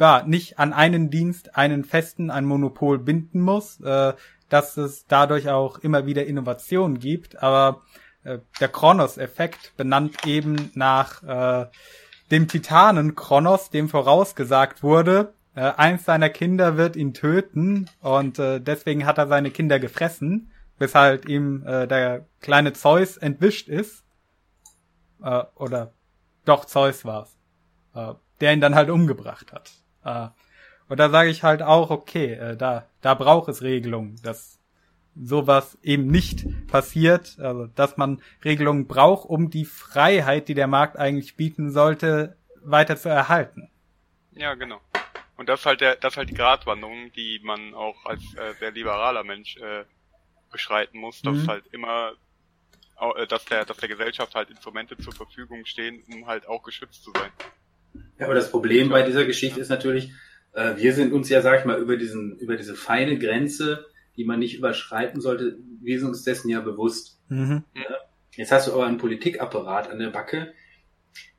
ja, 0.01 0.23
nicht 0.27 0.59
an 0.59 0.73
einen 0.73 1.10
Dienst, 1.10 1.57
einen 1.57 1.85
festen, 1.85 2.31
ein 2.31 2.44
Monopol 2.44 2.99
binden 2.99 3.41
muss, 3.41 3.81
äh, 3.81 4.15
dass 4.49 4.77
es 4.77 5.07
dadurch 5.07 5.49
auch 5.49 5.78
immer 5.78 6.07
wieder 6.07 6.27
Innovationen 6.27 6.99
gibt, 6.99 7.43
aber 7.43 7.83
äh, 8.25 8.39
der 8.60 8.68
Kronos-Effekt 8.68 9.77
benannt 9.77 10.27
eben 10.27 10.70
nach 10.75 11.23
äh, 11.23 11.67
dem 12.31 12.49
Titanen 12.49 13.15
Kronos, 13.15 13.70
dem 13.70 13.89
vorausgesagt 13.89 14.83
wurde, 14.83 15.35
äh, 15.55 15.73
eins 15.77 16.05
seiner 16.05 16.28
Kinder 16.28 16.77
wird 16.77 16.94
ihn 16.94 17.15
töten 17.15 17.91
und 18.01 18.39
äh, 18.39 18.60
deswegen 18.60 19.07
hat 19.07 19.18
er 19.18 19.27
seine 19.27 19.51
Kinder 19.51 19.81
gefressen, 19.81 20.52
bis 20.78 20.94
halt 20.94 21.27
ihm 21.27 21.67
äh, 21.67 21.89
der 21.89 22.27
kleine 22.41 22.73
Zeus 22.73 23.17
entwischt 23.17 23.68
ist. 23.68 24.05
Äh, 25.23 25.43
oder 25.57 25.93
doch 26.44 26.65
Zeus 26.65 27.05
war's, 27.05 27.36
äh, 27.94 28.15
der 28.41 28.52
ihn 28.52 28.60
dann 28.60 28.77
halt 28.77 28.89
umgebracht 28.89 29.52
hat. 29.52 29.73
Äh, 30.05 30.28
und 30.89 30.99
da 30.99 31.10
sage 31.10 31.31
ich 31.31 31.43
halt 31.43 31.62
auch, 31.62 31.91
okay, 31.91 32.33
äh, 32.33 32.57
da, 32.57 32.86
da 33.01 33.15
braucht 33.15 33.49
es 33.49 33.62
Regelungen, 33.62 34.17
dass 34.23 34.59
sowas 35.20 35.77
eben 35.83 36.07
nicht 36.07 36.47
passiert, 36.68 37.39
also 37.41 37.67
dass 37.67 37.97
man 37.97 38.23
Regelungen 38.44 38.86
braucht, 38.86 39.28
um 39.28 39.51
die 39.51 39.65
Freiheit, 39.65 40.49
die 40.49 40.55
der 40.55 40.68
Markt 40.68 40.97
eigentlich 40.97 41.36
bieten 41.36 41.70
sollte, 41.70 42.36
weiter 42.62 42.97
zu 42.97 43.09
erhalten. 43.09 43.70
Ja, 44.33 44.55
genau. 44.55 44.81
Und 45.36 45.49
das 45.49 45.60
ist 45.60 45.67
halt 45.67 45.81
der, 45.81 45.97
das 45.97 46.15
ist 46.15 46.17
halt 46.17 46.31
die 46.31 46.35
Gratwanderung, 46.35 47.12
die 47.12 47.41
man 47.43 47.75
auch 47.75 48.07
als 48.07 48.23
äh, 48.35 48.55
sehr 48.55 48.70
liberaler 48.70 49.25
Mensch 49.25 49.57
äh, 49.57 49.85
beschreiten 50.51 50.99
muss, 50.99 51.23
dass 51.23 51.36
mhm. 51.36 51.47
halt 51.49 51.67
immer 51.73 52.12
äh, 53.01 53.27
dass 53.27 53.44
der, 53.44 53.65
dass 53.65 53.77
der 53.77 53.89
Gesellschaft 53.89 54.35
halt 54.35 54.51
Instrumente 54.51 54.97
zur 54.97 55.12
Verfügung 55.12 55.65
stehen, 55.65 56.02
um 56.12 56.27
halt 56.27 56.47
auch 56.49 56.62
geschützt 56.62 57.05
zu 57.05 57.12
sein. 57.12 57.31
Ja, 58.19 58.27
aber 58.27 58.35
das 58.35 58.51
Problem 58.51 58.89
bei 58.89 59.03
dieser 59.03 59.25
Geschichte 59.25 59.61
ist 59.61 59.69
natürlich, 59.69 60.13
äh, 60.53 60.77
wir 60.77 60.93
sind 60.95 61.13
uns 61.13 61.29
ja, 61.29 61.43
sag 61.43 61.61
ich 61.61 61.65
mal, 61.65 61.81
über 61.81 61.97
diesen, 61.97 62.37
über 62.39 62.57
diese 62.57 62.75
feine 62.75 63.19
Grenze, 63.19 63.87
die 64.17 64.25
man 64.25 64.41
nicht 64.41 64.57
überschreiten 64.57 65.21
sollte, 65.21 65.59
wir 65.81 65.99
sind 65.99 66.09
uns 66.09 66.25
dessen 66.25 66.49
ja 66.49 66.61
bewusst. 66.61 67.21
Mhm. 67.29 67.65
Jetzt 68.35 68.53
hast 68.53 68.69
du 68.69 68.73
aber 68.73 68.87
einen 68.87 68.99
Politikapparat 68.99 69.91
an 69.91 69.99
der 69.99 70.11
Backe, 70.11 70.53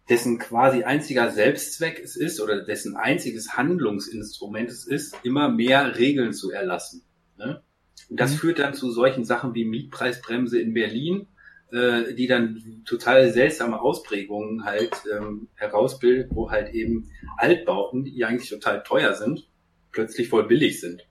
dessen 0.09 0.39
quasi 0.39 0.83
einziger 0.83 1.29
Selbstzweck 1.29 1.99
es 2.03 2.15
ist 2.15 2.41
oder 2.41 2.63
dessen 2.63 2.95
einziges 2.95 3.55
Handlungsinstrument 3.55 4.69
es 4.69 4.87
ist, 4.87 5.15
immer 5.23 5.49
mehr 5.49 5.97
Regeln 5.97 6.33
zu 6.33 6.51
erlassen. 6.51 7.03
Ne? 7.37 7.61
Und 8.09 8.19
das 8.19 8.31
mhm. 8.31 8.37
führt 8.37 8.59
dann 8.59 8.73
zu 8.73 8.91
solchen 8.91 9.23
Sachen 9.23 9.53
wie 9.53 9.65
Mietpreisbremse 9.65 10.59
in 10.59 10.73
Berlin, 10.73 11.27
äh, 11.71 12.13
die 12.13 12.27
dann 12.27 12.83
total 12.85 13.31
seltsame 13.31 13.79
Ausprägungen 13.81 14.65
halt 14.65 14.91
ähm, 15.11 15.49
herausbildet, 15.55 16.29
wo 16.31 16.49
halt 16.51 16.73
eben 16.73 17.11
Altbauten, 17.37 18.03
die 18.05 18.25
eigentlich 18.25 18.49
total 18.49 18.83
teuer 18.83 19.13
sind, 19.13 19.47
plötzlich 19.91 20.29
voll 20.29 20.47
billig 20.47 20.79
sind. 20.79 21.05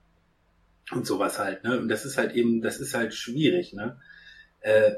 Und 0.91 1.07
sowas 1.07 1.39
halt, 1.39 1.65
ne? 1.65 1.79
Und 1.79 1.89
das 1.89 2.05
ist 2.05 2.17
halt 2.17 2.35
eben, 2.35 2.63
das 2.63 2.81
ist 2.81 2.95
halt 2.95 3.15
schwierig, 3.15 3.75
ne? 3.75 4.01
Äh, 4.61 4.93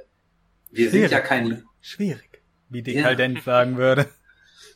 wir 0.71 0.89
schwierig, 0.89 1.09
sind 1.09 1.11
ja 1.11 1.21
kein... 1.21 1.65
Schwierig, 1.81 2.43
wie 2.69 2.83
Dekadent 2.83 3.39
ja. 3.39 3.43
sagen 3.45 3.77
würde. 3.77 4.07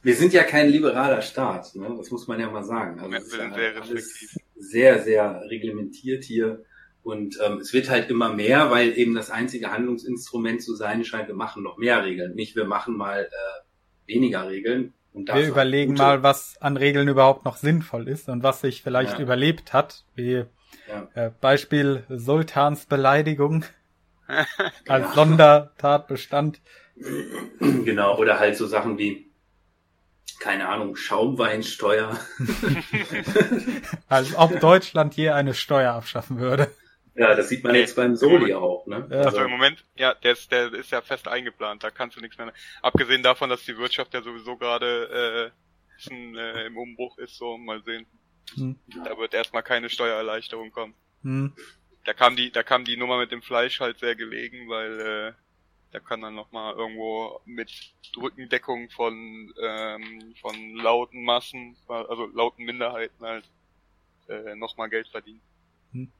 Wir 0.02 0.16
sind 0.16 0.32
ja 0.32 0.42
kein 0.42 0.68
liberaler 0.68 1.22
Staat, 1.22 1.74
ne? 1.76 1.94
Das 1.96 2.10
muss 2.10 2.26
man 2.26 2.40
ja 2.40 2.50
mal 2.50 2.64
sagen. 2.64 2.98
Also 2.98 3.12
wir 3.12 3.20
sind 3.20 3.54
sehr 3.54 3.76
restriktiv. 3.76 4.36
Sehr, 4.56 5.02
sehr 5.02 5.42
reglementiert 5.48 6.24
hier 6.24 6.64
und 7.04 7.38
ähm, 7.44 7.58
es 7.58 7.74
wird 7.74 7.90
halt 7.90 8.08
immer 8.08 8.32
mehr, 8.32 8.70
weil 8.70 8.96
eben 8.96 9.14
das 9.14 9.30
einzige 9.30 9.70
Handlungsinstrument 9.70 10.62
zu 10.62 10.74
sein 10.74 11.04
scheint, 11.04 11.28
wir 11.28 11.34
machen 11.34 11.62
noch 11.62 11.76
mehr 11.76 12.02
Regeln. 12.02 12.34
Nicht 12.34 12.56
wir 12.56 12.64
machen 12.64 12.96
mal 12.96 13.28
äh, 13.30 14.12
weniger 14.12 14.48
Regeln. 14.48 14.94
Und 15.12 15.28
wir 15.32 15.46
überlegen 15.46 15.92
gute... 15.92 16.02
mal, 16.02 16.22
was 16.22 16.56
an 16.60 16.78
Regeln 16.78 17.06
überhaupt 17.06 17.44
noch 17.44 17.56
sinnvoll 17.56 18.08
ist 18.08 18.30
und 18.30 18.42
was 18.42 18.62
sich 18.62 18.82
vielleicht 18.82 19.18
ja. 19.18 19.20
überlebt 19.20 19.74
hat. 19.74 20.04
Wie 20.14 20.44
ja. 20.88 21.08
äh, 21.14 21.30
Beispiel 21.40 22.04
Sultans 22.08 22.86
Beleidigung 22.86 23.66
als 24.88 25.04
genau. 25.04 25.14
Sondertatbestand. 25.14 26.62
Genau, 27.60 28.18
oder 28.18 28.38
halt 28.40 28.56
so 28.56 28.66
Sachen 28.66 28.96
wie 28.96 29.30
keine 30.40 30.68
Ahnung, 30.68 30.96
Schaumweinsteuer. 30.96 32.18
Als 34.08 34.36
ob 34.36 34.60
Deutschland 34.60 35.14
je 35.14 35.30
eine 35.30 35.54
Steuer 35.54 35.94
abschaffen 35.94 36.38
würde. 36.38 36.70
Ja, 37.16 37.34
das 37.34 37.48
sieht 37.48 37.62
man 37.62 37.74
jetzt 37.76 37.94
beim 37.94 38.16
Soli 38.16 38.54
auch, 38.54 38.86
ne? 38.86 39.06
Ja. 39.10 39.20
Also 39.20 39.42
im 39.42 39.50
Moment, 39.50 39.84
ja, 39.94 40.14
der 40.14 40.32
ist, 40.32 40.50
der 40.50 40.72
ist 40.72 40.90
ja 40.90 41.00
fest 41.00 41.28
eingeplant, 41.28 41.84
da 41.84 41.90
kannst 41.90 42.16
du 42.16 42.20
nichts 42.20 42.36
mehr. 42.38 42.52
Abgesehen 42.82 43.22
davon, 43.22 43.50
dass 43.50 43.64
die 43.64 43.76
Wirtschaft 43.76 44.14
ja 44.14 44.22
sowieso 44.22 44.56
gerade 44.56 45.52
äh, 45.52 46.10
äh, 46.10 46.66
im 46.66 46.76
Umbruch 46.76 47.16
ist, 47.18 47.36
so 47.36 47.56
mal 47.56 47.82
sehen. 47.84 48.06
Hm. 48.54 48.76
Da 49.04 49.16
wird 49.16 49.32
erstmal 49.32 49.62
keine 49.62 49.90
Steuererleichterung 49.90 50.72
kommen. 50.72 50.94
Hm. 51.22 51.52
Da 52.04 52.12
kam 52.12 52.36
die, 52.36 52.50
da 52.50 52.62
kam 52.62 52.84
die 52.84 52.96
Nummer 52.96 53.18
mit 53.18 53.30
dem 53.30 53.42
Fleisch 53.42 53.80
halt 53.80 53.98
sehr 53.98 54.16
gelegen, 54.16 54.68
weil 54.68 55.00
äh, 55.00 55.32
da 55.92 56.00
kann 56.00 56.20
dann 56.20 56.34
nochmal 56.34 56.74
irgendwo 56.74 57.40
mit 57.44 57.70
Rückendeckung 58.16 58.90
von 58.90 59.54
ähm, 59.62 60.34
von 60.40 60.74
lauten 60.74 61.24
Massen, 61.24 61.76
also 61.86 62.26
lauten 62.26 62.64
Minderheiten 62.64 63.24
halt 63.24 63.44
äh, 64.28 64.56
nochmal 64.56 64.90
Geld 64.90 65.08
verdienen. 65.08 65.40
Hm. 65.92 66.10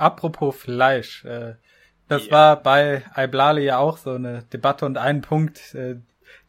Apropos 0.00 0.56
Fleisch, 0.56 1.24
äh, 1.24 1.54
das 2.08 2.24
yeah. 2.24 2.32
war 2.32 2.56
bei 2.62 3.02
Iblale 3.16 3.60
ja 3.60 3.78
auch 3.78 3.98
so 3.98 4.12
eine 4.12 4.44
Debatte 4.44 4.86
und 4.86 4.96
ein 4.96 5.20
Punkt, 5.20 5.74
äh, 5.74 5.96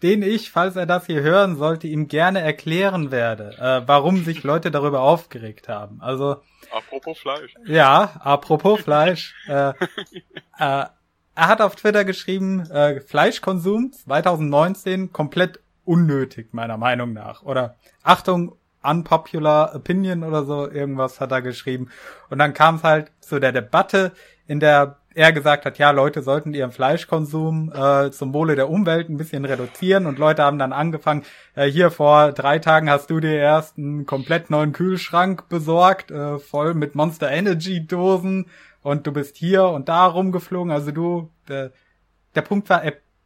den 0.01 0.21
ich, 0.23 0.51
falls 0.51 0.75
er 0.75 0.85
das 0.85 1.05
hier 1.05 1.21
hören 1.21 1.57
sollte, 1.57 1.87
ihm 1.87 2.07
gerne 2.07 2.39
erklären 2.39 3.11
werde, 3.11 3.57
äh, 3.59 3.87
warum 3.87 4.23
sich 4.23 4.43
Leute 4.43 4.71
darüber 4.71 5.01
aufgeregt 5.01 5.67
haben. 5.67 6.01
Also 6.01 6.37
apropos 6.71 7.19
Fleisch. 7.19 7.53
Ja, 7.65 8.21
apropos 8.23 8.81
Fleisch. 8.81 9.35
äh, 9.47 9.69
äh, 9.69 9.73
er 10.57 11.47
hat 11.47 11.61
auf 11.61 11.75
Twitter 11.75 12.05
geschrieben, 12.05 12.69
äh, 12.71 13.01
Fleischkonsum 13.01 13.91
2019 13.91 15.11
komplett 15.11 15.59
unnötig, 15.83 16.53
meiner 16.53 16.77
Meinung 16.77 17.13
nach. 17.13 17.43
Oder 17.43 17.75
Achtung, 18.01 18.55
unpopular 18.83 19.75
opinion 19.75 20.23
oder 20.23 20.43
so, 20.45 20.69
irgendwas 20.69 21.19
hat 21.19 21.31
er 21.31 21.41
geschrieben. 21.41 21.89
Und 22.29 22.39
dann 22.39 22.53
kam 22.53 22.75
es 22.75 22.83
halt 22.83 23.11
zu 23.19 23.39
der 23.39 23.51
Debatte, 23.51 24.11
in 24.47 24.59
der 24.59 24.97
er 25.13 25.33
gesagt 25.33 25.65
hat, 25.65 25.77
ja, 25.77 25.91
Leute 25.91 26.21
sollten 26.21 26.53
ihren 26.53 26.71
Fleischkonsum 26.71 27.71
äh, 27.73 28.11
zum 28.11 28.33
Wohle 28.33 28.55
der 28.55 28.69
Umwelt 28.69 29.09
ein 29.09 29.17
bisschen 29.17 29.43
reduzieren 29.45 30.05
und 30.05 30.19
Leute 30.19 30.43
haben 30.43 30.57
dann 30.57 30.71
angefangen, 30.71 31.23
äh, 31.55 31.65
hier 31.65 31.91
vor 31.91 32.31
drei 32.31 32.59
Tagen 32.59 32.89
hast 32.89 33.09
du 33.09 33.19
dir 33.19 33.35
erst 33.35 33.77
einen 33.77 34.05
komplett 34.05 34.49
neuen 34.49 34.71
Kühlschrank 34.71 35.49
besorgt, 35.49 36.11
äh, 36.11 36.39
voll 36.39 36.73
mit 36.73 36.95
Monster 36.95 37.29
Energy 37.29 37.85
Dosen 37.85 38.47
und 38.83 39.05
du 39.05 39.11
bist 39.11 39.35
hier 39.35 39.65
und 39.65 39.89
da 39.89 40.05
rumgeflogen, 40.05 40.71
also 40.71 40.91
du, 40.91 41.29
der, 41.49 41.71
der 42.35 42.41
Punkt 42.41 42.69
war, 42.69 42.81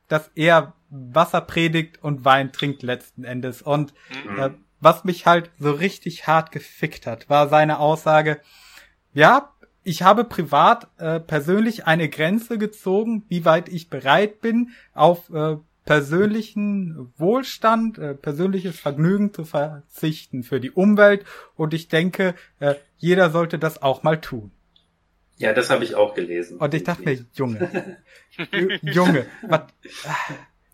dass 0.08 0.32
er 0.34 0.74
Wasser 0.90 1.42
predigt 1.42 2.03
und 2.03 2.25
Wein 2.25 2.51
trinkt 2.51 2.82
letzten 2.84 3.24
Endes 3.24 3.61
und 3.61 3.93
mhm. 4.25 4.40
äh, 4.40 4.50
was 4.80 5.04
mich 5.04 5.26
halt 5.26 5.52
so 5.60 5.72
richtig 5.72 6.28
hart 6.28 6.52
gefickt 6.52 7.08
hat, 7.08 7.30
war 7.30 7.50
seine 7.50 7.80
Aussage, 7.80 8.40
ja, 9.14 9.54
ich 9.84 10.02
habe 10.02 10.24
privat 10.24 10.88
äh, 10.98 11.20
persönlich 11.20 11.86
eine 11.86 12.10
Grenze 12.10 12.58
gezogen, 12.58 13.24
wie 13.30 13.45
weit 13.45 13.70
ich 13.70 13.90
bereit 13.90 14.42
bin, 14.42 14.72
auf 14.94 15.30
äh, 15.30 15.58
persönlichen 15.86 17.14
Wohlstand, 17.18 17.98
äh, 18.00 18.16
persönliches 18.16 18.80
Vergnügen 18.80 19.34
zu 19.34 19.45
verzichten 19.45 20.44
für 20.44 20.60
die 20.60 20.72
Umwelt. 20.72 21.24
Und 21.56 21.74
ich 21.74 21.88
denke, 21.88 22.34
äh, 22.60 22.76
jeder 22.98 23.30
sollte 23.30 23.60
das 23.60 23.82
auch 23.82 24.04
mal 24.04 24.20
tun. 24.20 24.52
Ja, 25.38 25.54
das 25.54 25.70
habe 25.70 25.84
ich 25.84 25.95
auch 25.95 26.16
gelesen. 26.16 26.58
Und 26.58 26.74
ich 26.74 26.84
dachte 26.84 27.04
mir, 27.04 27.26
Junge, 27.34 27.98
Junge, 28.82 29.28
was, 29.44 29.62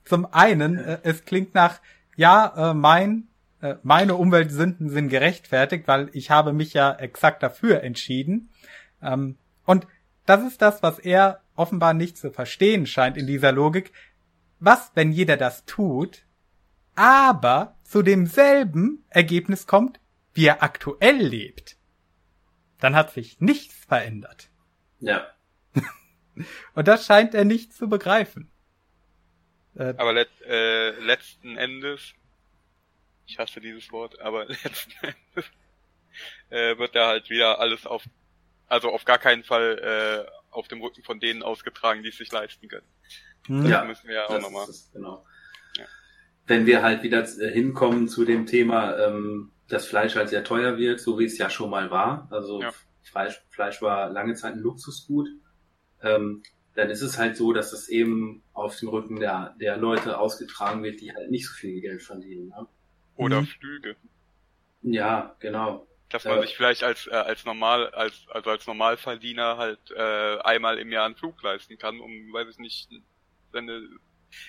zum 0.05 0.25
einen, 0.31 0.77
äh, 0.77 0.99
es 1.03 1.25
klingt 1.25 1.53
nach, 1.53 1.81
ja, 2.15 2.71
äh, 2.71 2.73
mein 2.73 3.27
meine 3.83 4.15
Umweltsünden 4.15 4.89
sind 4.89 5.09
gerechtfertigt, 5.09 5.87
weil 5.87 6.09
ich 6.13 6.31
habe 6.31 6.53
mich 6.53 6.73
ja 6.73 6.93
exakt 6.93 7.43
dafür 7.43 7.83
entschieden. 7.83 8.49
Ähm, 9.01 9.37
und 9.65 9.87
das 10.25 10.43
ist 10.43 10.61
das, 10.61 10.81
was 10.81 10.99
er 10.99 11.41
offenbar 11.55 11.93
nicht 11.93 12.17
zu 12.17 12.31
verstehen 12.31 12.85
scheint 12.85 13.17
in 13.17 13.27
dieser 13.27 13.51
Logik. 13.51 13.91
Was, 14.59 14.91
wenn 14.95 15.11
jeder 15.11 15.37
das 15.37 15.65
tut, 15.65 16.23
aber 16.95 17.75
zu 17.83 18.01
demselben 18.01 19.03
Ergebnis 19.09 19.67
kommt, 19.67 19.99
wie 20.33 20.45
er 20.45 20.63
aktuell 20.63 21.17
lebt? 21.17 21.77
Dann 22.79 22.95
hat 22.95 23.11
sich 23.11 23.39
nichts 23.39 23.85
verändert. 23.85 24.49
Ja. 24.99 25.27
Und 26.73 26.87
das 26.87 27.05
scheint 27.05 27.33
er 27.33 27.45
nicht 27.45 27.73
zu 27.73 27.89
begreifen. 27.89 28.49
Äh, 29.75 29.93
aber 29.97 30.13
let, 30.13 30.29
äh, 30.47 30.91
letzten 30.99 31.57
Endes, 31.57 32.13
ich 33.31 33.39
hasse 33.39 33.61
dieses 33.61 33.91
Wort, 33.91 34.19
aber 34.19 34.45
letzten 34.63 34.91
Endes 35.01 35.51
äh, 36.49 36.77
wird 36.77 36.95
er 36.95 37.07
halt 37.07 37.29
wieder 37.29 37.59
alles 37.59 37.85
auf 37.85 38.03
also 38.67 38.89
auf 38.89 39.03
gar 39.03 39.17
keinen 39.17 39.43
Fall 39.43 40.25
äh, 40.27 40.31
auf 40.49 40.69
dem 40.69 40.81
Rücken 40.81 41.03
von 41.03 41.19
denen 41.19 41.43
ausgetragen, 41.43 42.03
die 42.03 42.09
es 42.09 42.17
sich 42.17 42.31
leisten 42.31 42.69
können. 42.69 42.87
Das 43.47 43.69
ja, 43.69 43.83
müssen 43.83 44.07
wir 44.07 44.15
ja 44.15 44.29
auch 44.29 44.39
nochmal. 44.39 44.65
Genau. 44.93 45.25
Ja. 45.77 45.83
Wenn 46.47 46.65
wir 46.65 46.81
halt 46.81 47.03
wieder 47.03 47.21
äh, 47.21 47.51
hinkommen 47.51 48.07
zu 48.07 48.23
dem 48.23 48.45
Thema, 48.45 48.97
ähm, 48.97 49.51
dass 49.67 49.87
Fleisch 49.87 50.15
halt 50.15 50.29
sehr 50.29 50.45
teuer 50.45 50.77
wird, 50.77 51.01
so 51.01 51.19
wie 51.19 51.25
es 51.25 51.37
ja 51.37 51.49
schon 51.49 51.69
mal 51.69 51.91
war. 51.91 52.29
Also 52.31 52.61
ja. 52.61 52.71
Fleisch, 53.01 53.41
Fleisch 53.49 53.81
war 53.81 54.09
lange 54.09 54.35
Zeit 54.35 54.53
ein 54.53 54.59
Luxusgut. 54.59 55.27
Ähm, 56.01 56.41
dann 56.75 56.89
ist 56.89 57.01
es 57.01 57.17
halt 57.17 57.35
so, 57.35 57.51
dass 57.51 57.73
es 57.73 57.89
eben 57.89 58.41
auf 58.53 58.77
dem 58.77 58.87
Rücken 58.87 59.19
der, 59.19 59.53
der 59.59 59.75
Leute 59.75 60.17
ausgetragen 60.17 60.81
wird, 60.83 61.01
die 61.01 61.13
halt 61.13 61.29
nicht 61.29 61.45
so 61.45 61.53
viel 61.53 61.81
Geld 61.81 62.01
verdienen. 62.01 62.47
Ne? 62.47 62.67
Oder 63.21 63.41
mhm. 63.41 63.47
Flüge. 63.47 63.95
Ja, 64.81 65.35
genau 65.39 65.87
dass 66.13 66.25
man 66.25 66.35
ja. 66.35 66.41
sich 66.41 66.55
vielleicht 66.55 66.83
als 66.83 67.07
äh, 67.07 67.11
als 67.11 67.45
normal 67.45 67.89
als 67.91 68.27
also 68.29 68.49
als 68.49 68.67
Normalverdiener 68.67 69.57
halt 69.57 69.79
äh, 69.91 70.39
einmal 70.39 70.77
im 70.77 70.91
Jahr 70.91 71.05
einen 71.05 71.15
Flug 71.15 71.41
leisten 71.41 71.77
kann, 71.77 71.99
um 71.99 72.11
weiß 72.33 72.49
ich 72.49 72.57
nicht 72.57 72.89
seine 73.51 73.87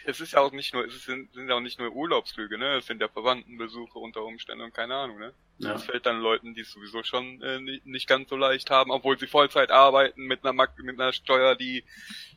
es 0.05 0.21
ist 0.21 0.33
ja 0.33 0.41
auch 0.41 0.53
nicht 0.53 0.75
nur 0.75 0.87
es 0.87 1.05
sind 1.05 1.33
sind 1.33 1.49
ja 1.49 1.57
auch 1.57 1.61
nicht 1.61 1.79
nur 1.81 1.93
Urlaubsflüge, 1.93 2.57
ne? 2.57 2.77
Es 2.77 2.87
sind 2.87 3.01
ja 3.01 3.09
Verwandtenbesuche 3.09 3.99
unter 3.99 4.23
Umständen 4.23 4.65
und 4.65 4.75
keine 4.75 4.95
Ahnung, 4.95 5.19
ne? 5.19 5.33
Ja. 5.59 5.73
Das 5.73 5.85
fällt 5.85 6.07
dann 6.07 6.21
Leuten, 6.21 6.55
die 6.55 6.61
es 6.61 6.71
sowieso 6.71 7.03
schon 7.03 7.43
äh, 7.43 7.61
nicht, 7.61 7.87
nicht 7.87 8.09
ganz 8.09 8.29
so 8.29 8.37
leicht 8.37 8.71
haben, 8.71 8.91
obwohl 8.91 9.19
sie 9.19 9.27
Vollzeit 9.27 9.71
arbeiten 9.71 10.23
mit 10.23 10.45
einer 10.45 10.53
mit 10.53 11.01
einer 11.01 11.13
Steuer, 11.13 11.57
die 11.57 11.85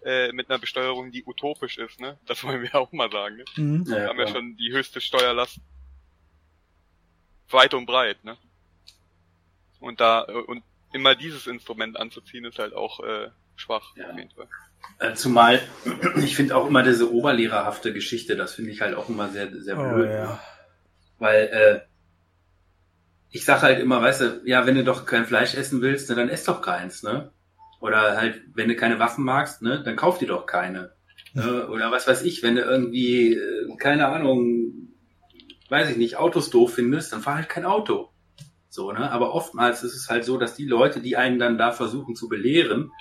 äh, 0.03 0.31
mit 0.31 0.49
einer 0.49 0.59
Besteuerung, 0.59 1.11
die 1.11 1.23
utopisch 1.23 1.77
ist, 1.77 1.99
ne? 1.99 2.17
Das 2.25 2.43
wollen 2.43 2.63
wir 2.63 2.73
auch 2.75 2.91
mal 2.91 3.11
sagen, 3.11 3.37
ne? 3.37 3.45
Mhm. 3.57 3.85
Ja, 3.87 3.95
wir 3.95 4.07
haben 4.07 4.19
ja 4.19 4.27
schon 4.27 4.57
die 4.57 4.71
höchste 4.71 4.99
Steuerlast 4.99 5.59
weit 7.49 7.73
und 7.73 7.85
breit, 7.85 8.23
ne? 8.23 8.37
Und 9.79 9.99
da 9.99 10.21
und 10.21 10.63
immer 10.93 11.15
dieses 11.15 11.47
Instrument 11.47 11.99
anzuziehen 11.99 12.45
ist 12.45 12.59
halt 12.59 12.73
auch 12.73 13.01
äh, 13.01 13.29
schwach 13.55 13.95
ja. 13.95 14.09
auf 14.09 14.17
jeden 14.17 14.31
Fall. 14.31 14.47
Äh, 14.99 15.13
zumal 15.13 15.61
ich 16.17 16.35
finde 16.35 16.55
auch 16.55 16.67
immer 16.67 16.83
diese 16.83 17.11
oberlehrerhafte 17.13 17.93
Geschichte, 17.93 18.35
das 18.35 18.55
finde 18.55 18.71
ich 18.71 18.81
halt 18.81 18.95
auch 18.95 19.09
immer 19.09 19.29
sehr 19.29 19.51
sehr 19.61 19.77
oh, 19.77 19.89
blöd. 19.89 20.09
Ja. 20.09 20.39
Weil 21.19 21.41
äh, 21.47 21.81
ich 23.31 23.43
sage 23.43 23.63
halt 23.63 23.79
immer, 23.79 24.01
weißt 24.01 24.21
du, 24.21 24.41
ja, 24.45 24.65
wenn 24.65 24.75
du 24.75 24.83
doch 24.83 25.05
kein 25.05 25.25
Fleisch 25.25 25.55
essen 25.55 25.81
willst, 25.81 26.09
dann 26.09 26.29
ess 26.29 26.45
doch 26.45 26.61
keins, 26.61 27.03
ne? 27.03 27.31
Oder 27.81 28.17
halt, 28.17 28.41
wenn 28.53 28.69
du 28.69 28.75
keine 28.75 28.99
Waffen 28.99 29.25
magst, 29.25 29.61
ne, 29.61 29.83
dann 29.83 29.97
kauf 29.97 30.17
dir 30.17 30.27
doch 30.27 30.45
keine. 30.45 30.93
Ne? 31.33 31.67
Oder 31.67 31.91
was 31.91 32.07
weiß 32.07 32.23
ich, 32.23 32.43
wenn 32.43 32.55
du 32.55 32.61
irgendwie, 32.61 33.33
äh, 33.33 33.75
keine 33.77 34.07
Ahnung, 34.07 34.94
weiß 35.69 35.89
ich 35.91 35.97
nicht, 35.97 36.17
Autos 36.17 36.49
doof 36.49 36.75
findest, 36.75 37.13
dann 37.13 37.21
fahr 37.21 37.35
halt 37.35 37.49
kein 37.49 37.65
Auto. 37.65 38.09
So, 38.69 38.91
ne? 38.91 39.11
Aber 39.11 39.33
oftmals 39.33 39.83
ist 39.83 39.95
es 39.95 40.09
halt 40.09 40.25
so, 40.25 40.37
dass 40.37 40.55
die 40.55 40.65
Leute, 40.65 41.01
die 41.01 41.15
einen 41.15 41.39
dann 41.39 41.57
da 41.57 41.71
versuchen 41.71 42.15
zu 42.15 42.27
belehren, 42.27 42.91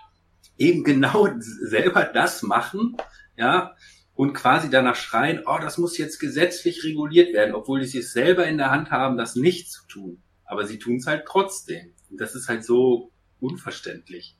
eben 0.56 0.84
genau 0.84 1.28
selber 1.38 2.04
das 2.04 2.42
machen, 2.42 2.96
ja, 3.36 3.74
und 4.14 4.32
quasi 4.32 4.70
danach 4.70 4.94
schreien, 4.94 5.42
oh, 5.44 5.58
das 5.60 5.76
muss 5.76 5.98
jetzt 5.98 6.20
gesetzlich 6.20 6.84
reguliert 6.84 7.34
werden, 7.34 7.54
obwohl 7.54 7.80
die 7.80 7.98
es 7.98 8.12
selber 8.12 8.46
in 8.46 8.58
der 8.58 8.70
Hand 8.70 8.92
haben, 8.92 9.16
das 9.16 9.34
nicht 9.34 9.72
zu 9.72 9.84
tun. 9.88 10.22
Aber 10.44 10.66
sie 10.66 10.78
tun 10.78 10.96
es 10.96 11.06
halt 11.06 11.24
trotzdem. 11.26 11.94
Und 12.10 12.20
das 12.20 12.36
ist 12.36 12.48
halt 12.48 12.64
so 12.64 13.10
unverständlich. 13.40 14.38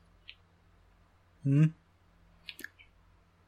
Hm. 1.43 1.73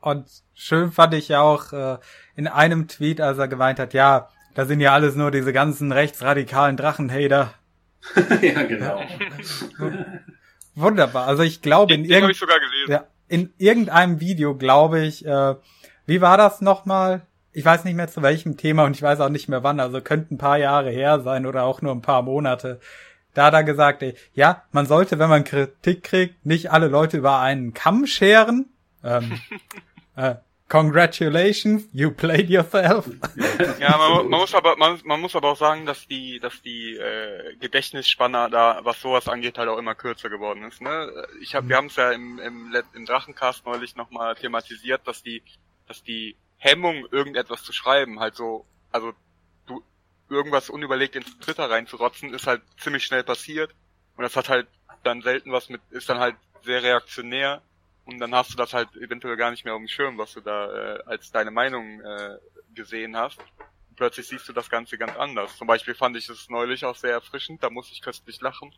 Und 0.02 0.30
schön 0.54 0.92
fand 0.92 1.14
ich 1.14 1.34
auch 1.36 1.72
äh, 1.72 1.98
in 2.36 2.48
einem 2.48 2.88
Tweet, 2.88 3.22
als 3.22 3.38
er 3.38 3.48
gemeint 3.48 3.80
hat, 3.80 3.94
ja, 3.94 4.30
da 4.58 4.66
sind 4.66 4.80
ja 4.80 4.92
alles 4.92 5.14
nur 5.14 5.30
diese 5.30 5.54
ganzen 5.54 5.92
rechtsradikalen 5.92 6.78
Drachenhater. 6.78 7.54
ja, 8.42 8.64
genau. 8.64 9.00
Wunderbar. 10.76 11.28
Also 11.28 11.44
ich 11.44 11.62
glaube 11.62 11.94
in, 11.94 12.06
irgend 12.06 12.32
ich 12.32 12.44
ja, 12.88 13.06
in 13.28 13.54
irgendeinem 13.60 14.20
Video 14.20 14.56
glaube 14.56 15.02
ich, 15.02 15.24
äh, 15.28 15.56
wie 16.08 16.22
war 16.22 16.38
das 16.38 16.62
nochmal? 16.62 17.22
Ich 17.52 17.66
weiß 17.66 17.84
nicht 17.84 17.94
mehr 17.94 18.08
zu 18.08 18.24
welchem 18.24 18.58
Thema 18.58 18.86
und 18.86 18.96
ich 18.96 19.04
weiß 19.04 19.20
auch 19.20 19.30
nicht 19.30 19.48
mehr 19.48 19.62
wann, 19.62 19.80
also 19.80 20.02
könnte 20.02 20.34
ein 20.34 20.40
paar 20.40 20.58
Jahre 20.58 20.90
her 20.90 21.20
sein 21.20 21.46
oder 21.46 21.64
auch 21.64 21.84
nur 21.84 21.92
ein 21.92 22.02
paar 22.02 22.24
Monate. 22.24 22.80
Da 23.36 23.46
hat 23.46 23.54
er 23.54 23.64
gesagt, 23.64 24.02
ey, 24.02 24.16
ja, 24.34 24.64
man 24.72 24.88
sollte, 24.88 25.20
wenn 25.20 25.30
man 25.30 25.44
Kritik 25.44 26.02
kriegt, 26.02 26.48
nicht 26.48 26.72
alle 26.72 26.88
Leute 26.88 27.18
über 27.18 27.42
einen 27.42 27.76
Kamm 27.76 28.08
scheren. 28.08 28.72
Ähm, 29.04 29.40
äh, 30.16 30.34
Congratulations, 30.70 31.88
you 31.94 32.12
played 32.12 32.50
yourself. 32.50 33.10
Ja, 33.80 33.98
man, 33.98 34.30
man, 34.30 34.40
muss 34.40 34.54
aber 34.54 34.76
man, 34.78 35.00
man, 35.04 35.20
muss 35.20 35.36
aber 35.36 35.52
auch 35.52 35.58
sagen, 35.58 35.86
dass 35.86 36.08
die 36.08 36.40
dass 36.40 36.62
die 36.62 36.96
äh, 36.96 37.56
Gedächtnisspanne 37.60 38.50
da, 38.52 38.82
was 38.84 39.02
sowas 39.02 39.28
angeht, 39.28 39.58
halt 39.58 39.70
auch 39.70 39.78
immer 39.78 39.96
kürzer 39.96 40.30
geworden 40.30 40.64
ist. 40.64 40.82
Ne? 40.82 41.12
Ich 41.42 41.56
hab, 41.56 41.68
wir 41.68 41.76
haben 41.76 41.88
es 41.88 41.96
ja 41.96 42.12
im, 42.12 42.38
im, 42.40 42.76
im 42.94 43.06
Drachencast 43.06 43.66
neulich 43.66 43.96
nochmal 43.96 44.36
thematisiert, 44.36 45.08
dass 45.08 45.24
die 45.24 45.42
dass 45.88 46.04
die 46.04 46.36
Hemmung, 46.58 47.06
irgendetwas 47.12 47.64
zu 47.64 47.72
schreiben, 47.72 48.20
halt 48.20 48.36
so, 48.36 48.66
also 48.92 49.14
du 49.68 49.84
irgendwas 50.30 50.70
unüberlegt 50.70 51.16
ins 51.16 51.38
Twitter 51.40 51.70
reinzurotzen, 51.70 52.34
ist 52.34 52.48
halt 52.48 52.62
ziemlich 52.78 53.06
schnell 53.06 53.24
passiert. 53.24 53.74
Und 54.16 54.24
das 54.24 54.36
hat 54.36 54.50
halt 54.50 54.68
dann 55.04 55.22
selten 55.22 55.52
was 55.52 55.70
mit, 55.70 55.82
ist 55.92 56.10
dann 56.10 56.20
halt 56.20 56.36
sehr 56.64 56.84
reaktionär 56.84 57.62
und 58.08 58.20
dann 58.20 58.34
hast 58.34 58.54
du 58.54 58.58
das 58.58 58.74
halt 58.74 58.96
eventuell 58.96 59.36
gar 59.36 59.52
nicht 59.52 59.66
mehr 59.66 59.74
auf 59.74 59.80
dem 59.80 59.88
Schirm, 59.88 60.18
was 60.18 60.34
du 60.34 60.40
da 60.40 60.96
äh, 60.96 61.04
als 61.06 61.30
deine 61.32 61.52
Meinung 61.52 62.00
äh, 62.00 62.38
gesehen 62.74 63.18
hast. 63.18 63.38
Und 63.38 63.98
plötzlich 63.98 64.28
siehst 64.28 64.48
du 64.48 64.54
das 64.54 64.70
Ganze 64.70 64.98
ganz 64.98 65.16
anders. 65.18 65.58
Zum 65.58 65.68
Beispiel 65.68 65.94
fand 65.94 66.16
ich 66.16 66.30
es 66.30 66.50
neulich 66.50 66.86
auch 66.86 66.96
sehr 66.96 67.12
erfrischend, 67.12 67.62
da 67.64 67.70
musste 67.70 67.94
ich 67.94 68.02
köstlich 68.02 68.40
lachen, 68.40 68.74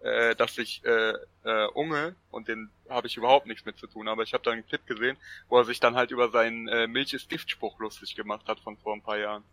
äh, 0.00 0.34
dass 0.34 0.58
ich 0.58 0.84
äh, 0.84 1.14
äh, 1.44 1.66
Unge, 1.74 2.16
und 2.32 2.48
den 2.48 2.70
habe 2.88 3.06
ich 3.06 3.16
überhaupt 3.16 3.46
nichts 3.46 3.64
mit 3.64 3.78
zu 3.78 3.86
tun, 3.86 4.08
aber 4.08 4.24
ich 4.24 4.34
habe 4.34 4.42
da 4.42 4.50
einen 4.50 4.66
Clip 4.66 4.84
gesehen, 4.84 5.16
wo 5.48 5.58
er 5.58 5.64
sich 5.64 5.78
dann 5.78 5.94
halt 5.94 6.10
über 6.10 6.30
seinen 6.30 6.66
äh, 6.66 6.88
Milch 6.88 7.12
ist 7.12 7.28
Giftspruch 7.28 7.78
lustig 7.78 8.16
gemacht 8.16 8.48
hat 8.48 8.58
von 8.60 8.76
vor 8.78 8.94
ein 8.94 9.02
paar 9.02 9.18
Jahren. 9.18 9.44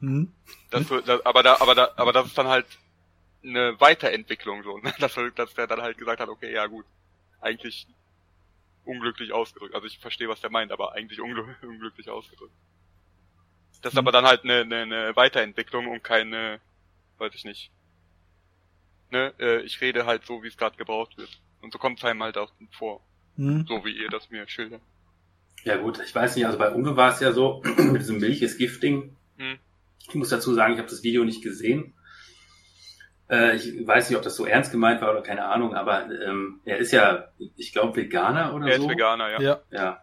Mhm. 0.00 0.30
Das, 0.70 0.86
das, 1.06 1.24
aber 1.24 1.42
da, 1.42 1.56
aber 1.60 1.74
da, 1.74 1.92
aber 1.96 2.12
das 2.12 2.26
ist 2.26 2.36
dann 2.36 2.48
halt 2.48 2.66
eine 3.42 3.80
Weiterentwicklung 3.80 4.62
so, 4.64 4.76
ne? 4.78 4.92
dass, 5.00 5.18
dass 5.34 5.54
der 5.54 5.66
dann 5.66 5.80
halt 5.80 5.96
gesagt 5.96 6.20
hat, 6.20 6.28
okay, 6.28 6.52
ja 6.52 6.66
gut, 6.66 6.84
eigentlich 7.40 7.86
unglücklich 8.84 9.32
ausgedrückt. 9.32 9.74
Also 9.74 9.86
ich 9.86 9.98
verstehe, 9.98 10.28
was 10.28 10.40
der 10.40 10.50
meint, 10.50 10.72
aber 10.72 10.92
eigentlich 10.92 11.20
ungl 11.20 11.56
unglücklich 11.62 12.08
ausgedrückt. 12.08 12.54
Das 13.82 13.92
ist 13.92 13.94
mhm. 13.94 14.06
aber 14.06 14.12
dann 14.12 14.24
halt 14.24 14.44
eine, 14.44 14.60
eine, 14.60 14.76
eine 14.76 15.16
Weiterentwicklung 15.16 15.88
und 15.88 16.02
keine, 16.02 16.60
weiß 17.18 17.34
ich 17.34 17.44
nicht. 17.44 17.70
Ne, 19.10 19.34
äh, 19.38 19.60
ich 19.62 19.80
rede 19.80 20.06
halt 20.06 20.24
so, 20.24 20.42
wie 20.42 20.48
es 20.48 20.56
gerade 20.56 20.76
gebraucht 20.76 21.18
wird. 21.18 21.40
Und 21.60 21.72
so 21.72 21.78
kommt 21.78 21.98
es 21.98 22.04
einem 22.04 22.22
halt 22.22 22.38
auch 22.38 22.50
vor. 22.70 23.02
Hm. 23.36 23.66
So 23.66 23.84
wie 23.84 23.92
ihr 23.92 24.08
das 24.08 24.30
mir 24.30 24.48
schildert. 24.48 24.80
Ja 25.64 25.76
gut, 25.76 26.00
ich 26.04 26.14
weiß 26.14 26.34
nicht, 26.36 26.46
also 26.46 26.58
bei 26.58 26.74
Uwe 26.74 26.96
war 26.96 27.12
es 27.12 27.20
ja 27.20 27.32
so, 27.32 27.62
mit 27.76 28.02
diesem 28.02 28.18
Milch 28.18 28.42
ist 28.42 28.58
Gifting. 28.58 29.16
Hm. 29.36 29.58
Ich 30.08 30.14
muss 30.14 30.30
dazu 30.30 30.54
sagen, 30.54 30.72
ich 30.72 30.78
habe 30.78 30.88
das 30.88 31.02
Video 31.02 31.24
nicht 31.24 31.42
gesehen. 31.42 31.94
Äh, 33.32 33.56
ich 33.56 33.86
weiß 33.86 34.10
nicht, 34.10 34.18
ob 34.18 34.22
das 34.22 34.36
so 34.36 34.44
ernst 34.44 34.72
gemeint 34.72 35.00
war 35.00 35.10
oder 35.10 35.22
keine 35.22 35.46
Ahnung, 35.46 35.74
aber 35.74 36.04
ähm, 36.10 36.60
er 36.66 36.76
ist 36.76 36.92
ja, 36.92 37.28
ich 37.56 37.72
glaube, 37.72 37.96
Veganer 37.96 38.54
oder 38.54 38.66
er 38.66 38.76
so. 38.76 38.82
Er 38.82 38.90
ist 38.90 38.90
Veganer, 38.90 39.30
ja. 39.30 39.40
Ja. 39.40 39.60
ja. 39.70 40.00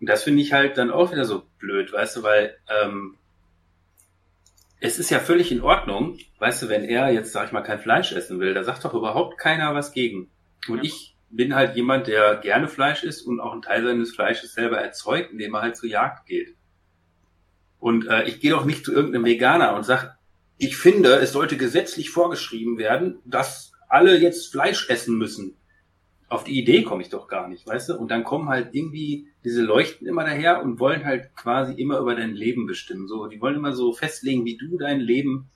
Und 0.00 0.08
das 0.08 0.24
finde 0.24 0.42
ich 0.42 0.54
halt 0.54 0.78
dann 0.78 0.90
auch 0.90 1.12
wieder 1.12 1.26
so 1.26 1.42
blöd, 1.58 1.92
weißt 1.92 2.16
du, 2.16 2.22
weil 2.22 2.56
ähm, 2.68 3.18
es 4.80 4.98
ist 4.98 5.10
ja 5.10 5.18
völlig 5.18 5.52
in 5.52 5.60
Ordnung, 5.60 6.18
weißt 6.38 6.62
du, 6.62 6.68
wenn 6.70 6.84
er 6.84 7.10
jetzt, 7.10 7.32
sag 7.32 7.46
ich 7.46 7.52
mal, 7.52 7.62
kein 7.62 7.78
Fleisch 7.78 8.12
essen 8.12 8.40
will, 8.40 8.54
da 8.54 8.64
sagt 8.64 8.84
doch 8.86 8.94
überhaupt 8.94 9.36
keiner 9.36 9.74
was 9.74 9.92
gegen. 9.92 10.30
Und 10.66 10.78
ja. 10.78 10.84
ich 10.84 11.14
bin 11.28 11.54
halt 11.54 11.76
jemand, 11.76 12.06
der 12.06 12.36
gerne 12.36 12.68
Fleisch 12.68 13.04
isst 13.04 13.26
und 13.26 13.38
auch 13.38 13.52
einen 13.52 13.62
Teil 13.62 13.84
seines 13.84 14.14
Fleisches 14.14 14.54
selber 14.54 14.78
erzeugt, 14.78 15.32
indem 15.32 15.54
er 15.54 15.60
halt 15.60 15.76
zur 15.76 15.90
Jagd 15.90 16.26
geht. 16.26 16.54
Und 17.78 18.06
äh, 18.06 18.24
ich 18.24 18.40
gehe 18.40 18.50
doch 18.50 18.64
nicht 18.64 18.84
zu 18.84 18.94
irgendeinem 18.94 19.26
Veganer 19.26 19.74
und 19.74 19.84
sag, 19.84 20.15
ich 20.58 20.76
finde, 20.76 21.16
es 21.16 21.32
sollte 21.32 21.56
gesetzlich 21.56 22.10
vorgeschrieben 22.10 22.78
werden, 22.78 23.20
dass 23.24 23.72
alle 23.88 24.18
jetzt 24.18 24.50
Fleisch 24.50 24.88
essen 24.88 25.16
müssen 25.16 25.56
auf 26.28 26.44
die 26.44 26.58
Idee 26.58 26.82
komme 26.82 27.02
ich 27.02 27.08
doch 27.08 27.28
gar 27.28 27.48
nicht, 27.48 27.66
weißt 27.66 27.90
du? 27.90 27.98
Und 27.98 28.10
dann 28.10 28.24
kommen 28.24 28.48
halt 28.48 28.74
irgendwie 28.74 29.28
diese 29.44 29.62
Leuchten 29.62 30.08
immer 30.08 30.24
daher 30.24 30.62
und 30.62 30.80
wollen 30.80 31.04
halt 31.04 31.34
quasi 31.36 31.74
immer 31.74 31.98
über 31.98 32.16
dein 32.16 32.34
Leben 32.34 32.66
bestimmen. 32.66 33.06
So, 33.06 33.26
die 33.26 33.40
wollen 33.40 33.56
immer 33.56 33.72
so 33.72 33.92
festlegen, 33.92 34.44
wie 34.44 34.56
du 34.56 34.76
dein 34.76 35.00
Leben 35.00 35.50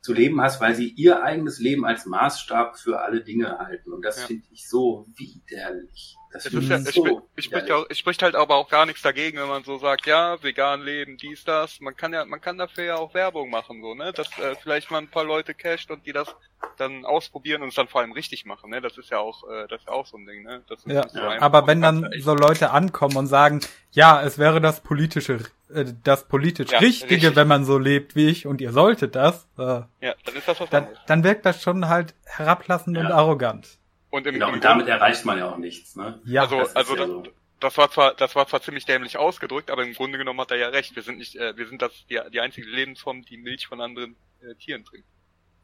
zu 0.00 0.14
leben 0.14 0.40
hast, 0.40 0.60
weil 0.60 0.74
sie 0.74 0.88
ihr 0.88 1.22
eigenes 1.22 1.58
Leben 1.58 1.84
als 1.84 2.06
Maßstab 2.06 2.78
für 2.78 3.00
alle 3.00 3.22
Dinge 3.22 3.58
halten. 3.58 3.92
Und 3.92 4.04
das 4.04 4.20
ja. 4.20 4.26
finde 4.26 4.46
ich 4.52 4.68
so 4.68 5.06
widerlich. 5.16 6.16
Das 6.44 6.46
es 6.46 6.54
ist 6.54 6.68
ja, 6.68 6.78
so 6.78 7.28
es, 7.34 7.44
spricht, 7.44 7.70
auch, 7.70 7.86
es 7.88 7.98
spricht 7.98 8.22
halt 8.22 8.34
aber 8.34 8.56
auch 8.56 8.68
gar 8.68 8.86
nichts 8.86 9.02
dagegen, 9.02 9.38
wenn 9.38 9.48
man 9.48 9.64
so 9.64 9.78
sagt, 9.78 10.06
ja, 10.06 10.42
vegan 10.42 10.82
leben, 10.82 11.16
dies, 11.16 11.44
das. 11.44 11.80
Man 11.80 11.96
kann 11.96 12.12
ja, 12.12 12.24
man 12.24 12.40
kann 12.40 12.58
dafür 12.58 12.84
ja 12.84 12.96
auch 12.96 13.14
Werbung 13.14 13.50
machen, 13.50 13.80
so, 13.80 13.94
ne? 13.94 14.12
Dass 14.12 14.28
äh, 14.38 14.54
vielleicht 14.62 14.90
mal 14.90 14.98
ein 14.98 15.08
paar 15.08 15.24
Leute 15.24 15.54
casht 15.54 15.90
und 15.90 16.06
die 16.06 16.12
das 16.12 16.34
dann 16.76 17.04
ausprobieren 17.04 17.62
und 17.62 17.68
es 17.68 17.74
dann 17.74 17.88
vor 17.88 18.00
allem 18.00 18.12
richtig 18.12 18.44
machen, 18.44 18.70
ne? 18.70 18.80
Das 18.80 18.98
ist 18.98 19.10
ja 19.10 19.18
auch, 19.18 19.48
äh, 19.48 19.66
das 19.68 19.80
ist 19.80 19.86
ja 19.86 19.92
auch 19.92 20.06
so 20.06 20.16
ein 20.16 20.26
Ding, 20.26 20.42
ne? 20.42 20.62
Das 20.68 20.84
ist 20.84 20.92
ja, 20.92 21.08
so 21.08 21.20
aber 21.20 21.66
wenn 21.66 21.80
dann 21.80 22.10
so 22.20 22.34
Leute 22.34 22.70
ankommen 22.70 23.16
und 23.16 23.26
sagen, 23.26 23.60
ja, 23.92 24.22
es 24.22 24.38
wäre 24.38 24.60
das 24.60 24.80
politische, 24.82 25.40
äh, 25.72 25.86
das 26.04 26.28
politisch 26.28 26.70
ja, 26.70 26.78
Richtige, 26.78 27.14
richtig. 27.14 27.36
wenn 27.36 27.48
man 27.48 27.64
so 27.64 27.78
lebt 27.78 28.14
wie 28.14 28.28
ich 28.28 28.46
und 28.46 28.60
ihr 28.60 28.72
solltet 28.72 29.14
das, 29.14 29.48
äh, 29.58 29.62
ja, 29.62 30.14
dann 30.24 30.36
ist 30.36 30.48
das 30.48 30.60
was 30.60 30.70
dann, 30.70 30.88
dann 31.06 31.24
wirkt 31.24 31.46
das 31.46 31.62
schon 31.62 31.88
halt 31.88 32.14
herablassend 32.24 32.96
ja. 32.96 33.04
und 33.04 33.12
arrogant. 33.12 33.78
Und, 34.16 34.26
im, 34.26 34.32
genau, 34.32 34.50
und 34.50 34.64
damit 34.64 34.88
erreicht 34.88 35.26
man 35.26 35.36
ja 35.36 35.50
auch 35.50 35.58
nichts. 35.58 35.94
Ne? 35.94 36.18
Ja, 36.24 36.44
also, 36.44 36.60
das 36.60 36.74
also 36.74 36.96
ja 36.96 37.00
das, 37.00 37.08
so. 37.08 37.24
das 37.60 37.76
war 37.76 37.90
zwar, 37.90 38.14
das 38.14 38.34
war 38.34 38.48
zwar 38.48 38.62
ziemlich 38.62 38.86
dämlich 38.86 39.18
ausgedrückt, 39.18 39.70
aber 39.70 39.84
im 39.84 39.92
Grunde 39.92 40.16
genommen 40.16 40.40
hat 40.40 40.50
er 40.50 40.56
ja 40.56 40.68
recht. 40.68 40.96
Wir 40.96 41.02
sind 41.02 41.18
nicht, 41.18 41.36
äh, 41.36 41.54
wir 41.54 41.68
sind 41.68 41.82
das 41.82 41.92
die, 42.08 42.18
die 42.32 42.40
einzige 42.40 42.66
Lebensform, 42.66 43.26
die 43.26 43.36
Milch 43.36 43.66
von 43.66 43.82
anderen 43.82 44.16
äh, 44.40 44.54
Tieren 44.54 44.86
trinkt. 44.86 45.06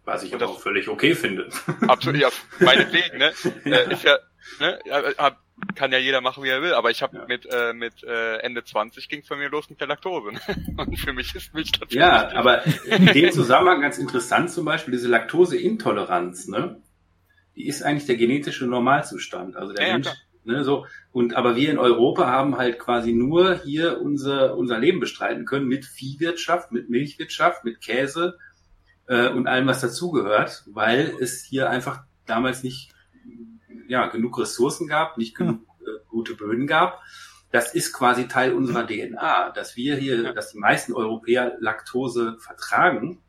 Was 0.04 0.22
ich 0.22 0.34
aber 0.34 0.50
auch 0.50 0.60
völlig 0.60 0.88
okay 0.88 1.14
finde. 1.14 1.48
Absolut, 1.88 2.20
ja, 2.20 2.28
meinetwegen, 2.60 3.16
ne? 3.16 3.32
Äh, 3.64 3.90
ist 3.90 4.04
ja, 4.04 4.18
ne? 4.60 4.78
Kann 5.74 5.92
ja 5.92 5.98
jeder 5.98 6.20
machen, 6.20 6.42
wie 6.44 6.48
er 6.48 6.60
will, 6.60 6.74
aber 6.74 6.90
ich 6.90 7.00
habe 7.02 7.16
ja. 7.16 7.24
mit, 7.26 7.46
äh, 7.50 7.72
mit 7.72 8.02
äh, 8.02 8.38
Ende 8.38 8.64
20 8.64 9.08
ging 9.08 9.20
es 9.20 9.28
bei 9.28 9.36
mir 9.36 9.48
los 9.48 9.70
mit 9.70 9.80
der 9.80 9.86
Laktose. 9.86 10.32
Ne? 10.32 10.40
Und 10.76 10.98
für 10.98 11.14
mich 11.14 11.34
ist 11.34 11.54
Milch 11.54 11.72
tatsächlich. 11.72 12.00
Ja, 12.00 12.30
aber 12.34 12.66
in 12.84 13.06
dem 13.06 13.32
Zusammenhang 13.32 13.80
ganz 13.80 13.96
interessant 13.96 14.50
zum 14.50 14.66
Beispiel 14.66 14.92
diese 14.92 15.08
Laktoseintoleranz, 15.08 16.48
ne? 16.48 16.82
Die 17.56 17.66
ist 17.66 17.82
eigentlich 17.82 18.06
der 18.06 18.16
genetische 18.16 18.66
Normalzustand. 18.66 19.56
Also 19.56 19.72
der 19.72 19.86
ja, 19.86 19.92
Mensch, 19.94 20.06
ja, 20.06 20.14
ne, 20.44 20.64
so. 20.64 20.86
Und 21.12 21.34
aber 21.34 21.56
wir 21.56 21.70
in 21.70 21.78
Europa 21.78 22.26
haben 22.26 22.56
halt 22.56 22.78
quasi 22.78 23.12
nur 23.12 23.54
hier 23.54 24.00
unser, 24.00 24.56
unser 24.56 24.78
Leben 24.78 25.00
bestreiten 25.00 25.44
können 25.44 25.66
mit 25.66 25.84
Viehwirtschaft, 25.84 26.72
mit 26.72 26.90
Milchwirtschaft, 26.90 27.64
mit 27.64 27.80
Käse 27.80 28.38
äh, 29.06 29.28
und 29.28 29.46
allem, 29.46 29.66
was 29.66 29.80
dazugehört, 29.80 30.64
weil 30.66 31.14
es 31.20 31.44
hier 31.44 31.70
einfach 31.70 32.04
damals 32.26 32.62
nicht 32.62 32.92
ja, 33.88 34.06
genug 34.06 34.38
Ressourcen 34.38 34.86
gab, 34.88 35.18
nicht 35.18 35.36
genug 35.36 35.60
hm. 35.78 35.86
äh, 35.86 35.98
gute 36.08 36.34
Böden 36.34 36.66
gab. 36.66 37.00
Das 37.50 37.74
ist 37.74 37.92
quasi 37.92 38.28
Teil 38.28 38.54
unserer 38.54 38.86
DNA, 38.86 39.50
dass 39.50 39.76
wir 39.76 39.96
hier, 39.96 40.32
dass 40.32 40.52
die 40.52 40.58
meisten 40.58 40.94
Europäer 40.94 41.56
Laktose 41.60 42.38
vertragen 42.38 43.20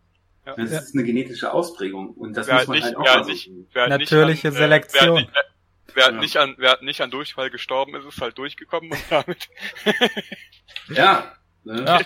ja. 0.46 0.56
Das 0.56 0.72
ist 0.72 0.96
eine 0.96 1.04
genetische 1.04 1.54
Ausprägung 1.54 2.12
und 2.12 2.36
das 2.36 2.48
wer 2.48 2.56
muss 2.56 2.68
man 2.68 2.76
nicht, 2.78 2.86
halt 2.86 2.98
auch 2.98 3.06
wer 3.06 3.26
nicht, 3.26 3.52
wer 3.72 3.88
Natürliche 3.88 4.48
an, 4.50 4.54
Selektion. 4.54 5.18
Äh, 5.20 5.28
wer, 5.34 5.96
wer, 5.96 6.06
ja. 6.06 6.20
nicht 6.20 6.38
an, 6.38 6.56
wer 6.58 6.82
nicht 6.82 7.02
an 7.02 7.12
Durchfall 7.12 7.50
gestorben 7.50 7.96
ist, 7.96 8.06
ist 8.06 8.22
halt 8.22 8.38
durchgekommen 8.38 8.92
und 8.92 9.04
damit. 9.10 9.50
ja. 10.90 11.34
Ne? 11.64 11.86
ja. 11.86 12.02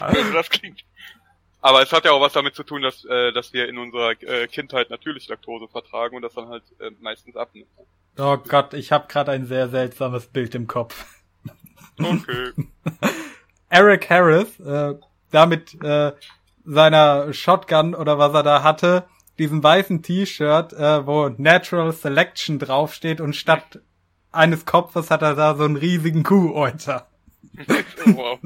also 0.00 0.32
das 0.32 0.48
klingt. 0.48 0.84
Aber 1.60 1.82
es 1.82 1.92
hat 1.92 2.04
ja 2.04 2.12
auch 2.12 2.20
was 2.20 2.32
damit 2.32 2.54
zu 2.54 2.62
tun, 2.62 2.82
dass, 2.82 3.04
äh, 3.04 3.32
dass 3.32 3.52
wir 3.52 3.68
in 3.68 3.78
unserer 3.78 4.12
äh, 4.22 4.46
Kindheit 4.46 4.90
natürlich 4.90 5.28
Laktose 5.28 5.68
vertragen 5.68 6.16
und 6.16 6.22
das 6.22 6.34
dann 6.34 6.48
halt 6.48 6.62
äh, 6.78 6.90
meistens 7.00 7.36
abnimmt. 7.36 7.68
Oh 8.16 8.36
Gott, 8.36 8.74
ich 8.74 8.90
habe 8.92 9.08
gerade 9.08 9.32
ein 9.32 9.44
sehr 9.46 9.68
seltsames 9.68 10.26
Bild 10.26 10.54
im 10.54 10.66
Kopf. 10.66 11.04
Okay. 11.98 12.52
Eric 13.68 14.08
Harris, 14.08 14.58
äh, 14.60 14.94
damit 15.30 15.74
äh, 15.82 16.12
seiner 16.68 17.32
Shotgun 17.32 17.94
oder 17.94 18.18
was 18.18 18.34
er 18.34 18.42
da 18.42 18.62
hatte, 18.62 19.08
diesem 19.38 19.62
weißen 19.62 20.02
T-Shirt, 20.02 20.74
äh, 20.74 21.06
wo 21.06 21.30
Natural 21.30 21.92
Selection 21.92 22.58
draufsteht 22.58 23.22
und 23.22 23.34
statt 23.34 23.80
eines 24.32 24.66
Kopfes 24.66 25.10
hat 25.10 25.22
er 25.22 25.34
da 25.34 25.54
so 25.54 25.64
einen 25.64 25.76
riesigen 25.76 26.22
Kuhäuter. 26.22 27.08
oh, 27.56 27.72
wow. 28.14 28.38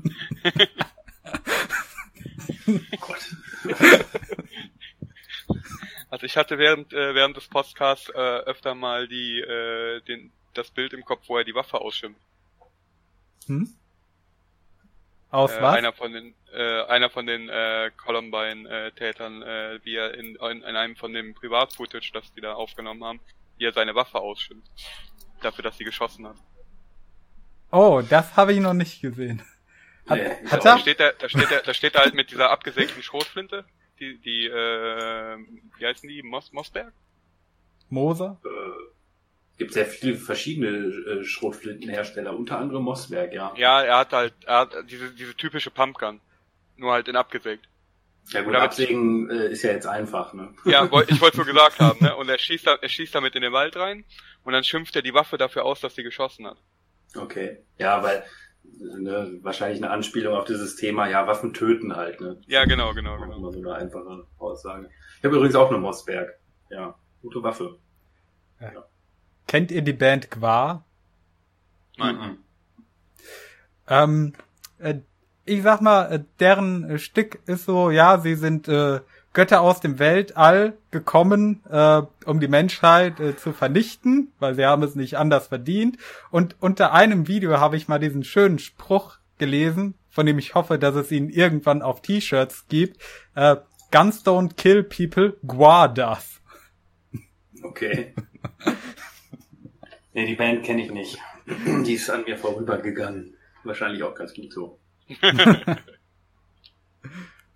also 6.11 6.27
ich 6.27 6.37
hatte 6.37 6.59
während 6.59 6.93
äh, 6.93 7.15
während 7.17 7.37
des 7.37 7.49
Podcasts 7.49 8.09
äh, 8.11 8.13
öfter 8.13 8.77
mal 8.77 9.09
die 9.09 9.41
äh, 9.41 10.01
den 10.03 10.31
das 10.55 10.71
Bild 10.71 10.93
im 10.93 11.05
Kopf, 11.05 11.29
wo 11.29 11.39
er 11.39 11.45
die 11.45 11.55
Waffe 11.55 11.81
ausschimpft. 11.81 12.21
Hm? 13.47 13.75
Aus 15.33 15.51
äh, 15.51 15.63
was? 15.63 15.77
Einer 15.77 15.93
von 15.95 16.13
den, 16.13 16.35
äh, 16.53 16.83
einer 16.85 17.09
von 17.09 17.27
den 17.27 17.49
äh, 17.49 17.91
Columbine-Tätern, 17.97 19.43
äh, 19.43 19.81
wie 19.83 19.97
er 19.97 20.13
in, 20.15 20.37
in, 20.37 20.63
in 20.63 20.77
einem 20.77 20.95
von 20.95 21.13
dem 21.15 21.35
Privat-Footage, 21.35 22.13
das 22.13 22.33
die 22.35 22.43
da 22.43 22.53
aufgenommen 22.53 23.03
haben, 23.03 23.21
wie 23.57 23.65
er 23.65 23.73
seine 23.73 23.95
Waffe 23.95 24.21
ausschimpft. 24.21 24.71
Dafür, 25.41 25.65
dass 25.65 25.79
sie 25.79 25.85
geschossen 25.85 26.29
hat. 26.29 26.37
Oh, 27.73 28.03
das 28.07 28.37
habe 28.37 28.53
ich 28.53 28.61
noch 28.61 28.75
nicht 28.75 29.01
gesehen. 29.01 29.43
Hat, 30.07 30.19
nee, 30.19 30.49
hat 30.51 30.65
er? 30.65 30.75
Da 30.75 30.79
steht 30.79 31.01
er, 31.01 31.15
da 31.15 31.29
steht 31.31 31.51
er, 31.51 31.63
da 31.63 31.75
steht 31.75 31.95
er 31.95 32.03
halt 32.03 32.15
mit 32.15 32.31
dieser 32.31 32.51
abgesägten 32.51 33.03
Schrotflinte, 33.03 33.65
die, 33.99 34.19
die, 34.19 34.47
äh, 34.47 35.39
wie 35.79 35.87
heißen 35.87 36.09
die? 36.09 36.23
Mos 36.23 36.53
Mossberg? 36.53 36.93
Moser? 37.89 38.39
Äh, 38.45 38.49
gibt 39.63 39.75
sehr 39.75 39.87
viele 39.87 40.17
verschiedene 40.17 40.69
äh, 40.69 41.25
Schrotflintenhersteller, 41.25 42.37
unter 42.37 42.59
anderem 42.59 42.83
Mossberg, 42.83 43.33
ja. 43.33 43.55
Ja, 43.57 43.81
er 43.81 43.99
hat 43.99 44.13
halt, 44.13 44.35
er 44.45 44.59
hat 44.59 44.75
diese, 44.91 45.13
diese 45.13 45.37
typische 45.37 45.71
Pumpgun. 45.71 46.21
Nur 46.77 46.93
halt 46.93 47.07
in 47.07 47.15
abgesägt. 47.15 47.69
Ja 48.31 48.43
gut, 48.43 48.57
absägen 48.57 49.31
äh, 49.31 49.51
ist 49.51 49.63
ja 49.63 49.71
jetzt 49.71 49.87
einfach, 49.87 50.35
ne? 50.35 50.53
Ja, 50.65 50.85
ich 50.85 51.21
wollte 51.21 51.37
so 51.37 51.45
gesagt 51.45 51.79
haben, 51.79 52.05
ne? 52.05 52.17
Und 52.19 52.29
er 52.29 52.39
schießt, 52.39 52.67
da, 52.67 52.75
er 52.75 52.89
schießt 52.89 53.15
damit 53.15 53.37
in 53.37 53.43
den 53.43 53.53
Wald 53.53 53.77
rein 53.77 54.05
und 54.43 54.53
dann 54.53 54.65
schimpft 54.65 54.97
er 54.97 55.03
die 55.03 55.15
Waffe 55.15 55.39
dafür 55.39 55.65
aus, 55.65 55.81
dass 55.81 55.95
sie 55.95 56.03
geschossen 56.03 56.47
hat. 56.49 56.57
Okay. 57.17 57.59
Ja, 57.79 58.03
weil 58.03 58.25
ne, 58.65 59.39
wahrscheinlich 59.43 59.81
eine 59.81 59.93
Anspielung 59.93 60.35
auf 60.35 60.45
dieses 60.45 60.75
Thema, 60.75 61.09
ja, 61.09 61.29
Waffen 61.29 61.55
töten 61.55 61.95
halt, 61.95 62.21
ne? 62.21 62.41
Ja, 62.49 62.65
genau, 62.65 62.95
genau, 62.95 63.17
genau. 63.17 63.37
Immer 63.37 63.53
so 63.53 63.59
eine 63.61 63.75
einfache 63.75 64.27
Aussage. 64.39 64.91
Ich 65.19 65.25
habe 65.25 65.37
übrigens 65.37 65.55
auch 65.55 65.69
eine 65.69 65.79
Mossberg. 65.79 66.37
Ja, 66.71 66.97
gute 67.21 67.43
Waffe. 67.45 67.79
Ja. 68.61 68.73
ja. 68.73 68.85
Kennt 69.53 69.71
ihr 69.71 69.83
die 69.83 69.93
Band 69.93 70.31
Qua? 70.31 70.83
Nein. 71.99 72.17
Mhm. 72.17 72.39
Ähm, 73.87 74.33
äh, 74.79 74.95
ich 75.45 75.63
sag 75.63 75.83
mal, 75.83 76.11
äh, 76.11 76.21
deren 76.41 76.99
Stück 76.99 77.39
ist 77.45 77.67
so, 77.67 77.91
ja, 77.91 78.19
sie 78.19 78.35
sind 78.35 78.67
äh, 78.67 79.01
Götter 79.35 79.61
aus 79.61 79.81
dem 79.81 79.99
Weltall 79.99 80.79
gekommen, 80.91 81.63
äh, 81.69 82.01
um 82.25 82.41
die 82.41 82.49
Menschheit 82.49 83.21
äh, 83.21 83.37
zu 83.37 83.53
vernichten, 83.53 84.33
weil 84.39 84.55
sie 84.55 84.65
haben 84.65 84.83
es 84.85 84.95
nicht 84.95 85.19
anders 85.19 85.49
verdient. 85.49 85.99
Und 86.31 86.57
unter 86.61 86.95
einem 86.95 87.29
Video 87.29 87.61
habe 87.61 87.77
ich 87.77 87.89
mal 87.89 87.99
diesen 87.99 88.25
schönen 88.25 88.59
Spruch 88.59 89.19
gelesen, 89.37 89.93
von 90.09 90.25
dem 90.25 90.39
ich 90.39 90.55
hoffe, 90.55 90.79
dass 90.79 90.95
es 90.95 91.13
ihn 91.13 91.29
irgendwann 91.29 91.83
auf 91.83 92.01
T-Shirts 92.01 92.69
gibt. 92.69 93.03
Äh, 93.35 93.57
Guns 93.91 94.25
don't 94.25 94.55
kill 94.55 94.83
people, 94.83 95.37
Gua 95.47 95.89
does. 95.89 96.41
Okay. 97.63 98.15
Nee, 100.15 100.27
die 100.27 100.35
Band 100.35 100.65
kenne 100.65 100.85
ich 100.85 100.91
nicht. 100.91 101.19
Die 101.47 101.95
ist 101.95 102.11
an 102.11 102.25
mir 102.25 102.37
vorübergegangen. 102.37 103.35
Wahrscheinlich 103.65 104.03
auch 104.03 104.15
ganz 104.15 104.35
gut 104.35 104.53
so. 104.53 104.79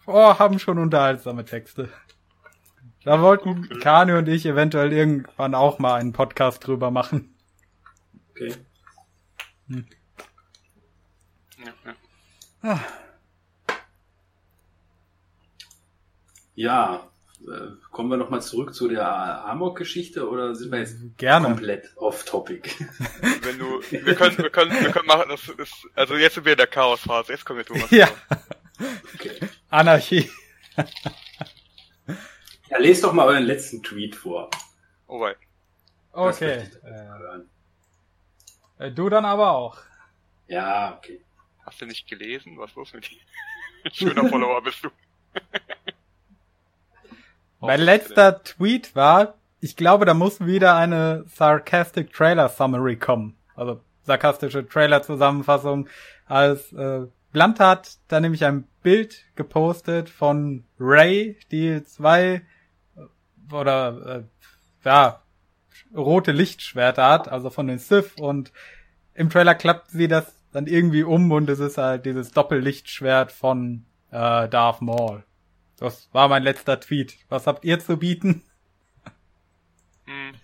oh, 0.06 0.38
haben 0.38 0.58
schon 0.58 0.78
unterhaltsame 0.78 1.44
Texte. 1.44 1.90
Da 3.04 3.20
wollten 3.20 3.68
okay. 3.70 3.78
Kani 3.78 4.12
und 4.12 4.28
ich 4.28 4.46
eventuell 4.46 4.92
irgendwann 4.92 5.54
auch 5.54 5.78
mal 5.78 5.94
einen 5.94 6.12
Podcast 6.12 6.66
drüber 6.66 6.90
machen. 6.90 7.36
Okay. 8.30 8.54
Hm. 9.68 9.86
Ja, 11.58 11.72
ja. 11.84 11.94
Ah. 12.62 12.80
ja 16.54 17.10
kommen 17.90 18.10
wir 18.10 18.16
nochmal 18.16 18.42
zurück 18.42 18.74
zu 18.74 18.88
der 18.88 19.44
Amok-Geschichte 19.44 20.28
oder 20.28 20.54
sind 20.54 20.72
wir 20.72 20.80
jetzt 20.80 20.96
Gerne. 21.16 21.48
komplett 21.48 21.92
off-topic? 21.96 22.70
Wenn 23.42 23.58
du, 23.58 23.80
wir 23.90 24.14
können, 24.14 24.38
wir 24.38 24.50
können, 24.50 24.72
wir 24.72 24.90
können 24.90 25.06
machen, 25.06 25.28
das 25.28 25.48
ist, 25.48 25.86
also 25.94 26.16
jetzt 26.16 26.34
sind 26.34 26.44
wir 26.44 26.52
in 26.52 26.58
der 26.58 26.66
Chaos-Phase, 26.66 27.32
jetzt 27.32 27.44
kommen 27.44 27.58
wir 27.58 27.66
Thomas. 27.66 27.90
Ja. 27.90 28.08
Okay. 29.14 29.38
Anarchie. 29.70 30.30
Ja, 32.68 32.78
lest 32.78 33.04
doch 33.04 33.12
mal 33.12 33.26
euren 33.26 33.44
letzten 33.44 33.82
Tweet 33.82 34.16
vor. 34.16 34.50
Oh 35.06 35.20
wei. 35.20 35.36
Okay. 36.12 36.68
Äh, 38.78 38.90
du 38.90 39.08
dann 39.08 39.24
aber 39.24 39.52
auch. 39.52 39.78
Ja, 40.48 40.96
okay. 40.96 41.20
Hast 41.64 41.80
du 41.80 41.86
nicht 41.86 42.08
gelesen? 42.08 42.58
Was 42.58 42.70
ist 42.70 42.76
los 42.76 42.92
mit 42.92 43.08
dir? 43.08 43.18
Schöner 43.92 44.28
Follower 44.28 44.62
bist 44.62 44.82
du. 44.84 44.90
Mein 47.60 47.80
letzter 47.80 48.42
Tweet 48.42 48.94
war, 48.94 49.34
ich 49.60 49.76
glaube, 49.76 50.04
da 50.04 50.14
muss 50.14 50.40
wieder 50.40 50.76
eine 50.76 51.24
Sarcastic 51.26 52.12
Trailer 52.12 52.48
Summary 52.48 52.96
kommen. 52.96 53.36
Also 53.54 53.80
sarkastische 54.06 54.66
Trailer-Zusammenfassung. 54.66 55.88
Als 56.26 56.72
äh, 56.72 57.06
Blunt 57.32 57.60
hat 57.60 57.98
da 58.08 58.20
nämlich 58.20 58.44
ein 58.44 58.64
Bild 58.82 59.24
gepostet 59.34 60.08
von 60.08 60.64
Ray, 60.78 61.38
die 61.50 61.82
zwei 61.84 62.42
äh, 62.96 63.52
oder 63.54 64.22
äh, 64.22 64.22
ja 64.84 65.22
rote 65.94 66.32
Lichtschwerter 66.32 67.06
hat, 67.08 67.28
also 67.28 67.50
von 67.50 67.66
den 67.66 67.78
Sith 67.78 68.14
und 68.18 68.52
im 69.14 69.30
Trailer 69.30 69.54
klappt 69.54 69.90
sie 69.90 70.08
das 70.08 70.34
dann 70.52 70.66
irgendwie 70.66 71.02
um 71.02 71.30
und 71.32 71.50
es 71.50 71.58
ist 71.58 71.78
halt 71.78 72.06
dieses 72.06 72.32
Doppellichtschwert 72.32 73.32
von 73.32 73.84
äh, 74.10 74.48
Darth 74.48 74.80
Maul. 74.80 75.24
Das 75.78 76.08
war 76.12 76.28
mein 76.28 76.42
letzter 76.42 76.80
Tweet. 76.80 77.18
Was 77.28 77.46
habt 77.46 77.64
ihr 77.64 77.78
zu 77.78 77.98
bieten? 77.98 78.42
Hm. 80.06 80.34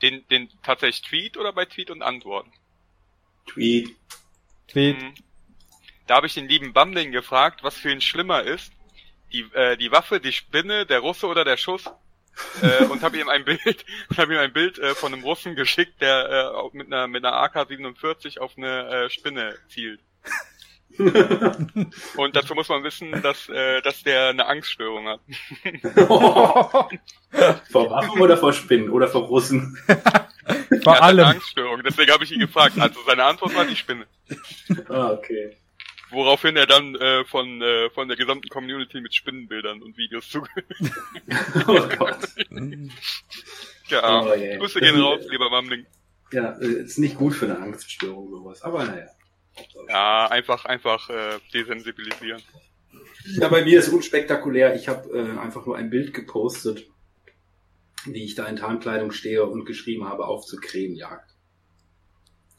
Den, 0.00 0.26
den 0.28 0.48
tatsächlich 0.62 1.02
Tweet 1.02 1.36
oder 1.36 1.52
bei 1.52 1.64
Tweet 1.64 1.90
und 1.90 2.02
Antworten? 2.02 2.52
Tweet. 3.46 3.94
Tweet. 4.68 5.00
Hm. 5.00 5.14
Da 6.06 6.16
habe 6.16 6.26
ich 6.26 6.34
den 6.34 6.48
lieben 6.48 6.72
Bamling 6.72 7.12
gefragt, 7.12 7.62
was 7.62 7.76
für 7.76 7.92
ihn 7.92 8.00
schlimmer 8.00 8.42
ist. 8.42 8.72
Die, 9.32 9.42
äh, 9.52 9.76
die 9.76 9.92
Waffe, 9.92 10.20
die 10.20 10.32
Spinne, 10.32 10.86
der 10.86 11.00
Russe 11.00 11.26
oder 11.26 11.44
der 11.44 11.56
Schuss? 11.56 11.84
äh, 12.62 12.84
und 12.84 13.02
habe 13.02 13.18
ihm 13.18 13.28
ein 13.28 13.44
Bild, 13.44 13.84
habe 14.16 14.34
ihm 14.34 14.40
ein 14.40 14.52
Bild 14.52 14.78
äh, 14.78 14.94
von 14.94 15.12
einem 15.12 15.22
Russen 15.22 15.54
geschickt, 15.54 16.00
der 16.00 16.54
äh, 16.54 16.76
mit 16.76 16.86
einer 16.86 17.06
mit 17.06 17.24
einer 17.24 17.36
AK-47 17.36 18.38
auf 18.38 18.56
eine 18.56 19.04
äh, 19.04 19.10
Spinne 19.10 19.58
zielt. 19.68 20.00
und 22.16 22.36
dazu 22.36 22.54
muss 22.54 22.68
man 22.68 22.84
wissen, 22.84 23.12
dass, 23.22 23.48
äh, 23.48 23.80
dass 23.82 24.02
der 24.02 24.28
eine 24.28 24.46
Angststörung 24.46 25.08
hat. 25.08 25.20
vor 27.70 27.90
Waffen 27.90 28.20
oder 28.20 28.36
vor 28.36 28.52
Spinnen 28.52 28.90
oder 28.90 29.08
vor 29.08 29.22
Russen? 29.22 29.78
vor 30.84 31.02
allem. 31.02 31.20
Eine 31.20 31.26
Angststörung, 31.26 31.82
deswegen 31.84 32.12
habe 32.12 32.24
ich 32.24 32.32
ihn 32.32 32.40
gefragt. 32.40 32.78
Also 32.78 33.00
seine 33.06 33.24
Antwort 33.24 33.54
war 33.54 33.64
die 33.64 33.76
Spinne. 33.76 34.06
Ah, 34.88 35.12
okay. 35.12 35.56
Woraufhin 36.10 36.56
er 36.56 36.66
dann 36.66 36.94
äh, 36.94 37.24
von, 37.24 37.62
äh, 37.62 37.88
von 37.90 38.08
der 38.08 38.18
gesamten 38.18 38.48
Community 38.48 39.00
mit 39.00 39.14
Spinnenbildern 39.14 39.80
und 39.82 39.96
Videos 39.96 40.28
zugehört. 40.28 40.66
oh 41.66 41.88
Gott. 41.96 42.18
ja, 43.88 44.22
oh, 44.22 44.34
yeah. 44.34 44.58
Grüße 44.58 44.80
gehen 44.80 45.00
raus, 45.00 45.22
lieber 45.30 45.48
Mamling. 45.48 45.86
Ja, 46.32 46.50
ist 46.50 46.98
nicht 46.98 47.16
gut 47.16 47.34
für 47.34 47.46
eine 47.46 47.58
Angststörung 47.58 48.30
sowas, 48.30 48.62
aber 48.62 48.84
naja. 48.84 49.06
Ja, 49.88 50.26
einfach, 50.26 50.64
einfach 50.64 51.08
äh, 51.10 51.38
desensibilisieren. 51.52 52.42
Ja, 53.24 53.48
bei 53.48 53.64
mir 53.64 53.78
ist 53.78 53.88
unspektakulär. 53.88 54.74
Ich 54.74 54.88
habe 54.88 55.08
äh, 55.10 55.38
einfach 55.38 55.66
nur 55.66 55.76
ein 55.76 55.90
Bild 55.90 56.14
gepostet, 56.14 56.86
wie 58.04 58.24
ich 58.24 58.34
da 58.34 58.46
in 58.46 58.56
Tarnkleidung 58.56 59.12
stehe 59.12 59.44
und 59.44 59.64
geschrieben 59.64 60.08
habe, 60.08 60.26
auf 60.26 60.44
zur 60.44 60.60
Krähenjagd. 60.60 61.34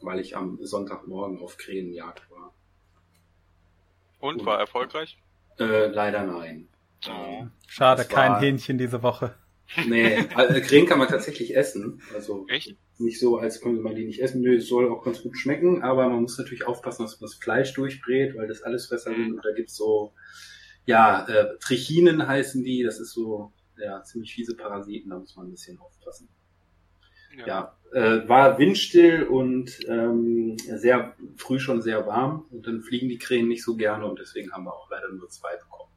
Weil 0.02 0.20
ich 0.20 0.36
am 0.36 0.60
Sonntagmorgen 0.62 1.40
auf 1.40 1.58
Krähenjagd 1.58 2.30
war. 2.32 2.54
Und, 4.20 4.46
war 4.46 4.60
erfolgreich? 4.60 5.18
Äh, 5.60 5.88
leider 5.88 6.24
nein. 6.24 6.70
Oh. 7.10 7.48
Schade, 7.68 8.06
kein 8.06 8.40
Hähnchen 8.40 8.78
diese 8.78 9.04
Woche. 9.04 9.36
Nee, 9.88 10.18
also 10.36 10.60
Krähen 10.62 10.86
kann 10.86 11.00
man 11.00 11.08
tatsächlich 11.08 11.56
essen. 11.56 12.02
Also 12.14 12.46
Echt? 12.48 12.76
nicht 13.00 13.20
so, 13.20 13.38
als 13.38 13.62
könnte 13.62 13.82
man 13.82 13.96
die 13.96 14.06
nicht 14.06 14.22
essen. 14.22 14.42
Nö, 14.42 14.58
es 14.58 14.68
soll 14.68 14.90
auch 14.92 15.04
ganz 15.04 15.24
gut 15.24 15.38
schmecken, 15.38 15.82
aber 15.82 16.08
man 16.10 16.22
muss 16.22 16.38
natürlich 16.38 16.68
aufpassen, 16.68 17.04
dass 17.04 17.20
man 17.20 17.30
das 17.30 17.36
Fleisch 17.36 17.74
durchbrät, 17.74 18.36
weil 18.36 18.48
das 18.48 18.62
alles 18.62 18.88
Fresser 18.88 19.12
mhm. 19.12 19.16
sind. 19.16 19.34
Und 19.36 19.46
da 19.46 19.52
gibt's 19.54 19.76
so, 19.76 20.14
ja, 20.86 21.26
äh, 21.28 21.58
Trichinen 21.60 22.28
heißen 22.28 22.64
die. 22.64 22.84
Das 22.84 23.00
ist 23.00 23.14
so, 23.14 23.52
ja, 23.78 24.04
ziemlich 24.04 24.34
fiese 24.34 24.56
Parasiten, 24.56 25.10
da 25.10 25.20
muss 25.20 25.36
man 25.36 25.48
ein 25.48 25.52
bisschen 25.52 25.80
aufpassen. 25.80 26.30
Ja, 27.38 27.48
ja 27.48 27.78
äh, 27.94 28.28
war 28.28 28.58
windstill 28.58 29.24
und 29.24 29.80
ähm, 29.88 30.58
sehr 30.58 31.16
früh 31.38 31.60
schon 31.60 31.82
sehr 31.82 32.06
warm 32.08 32.46
und 32.52 32.68
dann 32.68 32.82
fliegen 32.82 33.10
die 33.10 33.18
Krähen 33.18 33.48
nicht 33.48 33.64
so 33.64 33.76
gerne 33.76 34.06
und 34.06 34.20
deswegen 34.20 34.52
haben 34.52 34.66
wir 34.66 34.74
auch 34.74 34.90
leider 34.90 35.12
nur 35.12 35.30
zwei 35.30 35.56
bekommen. 35.58 35.92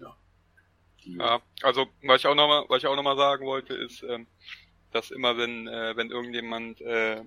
Ja, 0.00 0.16
ja 1.04 1.40
also 1.62 1.88
was 2.02 2.20
ich 2.20 2.26
auch 2.26 2.34
nochmal, 2.34 2.64
was 2.68 2.78
ich 2.82 2.86
auch 2.86 2.96
noch 2.96 3.02
mal 3.02 3.16
sagen 3.16 3.46
wollte, 3.46 3.74
ist, 3.74 4.02
ähm, 4.02 4.26
dass 4.92 5.10
immer 5.10 5.36
wenn 5.36 5.66
äh, 5.66 5.96
wenn 5.96 6.10
irgendjemand 6.10 6.80
äh, 6.80 7.22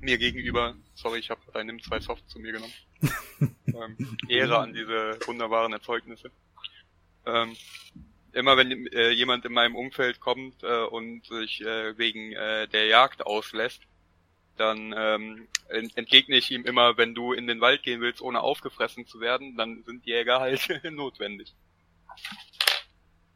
mir 0.00 0.18
gegenüber, 0.18 0.76
sorry, 0.94 1.18
ich 1.18 1.30
habe 1.30 1.40
deinen 1.52 1.80
zwei 1.80 2.00
Soft 2.00 2.28
zu 2.30 2.38
mir 2.38 2.52
genommen, 2.52 2.72
ähm, 3.66 4.16
Ehre 4.28 4.58
an 4.58 4.72
diese 4.72 5.18
wunderbaren 5.26 5.72
Erzeugnisse. 5.72 6.30
Ähm, 7.26 7.56
immer 8.32 8.56
wenn 8.56 8.86
äh, 8.88 9.10
jemand 9.10 9.44
in 9.44 9.52
meinem 9.52 9.74
Umfeld 9.74 10.20
kommt 10.20 10.62
äh, 10.62 10.84
und 10.84 11.26
sich 11.26 11.60
äh, 11.62 11.98
wegen 11.98 12.32
äh, 12.32 12.68
der 12.68 12.86
Jagd 12.86 13.26
auslässt, 13.26 13.82
dann 14.56 14.94
ähm, 14.96 15.48
entgegne 15.68 16.36
ich 16.36 16.50
ihm 16.50 16.64
immer, 16.64 16.96
wenn 16.96 17.14
du 17.14 17.32
in 17.32 17.46
den 17.46 17.60
Wald 17.60 17.82
gehen 17.82 18.00
willst, 18.00 18.22
ohne 18.22 18.40
aufgefressen 18.40 19.06
zu 19.06 19.20
werden, 19.20 19.56
dann 19.56 19.82
sind 19.84 20.06
Jäger 20.06 20.40
halt 20.40 20.82
notwendig. 20.90 21.54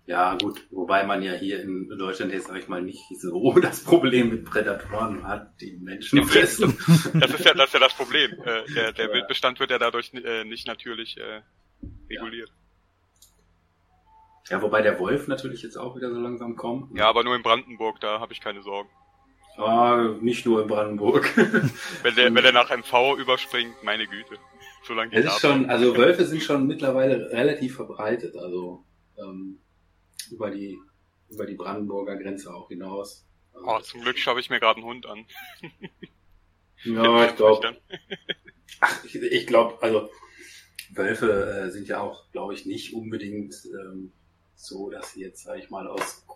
Ja, 0.07 0.36
gut, 0.36 0.60
wobei 0.70 1.05
man 1.05 1.23
ja 1.23 1.34
hier 1.34 1.62
in 1.62 1.89
Deutschland 1.97 2.33
jetzt, 2.33 2.49
sag 2.49 2.57
ich 2.59 2.67
mal, 2.67 2.83
nicht 2.83 3.00
so 3.20 3.52
das 3.62 3.84
Problem 3.84 4.31
mit 4.31 4.44
Prädatoren 4.44 5.25
hat, 5.26 5.60
die 5.60 5.76
Menschen 5.76 6.25
fressen. 6.25 6.76
Das 7.15 7.31
ist 7.33 7.44
ja 7.44 7.55
das, 7.55 7.67
ist 7.67 7.75
ja 7.75 7.81
das 7.81 7.94
Problem. 7.94 8.33
Äh, 8.44 8.65
der 8.75 8.92
der 8.92 9.07
ja. 9.07 9.12
Wildbestand 9.12 9.60
wird 9.60 9.70
ja 9.70 9.78
dadurch 9.78 10.12
äh, 10.15 10.44
nicht 10.44 10.67
natürlich 10.67 11.17
äh, 11.18 11.42
reguliert. 12.09 12.49
Ja. 12.49 12.55
Ja, 14.50 14.60
wobei 14.62 14.83
der 14.83 14.99
Wolf 14.99 15.28
natürlich 15.28 15.62
jetzt 15.62 15.76
auch 15.76 15.94
wieder 15.94 16.10
so 16.10 16.18
langsam 16.18 16.57
kommt. 16.57 16.99
Ja, 16.99 17.09
aber 17.09 17.23
nur 17.23 17.36
in 17.36 17.42
Brandenburg, 17.42 18.00
da 18.00 18.18
habe 18.18 18.33
ich 18.33 18.41
keine 18.41 18.62
Sorgen. 18.62 18.91
Ah, 19.57 20.17
nicht 20.20 20.44
nur 20.44 20.62
in 20.62 20.67
Brandenburg. 20.67 21.36
wenn 21.36 22.15
der, 22.17 22.25
wenn 22.34 22.42
der 22.42 22.52
nach 22.52 22.70
MV 22.70 23.17
überspringt, 23.17 23.83
meine 23.84 24.09
Güte. 24.09 24.39
Solange 24.83 25.12
es 25.15 25.26
ist 25.26 25.41
schon, 25.41 25.68
also 25.68 25.97
Wölfe 25.97 26.25
sind 26.25 26.42
schon 26.42 26.67
mittlerweile 26.67 27.31
relativ 27.31 27.76
verbreitet, 27.76 28.36
also 28.36 28.84
ähm, 29.18 29.60
über 30.31 30.50
die 30.50 30.78
über 31.31 31.47
die 31.47 31.55
Brandenburger 31.55 32.17
Grenze 32.17 32.52
auch 32.52 32.68
hinaus. 32.68 33.26
Oh, 33.55 33.78
zum 33.81 34.00
Glück 34.00 34.18
schaue 34.18 34.41
ich 34.41 34.50
mir 34.50 34.60
gerade 34.60 34.78
einen 34.78 34.86
Hund 34.86 35.07
an. 35.07 35.26
ja, 36.84 37.26
ich 37.26 37.36
glaube. 37.36 37.76
ich, 39.05 39.15
ich 39.23 39.47
glaube, 39.47 39.81
also 39.83 40.10
Wölfe 40.91 41.67
äh, 41.67 41.70
sind 41.70 41.89
ja 41.89 42.00
auch, 42.00 42.31
glaube 42.33 42.55
ich, 42.55 42.67
nicht 42.67 42.94
unbedingt 42.94 43.55
ähm, 43.67 44.12
so, 44.55 44.91
dass 44.91 45.12
sie 45.12 45.20
jetzt, 45.20 45.44
sag 45.44 45.59
ich 45.59 45.70
mal, 45.70 45.86
aus, 45.86 46.26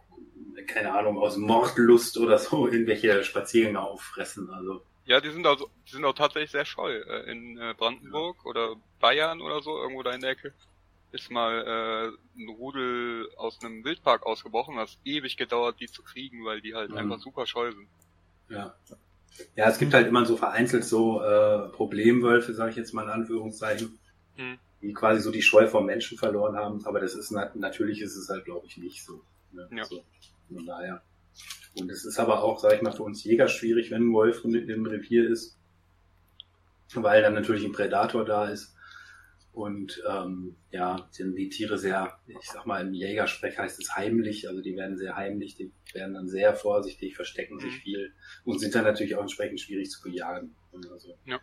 keine 0.66 0.92
Ahnung, 0.92 1.18
aus 1.18 1.36
Mordlust 1.36 2.18
oder 2.18 2.38
so 2.38 2.68
irgendwelche 2.70 3.24
Spaziergänge 3.24 3.80
auffressen. 3.80 4.50
Also. 4.50 4.84
Ja, 5.06 5.20
die 5.20 5.30
sind 5.30 5.46
also, 5.46 5.68
die 5.86 5.92
sind 5.92 6.04
auch 6.04 6.14
tatsächlich 6.14 6.50
sehr 6.50 6.64
scheu. 6.64 6.94
Äh, 6.96 7.30
in 7.30 7.58
äh, 7.58 7.74
Brandenburg 7.76 8.38
ja. 8.44 8.50
oder 8.50 8.76
Bayern 9.00 9.40
oder 9.40 9.60
so, 9.62 9.76
irgendwo 9.76 10.02
da 10.02 10.12
in 10.12 10.20
der 10.20 10.30
Ecke, 10.30 10.52
ist 11.12 11.30
mal 11.30 12.16
äh, 12.36 12.40
ein 12.40 12.48
Rudel 12.48 13.28
aus 13.36 13.62
einem 13.62 13.84
Wildpark 13.84 14.24
ausgebrochen. 14.24 14.76
Das 14.76 14.98
ewig 15.04 15.36
gedauert, 15.36 15.80
die 15.80 15.86
zu 15.86 16.02
kriegen, 16.02 16.44
weil 16.44 16.60
die 16.60 16.74
halt 16.74 16.90
mhm. 16.90 16.96
einfach 16.96 17.18
super 17.20 17.46
scheu 17.46 17.70
sind. 17.72 17.88
Ja. 18.48 18.74
Ja, 19.56 19.68
es 19.68 19.78
gibt 19.78 19.94
halt 19.94 20.06
immer 20.06 20.24
so 20.24 20.36
vereinzelt 20.36 20.84
so 20.84 21.20
äh, 21.20 21.68
Problemwölfe, 21.70 22.54
sage 22.54 22.70
ich 22.70 22.76
jetzt 22.76 22.94
mal 22.94 23.02
in 23.02 23.10
Anführungszeichen. 23.10 23.98
Mhm 24.36 24.58
die 24.84 24.92
quasi 24.92 25.20
so 25.20 25.30
die 25.30 25.42
Scheu 25.42 25.66
vom 25.66 25.86
Menschen 25.86 26.18
verloren 26.18 26.56
haben. 26.56 26.84
Aber 26.84 27.00
das 27.00 27.14
ist 27.14 27.30
natürlich 27.30 28.00
ist 28.00 28.16
es 28.16 28.28
halt, 28.28 28.44
glaube 28.44 28.66
ich, 28.66 28.76
nicht 28.76 29.04
so. 29.04 29.22
Ne? 29.52 29.68
Ja. 29.72 29.84
so. 29.84 30.04
Von 30.52 30.66
daher. 30.66 31.02
Und 31.78 31.90
es 31.90 32.04
ist 32.04 32.18
aber 32.18 32.42
auch, 32.42 32.60
sage 32.60 32.76
ich 32.76 32.82
mal, 32.82 32.92
für 32.92 33.02
uns 33.02 33.24
Jäger 33.24 33.48
schwierig, 33.48 33.90
wenn 33.90 34.08
ein 34.08 34.12
Wolf 34.12 34.44
im 34.44 34.86
Revier 34.86 35.28
ist, 35.28 35.58
weil 36.94 37.22
dann 37.22 37.34
natürlich 37.34 37.64
ein 37.64 37.72
Prädator 37.72 38.24
da 38.24 38.48
ist. 38.48 38.74
Und 39.52 40.02
ähm, 40.10 40.56
ja, 40.72 41.06
sind 41.12 41.36
die 41.36 41.48
Tiere 41.48 41.78
sehr, 41.78 42.18
ich 42.26 42.50
sag 42.50 42.66
mal, 42.66 42.84
im 42.84 42.92
Jägersprech 42.92 43.56
heißt 43.56 43.80
es 43.80 43.94
heimlich, 43.94 44.48
also 44.48 44.60
die 44.60 44.76
werden 44.76 44.96
sehr 44.96 45.14
heimlich, 45.14 45.54
die 45.54 45.70
werden 45.92 46.14
dann 46.14 46.28
sehr 46.28 46.56
vorsichtig, 46.56 47.14
verstecken 47.14 47.60
sich 47.60 47.72
mhm. 47.72 47.80
viel 47.80 48.12
und 48.44 48.58
sind 48.58 48.74
dann 48.74 48.82
natürlich 48.82 49.14
auch 49.14 49.22
entsprechend 49.22 49.60
schwierig 49.60 49.90
zu 49.90 50.02
bejagen. 50.02 50.56
Also, 50.92 51.16
ja. 51.24 51.40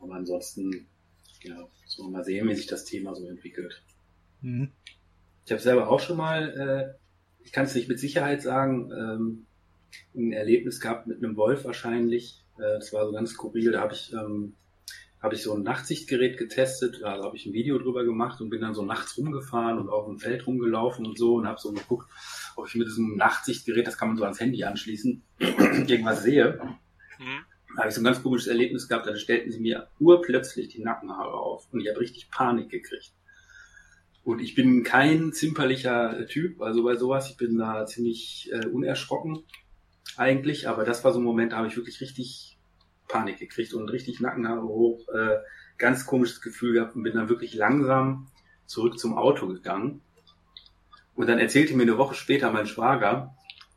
Aber 0.00 0.14
ansonsten, 0.14 0.86
ja, 1.42 1.66
man 1.98 2.12
mal 2.12 2.24
sehen, 2.24 2.46
wie 2.46 2.54
sich 2.54 2.66
das 2.66 2.84
Thema 2.84 3.14
so 3.14 3.26
entwickelt. 3.26 3.82
Mhm. 4.42 4.72
Ich 5.46 5.52
habe 5.52 5.62
selber 5.62 5.88
auch 5.88 6.00
schon 6.00 6.18
mal, 6.18 6.94
äh, 6.98 7.03
ich 7.44 7.52
kann 7.52 7.64
es 7.64 7.74
nicht 7.74 7.88
mit 7.88 8.00
Sicherheit 8.00 8.42
sagen, 8.42 8.90
ähm, 8.92 9.46
ein 10.14 10.32
Erlebnis 10.32 10.80
gehabt 10.80 11.06
mit 11.06 11.22
einem 11.22 11.36
Wolf 11.36 11.64
wahrscheinlich. 11.64 12.42
Äh, 12.58 12.78
das 12.78 12.92
war 12.92 13.06
so 13.06 13.12
ganz 13.12 13.30
skurril. 13.30 13.72
Da 13.72 13.80
habe 13.80 13.94
ich 13.94 14.12
ähm, 14.12 14.54
habe 15.24 15.36
ich 15.36 15.42
so 15.42 15.54
ein 15.54 15.62
Nachtsichtgerät 15.62 16.36
getestet, 16.36 17.00
da 17.00 17.22
habe 17.22 17.34
ich 17.34 17.46
ein 17.46 17.54
Video 17.54 17.78
drüber 17.78 18.04
gemacht 18.04 18.42
und 18.42 18.50
bin 18.50 18.60
dann 18.60 18.74
so 18.74 18.84
nachts 18.84 19.16
rumgefahren 19.16 19.78
und 19.78 19.88
auf 19.88 20.04
dem 20.04 20.18
Feld 20.18 20.46
rumgelaufen 20.46 21.06
und 21.06 21.16
so 21.16 21.36
und 21.36 21.46
habe 21.48 21.58
so 21.58 21.72
geguckt, 21.72 22.10
ob 22.56 22.68
ich 22.68 22.74
mit 22.74 22.88
diesem 22.88 23.16
Nachtsichtgerät, 23.16 23.86
das 23.86 23.96
kann 23.96 24.08
man 24.08 24.18
so 24.18 24.24
ans 24.24 24.38
Handy 24.38 24.64
anschließen, 24.64 25.22
irgendwas 25.38 26.22
sehe. 26.22 26.60
Mhm. 27.18 27.40
Da 27.74 27.78
habe 27.78 27.88
ich 27.88 27.94
so 27.94 28.02
ein 28.02 28.04
ganz 28.04 28.22
komisches 28.22 28.48
Erlebnis 28.48 28.86
gehabt, 28.86 29.06
da 29.06 29.16
stellten 29.16 29.50
sie 29.50 29.60
mir 29.60 29.88
urplötzlich 29.98 30.68
die 30.68 30.82
Nackenhaare 30.82 31.32
auf 31.32 31.72
und 31.72 31.80
ich 31.80 31.88
habe 31.88 32.00
richtig 32.00 32.30
Panik 32.30 32.68
gekriegt. 32.68 33.14
Und 34.24 34.40
ich 34.40 34.54
bin 34.54 34.82
kein 34.82 35.32
zimperlicher 35.32 36.26
Typ, 36.26 36.62
also 36.62 36.82
bei 36.82 36.96
sowas, 36.96 37.30
ich 37.30 37.36
bin 37.36 37.58
da 37.58 37.84
ziemlich 37.84 38.50
äh, 38.52 38.66
unerschrocken 38.66 39.44
eigentlich, 40.16 40.68
aber 40.68 40.84
das 40.84 41.04
war 41.04 41.12
so 41.12 41.20
ein 41.20 41.24
Moment, 41.24 41.52
da 41.52 41.58
habe 41.58 41.68
ich 41.68 41.76
wirklich 41.76 42.00
richtig 42.00 42.56
Panik 43.08 43.38
gekriegt 43.38 43.74
und 43.74 43.90
richtig 43.90 44.20
Nackenhaare 44.20 44.62
hoch, 44.62 45.06
äh, 45.10 45.36
ganz 45.76 46.06
komisches 46.06 46.40
Gefühl 46.40 46.72
gehabt 46.72 46.96
und 46.96 47.02
bin 47.02 47.14
dann 47.14 47.28
wirklich 47.28 47.54
langsam 47.54 48.28
zurück 48.66 48.98
zum 48.98 49.18
Auto 49.18 49.46
gegangen. 49.46 50.00
Und 51.14 51.28
dann 51.28 51.38
erzählte 51.38 51.76
mir 51.76 51.82
eine 51.82 51.98
Woche 51.98 52.14
später 52.14 52.50
mein 52.50 52.66
Schwager, 52.66 53.36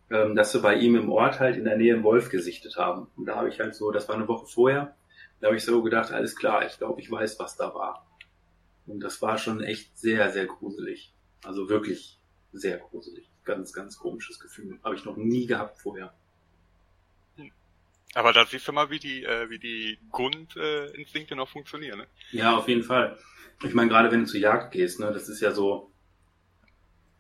ähm, 0.10 0.36
dass 0.36 0.54
sie 0.54 0.60
bei 0.60 0.76
ihm 0.76 0.96
im 0.96 1.12
Ort 1.12 1.40
halt 1.40 1.58
in 1.58 1.66
der 1.66 1.78
Nähe 1.78 1.94
einen 1.94 2.04
Wolf 2.04 2.30
gesichtet 2.30 2.78
haben. 2.78 3.08
Und 3.18 3.26
da 3.26 3.36
habe 3.36 3.50
ich 3.50 3.60
halt 3.60 3.76
so, 3.76 3.92
das 3.92 4.08
war 4.08 4.16
eine 4.16 4.28
Woche 4.28 4.48
vorher, 4.48 4.96
da 5.40 5.48
habe 5.48 5.58
ich 5.58 5.66
so 5.66 5.84
gedacht, 5.84 6.12
alles 6.12 6.36
klar, 6.36 6.66
ich 6.66 6.78
glaube, 6.78 7.02
ich 7.02 7.12
weiß, 7.12 7.38
was 7.40 7.58
da 7.58 7.74
war. 7.74 8.08
Und 8.88 9.02
das 9.02 9.22
war 9.22 9.38
schon 9.38 9.62
echt 9.62 9.98
sehr, 9.98 10.32
sehr 10.32 10.46
gruselig. 10.46 11.14
Also 11.44 11.70
wirklich 11.70 12.20
sehr 12.54 12.78
gruselig. 12.78 13.30
Ganz, 13.44 13.74
ganz 13.74 13.98
komisches 13.98 14.40
Gefühl. 14.40 14.80
Habe 14.84 14.96
ich 14.96 15.06
noch 15.06 15.18
nie 15.18 15.46
gehabt 15.46 15.80
vorher. 15.80 16.14
Aber 18.14 18.34
da 18.34 18.46
siehst 18.46 18.68
du 18.68 18.72
mal, 18.72 18.90
wie 18.90 19.00
die, 19.00 19.24
äh, 19.24 19.50
wie 19.50 19.60
die 19.60 20.00
Grundinstinkte 20.12 21.34
äh, 21.34 21.38
noch 21.38 21.50
funktionieren. 21.50 22.00
Ne? 22.00 22.08
Ja, 22.32 22.58
auf 22.58 22.68
jeden 22.68 22.84
Fall. 22.84 23.18
Ich 23.64 23.74
meine, 23.74 23.90
gerade 23.90 24.12
wenn 24.12 24.22
du 24.22 24.26
zur 24.26 24.40
Jagd 24.40 24.72
gehst, 24.72 25.00
ne, 25.00 25.12
das 25.12 25.30
ist 25.30 25.42
ja 25.42 25.52
so, 25.52 25.92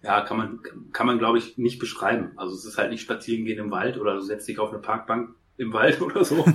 ja, 0.01 0.21
kann 0.21 0.37
man, 0.37 0.59
kann 0.93 1.05
man 1.05 1.19
glaube 1.19 1.37
ich 1.37 1.57
nicht 1.57 1.79
beschreiben. 1.79 2.31
Also 2.35 2.55
es 2.55 2.65
ist 2.65 2.77
halt 2.77 2.91
nicht 2.91 3.01
spazieren 3.01 3.45
gehen 3.45 3.59
im 3.59 3.71
Wald 3.71 3.97
oder 3.97 4.15
du 4.15 4.21
setzt 4.21 4.47
dich 4.47 4.59
auf 4.59 4.69
eine 4.71 4.79
Parkbank 4.79 5.35
im 5.57 5.73
Wald 5.73 6.01
oder 6.01 6.23
so. 6.23 6.45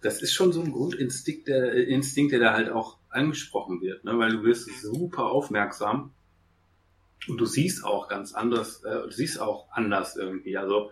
das 0.00 0.22
ist 0.22 0.32
schon 0.32 0.52
so 0.52 0.62
ein 0.62 0.72
Grundinstinkt, 0.72 1.48
der, 1.48 1.74
Instinkt, 1.74 2.32
der 2.32 2.40
da 2.40 2.52
halt 2.52 2.70
auch 2.70 2.98
angesprochen 3.16 3.80
wird, 3.80 4.04
ne, 4.04 4.18
weil 4.18 4.30
du 4.30 4.44
wirst 4.44 4.68
super 4.80 5.26
aufmerksam 5.26 6.14
und 7.28 7.38
du 7.38 7.46
siehst 7.46 7.84
auch 7.84 8.08
ganz 8.08 8.34
anders, 8.34 8.84
äh, 8.84 9.02
du 9.02 9.10
siehst 9.10 9.40
auch 9.40 9.68
anders 9.70 10.16
irgendwie. 10.16 10.56
Also 10.56 10.90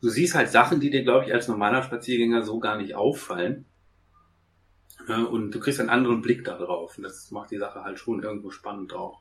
du 0.00 0.08
siehst 0.08 0.34
halt 0.34 0.50
Sachen, 0.50 0.80
die 0.80 0.90
dir, 0.90 1.02
glaube 1.02 1.26
ich, 1.26 1.32
als 1.32 1.48
normaler 1.48 1.82
Spaziergänger 1.82 2.42
so 2.42 2.58
gar 2.58 2.76
nicht 2.76 2.94
auffallen. 2.94 3.66
und 5.08 5.50
du 5.50 5.60
kriegst 5.60 5.80
einen 5.80 5.90
anderen 5.90 6.22
Blick 6.22 6.44
darauf. 6.44 6.96
Und 6.96 7.04
das 7.04 7.30
macht 7.30 7.50
die 7.50 7.58
Sache 7.58 7.82
halt 7.84 7.98
schon 7.98 8.22
irgendwo 8.22 8.50
spannend 8.50 8.94
auch. 8.94 9.20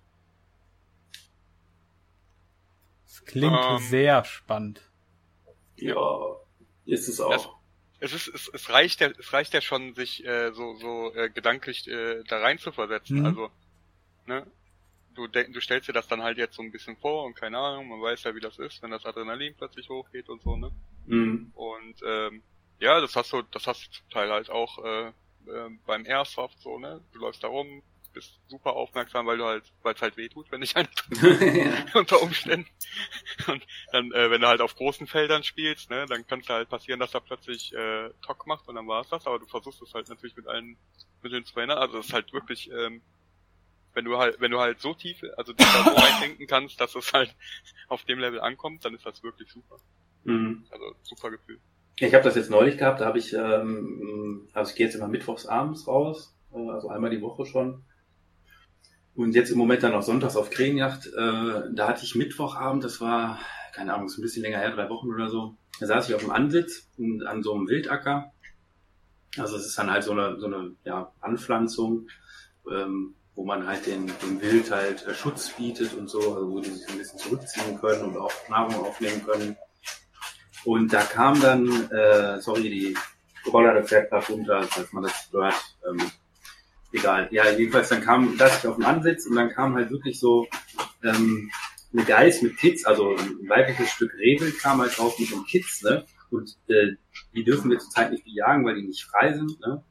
Es 3.05 3.25
klingt 3.25 3.53
um, 3.53 3.75
ähm. 3.75 3.77
sehr 3.79 4.23
spannend. 4.23 4.89
Ja, 5.75 6.37
ist 6.85 7.09
es 7.09 7.19
auch. 7.19 7.62
Es, 8.03 8.13
ist, 8.13 8.27
es, 8.27 8.49
es 8.49 8.69
reicht 8.69 8.99
ja, 8.99 9.09
es 9.17 9.31
reicht 9.31 9.53
ja 9.53 9.61
schon, 9.61 9.93
sich 9.95 10.25
äh, 10.25 10.51
so, 10.53 10.75
so 10.75 11.13
äh, 11.15 11.29
gedanklich 11.29 11.87
äh, 11.87 12.23
da 12.27 12.39
rein 12.39 12.59
zu 12.59 12.71
versetzen. 12.71 13.19
Mhm. 13.19 13.25
Also, 13.25 13.51
ne? 14.25 14.45
du, 15.15 15.27
du 15.27 15.61
stellst 15.61 15.87
dir 15.87 15.93
das 15.93 16.07
dann 16.07 16.21
halt 16.21 16.37
jetzt 16.37 16.55
so 16.55 16.61
ein 16.61 16.71
bisschen 16.71 16.97
vor 16.97 17.25
und 17.25 17.35
keine 17.35 17.57
Ahnung, 17.57 17.87
man 17.87 18.01
weiß 18.01 18.23
ja, 18.23 18.35
wie 18.35 18.39
das 18.39 18.57
ist, 18.59 18.81
wenn 18.81 18.91
das 18.91 19.05
Adrenalin 19.05 19.55
plötzlich 19.55 19.89
hochgeht 19.89 20.29
und 20.29 20.41
so, 20.41 20.55
ne? 20.55 20.71
Mhm. 21.05 21.51
Und 21.55 21.95
ähm, 22.05 22.41
ja, 22.79 22.99
das 22.99 23.15
hast 23.15 23.31
du, 23.33 23.41
das 23.43 23.67
hast 23.67 23.85
du 23.85 23.91
zum 23.91 24.09
Teil 24.09 24.31
halt 24.31 24.49
auch 24.49 24.83
äh, 24.83 25.07
äh, 25.07 25.69
beim 25.85 26.05
Airsoft 26.05 26.59
so, 26.59 26.79
ne? 26.79 27.01
Du 27.13 27.19
läufst 27.19 27.43
da 27.43 27.47
rum, 27.47 27.83
bist 28.13 28.39
super 28.47 28.73
aufmerksam, 28.73 29.25
weil 29.25 29.37
du 29.37 29.45
halt, 29.45 29.63
weil 29.81 29.95
es 29.95 30.01
halt 30.01 30.17
weh 30.17 30.29
tut, 30.29 30.51
wenn 30.51 30.61
dich 30.61 30.75
einer 30.75 30.89
unter 31.93 32.21
Umständen. 32.21 32.69
Und 33.47 33.65
dann, 33.91 34.11
äh, 34.11 34.29
wenn 34.29 34.41
du 34.41 34.47
halt 34.47 34.61
auf 34.61 34.75
großen 34.75 35.07
Feldern 35.07 35.43
spielst, 35.43 35.89
ne, 35.89 36.05
dann 36.07 36.25
kann 36.27 36.39
es 36.39 36.49
halt 36.49 36.69
passieren, 36.69 36.99
dass 36.99 37.13
er 37.13 37.21
plötzlich 37.21 37.73
äh, 37.73 38.09
Tock 38.25 38.47
macht 38.47 38.67
und 38.67 38.75
dann 38.75 38.87
war 38.87 39.01
es 39.01 39.09
das, 39.09 39.25
aber 39.27 39.39
du 39.39 39.45
versuchst 39.45 39.81
es 39.81 39.93
halt 39.93 40.09
natürlich 40.09 40.35
mit 40.35 40.47
allen 40.47 40.77
Mitteln 41.21 41.45
zu 41.45 41.53
verhindern. 41.53 41.79
Also 41.79 41.99
es 41.99 42.07
ist 42.07 42.13
halt 42.13 42.31
wirklich 42.33 42.71
ähm, 42.71 43.01
wenn 43.93 44.05
du 44.05 44.17
halt, 44.17 44.39
wenn 44.39 44.51
du 44.51 44.59
halt 44.59 44.81
so 44.81 44.93
tief, 44.93 45.21
also 45.37 45.53
dich 45.53 45.67
da 45.67 45.83
so 45.83 45.95
reindenken 45.95 46.47
kannst, 46.47 46.79
dass 46.81 46.95
es 46.95 47.13
halt 47.13 47.35
auf 47.87 48.03
dem 48.05 48.19
Level 48.19 48.41
ankommt, 48.41 48.83
dann 48.85 48.95
ist 48.95 49.05
das 49.05 49.23
wirklich 49.23 49.51
super. 49.51 49.77
Mhm. 50.23 50.65
Also 50.71 50.95
super 51.03 51.31
Gefühl. 51.31 51.59
Ich 51.97 52.13
habe 52.13 52.23
das 52.23 52.35
jetzt 52.35 52.49
neulich 52.49 52.77
gehabt, 52.77 53.01
da 53.01 53.05
habe 53.05 53.19
ich, 53.19 53.33
ähm, 53.33 54.47
also 54.53 54.71
ich 54.71 54.75
gehe 54.75 54.87
jetzt 54.87 54.95
immer 54.95 55.07
mittwochs 55.07 55.45
abends 55.45 55.87
raus, 55.87 56.35
äh, 56.53 56.69
also 56.69 56.89
einmal 56.89 57.11
die 57.11 57.21
Woche 57.21 57.45
schon. 57.45 57.83
Und 59.15 59.35
jetzt 59.35 59.51
im 59.51 59.57
Moment 59.57 59.83
dann 59.83 59.91
noch 59.91 60.01
sonntags 60.01 60.35
auf 60.35 60.49
Krähenjacht, 60.49 61.07
äh, 61.07 61.61
da 61.71 61.87
hatte 61.87 62.03
ich 62.03 62.15
Mittwochabend, 62.15 62.83
das 62.83 62.99
war, 62.99 63.39
keine 63.73 63.93
Ahnung, 63.93 64.07
ist 64.07 64.17
ein 64.17 64.23
bisschen 64.23 64.43
länger 64.43 64.57
her, 64.57 64.71
drei 64.71 64.89
Wochen 64.89 65.13
oder 65.13 65.29
so. 65.29 65.55
Da 65.79 65.85
saß 65.87 66.09
ich 66.09 66.15
auf 66.15 66.21
dem 66.21 66.31
Ansitz 66.31 66.89
und 66.97 67.25
an 67.25 67.43
so 67.43 67.53
einem 67.53 67.67
Wildacker. 67.67 68.31
Also 69.37 69.55
es 69.57 69.65
ist 69.65 69.77
dann 69.77 69.91
halt 69.91 70.03
so 70.03 70.11
eine, 70.11 70.39
so 70.39 70.47
eine 70.47 70.75
ja, 70.83 71.11
Anpflanzung. 71.19 72.07
Ähm, 72.71 73.15
wo 73.35 73.45
man 73.45 73.67
halt 73.67 73.85
den, 73.87 74.07
dem 74.21 74.41
Wild 74.41 74.71
halt 74.71 75.05
äh, 75.07 75.13
Schutz 75.13 75.49
bietet 75.49 75.93
und 75.93 76.09
so, 76.09 76.19
also 76.19 76.51
wo 76.51 76.59
die 76.59 76.69
sich 76.69 76.87
ein 76.89 76.97
bisschen 76.97 77.19
zurückziehen 77.19 77.79
können 77.79 78.03
und 78.03 78.17
auch 78.17 78.31
Nahrung 78.49 78.85
aufnehmen 78.85 79.25
können. 79.25 79.57
Und 80.65 80.93
da 80.93 81.01
kam 81.01 81.41
dann, 81.41 81.89
äh, 81.91 82.39
sorry, 82.39 82.69
die 82.69 82.97
Roller, 83.51 83.73
der 83.73 83.83
fährt 83.83 84.09
gerade 84.09 84.25
runter, 84.27 84.63
falls 84.63 84.93
man 84.93 85.03
das 85.03 85.29
hört. 85.31 85.55
Ähm, 85.89 86.11
egal. 86.93 87.27
Ja, 87.31 87.49
jedenfalls 87.49 87.89
dann 87.89 88.01
kam 88.01 88.37
das 88.37 88.59
ich 88.59 88.67
auf 88.67 88.75
dem 88.75 88.85
Ansitz 88.85 89.25
und 89.25 89.35
dann 89.35 89.49
kam 89.49 89.75
halt 89.75 89.91
wirklich 89.91 90.19
so 90.19 90.47
ähm, 91.03 91.51
eine 91.91 92.03
Geiß 92.03 92.41
mit 92.41 92.57
Kids, 92.57 92.85
also 92.85 93.15
ein 93.15 93.47
weibliches 93.47 93.89
Stück 93.91 94.13
Rebel 94.15 94.51
kam 94.51 94.81
halt 94.81 94.97
drauf 94.97 95.17
mit 95.19 95.31
einem 95.31 95.45
Kids, 95.45 95.83
ne? 95.83 96.05
Und 96.31 96.57
äh, 96.67 96.93
die 97.35 97.43
dürfen 97.43 97.69
wir 97.69 97.77
zurzeit 97.77 98.11
nicht 98.11 98.23
bejagen, 98.23 98.65
weil 98.65 98.75
die 98.75 98.87
nicht 98.87 99.03
frei 99.03 99.33
sind, 99.33 99.59
ne? 99.59 99.83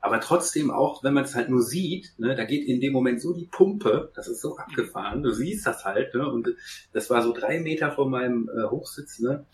Aber 0.00 0.20
trotzdem 0.20 0.70
auch, 0.70 1.02
wenn 1.02 1.14
man 1.14 1.24
es 1.24 1.34
halt 1.34 1.48
nur 1.48 1.62
sieht, 1.62 2.14
ne, 2.18 2.36
da 2.36 2.44
geht 2.44 2.66
in 2.68 2.80
dem 2.80 2.92
Moment 2.92 3.20
so 3.20 3.32
die 3.34 3.46
Pumpe, 3.46 4.12
das 4.14 4.28
ist 4.28 4.40
so 4.40 4.56
abgefahren, 4.56 5.22
du 5.22 5.32
siehst 5.32 5.66
das 5.66 5.84
halt, 5.84 6.14
ne, 6.14 6.30
und 6.30 6.48
das 6.92 7.10
war 7.10 7.22
so 7.22 7.32
drei 7.32 7.58
Meter 7.58 7.90
vor 7.90 8.08
meinem 8.08 8.48
äh, 8.48 8.68
Hochsitz, 8.68 9.18
ne, 9.18 9.46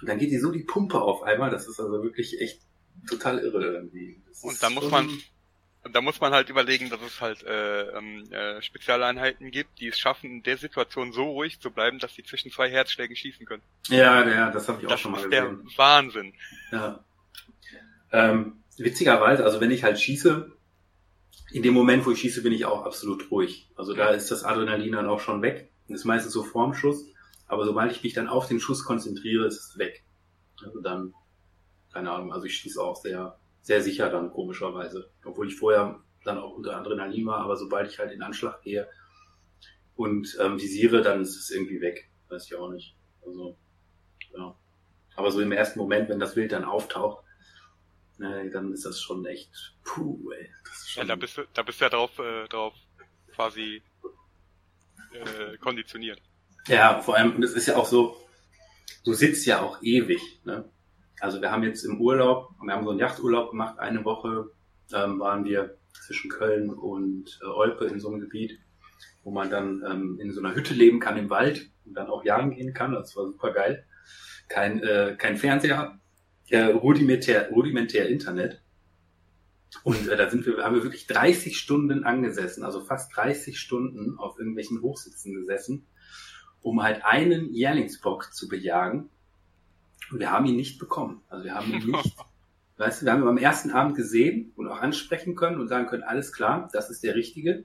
und 0.00 0.08
dann 0.08 0.18
geht 0.18 0.30
die 0.30 0.38
so 0.38 0.50
die 0.50 0.64
Pumpe 0.64 1.00
auf 1.00 1.22
einmal, 1.22 1.50
das 1.50 1.68
ist 1.68 1.78
also 1.80 2.02
wirklich 2.02 2.40
echt 2.40 2.62
total 3.08 3.38
irre 3.40 3.64
irgendwie. 3.64 4.22
Das 4.26 4.42
und 4.42 4.62
da 4.62 4.70
muss 4.70 4.90
man, 4.90 5.08
da 5.92 6.00
muss 6.00 6.20
man 6.20 6.32
halt 6.32 6.48
überlegen, 6.50 6.90
dass 6.90 7.00
es 7.00 7.20
halt 7.20 7.42
äh, 7.42 7.82
ähm, 7.90 8.30
äh, 8.32 8.62
Spezialeinheiten 8.62 9.50
gibt, 9.50 9.80
die 9.80 9.88
es 9.88 9.98
schaffen, 9.98 10.30
in 10.30 10.42
der 10.42 10.56
Situation 10.56 11.12
so 11.12 11.24
ruhig 11.24 11.60
zu 11.60 11.70
bleiben, 11.70 11.98
dass 11.98 12.14
sie 12.14 12.22
zwischen 12.22 12.50
zwei 12.50 12.70
Herzschlägen 12.70 13.16
schießen 13.16 13.46
können. 13.46 13.62
Ja, 13.88 14.26
ja, 14.28 14.50
das 14.50 14.68
habe 14.68 14.80
ich 14.80 14.86
auch 14.86 14.90
das 14.90 15.00
schon 15.00 15.12
mal 15.12 15.22
gesehen. 15.22 15.30
Das 15.30 15.70
ist 15.70 15.78
der 15.78 15.84
Wahnsinn. 15.84 16.34
Ja. 16.72 17.04
Ähm, 18.12 18.62
witzigerweise, 18.76 19.44
also 19.44 19.60
wenn 19.60 19.70
ich 19.70 19.84
halt 19.84 20.00
schieße, 20.00 20.50
in 21.50 21.62
dem 21.62 21.74
Moment, 21.74 22.04
wo 22.04 22.10
ich 22.10 22.20
schieße, 22.20 22.42
bin 22.42 22.52
ich 22.52 22.66
auch 22.66 22.84
absolut 22.84 23.30
ruhig. 23.30 23.68
Also 23.76 23.94
da 23.94 24.10
ist 24.10 24.30
das 24.30 24.44
Adrenalin 24.44 24.92
dann 24.92 25.08
auch 25.08 25.20
schon 25.20 25.42
weg. 25.42 25.70
Das 25.88 26.00
ist 26.00 26.04
meistens 26.04 26.32
so 26.32 26.42
vorm 26.42 26.74
Schuss. 26.74 27.06
Aber 27.46 27.64
sobald 27.64 27.90
ich 27.92 28.02
mich 28.02 28.12
dann 28.12 28.28
auf 28.28 28.48
den 28.48 28.60
Schuss 28.60 28.84
konzentriere, 28.84 29.46
ist 29.46 29.58
es 29.58 29.78
weg. 29.78 30.04
Also 30.62 30.80
dann, 30.80 31.14
keine 31.92 32.10
Ahnung, 32.12 32.32
also 32.32 32.44
ich 32.44 32.56
schieße 32.56 32.82
auch 32.82 32.96
sehr, 32.96 33.38
sehr 33.68 33.82
sicher 33.82 34.08
dann 34.08 34.30
komischerweise. 34.30 35.10
Obwohl 35.26 35.48
ich 35.48 35.56
vorher 35.56 36.02
dann 36.24 36.38
auch 36.38 36.56
unter 36.56 36.74
Adrenalin 36.74 37.26
war, 37.26 37.40
aber 37.40 37.54
sobald 37.54 37.90
ich 37.90 37.98
halt 37.98 38.12
in 38.12 38.22
Anschlag 38.22 38.62
gehe 38.62 38.88
und 39.94 40.38
ähm, 40.40 40.58
visiere, 40.58 41.02
dann 41.02 41.20
ist 41.20 41.36
es 41.36 41.50
irgendwie 41.50 41.82
weg. 41.82 42.10
Weiß 42.30 42.46
ich 42.46 42.54
auch 42.54 42.70
nicht. 42.70 42.96
Also, 43.26 43.58
ja. 44.34 44.58
Aber 45.16 45.30
so 45.30 45.42
im 45.42 45.52
ersten 45.52 45.78
Moment, 45.78 46.08
wenn 46.08 46.18
das 46.18 46.34
Wild 46.34 46.52
dann 46.52 46.64
auftaucht, 46.64 47.22
ne, 48.16 48.48
dann 48.50 48.72
ist 48.72 48.86
das 48.86 49.02
schon 49.02 49.26
echt, 49.26 49.76
puh, 49.84 50.30
ey. 50.30 50.50
Schon 50.86 51.02
ja, 51.02 51.08
da 51.08 51.16
bist 51.16 51.36
du, 51.36 51.42
da 51.52 51.62
bist 51.62 51.78
du 51.78 51.84
ja 51.84 51.90
drauf, 51.90 52.18
äh, 52.20 52.48
drauf 52.48 52.72
quasi 53.34 53.82
äh, 55.12 55.58
konditioniert. 55.58 56.22
Ja, 56.68 57.02
vor 57.02 57.16
allem, 57.16 57.38
das 57.42 57.52
ist 57.52 57.66
ja 57.66 57.76
auch 57.76 57.86
so, 57.86 58.16
du 59.04 59.12
sitzt 59.12 59.44
ja 59.44 59.60
auch 59.60 59.82
ewig, 59.82 60.22
ne? 60.44 60.70
Also 61.20 61.40
wir 61.40 61.50
haben 61.50 61.62
jetzt 61.62 61.84
im 61.84 62.00
Urlaub, 62.00 62.50
wir 62.62 62.72
haben 62.72 62.84
so 62.84 62.90
einen 62.90 63.00
Yachturlaub 63.00 63.50
gemacht, 63.50 63.78
eine 63.78 64.04
Woche 64.04 64.50
ähm, 64.92 65.18
waren 65.18 65.44
wir 65.44 65.76
zwischen 66.06 66.30
Köln 66.30 66.70
und 66.70 67.38
äh, 67.42 67.46
Olpe 67.46 67.86
in 67.86 68.00
so 68.00 68.08
einem 68.08 68.20
Gebiet, 68.20 68.58
wo 69.24 69.30
man 69.30 69.50
dann 69.50 69.82
ähm, 69.88 70.18
in 70.20 70.32
so 70.32 70.40
einer 70.40 70.54
Hütte 70.54 70.74
leben 70.74 71.00
kann 71.00 71.16
im 71.16 71.30
Wald 71.30 71.70
und 71.84 71.94
dann 71.94 72.08
auch 72.08 72.24
jagen 72.24 72.52
gehen 72.52 72.72
kann. 72.72 72.92
Das 72.92 73.16
war 73.16 73.26
super 73.26 73.52
geil. 73.52 73.84
Kein, 74.48 74.82
äh, 74.82 75.16
kein 75.18 75.36
Fernseher, 75.36 75.98
äh, 76.48 76.64
rudimentär, 76.64 77.50
rudimentär 77.50 78.08
Internet. 78.08 78.62
Und 79.84 80.08
äh, 80.08 80.16
da 80.16 80.30
sind 80.30 80.46
wir, 80.46 80.64
haben 80.64 80.74
wir 80.74 80.82
wirklich 80.82 81.06
30 81.06 81.58
Stunden 81.58 82.04
angesessen, 82.04 82.64
also 82.64 82.80
fast 82.80 83.14
30 83.16 83.58
Stunden 83.58 84.18
auf 84.18 84.38
irgendwelchen 84.38 84.80
Hochsitzen 84.80 85.34
gesessen, 85.34 85.86
um 86.62 86.82
halt 86.82 87.04
einen 87.04 87.52
Jährlingsbock 87.52 88.32
zu 88.32 88.48
bejagen. 88.48 89.10
Und 90.10 90.20
wir 90.20 90.30
haben 90.30 90.46
ihn 90.46 90.56
nicht 90.56 90.78
bekommen. 90.78 91.22
Also 91.28 91.44
wir 91.44 91.54
haben 91.54 91.72
ihn 91.72 91.86
nicht, 91.90 92.16
weißt 92.76 93.02
du, 93.02 93.06
wir 93.06 93.12
haben 93.12 93.22
ihn 93.22 93.28
am 93.28 93.38
ersten 93.38 93.70
Abend 93.70 93.96
gesehen 93.96 94.52
und 94.56 94.68
auch 94.68 94.80
ansprechen 94.80 95.34
können 95.34 95.60
und 95.60 95.68
sagen 95.68 95.86
können, 95.86 96.02
alles 96.02 96.32
klar, 96.32 96.68
das 96.72 96.90
ist 96.90 97.02
der 97.02 97.14
richtige. 97.14 97.64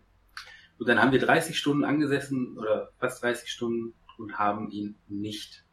Und 0.78 0.88
dann 0.88 1.02
haben 1.02 1.12
wir 1.12 1.20
30 1.20 1.58
Stunden 1.58 1.84
angesessen 1.84 2.58
oder 2.58 2.92
fast 2.98 3.24
30 3.24 3.50
Stunden 3.50 3.94
und 4.18 4.38
haben 4.38 4.70
ihn 4.72 4.96
nicht 5.08 5.66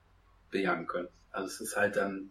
bejagen 0.51 0.87
können. 0.87 1.09
Also 1.31 1.47
es 1.47 1.61
ist 1.61 1.77
halt 1.77 1.97
dann, 1.97 2.31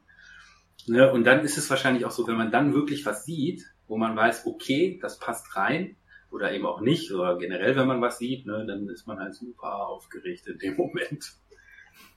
ne, 0.88 1.12
und 1.12 1.24
dann 1.24 1.42
ist 1.42 1.58
es 1.58 1.70
wahrscheinlich 1.70 2.06
auch 2.06 2.12
so, 2.12 2.28
wenn 2.28 2.38
man 2.38 2.52
dann 2.52 2.74
wirklich 2.74 3.06
was 3.06 3.26
sieht, 3.26 3.64
wo 3.88 3.98
man 3.98 4.16
weiß, 4.16 4.46
okay, 4.46 5.00
das 5.02 5.20
passt 5.20 5.56
rein 5.56 5.96
oder 6.30 6.52
eben 6.52 6.66
auch 6.66 6.82
nicht, 6.82 7.12
oder 7.12 7.38
generell, 7.38 7.76
wenn 7.76 7.88
man 7.88 8.02
was 8.02 8.20
sieht, 8.20 8.46
ne, 8.46 8.66
dann 8.68 8.88
ist 8.90 9.08
man 9.08 9.20
halt 9.20 9.34
super 9.34 9.88
aufgeregt 9.88 10.48
in 10.48 10.60
dem 10.60 10.76
Moment. 10.78 11.34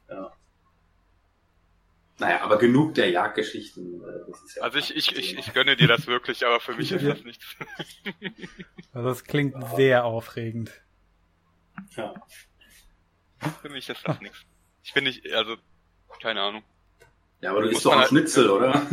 Ja. 0.08 0.32
Naja, 2.18 2.42
aber 2.42 2.58
genug 2.58 2.94
der 2.94 3.10
Jagdgeschichten. 3.10 4.02
Äh, 4.02 4.30
ja 4.56 4.62
also 4.62 4.78
ich, 4.78 4.94
ich, 4.94 5.16
ich, 5.16 5.38
ich 5.38 5.54
gönne 5.54 5.76
dir 5.76 5.88
das 5.88 6.06
wirklich, 6.06 6.46
aber 6.46 6.60
für 6.60 6.74
mich 6.74 6.92
ist 6.92 7.06
das 7.06 7.24
nichts. 7.24 7.56
Also 8.92 9.08
das 9.08 9.24
klingt 9.24 9.54
ja. 9.54 9.74
sehr 9.74 10.04
aufregend. 10.04 10.70
Ja. 11.96 12.14
Für 13.60 13.68
mich 13.70 13.88
ist 13.88 14.06
das 14.06 14.20
nichts. 14.20 14.44
Ich 14.84 14.92
bin 14.92 15.04
nicht, 15.04 15.30
also, 15.32 15.56
keine 16.20 16.42
Ahnung. 16.42 16.62
Ja, 17.40 17.50
aber 17.50 17.62
du 17.62 17.70
isst 17.70 17.84
doch 17.84 17.92
auch 17.92 17.98
halt, 17.98 18.08
Schnitzel, 18.08 18.48
oder? 18.50 18.86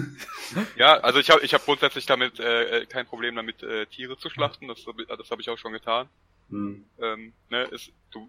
Ja, 0.76 0.98
also 1.02 1.20
ich 1.20 1.30
habe 1.30 1.42
ich 1.42 1.54
hab 1.54 1.64
grundsätzlich 1.66 2.08
damit 2.08 2.40
äh, 2.40 2.88
kein 2.88 3.06
Problem 3.06 3.36
damit, 3.36 3.62
äh, 3.62 3.86
Tiere 3.86 4.18
zu 4.18 4.32
schlachten. 4.32 4.68
Das, 4.68 4.84
das 4.84 5.30
habe 5.30 5.42
ich 5.42 5.50
auch 5.52 5.58
schon 5.60 5.74
getan. 5.74 6.10
Hm. 6.50 6.84
Ähm, 7.00 7.34
ne, 7.50 7.66
ist, 7.66 7.92
du 8.10 8.28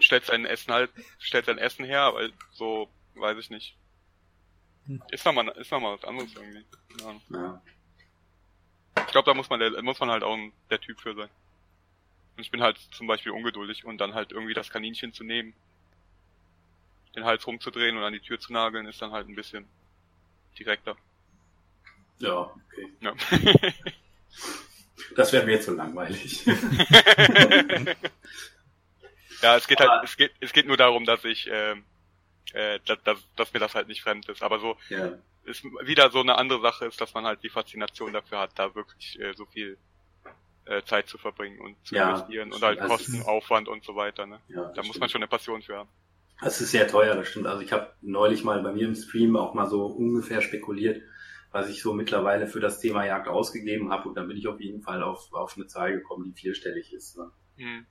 stellst 0.00 0.30
dein 0.30 0.46
Essen 0.46 0.72
halt, 0.72 0.90
stellst 1.20 1.48
dein 1.48 1.58
Essen 1.58 1.84
her, 1.84 2.00
aber 2.02 2.30
so, 2.52 2.88
weiß 3.16 3.36
ich 3.36 3.50
nicht. 3.50 3.76
Ist 5.10 5.24
nochmal 5.24 5.48
ist 5.56 5.70
noch 5.70 5.80
mal 5.80 5.94
was 5.94 6.04
anderes 6.04 6.34
irgendwie. 6.34 6.64
Ja. 7.00 7.14
ja. 7.30 7.62
Ich 8.96 9.12
glaube, 9.12 9.26
da 9.26 9.34
muss 9.34 9.48
man 9.50 9.60
der, 9.60 9.82
muss 9.82 10.00
man 10.00 10.10
halt 10.10 10.22
auch 10.22 10.36
der 10.70 10.80
Typ 10.80 11.00
für 11.00 11.14
sein. 11.14 11.28
Und 12.36 12.42
ich 12.42 12.50
bin 12.50 12.62
halt 12.62 12.78
zum 12.92 13.06
Beispiel 13.06 13.32
ungeduldig 13.32 13.84
und 13.84 13.98
dann 13.98 14.14
halt 14.14 14.32
irgendwie 14.32 14.54
das 14.54 14.70
Kaninchen 14.70 15.12
zu 15.12 15.24
nehmen 15.24 15.54
den 17.14 17.24
Hals 17.24 17.46
rumzudrehen 17.46 17.96
und 17.96 18.02
an 18.02 18.12
die 18.12 18.20
Tür 18.20 18.38
zu 18.38 18.52
nageln, 18.52 18.86
ist 18.86 19.00
dann 19.02 19.12
halt 19.12 19.28
ein 19.28 19.34
bisschen 19.34 19.66
direkter. 20.58 20.96
Ja, 22.18 22.40
okay. 22.40 22.88
Ja. 23.00 23.14
das 25.16 25.32
wäre 25.32 25.46
mir 25.46 25.60
zu 25.60 25.74
langweilig. 25.74 26.44
ja, 29.42 29.56
es 29.56 29.66
geht 29.66 29.80
halt, 29.80 30.04
es 30.04 30.16
geht, 30.16 30.32
es 30.40 30.52
geht 30.52 30.66
nur 30.66 30.76
darum, 30.76 31.04
dass 31.04 31.24
ich, 31.24 31.48
äh, 31.48 31.74
äh, 32.52 32.78
dass, 32.86 33.02
dass, 33.04 33.18
dass 33.36 33.52
mir 33.52 33.60
das 33.60 33.74
halt 33.74 33.88
nicht 33.88 34.02
fremd 34.02 34.28
ist. 34.28 34.42
Aber 34.42 34.58
so 34.58 34.76
ja. 34.88 35.12
ist 35.44 35.64
wieder 35.64 36.10
so 36.10 36.20
eine 36.20 36.36
andere 36.38 36.60
Sache 36.60 36.86
ist, 36.86 37.00
dass 37.00 37.14
man 37.14 37.24
halt 37.24 37.42
die 37.42 37.48
Faszination 37.48 38.12
dafür 38.12 38.40
hat, 38.40 38.50
da 38.56 38.74
wirklich 38.74 39.18
äh, 39.20 39.32
so 39.34 39.46
viel 39.46 39.78
äh, 40.66 40.82
Zeit 40.82 41.08
zu 41.08 41.18
verbringen 41.18 41.60
und 41.60 41.76
zu 41.84 41.94
ja, 41.94 42.10
investieren 42.10 42.52
und 42.52 42.62
halt 42.62 42.80
Kosten, 42.80 43.22
Aufwand 43.22 43.68
und 43.68 43.84
so 43.84 43.96
weiter. 43.96 44.26
Ne? 44.26 44.40
Ja, 44.48 44.72
da 44.74 44.82
muss 44.82 44.98
man 44.98 45.08
schon 45.08 45.20
eine 45.20 45.28
Passion 45.28 45.62
für 45.62 45.78
haben. 45.78 45.88
Das 46.40 46.60
ist 46.60 46.70
sehr 46.70 46.88
teuer, 46.88 47.14
das 47.14 47.28
stimmt. 47.28 47.46
Also 47.46 47.62
ich 47.62 47.72
habe 47.72 47.92
neulich 48.00 48.44
mal 48.44 48.62
bei 48.62 48.72
mir 48.72 48.86
im 48.86 48.94
Stream 48.94 49.36
auch 49.36 49.52
mal 49.52 49.66
so 49.66 49.86
ungefähr 49.86 50.40
spekuliert, 50.40 51.02
was 51.50 51.68
ich 51.68 51.82
so 51.82 51.92
mittlerweile 51.92 52.46
für 52.46 52.60
das 52.60 52.80
Thema 52.80 53.04
Jagd 53.04 53.28
ausgegeben 53.28 53.90
habe 53.90 54.08
und 54.08 54.14
dann 54.14 54.28
bin 54.28 54.36
ich 54.36 54.46
auf 54.48 54.60
jeden 54.60 54.80
Fall 54.80 55.02
auf, 55.02 55.32
auf 55.32 55.56
eine 55.56 55.66
Zahl 55.66 55.92
gekommen, 55.92 56.24
die 56.24 56.40
vierstellig 56.40 56.92
ist. 56.92 57.18
Ne? 57.18 57.30
Mhm. 57.56 57.86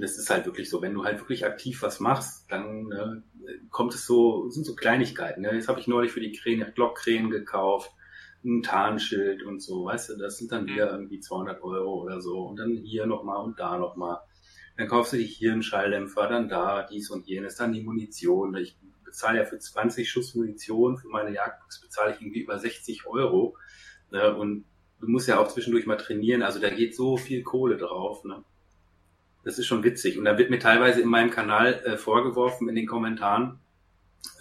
Das 0.00 0.18
ist 0.18 0.30
halt 0.30 0.46
wirklich 0.46 0.68
so, 0.70 0.82
wenn 0.82 0.94
du 0.94 1.04
halt 1.04 1.20
wirklich 1.20 1.44
aktiv 1.44 1.82
was 1.82 2.00
machst, 2.00 2.50
dann 2.50 2.88
ne, 2.88 3.22
kommt 3.70 3.94
es 3.94 4.06
so, 4.06 4.48
sind 4.48 4.64
so 4.64 4.74
Kleinigkeiten. 4.74 5.42
Ne? 5.42 5.54
Jetzt 5.54 5.68
habe 5.68 5.80
ich 5.80 5.88
neulich 5.88 6.12
für 6.12 6.20
die 6.20 6.32
Krähen 6.32 6.64
Glockkrähen 6.74 7.30
gekauft, 7.30 7.92
ein 8.44 8.62
Tarnschild 8.62 9.42
und 9.42 9.60
so, 9.60 9.86
weißt 9.86 10.10
du, 10.10 10.16
das 10.16 10.38
sind 10.38 10.52
dann 10.52 10.64
mhm. 10.64 10.68
wieder 10.68 10.92
irgendwie 10.92 11.20
200 11.20 11.62
Euro 11.62 12.02
oder 12.02 12.20
so 12.20 12.46
und 12.46 12.56
dann 12.56 12.76
hier 12.76 13.06
nochmal 13.06 13.42
und 13.44 13.58
da 13.58 13.78
nochmal. 13.78 14.18
Dann 14.76 14.86
kaufst 14.86 15.12
du 15.12 15.16
dich 15.16 15.36
hier 15.36 15.52
einen 15.52 15.62
Schalldämpfer, 15.62 16.28
dann 16.28 16.48
da, 16.48 16.84
dies 16.84 17.10
und 17.10 17.26
jenes, 17.26 17.56
dann 17.56 17.72
die 17.72 17.82
Munition. 17.82 18.54
Ich 18.54 18.78
bezahle 19.04 19.38
ja 19.38 19.44
für 19.44 19.58
20 19.58 20.08
Schuss 20.08 20.36
Munition, 20.36 20.98
für 20.98 21.08
meine 21.08 21.34
Jagdbox 21.34 21.80
bezahle 21.80 22.14
ich 22.14 22.20
irgendwie 22.20 22.42
über 22.42 22.58
60 22.58 23.06
Euro. 23.06 23.56
Ne? 24.12 24.34
Und 24.36 24.64
du 25.00 25.08
musst 25.08 25.26
ja 25.26 25.40
auch 25.40 25.48
zwischendurch 25.48 25.86
mal 25.86 25.96
trainieren, 25.96 26.42
also 26.42 26.60
da 26.60 26.70
geht 26.70 26.94
so 26.94 27.16
viel 27.16 27.42
Kohle 27.42 27.76
drauf. 27.76 28.24
Ne? 28.24 28.44
Das 29.48 29.58
ist 29.58 29.64
schon 29.64 29.82
witzig. 29.82 30.18
Und 30.18 30.26
da 30.26 30.36
wird 30.36 30.50
mir 30.50 30.58
teilweise 30.58 31.00
in 31.00 31.08
meinem 31.08 31.30
Kanal 31.30 31.80
äh, 31.82 31.96
vorgeworfen 31.96 32.68
in 32.68 32.74
den 32.74 32.86
Kommentaren, 32.86 33.60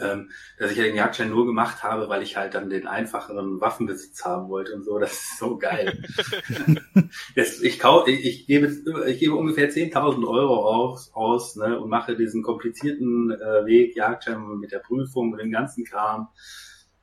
ähm, 0.02 0.32
dass 0.60 0.69
ich 0.69 0.77
ja 0.77 0.84
den 0.84 0.98
Jagdschein 0.98 1.30
nur 1.30 1.45
gemacht 1.45 1.82
habe, 1.82 2.10
weil 2.10 2.24
ich 2.24 2.36
halt 2.36 2.56
dann 2.56 2.69
den 2.69 2.88
einfacheren 2.88 3.61
Waffenbesitz 3.61 4.26
haben 4.26 4.50
wollte 4.50 4.76
und 4.76 4.84
so. 4.84 5.00
Das 5.00 5.14
ist 5.14 5.38
so 5.38 5.58
geil. 5.58 6.03
Jetzt, 7.36 7.64
ich, 7.64 7.80
kau, 7.80 8.06
ich, 8.06 8.26
ich, 8.26 8.48
gebe, 8.48 8.69
ich 9.08 9.19
gebe 9.19 9.36
ungefähr 9.36 9.72
10.000 9.72 10.27
Euro 10.27 10.68
aus, 10.68 11.10
aus 11.14 11.56
ne, 11.56 11.80
und 11.80 11.90
mache 11.90 12.18
diesen 12.18 12.44
komplizierten 12.44 13.32
äh, 13.32 13.66
Weg, 13.66 13.95
Jagdschein 13.95 14.58
mit 14.60 14.74
der 14.74 14.80
Prüfung 14.80 15.32
und 15.32 15.38
dem 15.38 15.52
ganzen 15.52 15.86
Kram. 15.86 16.27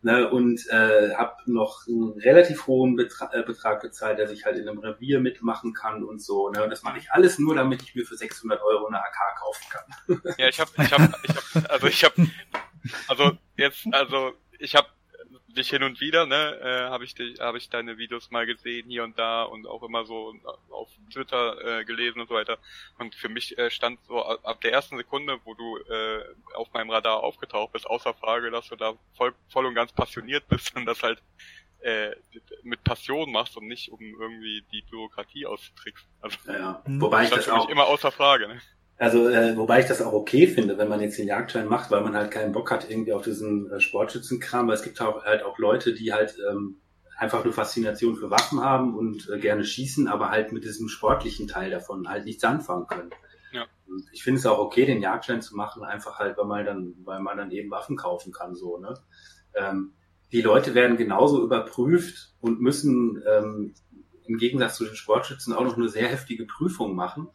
Ne, 0.04 0.28
und 0.28 0.68
äh, 0.68 1.14
habe 1.14 1.50
noch 1.50 1.86
einen 1.88 2.12
relativ 2.20 2.66
hohen 2.66 2.94
Betra 2.94 3.30
äh, 3.32 3.42
Betrag 3.42 3.80
gezahlt, 3.80 4.18
dass 4.18 4.30
ich 4.30 4.44
halt 4.44 4.58
in 4.58 4.68
einem 4.68 4.78
Revier 4.78 5.18
mitmachen 5.18 5.72
kann 5.72 6.04
und 6.04 6.20
so. 6.20 6.50
Ne? 6.50 6.62
Und 6.62 6.68
das 6.68 6.82
mache 6.82 6.98
ich 6.98 7.10
alles 7.10 7.38
nur, 7.38 7.54
damit 7.54 7.80
ich 7.80 7.94
mir 7.94 8.04
für 8.04 8.14
600 8.14 8.60
Euro 8.60 8.86
eine 8.86 8.98
AK 8.98 9.38
kaufen 9.38 9.64
kann. 9.70 10.34
Ja, 10.36 10.48
ich 10.48 10.60
habe, 10.60 10.70
ich 10.76 10.92
habe, 10.92 11.10
ich 11.22 11.34
habe, 11.34 11.70
also 11.70 11.86
ich 11.86 12.04
habe 12.04 12.28
also 13.08 13.32
jetzt, 13.56 13.86
also 13.92 14.32
ich 14.58 14.74
habe 14.74 14.88
dich 15.54 15.70
hin 15.70 15.82
und 15.82 16.00
wieder, 16.00 16.26
ne, 16.26 16.58
äh, 16.60 16.90
habe 16.90 17.04
ich 17.04 17.14
dich, 17.14 17.40
habe 17.40 17.58
ich 17.58 17.70
deine 17.70 17.98
Videos 17.98 18.30
mal 18.30 18.46
gesehen 18.46 18.88
hier 18.88 19.04
und 19.04 19.18
da 19.18 19.44
und 19.44 19.66
auch 19.66 19.82
immer 19.82 20.04
so 20.04 20.34
auf 20.70 20.90
Twitter 21.12 21.80
äh, 21.80 21.84
gelesen 21.84 22.20
und 22.20 22.28
so 22.28 22.34
weiter. 22.34 22.58
Und 22.98 23.14
für 23.14 23.28
mich 23.28 23.56
äh, 23.58 23.70
stand 23.70 23.98
so 24.06 24.22
ab 24.24 24.60
der 24.60 24.72
ersten 24.72 24.96
Sekunde, 24.96 25.38
wo 25.44 25.54
du 25.54 25.78
äh, 25.78 26.24
auf 26.54 26.72
meinem 26.72 26.90
Radar 26.90 27.22
aufgetaucht 27.22 27.72
bist, 27.72 27.86
außer 27.86 28.14
Frage, 28.14 28.50
dass 28.50 28.68
du 28.68 28.76
da 28.76 28.94
voll, 29.16 29.34
voll 29.48 29.66
und 29.66 29.74
ganz 29.74 29.92
passioniert 29.92 30.46
bist 30.48 30.74
und 30.76 30.86
das 30.86 31.02
halt 31.02 31.22
äh, 31.80 32.12
mit 32.62 32.82
Passion 32.82 33.30
machst 33.30 33.56
und 33.56 33.68
nicht 33.68 33.90
um 33.90 34.00
irgendwie 34.00 34.64
die 34.72 34.82
Bürokratie 34.82 35.46
auszutricksen. 35.46 36.08
Also, 36.20 36.38
ja, 36.46 36.56
ja. 36.56 36.82
Wobei 36.86 37.24
ich 37.24 37.30
das 37.30 37.48
auch 37.48 37.68
immer 37.68 37.86
außer 37.86 38.10
Frage. 38.10 38.48
Ne? 38.48 38.60
Also, 38.96 39.28
äh, 39.28 39.56
wobei 39.56 39.80
ich 39.80 39.86
das 39.86 40.02
auch 40.02 40.12
okay 40.12 40.46
finde, 40.46 40.78
wenn 40.78 40.88
man 40.88 41.00
jetzt 41.00 41.18
den 41.18 41.26
Jagdschein 41.26 41.66
macht, 41.66 41.90
weil 41.90 42.02
man 42.02 42.14
halt 42.14 42.30
keinen 42.30 42.52
Bock 42.52 42.70
hat 42.70 42.88
irgendwie 42.88 43.12
auf 43.12 43.22
diesen 43.22 43.70
äh, 43.70 43.80
Sportschützenkram, 43.80 44.68
weil 44.68 44.74
es 44.74 44.82
gibt 44.82 45.00
auch, 45.00 45.24
halt 45.24 45.42
auch 45.42 45.58
Leute, 45.58 45.94
die 45.94 46.12
halt 46.12 46.36
ähm, 46.48 46.76
einfach 47.16 47.42
eine 47.42 47.52
Faszination 47.52 48.14
für 48.14 48.30
Waffen 48.30 48.60
haben 48.60 48.96
und 48.96 49.28
äh, 49.30 49.38
gerne 49.38 49.64
schießen, 49.64 50.06
aber 50.06 50.30
halt 50.30 50.52
mit 50.52 50.64
diesem 50.64 50.88
sportlichen 50.88 51.48
Teil 51.48 51.70
davon 51.70 52.08
halt 52.08 52.24
nichts 52.24 52.44
anfangen 52.44 52.86
können. 52.86 53.10
Ja. 53.52 53.66
Und 53.88 54.04
ich 54.12 54.22
finde 54.22 54.38
es 54.38 54.46
auch 54.46 54.58
okay, 54.58 54.86
den 54.86 55.02
Jagdschein 55.02 55.42
zu 55.42 55.56
machen, 55.56 55.82
einfach 55.82 56.20
halt, 56.20 56.36
weil 56.38 56.46
man 56.46 56.64
dann, 56.64 56.94
weil 57.04 57.20
man 57.20 57.36
dann 57.36 57.50
eben 57.50 57.70
Waffen 57.70 57.96
kaufen 57.96 58.32
kann, 58.32 58.54
so, 58.54 58.78
ne? 58.78 58.94
Ähm, 59.54 59.92
die 60.32 60.42
Leute 60.42 60.74
werden 60.74 60.96
genauso 60.96 61.44
überprüft 61.44 62.34
und 62.40 62.60
müssen 62.60 63.22
ähm, 63.28 63.74
im 64.26 64.38
Gegensatz 64.38 64.76
zu 64.76 64.84
den 64.84 64.96
Sportschützen 64.96 65.52
auch 65.52 65.62
noch 65.62 65.76
eine 65.76 65.88
sehr 65.88 66.08
heftige 66.08 66.44
Prüfung 66.44 66.96
machen 66.96 67.28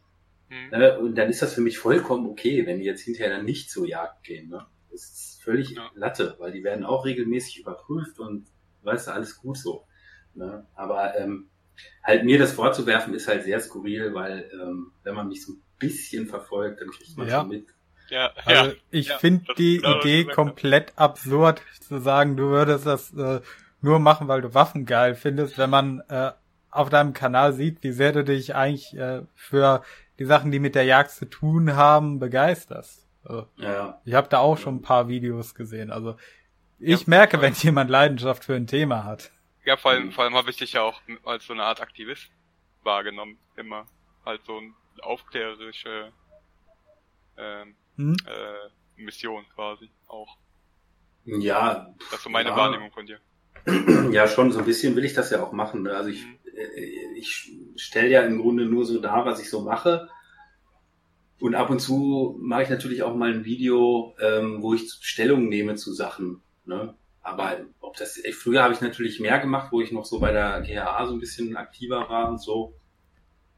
Mhm. 0.50 0.78
Ne? 0.78 0.98
Und 0.98 1.14
dann 1.16 1.30
ist 1.30 1.42
das 1.42 1.54
für 1.54 1.60
mich 1.60 1.78
vollkommen 1.78 2.26
okay, 2.28 2.66
wenn 2.66 2.80
die 2.80 2.84
jetzt 2.84 3.02
hinterher 3.02 3.36
dann 3.36 3.44
nicht 3.44 3.70
zur 3.70 3.86
Jagd 3.86 4.24
gehen. 4.24 4.48
Ne? 4.48 4.66
Das 4.90 5.02
ist 5.02 5.42
völlig 5.42 5.70
ja. 5.70 5.90
Latte, 5.94 6.34
weil 6.38 6.52
die 6.52 6.64
werden 6.64 6.84
auch 6.84 7.04
regelmäßig 7.04 7.60
überprüft 7.60 8.18
und 8.18 8.46
weißt 8.82 9.08
du, 9.08 9.12
alles 9.12 9.36
gut 9.36 9.56
so. 9.56 9.86
Ne? 10.34 10.66
Aber 10.74 11.16
ähm, 11.18 11.48
halt 12.02 12.24
mir 12.24 12.38
das 12.38 12.52
vorzuwerfen 12.52 13.14
ist 13.14 13.28
halt 13.28 13.44
sehr 13.44 13.60
skurril, 13.60 14.12
weil 14.12 14.50
ähm, 14.52 14.92
wenn 15.04 15.14
man 15.14 15.28
mich 15.28 15.44
so 15.44 15.52
ein 15.52 15.62
bisschen 15.78 16.26
verfolgt, 16.26 16.80
dann 16.80 16.90
kriegt 16.90 17.16
man 17.16 17.28
ja. 17.28 17.40
schon 17.40 17.48
mit. 17.48 17.66
Ja, 18.10 18.32
also 18.44 18.70
ja, 18.70 18.76
ich 18.90 19.08
ja, 19.08 19.18
finde 19.18 19.54
die 19.56 19.78
genau 19.78 20.00
Idee 20.00 20.24
komplett 20.24 20.92
absurd, 20.96 21.62
zu 21.80 21.98
sagen, 21.98 22.36
du 22.36 22.48
würdest 22.48 22.84
das 22.84 23.12
äh, 23.14 23.40
nur 23.80 24.00
machen, 24.00 24.26
weil 24.26 24.42
du 24.42 24.52
Waffen 24.52 24.84
geil 24.84 25.14
findest, 25.14 25.58
wenn 25.58 25.70
man 25.70 26.02
äh, 26.08 26.32
auf 26.70 26.90
deinem 26.90 27.12
Kanal 27.12 27.52
sieht, 27.52 27.82
wie 27.82 27.92
sehr 27.92 28.12
du 28.12 28.24
dich 28.24 28.54
eigentlich 28.54 28.96
äh, 28.96 29.22
für 29.34 29.82
die 30.20 30.26
Sachen, 30.26 30.52
die 30.52 30.58
mit 30.58 30.74
der 30.74 30.84
Jagd 30.84 31.12
zu 31.12 31.24
tun 31.24 31.74
haben, 31.74 32.18
begeisterst. 32.18 33.08
Also, 33.24 33.48
ja. 33.56 34.00
Ich 34.04 34.12
habe 34.12 34.28
da 34.28 34.38
auch 34.38 34.58
schon 34.58 34.76
ein 34.76 34.82
paar 34.82 35.08
Videos 35.08 35.54
gesehen. 35.54 35.90
Also 35.90 36.16
ich 36.78 37.00
ja, 37.00 37.04
merke, 37.06 37.40
wenn 37.40 37.54
jemand 37.54 37.90
Leidenschaft 37.90 38.44
für 38.44 38.54
ein 38.54 38.66
Thema 38.66 39.04
hat. 39.04 39.32
Ja, 39.64 39.78
vor 39.78 39.92
allem, 39.92 40.12
vor 40.12 40.24
allem 40.24 40.34
habe 40.34 40.50
ich 40.50 40.56
dich 40.56 40.74
ja 40.74 40.82
auch 40.82 41.00
als 41.24 41.46
so 41.46 41.54
eine 41.54 41.64
Art 41.64 41.80
Aktivist 41.80 42.30
wahrgenommen, 42.82 43.38
immer. 43.56 43.86
Halt 44.24 44.44
so 44.44 44.58
eine 44.58 44.72
aufklärerische 45.00 46.12
ähm, 47.38 47.74
hm? 47.96 48.16
äh, 48.26 49.02
Mission 49.02 49.46
quasi 49.54 49.90
auch. 50.06 50.36
Ja. 51.24 51.94
Das 52.10 52.18
ist 52.18 52.24
so 52.24 52.30
meine 52.30 52.50
ja. 52.50 52.56
Wahrnehmung 52.56 52.92
von 52.92 53.06
dir. 53.06 53.20
Ja, 54.12 54.26
schon, 54.26 54.52
so 54.52 54.58
ein 54.58 54.64
bisschen 54.64 54.96
will 54.96 55.04
ich 55.04 55.14
das 55.14 55.30
ja 55.30 55.42
auch 55.42 55.52
machen. 55.52 55.82
Ne? 55.82 55.94
Also 55.94 56.10
ich, 56.10 56.26
ich 57.16 57.52
stelle 57.76 58.08
ja 58.08 58.22
im 58.22 58.40
Grunde 58.40 58.66
nur 58.66 58.84
so 58.84 59.00
dar, 59.00 59.24
was 59.24 59.40
ich 59.40 59.50
so 59.50 59.60
mache. 59.60 60.08
Und 61.40 61.54
ab 61.54 61.70
und 61.70 61.80
zu 61.80 62.36
mache 62.40 62.64
ich 62.64 62.70
natürlich 62.70 63.02
auch 63.02 63.14
mal 63.14 63.32
ein 63.32 63.44
Video, 63.44 64.14
ähm, 64.20 64.62
wo 64.62 64.74
ich 64.74 64.90
Stellung 65.00 65.48
nehme 65.48 65.74
zu 65.74 65.92
Sachen. 65.92 66.42
Ne? 66.66 66.94
Aber 67.22 67.56
ob 67.80 67.96
das, 67.96 68.20
früher 68.32 68.62
habe 68.62 68.74
ich 68.74 68.80
natürlich 68.80 69.20
mehr 69.20 69.38
gemacht, 69.38 69.72
wo 69.72 69.80
ich 69.80 69.92
noch 69.92 70.04
so 70.04 70.20
bei 70.20 70.32
der 70.32 70.60
GHA 70.60 71.06
so 71.06 71.14
ein 71.14 71.20
bisschen 71.20 71.56
aktiver 71.56 72.08
war 72.08 72.28
und 72.28 72.42
so. 72.42 72.74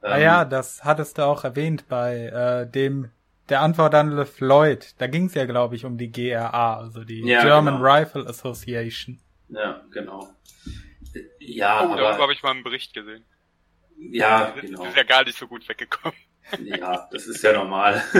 Ähm, 0.02 0.12
ah 0.12 0.18
ja, 0.18 0.44
das 0.44 0.84
hattest 0.84 1.18
du 1.18 1.22
auch 1.22 1.44
erwähnt 1.44 1.88
bei 1.88 2.26
äh, 2.26 2.70
dem 2.70 3.10
der 3.48 3.60
Antwort 3.60 3.94
an 3.94 4.12
LeFloid. 4.12 4.94
Da 4.98 5.06
ging 5.08 5.26
es 5.26 5.34
ja, 5.34 5.44
glaube 5.44 5.74
ich, 5.74 5.84
um 5.84 5.98
die 5.98 6.10
GRA, 6.10 6.78
also 6.78 7.04
die 7.04 7.26
ja, 7.26 7.42
German 7.42 7.76
genau. 7.76 7.84
Rifle 7.84 8.26
Association. 8.26 9.18
Ja, 9.48 9.82
genau. 9.90 10.28
Ja, 11.38 11.86
oh, 11.86 11.92
aber... 11.92 12.18
habe 12.18 12.32
ich 12.32 12.42
mal 12.42 12.50
einen 12.50 12.62
Bericht 12.62 12.94
gesehen. 12.94 13.24
Ja, 13.98 14.50
genau. 14.50 14.80
Das 14.80 14.90
ist 14.90 14.96
ja 14.96 15.02
gar 15.04 15.24
nicht 15.24 15.38
so 15.38 15.46
gut 15.46 15.68
weggekommen. 15.68 16.16
Ja, 16.64 17.08
das 17.12 17.26
ist 17.26 17.42
ja 17.42 17.52
normal. 17.52 18.02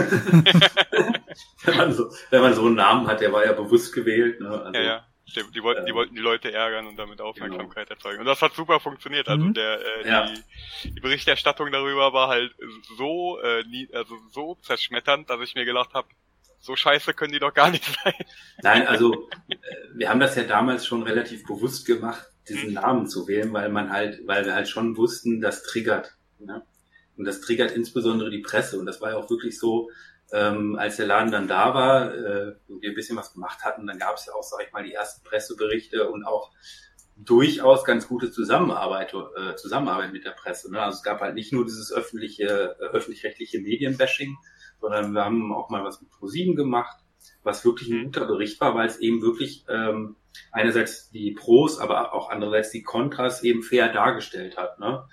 wenn, 1.63 1.77
man 1.77 1.93
so, 1.93 2.09
wenn 2.29 2.41
man 2.41 2.53
so 2.53 2.65
einen 2.65 2.75
Namen 2.75 3.07
hat, 3.07 3.21
der 3.21 3.33
war 3.33 3.45
ja 3.45 3.53
bewusst 3.53 3.93
gewählt. 3.93 4.39
Ne? 4.39 4.49
Also, 4.49 4.79
ja, 4.79 4.81
ja. 4.81 5.07
Die, 5.35 5.51
die, 5.51 5.63
wollten, 5.63 5.85
die 5.85 5.93
wollten 5.93 6.15
die 6.15 6.21
Leute 6.21 6.51
ärgern 6.51 6.85
und 6.85 6.97
damit 6.97 7.21
Aufmerksamkeit 7.21 7.87
genau. 7.87 7.97
erzeugen. 7.97 8.19
Und 8.19 8.25
das 8.25 8.41
hat 8.41 8.53
super 8.53 8.79
funktioniert. 8.79 9.27
Also 9.29 9.45
mhm. 9.45 9.53
der 9.53 9.79
äh, 9.79 10.07
ja. 10.07 10.31
die, 10.83 10.91
die 10.91 10.99
Berichterstattung 10.99 11.71
darüber 11.71 12.13
war 12.13 12.27
halt 12.27 12.53
so 12.97 13.39
äh, 13.41 13.63
nie, 13.63 13.89
also 13.93 14.17
so 14.31 14.55
zerschmetternd, 14.61 15.29
dass 15.29 15.41
ich 15.41 15.55
mir 15.55 15.65
gedacht 15.65 15.93
habe, 15.93 16.07
so 16.59 16.75
scheiße 16.75 17.13
können 17.13 17.33
die 17.33 17.39
doch 17.39 17.53
gar 17.53 17.71
nicht 17.71 17.85
sein. 18.03 18.13
Nein, 18.61 18.87
also 18.87 19.29
äh, 19.49 19.55
wir 19.93 20.09
haben 20.09 20.19
das 20.19 20.35
ja 20.35 20.43
damals 20.43 20.85
schon 20.85 21.03
relativ 21.03 21.45
bewusst 21.45 21.85
gemacht, 21.85 22.25
diesen 22.47 22.69
mhm. 22.69 22.75
Namen 22.75 23.07
zu 23.07 23.27
wählen, 23.27 23.53
weil 23.53 23.69
man 23.69 23.91
halt, 23.91 24.25
weil 24.27 24.45
wir 24.45 24.55
halt 24.55 24.67
schon 24.67 24.97
wussten, 24.97 25.41
das 25.41 25.63
triggert. 25.63 26.17
Ne? 26.39 26.63
Und 27.17 27.25
das 27.25 27.41
triggert 27.41 27.71
insbesondere 27.71 28.29
die 28.29 28.41
Presse. 28.41 28.79
Und 28.79 28.85
das 28.85 29.01
war 29.01 29.11
ja 29.11 29.17
auch 29.17 29.29
wirklich 29.29 29.59
so, 29.59 29.89
ähm, 30.31 30.75
als 30.77 30.97
der 30.97 31.05
Laden 31.05 31.31
dann 31.31 31.47
da 31.47 31.73
war 31.73 32.13
äh, 32.13 32.55
und 32.67 32.81
wir 32.81 32.89
ein 32.89 32.95
bisschen 32.95 33.17
was 33.17 33.33
gemacht 33.33 33.63
hatten, 33.63 33.85
dann 33.85 33.99
gab 33.99 34.15
es 34.15 34.25
ja 34.25 34.33
auch, 34.33 34.43
sag 34.43 34.65
ich 34.65 34.73
mal, 34.73 34.83
die 34.83 34.93
ersten 34.93 35.23
Presseberichte 35.23 36.09
und 36.09 36.25
auch 36.25 36.51
durchaus 37.15 37.85
ganz 37.85 38.07
gute 38.07 38.31
Zusammenarbeit, 38.31 39.13
äh, 39.13 39.55
Zusammenarbeit 39.55 40.11
mit 40.11 40.25
der 40.25 40.31
Presse. 40.31 40.71
Ne? 40.71 40.81
Also 40.81 40.97
es 40.97 41.03
gab 41.03 41.21
halt 41.21 41.35
nicht 41.35 41.53
nur 41.53 41.65
dieses 41.65 41.91
öffentliche, 41.91 42.75
äh, 42.79 42.85
öffentlich-rechtliche 42.85 43.59
Medienbashing, 43.59 44.35
sondern 44.81 45.13
wir 45.13 45.23
haben 45.23 45.53
auch 45.53 45.69
mal 45.69 45.83
was 45.83 46.01
mit 46.01 46.09
ProSieben 46.09 46.55
gemacht, 46.55 46.97
was 47.43 47.63
wirklich 47.63 47.89
ein 47.89 48.05
guter 48.05 48.25
Bericht 48.25 48.59
war, 48.59 48.73
weil 48.73 48.87
es 48.87 48.97
eben 48.97 49.21
wirklich 49.21 49.65
ähm, 49.69 50.15
einerseits 50.51 51.09
die 51.09 51.31
Pros, 51.31 51.79
aber 51.79 52.13
auch 52.13 52.29
andererseits 52.29 52.71
die 52.71 52.83
Kontras 52.83 53.43
eben 53.43 53.63
fair 53.63 53.91
dargestellt 53.91 54.57
hat. 54.57 54.79
Ne? 54.79 55.05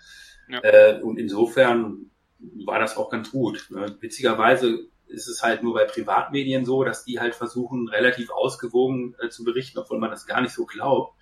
Ja. 0.49 0.61
Äh, 0.63 1.01
und 1.03 1.19
insofern 1.19 2.11
war 2.39 2.79
das 2.79 2.97
auch 2.97 3.11
ganz 3.11 3.31
gut. 3.31 3.67
Ne? 3.71 3.97
Witzigerweise 4.01 4.87
ist 5.07 5.29
es 5.29 5.43
halt 5.43 5.63
nur 5.63 5.75
bei 5.75 5.85
Privatmedien 5.85 6.65
so, 6.65 6.85
dass 6.85 7.05
die 7.05 7.21
halt 7.21 7.35
versuchen, 7.35 7.89
relativ 7.89 8.31
ausgewogen 8.31 9.15
äh, 9.21 9.29
zu 9.29 9.45
berichten, 9.45 9.79
obwohl 9.79 9.99
man 9.99 10.11
das 10.11 10.27
gar 10.27 10.41
nicht 10.41 10.55
so 10.55 10.67
glaubt. 10.67 11.15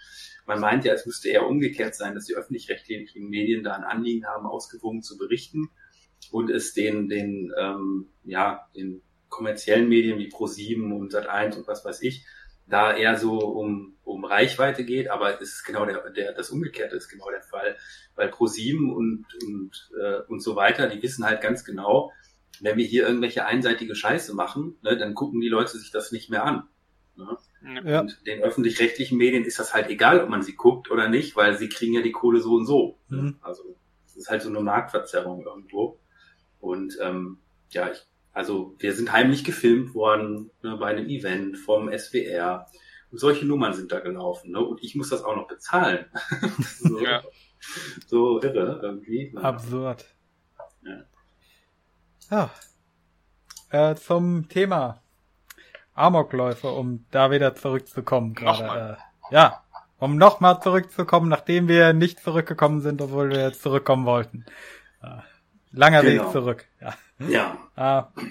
Man 0.46 0.60
meint 0.60 0.84
ja, 0.84 0.94
es 0.94 1.06
müsste 1.06 1.28
eher 1.28 1.46
umgekehrt 1.46 1.94
sein, 1.94 2.14
dass 2.14 2.24
die 2.24 2.34
öffentlich-rechtlichen 2.34 3.28
Medien 3.28 3.62
da 3.62 3.74
ein 3.74 3.84
Anliegen 3.84 4.26
haben, 4.26 4.46
ausgewogen 4.46 5.02
zu 5.02 5.18
berichten 5.18 5.70
und 6.30 6.50
es 6.50 6.72
den, 6.74 7.08
den, 7.08 7.52
ähm, 7.58 8.08
ja, 8.24 8.66
den 8.74 9.02
kommerziellen 9.28 9.88
Medien 9.88 10.18
wie 10.18 10.28
Pro7 10.28 10.92
und 10.92 11.12
Sat1 11.12 11.58
und 11.58 11.66
was 11.66 11.84
weiß 11.84 12.02
ich, 12.02 12.24
da 12.68 12.94
eher 12.94 13.16
so 13.16 13.38
um, 13.38 13.96
um 14.04 14.24
Reichweite 14.24 14.84
geht, 14.84 15.10
aber 15.10 15.40
es 15.40 15.54
ist 15.54 15.64
genau 15.64 15.84
der, 15.86 16.10
der, 16.10 16.32
das 16.32 16.50
Umgekehrte 16.50 16.96
ist 16.96 17.08
genau 17.08 17.30
der 17.30 17.42
Fall, 17.42 17.76
weil 18.14 18.30
Pro7 18.30 18.92
und, 18.92 19.26
und, 19.44 19.90
äh, 20.00 20.20
und 20.28 20.42
so 20.42 20.56
weiter, 20.56 20.88
die 20.88 21.02
wissen 21.02 21.24
halt 21.24 21.40
ganz 21.40 21.64
genau, 21.64 22.12
wenn 22.60 22.76
wir 22.76 22.84
hier 22.84 23.06
irgendwelche 23.06 23.46
einseitige 23.46 23.94
Scheiße 23.94 24.34
machen, 24.34 24.76
ne, 24.82 24.96
dann 24.96 25.14
gucken 25.14 25.40
die 25.40 25.48
Leute 25.48 25.78
sich 25.78 25.90
das 25.90 26.12
nicht 26.12 26.30
mehr 26.30 26.44
an. 26.44 26.68
Ne? 27.16 27.36
Ja. 27.84 28.00
Und 28.00 28.26
den 28.26 28.42
öffentlich-rechtlichen 28.42 29.18
Medien 29.18 29.44
ist 29.44 29.58
das 29.58 29.74
halt 29.74 29.88
egal, 29.88 30.22
ob 30.22 30.28
man 30.28 30.42
sie 30.42 30.54
guckt 30.54 30.90
oder 30.90 31.08
nicht, 31.08 31.36
weil 31.36 31.56
sie 31.56 31.68
kriegen 31.68 31.94
ja 31.94 32.02
die 32.02 32.12
Kohle 32.12 32.40
so 32.40 32.54
und 32.54 32.66
so. 32.66 32.98
Ne? 33.08 33.22
Mhm. 33.22 33.36
Also 33.40 33.76
es 34.06 34.16
ist 34.16 34.30
halt 34.30 34.42
so 34.42 34.48
eine 34.48 34.60
Marktverzerrung 34.60 35.44
irgendwo. 35.44 35.98
Und 36.60 36.96
ähm, 37.00 37.38
ja, 37.70 37.90
ich, 37.90 38.06
also 38.38 38.76
wir 38.78 38.94
sind 38.94 39.12
heimlich 39.12 39.42
gefilmt 39.42 39.94
worden 39.94 40.52
ne, 40.62 40.76
bei 40.76 40.86
einem 40.86 41.08
Event 41.08 41.58
vom 41.58 41.90
SWR. 41.90 42.68
Und 43.10 43.18
solche 43.18 43.44
Nummern 43.44 43.74
sind 43.74 43.90
da 43.90 43.98
gelaufen. 43.98 44.52
Ne? 44.52 44.60
Und 44.60 44.80
ich 44.80 44.94
muss 44.94 45.08
das 45.08 45.24
auch 45.24 45.34
noch 45.34 45.48
bezahlen. 45.48 46.06
so, 46.78 47.00
ja. 47.00 47.20
so 48.06 48.40
irre 48.40 48.78
irgendwie. 48.80 49.36
Absurd. 49.36 50.04
Ja. 50.82 51.02
Ja. 52.30 52.50
Äh, 53.70 53.96
zum 53.96 54.48
Thema 54.48 55.02
Amokläufe, 55.94 56.68
um 56.68 57.06
da 57.10 57.32
wieder 57.32 57.56
zurückzukommen 57.56 58.34
gerade. 58.34 58.98
Äh, 59.30 59.34
ja, 59.34 59.64
um 59.98 60.16
nochmal 60.16 60.62
zurückzukommen, 60.62 61.28
nachdem 61.28 61.66
wir 61.66 61.92
nicht 61.92 62.20
zurückgekommen 62.20 62.82
sind, 62.82 63.02
obwohl 63.02 63.30
wir 63.30 63.42
jetzt 63.42 63.62
zurückkommen 63.62 64.06
wollten. 64.06 64.44
Äh, 65.02 65.22
langer 65.72 66.02
genau. 66.02 66.24
Weg 66.24 66.32
zurück. 66.32 66.64
Ja. 66.80 66.94
ja. 67.76 68.06
Äh, 68.06 68.22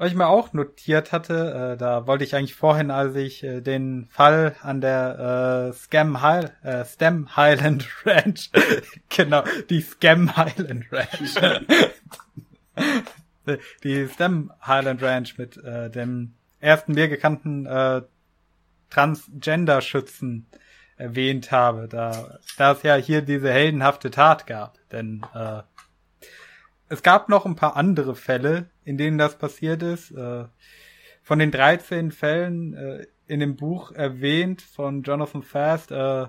was 0.00 0.12
ich 0.12 0.16
mir 0.16 0.28
auch 0.28 0.54
notiert 0.54 1.12
hatte, 1.12 1.74
äh, 1.74 1.76
da 1.76 2.06
wollte 2.06 2.24
ich 2.24 2.34
eigentlich 2.34 2.54
vorhin, 2.54 2.90
als 2.90 3.14
ich 3.16 3.44
äh, 3.44 3.60
den 3.60 4.06
Fall 4.10 4.56
an 4.62 4.80
der 4.80 5.68
äh, 5.68 5.72
Scam 5.74 6.22
High, 6.22 6.50
äh, 6.62 6.86
Stem 6.86 7.36
Highland 7.36 7.86
Ranch, 8.06 8.50
genau, 9.10 9.44
die 9.68 9.82
Scam 9.82 10.38
Highland 10.38 10.86
Ranch, 10.90 11.34
die 13.84 14.08
Stem 14.08 14.50
Highland 14.66 15.02
Ranch 15.02 15.36
mit 15.36 15.58
äh, 15.58 15.90
dem 15.90 16.32
ersten 16.60 16.94
mir 16.94 17.08
gekannten 17.08 17.66
äh, 17.66 18.00
Transgender-Schützen 18.88 20.46
erwähnt 21.00 21.50
habe, 21.50 21.88
da, 21.88 22.38
da 22.56 22.72
es 22.72 22.82
ja 22.82 22.94
hier 22.96 23.22
diese 23.22 23.50
heldenhafte 23.50 24.10
Tat 24.10 24.46
gab. 24.46 24.78
Denn 24.90 25.26
äh, 25.34 25.62
es 26.88 27.02
gab 27.02 27.28
noch 27.28 27.46
ein 27.46 27.56
paar 27.56 27.76
andere 27.76 28.14
Fälle, 28.14 28.70
in 28.84 28.98
denen 28.98 29.18
das 29.18 29.36
passiert 29.38 29.82
ist. 29.82 30.10
Äh, 30.12 30.44
von 31.22 31.38
den 31.38 31.50
13 31.50 32.12
Fällen 32.12 32.74
äh, 32.74 33.06
in 33.26 33.40
dem 33.40 33.56
Buch 33.56 33.92
erwähnt 33.92 34.62
von 34.62 35.02
Jonathan 35.02 35.42
Fast, 35.42 35.90
äh, 35.92 36.26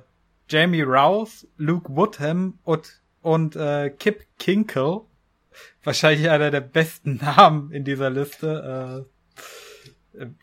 Jamie 0.50 0.84
Rouse, 0.84 1.48
Luke 1.58 1.96
Woodham 1.96 2.60
und, 2.64 3.02
und 3.22 3.56
äh, 3.56 3.90
Kip 3.90 4.26
Kinkle 4.38 5.02
wahrscheinlich 5.84 6.30
einer 6.30 6.52
der 6.52 6.62
besten 6.62 7.16
Namen 7.22 7.72
in 7.72 7.84
dieser 7.84 8.10
Liste. 8.10 9.06
Äh, 9.08 9.21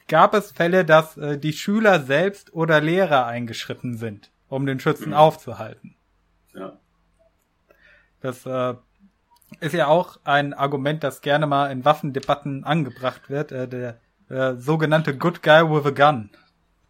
gab 0.08 0.34
es 0.34 0.52
Fälle, 0.52 0.84
dass 0.84 1.16
äh, 1.16 1.38
die 1.38 1.52
Schüler 1.52 2.00
selbst 2.00 2.52
oder 2.54 2.80
Lehrer 2.80 3.26
eingeschritten 3.26 3.96
sind, 3.96 4.30
um 4.48 4.66
den 4.66 4.80
Schützen 4.80 5.10
mhm. 5.10 5.14
aufzuhalten? 5.14 5.96
Ja. 6.54 6.78
Das 8.20 8.46
äh, 8.46 8.74
ist 9.60 9.74
ja 9.74 9.86
auch 9.86 10.18
ein 10.24 10.54
Argument, 10.54 11.04
das 11.04 11.20
gerne 11.20 11.46
mal 11.46 11.70
in 11.70 11.84
Waffendebatten 11.84 12.64
angebracht 12.64 13.30
wird, 13.30 13.52
äh, 13.52 13.68
der 13.68 14.00
äh, 14.28 14.54
sogenannte 14.56 15.16
Good 15.16 15.42
Guy 15.42 15.70
with 15.70 15.86
a 15.86 15.90
Gun. 15.90 16.30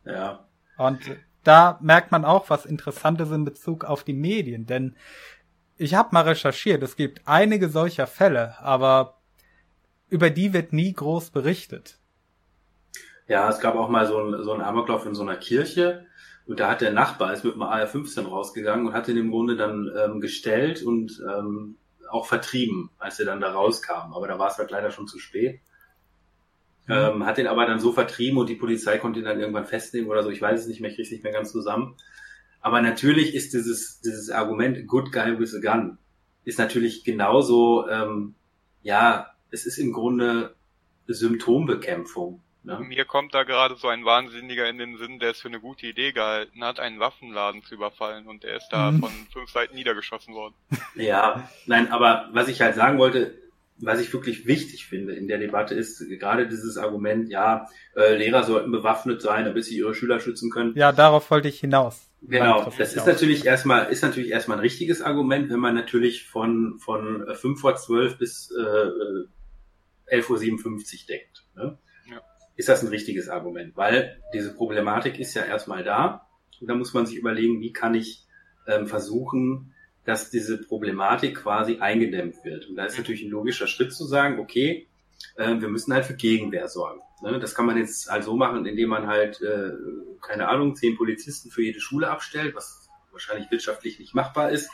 Ja. 0.05 0.45
Und 0.77 1.01
da 1.45 1.79
merkt 1.81 2.13
man 2.13 2.25
auch 2.25 2.51
was 2.51 2.67
Interessantes 2.67 3.31
in 3.31 3.45
Bezug 3.45 3.85
auf 3.85 4.05
die 4.05 4.15
Medien, 4.15 4.67
denn 4.67 4.97
ich 5.77 5.95
habe 5.95 6.11
mal 6.13 6.23
recherchiert, 6.23 6.83
es 6.83 6.97
gibt 6.97 7.23
einige 7.27 7.69
solcher 7.69 8.07
Fälle, 8.07 8.59
aber 8.61 9.19
über 10.09 10.31
die 10.31 10.53
wird 10.53 10.73
nie 10.73 10.93
groß 10.93 11.31
berichtet. 11.31 11.98
Ja, 13.29 13.49
es 13.49 13.61
gab 13.61 13.77
auch 13.77 13.89
mal 13.89 14.07
so 14.07 14.19
einen 14.19 14.43
so 14.43 14.53
einen 14.53 14.63
Amoklauf 14.63 15.07
in 15.07 15.15
so 15.15 15.23
einer 15.23 15.37
Kirche 15.37 16.07
und 16.47 16.61
da 16.61 16.71
hat 16.71 16.81
der 16.81 16.93
Nachbar 16.93 17.35
ist 17.35 17.45
mit 17.45 17.53
einem 17.53 17.63
AR-15 17.63 18.27
rausgegangen 18.27 18.87
und 18.87 18.95
hat 18.95 19.07
ihn 19.09 19.19
im 19.19 19.31
Grunde 19.31 19.55
dann 19.55 19.91
ähm, 19.97 20.21
gestellt 20.21 20.83
und 20.83 21.23
ähm, 21.31 21.77
auch 22.11 22.27
vertrieben, 22.27 22.91
als 22.99 23.21
er 23.21 23.27
dann 23.27 23.41
da 23.41 23.53
rauskam. 23.53 24.15
Aber 24.15 24.27
da 24.27 24.39
war 24.39 24.49
es 24.49 24.57
halt 24.57 24.71
leider 24.71 24.91
schon 24.91 25.07
zu 25.07 25.19
spät. 25.19 25.61
Mhm. 26.87 26.95
Ähm, 26.95 27.27
hat 27.27 27.37
ihn 27.37 27.47
aber 27.47 27.67
dann 27.67 27.81
so 27.81 27.93
vertrieben 27.93 28.39
und 28.39 28.49
die 28.49 28.55
Polizei 28.55 28.97
konnte 28.97 29.19
ihn 29.19 29.27
dann 29.27 29.39
irgendwann 29.39 29.67
festnehmen 29.67 30.09
oder 30.09 30.23
so. 30.23 30.31
Ich 30.31 30.41
weiß 30.41 30.61
es 30.61 30.67
nicht 30.67 30.81
mehr, 30.81 30.89
ich 30.89 30.97
kriege 30.97 31.07
es 31.07 31.13
nicht 31.13 31.23
mehr 31.23 31.35
ganz 31.35 31.53
zusammen. 31.53 31.97
Aber 32.63 32.81
natürlich 32.81 33.35
ist 33.35 33.53
dieses, 33.53 34.01
dieses 34.01 34.31
Argument 34.31 34.87
Good 34.87 35.13
Guy 35.13 35.39
with 35.39 35.55
a 35.55 35.61
Gun 35.61 35.99
ist 36.45 36.59
natürlich 36.59 37.05
genauso, 37.05 37.87
ähm, 37.89 38.35
ja, 38.83 39.35
es 39.51 39.67
ist 39.67 39.77
im 39.77 39.93
Grunde 39.93 40.55
Symptombekämpfung. 41.07 42.43
Ja. 42.65 42.79
Mir 42.81 43.05
kommt 43.05 43.35
da 43.35 43.45
gerade 43.45 43.77
so 43.77 43.89
ein 43.89 44.05
Wahnsinniger 44.05 44.69
in 44.69 44.79
den 44.79 44.99
Sinn, 44.99 45.19
der 45.19 45.31
es 45.31 45.41
für 45.41 45.49
eine 45.49 45.61
gute 45.61 45.87
Idee 45.87 46.13
gehalten 46.13 46.63
hat, 46.63 46.81
einen 46.81 47.01
Waffenladen 47.01 47.63
zu 47.63 47.75
überfallen 47.75 48.27
und 48.27 48.43
der 48.43 48.57
ist 48.57 48.69
da 48.71 48.91
mhm. 48.91 49.01
von 49.01 49.11
fünf 49.33 49.51
Seiten 49.51 49.75
niedergeschossen 49.75 50.35
worden. 50.35 50.55
Ja, 50.95 51.49
nein, 51.67 51.93
aber 51.93 52.29
was 52.33 52.49
ich 52.49 52.61
halt 52.61 52.75
sagen 52.75 52.99
wollte, 52.99 53.33
was 53.77 54.01
ich 54.01 54.13
wirklich 54.13 54.47
wichtig 54.47 54.87
finde 54.87 55.15
in 55.15 55.29
der 55.29 55.39
Debatte 55.39 55.75
ist 55.75 56.05
gerade 56.19 56.49
dieses 56.49 56.77
Argument, 56.77 57.29
ja, 57.29 57.69
äh, 57.95 58.17
Lehrer 58.17 58.43
sollten 58.43 58.73
bewaffnet 58.73 59.23
sein, 59.23 59.45
damit 59.45 59.65
sie 59.65 59.77
ihre 59.77 59.95
Schüler 59.95 60.19
schützen 60.19 60.51
können. 60.51 60.75
Ja, 60.75 60.91
darauf 60.91 61.31
wollte 61.31 61.49
ich 61.49 61.61
hinaus. 61.61 62.09
Genau, 62.23 62.73
das 62.77 62.95
ist 62.95 63.07
natürlich 63.07 63.47
erstmal, 63.47 63.87
ist 63.93 64.03
natürlich 64.03 64.31
erstmal 64.31 64.59
ein 64.59 64.63
richtiges 64.63 65.03
Argument, 65.03 65.51
wenn 65.51 65.61
man 65.61 65.75
natürlich 65.75 66.27
von, 66.27 66.79
von 66.81 67.25
5 67.33 67.61
vor 67.61 67.77
12 67.77 68.19
bis 68.19 68.51
äh, 68.51 70.17
11.57 70.17 70.25
Uhr 70.25 71.07
denkt. 71.09 71.45
Ne? 71.55 71.79
Ist 72.59 72.69
das 72.69 72.83
ein 72.83 72.89
richtiges 72.89 73.31
Argument, 73.31 73.75
weil 73.77 74.21
diese 74.35 74.53
Problematik 74.53 75.19
ist 75.19 75.33
ja 75.33 75.45
erstmal 75.45 75.83
da 75.83 76.27
und 76.61 76.69
da 76.69 76.75
muss 76.75 76.93
man 76.93 77.07
sich 77.07 77.17
überlegen, 77.17 77.61
wie 77.61 77.73
kann 77.73 77.95
ich 77.95 78.27
ähm, 78.67 78.87
versuchen, 78.87 79.73
dass 80.05 80.31
diese 80.31 80.59
Problematik 80.59 81.37
quasi 81.37 81.79
eingedämmt 81.79 82.45
wird. 82.45 82.69
Und 82.69 82.77
da 82.77 82.85
ist 82.85 82.99
natürlich 82.99 83.23
ein 83.23 83.31
logischer 83.31 83.67
Schritt 83.67 83.93
zu 83.93 84.05
sagen, 84.05 84.39
okay, 84.39 84.89
äh, 85.37 85.61
wir 85.61 85.69
müssen 85.69 85.93
halt 85.95 86.05
für 86.05 86.15
Gegenwehr 86.17 86.69
sorgen. 86.69 87.01
Ne? 87.23 87.39
Das 87.39 87.55
kann 87.55 87.67
man 87.67 87.77
jetzt 87.77 88.11
halt 88.11 88.25
so 88.25 88.37
machen, 88.37 88.67
indem 88.67 88.89
man 88.89 89.07
halt, 89.07 89.41
äh, 89.41 89.71
keine 90.21 90.49
Ahnung, 90.49 90.77
zehn 90.77 90.97
Polizisten 90.97 91.51
für 91.51 91.63
jede 91.63 91.81
Schule 91.81 92.11
abstellt, 92.11 92.55
was 92.55 92.89
wahrscheinlich 93.13 93.51
wirtschaftlich 93.51 93.99
nicht 93.99 94.15
machbar 94.15 94.51
ist. 94.51 94.71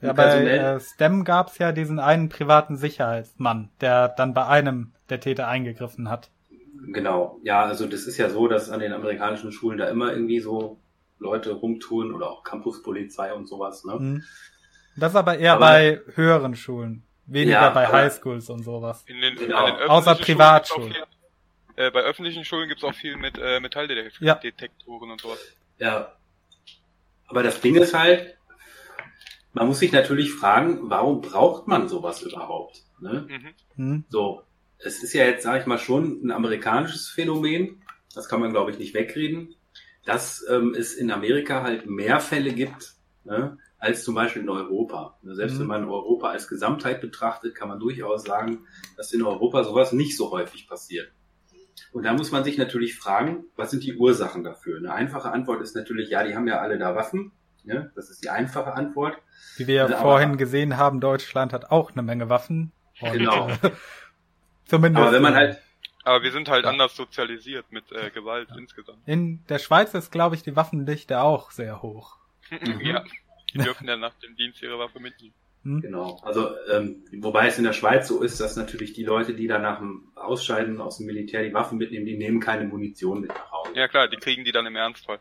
Ja, 0.00 0.12
bei 0.12 0.24
äh, 0.24 0.80
STEM 0.80 1.24
gab 1.24 1.48
es 1.48 1.58
ja 1.58 1.72
diesen 1.72 1.98
einen 1.98 2.28
privaten 2.28 2.76
Sicherheitsmann, 2.76 3.70
der 3.80 4.08
dann 4.08 4.32
bei 4.32 4.46
einem 4.46 4.92
der 5.08 5.20
Täter 5.20 5.48
eingegriffen 5.48 6.08
hat. 6.08 6.30
Genau, 6.86 7.40
ja, 7.42 7.64
also 7.64 7.86
das 7.86 8.06
ist 8.06 8.18
ja 8.18 8.30
so, 8.30 8.48
dass 8.48 8.70
an 8.70 8.80
den 8.80 8.92
amerikanischen 8.92 9.52
Schulen 9.52 9.78
da 9.78 9.88
immer 9.88 10.12
irgendwie 10.12 10.40
so 10.40 10.78
Leute 11.18 11.52
rumtun 11.52 12.14
oder 12.14 12.30
auch 12.30 12.44
Campuspolizei 12.44 13.32
und 13.34 13.46
sowas. 13.48 13.84
Ne? 13.84 13.94
Mhm. 13.94 14.24
Das 14.96 15.14
aber 15.16 15.38
eher 15.38 15.54
aber, 15.54 15.66
bei 15.66 16.00
höheren 16.14 16.54
Schulen, 16.54 17.02
weniger 17.26 17.60
ja, 17.60 17.70
bei 17.70 17.86
Highschools 17.86 18.50
und 18.50 18.62
sowas. 18.62 19.04
In 19.06 19.20
den, 19.20 19.36
genau. 19.36 19.66
in 19.66 19.76
den 19.76 19.88
Außer 19.88 20.14
Privatschulen. 20.14 20.94
äh, 21.76 21.90
bei 21.90 22.00
öffentlichen 22.00 22.44
Schulen 22.44 22.68
gibt's 22.68 22.84
auch 22.84 22.94
viel 22.94 23.16
mit 23.16 23.38
äh, 23.38 23.60
Metalldetektoren 23.60 25.08
ja. 25.08 25.12
und 25.12 25.20
sowas. 25.20 25.38
Ja. 25.78 26.12
Aber 27.26 27.42
das 27.42 27.60
Ding 27.60 27.76
ist 27.76 27.94
halt, 27.94 28.36
man 29.52 29.66
muss 29.66 29.80
sich 29.80 29.92
natürlich 29.92 30.32
fragen, 30.32 30.90
warum 30.90 31.20
braucht 31.20 31.68
man 31.68 31.88
sowas 31.88 32.22
überhaupt? 32.22 32.82
Ne? 33.00 33.26
Mhm. 33.28 33.84
mhm. 33.84 34.04
So, 34.08 34.42
es 34.78 35.02
ist 35.02 35.12
ja 35.12 35.24
jetzt, 35.24 35.42
sage 35.42 35.60
ich 35.60 35.66
mal, 35.66 35.78
schon 35.78 36.24
ein 36.24 36.30
amerikanisches 36.30 37.08
Phänomen. 37.08 37.82
Das 38.14 38.28
kann 38.28 38.40
man, 38.40 38.52
glaube 38.52 38.70
ich, 38.70 38.78
nicht 38.78 38.94
wegreden, 38.94 39.54
dass 40.04 40.44
ähm, 40.48 40.74
es 40.74 40.94
in 40.94 41.10
Amerika 41.10 41.62
halt 41.62 41.86
mehr 41.86 42.20
Fälle 42.20 42.52
gibt, 42.52 42.94
ne, 43.24 43.58
als 43.78 44.04
zum 44.04 44.14
Beispiel 44.14 44.42
in 44.42 44.48
Europa. 44.48 45.18
Selbst 45.22 45.56
mhm. 45.56 45.60
wenn 45.60 45.66
man 45.66 45.84
Europa 45.88 46.30
als 46.30 46.48
Gesamtheit 46.48 47.00
betrachtet, 47.00 47.54
kann 47.54 47.68
man 47.68 47.78
durchaus 47.78 48.24
sagen, 48.24 48.66
dass 48.96 49.12
in 49.12 49.22
Europa 49.22 49.64
sowas 49.64 49.92
nicht 49.92 50.16
so 50.16 50.30
häufig 50.30 50.66
passiert. 50.68 51.12
Und 51.92 52.04
da 52.04 52.12
muss 52.12 52.32
man 52.32 52.44
sich 52.44 52.58
natürlich 52.58 52.96
fragen, 52.96 53.44
was 53.56 53.70
sind 53.70 53.84
die 53.84 53.96
Ursachen 53.96 54.42
dafür? 54.42 54.78
Eine 54.78 54.92
einfache 54.92 55.30
Antwort 55.30 55.62
ist 55.62 55.76
natürlich, 55.76 56.10
ja, 56.10 56.24
die 56.24 56.34
haben 56.34 56.48
ja 56.48 56.58
alle 56.58 56.78
da 56.78 56.94
Waffen. 56.94 57.32
Ja, 57.64 57.88
das 57.94 58.08
ist 58.08 58.24
die 58.24 58.30
einfache 58.30 58.72
Antwort. 58.74 59.18
Wie 59.56 59.66
wir 59.66 59.74
ja 59.74 59.84
also, 59.84 59.98
vorhin 59.98 60.38
gesehen 60.38 60.76
haben, 60.76 61.00
Deutschland 61.00 61.52
hat 61.52 61.70
auch 61.70 61.92
eine 61.92 62.02
Menge 62.02 62.28
Waffen. 62.28 62.72
Und, 63.00 63.12
genau. 63.12 63.50
Äh, 64.68 64.70
zumindest. 64.70 65.02
Aber 65.02 65.12
wenn 65.12 65.22
man 65.22 65.34
halt 65.34 65.58
aber 66.08 66.22
wir 66.22 66.32
sind 66.32 66.48
halt 66.48 66.64
ja. 66.64 66.70
anders 66.70 66.96
sozialisiert 66.96 67.70
mit 67.70 67.92
äh, 67.92 68.08
Gewalt 68.08 68.48
ja. 68.48 68.56
insgesamt. 68.56 68.98
In 69.04 69.44
der 69.48 69.58
Schweiz 69.58 69.92
ist, 69.92 70.10
glaube 70.10 70.36
ich, 70.36 70.42
die 70.42 70.56
Waffendichte 70.56 71.20
auch 71.20 71.50
sehr 71.50 71.82
hoch. 71.82 72.16
ja. 72.80 73.04
Die 73.52 73.58
dürfen 73.58 73.86
dann 73.86 74.00
nach 74.00 74.14
dem 74.14 74.34
Dienst 74.34 74.62
ihre 74.62 74.78
Waffe 74.78 75.00
mitnehmen. 75.00 75.34
Hm? 75.64 75.82
Genau. 75.82 76.18
Also, 76.22 76.48
ähm, 76.72 77.04
wobei 77.18 77.48
es 77.48 77.58
in 77.58 77.64
der 77.64 77.74
Schweiz 77.74 78.08
so 78.08 78.22
ist, 78.22 78.40
dass 78.40 78.56
natürlich 78.56 78.94
die 78.94 79.04
Leute, 79.04 79.34
die 79.34 79.48
dann 79.48 79.60
nach 79.60 79.80
dem 79.80 80.10
Ausscheiden 80.14 80.80
aus 80.80 80.96
dem 80.96 81.06
Militär 81.06 81.42
die 81.42 81.52
Waffen 81.52 81.76
mitnehmen, 81.76 82.06
die 82.06 82.16
nehmen 82.16 82.40
keine 82.40 82.64
Munition 82.64 83.20
mit 83.20 83.28
nach 83.28 83.52
Hause. 83.52 83.72
Ja 83.74 83.86
klar, 83.86 84.08
die 84.08 84.16
kriegen 84.16 84.44
die 84.44 84.52
dann 84.52 84.64
im 84.64 84.76
Ernstfall. 84.76 85.18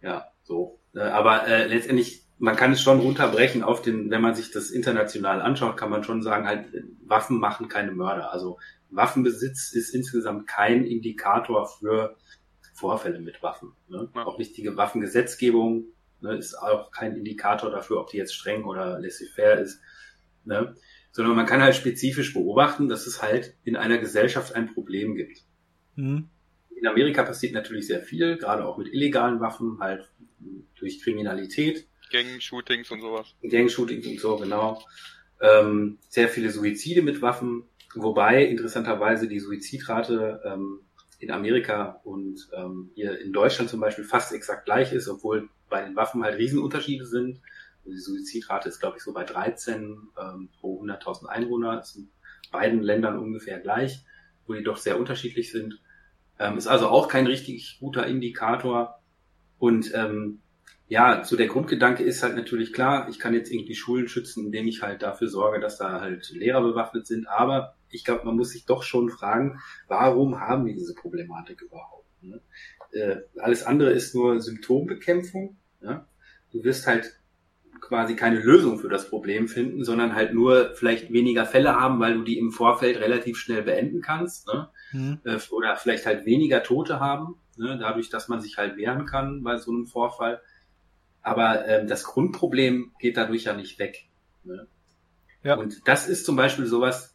Ja, 0.00 0.28
so. 0.42 0.80
Äh, 0.94 1.00
aber 1.00 1.46
äh, 1.46 1.66
letztendlich, 1.66 2.22
man 2.38 2.56
kann 2.56 2.72
es 2.72 2.80
schon 2.80 3.00
runterbrechen 3.00 3.62
auf 3.62 3.82
den, 3.82 4.10
wenn 4.10 4.22
man 4.22 4.34
sich 4.34 4.50
das 4.52 4.70
international 4.70 5.42
anschaut, 5.42 5.76
kann 5.76 5.90
man 5.90 6.02
schon 6.02 6.22
sagen, 6.22 6.46
halt, 6.46 6.68
Waffen 7.04 7.38
machen 7.38 7.68
keine 7.68 7.92
Mörder. 7.92 8.32
Also 8.32 8.58
Waffenbesitz 8.90 9.72
ist 9.72 9.94
insgesamt 9.94 10.46
kein 10.46 10.84
Indikator 10.84 11.68
für 11.68 12.16
Vorfälle 12.74 13.20
mit 13.20 13.42
Waffen. 13.42 13.72
Ne? 13.88 14.08
Ja. 14.14 14.24
Auch 14.24 14.38
nicht 14.38 14.56
die 14.56 14.76
Waffengesetzgebung 14.76 15.86
Ne, 16.22 16.36
ist 16.36 16.54
auch 16.54 16.90
kein 16.90 17.16
Indikator 17.16 17.70
dafür, 17.70 18.00
ob 18.00 18.10
die 18.10 18.18
jetzt 18.18 18.34
streng 18.34 18.64
oder 18.64 18.98
laissez-faire 18.98 19.58
ist. 19.60 19.80
Ne? 20.44 20.76
Sondern 21.12 21.34
man 21.34 21.46
kann 21.46 21.62
halt 21.62 21.74
spezifisch 21.74 22.34
beobachten, 22.34 22.88
dass 22.88 23.06
es 23.06 23.22
halt 23.22 23.56
in 23.64 23.76
einer 23.76 23.98
Gesellschaft 23.98 24.54
ein 24.54 24.72
Problem 24.72 25.14
gibt. 25.14 25.42
Mhm. 25.96 26.28
In 26.76 26.86
Amerika 26.86 27.22
passiert 27.22 27.52
natürlich 27.52 27.86
sehr 27.86 28.02
viel, 28.02 28.36
gerade 28.36 28.64
auch 28.64 28.78
mit 28.78 28.88
illegalen 28.88 29.40
Waffen, 29.40 29.78
halt 29.80 30.10
durch 30.76 31.02
Kriminalität. 31.02 31.86
Gang-Shootings 32.10 32.90
und 32.90 33.00
sowas. 33.00 33.34
Gang-Shootings 33.42 34.06
und 34.06 34.20
so, 34.20 34.36
genau. 34.36 34.82
Ähm, 35.40 35.98
sehr 36.08 36.28
viele 36.28 36.50
Suizide 36.50 37.02
mit 37.02 37.22
Waffen, 37.22 37.64
wobei 37.94 38.44
interessanterweise 38.44 39.28
die 39.28 39.40
Suizidrate 39.40 40.42
ähm, 40.44 40.80
in 41.18 41.30
Amerika 41.30 42.00
und 42.04 42.48
ähm, 42.56 42.90
hier 42.94 43.20
in 43.20 43.32
Deutschland 43.32 43.70
zum 43.70 43.80
Beispiel 43.80 44.04
fast 44.04 44.32
exakt 44.32 44.64
gleich 44.64 44.92
ist, 44.92 45.08
obwohl 45.08 45.48
bei 45.68 45.82
den 45.82 45.96
Waffen 45.96 46.22
halt 46.22 46.38
Riesenunterschiede 46.38 47.06
sind. 47.06 47.40
Die 47.84 47.96
Suizidrate 47.96 48.68
ist, 48.68 48.80
glaube 48.80 48.98
ich, 48.98 49.02
so 49.02 49.12
bei 49.12 49.24
13 49.24 49.98
ähm, 50.18 50.48
pro 50.60 50.82
100.000 50.82 51.26
Einwohner. 51.26 51.76
Das 51.76 51.94
sind 51.94 52.10
beiden 52.50 52.82
Ländern 52.82 53.18
ungefähr 53.18 53.58
gleich, 53.60 54.04
wo 54.46 54.54
die 54.54 54.62
doch 54.62 54.76
sehr 54.76 54.98
unterschiedlich 54.98 55.50
sind. 55.50 55.80
Ähm, 56.38 56.56
ist 56.56 56.66
also 56.66 56.88
auch 56.88 57.08
kein 57.08 57.26
richtig 57.26 57.78
guter 57.80 58.06
Indikator. 58.06 59.00
Und 59.58 59.92
ähm, 59.94 60.40
ja, 60.90 61.22
so 61.22 61.36
der 61.36 61.46
Grundgedanke 61.46 62.02
ist 62.02 62.24
halt 62.24 62.34
natürlich 62.34 62.72
klar, 62.72 63.08
ich 63.08 63.20
kann 63.20 63.32
jetzt 63.32 63.52
irgendwie 63.52 63.76
Schulen 63.76 64.08
schützen, 64.08 64.46
indem 64.46 64.66
ich 64.66 64.82
halt 64.82 65.02
dafür 65.02 65.28
sorge, 65.28 65.60
dass 65.60 65.78
da 65.78 66.00
halt 66.00 66.30
Lehrer 66.30 66.60
bewaffnet 66.62 67.06
sind. 67.06 67.28
Aber 67.28 67.76
ich 67.90 68.04
glaube, 68.04 68.26
man 68.26 68.34
muss 68.34 68.50
sich 68.50 68.66
doch 68.66 68.82
schon 68.82 69.08
fragen, 69.08 69.60
warum 69.86 70.40
haben 70.40 70.66
wir 70.66 70.74
diese 70.74 70.96
Problematik 70.96 71.62
überhaupt? 71.62 72.08
Ne? 72.22 72.40
Äh, 72.90 73.18
alles 73.38 73.62
andere 73.62 73.92
ist 73.92 74.16
nur 74.16 74.40
Symptombekämpfung. 74.40 75.56
Ja? 75.80 76.08
Du 76.50 76.64
wirst 76.64 76.88
halt 76.88 77.20
quasi 77.80 78.16
keine 78.16 78.40
Lösung 78.40 78.80
für 78.80 78.88
das 78.88 79.08
Problem 79.08 79.46
finden, 79.46 79.84
sondern 79.84 80.16
halt 80.16 80.34
nur 80.34 80.74
vielleicht 80.74 81.12
weniger 81.12 81.46
Fälle 81.46 81.76
haben, 81.76 82.00
weil 82.00 82.14
du 82.14 82.24
die 82.24 82.36
im 82.36 82.50
Vorfeld 82.50 82.98
relativ 82.98 83.38
schnell 83.38 83.62
beenden 83.62 84.02
kannst. 84.02 84.48
Ne? 84.48 84.68
Mhm. 84.90 85.20
Äh, 85.22 85.38
oder 85.52 85.76
vielleicht 85.76 86.06
halt 86.06 86.26
weniger 86.26 86.64
Tote 86.64 86.98
haben, 86.98 87.36
ne? 87.56 87.78
dadurch, 87.80 88.10
dass 88.10 88.26
man 88.26 88.40
sich 88.40 88.58
halt 88.58 88.76
wehren 88.76 89.06
kann 89.06 89.44
bei 89.44 89.56
so 89.56 89.70
einem 89.70 89.86
Vorfall. 89.86 90.40
Aber 91.22 91.66
ähm, 91.66 91.86
das 91.86 92.04
Grundproblem 92.04 92.92
geht 92.98 93.16
dadurch 93.16 93.44
ja 93.44 93.54
nicht 93.54 93.78
weg. 93.78 94.06
Ne? 94.44 94.66
Ja. 95.42 95.54
Und 95.56 95.86
das 95.86 96.08
ist 96.08 96.24
zum 96.24 96.36
Beispiel 96.36 96.66
sowas, 96.66 97.14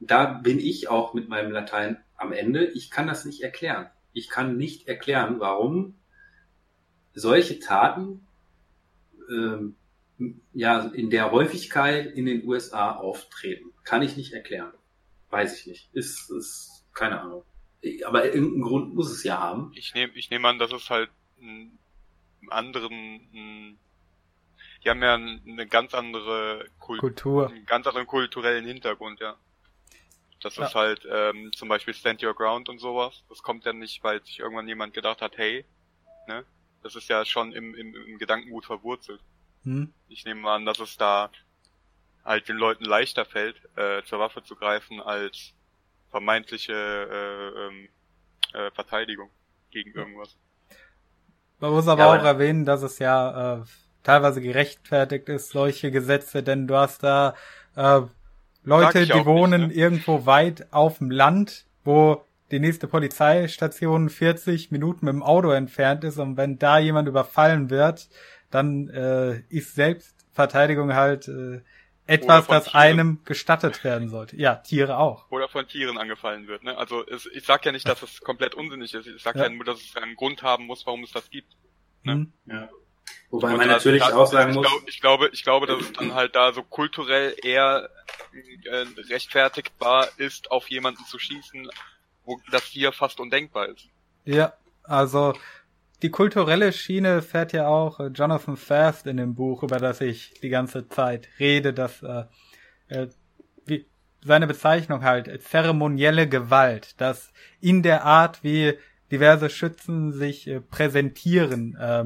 da 0.00 0.24
bin 0.26 0.58
ich 0.58 0.88
auch 0.88 1.14
mit 1.14 1.28
meinem 1.28 1.52
Latein 1.52 1.98
am 2.16 2.32
Ende. 2.32 2.66
Ich 2.66 2.90
kann 2.90 3.06
das 3.06 3.24
nicht 3.24 3.42
erklären. 3.42 3.88
Ich 4.12 4.28
kann 4.28 4.56
nicht 4.56 4.88
erklären, 4.88 5.40
warum 5.40 5.96
solche 7.14 7.58
Taten 7.58 8.26
ähm, 9.30 9.76
ja 10.52 10.80
in 10.80 11.10
der 11.10 11.30
Häufigkeit 11.30 12.12
in 12.12 12.26
den 12.26 12.46
USA 12.46 12.92
auftreten. 12.92 13.70
Kann 13.84 14.02
ich 14.02 14.16
nicht 14.16 14.32
erklären. 14.32 14.72
Weiß 15.30 15.60
ich 15.60 15.66
nicht. 15.66 15.94
Ist, 15.94 16.30
ist 16.30 16.84
keine 16.92 17.20
Ahnung. 17.20 17.44
Aber 18.04 18.24
irgendeinen 18.24 18.62
Grund 18.62 18.94
muss 18.94 19.10
es 19.10 19.24
ja 19.24 19.38
haben. 19.38 19.72
Ich 19.74 19.94
nehme 19.94 20.12
ich 20.14 20.30
nehm 20.30 20.44
an, 20.44 20.58
dass 20.58 20.72
es 20.72 20.88
halt 20.88 21.10
einen 21.40 21.78
anderen, 22.50 22.92
einen, 23.32 23.78
die 24.84 24.90
haben 24.90 25.02
ja 25.02 25.14
eine 25.14 25.66
ganz 25.66 25.94
andere 25.94 26.66
Kult 26.78 27.00
Kultur, 27.00 27.48
einen 27.48 27.66
ganz 27.66 27.86
anderen 27.86 28.06
kulturellen 28.06 28.66
Hintergrund, 28.66 29.20
ja. 29.20 29.36
Das 30.40 30.56
ja. 30.56 30.66
ist 30.66 30.74
halt 30.74 31.06
ähm, 31.10 31.52
zum 31.54 31.68
Beispiel 31.68 31.94
Stand 31.94 32.22
Your 32.22 32.34
Ground 32.34 32.68
und 32.68 32.78
sowas. 32.78 33.24
Das 33.30 33.42
kommt 33.42 33.64
ja 33.64 33.72
nicht, 33.72 34.04
weil 34.04 34.22
sich 34.24 34.40
irgendwann 34.40 34.68
jemand 34.68 34.92
gedacht 34.92 35.22
hat, 35.22 35.38
hey, 35.38 35.64
ne, 36.28 36.44
das 36.82 36.96
ist 36.96 37.08
ja 37.08 37.24
schon 37.24 37.52
im, 37.52 37.74
im, 37.74 37.94
im 37.94 38.18
Gedankengut 38.18 38.66
verwurzelt. 38.66 39.20
Hm. 39.62 39.92
Ich 40.08 40.26
nehme 40.26 40.50
an, 40.50 40.66
dass 40.66 40.80
es 40.80 40.98
da 40.98 41.30
halt 42.24 42.48
den 42.48 42.56
Leuten 42.56 42.84
leichter 42.84 43.24
fällt, 43.24 43.56
äh, 43.76 44.02
zur 44.04 44.18
Waffe 44.18 44.42
zu 44.42 44.54
greifen 44.54 45.00
als 45.00 45.54
vermeintliche 46.10 46.72
äh, 46.72 47.66
ähm, 47.66 47.88
äh, 48.52 48.70
Verteidigung 48.70 49.30
gegen 49.70 49.92
irgendwas. 49.92 50.36
Man 51.64 51.72
muss 51.72 51.88
aber 51.88 52.02
ja, 52.02 52.20
auch 52.20 52.24
erwähnen, 52.24 52.66
dass 52.66 52.82
es 52.82 52.98
ja 52.98 53.54
äh, 53.54 53.58
teilweise 54.02 54.42
gerechtfertigt 54.42 55.30
ist, 55.30 55.48
solche 55.48 55.90
Gesetze, 55.90 56.42
denn 56.42 56.66
du 56.66 56.76
hast 56.76 57.02
da 57.02 57.34
äh, 57.74 58.02
Leute, 58.64 59.06
die 59.06 59.24
wohnen 59.24 59.68
nicht, 59.68 59.76
ne? 59.76 59.82
irgendwo 59.82 60.26
weit 60.26 60.66
auf 60.72 60.98
dem 60.98 61.10
Land, 61.10 61.64
wo 61.82 62.22
die 62.50 62.60
nächste 62.60 62.86
Polizeistation 62.86 64.10
40 64.10 64.72
Minuten 64.72 65.06
mit 65.06 65.14
dem 65.14 65.22
Auto 65.22 65.52
entfernt 65.52 66.04
ist 66.04 66.18
und 66.18 66.36
wenn 66.36 66.58
da 66.58 66.76
jemand 66.76 67.08
überfallen 67.08 67.70
wird, 67.70 68.10
dann 68.50 68.90
äh, 68.90 69.38
ist 69.48 69.74
Selbstverteidigung 69.74 70.92
halt 70.92 71.28
äh, 71.28 71.62
etwas, 72.06 72.46
das 72.46 72.64
Tieren. 72.64 72.80
einem 72.80 73.24
gestattet 73.24 73.82
werden 73.82 74.08
sollte. 74.08 74.36
Ja, 74.36 74.56
Tiere 74.56 74.98
auch. 74.98 75.30
Oder 75.30 75.48
von 75.48 75.66
Tieren 75.66 75.96
angefallen 75.96 76.46
wird. 76.46 76.62
Ne? 76.62 76.76
Also 76.76 77.06
es, 77.06 77.26
ich 77.26 77.44
sag 77.44 77.64
ja 77.64 77.72
nicht, 77.72 77.88
dass 77.88 78.02
es 78.02 78.20
komplett 78.20 78.54
unsinnig 78.54 78.92
ist. 78.94 79.06
Ich 79.06 79.22
sag 79.22 79.36
ja. 79.36 79.44
ja 79.44 79.48
nur, 79.48 79.64
dass 79.64 79.80
es 79.80 79.96
einen 79.96 80.14
Grund 80.16 80.42
haben 80.42 80.66
muss, 80.66 80.84
warum 80.86 81.04
es 81.04 81.12
das 81.12 81.30
gibt. 81.30 81.56
Ne? 82.02 82.14
Mhm. 82.14 82.32
Ja. 82.46 82.68
Wobei 83.30 83.56
man 83.56 83.68
natürlich 83.68 84.02
das, 84.02 84.12
auch 84.12 84.26
sagen 84.26 84.50
ich 84.50 84.56
muss. 84.56 84.66
Glaub, 84.66 84.88
ich 84.88 85.00
glaube, 85.00 85.30
ich 85.32 85.42
glaube, 85.42 85.66
dass 85.66 85.80
es 85.80 85.92
dann 85.92 86.14
halt 86.14 86.36
da 86.36 86.52
so 86.52 86.62
kulturell 86.62 87.34
eher 87.42 87.88
äh, 88.64 88.86
rechtfertigbar 89.08 90.08
ist, 90.18 90.50
auf 90.50 90.68
jemanden 90.68 91.04
zu 91.06 91.18
schießen, 91.18 91.68
wo 92.24 92.40
das 92.50 92.64
hier 92.64 92.92
fast 92.92 93.18
undenkbar 93.20 93.68
ist. 93.68 93.88
Ja, 94.24 94.54
also 94.84 95.34
die 96.04 96.10
kulturelle 96.10 96.70
Schiene 96.70 97.22
fährt 97.22 97.54
ja 97.54 97.66
auch 97.66 97.98
äh, 97.98 98.08
Jonathan 98.08 98.58
Fast 98.58 99.06
in 99.06 99.16
dem 99.16 99.34
Buch, 99.34 99.62
über 99.62 99.78
das 99.78 100.02
ich 100.02 100.34
die 100.42 100.50
ganze 100.50 100.86
Zeit 100.86 101.30
rede, 101.40 101.72
dass 101.72 102.02
äh, 102.02 102.24
äh, 102.88 103.08
wie 103.64 103.86
seine 104.22 104.46
Bezeichnung 104.46 105.02
halt 105.02 105.28
äh, 105.28 105.40
zeremonielle 105.40 106.28
Gewalt, 106.28 107.00
dass 107.00 107.32
in 107.62 107.82
der 107.82 108.04
Art, 108.04 108.44
wie 108.44 108.74
diverse 109.10 109.48
Schützen 109.48 110.12
sich 110.12 110.46
äh, 110.46 110.60
präsentieren, 110.60 111.74
äh, 111.76 112.04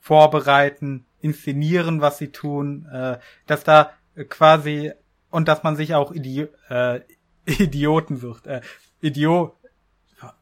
vorbereiten, 0.00 1.04
inszenieren, 1.20 2.00
was 2.00 2.16
sie 2.16 2.28
tun, 2.28 2.86
äh, 2.90 3.18
dass 3.46 3.62
da 3.62 3.90
quasi 4.30 4.92
und 5.28 5.48
dass 5.48 5.62
man 5.62 5.76
sich 5.76 5.94
auch 5.94 6.12
Idi 6.12 6.48
äh, 6.70 7.00
Idioten 7.44 8.16
sucht, 8.16 8.46
äh, 8.46 8.62
Idio 9.02 9.54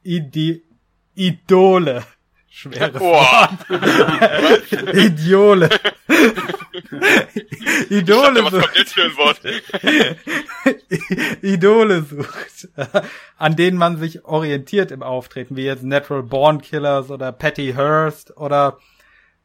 Idi 0.05 0.63
Idole 1.17 2.05
Schwere 2.55 3.01
Wort. 3.01 3.67
Idiole. 4.95 5.71
Idole 7.89 8.43
dachte, 8.43 8.45
was 8.45 8.63
kommt 8.63 8.77
jetzt 8.77 8.93
für 8.93 9.05
ein 9.05 9.17
Wort? 9.17 9.41
Idole 11.43 12.03
sucht, 12.03 12.69
an 13.39 13.57
denen 13.57 13.79
man 13.79 13.97
sich 13.97 14.27
orientiert 14.27 14.91
im 14.91 15.03
Auftreten, 15.03 15.57
wie 15.57 15.65
jetzt 15.65 15.83
Natural 15.83 16.23
Born 16.23 16.61
Killers 16.61 17.11
oder 17.11 17.33
Patty 17.33 17.73
Hearst 17.73 18.37
oder 18.37 18.79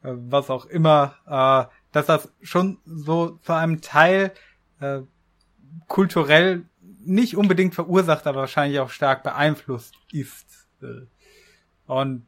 äh, 0.02 0.10
was 0.12 0.50
auch 0.50 0.66
immer, 0.66 1.16
äh, 1.26 1.72
dass 1.92 2.06
das 2.06 2.30
schon 2.42 2.76
so 2.84 3.38
zu 3.42 3.54
einem 3.54 3.80
Teil 3.80 4.32
äh, 4.80 5.00
kulturell 5.86 6.66
nicht 7.00 7.38
unbedingt 7.38 7.74
verursacht, 7.74 8.26
aber 8.26 8.40
wahrscheinlich 8.40 8.80
auch 8.80 8.90
stark 8.90 9.22
beeinflusst 9.22 9.94
ist. 10.12 10.66
Und 11.86 12.26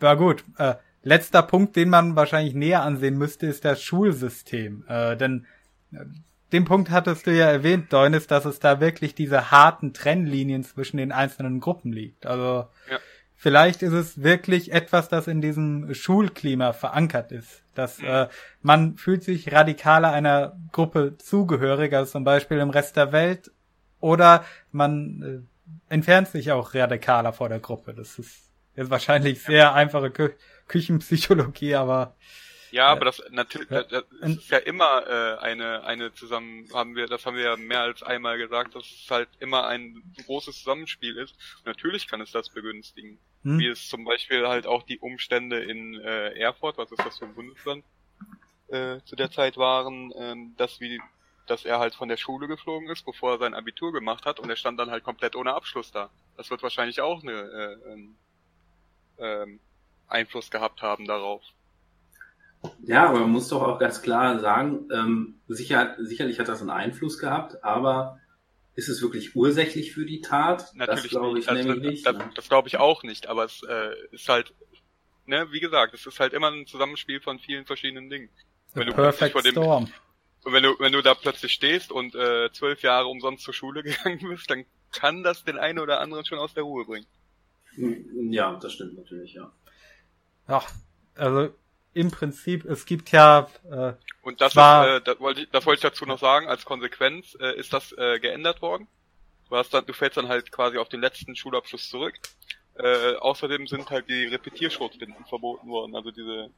ja 0.00 0.14
gut, 0.14 0.44
äh, 0.58 0.74
letzter 1.02 1.42
Punkt, 1.42 1.76
den 1.76 1.88
man 1.88 2.16
wahrscheinlich 2.16 2.54
näher 2.54 2.82
ansehen 2.82 3.16
müsste, 3.16 3.46
ist 3.46 3.64
das 3.64 3.82
Schulsystem. 3.82 4.84
Äh, 4.88 5.16
denn 5.16 5.46
äh, 5.92 6.04
den 6.52 6.64
Punkt 6.64 6.90
hattest 6.90 7.26
du 7.26 7.32
ja 7.32 7.46
erwähnt, 7.46 7.92
Deunis, 7.92 8.26
dass 8.26 8.44
es 8.44 8.60
da 8.60 8.80
wirklich 8.80 9.14
diese 9.14 9.50
harten 9.50 9.92
Trennlinien 9.92 10.62
zwischen 10.62 10.96
den 10.96 11.12
einzelnen 11.12 11.60
Gruppen 11.60 11.92
liegt. 11.92 12.26
Also 12.26 12.68
ja. 12.90 12.98
vielleicht 13.34 13.82
ist 13.82 13.92
es 13.92 14.22
wirklich 14.22 14.72
etwas, 14.72 15.08
das 15.08 15.26
in 15.26 15.40
diesem 15.40 15.92
Schulklima 15.94 16.72
verankert 16.72 17.32
ist. 17.32 17.62
Dass 17.74 17.98
mhm. 17.98 18.06
äh, 18.06 18.28
man 18.62 18.96
fühlt 18.96 19.24
sich 19.24 19.52
radikaler 19.52 20.12
einer 20.12 20.56
Gruppe 20.72 21.18
zugehörig, 21.18 21.92
als 21.94 22.12
zum 22.12 22.24
Beispiel 22.24 22.58
im 22.58 22.70
Rest 22.70 22.96
der 22.96 23.12
Welt, 23.12 23.50
oder 24.00 24.44
man 24.72 25.46
äh, 25.88 25.92
entfernt 25.92 26.28
sich 26.28 26.52
auch 26.52 26.74
radikaler 26.74 27.32
vor 27.32 27.48
der 27.48 27.60
Gruppe. 27.60 27.92
Das 27.94 28.18
ist 28.18 28.45
ist 28.76 28.90
wahrscheinlich 28.90 29.42
sehr 29.42 29.74
einfache 29.74 30.10
Kü 30.10 30.30
Küchenpsychologie, 30.68 31.76
aber 31.76 32.16
ja, 32.72 32.88
aber 32.88 33.06
das 33.06 33.22
natürlich 33.30 33.68
das, 33.68 33.86
das 33.88 34.04
ist 34.20 34.50
ja 34.50 34.58
immer 34.58 35.06
äh, 35.06 35.38
eine 35.38 35.84
eine 35.84 36.12
zusammen 36.12 36.68
haben 36.74 36.96
wir 36.96 37.06
das 37.06 37.24
haben 37.24 37.36
wir 37.36 37.44
ja 37.44 37.56
mehr 37.56 37.80
als 37.80 38.02
einmal 38.02 38.36
gesagt, 38.38 38.74
dass 38.74 38.84
es 38.84 39.06
halt 39.10 39.28
immer 39.38 39.66
ein 39.66 40.02
großes 40.26 40.58
Zusammenspiel 40.58 41.16
ist. 41.16 41.36
Und 41.58 41.66
natürlich 41.66 42.08
kann 42.08 42.20
es 42.20 42.32
das 42.32 42.50
begünstigen, 42.50 43.18
hm. 43.42 43.58
wie 43.58 43.68
es 43.68 43.88
zum 43.88 44.04
Beispiel 44.04 44.46
halt 44.46 44.66
auch 44.66 44.82
die 44.82 44.98
Umstände 44.98 45.62
in 45.62 45.94
äh, 46.00 46.38
Erfurt, 46.38 46.76
was 46.76 46.90
ist 46.90 47.04
das 47.04 47.18
für 47.18 47.26
ein 47.26 47.34
Bundesland, 47.34 47.84
äh, 48.68 48.98
zu 49.04 49.16
der 49.16 49.30
Zeit 49.30 49.56
waren, 49.56 50.12
äh, 50.12 50.34
dass 50.56 50.80
wie 50.80 51.00
dass 51.46 51.64
er 51.64 51.78
halt 51.78 51.94
von 51.94 52.08
der 52.08 52.16
Schule 52.16 52.48
geflogen 52.48 52.90
ist, 52.90 53.04
bevor 53.06 53.32
er 53.34 53.38
sein 53.38 53.54
Abitur 53.54 53.92
gemacht 53.92 54.26
hat 54.26 54.40
und 54.40 54.50
er 54.50 54.56
stand 54.56 54.80
dann 54.80 54.90
halt 54.90 55.04
komplett 55.04 55.36
ohne 55.36 55.54
Abschluss 55.54 55.92
da. 55.92 56.10
Das 56.36 56.50
wird 56.50 56.62
wahrscheinlich 56.62 57.00
auch 57.00 57.22
eine 57.22 57.32
äh, 57.32 57.92
ähm, 59.18 59.60
Einfluss 60.08 60.50
gehabt 60.50 60.82
haben 60.82 61.06
darauf. 61.06 61.42
Ja, 62.82 63.08
aber 63.08 63.20
man 63.20 63.30
muss 63.30 63.48
doch 63.48 63.62
auch 63.62 63.78
ganz 63.78 64.02
klar 64.02 64.38
sagen, 64.40 64.88
ähm, 64.92 65.40
sicher, 65.48 65.94
sicherlich 65.98 66.38
hat 66.40 66.48
das 66.48 66.60
einen 66.60 66.70
Einfluss 66.70 67.18
gehabt, 67.18 67.62
aber 67.62 68.18
ist 68.74 68.88
es 68.88 69.00
wirklich 69.02 69.34
ursächlich 69.36 69.92
für 69.92 70.04
die 70.04 70.20
Tat? 70.20 70.74
Natürlich 70.74 71.02
das 71.02 71.10
glaube 71.10 71.38
ich 71.38 71.50
nämlich 71.50 71.80
nicht. 71.80 72.06
Das, 72.06 72.16
ne? 72.16 72.30
das 72.34 72.48
glaube 72.48 72.68
ich 72.68 72.76
auch 72.78 73.02
nicht, 73.02 73.26
aber 73.26 73.44
es 73.44 73.62
äh, 73.62 73.94
ist 74.10 74.28
halt, 74.28 74.54
ne, 75.26 75.50
wie 75.50 75.60
gesagt, 75.60 75.94
es 75.94 76.06
ist 76.06 76.20
halt 76.20 76.32
immer 76.32 76.50
ein 76.50 76.66
Zusammenspiel 76.66 77.20
von 77.20 77.38
vielen 77.38 77.66
verschiedenen 77.66 78.10
Dingen. 78.10 78.28
Wenn 78.74 78.86
du 78.86 78.92
Perfect 78.92 79.32
vor 79.32 79.42
dem, 79.42 79.52
Storm. 79.52 79.92
wenn 80.44 80.62
du, 80.62 80.78
wenn 80.78 80.92
du 80.92 81.02
da 81.02 81.14
plötzlich 81.14 81.52
stehst 81.52 81.90
und 81.90 82.14
äh, 82.14 82.50
zwölf 82.52 82.82
Jahre 82.82 83.06
umsonst 83.06 83.44
zur 83.44 83.54
Schule 83.54 83.82
gegangen 83.84 84.28
bist, 84.28 84.50
dann 84.50 84.66
kann 84.92 85.22
das 85.22 85.44
den 85.44 85.58
einen 85.58 85.78
oder 85.78 86.00
anderen 86.00 86.24
schon 86.24 86.38
aus 86.38 86.52
der 86.52 86.64
Ruhe 86.64 86.84
bringen. 86.84 87.06
Ja, 87.76 88.58
das 88.60 88.72
stimmt 88.72 88.96
natürlich, 88.96 89.34
ja. 89.34 89.50
Ja, 90.48 90.62
also 91.16 91.50
im 91.94 92.10
Prinzip, 92.10 92.64
es 92.66 92.84
gibt 92.86 93.10
ja. 93.12 93.48
Äh, 93.70 93.94
Und 94.22 94.40
das, 94.40 94.54
war, 94.54 94.96
ist, 94.96 95.00
äh, 95.00 95.04
das, 95.04 95.20
wollte 95.20 95.40
ich, 95.42 95.50
das 95.50 95.64
wollte 95.66 95.78
ich 95.78 95.82
dazu 95.90 96.04
noch 96.04 96.18
sagen, 96.18 96.46
als 96.48 96.64
Konsequenz 96.64 97.36
äh, 97.40 97.58
ist 97.58 97.72
das 97.72 97.92
äh, 97.92 98.18
geändert 98.20 98.60
worden. 98.60 98.86
Du, 99.48 99.56
hast 99.56 99.72
dann, 99.72 99.86
du 99.86 99.92
fällst 99.92 100.16
dann 100.16 100.28
halt 100.28 100.52
quasi 100.52 100.78
auf 100.78 100.88
den 100.88 101.00
letzten 101.00 101.36
Schulabschluss 101.36 101.88
zurück. 101.88 102.14
Äh, 102.74 103.14
außerdem 103.14 103.66
sind 103.66 103.90
halt 103.90 104.08
die 104.08 104.26
Repetierschrotbinden 104.26 105.24
verboten 105.24 105.68
worden, 105.68 105.96
also 105.96 106.10
diese, 106.10 106.50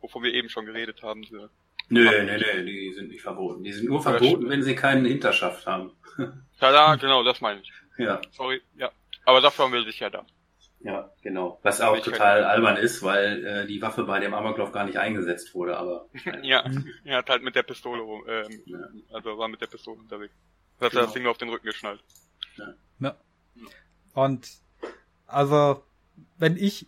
wovon 0.00 0.22
wir 0.22 0.32
eben 0.32 0.48
schon 0.48 0.64
geredet 0.64 1.02
haben. 1.02 1.22
Diese 1.22 1.50
Nö, 1.92 2.04
nö, 2.04 2.38
nö, 2.38 2.64
die 2.64 2.92
sind 2.94 3.08
nicht 3.08 3.20
verboten. 3.20 3.64
Die 3.64 3.72
sind 3.72 3.88
nur 3.88 4.00
verboten, 4.00 4.48
wenn 4.48 4.62
sie 4.62 4.76
keinen 4.76 5.04
Hinterschaft 5.04 5.66
haben. 5.66 5.90
ja, 6.60 6.72
ja, 6.72 6.94
genau, 7.00 7.24
das 7.24 7.40
meine 7.40 7.60
ich. 7.60 7.72
Ja. 7.98 8.20
Sorry, 8.30 8.62
ja. 8.76 8.90
Aber 9.26 9.40
dafür 9.40 9.64
haben 9.64 9.72
wir 9.72 9.82
sich 9.84 9.98
ja 9.98 10.08
da. 10.08 10.24
Ja, 10.82 11.10
genau. 11.22 11.58
Was 11.62 11.80
auch 11.80 11.98
total 12.00 12.44
albern 12.44 12.76
ist, 12.76 13.02
weil 13.02 13.44
äh, 13.44 13.66
die 13.66 13.82
Waffe 13.82 14.04
bei 14.04 14.18
dem 14.18 14.32
Amoklauf 14.32 14.72
gar 14.72 14.84
nicht 14.84 14.96
eingesetzt 14.96 15.54
wurde, 15.54 15.76
aber. 15.76 16.06
ja, 16.42 16.64
er 17.04 17.18
hat 17.18 17.28
halt 17.28 17.42
mit 17.42 17.54
der 17.54 17.62
Pistole, 17.62 18.02
ähm, 18.26 18.62
ja. 18.64 18.78
also 19.12 19.36
war 19.36 19.48
mit 19.48 19.60
der 19.60 19.66
Pistole 19.66 20.00
unterwegs. 20.00 20.32
Das 20.78 20.86
hat 20.86 20.92
genau. 20.92 21.04
das 21.04 21.12
Ding 21.12 21.22
nur 21.22 21.32
auf 21.32 21.38
den 21.38 21.50
Rücken 21.50 21.66
geschnallt. 21.66 22.02
Ja. 22.56 22.74
ja. 23.00 23.14
Und 24.14 24.48
also, 25.26 25.84
wenn 26.38 26.56
ich 26.56 26.86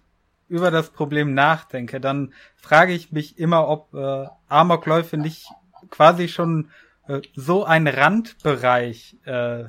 über 0.48 0.70
das 0.70 0.90
Problem 0.90 1.34
nachdenke, 1.34 2.00
dann 2.00 2.32
frage 2.56 2.94
ich 2.94 3.12
mich 3.12 3.38
immer, 3.38 3.68
ob 3.68 3.92
äh, 3.94 4.26
Amokläufe 4.48 5.18
nicht 5.18 5.46
quasi 5.90 6.28
schon 6.28 6.70
äh, 7.08 7.20
so 7.34 7.64
ein 7.64 7.86
Randbereich 7.86 9.16
äh, 9.24 9.64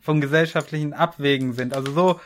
von 0.00 0.20
gesellschaftlichen 0.20 0.94
Abwägen 0.94 1.52
sind. 1.52 1.74
Also 1.74 1.92
so 1.92 2.20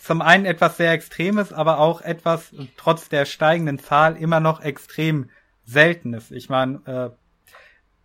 zum 0.00 0.22
einen 0.22 0.46
etwas 0.46 0.78
sehr 0.78 0.92
Extremes, 0.92 1.52
aber 1.52 1.78
auch 1.78 2.00
etwas 2.00 2.52
trotz 2.76 3.08
der 3.08 3.26
steigenden 3.26 3.78
Zahl 3.78 4.16
immer 4.16 4.40
noch 4.40 4.62
extrem 4.62 5.28
Seltenes. 5.64 6.30
Ich 6.30 6.48
meine, 6.48 7.14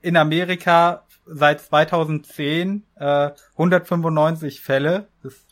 äh, 0.01 0.07
in 0.07 0.17
Amerika 0.17 1.06
seit 1.25 1.61
2010 1.61 2.83
äh, 2.95 3.32
195 3.53 4.61
Fälle. 4.61 5.07
Das 5.24 5.45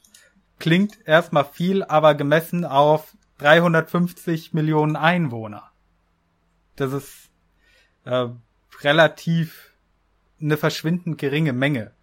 klingt 0.60 1.08
erstmal 1.08 1.46
viel, 1.46 1.84
aber 1.84 2.14
gemessen 2.14 2.66
auf 2.66 3.16
350 3.40 4.54
Millionen 4.54 4.96
Einwohner. 4.96 5.72
Das 6.76 6.92
ist 6.92 7.32
äh, 8.04 8.28
relativ 8.82 9.74
eine 10.42 10.58
verschwindend 10.58 11.18
geringe 11.18 11.54
Menge 11.54 11.94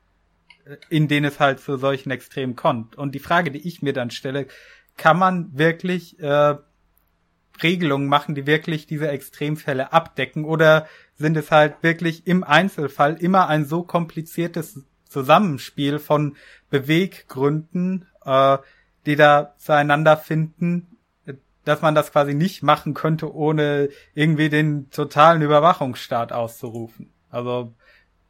in 0.89 1.09
denen 1.09 1.27
es 1.27 1.41
halt 1.41 1.61
zu 1.61 1.77
solchen 1.77 2.11
Extremen 2.11 2.57
kommt. 2.57 2.97
Und 2.97 3.15
die 3.15 3.21
Frage, 3.21 3.51
die 3.51 3.67
ich 3.67 3.83
mir 3.83 3.93
dann 3.93 4.11
stelle, 4.11 4.47
kann 4.97 5.19
man 5.19 5.57
wirklich 5.57 6.19
äh, 6.21 6.57
Regelungen 7.63 8.09
machen, 8.09 8.35
die 8.35 8.47
wirklich 8.47 8.87
diese 8.87 9.09
Extremfälle 9.09 9.93
abdecken? 9.93 10.45
Oder 10.45 10.87
sind 11.17 11.37
es 11.37 11.51
halt 11.51 11.83
wirklich 11.83 12.27
im 12.27 12.45
Einzelfall 12.45 13.17
immer 13.17 13.49
ein 13.49 13.65
so 13.65 13.83
kompliziertes 13.83 14.85
Zusammenspiel 15.05 15.99
von 15.99 16.37
Beweggründen, 16.71 18.07
äh, 18.25 18.59
die 19.07 19.17
da 19.17 19.55
zueinander 19.57 20.17
finden, 20.17 20.99
dass 21.65 21.83
man 21.83 21.95
das 21.95 22.13
quasi 22.13 22.35
nicht 22.35 22.63
machen 22.63 22.95
könnte, 22.95 23.35
ohne 23.35 23.91
irgendwie 24.15 24.49
den 24.49 24.91
totalen 24.91 25.43
Überwachungsstaat 25.43 26.33
auszurufen? 26.33 27.13
Also, 27.31 27.73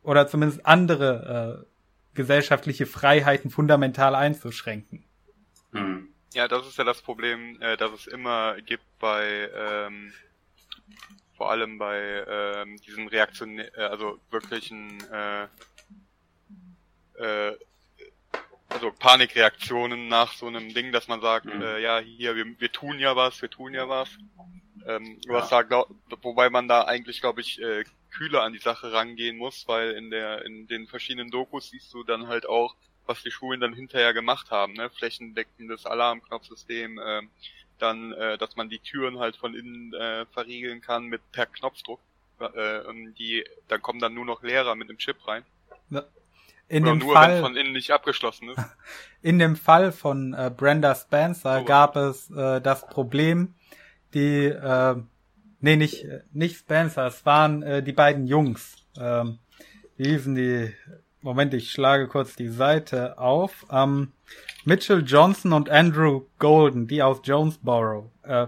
oder 0.02 0.27
zumindest 0.27 0.67
andere 0.67 1.65
äh, 1.65 1.70
gesellschaftliche 2.14 2.86
Freiheiten 2.86 3.50
fundamental 3.50 4.14
einzuschränken. 4.14 5.05
Mhm. 5.72 6.08
Ja, 6.32 6.48
das 6.48 6.66
ist 6.66 6.78
ja 6.78 6.84
das 6.84 7.02
Problem, 7.02 7.60
äh, 7.60 7.76
das 7.76 7.92
es 7.92 8.06
immer 8.06 8.60
gibt 8.62 8.84
bei 8.98 9.48
ähm, 9.55 10.12
vor 11.36 11.50
allem 11.50 11.78
bei 11.78 12.24
ähm, 12.28 12.76
diesen 12.82 13.08
Reaktionen, 13.08 13.58
äh, 13.58 13.70
also 13.76 14.18
wirklichen 14.30 15.02
äh, 15.10 15.44
äh, 17.18 17.56
also 18.68 18.92
Panikreaktionen 18.92 20.08
nach 20.08 20.32
so 20.34 20.47
einem 20.47 20.72
Ding, 20.72 20.92
dass 20.92 21.08
man 21.08 21.20
sagt, 21.20 21.47
mhm. 21.47 21.62
äh, 21.62 21.80
ja, 21.80 21.98
hier, 21.98 22.36
wir, 22.36 22.44
wir 22.58 22.70
tun 22.70 22.98
ja 22.98 23.16
was, 23.16 23.42
wir 23.42 23.50
tun 23.50 23.74
ja 23.74 23.89
was. 23.89 24.10
Ähm, 24.86 25.18
ja. 25.26 25.34
was 25.34 25.49
da, 25.49 25.62
glaub, 25.62 25.91
wobei 26.23 26.50
man 26.50 26.68
da 26.68 26.84
eigentlich, 26.84 27.20
glaube 27.20 27.41
ich, 27.41 27.60
äh, 27.60 27.84
kühler 28.10 28.42
an 28.42 28.52
die 28.52 28.59
Sache 28.59 28.92
rangehen 28.92 29.36
muss, 29.36 29.67
weil 29.68 29.92
in 29.92 30.10
der 30.10 30.44
in 30.44 30.67
den 30.67 30.86
verschiedenen 30.86 31.31
Dokus 31.31 31.70
siehst 31.70 31.92
du 31.94 32.02
dann 32.02 32.28
halt 32.28 32.49
auch, 32.49 32.75
was 33.07 33.23
die 33.23 33.31
Schulen 33.31 33.60
dann 33.60 33.75
hinterher 33.75 34.12
gemacht 34.15 34.50
haben, 34.50 34.75
ne? 34.75 34.91
Flächendeckendes 34.91 35.86
Alarmknopfsystem, 35.86 36.99
äh, 36.99 37.23
dann, 37.78 38.12
äh, 38.12 38.39
dass 38.39 38.57
man 38.57 38.68
die 38.68 38.78
Türen 38.78 39.18
halt 39.18 39.36
von 39.36 39.55
innen 39.55 39.94
äh, 39.94 40.26
verriegeln 40.26 40.81
kann 40.81 41.07
mit 41.07 41.20
per 41.33 41.47
Knopfdruck. 41.47 42.00
Äh, 42.41 42.81
die, 43.18 43.44
dann 43.68 43.83
kommen 43.83 44.00
dann 44.00 44.15
nur 44.15 44.25
noch 44.25 44.42
Lehrer 44.42 44.75
mit 44.75 44.89
dem 44.89 44.99
Chip 44.99 45.26
rein. 45.26 45.44
Ja. 45.91 46.05
In 46.68 46.84
Oder 46.84 46.92
dem 46.92 46.99
nur, 47.00 47.15
Fall, 47.15 47.41
von 47.41 47.57
innen 47.57 47.73
nicht 47.73 47.91
abgeschlossen 47.91 48.50
ist. 48.50 48.59
In 49.23 49.41
dem 49.41 49.57
Fall 49.57 49.91
von 49.91 50.34
äh, 50.34 50.52
Brenda 50.57 50.94
Spencer 50.94 51.62
oh. 51.62 51.65
gab 51.65 51.97
es 51.97 52.31
äh, 52.31 52.60
das 52.60 52.86
Problem, 52.86 53.55
die, 54.14 54.47
äh, 54.47 54.97
nee, 55.60 55.76
nicht, 55.76 56.06
nicht 56.32 56.56
Spencer, 56.56 57.06
es 57.06 57.24
waren 57.24 57.62
äh, 57.62 57.82
die 57.82 57.92
beiden 57.92 58.26
Jungs. 58.26 58.76
Ähm, 58.98 59.39
wie 59.97 60.08
hießen 60.08 60.34
die? 60.34 60.72
Moment, 61.22 61.52
ich 61.52 61.70
schlage 61.70 62.08
kurz 62.08 62.34
die 62.34 62.48
Seite 62.48 63.18
auf. 63.18 63.66
Ähm, 63.70 64.12
Mitchell 64.64 65.05
Johnson 65.06 65.52
und 65.52 65.68
Andrew 65.68 66.22
Golden, 66.39 66.86
die 66.86 67.02
aus 67.02 67.20
Jonesboro. 67.24 68.10
Äh, 68.22 68.47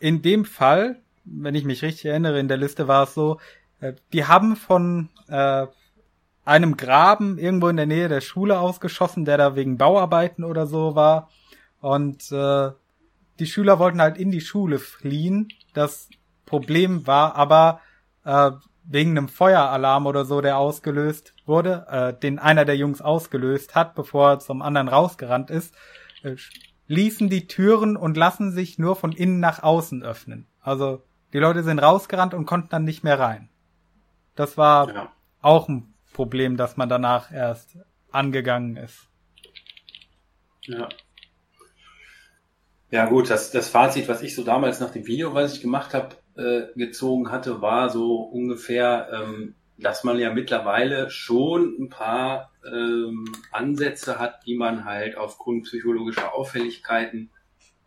in 0.00 0.20
dem 0.20 0.44
Fall, 0.44 1.00
wenn 1.24 1.54
ich 1.54 1.64
mich 1.64 1.82
richtig 1.82 2.06
erinnere, 2.06 2.38
in 2.38 2.48
der 2.48 2.58
Liste 2.58 2.88
war 2.88 3.04
es 3.04 3.14
so, 3.14 3.38
äh, 3.80 3.94
die 4.12 4.26
haben 4.26 4.56
von 4.56 5.08
äh, 5.28 5.66
einem 6.44 6.76
Graben 6.76 7.38
irgendwo 7.38 7.68
in 7.68 7.76
der 7.76 7.86
Nähe 7.86 8.08
der 8.08 8.20
Schule 8.20 8.58
ausgeschossen, 8.58 9.24
der 9.24 9.38
da 9.38 9.56
wegen 9.56 9.78
Bauarbeiten 9.78 10.44
oder 10.44 10.66
so 10.66 10.94
war. 10.94 11.30
Und 11.80 12.30
äh, 12.32 12.70
die 13.38 13.46
Schüler 13.46 13.78
wollten 13.78 14.00
halt 14.00 14.16
in 14.18 14.30
die 14.30 14.40
Schule 14.40 14.78
fliehen. 14.78 15.48
Das 15.72 16.08
Problem 16.46 17.06
war 17.06 17.36
aber 17.36 17.80
äh, 18.24 18.52
wegen 18.84 19.10
einem 19.12 19.28
Feueralarm 19.28 20.06
oder 20.06 20.24
so, 20.24 20.40
der 20.40 20.58
ausgelöst 20.58 21.34
wurde, 21.46 21.86
äh, 21.88 22.18
den 22.18 22.38
einer 22.38 22.64
der 22.64 22.76
Jungs 22.76 23.00
ausgelöst 23.00 23.74
hat, 23.74 23.94
bevor 23.94 24.30
er 24.30 24.38
zum 24.38 24.62
anderen 24.62 24.88
rausgerannt 24.88 25.50
ist, 25.50 25.74
äh, 26.22 26.36
ließen 26.86 27.28
die 27.30 27.46
Türen 27.46 27.96
und 27.96 28.16
lassen 28.16 28.52
sich 28.52 28.78
nur 28.78 28.94
von 28.94 29.12
innen 29.12 29.40
nach 29.40 29.62
außen 29.62 30.02
öffnen. 30.02 30.46
Also 30.60 31.02
die 31.32 31.38
Leute 31.38 31.62
sind 31.62 31.78
rausgerannt 31.78 32.34
und 32.34 32.46
konnten 32.46 32.68
dann 32.68 32.84
nicht 32.84 33.04
mehr 33.04 33.18
rein. 33.18 33.48
Das 34.34 34.58
war 34.58 34.92
ja. 34.92 35.12
auch 35.40 35.68
ein 35.68 35.94
Problem, 36.12 36.56
das 36.56 36.76
man 36.76 36.88
danach 36.88 37.32
erst 37.32 37.78
angegangen 38.12 38.76
ist. 38.76 39.08
Ja. 40.62 40.88
Ja 42.94 43.06
gut, 43.06 43.28
das, 43.28 43.50
das 43.50 43.68
Fazit, 43.70 44.06
was 44.06 44.22
ich 44.22 44.36
so 44.36 44.44
damals 44.44 44.78
nach 44.78 44.92
dem 44.92 45.08
Video, 45.08 45.34
was 45.34 45.52
ich 45.52 45.60
gemacht 45.60 45.94
habe, 45.94 46.14
äh, 46.36 46.72
gezogen 46.78 47.32
hatte, 47.32 47.60
war 47.60 47.90
so 47.90 48.18
ungefähr, 48.18 49.08
ähm, 49.12 49.56
dass 49.76 50.04
man 50.04 50.16
ja 50.16 50.32
mittlerweile 50.32 51.10
schon 51.10 51.74
ein 51.76 51.88
paar 51.88 52.52
ähm, 52.64 53.24
Ansätze 53.50 54.20
hat, 54.20 54.46
die 54.46 54.54
man 54.54 54.84
halt 54.84 55.16
aufgrund 55.16 55.64
psychologischer 55.64 56.34
Auffälligkeiten 56.34 57.30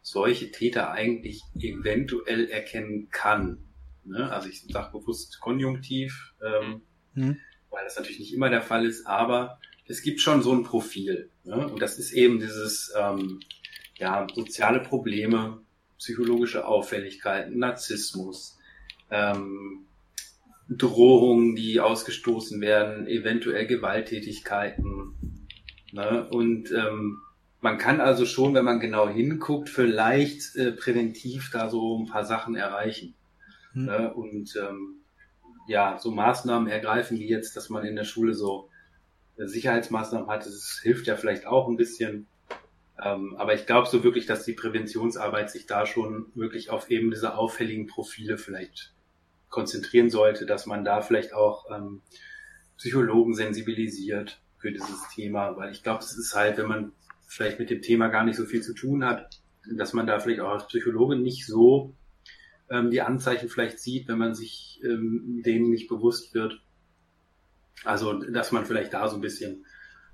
solche 0.01 0.51
Täter 0.51 0.91
eigentlich 0.91 1.41
eventuell 1.57 2.49
erkennen 2.49 3.07
kann. 3.09 3.59
Ne? 4.03 4.29
Also 4.29 4.49
ich 4.49 4.61
sage 4.67 4.91
bewusst 4.91 5.39
konjunktiv, 5.39 6.33
ähm, 6.45 6.81
mhm. 7.13 7.37
weil 7.69 7.85
das 7.85 7.95
natürlich 7.95 8.19
nicht 8.19 8.33
immer 8.33 8.49
der 8.49 8.61
Fall 8.61 8.85
ist, 8.85 9.07
aber 9.07 9.57
es 9.85 10.01
gibt 10.01 10.19
schon 10.19 10.41
so 10.41 10.51
ein 10.51 10.65
Profil. 10.65 11.29
Ne? 11.45 11.65
Und 11.65 11.81
das 11.81 11.97
ist 11.97 12.11
eben 12.11 12.41
dieses 12.41 12.93
ähm, 12.99 13.39
ja, 13.97 14.27
soziale 14.33 14.79
Probleme, 14.79 15.59
psychologische 15.97 16.65
Auffälligkeiten, 16.65 17.57
Narzissmus, 17.59 18.57
ähm, 19.09 19.85
Drohungen, 20.69 21.55
die 21.55 21.79
ausgestoßen 21.79 22.61
werden, 22.61 23.07
eventuell 23.07 23.65
Gewalttätigkeiten. 23.65 25.13
Ne? 25.91 26.27
Und 26.29 26.71
ähm, 26.71 27.19
man 27.61 27.77
kann 27.77 28.01
also 28.01 28.25
schon, 28.25 28.53
wenn 28.53 28.65
man 28.65 28.79
genau 28.79 29.07
hinguckt, 29.07 29.69
vielleicht 29.69 30.55
äh, 30.55 30.71
präventiv 30.71 31.49
da 31.51 31.69
so 31.69 31.97
ein 31.97 32.07
paar 32.07 32.25
Sachen 32.25 32.55
erreichen. 32.55 33.15
Hm. 33.73 33.85
Ne? 33.85 34.13
Und 34.13 34.55
ähm, 34.57 34.97
ja, 35.67 35.97
so 35.99 36.11
Maßnahmen 36.11 36.67
ergreifen 36.67 37.17
wie 37.17 37.27
jetzt, 37.27 37.55
dass 37.57 37.69
man 37.69 37.85
in 37.85 37.95
der 37.95 38.03
Schule 38.03 38.33
so 38.33 38.69
äh, 39.37 39.47
Sicherheitsmaßnahmen 39.47 40.27
hat, 40.27 40.45
das 40.45 40.79
hilft 40.81 41.07
ja 41.07 41.15
vielleicht 41.15 41.45
auch 41.45 41.67
ein 41.67 41.77
bisschen. 41.77 42.27
Ähm, 43.03 43.35
aber 43.37 43.53
ich 43.53 43.65
glaube 43.65 43.87
so 43.87 44.03
wirklich, 44.03 44.25
dass 44.25 44.43
die 44.43 44.53
Präventionsarbeit 44.53 45.51
sich 45.51 45.67
da 45.67 45.85
schon 45.85 46.31
wirklich 46.33 46.69
auf 46.69 46.89
eben 46.89 47.11
diese 47.11 47.35
auffälligen 47.35 47.87
Profile 47.87 48.37
vielleicht 48.37 48.93
konzentrieren 49.49 50.09
sollte, 50.09 50.45
dass 50.45 50.65
man 50.65 50.83
da 50.83 51.01
vielleicht 51.01 51.33
auch 51.33 51.65
ähm, 51.71 52.01
Psychologen 52.77 53.33
sensibilisiert 53.33 54.41
für 54.57 54.71
dieses 54.71 55.07
Thema, 55.13 55.55
weil 55.57 55.71
ich 55.71 55.83
glaube, 55.83 55.99
das 55.99 56.17
ist 56.17 56.33
halt, 56.35 56.57
wenn 56.57 56.67
man 56.67 56.91
vielleicht 57.27 57.59
mit 57.59 57.69
dem 57.69 57.81
Thema 57.81 58.07
gar 58.07 58.23
nicht 58.23 58.35
so 58.35 58.45
viel 58.45 58.61
zu 58.61 58.73
tun 58.73 59.05
hat, 59.05 59.41
dass 59.71 59.93
man 59.93 60.07
da 60.07 60.19
vielleicht 60.19 60.41
auch 60.41 60.51
als 60.51 60.67
Psychologe 60.67 61.15
nicht 61.15 61.45
so 61.45 61.93
ähm, 62.69 62.89
die 62.89 63.01
Anzeichen 63.01 63.49
vielleicht 63.49 63.79
sieht, 63.79 64.07
wenn 64.07 64.17
man 64.17 64.33
sich 64.33 64.81
ähm, 64.83 65.41
denen 65.45 65.69
nicht 65.69 65.87
bewusst 65.87 66.33
wird. 66.33 66.61
Also, 67.83 68.13
dass 68.13 68.51
man 68.51 68.65
vielleicht 68.65 68.93
da 68.93 69.07
so 69.07 69.15
ein 69.15 69.21
bisschen 69.21 69.65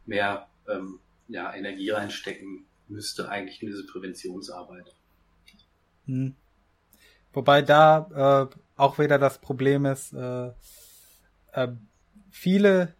mehr 0.05 0.47
ähm, 0.67 0.99
ja, 1.27 1.53
Energie 1.53 1.91
reinstecken 1.91 2.65
müsste 2.87 3.29
eigentlich 3.29 3.61
in 3.61 3.69
diese 3.69 3.85
Präventionsarbeit. 3.85 4.93
Hm. 6.05 6.35
Wobei 7.33 7.61
da 7.61 8.49
äh, 8.51 8.55
auch 8.75 8.99
wieder 8.99 9.17
das 9.17 9.39
Problem 9.39 9.85
ist, 9.85 10.13
äh, 10.13 10.51
äh, 11.53 11.69
viele 12.29 12.93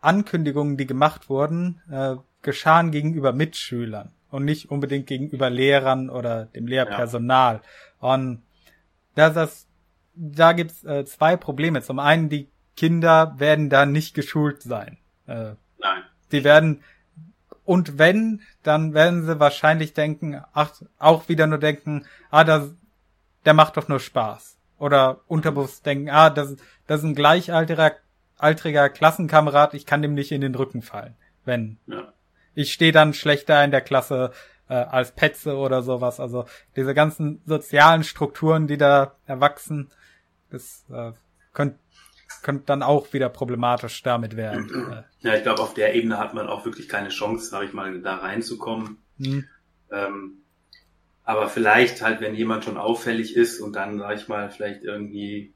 Ankündigungen, 0.00 0.76
die 0.76 0.86
gemacht 0.86 1.28
wurden, 1.28 1.80
äh, 1.90 2.16
geschahen 2.42 2.90
gegenüber 2.90 3.32
Mitschülern 3.32 4.12
und 4.30 4.44
nicht 4.44 4.70
unbedingt 4.70 5.06
gegenüber 5.06 5.50
Lehrern 5.50 6.10
oder 6.10 6.46
dem 6.46 6.66
Lehrpersonal. 6.66 7.62
Ja. 8.00 8.12
Und 8.12 8.42
da, 9.14 9.30
das, 9.30 9.66
da 10.14 10.52
gibt's 10.52 10.84
äh, 10.84 11.04
zwei 11.04 11.36
Probleme. 11.36 11.82
Zum 11.82 11.98
einen, 11.98 12.28
die 12.28 12.48
Kinder 12.76 13.34
werden 13.38 13.70
da 13.70 13.86
nicht 13.86 14.14
geschult 14.14 14.62
sein. 14.62 14.98
Äh, 15.26 15.54
Nein. 15.78 16.02
Die 16.30 16.44
werden 16.44 16.82
und 17.68 17.98
wenn, 17.98 18.40
dann 18.62 18.94
werden 18.94 19.26
sie 19.26 19.38
wahrscheinlich 19.38 19.92
denken, 19.92 20.42
ach, 20.54 20.72
auch 20.98 21.28
wieder 21.28 21.46
nur 21.46 21.58
denken, 21.58 22.06
ah, 22.30 22.42
das, 22.42 22.70
der 23.44 23.52
macht 23.52 23.76
doch 23.76 23.88
nur 23.88 24.00
Spaß. 24.00 24.56
Oder 24.78 25.20
unterbewusst 25.26 25.84
denken, 25.84 26.08
ah, 26.08 26.30
das, 26.30 26.56
das 26.86 27.00
ist 27.00 27.04
ein 27.04 27.14
gleichaltriger 27.14 27.96
altriger 28.38 28.88
Klassenkamerad, 28.88 29.74
ich 29.74 29.84
kann 29.84 30.00
dem 30.00 30.14
nicht 30.14 30.32
in 30.32 30.40
den 30.40 30.54
Rücken 30.54 30.80
fallen. 30.80 31.14
Wenn. 31.44 31.76
Ja. 31.86 32.14
Ich 32.54 32.72
stehe 32.72 32.92
dann 32.92 33.12
schlechter 33.12 33.62
in 33.62 33.70
der 33.70 33.82
Klasse 33.82 34.32
äh, 34.70 34.74
als 34.74 35.12
Petze 35.12 35.56
oder 35.56 35.82
sowas. 35.82 36.20
Also 36.20 36.46
diese 36.74 36.94
ganzen 36.94 37.42
sozialen 37.44 38.02
Strukturen, 38.02 38.66
die 38.66 38.78
da 38.78 39.16
erwachsen, 39.26 39.90
das 40.50 40.86
äh, 40.90 41.12
könnte 41.52 41.78
könnte 42.42 42.64
dann 42.66 42.82
auch 42.82 43.12
wieder 43.12 43.28
problematisch 43.28 44.02
damit 44.02 44.36
werden. 44.36 45.04
Ja, 45.20 45.34
ich 45.34 45.42
glaube, 45.42 45.62
auf 45.62 45.74
der 45.74 45.96
Ebene 45.96 46.16
hat 46.16 46.34
man 46.34 46.46
auch 46.46 46.64
wirklich 46.64 46.88
keine 46.88 47.08
Chance, 47.08 47.50
sage 47.50 47.66
ich 47.66 47.72
mal, 47.72 48.00
da 48.00 48.18
reinzukommen. 48.18 48.98
Mhm. 49.16 49.46
Ähm, 49.90 50.42
aber 51.24 51.48
vielleicht 51.48 52.02
halt, 52.02 52.20
wenn 52.20 52.36
jemand 52.36 52.64
schon 52.64 52.78
auffällig 52.78 53.34
ist 53.34 53.60
und 53.60 53.74
dann, 53.74 53.98
sage 53.98 54.14
ich 54.14 54.28
mal, 54.28 54.48
vielleicht 54.48 54.84
irgendwie 54.84 55.52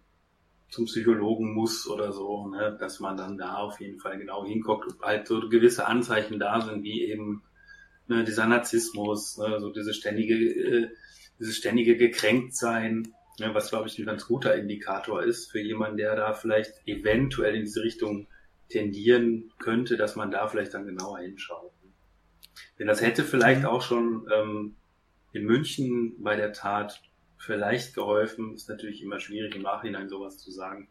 zum 0.69 0.87
Psychologen 0.87 1.55
muss 1.55 1.87
oder 1.87 2.13
so, 2.13 2.49
ne, 2.49 2.77
dass 2.81 2.99
man 2.99 3.17
dann 3.17 3.39
da 3.39 3.59
auf 3.59 3.81
jeden 3.81 4.01
Fall 4.01 4.19
genau 4.19 4.45
hinguckt, 4.45 4.91
ob 4.91 5.03
halt 5.03 5.29
so 5.29 5.49
gewisse 5.49 5.87
Anzeichen 5.87 6.41
da 6.41 6.61
sind, 6.61 6.83
wie 6.83 7.05
eben 7.05 7.43
ne, 8.09 8.25
dieser 8.25 8.47
Narzissmus, 8.47 9.39
ne, 9.39 9.61
so 9.61 9.71
diese 9.71 9.95
ständige, 9.95 10.35
äh, 10.35 10.91
dieses 11.39 11.57
ständige 11.57 11.97
Gekränktsein, 11.97 13.15
ja, 13.43 13.55
was 13.55 13.71
glaube 13.71 13.89
ich 13.89 13.99
ein 13.99 14.07
ganz 14.07 14.27
guter 14.27 14.55
Indikator 14.55 15.23
ist 15.23 15.51
für 15.51 15.61
jemanden, 15.61 15.97
der 15.97 16.17
da 16.17 16.33
vielleicht 16.33 16.73
eventuell 16.87 17.55
in 17.55 17.63
diese 17.63 17.83
Richtung 17.83 18.29
tendieren 18.69 19.53
könnte, 19.59 19.97
dass 19.97 20.17
man 20.17 20.31
da 20.31 20.49
vielleicht 20.49 20.75
dann 20.75 20.87
genauer 20.87 21.19
hinschaut. 21.19 21.73
Denn 22.79 22.87
das 22.87 23.03
hätte 23.03 23.25
vielleicht 23.25 23.63
mhm. 23.63 23.67
auch 23.67 23.83
schon 23.83 24.27
ähm, 24.33 24.77
in 25.33 25.45
München 25.45 26.23
bei 26.23 26.37
der 26.37 26.53
Tat 26.53 27.03
vielleicht 27.37 27.95
geholfen. 27.95 28.55
Ist 28.55 28.69
natürlich 28.69 29.03
immer 29.03 29.21
schwierig 29.21 29.55
im 29.55 29.63
Nachhinein 29.63 30.09
sowas 30.09 30.39
zu 30.39 30.51
sagen. 30.51 30.89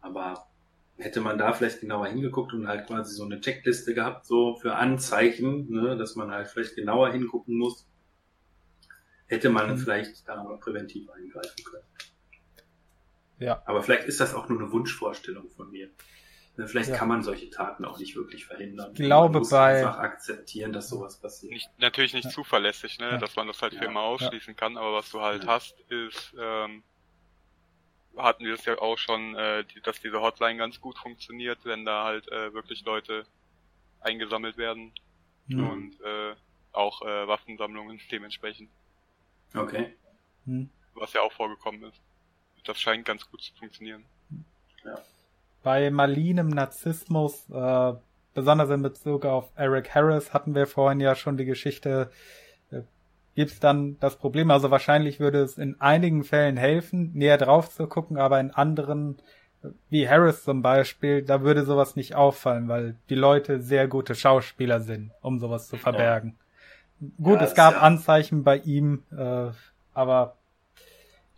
Aber 0.00 0.46
hätte 0.98 1.20
man 1.20 1.38
da 1.38 1.52
vielleicht 1.52 1.80
genauer 1.80 2.06
hingeguckt 2.06 2.52
und 2.52 2.68
halt 2.68 2.86
quasi 2.86 3.14
so 3.14 3.24
eine 3.24 3.40
Checkliste 3.40 3.94
gehabt, 3.94 4.26
so 4.26 4.56
für 4.56 4.74
Anzeichen, 4.74 5.70
ne, 5.70 5.96
dass 5.96 6.16
man 6.16 6.30
halt 6.30 6.48
vielleicht 6.48 6.76
genauer 6.76 7.12
hingucken 7.12 7.56
muss, 7.56 7.88
hätte 9.32 9.50
man 9.50 9.70
mhm. 9.70 9.78
vielleicht 9.78 10.28
da 10.28 10.42
mal 10.42 10.58
präventiv 10.58 11.08
eingreifen 11.10 11.64
können. 11.64 11.84
Ja. 13.38 13.62
Aber 13.66 13.82
vielleicht 13.82 14.04
ist 14.04 14.20
das 14.20 14.34
auch 14.34 14.48
nur 14.48 14.60
eine 14.60 14.70
Wunschvorstellung 14.70 15.50
von 15.50 15.70
mir. 15.70 15.88
Ne, 16.56 16.68
vielleicht 16.68 16.90
ja. 16.90 16.96
kann 16.96 17.08
man 17.08 17.22
solche 17.22 17.48
Taten 17.48 17.84
auch 17.86 17.98
nicht 17.98 18.14
wirklich 18.14 18.44
verhindern. 18.44 18.92
Ich 18.92 19.00
glaube 19.00 19.32
man 19.32 19.40
muss 19.40 19.50
bei 19.50 19.78
einfach 19.78 19.98
akzeptieren, 19.98 20.72
dass 20.72 20.90
sowas 20.90 21.18
passiert. 21.18 21.52
Nicht, 21.52 21.70
natürlich 21.78 22.12
nicht 22.12 22.26
ja. 22.26 22.30
zuverlässig, 22.30 22.98
ne, 22.98 23.12
ja. 23.12 23.16
dass 23.16 23.34
man 23.34 23.46
das 23.46 23.62
halt 23.62 23.74
für 23.74 23.86
immer 23.86 24.02
ausschließen 24.02 24.54
kann. 24.54 24.76
Aber 24.76 24.92
was 24.92 25.10
du 25.10 25.22
halt 25.22 25.46
hast, 25.46 25.80
ist 25.88 26.34
ähm, 26.38 26.82
hatten 28.16 28.44
wir 28.44 28.52
es 28.52 28.64
ja 28.66 28.78
auch 28.78 28.98
schon, 28.98 29.34
äh, 29.34 29.64
die, 29.64 29.80
dass 29.80 30.00
diese 30.00 30.20
Hotline 30.20 30.58
ganz 30.58 30.78
gut 30.78 30.98
funktioniert, 30.98 31.64
wenn 31.64 31.86
da 31.86 32.04
halt 32.04 32.30
äh, 32.30 32.52
wirklich 32.52 32.84
Leute 32.84 33.24
eingesammelt 34.00 34.58
werden 34.58 34.92
mhm. 35.46 35.66
und 35.70 36.00
äh, 36.02 36.34
auch 36.72 37.00
äh, 37.02 37.26
Waffensammlungen 37.26 37.98
dementsprechend. 38.10 38.70
Okay. 39.54 39.94
Mhm. 40.44 40.68
Was 40.94 41.12
ja 41.12 41.20
auch 41.22 41.32
vorgekommen 41.32 41.82
ist. 41.84 42.00
Das 42.64 42.80
scheint 42.80 43.04
ganz 43.04 43.28
gut 43.30 43.42
zu 43.42 43.52
funktionieren. 43.54 44.04
Ja. 44.84 44.98
Bei 45.62 45.90
malinem 45.90 46.48
Narzissmus, 46.48 47.48
äh, 47.50 47.92
besonders 48.34 48.70
in 48.70 48.82
Bezug 48.82 49.24
auf 49.24 49.50
Eric 49.56 49.94
Harris, 49.94 50.32
hatten 50.32 50.54
wir 50.54 50.66
vorhin 50.66 51.00
ja 51.00 51.14
schon 51.14 51.36
die 51.36 51.44
Geschichte 51.44 52.10
gibt's 53.34 53.60
dann 53.60 53.96
das 54.00 54.16
Problem. 54.16 54.50
Also 54.50 54.70
wahrscheinlich 54.70 55.20
würde 55.20 55.40
es 55.40 55.58
in 55.58 55.80
einigen 55.80 56.24
Fällen 56.24 56.56
helfen, 56.56 57.12
näher 57.14 57.38
drauf 57.38 57.70
zu 57.70 57.86
gucken, 57.86 58.16
aber 58.16 58.40
in 58.40 58.50
anderen, 58.50 59.16
wie 59.88 60.08
Harris 60.08 60.44
zum 60.44 60.62
Beispiel, 60.62 61.22
da 61.22 61.42
würde 61.42 61.64
sowas 61.64 61.96
nicht 61.96 62.14
auffallen, 62.14 62.68
weil 62.68 62.96
die 63.08 63.14
Leute 63.14 63.60
sehr 63.60 63.88
gute 63.88 64.14
Schauspieler 64.14 64.80
sind, 64.80 65.12
um 65.20 65.38
sowas 65.38 65.68
zu 65.68 65.76
verbergen. 65.76 66.36
Gut, 67.20 67.40
ja, 67.40 67.46
es 67.46 67.54
gab 67.54 67.74
ja. 67.74 67.80
Anzeichen 67.80 68.44
bei 68.44 68.58
ihm, 68.58 69.02
äh, 69.16 69.50
aber 69.92 70.36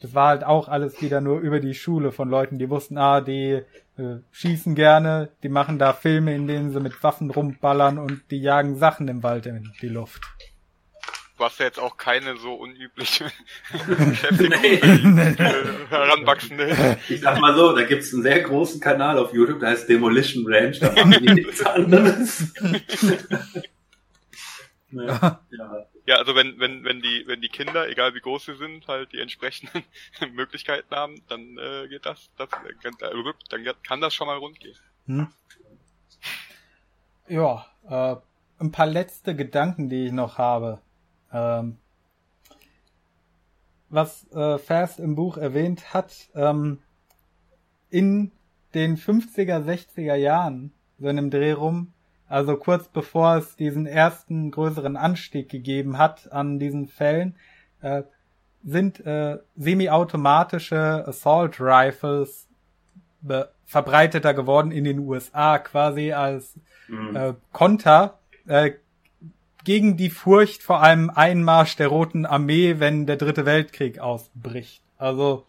das 0.01 0.15
war 0.15 0.29
halt 0.29 0.45
auch 0.45 0.69
alles 0.69 1.01
wieder 1.01 1.21
nur 1.21 1.41
über 1.41 1.61
die 1.61 1.75
Schule 1.75 2.13
von 2.13 2.29
Leuten, 2.29 2.59
die 2.59 2.69
wussten, 2.69 2.99
ah, 2.99 3.21
die 3.21 3.63
äh, 3.97 4.17
schießen 4.33 4.75
gerne, 4.75 5.31
die 5.43 5.49
machen 5.49 5.79
da 5.79 5.95
Filme, 5.95 6.35
in 6.35 6.47
denen 6.47 6.73
sie 6.73 6.81
mit 6.81 7.03
Waffen 7.03 7.31
rumballern 7.31 7.99
und 7.99 8.31
die 8.31 8.41
jagen 8.41 8.77
Sachen 8.77 9.09
im 9.09 9.23
Wald 9.23 9.47
in 9.47 9.73
die 9.81 9.89
Luft 9.89 10.23
was 11.37 11.59
ja 11.59 11.67
jetzt 11.67 11.81
auch 11.81 11.97
keine 11.97 12.37
so 12.37 12.55
unübliche 12.55 13.25
Beschäftigung 13.87 14.61
nee. 14.61 14.77
für 14.79 15.91
Heranwachsende. 15.91 16.99
Ich 17.09 17.21
sag 17.21 17.41
mal 17.41 17.55
so, 17.57 17.75
da 17.75 17.83
gibt's 17.83 18.13
einen 18.13 18.23
sehr 18.23 18.41
großen 18.41 18.81
Kanal 18.81 19.19
auf 19.19 19.35
YouTube, 19.35 19.61
der 19.61 19.71
heißt 19.71 19.89
Demolition 19.89 20.45
Ranch, 20.47 20.79
da 20.81 20.93
machen 20.93 21.11
die 21.21 21.35
nichts 21.35 21.65
anderes. 21.65 22.55
ja. 24.95 25.41
ja, 26.07 26.17
also 26.17 26.35
wenn, 26.35 26.59
wenn, 26.59 26.85
wenn 26.85 27.01
die, 27.01 27.25
wenn 27.27 27.41
die 27.41 27.49
Kinder, 27.49 27.89
egal 27.89 28.15
wie 28.15 28.21
groß 28.21 28.47
sie 28.47 28.57
sind, 28.57 28.87
halt 28.89 29.13
die 29.13 29.21
entsprechenden 29.21 29.85
Möglichkeiten 30.35 30.95
haben, 30.95 31.23
dann 31.29 31.59
äh, 31.59 31.89
geht 31.89 32.07
das, 32.07 32.31
das 32.37 32.49
äh, 32.49 32.91
dann 33.51 33.65
kann 33.83 34.01
das 34.01 34.15
schon 34.15 34.27
mal 34.27 34.39
rund 34.39 34.61
gehen. 34.61 34.77
Hm. 35.07 35.29
Ja, 37.29 37.67
äh, 37.89 38.17
ein 38.59 38.73
paar 38.73 38.87
letzte 38.87 39.35
Gedanken, 39.35 39.89
die 39.89 40.07
ich 40.07 40.13
noch 40.13 40.39
habe. 40.39 40.81
Ähm, 41.33 41.79
was 43.89 44.31
äh, 44.33 44.59
Fast 44.59 44.99
im 44.99 45.15
Buch 45.15 45.37
erwähnt 45.37 45.95
hat, 45.95 46.29
ähm, 46.35 46.81
in 47.91 48.33
den 48.75 48.97
50er, 48.97 49.65
60er 49.65 50.17
Jahren, 50.17 50.73
so 50.99 51.09
in 51.09 51.19
einem 51.19 51.31
Dreh 51.31 51.53
rum, 51.53 51.94
also 52.29 52.57
kurz 52.57 52.89
bevor 52.89 53.37
es 53.37 53.57
diesen 53.57 53.87
ersten 53.87 54.51
größeren 54.51 54.97
Anstieg 54.97 55.49
gegeben 55.49 55.99
hat 55.99 56.33
an 56.33 56.59
diesen 56.59 56.89
Fällen, 56.89 57.37
äh, 57.81 58.03
sind 58.65 59.05
äh, 59.05 59.39
semi-automatische 59.57 61.07
Assault 61.07 61.61
Rifles 61.61 62.49
verbreiteter 63.67 64.35
geworden 64.35 64.71
in 64.71 64.85
den 64.85 64.99
USA, 64.99 65.59
quasi 65.59 66.13
als 66.13 66.59
mhm. 66.89 67.17
äh, 67.17 67.35
Konter 67.53 68.19
äh, 68.47 68.73
gegen 69.65 69.97
die 69.97 70.11
Furcht 70.11 70.63
vor 70.63 70.83
einem 70.83 71.11
Einmarsch 71.11 71.77
der 71.77 71.89
Roten 71.89 72.27
Armee, 72.27 72.77
wenn 72.79 73.07
der 73.07 73.17
Dritte 73.17 73.47
Weltkrieg 73.47 73.99
ausbricht. 73.99 74.83
Also 74.99 75.47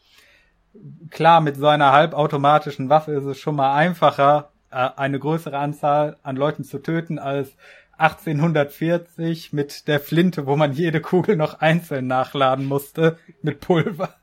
klar, 1.09 1.41
mit 1.41 1.57
so 1.57 1.67
einer 1.67 1.91
halbautomatischen 1.91 2.89
Waffe 2.89 3.11
ist 3.11 3.25
es 3.25 3.37
schon 3.37 3.55
mal 3.55 3.75
einfacher, 3.75 4.51
eine 4.75 5.19
größere 5.19 5.57
Anzahl 5.57 6.17
an 6.23 6.35
Leuten 6.35 6.63
zu 6.63 6.79
töten 6.79 7.17
als 7.17 7.55
1840 7.97 9.53
mit 9.53 9.87
der 9.87 9.99
Flinte, 9.99 10.45
wo 10.45 10.55
man 10.55 10.73
jede 10.73 10.99
Kugel 10.99 11.37
noch 11.37 11.61
einzeln 11.61 12.07
nachladen 12.07 12.65
musste 12.65 13.17
mit 13.41 13.61
Pulver. 13.61 14.15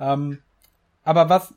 Ähm, 0.00 0.38
aber 1.04 1.28
was 1.28 1.54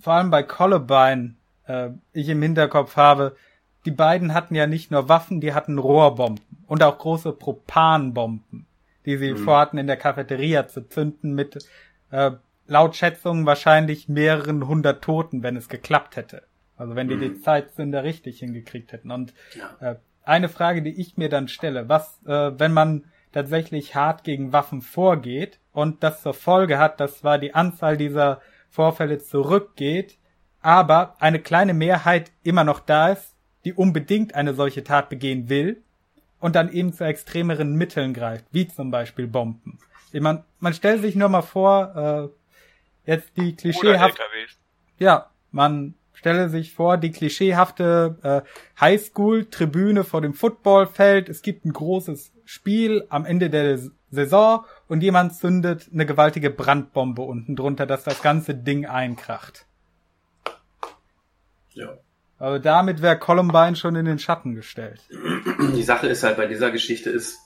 vor 0.00 0.14
allem 0.14 0.30
bei 0.30 0.42
Columbine 0.42 1.34
äh, 1.66 1.90
ich 2.12 2.28
im 2.28 2.42
Hinterkopf 2.42 2.96
habe, 2.96 3.36
die 3.84 3.90
beiden 3.90 4.32
hatten 4.32 4.54
ja 4.54 4.68
nicht 4.68 4.92
nur 4.92 5.08
Waffen, 5.08 5.40
die 5.40 5.54
hatten 5.54 5.78
Rohrbomben 5.78 6.62
und 6.68 6.82
auch 6.84 6.98
große 6.98 7.32
Propanbomben, 7.32 8.66
die 9.06 9.16
sie 9.16 9.32
mhm. 9.32 9.38
vorhatten 9.38 9.78
in 9.78 9.88
der 9.88 9.96
Cafeteria 9.96 10.68
zu 10.68 10.88
zünden 10.88 11.34
mit 11.34 11.66
äh, 12.10 12.32
laut 12.66 12.94
Schätzungen 12.94 13.44
wahrscheinlich 13.44 14.08
mehreren 14.08 14.68
hundert 14.68 15.02
Toten, 15.02 15.42
wenn 15.42 15.56
es 15.56 15.68
geklappt 15.68 16.14
hätte. 16.14 16.44
Also 16.82 16.96
wenn 16.96 17.08
die 17.08 17.14
mhm. 17.14 17.20
die 17.20 17.40
Zeitsünder 17.40 18.02
richtig 18.02 18.40
hingekriegt 18.40 18.92
hätten. 18.92 19.12
Und 19.12 19.32
ja. 19.54 19.92
äh, 19.92 19.96
eine 20.24 20.48
Frage, 20.48 20.82
die 20.82 21.00
ich 21.00 21.16
mir 21.16 21.28
dann 21.28 21.46
stelle, 21.46 21.88
was, 21.88 22.20
äh, 22.26 22.58
wenn 22.58 22.72
man 22.72 23.04
tatsächlich 23.30 23.94
hart 23.94 24.24
gegen 24.24 24.52
Waffen 24.52 24.82
vorgeht 24.82 25.60
und 25.72 26.02
das 26.02 26.22
zur 26.22 26.34
Folge 26.34 26.78
hat, 26.78 26.98
dass 26.98 27.20
zwar 27.20 27.38
die 27.38 27.54
Anzahl 27.54 27.96
dieser 27.96 28.40
Vorfälle 28.68 29.18
zurückgeht, 29.18 30.18
aber 30.60 31.16
eine 31.20 31.38
kleine 31.38 31.72
Mehrheit 31.72 32.32
immer 32.42 32.64
noch 32.64 32.80
da 32.80 33.10
ist, 33.10 33.36
die 33.64 33.72
unbedingt 33.72 34.34
eine 34.34 34.54
solche 34.54 34.82
Tat 34.82 35.08
begehen 35.08 35.48
will 35.48 35.82
und 36.40 36.56
dann 36.56 36.72
eben 36.72 36.92
zu 36.92 37.04
extremeren 37.04 37.76
Mitteln 37.76 38.12
greift, 38.12 38.46
wie 38.50 38.66
zum 38.66 38.90
Beispiel 38.90 39.28
Bomben. 39.28 39.78
Man, 40.12 40.44
man 40.58 40.74
stellt 40.74 41.00
sich 41.00 41.14
nur 41.14 41.28
mal 41.28 41.42
vor, 41.42 42.32
äh, 43.06 43.10
jetzt 43.10 43.36
die 43.36 43.54
klischeehafte, 43.54 44.20
ja, 44.98 45.30
man 45.52 45.94
stelle 46.12 46.48
sich 46.48 46.74
vor, 46.74 46.98
die 46.98 47.10
klischeehafte 47.10 48.18
äh, 48.22 48.80
Highschool-Tribüne 48.80 50.04
vor 50.04 50.20
dem 50.20 50.34
Footballfeld. 50.34 51.28
Es 51.28 51.42
gibt 51.42 51.64
ein 51.64 51.72
großes 51.72 52.32
Spiel 52.44 53.06
am 53.08 53.24
Ende 53.24 53.50
der 53.50 53.78
Saison 54.10 54.64
und 54.88 55.02
jemand 55.02 55.34
zündet 55.34 55.88
eine 55.92 56.06
gewaltige 56.06 56.50
Brandbombe 56.50 57.22
unten 57.22 57.56
drunter, 57.56 57.86
dass 57.86 58.04
das 58.04 58.22
ganze 58.22 58.54
Ding 58.54 58.86
einkracht. 58.86 59.66
Ja. 61.70 61.96
Aber 62.38 62.58
damit 62.58 63.02
wäre 63.02 63.18
Columbine 63.18 63.76
schon 63.76 63.96
in 63.96 64.04
den 64.04 64.18
Schatten 64.18 64.54
gestellt. 64.54 65.00
Die 65.74 65.82
Sache 65.82 66.08
ist 66.08 66.24
halt 66.24 66.36
bei 66.36 66.46
dieser 66.46 66.70
Geschichte 66.70 67.08
ist, 67.08 67.38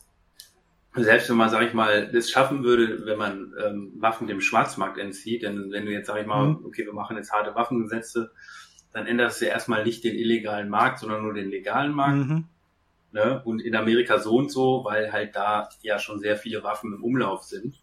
selbst 0.96 1.28
wenn 1.28 1.36
man, 1.36 1.50
sag 1.50 1.62
ich 1.62 1.74
mal, 1.74 2.10
das 2.10 2.30
schaffen 2.30 2.64
würde, 2.64 3.06
wenn 3.06 3.18
man 3.18 3.52
ähm, 3.64 3.92
Waffen 3.96 4.26
dem 4.26 4.40
Schwarzmarkt 4.40 4.98
entzieht, 4.98 5.42
denn 5.42 5.70
wenn 5.70 5.86
du 5.86 5.92
jetzt, 5.92 6.06
sag 6.06 6.20
ich 6.20 6.26
mal, 6.26 6.48
mhm. 6.48 6.64
okay, 6.64 6.86
wir 6.86 6.92
machen 6.92 7.16
jetzt 7.16 7.32
harte 7.32 7.54
Waffengesetze, 7.54 8.32
dann 8.92 9.06
ändert 9.06 9.32
es 9.32 9.40
ja 9.40 9.48
erstmal 9.48 9.84
nicht 9.84 10.04
den 10.04 10.14
illegalen 10.14 10.68
Markt, 10.68 11.00
sondern 11.00 11.22
nur 11.22 11.34
den 11.34 11.50
legalen 11.50 11.92
Markt. 11.92 12.28
Mhm. 12.28 12.44
Ne? 13.12 13.42
Und 13.44 13.60
in 13.60 13.76
Amerika 13.76 14.18
so 14.18 14.36
und 14.36 14.50
so, 14.50 14.84
weil 14.84 15.12
halt 15.12 15.36
da 15.36 15.68
ja 15.82 15.98
schon 15.98 16.18
sehr 16.18 16.36
viele 16.36 16.62
Waffen 16.62 16.94
im 16.94 17.04
Umlauf 17.04 17.42
sind. 17.42 17.76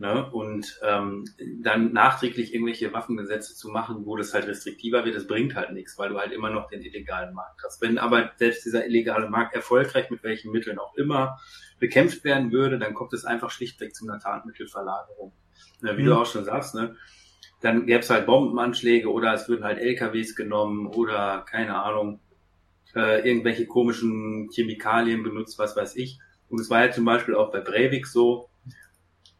Ne? 0.00 0.30
Und 0.30 0.78
ähm, 0.82 1.24
dann 1.60 1.92
nachträglich 1.92 2.54
irgendwelche 2.54 2.92
Waffengesetze 2.92 3.56
zu 3.56 3.68
machen, 3.68 4.06
wo 4.06 4.16
das 4.16 4.32
halt 4.32 4.46
restriktiver 4.46 5.04
wird, 5.04 5.16
das 5.16 5.26
bringt 5.26 5.56
halt 5.56 5.72
nichts, 5.72 5.98
weil 5.98 6.10
du 6.10 6.18
halt 6.18 6.30
immer 6.30 6.50
noch 6.50 6.68
den 6.68 6.82
illegalen 6.82 7.34
Markt 7.34 7.62
hast. 7.64 7.82
Wenn 7.82 7.98
aber 7.98 8.30
selbst 8.36 8.64
dieser 8.64 8.86
illegale 8.86 9.28
Markt 9.28 9.56
erfolgreich 9.56 10.08
mit 10.08 10.22
welchen 10.22 10.52
Mitteln 10.52 10.78
auch 10.78 10.94
immer 10.96 11.40
bekämpft 11.80 12.22
werden 12.22 12.52
würde, 12.52 12.78
dann 12.78 12.94
kommt 12.94 13.12
es 13.12 13.24
einfach 13.24 13.50
schlichtweg 13.50 13.92
zu 13.92 14.08
einer 14.08 14.20
Tatmittelverlagerung. 14.20 15.32
Ne? 15.80 15.96
Wie 15.96 16.02
mhm. 16.02 16.06
du 16.06 16.14
auch 16.14 16.26
schon 16.26 16.44
sagst, 16.44 16.76
ne? 16.76 16.94
dann 17.60 17.86
gäbe 17.86 17.98
es 17.98 18.10
halt 18.10 18.26
Bombenanschläge 18.26 19.10
oder 19.10 19.34
es 19.34 19.48
würden 19.48 19.64
halt 19.64 19.78
LKWs 19.78 20.36
genommen 20.36 20.86
oder 20.86 21.44
keine 21.48 21.74
Ahnung, 21.74 22.20
äh, 22.94 23.28
irgendwelche 23.28 23.66
komischen 23.66 24.48
Chemikalien 24.54 25.24
benutzt, 25.24 25.58
was 25.58 25.76
weiß 25.76 25.96
ich. 25.96 26.20
Und 26.48 26.60
es 26.60 26.70
war 26.70 26.84
ja 26.84 26.92
zum 26.92 27.04
Beispiel 27.04 27.34
auch 27.34 27.50
bei 27.50 27.60
Breivik 27.60 28.06
so, 28.06 28.47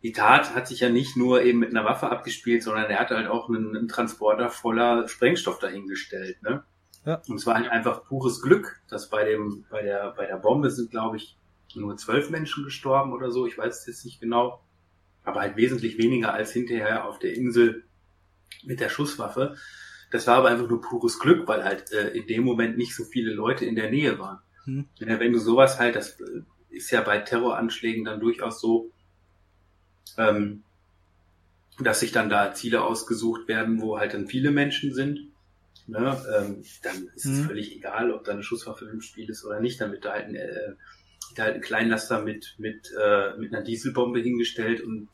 die 0.03 0.13
Tat 0.13 0.55
hat 0.55 0.69
sich 0.69 0.81
ja 0.81 0.89
nicht 0.89 1.17
nur 1.17 1.43
eben 1.43 1.59
mit 1.59 1.71
einer 1.71 1.85
Waffe 1.85 2.11
abgespielt, 2.11 2.63
sondern 2.63 2.85
er 2.85 3.01
hatte 3.01 3.17
halt 3.17 3.27
auch 3.27 3.49
einen, 3.49 3.77
einen 3.77 3.89
Transporter 3.89 4.49
voller 4.49 5.09
Sprengstoff 5.09 5.59
dahingestellt. 5.59 6.41
Ne? 6.43 6.63
Ja. 7.05 7.21
Und 7.29 7.37
es 7.37 7.47
war 7.47 7.57
halt 7.57 7.69
einfach 7.69 8.05
pures 8.05 8.41
Glück, 8.41 8.81
dass 8.89 9.11
bei 9.11 9.25
dem, 9.25 9.65
bei 9.71 9.83
der, 9.83 10.13
bei 10.17 10.27
der 10.27 10.37
Bombe 10.37 10.71
sind, 10.71 10.91
glaube 10.91 11.17
ich, 11.17 11.37
nur 11.75 11.97
zwölf 11.97 12.31
Menschen 12.31 12.65
gestorben 12.65 13.13
oder 13.13 13.31
so. 13.31 13.47
Ich 13.47 13.59
weiß 13.59 13.81
es 13.81 13.87
jetzt 13.87 14.05
nicht 14.05 14.21
genau. 14.21 14.63
Aber 15.25 15.41
halt 15.41 15.57
wesentlich 15.57 15.99
weniger 15.99 16.33
als 16.33 16.53
hinterher 16.53 17.07
auf 17.07 17.19
der 17.19 17.35
Insel 17.35 17.85
mit 18.65 18.81
der 18.81 18.89
Schusswaffe. 18.89 19.57
Das 20.11 20.27
war 20.27 20.37
aber 20.37 20.49
einfach 20.49 20.69
nur 20.69 20.81
pures 20.81 21.19
Glück, 21.19 21.47
weil 21.49 21.65
halt 21.65 21.93
äh, 21.93 22.09
in 22.11 22.27
dem 22.27 22.45
Moment 22.45 22.79
nicht 22.79 22.95
so 22.95 23.05
viele 23.05 23.33
Leute 23.33 23.67
in 23.67 23.75
der 23.75 23.91
Nähe 23.91 24.19
waren. 24.19 24.39
Hm. 24.65 24.89
Wenn 24.99 25.33
du 25.33 25.39
sowas 25.39 25.79
halt, 25.79 25.97
das 25.97 26.19
äh, 26.21 26.43
ist 26.71 26.91
ja 26.91 27.03
bei 27.03 27.19
Terroranschlägen 27.19 28.05
dann 28.05 28.21
durchaus 28.21 28.61
so, 28.61 28.91
ähm, 30.17 30.63
dass 31.79 32.01
sich 32.01 32.13
dann 32.13 32.29
da 32.29 32.55
Ziele 32.55 32.83
ausgesucht 32.83 33.49
werden, 33.49 33.81
wo 33.81 33.99
halt 33.99 34.15
dann 34.15 34.27
viele 34.27 34.51
Menschen 34.51 34.95
sind. 34.95 35.21
Ne? 35.87 36.21
Ähm, 36.37 36.65
dann 36.83 37.09
ist 37.15 37.25
es 37.25 37.39
hm. 37.39 37.45
völlig 37.47 37.75
egal, 37.75 38.11
ob 38.13 38.25
da 38.25 38.33
eine 38.33 38.43
Schusswaffe 38.43 38.87
im 38.87 39.01
Spiel 39.01 39.31
ist 39.31 39.45
oder 39.45 39.61
nicht. 39.61 39.81
damit 39.81 40.05
da 40.05 40.13
halt 40.13 40.27
ein, 40.27 40.35
äh, 40.35 40.75
da 41.35 41.45
halt 41.45 41.57
ein 41.57 41.61
Kleinlaster 41.61 42.23
mit, 42.23 42.57
mit, 42.59 42.93
äh, 43.01 43.37
mit 43.37 43.55
einer 43.55 43.63
Dieselbombe 43.63 44.21
hingestellt 44.21 44.81
und 44.81 45.09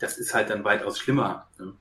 das 0.00 0.18
ist 0.18 0.34
halt 0.34 0.50
dann 0.50 0.64
weitaus 0.64 0.98
schlimmer. 0.98 1.48
Ne? 1.58 1.74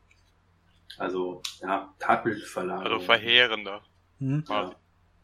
Also, 0.98 1.42
ja, 1.62 1.94
Tatbildverlagerung. 2.00 2.94
Also 2.94 3.06
verheerender. 3.06 3.82
Hm. 4.20 4.44
Ja. 4.48 4.76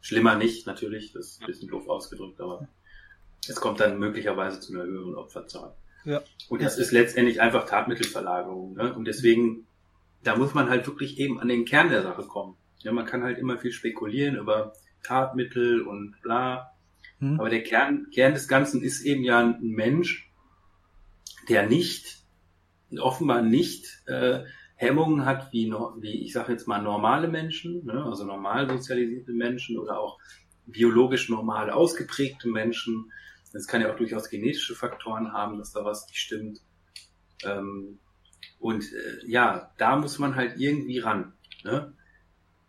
Schlimmer 0.01 0.35
nicht, 0.35 0.67
natürlich, 0.67 1.13
das 1.13 1.27
ist 1.27 1.41
ein 1.41 1.47
bisschen 1.47 1.67
doof 1.67 1.87
ausgedrückt, 1.89 2.39
aber 2.39 2.67
es 3.47 3.55
kommt 3.55 3.79
dann 3.79 3.99
möglicherweise 3.99 4.59
zu 4.59 4.73
einer 4.73 4.83
höheren 4.83 5.15
Opferzahl. 5.15 5.75
Ja. 6.05 6.21
Und 6.49 6.61
das 6.61 6.77
ist 6.77 6.91
letztendlich 6.91 7.41
einfach 7.41 7.65
Tatmittelverlagerung. 7.67 8.75
Ne? 8.75 8.93
Und 8.93 9.05
deswegen, 9.05 9.67
da 10.23 10.35
muss 10.35 10.53
man 10.53 10.69
halt 10.69 10.87
wirklich 10.87 11.19
eben 11.19 11.39
an 11.39 11.47
den 11.47 11.65
Kern 11.65 11.89
der 11.89 12.03
Sache 12.03 12.23
kommen. 12.23 12.55
Ja, 12.79 12.91
man 12.91 13.05
kann 13.05 13.23
halt 13.23 13.39
immer 13.39 13.57
viel 13.57 13.71
spekulieren 13.71 14.35
über 14.35 14.73
Tatmittel 15.03 15.81
und 15.81 16.15
bla. 16.21 16.71
Hm. 17.19 17.39
Aber 17.39 17.49
der 17.49 17.63
Kern, 17.63 18.07
Kern 18.13 18.33
des 18.33 18.47
Ganzen 18.47 18.81
ist 18.81 19.01
eben 19.03 19.23
ja 19.23 19.39
ein 19.39 19.59
Mensch, 19.61 20.31
der 21.49 21.67
nicht, 21.67 22.23
offenbar 22.97 23.41
nicht 23.41 24.03
äh, 24.07 24.43
Hemmungen 24.75 25.25
hat, 25.25 25.51
wie, 25.53 25.71
wie 25.99 26.23
ich 26.23 26.33
sage 26.33 26.51
jetzt 26.51 26.67
mal 26.67 26.81
normale 26.81 27.27
Menschen, 27.27 27.85
ne, 27.85 28.03
also 28.03 28.25
normal 28.25 28.69
sozialisierte 28.69 29.31
Menschen 29.31 29.77
oder 29.77 29.99
auch 29.99 30.19
biologisch 30.65 31.29
normal 31.29 31.69
ausgeprägte 31.69 32.49
Menschen. 32.49 33.11
Es 33.55 33.67
kann 33.67 33.81
ja 33.81 33.91
auch 33.91 33.97
durchaus 33.97 34.29
genetische 34.29 34.75
Faktoren 34.75 35.33
haben, 35.33 35.57
dass 35.57 35.71
da 35.71 35.85
was 35.85 36.07
nicht 36.07 36.19
stimmt. 36.19 36.61
Ähm, 37.43 37.99
und 38.59 38.83
äh, 38.83 39.25
ja, 39.25 39.71
da 39.77 39.95
muss 39.95 40.19
man 40.19 40.35
halt 40.35 40.59
irgendwie 40.59 40.99
ran. 40.99 41.33
Ne? 41.63 41.93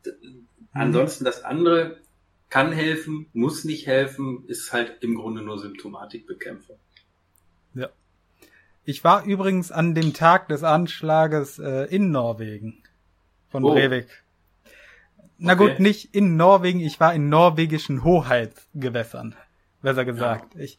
Mhm. 0.05 0.47
Ansonsten 0.73 1.25
das 1.25 1.43
andere 1.45 2.01
kann 2.49 2.73
helfen, 2.73 3.27
muss 3.33 3.65
nicht 3.65 3.87
helfen, 3.87 4.45
ist 4.47 4.73
halt 4.73 4.99
im 5.01 5.17
Grunde 5.17 5.43
nur 5.43 5.59
Symptomatikbekämpfung. 5.59 6.79
Ja. 7.75 7.89
Ich 8.85 9.03
war 9.03 9.25
übrigens 9.25 9.73
an 9.73 9.95
dem 9.95 10.15
Tag 10.15 10.49
des 10.49 10.63
Anschlages 10.63 11.59
äh, 11.59 11.85
in 11.85 12.11
Norwegen 12.11 12.83
von 13.49 13.65
oh. 13.65 13.73
Breivik. 13.73 14.07
Na 15.39 15.53
okay. 15.55 15.69
gut, 15.69 15.81
nicht 15.81 16.15
in 16.15 16.37
Norwegen, 16.37 16.81
ich 16.81 16.99
war 16.99 17.13
in 17.13 17.29
norwegischen 17.29 18.05
Hoheitsgewässern, 18.05 19.35
besser 19.87 20.05
gesagt. 20.05 20.57
Ja. 20.57 20.61
Ich 20.63 20.79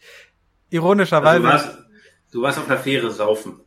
ironischerweise. 0.70 1.48
Also 1.48 1.68
du, 1.68 1.74
warst, 1.74 1.86
du 2.34 2.42
warst 2.42 2.60
auf 2.60 2.68
der 2.68 2.78
Fähre 2.78 3.10
saufen. 3.12 3.62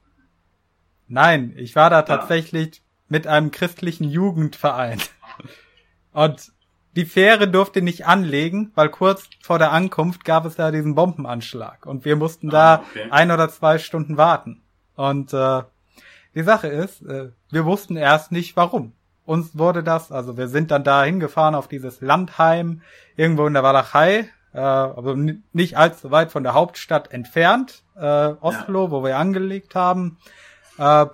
Nein, 1.09 1.55
ich 1.57 1.75
war 1.75 1.89
da 1.89 1.97
ja. 1.97 2.03
tatsächlich 2.03 2.83
mit 3.09 3.27
einem 3.27 3.51
christlichen 3.51 4.05
Jugendverein. 4.05 5.01
Und 6.13 6.53
die 6.95 7.07
Fähre 7.07 7.49
durfte 7.49 7.81
nicht 7.81 8.07
anlegen, 8.07 8.71
weil 8.75 8.91
kurz 8.91 9.31
vor 9.41 9.59
der 9.59 9.73
Ankunft 9.73 10.25
gab 10.25 10.45
es 10.45 10.57
da 10.57 10.71
diesen 10.71 10.95
Bombenanschlag 10.95 11.87
und 11.87 12.05
wir 12.05 12.17
mussten 12.17 12.49
ah, 12.49 12.53
da 12.53 12.85
okay. 12.91 13.09
ein 13.11 13.31
oder 13.31 13.49
zwei 13.49 13.79
Stunden 13.79 14.17
warten. 14.17 14.61
Und 14.95 15.33
äh, 15.33 15.63
die 16.35 16.43
Sache 16.43 16.69
ist, 16.69 17.03
äh, 17.03 17.31
wir 17.51 17.65
wussten 17.65 17.97
erst 17.97 18.31
nicht 18.31 18.57
warum. 18.57 18.93
Uns 19.25 19.57
wurde 19.57 19.83
das, 19.83 20.13
also 20.13 20.37
wir 20.37 20.49
sind 20.49 20.71
dann 20.71 20.85
da 20.85 21.05
hingefahren 21.05 21.55
auf 21.55 21.69
dieses 21.69 22.01
Landheim 22.01 22.83
irgendwo 23.17 23.47
in 23.47 23.55
der 23.55 23.63
Walachei, 23.63 24.29
äh, 24.53 24.61
also 24.61 25.15
nicht 25.53 25.77
allzu 25.77 26.11
weit 26.11 26.33
von 26.33 26.43
der 26.43 26.55
Hauptstadt 26.55 27.13
entfernt, 27.13 27.83
äh, 27.97 28.35
Oslo, 28.41 28.85
ja. 28.85 28.91
wo 28.91 29.05
wir 29.05 29.17
angelegt 29.17 29.75
haben. 29.75 30.19
Äh, 30.79 31.07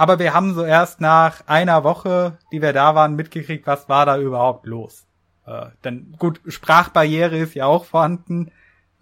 aber 0.00 0.18
wir 0.18 0.32
haben 0.32 0.54
so 0.54 0.64
erst 0.64 1.00
nach 1.00 1.46
einer 1.46 1.84
Woche, 1.84 2.38
die 2.52 2.62
wir 2.62 2.72
da 2.72 2.94
waren, 2.94 3.16
mitgekriegt, 3.16 3.66
was 3.66 3.88
war 3.88 4.06
da 4.06 4.18
überhaupt 4.18 4.66
los. 4.66 5.06
Äh, 5.46 5.66
denn 5.84 6.14
gut, 6.18 6.40
Sprachbarriere 6.46 7.36
ist 7.36 7.54
ja 7.54 7.66
auch 7.66 7.84
vorhanden. 7.84 8.50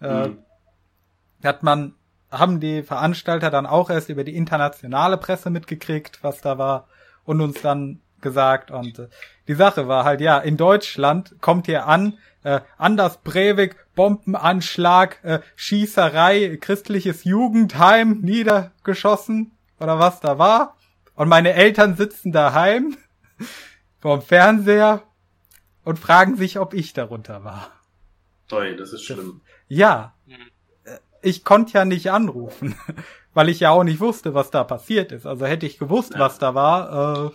Äh, 0.01 0.27
mhm. 0.27 0.39
Hat 1.43 1.63
man, 1.63 1.95
haben 2.31 2.59
die 2.59 2.83
Veranstalter 2.83 3.49
dann 3.49 3.65
auch 3.65 3.89
erst 3.89 4.09
über 4.09 4.23
die 4.23 4.35
internationale 4.35 5.17
Presse 5.17 5.49
mitgekriegt, 5.49 6.19
was 6.21 6.41
da 6.41 6.57
war, 6.57 6.87
und 7.23 7.39
uns 7.39 7.61
dann 7.61 8.01
gesagt. 8.19 8.71
Und 8.71 8.99
äh, 8.99 9.07
die 9.49 9.55
Sache 9.55 9.87
war 9.87 10.05
halt, 10.05 10.21
ja, 10.21 10.37
in 10.37 10.57
Deutschland 10.57 11.35
kommt 11.41 11.65
hier 11.65 11.87
an, 11.87 12.19
äh, 12.43 12.61
Anders 12.77 13.17
Breivik, 13.23 13.75
Bombenanschlag, 13.95 15.23
äh, 15.23 15.39
Schießerei, 15.55 16.57
christliches 16.61 17.23
Jugendheim 17.23 18.19
niedergeschossen 18.21 19.57
oder 19.79 19.97
was 19.97 20.19
da 20.19 20.37
war. 20.37 20.77
Und 21.15 21.29
meine 21.29 21.53
Eltern 21.53 21.97
sitzen 21.97 22.31
daheim 22.31 22.95
vorm 23.99 24.21
Fernseher 24.21 25.01
und 25.83 25.97
fragen 25.97 26.35
sich, 26.37 26.59
ob 26.59 26.75
ich 26.75 26.93
darunter 26.93 27.43
war. 27.43 27.71
Toi, 28.49 28.75
das 28.75 28.93
ist 28.93 29.03
schlimm. 29.03 29.41
Ja. 29.67 30.13
Ich 31.23 31.43
konnte 31.43 31.73
ja 31.73 31.85
nicht 31.85 32.11
anrufen, 32.11 32.75
weil 33.33 33.49
ich 33.49 33.61
ja 33.61 33.71
auch 33.71 33.83
nicht 33.83 33.99
wusste, 33.99 34.35
was 34.35 34.51
da 34.51 34.63
passiert 34.63 35.11
ist. 35.11 35.25
Also 35.25 35.47
hätte 35.47 35.65
ich 35.65 35.79
gewusst, 35.79 36.13
ja. 36.13 36.19
was 36.19 36.37
da 36.37 36.53
war, 36.53 37.25
äh, 37.25 37.31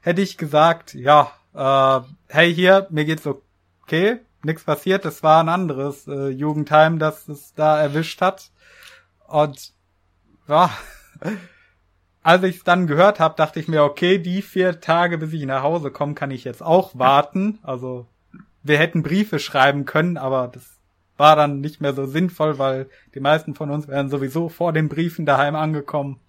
hätte 0.00 0.22
ich 0.22 0.38
gesagt, 0.38 0.94
ja, 0.94 1.32
äh, 1.54 2.00
hey 2.28 2.54
hier, 2.54 2.86
mir 2.90 3.04
geht's 3.04 3.26
okay, 3.26 4.20
nichts 4.42 4.64
passiert, 4.64 5.04
es 5.04 5.22
war 5.22 5.42
ein 5.42 5.48
anderes 5.48 6.06
äh, 6.06 6.28
Jugendheim, 6.28 6.98
das 6.98 7.28
es 7.28 7.54
da 7.54 7.80
erwischt 7.80 8.20
hat. 8.20 8.50
Und 9.26 9.72
ja, 10.46 10.70
als 12.22 12.42
ich 12.42 12.56
es 12.56 12.64
dann 12.64 12.86
gehört 12.86 13.20
habe, 13.20 13.36
dachte 13.36 13.60
ich 13.60 13.68
mir, 13.68 13.82
okay, 13.82 14.18
die 14.18 14.42
vier 14.42 14.80
Tage, 14.80 15.18
bis 15.18 15.32
ich 15.32 15.44
nach 15.44 15.62
Hause 15.62 15.90
komme, 15.90 16.14
kann 16.14 16.30
ich 16.30 16.44
jetzt 16.44 16.62
auch 16.62 16.98
warten. 16.98 17.58
Also 17.62 18.06
wir 18.62 18.78
hätten 18.78 19.02
Briefe 19.02 19.38
schreiben 19.38 19.84
können, 19.84 20.16
aber 20.16 20.48
das 20.48 20.78
war 21.16 21.36
dann 21.36 21.60
nicht 21.60 21.80
mehr 21.80 21.94
so 21.94 22.06
sinnvoll, 22.06 22.58
weil 22.58 22.88
die 23.14 23.20
meisten 23.20 23.54
von 23.54 23.70
uns 23.70 23.88
wären 23.88 24.08
sowieso 24.08 24.48
vor 24.48 24.72
den 24.72 24.88
Briefen 24.88 25.26
daheim 25.26 25.56
angekommen. 25.56 26.20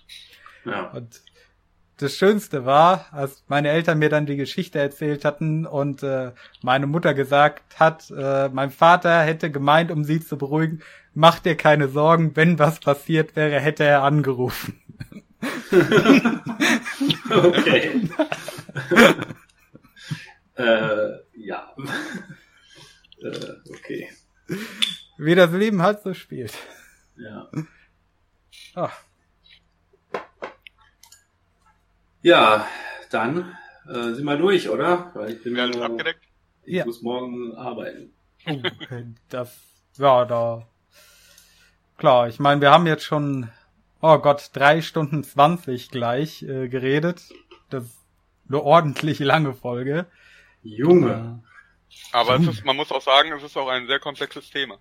Ja. 0.66 0.90
Und 0.90 1.22
das 2.00 2.16
Schönste 2.16 2.66
war, 2.66 3.08
als 3.12 3.44
meine 3.48 3.70
Eltern 3.70 4.00
mir 4.00 4.10
dann 4.10 4.26
die 4.26 4.38
Geschichte 4.38 4.80
erzählt 4.80 5.26
hatten 5.26 5.66
und 5.66 6.02
äh, 6.02 6.32
meine 6.62 6.88
Mutter 6.88 7.14
gesagt 7.14 7.78
hat, 7.78 8.10
äh, 8.12 8.48
mein 8.50 8.72
Vater 8.72 9.22
hätte 9.22 9.52
gemeint, 9.52 9.92
um 9.92 10.06
sie 10.06 10.22
zu 10.22 10.38
beruhigen, 10.38 10.82
mach 11.14 11.40
dir 11.40 11.56
keine 11.56 11.90
Sorgen, 11.90 12.36
wenn 12.38 12.58
was 12.58 12.80
passiert 12.80 13.36
wäre, 13.36 13.60
hätte 13.60 13.84
er 13.84 14.04
angerufen. 14.04 14.82
okay. 17.30 18.10
äh, 20.56 21.10
ja. 21.36 21.76
äh, 23.22 23.54
okay. 23.70 24.10
Wie 25.18 25.36
das 25.36 25.52
Leben 25.52 25.82
halt 25.82 26.02
so 26.02 26.14
spielt. 26.14 26.54
Ja. 27.18 27.50
Ach. 28.76 29.09
Ja, 32.22 32.68
dann 33.12 33.56
äh, 33.88 34.14
sind 34.14 34.26
wir 34.26 34.38
durch, 34.38 34.70
oder? 34.70 35.12
Weil 35.14 35.32
ich 35.32 35.44
bin 35.44 35.56
ja, 35.56 35.68
nur, 35.68 35.86
abgedeckt. 35.86 36.24
Ich 36.64 36.76
ja. 36.76 36.86
muss 36.86 37.02
morgen 37.02 37.56
arbeiten. 37.56 38.14
Okay, 38.46 39.08
das, 39.30 39.58
ja, 39.98 40.26
da. 40.26 40.68
Klar, 41.98 42.28
ich 42.28 42.40
meine, 42.40 42.62
wir 42.62 42.72
haben 42.72 42.88
jetzt 42.88 43.04
schon 43.04 43.50
oh 44.02 44.18
Gott, 44.20 44.50
drei 44.54 44.82
Stunden 44.82 45.24
zwanzig 45.24 45.90
gleich 45.90 46.44
äh, 46.44 46.68
geredet. 46.68 47.22
Das 47.70 47.86
ist 47.86 47.98
eine 48.48 48.62
ordentlich 48.62 49.20
lange 49.20 49.54
Folge. 49.54 50.06
Junge. 50.64 51.42
Äh, 51.90 51.96
Aber 52.12 52.36
es 52.36 52.48
ist, 52.48 52.66
man 52.66 52.76
muss 52.76 52.92
auch 52.92 53.02
sagen, 53.02 53.32
es 53.34 53.44
ist 53.44 53.58
auch 53.58 53.68
ein 53.68 53.88
sehr 53.88 54.00
komplexes 54.00 54.50
Thema. 54.50 54.78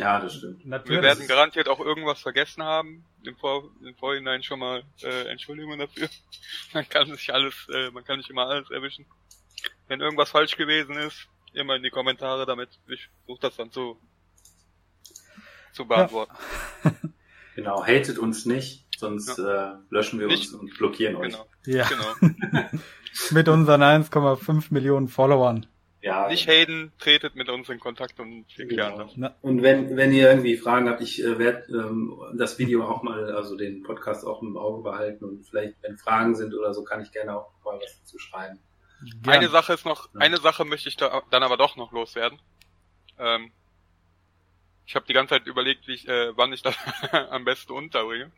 Ja, 0.00 0.18
das 0.18 0.36
stimmt. 0.36 0.64
Natürlich. 0.64 0.96
Wir 0.96 1.02
werden 1.02 1.26
garantiert 1.26 1.68
auch 1.68 1.78
irgendwas 1.78 2.20
vergessen 2.20 2.62
haben. 2.62 3.04
Im, 3.22 3.36
Vor 3.36 3.70
im 3.84 3.94
Vorhinein 3.96 4.42
schon 4.42 4.58
mal 4.58 4.82
äh, 5.02 5.28
Entschuldigung 5.28 5.78
dafür. 5.78 6.08
Man 6.72 6.88
kann 6.88 7.06
sich 7.10 7.32
alles, 7.32 7.68
äh, 7.72 7.90
man 7.90 8.04
kann 8.04 8.16
nicht 8.16 8.30
immer 8.30 8.46
alles 8.46 8.70
erwischen. 8.70 9.04
Wenn 9.88 10.00
irgendwas 10.00 10.30
falsch 10.30 10.56
gewesen 10.56 10.96
ist, 10.96 11.28
immer 11.52 11.76
in 11.76 11.82
die 11.82 11.90
Kommentare 11.90 12.46
damit. 12.46 12.70
Ich 12.88 13.08
versuche 13.26 13.40
das 13.42 13.56
dann 13.56 13.70
zu, 13.72 14.00
zu 15.72 15.86
beantworten. 15.86 16.34
Ja. 16.84 16.92
Genau, 17.56 17.84
hatet 17.84 18.16
uns 18.16 18.46
nicht, 18.46 18.86
sonst 18.96 19.36
ja. 19.36 19.72
äh, 19.72 19.76
löschen 19.90 20.18
wir 20.18 20.28
nicht. 20.28 20.50
uns 20.50 20.54
und 20.54 20.78
blockieren 20.78 21.16
euch. 21.16 21.32
Genau. 21.32 21.46
Ja. 21.66 21.86
Genau. 21.88 22.70
mit 23.32 23.48
unseren 23.48 23.82
1,5 23.82 24.66
Millionen 24.70 25.08
Followern. 25.08 25.66
Ja. 26.02 26.28
Nicht 26.28 26.48
haten, 26.48 26.92
tretet 26.98 27.34
mit 27.34 27.50
uns 27.50 27.68
in 27.68 27.78
Kontakt 27.78 28.18
und 28.20 28.46
wir 28.56 28.68
klären 28.68 28.92
genau. 28.92 29.28
das. 29.28 29.32
Und 29.42 29.62
wenn, 29.62 29.96
wenn 29.96 30.12
ihr 30.12 30.30
irgendwie 30.30 30.56
Fragen 30.56 30.88
habt, 30.88 31.02
ich 31.02 31.22
äh, 31.22 31.38
werde 31.38 31.70
ähm, 31.72 32.18
das 32.36 32.58
Video 32.58 32.84
auch 32.84 33.02
mal, 33.02 33.34
also 33.34 33.54
den 33.54 33.82
Podcast 33.82 34.26
auch 34.26 34.40
im 34.40 34.56
Auge 34.56 34.82
behalten 34.82 35.24
und 35.26 35.44
vielleicht, 35.44 35.74
wenn 35.82 35.98
Fragen 35.98 36.34
sind 36.34 36.54
oder 36.54 36.72
so, 36.72 36.84
kann 36.84 37.02
ich 37.02 37.12
gerne 37.12 37.36
auch 37.36 37.52
mal 37.64 37.78
was 37.78 38.00
dazu 38.00 38.18
schreiben. 38.18 38.58
Gerne. 39.22 39.38
Eine 39.38 39.48
Sache 39.48 39.74
ist 39.74 39.84
noch, 39.84 40.08
eine 40.14 40.38
Sache 40.38 40.64
möchte 40.64 40.88
ich 40.88 40.96
da, 40.96 41.22
dann 41.30 41.42
aber 41.42 41.58
doch 41.58 41.76
noch 41.76 41.92
loswerden. 41.92 42.38
Ähm, 43.18 43.50
ich 44.86 44.94
habe 44.94 45.06
die 45.06 45.12
ganze 45.12 45.34
Zeit 45.34 45.46
überlegt, 45.46 45.86
wie 45.86 45.94
ich, 45.94 46.08
äh, 46.08 46.36
wann 46.36 46.52
ich 46.52 46.62
das 46.62 46.76
am 47.30 47.44
besten 47.44 47.72
unterbringe. 47.72 48.32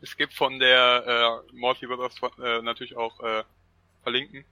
Es 0.00 0.16
gibt 0.16 0.34
von 0.34 0.58
der 0.58 1.42
äh, 1.52 1.56
Morphy 1.56 1.88
wird 1.88 2.00
das 2.00 2.16
äh, 2.38 2.62
natürlich 2.62 2.96
auch 2.96 3.20
äh, 3.20 3.42
verlinken. 4.02 4.44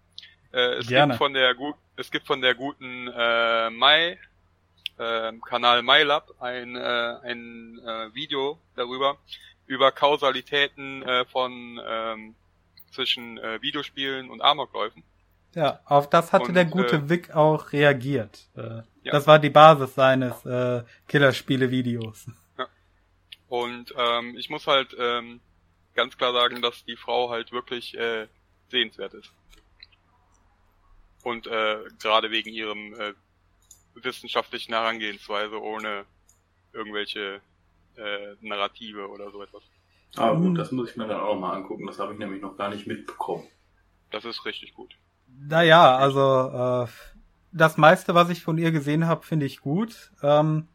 Äh, 0.53 0.75
es 0.75 0.87
Gerne. 0.87 1.13
gibt 1.13 1.19
von 1.19 1.35
der 1.35 1.55
gut, 1.55 1.77
es 1.97 2.11
gibt 2.11 2.27
von 2.27 2.41
der 2.41 2.55
guten 2.55 3.09
äh, 3.09 3.71
Mai 3.71 4.19
äh, 4.99 5.33
Kanal 5.47 5.83
MyLab 5.83 6.35
ein 6.41 6.77
äh, 6.77 6.81
ein 7.23 7.81
äh, 7.85 8.15
Video 8.15 8.59
darüber 8.77 9.19
über 9.67 9.93
Kausalitäten 9.93 11.03
äh, 11.03 11.25
von 11.25 11.81
ähm, 11.87 12.35
zwischen 12.91 13.39
äh, 13.39 13.61
Videospielen 13.63 14.31
und 14.31 14.43
Amokläufen. 14.43 15.03
Ja, 15.55 15.81
auf 15.85 16.09
das 16.09 16.33
hatte 16.33 16.47
und, 16.47 16.55
der 16.55 16.65
gute 16.65 16.97
äh, 16.97 17.09
Vic 17.09 17.35
auch 17.35 17.73
reagiert. 17.73 18.49
Äh, 18.57 18.61
ja. 19.05 19.13
Das 19.13 19.27
war 19.27 19.39
die 19.39 19.51
Basis 19.51 19.95
seines 19.95 20.45
äh, 20.47 20.83
Killerspiele-Videos. 21.09 22.27
Ja. 22.59 22.67
Und 23.49 23.95
ähm, 23.97 24.37
ich 24.39 24.49
muss 24.49 24.67
halt 24.67 24.97
ähm, 24.99 25.41
ganz 25.95 26.17
klar 26.17 26.33
sagen, 26.33 26.63
dass 26.63 26.85
die 26.85 26.97
Frau 26.97 27.31
halt 27.31 27.53
wirklich 27.53 27.97
äh, 27.97 28.27
sehenswert 28.69 29.15
ist. 29.15 29.31
Und 31.23 31.47
äh, 31.47 31.77
gerade 32.01 32.31
wegen 32.31 32.51
ihrem 32.51 32.95
äh, 32.95 33.15
wissenschaftlichen 33.95 34.73
Herangehensweise 34.73 35.61
ohne 35.61 36.05
irgendwelche 36.73 37.41
äh, 37.97 38.35
Narrative 38.41 39.09
oder 39.09 39.31
so 39.31 39.43
etwas. 39.43 39.63
Ah 40.17 40.33
gut, 40.33 40.59
das 40.59 40.73
muss 40.73 40.91
ich 40.91 40.97
mir 40.97 41.07
dann 41.07 41.21
auch 41.21 41.39
mal 41.39 41.53
angucken. 41.53 41.87
Das 41.87 41.99
habe 41.99 42.13
ich 42.13 42.19
nämlich 42.19 42.43
noch 42.43 42.57
gar 42.57 42.69
nicht 42.69 42.87
mitbekommen. 42.87 43.47
Das 44.11 44.25
ist 44.25 44.45
richtig 44.45 44.75
gut. 44.75 44.95
Naja, 45.27 45.97
also 45.97 46.85
äh, 46.85 46.87
das 47.53 47.77
meiste, 47.77 48.15
was 48.15 48.29
ich 48.29 48.43
von 48.43 48.59
ihr 48.59 48.73
gesehen 48.73 49.07
habe, 49.07 49.25
finde 49.25 49.47
ich 49.47 49.61
gut. 49.61 50.13
Ähm, 50.23 50.69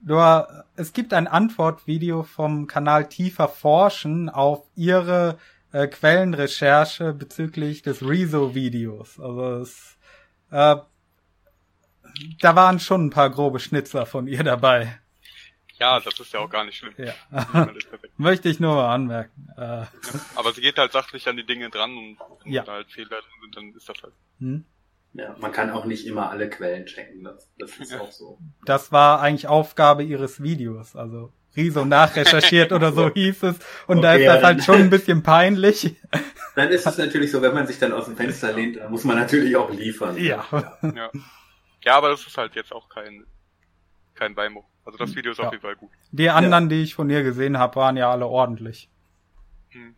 nur 0.00 0.64
es 0.76 0.92
gibt 0.92 1.12
ein 1.14 1.26
Antwortvideo 1.26 2.22
vom 2.22 2.66
Kanal 2.66 3.08
Tiefer 3.08 3.48
Forschen 3.48 4.28
auf 4.28 4.66
ihre 4.74 5.38
äh, 5.74 5.88
Quellenrecherche 5.88 7.12
bezüglich 7.12 7.82
des 7.82 8.00
Rezo-Videos. 8.00 9.18
Also 9.18 9.56
es, 9.56 9.98
äh, 10.50 10.76
da 12.40 12.56
waren 12.56 12.78
schon 12.78 13.06
ein 13.06 13.10
paar 13.10 13.28
grobe 13.28 13.58
Schnitzer 13.58 14.06
von 14.06 14.28
ihr 14.28 14.44
dabei. 14.44 15.00
Ja, 15.80 15.98
das 15.98 16.20
ist 16.20 16.32
ja 16.32 16.38
auch 16.38 16.48
gar 16.48 16.64
nicht 16.64 16.78
schlimm. 16.78 16.94
Ja. 16.96 17.14
Möchte 18.16 18.48
ich 18.48 18.60
nur 18.60 18.76
mal 18.76 18.94
anmerken. 18.94 19.48
Äh. 19.56 19.60
Ja, 19.60 19.88
aber 20.36 20.52
sie 20.52 20.60
geht 20.60 20.78
halt 20.78 20.92
sachlich 20.92 21.26
an 21.26 21.36
die 21.36 21.44
Dinge 21.44 21.68
dran 21.70 21.96
und 21.96 22.18
wenn 22.44 22.52
ja. 22.52 22.62
da 22.62 22.74
halt 22.74 22.92
Fehler 22.92 23.08
drin 23.08 23.40
sind, 23.42 23.56
dann 23.56 23.74
ist 23.74 23.88
das 23.88 24.00
halt. 24.00 24.14
Hm? 24.38 24.64
Ja, 25.14 25.36
man 25.40 25.50
kann 25.50 25.70
auch 25.70 25.84
nicht 25.86 26.06
immer 26.06 26.30
alle 26.30 26.48
Quellen 26.48 26.86
checken, 26.86 27.24
das, 27.24 27.48
das 27.58 27.76
ist 27.78 27.94
auch 27.94 28.12
so. 28.12 28.38
Das 28.64 28.92
war 28.92 29.20
eigentlich 29.20 29.48
Aufgabe 29.48 30.04
ihres 30.04 30.42
Videos, 30.42 30.94
also 30.94 31.32
Riso 31.56 31.84
nachrecherchiert 31.84 32.72
oder 32.72 32.92
so 32.92 33.10
hieß 33.14 33.42
es. 33.44 33.56
Und 33.86 33.98
okay, 33.98 34.02
da 34.02 34.14
ist 34.14 34.26
das 34.26 34.42
halt 34.42 34.64
schon 34.64 34.76
ein 34.76 34.90
bisschen 34.90 35.22
peinlich. 35.22 35.96
Dann 36.54 36.68
ist 36.70 36.86
es 36.86 36.98
natürlich 36.98 37.30
so, 37.30 37.42
wenn 37.42 37.54
man 37.54 37.66
sich 37.66 37.78
dann 37.78 37.92
aus 37.92 38.06
dem 38.06 38.16
Fenster 38.16 38.52
lehnt, 38.52 38.76
dann 38.76 38.90
muss 38.90 39.04
man 39.04 39.16
natürlich 39.16 39.56
auch 39.56 39.70
liefern. 39.72 40.16
Ja. 40.16 40.44
Ja, 40.82 41.10
ja 41.82 41.96
aber 41.96 42.10
das 42.10 42.26
ist 42.26 42.36
halt 42.36 42.54
jetzt 42.54 42.72
auch 42.72 42.88
kein, 42.88 43.24
kein 44.14 44.34
Beimung. 44.34 44.64
Also 44.84 44.98
das 44.98 45.14
Video 45.14 45.32
ist 45.32 45.38
ja. 45.38 45.46
auf 45.46 45.52
jeden 45.52 45.62
Fall 45.62 45.76
gut. 45.76 45.90
Die 46.12 46.28
anderen, 46.28 46.64
ja. 46.64 46.76
die 46.76 46.82
ich 46.82 46.94
von 46.94 47.08
ihr 47.08 47.22
gesehen 47.22 47.58
habe, 47.58 47.76
waren 47.76 47.96
ja 47.96 48.10
alle 48.10 48.26
ordentlich. 48.26 48.90
Hm. 49.70 49.94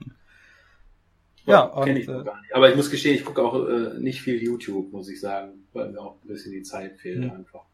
Ja, 1.45 1.63
und, 1.63 1.89
ich 1.89 2.09
äh, 2.09 2.25
gar 2.25 2.41
nicht. 2.41 2.55
Aber 2.55 2.69
ich 2.71 2.77
muss 2.77 2.91
gestehen, 2.91 3.15
ich 3.15 3.25
gucke 3.25 3.43
auch 3.43 3.69
äh, 3.69 3.99
nicht 3.99 4.21
viel 4.21 4.43
YouTube, 4.43 4.93
muss 4.93 5.09
ich 5.09 5.21
sagen, 5.21 5.67
weil 5.73 5.91
mir 5.91 6.01
auch 6.01 6.17
ein 6.23 6.29
bisschen 6.29 6.53
die 6.53 6.63
Zeit 6.63 6.99
fehlt 6.99 7.25
hm. 7.25 7.31
einfach. 7.31 7.65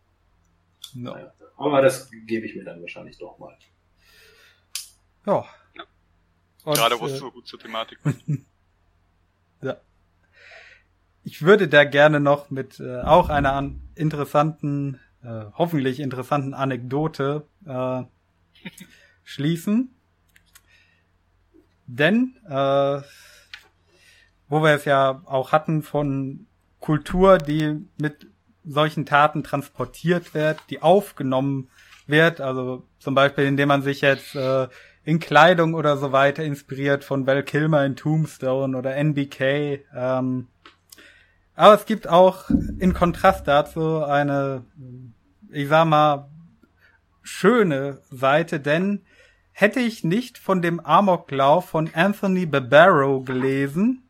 No. 0.94 1.16
Aber 1.56 1.80
das 1.80 2.10
gebe 2.26 2.46
ich 2.46 2.54
mir 2.54 2.64
dann 2.64 2.80
wahrscheinlich 2.82 3.18
doch 3.18 3.38
mal. 3.38 3.56
Ja. 5.26 5.44
Und, 6.64 6.76
Gerade 6.76 7.00
wo 7.00 7.06
es 7.06 7.12
äh, 7.12 7.16
so 7.16 7.30
gut 7.30 7.46
zur 7.46 7.58
Thematik 7.58 7.98
ja. 9.62 9.76
Ich 11.24 11.42
würde 11.42 11.68
da 11.68 11.84
gerne 11.84 12.20
noch 12.20 12.50
mit 12.50 12.80
äh, 12.80 13.00
auch 13.00 13.28
einer 13.28 13.52
an 13.52 13.80
interessanten 13.94 15.00
äh, 15.22 15.44
hoffentlich 15.54 16.00
interessanten 16.00 16.54
Anekdote 16.54 17.46
äh, 17.64 18.02
schließen. 19.24 19.94
Denn, 21.86 22.36
äh, 22.48 23.02
wo 24.48 24.62
wir 24.62 24.74
es 24.74 24.84
ja 24.84 25.22
auch 25.24 25.52
hatten 25.52 25.82
von 25.82 26.46
Kultur, 26.80 27.38
die 27.38 27.86
mit 27.98 28.26
solchen 28.64 29.06
Taten 29.06 29.44
transportiert 29.44 30.34
wird, 30.34 30.60
die 30.70 30.82
aufgenommen 30.82 31.70
wird, 32.06 32.40
also 32.40 32.86
zum 32.98 33.14
Beispiel 33.14 33.44
indem 33.44 33.68
man 33.68 33.82
sich 33.82 34.00
jetzt 34.00 34.34
äh, 34.34 34.68
in 35.04 35.18
Kleidung 35.18 35.74
oder 35.74 35.96
so 35.96 36.12
weiter 36.12 36.44
inspiriert 36.44 37.04
von 37.04 37.26
Val 37.26 37.42
Kilmer 37.42 37.84
in 37.84 37.96
Tombstone 37.96 38.76
oder 38.76 38.94
NBK. 38.96 39.84
Ähm, 39.94 40.48
aber 41.54 41.74
es 41.74 41.86
gibt 41.86 42.08
auch 42.08 42.48
in 42.78 42.94
Kontrast 42.94 43.46
dazu 43.46 44.02
eine 44.04 44.64
ich 45.52 45.68
sag 45.68 45.84
mal, 45.86 46.28
schöne 47.22 48.00
Seite, 48.10 48.58
denn 48.58 49.04
hätte 49.52 49.80
ich 49.80 50.02
nicht 50.02 50.38
von 50.38 50.62
dem 50.62 50.80
Amoklauf 50.80 51.68
von 51.68 51.90
Anthony 51.92 52.46
Barbaro 52.46 53.20
gelesen, 53.20 54.02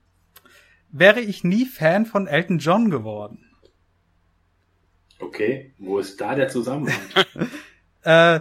wäre 0.90 1.20
ich 1.20 1.42
nie 1.42 1.66
Fan 1.66 2.06
von 2.06 2.26
Elton 2.26 2.58
John 2.58 2.90
geworden. 2.90 3.44
Okay, 5.18 5.74
wo 5.78 5.98
ist 5.98 6.20
da 6.20 6.34
der 6.34 6.48
Zusammenhang? 6.48 7.00
äh, 8.02 8.40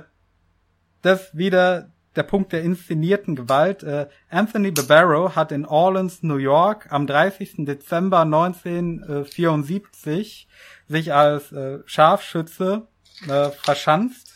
das 1.02 1.36
wieder 1.36 1.92
der 2.16 2.24
Punkt 2.24 2.52
der 2.52 2.64
inszenierten 2.64 3.36
Gewalt. 3.36 3.84
Äh, 3.84 4.08
Anthony 4.30 4.72
Barbaro 4.72 5.36
hat 5.36 5.52
in 5.52 5.66
Orleans, 5.66 6.24
New 6.24 6.38
York 6.38 6.92
am 6.92 7.06
30. 7.08 7.66
Dezember 7.66 8.22
1974 8.22 10.48
sich 10.88 11.14
als 11.14 11.52
äh, 11.52 11.80
Scharfschütze 11.86 12.88
äh, 13.28 13.50
verschanzt 13.50 14.32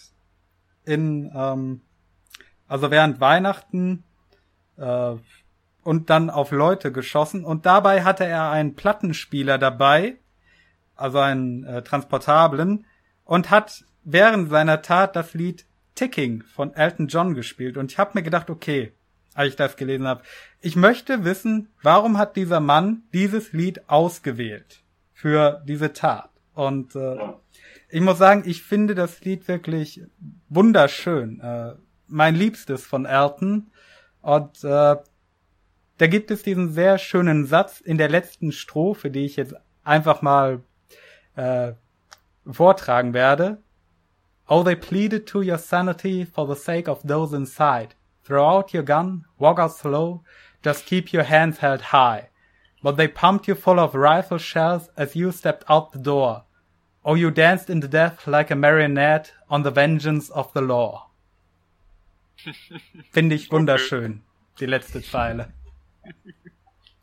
in 0.86 1.32
ähm, 1.36 1.82
also 2.68 2.92
während 2.92 3.20
Weihnachten 3.20 4.04
äh, 4.78 5.16
und 5.84 6.10
dann 6.10 6.30
auf 6.30 6.52
Leute 6.52 6.92
geschossen 6.92 7.46
und 7.46 7.66
dabei 7.66 8.04
hatte 8.04 8.26
er 8.26 8.50
einen 8.50 8.76
Plattenspieler 8.76 9.58
dabei, 9.58 10.18
also 10.96 11.20
einen 11.20 11.64
äh, 11.64 11.84
transportablen 11.84 12.86
und 13.24 13.50
hat 13.50 13.86
während 14.04 14.50
seiner 14.50 14.82
Tat 14.82 15.16
das 15.16 15.34
Lied 15.34 15.66
Ticking 15.96 16.44
von 16.44 16.74
Elton 16.74 17.08
John 17.08 17.34
gespielt 17.34 17.78
und 17.78 17.92
ich 17.92 17.98
habe 17.98 18.12
mir 18.14 18.24
gedacht, 18.24 18.50
okay, 18.50 18.92
als 19.34 19.50
ich 19.50 19.56
das 19.56 19.76
gelesen 19.76 20.08
habe, 20.08 20.24
ich 20.62 20.76
möchte 20.76 21.26
wissen, 21.26 21.70
warum 21.82 22.18
hat 22.18 22.36
dieser 22.36 22.60
Mann 22.60 23.04
dieses 23.14 23.54
Lied 23.54 23.90
ausgewählt 23.90 24.84
für 25.14 25.64
diese 25.66 25.94
Tat 25.94 26.30
und 26.54 26.96
äh, 26.96 27.18
ich 27.90 28.02
muss 28.02 28.18
sagen, 28.18 28.44
ich 28.46 28.64
finde 28.64 28.96
das 28.96 29.22
Lied 29.22 29.48
wirklich 29.48 30.02
wunderschön. 30.50 31.40
Äh, 31.40 31.76
mein 32.08 32.36
Liebstes 32.36 32.86
von 32.86 33.06
Elton. 33.06 33.72
Und 34.22 34.64
äh, 34.64 34.96
da 35.98 36.08
gibt 36.08 36.32
es 36.32 36.44
diesen 36.44 36.72
sehr 36.72 36.98
schönen 36.98 37.46
Satz 37.46 37.80
in 37.82 37.98
der 37.98 38.10
letzten 38.10 38.52
Strophe, 38.52 39.12
die 39.12 39.26
ich 39.26 39.36
jetzt 39.36 39.56
einfach 39.84 40.22
mal 40.22 40.64
äh, 41.36 41.74
vortragen 42.50 43.14
werde. 43.14 43.62
Oh, 44.48 44.62
they 44.62 44.76
pleaded 44.76 45.26
to 45.28 45.42
your 45.42 45.58
sanity 45.58 46.24
for 46.24 46.46
the 46.46 46.56
sake 46.56 46.88
of 46.88 47.02
those 47.04 47.34
inside. 47.34 47.96
Throw 48.24 48.48
out 48.48 48.74
your 48.74 48.84
gun, 48.84 49.26
walk 49.40 49.60
out 49.60 49.76
slow, 49.76 50.24
just 50.64 50.86
keep 50.86 51.12
your 51.12 51.24
hands 51.24 51.60
held 51.60 51.82
high. 51.82 52.30
But 52.84 52.98
they 52.98 53.08
pumped 53.08 53.48
you 53.48 53.56
full 53.56 53.80
of 53.80 53.96
rifle 53.96 54.38
shells 54.38 54.90
as 54.96 55.16
you 55.16 55.32
stepped 55.32 55.64
out 55.68 55.92
the 55.92 56.00
door. 56.00 56.44
Oh, 57.04 57.16
you 57.16 57.32
danced 57.32 57.70
in 57.70 57.80
the 57.80 57.88
death 57.88 58.28
like 58.28 58.52
a 58.52 58.56
marionette 58.56 59.32
on 59.50 59.64
the 59.64 59.72
vengeance 59.72 60.30
of 60.30 60.54
the 60.54 60.62
law. 60.62 61.10
Finde 63.12 63.36
ich 63.36 63.52
wunderschön, 63.52 64.22
die 64.60 64.66
letzte 64.66 65.02
Zeile. 65.02 65.54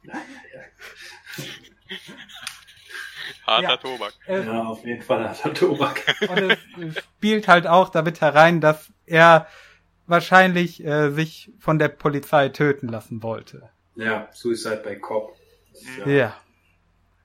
harter 3.47 3.69
ja, 3.69 3.77
Tobak. 3.77 4.15
ja, 4.27 4.63
auf 4.65 4.85
jeden 4.85 5.03
Fall 5.03 5.29
harter 5.29 5.55
Tobak. 5.55 6.03
Und 6.29 6.51
es 6.51 7.05
spielt 7.05 7.49
halt 7.49 7.67
auch 7.67 7.89
damit 7.89 8.21
herein, 8.21 8.61
dass 8.61 8.93
er 9.07 9.47
wahrscheinlich 10.07 10.85
äh, 10.85 11.11
sich 11.11 11.51
von 11.59 11.79
der 11.79 11.89
Polizei 11.89 12.49
töten 12.49 12.89
lassen 12.89 13.23
wollte. 13.23 13.71
Ja, 13.95 14.29
Suicide 14.33 14.83
by 14.85 14.99
Cop. 14.99 15.37
Ja. 15.99 16.09
ja. 16.09 16.37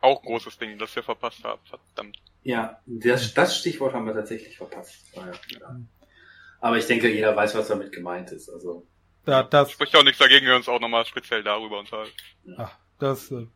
Auch 0.01 0.21
großes 0.21 0.57
Ding, 0.57 0.77
das 0.77 0.95
wir 0.95 1.03
verpasst 1.03 1.43
haben, 1.43 1.61
verdammt. 1.65 2.17
Ja, 2.43 2.79
das, 2.85 3.33
das 3.33 3.57
Stichwort 3.57 3.93
haben 3.93 4.05
wir 4.05 4.13
tatsächlich 4.13 4.57
verpasst. 4.57 5.05
Ja. 5.13 5.31
Aber 6.59 6.77
ich 6.77 6.85
denke, 6.85 7.09
jeder 7.09 7.35
weiß, 7.35 7.55
was 7.55 7.67
damit 7.67 7.91
gemeint 7.91 8.31
ist. 8.31 8.49
Also 8.49 8.87
ja, 9.25 9.43
das 9.43 9.71
spricht 9.71 9.95
auch 9.95 10.03
nichts 10.03 10.19
dagegen, 10.19 10.45
wir 10.45 10.55
uns 10.55 10.69
auch 10.69 10.79
nochmal 10.79 11.05
speziell 11.05 11.43
darüber 11.43 11.79
unterhalten. 11.79 12.13
Ja, 12.45 12.71
das 12.97 13.29
äh, 13.31 13.47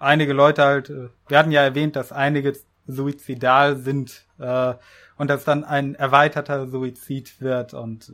einige 0.00 0.32
Leute 0.32 0.64
halt, 0.64 0.90
äh, 0.90 1.08
wir 1.28 1.38
hatten 1.38 1.52
ja 1.52 1.62
erwähnt, 1.62 1.94
dass 1.94 2.10
einige 2.10 2.56
suizidal 2.86 3.76
sind 3.76 4.24
äh, 4.38 4.74
und 5.16 5.30
dass 5.30 5.44
dann 5.44 5.64
ein 5.64 5.94
erweiterter 5.94 6.66
Suizid 6.66 7.40
wird 7.40 7.74
und 7.74 8.12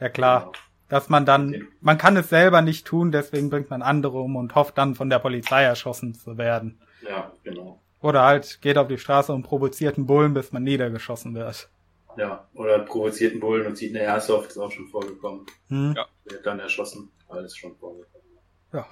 ja 0.00 0.08
klar, 0.10 0.40
genau. 0.40 0.52
dass 0.88 1.08
man 1.08 1.24
dann, 1.24 1.68
man 1.80 1.96
kann 1.96 2.16
es 2.16 2.28
selber 2.28 2.60
nicht 2.60 2.86
tun, 2.86 3.12
deswegen 3.12 3.48
bringt 3.48 3.70
man 3.70 3.80
andere 3.80 4.20
um 4.20 4.36
und 4.36 4.54
hofft 4.54 4.76
dann 4.76 4.94
von 4.94 5.08
der 5.08 5.20
Polizei 5.20 5.62
erschossen 5.62 6.14
zu 6.14 6.36
werden. 6.36 6.78
Ja, 7.08 7.32
genau. 7.42 7.80
Oder 8.00 8.22
halt 8.24 8.60
geht 8.60 8.78
auf 8.78 8.88
die 8.88 8.98
Straße 8.98 9.32
und 9.32 9.42
provoziert 9.42 9.96
einen 9.96 10.06
Bullen, 10.06 10.34
bis 10.34 10.52
man 10.52 10.62
niedergeschossen 10.62 11.34
wird. 11.34 11.68
Ja, 12.16 12.46
oder 12.54 12.80
provoziert 12.80 13.32
einen 13.32 13.40
Bullen 13.40 13.66
und 13.66 13.76
zieht 13.76 13.94
eine 13.94 14.04
Airsoft, 14.04 14.50
ist 14.50 14.58
auch 14.58 14.70
schon 14.70 14.88
vorgekommen. 14.88 15.46
Hm. 15.68 15.94
Ja. 15.96 16.06
Wird 16.24 16.44
dann 16.46 16.58
erschossen, 16.60 17.10
alles 17.28 17.56
schon 17.56 17.76
vorgekommen. 17.76 18.26
Ja. 18.72 18.86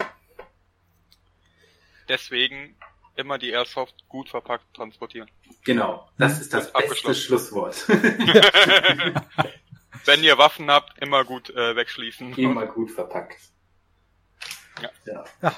Deswegen 2.08 2.76
immer 3.16 3.38
die 3.38 3.50
Airsoft 3.50 3.94
gut 4.08 4.28
verpackt 4.28 4.74
transportieren. 4.74 5.30
Genau, 5.64 6.08
das 6.18 6.34
hm. 6.34 6.40
ist 6.42 6.54
das 6.54 6.72
beste 6.72 7.14
Schlusswort. 7.14 7.88
Wenn 10.04 10.22
ihr 10.22 10.38
Waffen 10.38 10.70
habt, 10.70 10.98
immer 11.02 11.24
gut 11.24 11.50
äh, 11.50 11.74
wegschließen. 11.74 12.34
Immer 12.34 12.66
gut 12.66 12.90
verpackt. 12.92 13.40
Ja. 14.80 14.90
ja. 15.06 15.24
ja. 15.42 15.56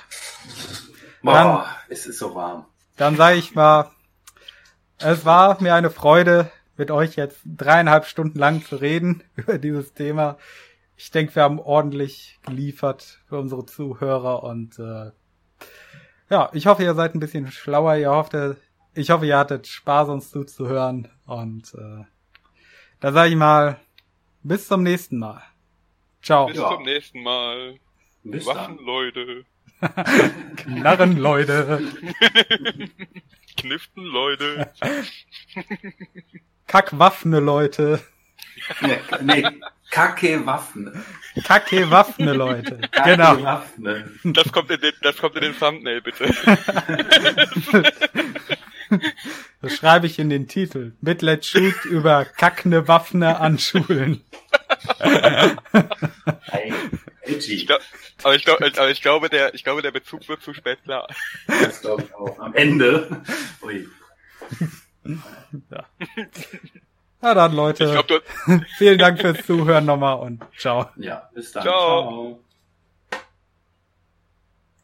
Boah, 1.23 1.35
dann, 1.35 1.67
es 1.89 2.07
ist 2.07 2.19
so 2.19 2.35
warm. 2.35 2.67
Dann 2.97 3.17
sage 3.17 3.37
ich 3.39 3.55
mal, 3.55 3.91
es 4.99 5.25
war 5.25 5.61
mir 5.63 5.75
eine 5.75 5.91
Freude, 5.91 6.51
mit 6.79 6.91
euch 6.93 7.17
jetzt 7.17 7.41
dreieinhalb 7.45 8.07
Stunden 8.07 8.39
lang 8.39 8.65
zu 8.65 8.77
reden 8.77 9.25
über 9.37 9.59
dieses 9.59 9.93
Thema. 9.93 10.39
Ich 10.97 11.11
denke, 11.11 11.35
wir 11.35 11.43
haben 11.43 11.61
ordentlich 11.61 12.39
geliefert 12.47 13.21
für 13.29 13.39
unsere 13.39 13.67
Zuhörer 13.67 14.43
und 14.43 14.79
äh, 14.79 15.11
ja, 16.31 16.51
ich 16.53 16.67
hoffe, 16.67 16.83
ihr 16.83 16.95
seid 16.95 17.15
ein 17.15 17.21
bisschen 17.21 17.51
schlauer. 17.51 17.97
Ihr 17.97 18.11
hofft, 18.11 18.35
ich 18.95 19.11
hoffe, 19.11 19.27
ihr 19.27 19.39
hattet 19.39 19.67
Spaß, 19.67 20.09
uns 20.09 20.31
zuzuhören 20.31 21.09
und 21.27 21.75
äh, 21.75 22.05
da 23.01 23.13
sage 23.13 23.31
ich 23.31 23.37
mal, 23.37 23.81
bis 24.43 24.67
zum 24.67 24.83
nächsten 24.83 25.19
Mal. 25.19 25.43
Ciao. 26.23 26.47
Bis 26.47 26.57
ja. 26.57 26.69
zum 26.71 26.83
nächsten 26.83 27.23
Mal. 27.23 27.79
Bis. 28.25 28.47
Leute. 28.85 29.45
Knarren, 30.57 31.17
Leute. 31.17 31.81
Kniften, 33.57 34.05
Leute. 34.05 34.73
Kackwaffne, 36.67 37.41
Leute. 37.41 38.01
Nee, 38.81 38.99
nee, 39.23 39.45
Kacke 39.91 40.45
Waffen. 40.45 41.05
Kacke 41.45 41.91
Waffne, 41.91 42.33
Leute. 42.33 42.79
Kacke 42.93 43.11
genau. 43.11 43.43
Waffne. 43.43 44.11
Das 44.25 44.53
kommt 44.53 44.71
in 44.71 44.81
den, 44.81 44.93
das 45.03 45.17
kommt 45.17 45.37
in 45.37 45.43
den 45.43 45.59
Thumbnail, 45.59 46.01
bitte. 46.01 46.29
Das 49.61 49.77
schreibe 49.77 50.07
ich 50.07 50.19
in 50.19 50.31
den 50.31 50.49
Titel. 50.49 50.93
Mitlet 51.03 51.45
Shoot 51.45 51.85
über 51.85 52.25
kackne 52.25 52.89
Waffne 52.89 53.39
an 53.39 53.59
Schulen. 53.59 54.23
Ich 57.27 57.67
glaub, 57.67 57.81
aber, 58.23 58.35
ich 58.35 58.45
glaub, 58.45 58.63
aber 58.63 58.91
ich 58.91 59.03
glaube, 59.03 59.29
der, 59.29 59.53
ich 59.55 59.65
glaube, 59.65 59.83
der 59.83 59.91
Bezug 59.91 60.27
wird 60.29 60.43
zu 60.43 60.55
spät 60.55 60.83
klar. 60.85 61.07
Das 61.47 61.83
glaube 61.83 62.05
ich 62.05 62.15
auch. 62.15 62.39
Am 62.39 62.55
Ende. 62.55 63.23
Ui. 63.61 63.87
Ja. 65.71 65.87
Na 67.21 67.35
dann, 67.35 67.55
Leute. 67.55 68.03
Glaub, 68.07 68.23
Vielen 68.79 68.99
Dank 68.99 69.21
fürs 69.21 69.45
Zuhören 69.45 69.85
nochmal 69.85 70.19
und 70.19 70.43
ciao. 70.57 70.87
Ja, 70.97 71.29
bis 71.35 71.53
dann. 71.53 71.63
ciao. 71.65 72.03
ciao. 72.03 72.41